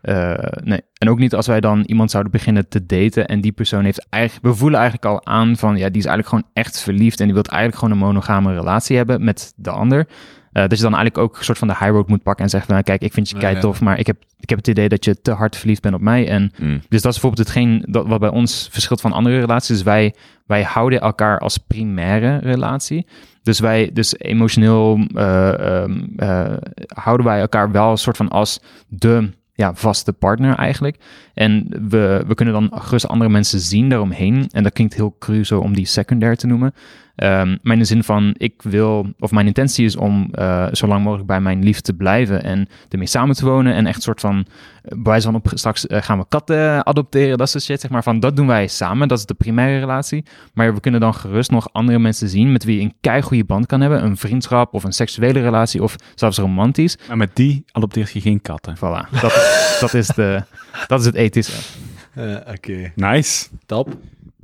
eh, 0.00 0.34
nee. 0.64 0.80
En 0.98 1.08
ook 1.10 1.18
niet 1.18 1.34
als 1.34 1.46
wij 1.46 1.60
dan 1.60 1.82
iemand 1.86 2.10
zouden 2.10 2.32
beginnen 2.32 2.68
te 2.68 2.86
daten 2.86 3.26
en 3.26 3.40
die 3.40 3.52
persoon 3.52 3.84
heeft 3.84 4.06
eigenlijk, 4.08 4.46
we 4.46 4.54
voelen 4.54 4.80
eigenlijk 4.80 5.08
al 5.12 5.26
aan 5.26 5.56
van, 5.56 5.76
ja, 5.76 5.88
die 5.88 6.02
is 6.02 6.06
eigenlijk 6.06 6.28
gewoon 6.28 6.44
echt 6.52 6.80
verliefd 6.80 7.20
en 7.20 7.24
die 7.24 7.34
wil 7.34 7.42
eigenlijk 7.42 7.82
gewoon 7.82 7.94
een 7.94 8.06
monogame 8.06 8.54
relatie 8.54 8.96
hebben 8.96 9.24
met 9.24 9.52
de 9.56 9.70
ander. 9.70 10.06
Eh, 10.52 10.62
dat 10.68 10.76
je 10.78 10.84
dan 10.84 10.94
eigenlijk 10.94 11.18
ook 11.18 11.38
een 11.38 11.44
soort 11.44 11.58
van 11.58 11.68
de 11.68 11.76
high 11.78 11.90
road 11.90 12.08
moet 12.08 12.22
pakken 12.22 12.44
en 12.44 12.50
zeggen 12.50 12.68
van, 12.68 12.78
nou, 12.78 12.88
kijk, 12.88 13.02
ik 13.02 13.12
vind 13.12 13.28
je 13.28 13.38
kei 13.38 13.58
tof, 13.58 13.80
maar 13.80 13.98
ik 13.98 14.06
heb, 14.06 14.16
ik 14.40 14.48
heb 14.48 14.58
het 14.58 14.68
idee 14.68 14.88
dat 14.88 15.04
je 15.04 15.20
te 15.20 15.30
hard 15.30 15.56
verliefd 15.56 15.82
bent 15.82 15.94
op 15.94 16.00
mij. 16.00 16.28
En 16.28 16.52
Mm. 16.58 16.80
dus 16.88 17.02
dat 17.02 17.12
is 17.14 17.20
bijvoorbeeld 17.20 17.48
hetgeen 17.48 17.84
dat, 17.88 18.06
wat 18.06 18.20
bij 18.20 18.28
ons 18.28 18.68
verschilt 18.70 19.00
van 19.00 19.12
andere 19.12 19.40
relaties. 19.40 19.68
Dus 19.68 19.82
wij, 19.82 20.14
wij 20.46 20.62
houden 20.62 21.00
elkaar 21.00 21.38
als 21.38 21.58
primaire 21.58 22.38
relatie. 22.38 23.06
Dus 23.42 23.60
wij, 23.60 23.90
dus 23.92 24.18
emotioneel 24.18 25.06
eh, 25.14 25.82
ehm, 25.82 26.00
eh, 26.16 26.56
houden 26.86 27.26
wij 27.26 27.40
elkaar 27.40 27.70
wel 27.70 27.90
een 27.90 27.98
soort 27.98 28.16
van 28.16 28.28
als 28.28 28.60
de 28.88 29.30
ja, 29.54 29.74
vaste 29.74 30.12
partner 30.12 30.54
eigenlijk. 30.54 30.96
En 31.34 31.66
we, 31.88 32.24
we 32.26 32.34
kunnen 32.34 32.54
dan 32.54 32.80
gerust 32.82 33.08
andere 33.08 33.30
mensen 33.30 33.60
zien 33.60 33.88
daaromheen. 33.88 34.48
En 34.52 34.62
dat 34.62 34.72
klinkt 34.72 34.94
heel 34.94 35.16
cru 35.18 35.44
zo 35.44 35.60
om 35.60 35.74
die 35.74 35.86
secundair 35.86 36.36
te 36.36 36.46
noemen. 36.46 36.74
Ehm, 37.16 37.56
maar 37.62 37.72
in 37.72 37.78
de 37.78 37.84
zin 37.84 38.04
van, 38.04 38.34
ik 38.36 38.62
wil, 38.62 39.06
of 39.18 39.30
mijn 39.30 39.46
intentie 39.46 39.84
is 39.84 39.96
om 39.96 40.28
eh, 40.32 40.66
zo 40.72 40.86
lang 40.86 41.02
mogelijk 41.04 41.26
bij 41.26 41.40
mijn 41.40 41.62
lief 41.64 41.80
te 41.80 41.92
blijven 41.94 42.42
en 42.44 42.68
ermee 42.88 43.06
samen 43.06 43.34
te 43.34 43.44
wonen. 43.44 43.74
En 43.74 43.86
echt 43.86 43.96
een 43.96 44.02
soort 44.02 44.20
van, 44.20 44.46
eh, 44.82 44.90
bij 44.90 45.02
wijze 45.02 45.26
van 45.26 45.34
op, 45.34 45.50
straks 45.54 45.86
eh, 45.86 46.02
gaan 46.02 46.18
we 46.18 46.24
katten 46.28 46.86
adopteren, 46.86 47.38
dat 47.38 47.50
soort 47.50 47.64
shit, 47.64 47.80
zeg 47.80 47.90
maar. 47.90 48.02
Van, 48.02 48.20
dat 48.20 48.36
doen 48.36 48.46
wij 48.46 48.66
samen, 48.66 49.08
dat 49.08 49.18
is 49.18 49.26
de 49.26 49.34
primaire 49.34 49.78
relatie. 49.78 50.24
Maar 50.54 50.74
we 50.74 50.80
kunnen 50.80 51.00
dan 51.00 51.14
gerust 51.14 51.50
nog 51.50 51.68
andere 51.72 51.98
mensen 51.98 52.28
zien 52.28 52.52
met 52.52 52.64
wie 52.64 52.76
je 52.76 52.82
een 52.82 52.94
keigoede 53.00 53.44
band 53.44 53.66
kan 53.66 53.80
hebben. 53.80 54.04
Een 54.04 54.16
vriendschap 54.16 54.74
of 54.74 54.84
een 54.84 54.92
seksuele 54.92 55.40
relatie 55.40 55.82
of 55.82 55.96
zelfs 56.14 56.38
romantisch. 56.38 56.98
Maar 57.08 57.16
met 57.16 57.36
die 57.36 57.64
adopteert 57.72 58.10
je 58.12 58.20
geen 58.20 58.40
katten. 58.42 58.76
Voilà, 58.76 59.20
dat, 59.20 59.76
dat, 59.80 59.94
is, 59.94 60.06
de, 60.06 60.42
dat 60.86 61.00
is 61.00 61.06
het 61.06 61.14
ethische. 61.14 61.78
Eh, 62.14 62.36
Oké, 62.54 62.92
Nice. 62.94 63.48
top. 63.66 63.96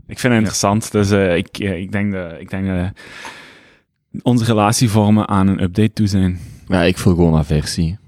Ik 0.09 0.19
vind 0.19 0.33
het 0.33 0.43
interessant. 0.43 0.93
Dus 0.93 1.11
eh, 1.11 1.37
ik, 1.37 1.59
eh, 1.59 1.79
ik 1.79 1.93
denk 1.93 2.13
dat 2.13 2.41
ik 2.41 2.51
denk 2.51 2.67
dat 2.67 2.93
onze 4.23 4.45
relatievormen 4.45 5.29
aan 5.29 5.47
een 5.47 5.63
update 5.63 5.93
toe 5.93 6.07
zijn. 6.07 6.39
Ja, 6.67 6.83
ik 6.83 6.99
voel 6.99 7.15
gewoon 7.15 7.39
aversie. 7.39 7.99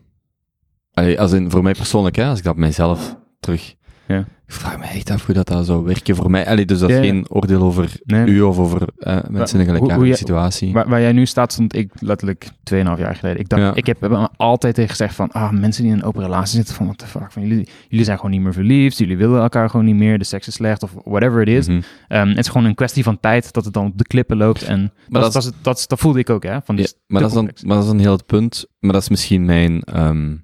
Allee, 0.93 1.21
als 1.21 1.33
in, 1.33 1.51
voor 1.51 1.63
mij 1.63 1.75
persoonlijk, 1.75 2.17
hè, 2.17 2.27
als 2.27 2.39
ik 2.39 2.45
dat 2.45 2.57
mijzelf 2.57 3.17
terug 3.41 3.75
Ja. 4.07 4.25
Ik 4.51 4.57
vraag 4.57 4.79
me 4.79 4.85
echt 4.85 5.11
af 5.11 5.27
hoe 5.27 5.35
dat, 5.35 5.47
dat 5.47 5.67
zou 5.67 5.85
werken 5.85 6.17
voor 6.17 6.31
mij. 6.31 6.47
Allee, 6.47 6.65
dus 6.65 6.79
dat 6.79 6.89
is 6.91 6.97
Ja, 6.97 7.03
ja. 7.03 7.09
geen 7.09 7.25
oordeel 7.29 7.63
over 7.63 7.93
Nee. 8.05 8.27
u 8.27 8.41
of 8.41 8.59
over 8.59 8.89
eh, 8.99 9.19
mensen 9.29 9.61
in 9.61 9.69
een 9.69 9.75
gelijkaardige 9.75 10.17
situatie. 10.17 10.73
Waar, 10.73 10.89
waar 10.89 11.01
jij 11.01 11.13
nu 11.13 11.27
staat, 11.27 11.53
stond 11.53 11.75
ik 11.77 11.93
letterlijk 12.01 12.45
2,5 12.45 12.99
jaar 12.99 13.15
geleden. 13.17 13.39
Ik, 13.41 13.49
dacht, 13.49 13.63
Ja. 13.63 13.75
ik 13.75 13.87
heb, 13.87 14.29
altijd 14.37 14.75
tegen 14.75 14.91
gezegd 14.91 15.15
van, 15.15 15.31
ah, 15.33 15.51
mensen 15.51 15.83
die 15.83 15.93
in 15.93 15.99
een 15.99 16.05
open 16.05 16.23
relatie 16.23 16.57
zitten, 16.57 16.75
van, 16.75 16.87
what 16.87 16.99
the 16.99 17.07
fuck, 17.07 17.33
van, 17.33 17.43
jullie, 17.47 17.69
jullie 17.89 18.05
zijn 18.05 18.17
gewoon 18.17 18.31
niet 18.33 18.41
meer 18.41 18.53
verliefd, 18.53 18.99
jullie 18.99 19.17
willen 19.17 19.41
elkaar 19.43 19.71
gewoon 19.71 19.87
niet 19.87 19.95
meer, 19.97 20.19
de 20.19 20.25
seks 20.25 20.47
is 20.47 20.55
slecht, 20.55 20.83
of 20.83 20.93
whatever 21.05 21.41
it 21.43 21.49
is. 21.49 21.69
Mhm. 21.69 21.81
Ehm, 22.09 22.29
het 22.29 22.39
is 22.39 22.49
gewoon 22.49 22.67
een 22.67 22.75
kwestie 22.75 23.03
van 23.03 23.21
tijd 23.21 23.53
dat 23.53 23.65
het 23.65 23.75
dan 23.75 23.87
op 23.87 23.99
de 23.99 24.05
klippen 24.07 24.37
loopt. 24.37 24.63
En 24.63 24.93
dat, 25.09 25.23
dat 25.23 25.33
dat, 25.33 25.43
is- 25.45 25.51
dat, 25.63 25.79
is- 25.79 25.87
dat 25.87 25.99
voelde 25.99 26.19
ik 26.19 26.31
ook, 26.31 26.43
hè. 26.43 26.59
Van, 26.65 26.75
maar, 27.07 27.21
dat 27.21 27.31
is 27.31 27.35
dan, 27.37 27.45
maar 27.65 27.75
dat 27.77 27.85
is 27.85 27.91
dan 27.91 27.99
heel 27.99 28.13
het 28.13 28.27
punt. 28.27 28.67
Maar 28.79 28.93
dat 28.93 29.03
is 29.03 29.09
misschien 29.09 29.45
mijn, 29.45 29.83
ehm, 29.83 30.37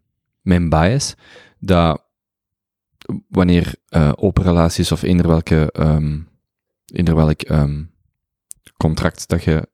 mijn 0.42 0.68
bias. 0.68 1.14
Dat 1.58 2.04
wanneer 3.28 3.74
eh, 3.88 4.12
open 4.16 4.42
relaties 4.42 4.92
of 4.92 5.02
eender 5.02 5.28
welke, 5.28 5.72
ehm, 5.72 6.18
welk 7.04 7.42
ehm, 7.42 7.82
contract 8.76 9.28
dat 9.28 9.44
je, 9.44 9.68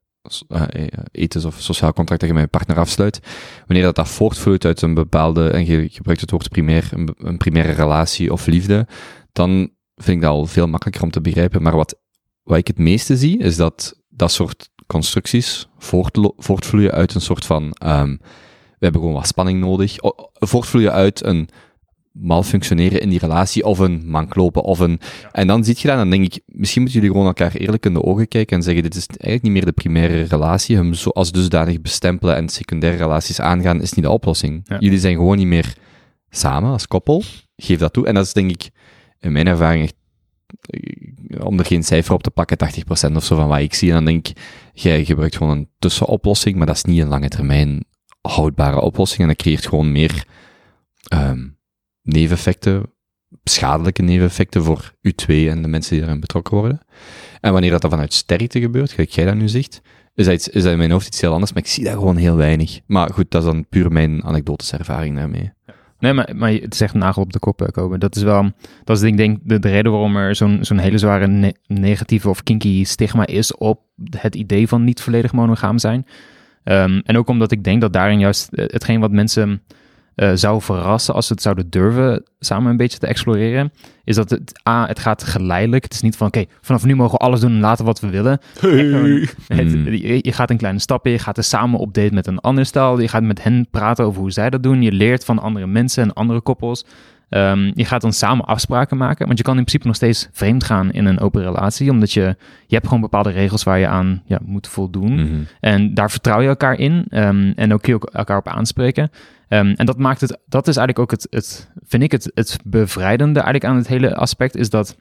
eh, 0.49 0.87
ethisch 1.11 1.45
of 1.45 1.61
sociaal 1.61 1.93
contract 1.93 2.21
dat 2.21 2.29
je 2.29 2.35
met 2.35 2.45
je 2.45 2.51
partner 2.51 2.79
afsluit, 2.79 3.21
wanneer 3.67 3.85
dat, 3.85 3.95
dat 3.95 4.09
voortvloeit 4.09 4.65
uit 4.65 4.83
een 4.83 4.95
bepaalde, 4.95 5.49
en 5.49 5.67
je 5.67 5.89
gebruikt 5.89 6.21
het 6.21 6.31
woord 6.31 6.49
primair, 6.49 6.89
een, 7.17 7.37
primaire 7.37 7.73
relatie 7.73 8.33
of 8.33 8.47
liefde, 8.47 8.87
dan 9.33 9.71
vind 9.97 10.17
ik 10.17 10.23
dat 10.23 10.31
al 10.31 10.47
veel 10.47 10.69
makkelijker 10.69 11.03
om 11.03 11.11
te 11.11 11.21
begrijpen. 11.21 11.63
Maar 11.63 11.77
wat, 11.77 11.99
wat 12.43 12.59
ik 12.59 12.67
het 12.67 12.79
meeste 12.79 13.17
zie, 13.17 13.39
is 13.39 13.57
dat 13.57 14.01
dat 14.09 14.33
soort 14.33 14.71
constructies 14.87 15.69
voortvloeien 16.37 16.91
uit 16.91 17.15
een 17.15 17.21
soort 17.21 17.45
van, 17.45 17.73
ehm, 17.73 18.11
we 18.79 18.89
hebben 18.89 19.01
gewoon 19.01 19.17
wat 19.17 19.27
spanning 19.27 19.61
nodig, 19.61 19.95
voortvloeien 20.33 20.93
uit 20.93 21.25
een 21.25 21.49
malfunctioneren 22.12 23.01
in 23.01 23.09
die 23.09 23.18
relatie, 23.18 23.64
of 23.64 23.78
een 23.78 24.02
manklopen, 24.05 24.62
of 24.62 24.78
een... 24.78 25.01
En 25.32 25.47
dan 25.47 25.64
zie 25.64 25.74
je 25.78 25.82
dat, 25.82 25.93
en 25.93 25.98
dan 25.98 26.10
denk 26.10 26.34
ik, 26.34 26.43
misschien 26.47 26.82
moeten 26.82 27.01
jullie 27.01 27.14
gewoon 27.16 27.30
elkaar 27.30 27.55
eerlijk 27.55 27.86
in 27.86 27.93
de 27.93 28.02
ogen 28.02 28.28
kijken 28.28 28.56
en 28.56 28.62
zeggen, 28.62 28.82
dit 28.82 28.94
is 28.94 29.06
eigenlijk 29.06 29.43
niet 29.43 29.52
meer 29.52 29.64
de 29.64 29.72
primaire 29.72 30.22
relatie, 30.22 30.76
hem 30.76 30.94
zo 30.94 31.10
als 31.10 31.32
dusdanig 31.32 31.80
bestempelen 31.80 32.36
en 32.36 32.48
secundaire 32.48 32.98
relaties 32.98 33.40
aangaan, 33.40 33.80
is 33.80 33.93
niet 33.93 34.05
de 34.05 34.10
oplossing. 34.10 34.60
Ja. 34.64 34.78
Jullie 34.78 34.98
zijn 34.98 35.16
gewoon 35.16 35.36
niet 35.36 35.47
meer 35.47 35.74
samen 36.30 36.70
als 36.70 36.86
koppel, 36.86 37.22
geef 37.56 37.78
dat 37.78 37.93
toe. 37.93 38.06
En 38.06 38.14
dat 38.14 38.26
is 38.26 38.32
denk 38.32 38.51
ik, 38.51 38.70
in 39.20 39.32
mijn 39.32 39.47
ervaring 39.47 39.82
echt, 39.82 39.94
eh, 40.60 41.44
om 41.44 41.59
er 41.59 41.64
geen 41.64 41.82
cijfer 41.82 42.14
op 42.14 42.22
te 42.22 42.30
plakken, 42.30 42.59
80% 42.59 43.16
of 43.16 43.24
zo 43.24 43.36
van 43.36 43.48
wat 43.48 43.59
ik 43.59 43.74
zie. 43.74 43.89
En 43.89 43.94
dan 43.94 44.05
denk 44.05 44.28
ik, 44.28 44.36
jij 44.72 45.05
gebruikt 45.05 45.36
gewoon 45.36 45.56
een 45.56 45.68
tussenoplossing, 45.78 46.56
maar 46.56 46.66
dat 46.66 46.76
is 46.76 46.84
niet 46.84 47.01
een 47.01 47.09
lange 47.09 47.28
termijn 47.28 47.84
houdbare 48.20 48.80
oplossing. 48.80 49.20
En 49.20 49.28
dat 49.28 49.36
creëert 49.36 49.66
gewoon 49.66 49.93
meer 49.93 50.24
ehm, 51.02 51.48
neveneffecten, 52.03 52.83
schadelijke 53.45 54.03
neveneffecten 54.03 54.62
voor 54.62 54.95
u 55.01 55.12
twee 55.12 55.51
en 55.51 55.62
de 55.62 55.69
mensen 55.69 55.91
die 55.93 56.01
daarin 56.01 56.20
betrokken 56.20 56.57
worden. 56.57 56.81
En 57.41 57.53
wanneer 57.53 57.70
dat 57.70 57.81
dan 57.81 57.91
vanuit 57.91 58.12
sterkte 58.12 58.61
gebeurt, 58.61 58.93
gelijk 58.93 59.11
jij 59.11 59.24
dat 59.24 59.35
nu 59.35 59.49
zegt, 59.49 59.81
is 60.15 60.27
dat, 60.27 60.51
is 60.51 60.65
in 60.65 60.79
mijn 60.79 60.91
hoofd 60.91 61.07
iets 61.07 61.20
heel 61.20 61.33
anders, 61.33 61.53
maar 61.53 61.62
ik 61.62 61.69
zie 61.69 61.85
dat 61.85 61.93
gewoon 61.93 62.16
heel 62.16 62.37
weinig. 62.37 62.81
Maar 62.87 63.12
goed, 63.12 63.31
dat 63.31 63.43
is 63.43 63.49
dan 63.49 63.69
puur 63.69 63.93
mijn 63.93 64.24
anekdotische 64.24 64.77
ervaring 64.77 65.16
daarmee. 65.16 65.53
Nee, 66.03 66.12
maar, 66.12 66.33
maar 66.37 66.53
het 66.53 66.81
een 66.81 66.99
nagel 66.99 67.23
op 67.23 67.33
de 67.33 67.39
kop, 67.39 67.62
eh, 67.62 67.69
Kobe. 67.69 67.99
Dat 67.99 68.16
is 68.16 68.23
wel, 68.23 68.51
dat 68.85 68.97
is 68.97 69.03
ik 69.03 69.16
denk 69.16 69.39
de, 69.43 69.59
de 69.59 69.69
reden 69.69 69.93
waarom 69.93 70.16
er 70.16 70.35
zo'n 70.35 70.59
zo'n 70.61 70.79
hele 70.79 70.99
zware 70.99 71.27
ne- 71.27 71.55
negatieve 71.66 72.29
of 72.29 72.43
kinky 72.43 72.85
stigma 72.85 73.27
is 73.27 73.57
op 73.57 73.81
het 74.11 74.35
idee 74.35 74.69
van 74.69 74.85
niet 74.85 75.01
volledig 75.01 75.33
monogaam 75.33 75.79
zijn. 75.79 76.07
Ehm, 76.65 77.01
en 77.05 77.16
ook 77.16 77.29
omdat 77.29 77.53
ik 77.53 77.65
denk 77.65 77.81
dat 77.81 77.93
daarin 77.93 78.19
juist 78.19 78.53
eh, 78.53 78.65
hetgeen 78.69 79.01
wat 79.01 79.11
mensen 79.11 79.62
eh, 80.14 80.30
zou 80.34 80.60
verrassen 80.62 81.14
als 81.14 81.26
ze 81.26 81.32
het 81.32 81.43
zouden 81.43 81.70
durven 81.70 82.22
samen 82.39 82.70
een 82.70 82.76
beetje 82.76 82.98
te 82.98 83.06
exploreren, 83.06 83.72
is 84.05 84.16
dat 84.16 84.30
het, 84.30 84.60
A, 84.68 84.86
het 84.86 84.98
gaat 84.98 85.24
geleidelijk. 85.24 85.82
Het 85.84 85.93
is 85.93 86.01
niet 86.02 86.16
van, 86.16 86.26
oké, 86.26 86.44
vanaf 86.60 86.84
nu 86.84 86.94
mogen 86.97 87.18
we 87.18 87.24
alles 87.24 87.40
doen 87.40 87.51
en 87.52 87.60
laten 87.60 87.84
wat 87.84 88.01
we 88.01 88.09
willen. 88.10 88.40
Het- 89.48 89.72
Hmm. 89.72 89.93
je, 89.93 90.18
je 90.22 90.32
gaat 90.32 90.51
in 90.51 90.56
kleine 90.56 90.78
stappen, 90.80 91.10
je 91.10 91.18
gaat 91.18 91.36
er 91.36 91.44
samen 91.44 91.78
op 91.78 91.94
date 91.94 92.14
met 92.14 92.26
een 92.26 92.39
ander 92.39 92.66
stel. 92.66 93.01
Je 93.01 93.09
gaat 93.09 93.22
met 93.22 93.43
hen 93.43 93.66
praten 93.70 94.05
over 94.05 94.20
hoe 94.20 94.30
zij 94.30 94.51
dat 94.51 94.62
doen. 94.62 94.82
Je 94.82 94.93
leert 94.93 95.24
van 95.24 95.39
andere 95.39 95.66
mensen 95.66 96.02
en 96.02 96.12
andere 96.12 96.40
koppels. 96.40 96.84
Ehm, 97.28 97.70
je 97.74 97.84
gaat 97.84 98.01
dan 98.01 98.12
samen 98.12 98.44
afspraken 98.44 98.97
maken. 98.97 99.26
Want 99.26 99.39
je 99.39 99.44
kan 99.44 99.56
in 99.56 99.60
principe 99.64 99.86
nog 99.86 99.97
steeds 99.97 100.28
vreemd 100.32 100.64
gaan 100.64 100.90
in 100.93 101.05
een 101.06 101.20
open 101.20 101.43
relatie. 101.43 101.90
Omdat 101.90 102.12
je, 102.12 102.20
je 102.66 102.74
hebt 102.74 102.86
gewoon 102.86 103.01
bepaalde 103.02 103.30
regels 103.30 103.62
waar 103.62 103.78
je 103.78 103.86
aan 103.86 104.22
ja, 104.26 104.39
moet 104.44 104.68
voldoen. 104.68 105.14
Mhm. 105.14 105.40
En 105.60 105.94
daar 105.94 106.10
vertrouw 106.10 106.40
je 106.40 106.48
elkaar 106.48 106.78
in. 106.78 107.05
ehm, 107.09 107.52
en 107.56 107.72
ook 107.72 107.82
kun 107.82 107.93
je 107.93 107.94
ook 108.02 108.10
elkaar 108.12 108.39
op 108.39 108.48
aanspreken. 108.48 109.10
Ehm, 109.53 109.73
en 109.77 109.87
dat 109.87 109.99
maakt 109.99 110.20
het, 110.20 110.39
dat 110.47 110.69
is 110.69 110.77
eigenlijk 110.77 110.99
ook 110.99 111.11
het, 111.11 111.27
het 111.31 111.70
vind 111.83 112.03
ik 112.03 112.12
het, 112.12 112.31
het 112.35 112.59
bevrijdende 112.65 113.41
eigenlijk 113.41 113.65
aan 113.65 113.77
het 113.77 113.89
hele 113.89 114.15
aspect, 114.15 114.57
is 114.57 114.70
dat 114.70 114.97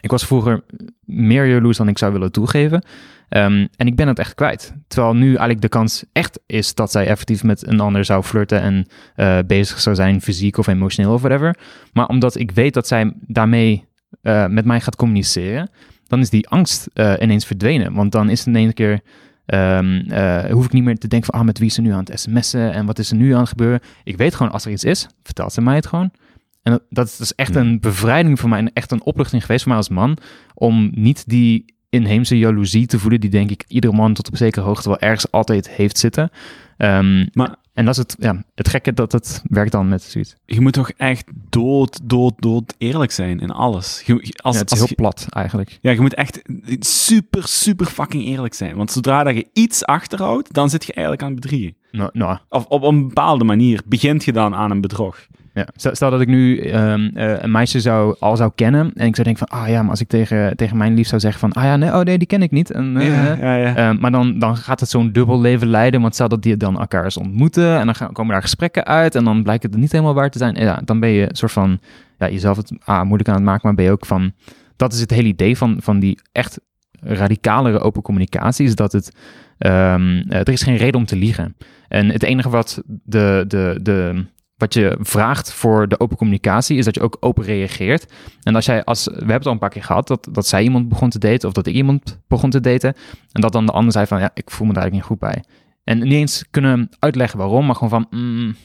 ik 0.00 0.10
was 0.10 0.26
vroeger 0.26 0.64
meer 1.04 1.46
jaloers 1.46 1.76
dan 1.76 1.88
ik 1.88 1.98
zou 1.98 2.12
willen 2.12 2.32
toegeven. 2.32 2.84
Ehm, 3.28 3.66
en 3.76 3.86
ik 3.86 3.96
ben 3.96 4.08
het 4.08 4.18
echt 4.18 4.34
kwijt. 4.34 4.74
Terwijl 4.88 5.14
nu 5.14 5.26
eigenlijk 5.26 5.60
de 5.60 5.68
kans 5.68 6.04
echt 6.12 6.40
is 6.46 6.74
dat 6.74 6.90
zij 6.90 7.06
effectief 7.06 7.44
met 7.44 7.66
een 7.66 7.80
ander 7.80 8.04
zou 8.04 8.22
flirten 8.22 8.60
en 8.60 8.86
eh, 9.14 9.38
bezig 9.46 9.80
zou 9.80 9.96
zijn, 9.96 10.22
fysiek 10.22 10.58
of 10.58 10.66
emotioneel 10.66 11.12
of 11.12 11.20
whatever. 11.20 11.58
Maar 11.92 12.06
omdat 12.06 12.36
ik 12.36 12.50
weet 12.50 12.74
dat 12.74 12.86
zij 12.86 13.12
daarmee 13.20 13.84
eh, 14.22 14.46
met 14.46 14.64
mij 14.64 14.80
gaat 14.80 14.96
communiceren, 14.96 15.70
dan 16.06 16.20
is 16.20 16.30
die 16.30 16.48
angst 16.48 16.88
eh, 16.92 17.14
ineens 17.20 17.46
verdwenen. 17.46 17.92
Want 17.92 18.12
dan 18.12 18.30
is 18.30 18.38
het 18.38 18.48
in 18.48 18.56
één 18.56 18.74
keer 18.74 19.00
Eh, 19.46 20.50
hoef 20.50 20.64
ik 20.64 20.72
niet 20.72 20.84
meer 20.84 20.98
te 20.98 21.08
denken 21.08 21.30
van, 21.30 21.40
ah, 21.40 21.46
met 21.46 21.58
wie 21.58 21.66
is 21.68 21.74
ze 21.74 21.80
nu 21.80 21.92
aan 21.92 22.04
het 22.04 22.20
sms'en 22.20 22.72
en 22.72 22.86
wat 22.86 22.98
is 22.98 23.10
er 23.10 23.16
nu 23.16 23.32
aan 23.32 23.40
het 23.40 23.48
gebeuren. 23.48 23.80
Ik 24.04 24.16
weet 24.16 24.34
gewoon, 24.34 24.52
als 24.52 24.64
er 24.64 24.70
iets 24.72 24.84
is, 24.84 25.06
vertelt 25.22 25.52
ze 25.52 25.60
mij 25.60 25.74
het 25.74 25.86
gewoon. 25.86 26.10
En 26.62 26.72
dat, 26.72 26.82
dat 26.90 27.16
is 27.20 27.34
echt 27.34 27.54
Hmm. 27.54 27.66
een 27.66 27.80
bevrijding 27.80 28.40
voor 28.40 28.48
mij 28.48 28.58
en 28.58 28.72
echt 28.72 28.90
een 28.90 29.02
opluchting 29.04 29.42
geweest 29.44 29.62
voor 29.62 29.68
mij 29.72 29.80
als 29.80 29.88
man, 29.88 30.16
om 30.54 30.90
niet 30.94 31.28
die 31.28 31.64
inheemse 31.90 32.38
jaloezie 32.38 32.86
te 32.86 32.98
voelen, 32.98 33.20
die 33.20 33.30
denk 33.30 33.50
ik 33.50 33.64
iedere 33.68 33.92
man 33.92 34.12
tot 34.14 34.28
op 34.28 34.36
zekere 34.36 34.64
hoogte 34.66 34.88
wel 34.88 34.98
ergens 34.98 35.30
altijd 35.30 35.68
heeft 35.70 35.98
zitten. 35.98 36.30
Ehm, 36.76 37.26
Maar- 37.32 37.56
en 37.76 37.84
dat 37.84 37.94
is 37.94 37.96
het, 37.96 38.16
ja, 38.18 38.44
het 38.54 38.68
gekke 38.68 38.92
dat 38.92 39.12
het 39.12 39.42
werkt 39.48 39.72
dan 39.72 39.88
met 39.88 40.02
zoiets. 40.02 40.34
Je 40.46 40.60
moet 40.60 40.72
toch 40.72 40.90
echt 40.90 41.30
dood, 41.50 42.00
dood, 42.02 42.34
dood 42.38 42.74
eerlijk 42.78 43.10
zijn 43.10 43.40
in 43.40 43.50
alles. 43.50 44.02
Je, 44.06 44.12
als, 44.14 44.54
ja, 44.54 44.60
het 44.60 44.70
is 44.70 44.70
als 44.70 44.78
heel 44.78 44.88
je- 44.88 44.94
plat 44.94 45.26
eigenlijk. 45.30 45.78
ja, 45.80 45.90
je 45.90 46.00
moet 46.00 46.14
echt 46.14 46.42
super, 46.78 47.48
super 47.48 47.86
fucking 47.86 48.24
eerlijk 48.24 48.54
zijn. 48.54 48.76
Want 48.76 48.90
zodra 48.92 49.22
dat 49.22 49.34
je 49.34 49.48
iets 49.52 49.84
achterhoudt, 49.84 50.52
dan 50.52 50.70
zit 50.70 50.84
je 50.84 50.92
eigenlijk 50.92 51.26
aan 51.26 51.32
het 51.32 51.40
bedriegen. 51.40 51.76
Nou, 51.90 52.10
nou, 52.12 52.38
Of 52.48 52.64
op 52.66 52.82
een 52.82 53.06
bepaalde 53.08 53.44
manier 53.44 53.82
begint 53.86 54.24
je 54.24 54.32
dan 54.32 54.54
aan 54.54 54.70
een 54.70 54.80
bedrog. 54.80 55.26
Ja, 55.56 55.66
stel, 55.76 55.94
stel 55.94 56.10
dat 56.10 56.20
ik 56.20 56.28
nu 56.28 56.58
ehm, 56.58 57.08
eh, 57.14 57.42
een 57.42 57.50
meisje 57.50 57.80
zou, 57.80 58.16
al 58.18 58.36
zou 58.36 58.50
kennen 58.54 58.90
en 58.94 59.06
ik 59.06 59.14
zou 59.14 59.26
denken 59.26 59.48
van, 59.48 59.58
ah 59.58 59.68
ja, 59.68 59.80
maar 59.82 59.90
als 59.90 60.00
ik 60.00 60.08
tegen, 60.08 60.56
tegen 60.56 60.76
mijn 60.76 60.94
lief 60.94 61.08
zou 61.08 61.20
zeggen 61.20 61.40
van, 61.40 61.52
ah 61.52 61.64
ja, 61.64 61.76
nee, 61.76 61.88
oh 61.92 62.00
nee, 62.00 62.18
die 62.18 62.26
ken 62.26 62.42
ik 62.42 62.50
niet. 62.50 62.70
En, 62.70 62.96
eh, 62.96 63.06
Ja, 63.06 63.34
ja, 63.34 63.54
ja. 63.54 63.74
eh, 63.74 63.98
maar 63.98 64.10
dan, 64.10 64.38
dan 64.38 64.56
gaat 64.56 64.80
het 64.80 64.88
zo'n 64.88 65.12
dubbel 65.12 65.40
leven 65.40 65.68
leiden, 65.68 66.00
want 66.00 66.14
stel 66.14 66.28
dat 66.28 66.42
die 66.42 66.56
dan 66.56 66.78
elkaar 66.78 67.04
eens 67.04 67.16
ontmoeten 67.16 67.78
en 67.78 67.84
dan 67.84 67.94
gaan, 67.94 68.12
komen 68.12 68.32
daar 68.32 68.42
gesprekken 68.42 68.84
uit 68.84 69.14
en 69.14 69.24
dan 69.24 69.42
blijkt 69.42 69.62
het 69.62 69.76
niet 69.76 69.92
helemaal 69.92 70.14
waar 70.14 70.30
te 70.30 70.38
zijn. 70.38 70.54
Ja, 70.54 70.80
dan 70.84 71.00
ben 71.00 71.10
je 71.10 71.28
een 71.28 71.36
soort 71.36 71.52
van, 71.52 71.78
ja, 72.18 72.30
jezelf 72.30 72.56
het 72.56 72.72
ah, 72.84 73.02
moeilijk 73.02 73.28
aan 73.28 73.34
het 73.34 73.44
maken, 73.44 73.60
maar 73.62 73.74
ben 73.74 73.84
je 73.84 73.90
ook 73.90 74.06
van, 74.06 74.32
dat 74.76 74.92
is 74.92 75.00
het 75.00 75.10
hele 75.10 75.28
idee 75.28 75.56
van, 75.56 75.76
van 75.80 75.98
die 75.98 76.18
echt 76.32 76.60
radicalere 77.00 77.78
open 77.78 78.02
communicatie, 78.02 78.66
is 78.66 78.74
dat 78.74 78.92
het, 78.92 79.16
ehm, 79.58 80.22
eh, 80.28 80.38
er 80.38 80.48
is 80.48 80.62
geen 80.62 80.76
reden 80.76 81.00
om 81.00 81.06
te 81.06 81.16
liegen. 81.16 81.56
En 81.88 82.08
het 82.08 82.22
enige 82.22 82.48
wat 82.48 82.82
de, 82.84 83.44
de, 83.48 83.78
de, 83.82 84.24
wat 84.56 84.74
je 84.74 84.96
vraagt 85.00 85.52
voor 85.52 85.88
de 85.88 86.00
open 86.00 86.16
communicatie 86.16 86.76
is 86.76 86.84
dat 86.84 86.94
je 86.94 87.00
ook 87.00 87.16
open 87.20 87.44
reageert. 87.44 88.12
En 88.42 88.54
als 88.54 88.64
jij, 88.64 88.84
als, 88.84 89.04
we 89.04 89.12
hebben 89.12 89.34
het 89.34 89.46
al 89.46 89.52
een 89.52 89.58
paar 89.58 89.70
keer 89.70 89.82
gehad, 89.82 90.08
dat, 90.08 90.28
dat 90.30 90.46
zij 90.46 90.62
iemand 90.62 90.88
begon 90.88 91.10
te 91.10 91.18
daten 91.18 91.48
of 91.48 91.54
dat 91.54 91.66
ik 91.66 91.74
iemand 91.74 92.20
begon 92.28 92.50
te 92.50 92.60
daten. 92.60 92.94
En 93.32 93.40
dat 93.40 93.52
dan 93.52 93.66
de 93.66 93.72
ander 93.72 93.92
zei 93.92 94.06
van, 94.06 94.20
ja, 94.20 94.30
ik 94.34 94.50
voel 94.50 94.66
me 94.66 94.72
daar 94.72 94.82
eigenlijk 94.82 95.10
niet 95.10 95.20
goed 95.20 95.30
bij. 95.30 95.44
En 95.84 95.98
niet 95.98 96.12
eens 96.12 96.44
kunnen 96.50 96.88
uitleggen 96.98 97.38
waarom, 97.38 97.66
maar 97.66 97.74
gewoon 97.74 97.90
van, 97.90 98.06
mm, 98.10 98.56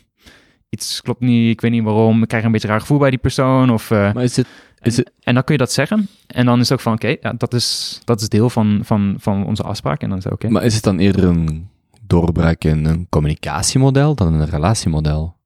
iets 0.70 1.02
klopt 1.02 1.20
niet, 1.20 1.50
ik 1.50 1.62
weet 1.62 1.72
niet 1.72 1.84
waarom, 1.84 2.22
ik 2.22 2.28
krijg 2.28 2.44
een 2.44 2.52
beetje 2.52 2.68
raar 2.68 2.80
gevoel 2.80 2.98
bij 2.98 3.10
die 3.10 3.20
persoon. 3.20 3.70
Of, 3.70 3.92
eh, 3.92 4.14
Maar 4.14 4.24
is 4.24 4.36
het, 4.36 4.48
is 4.82 4.98
en, 4.98 5.04
het, 5.04 5.14
en 5.20 5.34
dan 5.34 5.44
kun 5.44 5.54
je 5.54 5.60
dat 5.60 5.72
zeggen. 5.72 6.08
En 6.28 6.46
dan 6.46 6.60
is 6.60 6.70
het 6.70 6.78
ook 6.78 6.84
van, 6.84 6.94
oké, 6.94 7.16
ja, 7.22 7.34
dat, 7.34 7.54
is, 7.54 8.00
dat 8.04 8.22
is 8.22 8.30
deel 8.30 8.50
van, 8.50 8.80
van, 8.84 9.16
van 9.20 9.46
onze 9.46 9.64
afspraak. 9.64 10.02
En 10.02 10.10
dan 10.10 10.18
is 10.18 10.24
het 10.24 10.34
oké. 10.34 10.50
maar 10.50 10.64
is 10.64 10.74
het 10.74 10.84
dan 10.84 11.00
eerder 11.00 11.24
een 11.24 11.70
doorbraak 12.02 12.64
in 12.64 12.86
een 12.86 13.08
communicatiemodel 13.10 14.16
dan 14.16 14.34
een 14.34 14.50
relatiemodel? 14.50 15.40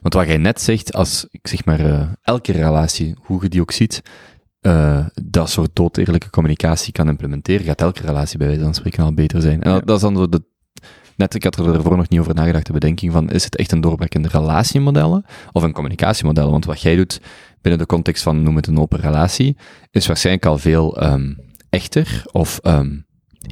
Want 0.00 0.14
wat 0.14 0.26
jij 0.26 0.36
net 0.36 0.60
zegt, 0.60 0.92
als 0.92 1.26
ik 1.30 1.48
zeg 1.48 1.64
maar 1.64 1.80
eh, 1.80 2.02
elke 2.22 2.52
relatie, 2.52 3.16
hoe 3.22 3.42
je 3.42 3.48
die 3.48 3.60
ook 3.60 3.72
ziet, 3.72 4.02
eh, 4.60 5.06
dat 5.24 5.50
soort 5.50 5.70
doodeerlijke 5.72 6.30
communicatie 6.30 6.92
kan 6.92 7.08
implementeren, 7.08 7.64
gaat 7.66 7.80
elke 7.80 8.02
relatie 8.02 8.38
bij 8.38 8.46
wijze 8.46 8.62
van 8.62 8.74
spreken 8.74 9.04
al 9.04 9.14
beter 9.14 9.40
zijn. 9.40 9.62
En 9.62 9.82
dat, 9.84 9.96
is 9.96 10.02
dan 10.02 10.16
zo 10.16 10.28
de, 10.28 10.42
net, 11.16 11.34
ik 11.34 11.44
had 11.44 11.56
er 11.56 11.74
ervoor 11.74 11.96
nog 11.96 12.08
niet 12.08 12.20
over 12.20 12.34
nagedacht, 12.34 12.66
de 12.66 12.72
bedenking 12.72 13.12
van, 13.12 13.30
is 13.30 13.44
het 13.44 13.56
echt 13.56 13.72
een 13.72 13.80
doorbraak 13.80 14.14
in 14.14 14.22
de 14.22 14.28
relatiemodellen 14.28 15.24
of 15.52 15.62
een 15.62 15.72
communicatiemodel? 15.72 16.50
Want 16.50 16.64
wat 16.64 16.80
jij 16.80 16.96
doet 16.96 17.20
binnen 17.60 17.80
de 17.80 17.86
context 17.86 18.22
van, 18.22 18.42
noem 18.42 18.56
het 18.56 18.66
een 18.66 18.78
open 18.78 19.00
relatie, 19.00 19.56
is 19.90 20.06
waarschijnlijk 20.06 20.46
al 20.46 20.58
veel 20.58 20.96
ehm, 20.96 21.34
echter 21.70 22.22
of 22.32 22.58
ehm, 22.62 22.96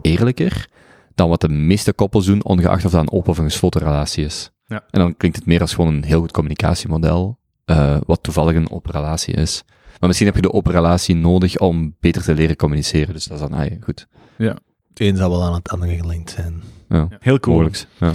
eerlijker 0.00 0.68
dan 1.14 1.28
wat 1.28 1.40
de 1.40 1.48
meeste 1.48 1.92
koppels 1.92 2.26
doen, 2.26 2.44
ongeacht 2.44 2.84
of 2.84 2.90
dat 2.90 3.00
een 3.00 3.12
open 3.12 3.30
of 3.30 3.38
een 3.38 3.50
gesloten 3.50 3.80
relatie 3.80 4.24
is. 4.24 4.50
Ja. 4.66 4.84
En 4.90 5.00
dan 5.00 5.16
klinkt 5.16 5.36
het 5.36 5.46
meer 5.46 5.60
als 5.60 5.74
gewoon 5.74 5.94
een 5.94 6.04
heel 6.04 6.20
goed 6.20 6.32
communicatiemodel, 6.32 7.38
eh, 7.64 7.96
wat 8.06 8.22
toevallig 8.22 8.54
een 8.54 8.70
open 8.70 8.92
relatie 8.92 9.34
is. 9.34 9.62
Maar 10.00 10.08
misschien 10.08 10.26
heb 10.26 10.36
je 10.36 10.42
de 10.42 10.52
open 10.52 10.72
relatie 10.72 11.16
nodig 11.16 11.58
om 11.58 11.94
beter 12.00 12.22
te 12.22 12.34
leren 12.34 12.56
communiceren. 12.56 13.14
Dus 13.14 13.24
dat 13.24 13.40
is 13.40 13.48
dan, 13.48 13.58
ah, 13.58 13.66
ja, 13.66 13.76
goed. 13.80 14.06
Het 14.36 14.60
een 14.94 15.16
zal 15.16 15.30
wel 15.30 15.42
aan 15.44 15.54
het 15.54 15.68
andere 15.68 15.96
gelinkt 15.96 16.30
zijn. 16.30 16.62
Ja, 16.88 17.08
Heel 17.20 17.40
cool. 17.40 17.68
Ja. 17.98 18.12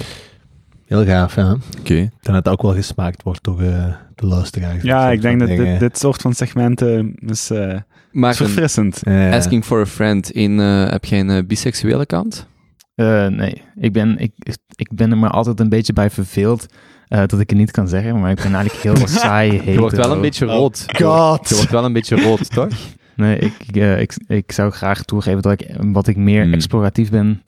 Heel 0.85 1.05
gaaf, 1.05 1.35
ja. 1.35 1.57
Oké. 1.79 1.95
Dan 2.21 2.33
dat 2.33 2.45
het 2.45 2.47
ook 2.47 2.61
wel 2.61 2.73
gesmaakt 2.73 3.23
wordt 3.23 3.43
door 3.43 3.61
eh, 3.61 3.93
de 4.15 4.25
luisteraars. 4.25 4.83
Ja, 4.83 5.11
ik 5.11 5.21
denk 5.21 5.39
dat 5.39 5.47
dit, 5.47 5.79
dit 5.79 5.97
soort 5.97 6.21
van 6.21 6.33
segmenten 6.33 7.15
is, 7.19 7.49
eh, 7.49 7.77
Maar 8.11 8.31
is 8.31 8.39
een 8.39 8.45
verfrissend. 8.45 9.03
Eh, 9.03 9.33
asking 9.33 9.65
for 9.65 9.79
a 9.81 9.85
friend, 9.85 10.31
in, 10.31 10.59
eh, 10.59 10.89
heb 10.89 11.05
jij 11.05 11.19
een 11.19 11.29
eh, 11.29 11.43
biseksuele 11.47 12.05
kant? 12.05 12.47
Eh, 12.95 13.27
nee, 13.27 13.61
ik 13.75 13.93
ben, 13.93 14.17
ik, 14.17 14.31
ik 14.75 14.89
ben 14.95 15.11
er 15.11 15.17
maar 15.17 15.29
altijd 15.29 15.59
een 15.59 15.69
beetje 15.69 15.93
bij 15.93 16.09
verveeld 16.09 16.65
eh, 17.07 17.19
dat 17.19 17.39
ik 17.39 17.49
het 17.49 17.59
niet 17.59 17.71
kan 17.71 17.87
zeggen, 17.87 18.19
maar 18.19 18.29
ik 18.31 18.41
ben 18.43 18.53
eigenlijk 18.55 18.83
heel 18.97 19.07
saai 19.19 19.51
hetero. 19.51 19.71
Je 19.71 19.79
wordt 19.79 19.95
wel 19.95 20.11
een 20.11 20.21
beetje 20.21 20.45
Oh, 20.47 20.51
rood. 20.53 20.83
Je 20.87 21.03
wordt- 21.03 21.27
God. 21.37 21.49
Je 21.49 21.55
wordt 21.55 21.71
wel 21.71 21.85
een 21.85 21.93
beetje 21.93 22.21
rood, 22.21 22.49
toch? 22.53 22.67
Nee, 23.15 23.37
ik, 23.37 23.53
ik, 23.67 23.75
eh, 23.75 23.99
ik, 24.01 24.13
ik 24.27 24.51
zou 24.51 24.71
graag 24.71 25.03
toegeven 25.03 25.41
dat 25.41 25.51
ik, 25.51 25.75
wat 25.79 26.07
ik 26.07 26.15
meer 26.17 26.43
Hmm. 26.43 26.53
exploratief 26.53 27.09
ben 27.09 27.41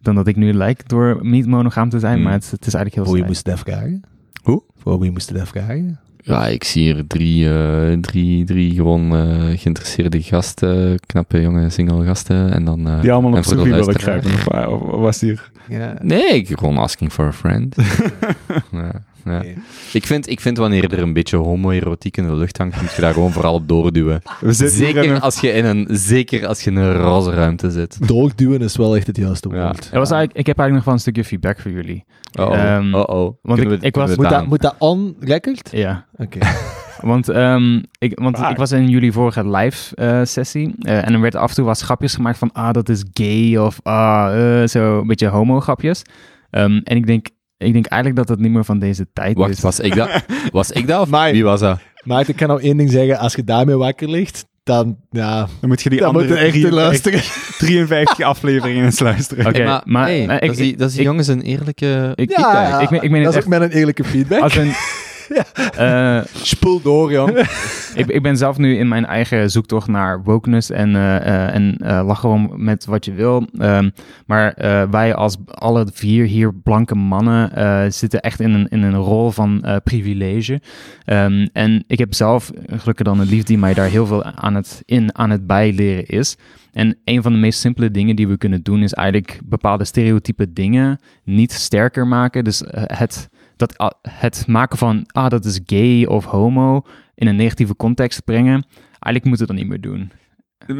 dan 0.00 0.14
dat 0.14 0.26
ik 0.26 0.36
nu 0.36 0.52
lijk 0.52 0.88
door 0.88 1.18
niet 1.22 1.46
monogaam 1.46 1.88
te 1.88 1.98
zijn, 1.98 2.14
Hmm. 2.14 2.22
maar 2.22 2.32
het, 2.32 2.50
het 2.50 2.66
is 2.66 2.74
eigenlijk 2.74 2.94
heel 2.94 3.04
Voor 3.04 3.12
wie 3.12 3.22
saai. 3.22 3.32
moest 3.34 3.46
je 3.46 3.50
dat 3.50 3.60
vragen? 3.76 4.02
Hoe? 4.42 4.62
Voor 4.76 4.98
wie 5.00 5.10
moest 5.10 5.34
dat 5.34 5.48
vragen? 5.48 6.00
Ja, 6.28 6.46
ik 6.46 6.64
zie 6.64 6.82
hier 6.92 7.06
drie, 7.06 7.50
eh, 7.52 7.92
drie, 8.00 8.44
drie 8.44 8.74
gewoon 8.74 9.16
eh, 9.16 9.58
geïnteresseerde 9.58 10.22
gasten, 10.22 10.98
knappe 11.06 11.40
jonge 11.40 11.70
single 11.70 12.04
gasten. 12.04 12.52
En 12.52 12.64
dan, 12.64 12.88
eh, 12.88 13.00
Die 13.00 13.12
allemaal 13.12 13.32
op 13.32 13.44
Sophie 13.44 13.72
willen 13.72 13.94
kruipen. 13.94 14.32
Of, 14.32 14.44
wa- 14.44 14.66
of 14.68 15.00
was 15.00 15.18
die 15.18 15.30
er? 15.32 15.50
Ja. 15.68 15.94
Nee, 16.02 16.28
ik 16.34 16.48
gewoon 16.58 16.78
asking 16.78 17.12
for 17.12 17.24
a 17.26 17.32
friend. 17.32 17.76
ja, 18.72 19.02
ja. 19.24 19.42
Ik, 19.92 20.06
vind, 20.06 20.28
ik 20.30 20.40
vind 20.40 20.56
wanneer 20.56 20.92
er 20.92 20.98
een 20.98 21.12
beetje 21.12 21.36
homoerotiek 21.36 22.16
in 22.16 22.26
de 22.26 22.34
lucht 22.34 22.58
hangt, 22.58 22.80
moet 22.80 22.92
je 22.94 23.00
daar 23.00 23.12
gewoon 23.12 23.32
vooral 23.32 23.54
op 23.54 23.68
doorduwen. 23.68 24.20
We 24.40 24.52
Zeker 24.52 25.10
een- 25.10 25.20
als 25.20 25.40
je 25.40 25.50
in 25.52 25.64
een, 25.64 25.86
zeker 25.90 26.46
als 26.46 26.60
je 26.62 26.70
in 26.70 26.76
een 26.76 26.94
roze 26.96 27.30
ruimte 27.30 27.70
zit. 27.70 28.08
Doorduwen 28.08 28.60
is 28.60 28.76
wel 28.76 28.96
echt 28.96 29.06
het 29.06 29.16
juiste 29.16 29.48
Ja. 29.48 29.62
woord. 29.62 29.90
Was 29.90 30.10
eigenlijk, 30.10 30.38
ik 30.38 30.46
heb 30.46 30.58
eigenlijk 30.58 30.72
nog 30.74 30.84
wel 30.84 30.94
een 30.94 31.00
stukje 31.00 31.24
feedback 31.24 31.60
voor 31.60 31.70
jullie. 31.70 32.04
Ehm, 32.32 32.94
oh 32.94 33.34
want 33.42 33.60
ik- 33.60 33.82
ik 33.82 33.94
was- 33.94 34.16
Moet 34.16 34.28
dat, 34.28 34.46
moet 34.46 34.62
dat 34.62 34.74
on-record? 34.78 35.68
Ja, 35.72 36.06
Oké. 36.16 36.38
want, 37.00 37.28
ehm, 37.28 37.82
ik, 37.98 38.18
want 38.20 38.38
ik 38.38 38.56
was 38.56 38.72
in 38.72 38.88
jullie 38.88 39.12
vorige 39.12 39.48
live 39.50 39.96
eh, 39.96 40.20
sessie 40.24 40.74
eh, 40.78 41.06
en 41.06 41.12
er 41.14 41.20
werd 41.20 41.34
af 41.34 41.48
en 41.48 41.54
toe 41.54 41.64
wat 41.64 41.80
grapjes 41.80 42.14
gemaakt 42.14 42.38
van 42.38 42.52
ah, 42.52 42.72
dat 42.72 42.88
is 42.88 43.04
gay 43.12 43.56
of 43.56 43.80
ah, 43.82 44.60
eh, 44.62 44.68
zo 44.68 45.00
een 45.00 45.06
beetje 45.06 45.26
homo 45.28 45.60
grapjes. 45.60 46.02
Ehm, 46.50 46.80
en 46.84 46.96
ik 46.96 47.06
denk, 47.06 47.26
ik 47.58 47.72
denk 47.72 47.86
eigenlijk 47.86 48.26
dat 48.26 48.28
het 48.36 48.38
niet 48.44 48.52
meer 48.52 48.64
van 48.64 48.78
deze 48.78 49.06
tijd 49.12 49.36
Wacht, 49.36 49.50
is. 49.50 49.60
was 49.60 49.80
ik 49.80 49.94
dat? 49.94 50.24
Was 50.52 50.70
ik 50.70 50.86
dat 50.86 51.00
of 51.00 51.08
Maar- 51.08 51.32
wie 51.32 51.44
was 51.44 51.60
dat? 51.60 51.78
Maar 52.04 52.28
ik 52.28 52.36
kan 52.36 52.48
nou 52.48 52.60
één 52.62 52.76
ding 52.76 52.90
zeggen. 52.90 53.18
Als 53.18 53.34
je 53.34 53.44
daarmee 53.44 53.76
wakker 53.76 54.08
ligt, 54.10 54.46
dan, 54.62 54.96
ja, 55.10 55.36
Dan 55.60 55.68
moet 55.68 55.82
je 55.82 55.90
die 55.90 55.98
dan 55.98 56.12
moet 56.12 56.22
andere 56.22 56.40
je 56.40 56.46
echt 56.46 56.52
53 56.52 56.84
luisteren. 56.84 57.20
53 57.58 58.20
afleveringen 58.34 58.84
eens 58.84 58.98
luisteren. 58.98 59.46
Oké, 59.46 59.56
Hey, 59.56 59.66
maar, 59.66 59.82
maar, 59.84 60.06
hey, 60.06 60.20
ik- 60.22 60.28
dat 60.40 60.50
is 60.50 60.56
die, 60.56 60.76
dat 60.76 60.86
is 60.88 60.92
die 60.92 61.02
ik- 61.02 61.08
jongens 61.08 61.26
een 61.28 61.40
eerlijke... 61.42 62.12
Ik, 62.14 62.30
Ja, 62.30 62.36
ik, 62.36 62.44
ja, 62.68 62.80
ik, 62.96 63.02
ik 63.02 63.10
meen 63.10 63.22
dat 63.22 63.34
het 63.34 63.42
is 63.42 63.48
ook 63.48 63.52
echt 63.52 63.60
met 63.60 63.70
een 63.72 63.78
eerlijke 63.78 64.04
feedback. 64.04 64.40
als 64.40 64.56
een... 64.56 64.72
eh, 65.76 66.20
Spul 66.32 66.82
door, 66.82 67.12
jong. 67.12 67.38
ik, 67.94 68.06
ik 68.06 68.22
ben 68.22 68.36
zelf 68.36 68.58
nu 68.58 68.76
in 68.76 68.88
mijn 68.88 69.06
eigen 69.06 69.50
zoektocht 69.50 69.88
naar 69.88 70.22
wokeness 70.22 70.70
en, 70.70 70.96
eh, 70.96 71.54
en 71.54 71.76
lach 72.06 72.20
gewoon 72.20 72.52
met 72.56 72.84
wat 72.84 73.04
je 73.04 73.12
wil. 73.12 73.46
Ehm, 73.58 73.90
maar 74.26 74.54
wij 74.90 75.14
als 75.14 75.36
alle 75.46 75.86
vier 75.92 76.24
hier 76.24 76.54
blanke 76.54 76.94
mannen 76.94 77.92
zitten 77.92 78.20
echt 78.20 78.40
in 78.40 78.52
een, 78.52 78.68
in 78.68 78.82
een 78.82 78.96
rol 78.96 79.30
van 79.30 79.64
privilege. 79.84 80.60
Ehm, 81.04 81.46
en 81.52 81.84
ik 81.86 81.98
heb 81.98 82.14
zelf 82.14 82.50
gelukkig 82.66 83.06
dan 83.06 83.20
een 83.20 83.28
lief 83.28 83.42
die 83.42 83.58
mij 83.58 83.74
daar 83.74 83.88
heel 83.88 84.06
veel 84.06 84.24
aan 84.24 84.54
het, 84.54 84.82
in 84.84 85.16
aan 85.16 85.30
het 85.30 85.46
bijleren 85.46 86.06
is. 86.06 86.36
En 86.72 86.96
een 87.04 87.22
van 87.22 87.32
de 87.32 87.38
meest 87.38 87.60
simpele 87.60 87.90
dingen 87.90 88.16
die 88.16 88.28
we 88.28 88.36
kunnen 88.36 88.62
doen 88.62 88.82
is 88.82 88.92
eigenlijk 88.92 89.40
bepaalde 89.44 89.84
stereotype 89.84 90.52
dingen 90.52 90.98
niet 91.24 91.52
sterker 91.52 92.06
maken. 92.06 92.44
Dus 92.44 92.62
het, 92.72 93.28
dat, 93.58 93.78
ah, 93.78 93.90
het 94.08 94.46
maken 94.46 94.78
van, 94.78 95.04
ah, 95.06 95.28
dat 95.30 95.44
is 95.44 95.60
gay 95.66 96.04
of 96.04 96.24
homo 96.24 96.82
in 97.14 97.26
een 97.26 97.36
negatieve 97.36 97.76
context 97.76 98.24
brengen. 98.24 98.66
Eigenlijk 98.98 99.24
moeten 99.24 99.46
we 99.46 99.52
dat 99.52 99.62
niet 99.62 99.68
meer 99.68 99.80
doen. 99.80 100.12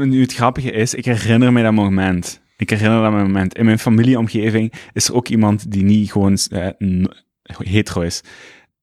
Nu, 0.08 0.20
het 0.20 0.34
grappige 0.34 0.70
is, 0.70 0.94
ik 0.94 1.04
herinner 1.04 1.52
me 1.52 1.62
dat 1.62 1.72
moment. 1.72 2.40
Ik 2.56 2.70
herinner 2.70 3.02
dat 3.02 3.12
moment. 3.12 3.54
In 3.56 3.64
mijn 3.64 3.78
familieomgeving 3.78 4.72
is 4.92 5.08
er 5.08 5.14
ook 5.14 5.28
iemand 5.28 5.70
die 5.70 5.84
niet 5.84 6.12
gewoon 6.12 6.36
eh, 6.50 6.68
n- 6.84 7.10
hetero 7.42 8.00
is. 8.00 8.22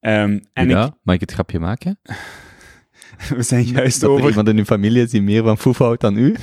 Ehm, 0.00 0.38
en 0.52 0.68
ja, 0.68 0.96
mag 1.02 1.14
ik 1.14 1.20
het 1.20 1.32
grapje 1.32 1.58
maken? 1.58 1.98
ik, 2.02 2.16
we 3.36 3.42
zijn 3.42 3.64
juist 3.64 4.00
Dat 4.00 4.10
er 4.10 4.16
over... 4.16 4.28
iemand 4.28 4.48
in 4.48 4.58
uw 4.58 4.64
familie 4.64 5.02
is 5.02 5.10
die 5.10 5.22
meer 5.22 5.42
van 5.42 5.58
foef 5.58 5.78
houdt 5.78 6.00
dan 6.00 6.16
u? 6.16 6.34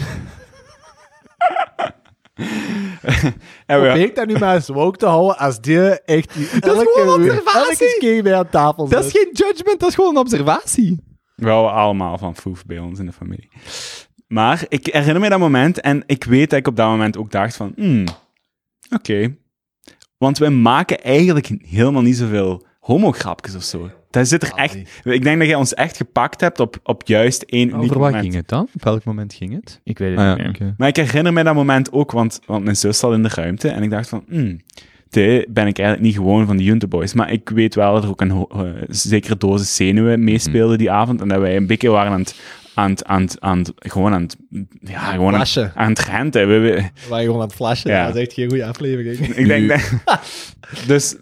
en 3.65 3.81
we- 3.81 3.85
Probeer 3.87 3.99
ik 3.99 4.15
dat 4.15 4.27
nu 4.27 4.37
maar 4.37 4.55
eens 4.55 4.67
woke 4.67 4.97
te 4.97 5.05
houden 5.05 5.37
als 5.37 5.61
die 5.61 5.79
echt 5.79 6.33
die 6.33 6.47
elke, 6.59 7.13
observatie. 7.15 7.69
elke 7.69 7.95
keer 7.99 8.23
bij 8.23 8.35
aan 8.35 8.49
tafel 8.49 8.87
Dat 8.87 9.05
is 9.05 9.11
geen 9.11 9.29
judgment, 9.31 9.79
dat 9.79 9.89
is 9.89 9.95
gewoon 9.95 10.09
een 10.15 10.21
observatie. 10.21 10.99
We 11.35 11.49
houden 11.49 11.73
allemaal 11.73 12.17
van 12.17 12.35
foef 12.35 12.65
bij 12.65 12.79
ons 12.79 12.99
in 12.99 13.05
de 13.05 13.11
familie. 13.11 13.49
Maar 14.27 14.65
ik 14.67 14.85
herinner 14.85 15.19
me 15.19 15.29
dat 15.29 15.39
moment 15.39 15.81
en 15.81 16.03
ik 16.05 16.23
weet 16.23 16.49
dat 16.49 16.59
ik 16.59 16.67
op 16.67 16.75
dat 16.75 16.87
moment 16.87 17.17
ook 17.17 17.31
dacht 17.31 17.55
van, 17.55 17.73
hmm, 17.75 18.05
oké. 18.95 19.35
Want 20.17 20.37
we 20.37 20.49
maken 20.49 21.03
eigenlijk 21.03 21.51
helemaal 21.61 22.01
niet 22.01 22.17
zoveel 22.17 22.65
homograpjes 22.83 23.55
of 23.55 23.63
zo. 23.63 23.89
Dat 24.09 24.27
zit 24.27 24.43
er 24.43 24.51
echt... 24.55 24.75
Ik 25.03 25.23
denk 25.23 25.37
dat 25.39 25.47
jij 25.47 25.55
ons 25.55 25.73
echt 25.73 25.97
gepakt 25.97 26.41
hebt 26.41 26.59
op, 26.59 26.75
op 26.83 27.01
juist 27.05 27.43
één 27.43 27.69
uniek 27.69 27.75
Over 27.83 27.87
wat 27.87 27.97
moment. 27.99 28.21
ging 28.23 28.33
het 28.35 28.47
dan? 28.47 28.67
Op 28.73 28.83
welk 28.83 29.03
moment 29.03 29.33
ging 29.33 29.53
het? 29.53 29.79
Ik 29.83 29.97
weet 29.97 30.09
het 30.09 30.19
Ah, 30.19 30.27
niet 30.27 30.37
ja, 30.37 30.43
meer. 30.43 30.51
oké. 30.53 30.73
Maar 30.77 30.87
ik 30.87 30.95
herinner 30.95 31.33
me 31.33 31.43
dat 31.43 31.53
moment 31.55 31.91
ook, 31.91 32.11
want, 32.11 32.39
want 32.45 32.63
mijn 32.63 32.75
zus 32.75 32.99
zat 32.99 33.13
in 33.13 33.23
de 33.23 33.29
ruimte 33.35 33.69
en 33.69 33.83
ik 33.83 33.89
dacht 33.89 34.09
van, 34.09 34.23
hmm, 34.29 34.61
dit 35.09 35.53
ben 35.53 35.67
ik 35.67 35.77
eigenlijk 35.79 36.01
niet 36.07 36.15
gewoon 36.15 36.45
van 36.45 36.57
de 36.57 36.63
Junte 36.63 36.87
Boys. 36.87 37.13
Maar 37.13 37.31
ik 37.31 37.49
weet 37.49 37.75
wel 37.75 37.93
dat 37.93 38.03
er 38.03 38.09
ook 38.09 38.21
een 38.21 38.29
ho- 38.31 38.47
eh, 38.51 38.63
zekere 38.89 39.37
dosis 39.37 39.75
zenuwen 39.75 40.23
meespeelde 40.23 40.77
die 40.77 40.91
avond 40.91 41.21
en 41.21 41.27
dat 41.27 41.39
wij 41.39 41.55
een 41.55 41.67
beetje 41.67 41.89
waren 41.89 42.11
aan 42.11 42.19
het, 42.19 42.35
aan 42.75 42.89
het, 42.89 43.05
aan 43.05 43.21
het, 43.21 43.37
aan 43.41 43.57
het- 43.57 43.71
gewoon 43.77 44.13
aan 44.13 44.21
het, 44.21 44.35
ja, 44.81 44.99
gewoon 44.99 45.33
aan, 45.33 45.39
het- 45.39 45.49
Flashen. 45.49 45.71
aan 45.75 45.89
het 45.89 45.99
renten. 45.99 46.47
We, 46.47 46.57
we- 46.57 46.83
Waar 47.09 47.19
je 47.19 47.25
gewoon 47.25 47.41
aan 47.41 47.47
het 47.47 47.55
flashen. 47.55 47.91
Ja. 47.91 48.05
Dat 48.05 48.15
is 48.15 48.21
echt 48.21 48.33
geen 48.33 48.49
goede 48.49 48.65
aflevering. 48.65 49.17
ik 49.35 49.47
denk 49.47 49.67
dat... 49.69 49.91
dus 50.87 51.15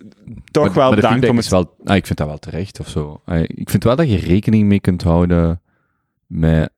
toch 0.52 0.66
Maar- 0.66 0.74
wel 0.74 0.86
maar 0.88 0.96
de 0.96 1.02
dank 1.02 1.14
feedback 1.14 1.30
om 1.32 1.38
het... 1.38 1.48
wel, 1.50 1.76
ah, 1.84 1.96
ik 1.96 2.06
vind 2.06 2.18
dat 2.18 2.28
wel 2.28 2.38
terecht 2.40 2.80
of 2.80 2.88
zo. 2.90 3.22
Ah, 3.26 3.40
ik 3.40 3.70
vind 3.70 3.84
wel 3.84 3.96
dat 3.96 4.10
je 4.10 4.18
rekening 4.18 4.68
mee 4.68 4.80
kunt 4.80 5.04
houden 5.04 5.62
met, 6.28 6.72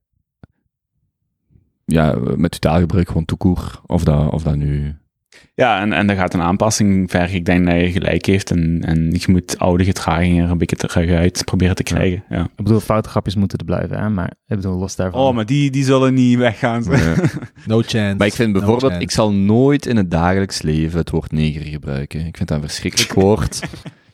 ja, 1.85 2.15
met 2.35 2.53
je 2.53 2.59
taalgebruik 2.59 3.07
gewoon 3.07 3.25
toekoer. 3.25 3.81
Of 3.85 4.03
dat, 4.03 4.31
of 4.31 4.43
dat 4.43 4.55
nu... 4.55 4.95
Ja, 5.55 5.81
en, 5.81 5.93
en 5.93 6.07
daar 6.07 6.15
gaat 6.15 6.33
een 6.33 6.41
aanpassing 6.41 7.09
vergen. 7.11 7.35
Ik 7.35 7.45
denk 7.45 7.65
dat 7.65 7.75
je 7.75 7.91
gelijk 7.91 8.25
heeft 8.25 8.51
en, 8.51 8.81
en 8.85 9.15
je 9.17 9.31
moet 9.31 9.59
oude 9.59 9.83
gedragingen 9.83 10.45
er 10.45 10.51
een 10.51 10.57
beetje 10.57 10.75
terug 10.75 11.11
uit 11.11 11.45
proberen 11.45 11.75
te 11.75 11.83
krijgen. 11.83 12.23
Ja. 12.29 12.43
Ik 12.43 12.63
bedoel, 12.63 12.79
foute 12.79 13.09
grapjes 13.09 13.35
moeten 13.35 13.57
er 13.57 13.65
blijven, 13.65 13.99
hè? 13.99 14.09
maar 14.09 14.31
ik 14.47 14.55
bedoel, 14.55 14.77
los 14.77 14.95
daarvan. 14.95 15.21
Oh, 15.21 15.35
maar 15.35 15.45
die, 15.45 15.71
die 15.71 15.83
zullen 15.83 16.13
niet 16.13 16.37
weggaan. 16.37 16.83
No 17.65 17.81
chance. 17.81 18.15
Maar 18.17 18.27
ik 18.27 18.33
vind 18.33 18.53
bijvoorbeeld, 18.53 19.01
ik 19.01 19.11
zal 19.11 19.33
nooit 19.33 19.85
in 19.85 19.97
het 19.97 20.11
dagelijks 20.11 20.61
leven 20.61 20.99
het 20.99 21.09
woord 21.09 21.31
neger 21.31 21.61
gebruiken. 21.61 22.25
Ik 22.25 22.37
vind 22.37 22.49
dat 22.49 22.57
een 22.57 22.63
verschrikkelijk 22.63 23.13
woord. 23.23 23.61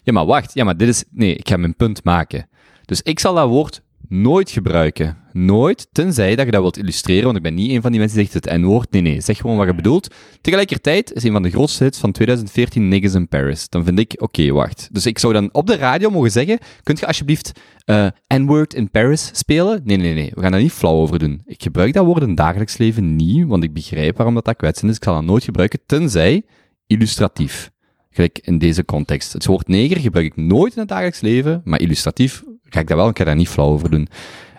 Ja, 0.04 0.14
maar 0.14 0.26
wacht. 0.26 0.54
Ja, 0.54 0.64
maar 0.64 0.78
dit 0.78 0.88
is... 0.88 1.04
Nee, 1.12 1.36
ik 1.36 1.50
ga 1.50 1.58
mijn 1.58 1.76
punt 1.76 2.04
maken. 2.04 2.50
Dus 2.86 3.02
ik 3.02 3.20
zal 3.20 3.34
dat 3.34 3.48
woord 3.48 3.82
nooit 4.08 4.50
gebruiken. 4.50 5.18
Nooit, 5.34 5.88
tenzij 5.92 6.36
dat 6.36 6.46
je 6.46 6.52
dat 6.52 6.62
wilt 6.62 6.78
illustreren, 6.78 7.24
want 7.24 7.38
ik 7.38 7.44
ben 7.44 7.54
niet 7.54 7.72
een 7.72 7.82
van 7.82 7.92
die 7.92 8.00
mensen 8.00 8.18
die 8.18 8.30
zegt 8.30 8.46
het 8.46 8.58
N-woord. 8.60 8.92
Nee, 8.92 9.02
nee, 9.02 9.22
zeg 9.22 9.38
gewoon 9.38 9.58
wat 9.58 9.68
je 9.68 9.76
bedoelt. 9.76 10.16
Tegelijkertijd 10.42 11.14
is 11.14 11.24
een 11.24 11.32
van 11.32 11.44
de 11.44 11.50
grootste 11.50 11.84
hits 11.84 12.00
van 12.00 12.12
2014 12.12 12.88
Niggas 12.88 13.14
in 13.14 13.28
Paris. 13.28 13.70
Dan 13.70 13.84
vind 13.84 14.00
ik, 14.00 14.16
oké, 14.18 14.52
wacht. 14.52 14.90
Dus 14.92 15.06
ik 15.06 15.20
zou 15.20 15.34
dan 15.34 15.50
op 15.52 15.68
de 15.68 15.76
radio 15.76 16.10
mogen 16.10 16.32
zeggen, 16.32 16.60
kunt 16.84 17.00
je 17.00 17.08
alsjeblieft 17.08 17.52
eh, 17.86 18.08
N-word 18.28 18.74
in 18.74 18.90
Paris 18.90 19.30
spelen? 19.34 19.82
Nee, 19.84 19.98
nee, 19.98 20.14
nee, 20.14 20.32
we 20.34 20.42
gaan 20.42 20.52
daar 20.52 20.62
niet 20.62 20.72
flauw 20.72 20.96
over 20.96 21.20
doen. 21.20 21.42
Ik 21.46 21.62
gebruik 21.64 21.94
dat 21.94 22.06
woord 22.06 22.22
in 22.22 22.28
het 22.28 22.38
dagelijks 22.38 22.78
leven 22.78 23.16
niet, 23.16 23.48
want 23.48 23.64
ik 23.64 23.74
begrijp 23.74 24.16
waarom 24.16 24.36
dat, 24.36 24.46
dat 24.46 24.56
kwetsend 24.56 24.92
is. 24.92 24.98
Ik 24.98 25.04
zal 25.04 25.14
dat 25.14 25.24
nooit 25.24 25.44
gebruiken, 25.44 25.80
tenzij 25.86 26.44
illustratief. 26.88 27.72
Gelijk 28.10 28.40
in 28.44 28.58
deze 28.58 28.86
context. 28.86 29.34
Het 29.34 29.46
woord 29.46 29.68
neger 29.68 30.00
gebruik 30.00 30.26
ik 30.26 30.36
nooit 30.36 30.74
in 30.74 30.80
het 30.80 30.88
dagelijks 30.88 31.22
leven, 31.22 31.62
maar 31.64 31.82
illustratief 31.82 32.44
ga 32.74 32.80
ik 32.80 32.88
dat 32.88 32.98
wel, 32.98 33.10
ik 33.10 33.18
ga 33.18 33.24
daar 33.24 33.36
niet 33.36 33.50
flauw 33.50 33.68
over 33.68 33.90
doen. 33.90 34.08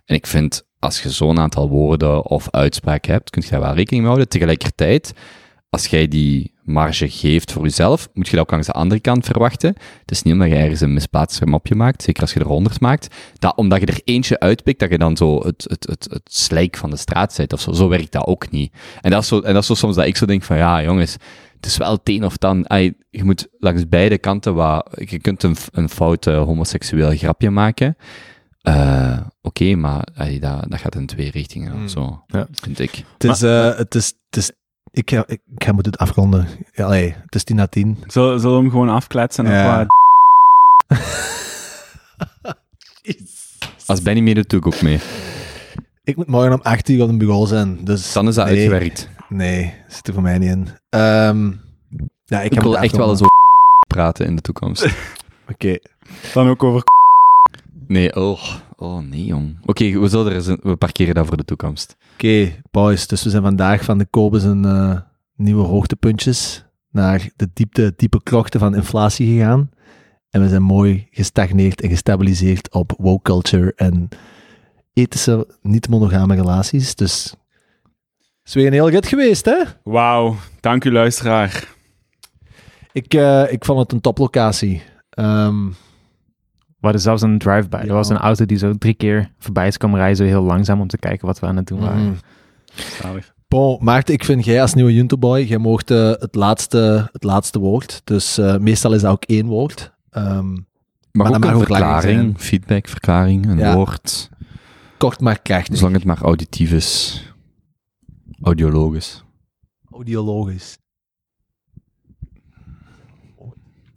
En 0.04 0.14
ik 0.14 0.26
vind, 0.26 0.62
als 0.78 1.02
je 1.02 1.10
zo'n 1.10 1.38
aantal 1.38 1.68
woorden 1.68 2.24
of 2.24 2.48
uitspraken 2.50 3.12
hebt, 3.12 3.30
kun 3.30 3.42
je 3.44 3.50
daar 3.50 3.60
wel 3.60 3.74
rekening 3.74 4.00
mee 4.02 4.12
houden. 4.12 4.28
Tegelijkertijd, 4.28 5.12
als 5.70 5.86
jij 5.86 6.08
die 6.08 6.54
marge 6.62 7.08
geeft 7.08 7.52
voor 7.52 7.62
jezelf, 7.62 8.08
moet 8.12 8.28
je 8.28 8.32
dat 8.32 8.40
ook 8.40 8.50
langs 8.50 8.66
de 8.66 8.72
andere 8.72 9.00
kant 9.00 9.26
verwachten. 9.26 9.74
Het 10.00 10.10
is 10.10 10.22
niet 10.22 10.34
omdat 10.34 10.48
je 10.48 10.54
ergens 10.54 10.80
een 10.80 10.92
misplaatst 10.92 11.44
mopje 11.44 11.74
maakt, 11.74 12.02
zeker 12.02 12.22
als 12.22 12.32
je 12.32 12.40
er 12.40 12.46
honderd 12.46 12.80
maakt, 12.80 13.14
dat 13.38 13.56
omdat 13.56 13.80
je 13.80 13.86
er 13.86 14.00
eentje 14.04 14.40
uitpikt, 14.40 14.78
dat 14.78 14.90
je 14.90 14.98
dan 14.98 15.16
zo 15.16 15.38
het, 15.38 15.64
het, 15.68 15.86
het, 16.10 16.20
slijk 16.24 16.76
van 16.76 16.90
de 16.90 16.96
straat 16.96 17.32
zet 17.32 17.52
of 17.52 17.60
zo. 17.60 17.72
Zo 17.72 17.88
werkt 17.88 18.12
dat 18.12 18.26
ook 18.26 18.50
niet. 18.50 18.72
En 19.00 19.10
dat 19.10 19.22
is 19.22 19.28
zo, 19.28 19.40
en 19.40 19.52
dat 19.52 19.62
is 19.62 19.68
zo 19.68 19.74
soms 19.74 19.96
dat 19.96 20.06
ik 20.06 20.16
zo 20.16 20.26
denk 20.26 20.42
van, 20.42 20.56
ja 20.56 20.82
jongens, 20.82 21.16
het 21.60 21.66
is 21.66 21.76
wel 21.76 21.92
het 21.92 22.00
een 22.04 22.24
of. 22.24 22.34
Ai, 22.62 22.94
Je 23.10 23.24
moet 23.24 23.48
langs 23.58 23.88
beide 23.88 24.18
kanten 24.18 24.54
wat, 24.54 24.88
je 25.04 25.18
kunt 25.18 25.42
een, 25.42 25.56
een 25.72 25.88
fout 25.88 26.26
eh, 26.26 26.42
homoseksueel 26.42 27.16
grapje 27.16 27.50
maken, 27.50 27.96
Eh, 28.62 29.20
Oké, 29.42 29.74
maar 29.74 30.04
allee, 30.14 30.40
dat, 30.40 30.64
dat 30.70 30.80
gaat 30.80 30.94
in 30.94 31.06
twee 31.06 31.30
richtingen 31.30 31.72
Hmm. 31.72 31.84
of 31.84 31.90
zo, 31.90 32.22
Ja. 32.26 32.46
vind 32.52 32.78
ik. 32.78 33.04
Het 33.18 33.24
is, 33.24 33.42
eh, 33.42 33.76
het 33.76 33.94
is, 33.94 34.06
het 34.30 34.36
is, 34.36 34.50
ik 34.90 35.10
ga, 35.10 35.24
ik 35.26 35.40
ga 35.56 35.72
moeten 35.72 35.92
het 35.92 36.00
afronden. 36.00 36.46
Ja, 36.72 36.84
allee, 36.84 37.14
het 37.24 37.34
is 37.34 37.44
tien 37.44 37.56
na 37.56 37.66
tien. 37.66 37.98
Zullen, 38.06 38.40
zullen 38.40 38.56
we 38.56 38.62
hem 38.62 38.70
gewoon 38.70 38.88
afkletsen? 38.88 39.46
en 39.46 39.52
Ja. 39.52 39.76
wat- 39.76 39.88
Als 43.86 44.02
Benny 44.02 44.20
meedoet, 44.20 44.50
doe 44.50 44.58
ik 44.58 44.66
ook 44.66 44.82
mee. 44.82 44.98
Ik 46.04 46.16
moet 46.16 46.26
morgen 46.26 46.52
om 46.52 46.60
8 46.62 46.88
uur 46.88 47.02
op 47.02 47.08
een 47.08 47.18
bureau 47.18 47.46
zijn. 47.46 47.84
Dus 47.84 48.12
Dan 48.12 48.28
is 48.28 48.34
dat 48.34 48.46
nee, 48.46 48.54
uitgewerkt. 48.54 49.08
Nee, 49.28 49.74
zit 49.88 50.06
er 50.08 50.12
voor 50.14 50.22
mij 50.22 50.38
niet 50.38 50.50
in. 50.50 50.68
Ehm, 50.90 51.50
ja, 52.24 52.40
ik, 52.40 52.52
Ik 52.52 52.60
wil 52.60 52.78
echt 52.78 52.96
wel 52.96 53.10
eens 53.10 53.20
over 53.20 53.36
praten 53.94 54.26
in 54.26 54.36
de 54.36 54.42
toekomst. 54.42 54.86
Oké. 55.52 55.78
Dan 56.34 56.48
ook 56.48 56.62
over... 56.62 56.82
Nee, 57.86 58.16
oh, 58.16 58.42
oh 58.76 58.98
nee, 59.02 59.24
jong. 59.24 59.56
Oké, 59.64 59.98
we, 59.98 60.08
zullen 60.08 60.26
er 60.26 60.32
eens 60.34 60.46
een- 60.46 60.60
we 60.62 60.76
parkeren 60.76 61.14
dat 61.14 61.26
voor 61.26 61.36
de 61.36 61.44
toekomst. 61.44 61.96
Oké, 62.14 62.52
boys. 62.70 63.06
Dus 63.06 63.22
we 63.24 63.30
zijn 63.30 63.42
vandaag 63.42 63.84
van 63.84 63.98
de 63.98 64.06
Kobus 64.10 64.42
een 64.42 64.64
eh, 64.64 65.00
nieuwe 65.36 65.64
hoogtepuntjes 65.66 66.64
naar 66.90 67.28
de 67.36 67.48
diepte, 67.54 67.92
diepe 67.96 68.22
krochten 68.22 68.60
van 68.60 68.74
inflatie 68.74 69.26
gegaan. 69.36 69.70
En 70.30 70.40
we 70.42 70.48
zijn 70.48 70.62
mooi 70.62 71.06
gestagneerd 71.10 71.80
en 71.80 71.88
gestabiliseerd 71.88 72.72
op 72.72 72.92
woke 72.98 73.22
culture 73.22 73.72
en 73.76 74.08
ethische, 74.92 75.46
niet-monogame 75.62 76.34
relaties. 76.34 76.94
Dus 76.94 77.34
is 78.44 78.54
weer 78.54 78.66
een 78.66 78.72
heel 78.72 78.88
rit 78.90 79.06
geweest, 79.06 79.44
hè? 79.44 79.56
Wauw, 79.84 80.36
dank 80.60 80.84
u 80.84 80.92
luisteraar. 80.92 81.68
Ik, 82.92 83.14
eh, 83.14 83.52
ik 83.52 83.64
vond 83.64 83.78
het 83.78 83.92
een 83.92 84.00
toplocatie. 84.00 84.82
Ehm 85.10 85.66
We 86.80 86.86
hadden 86.86 87.00
zelfs 87.00 87.22
een 87.22 87.38
drive-by. 87.38 87.76
Ja. 87.76 87.82
Er 87.88 87.92
was 87.94 88.08
een 88.08 88.16
auto 88.18 88.44
die 88.46 88.58
zo 88.58 88.72
drie 88.78 88.94
keer 88.94 89.30
voorbij 89.38 89.66
is 89.66 89.76
komen 89.76 89.98
rijden, 89.98 90.16
zo 90.16 90.24
heel 90.24 90.42
langzaam 90.42 90.80
om 90.80 90.88
te 90.88 90.98
kijken 90.98 91.26
wat 91.26 91.38
we 91.38 91.46
aan 91.46 91.56
het 91.56 91.66
doen 91.66 91.80
waren. 91.80 92.02
mhm. 92.02 92.14
Zalig. 93.02 93.32
Bon, 93.48 93.78
Maarten, 93.80 94.14
ik 94.14 94.24
vind 94.24 94.44
jij 94.44 94.60
als 94.62 94.74
nieuwe 94.74 94.94
Juntoboy, 94.94 95.40
jij 95.40 95.58
mocht 95.58 95.90
eh, 95.90 96.10
het, 96.18 96.34
laatste, 96.34 97.08
het 97.12 97.24
laatste 97.24 97.58
woord. 97.58 98.00
Dus 98.04 98.38
eh, 98.38 98.56
meestal 98.56 98.92
is 98.92 99.00
dat 99.00 99.10
ook 99.12 99.24
één 99.24 99.46
woord. 99.46 99.92
Ehm, 100.10 100.52
Maar, 101.12 101.26
ook 101.34 101.38
mag 101.38 101.50
een 101.52 101.58
verklaring, 101.58 102.34
feedback, 102.40 102.88
verklaring, 102.88 103.46
een 103.50 103.58
Ja. 103.58 103.74
woord. 103.74 104.28
kort 104.98 105.20
maar 105.20 105.40
krachtig. 105.42 105.76
Zolang 105.76 105.94
het 105.94 106.04
maar 106.04 106.22
auditief 106.22 106.72
is. 106.72 107.22
Audiologisch. 108.42 109.24
Audiologisch. 109.90 110.78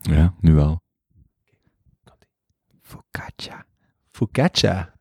Ja, 0.02 0.34
nu 0.40 0.54
wel. 0.54 0.82
Focaccia. 2.82 3.66
Focaccia. 4.12 4.94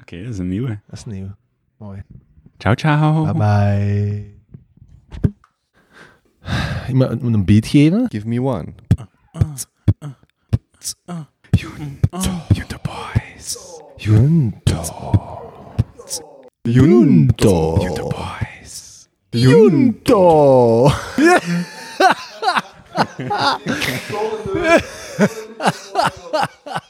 Oké, 0.00 0.22
dat 0.22 0.32
is 0.32 0.38
een 0.38 0.48
nieuwe. 0.48 0.80
Dat 0.86 0.98
is 0.98 1.04
nieuw. 1.04 1.34
Mooi. 1.76 2.02
Ciao, 2.58 2.74
ciao. 2.74 3.24
Bye 3.24 3.32
bye. 3.32 4.36
Ik 6.88 6.94
moet 6.94 7.34
een 7.34 7.44
beat 7.44 7.66
geven. 7.66 8.06
Give 8.08 8.28
me 8.28 8.42
one. 8.42 8.74
Junto. 16.70 17.78
Junto 17.80 18.08
Boys. 18.10 19.08
Junto. 19.32 20.92
Junto. 21.16 21.38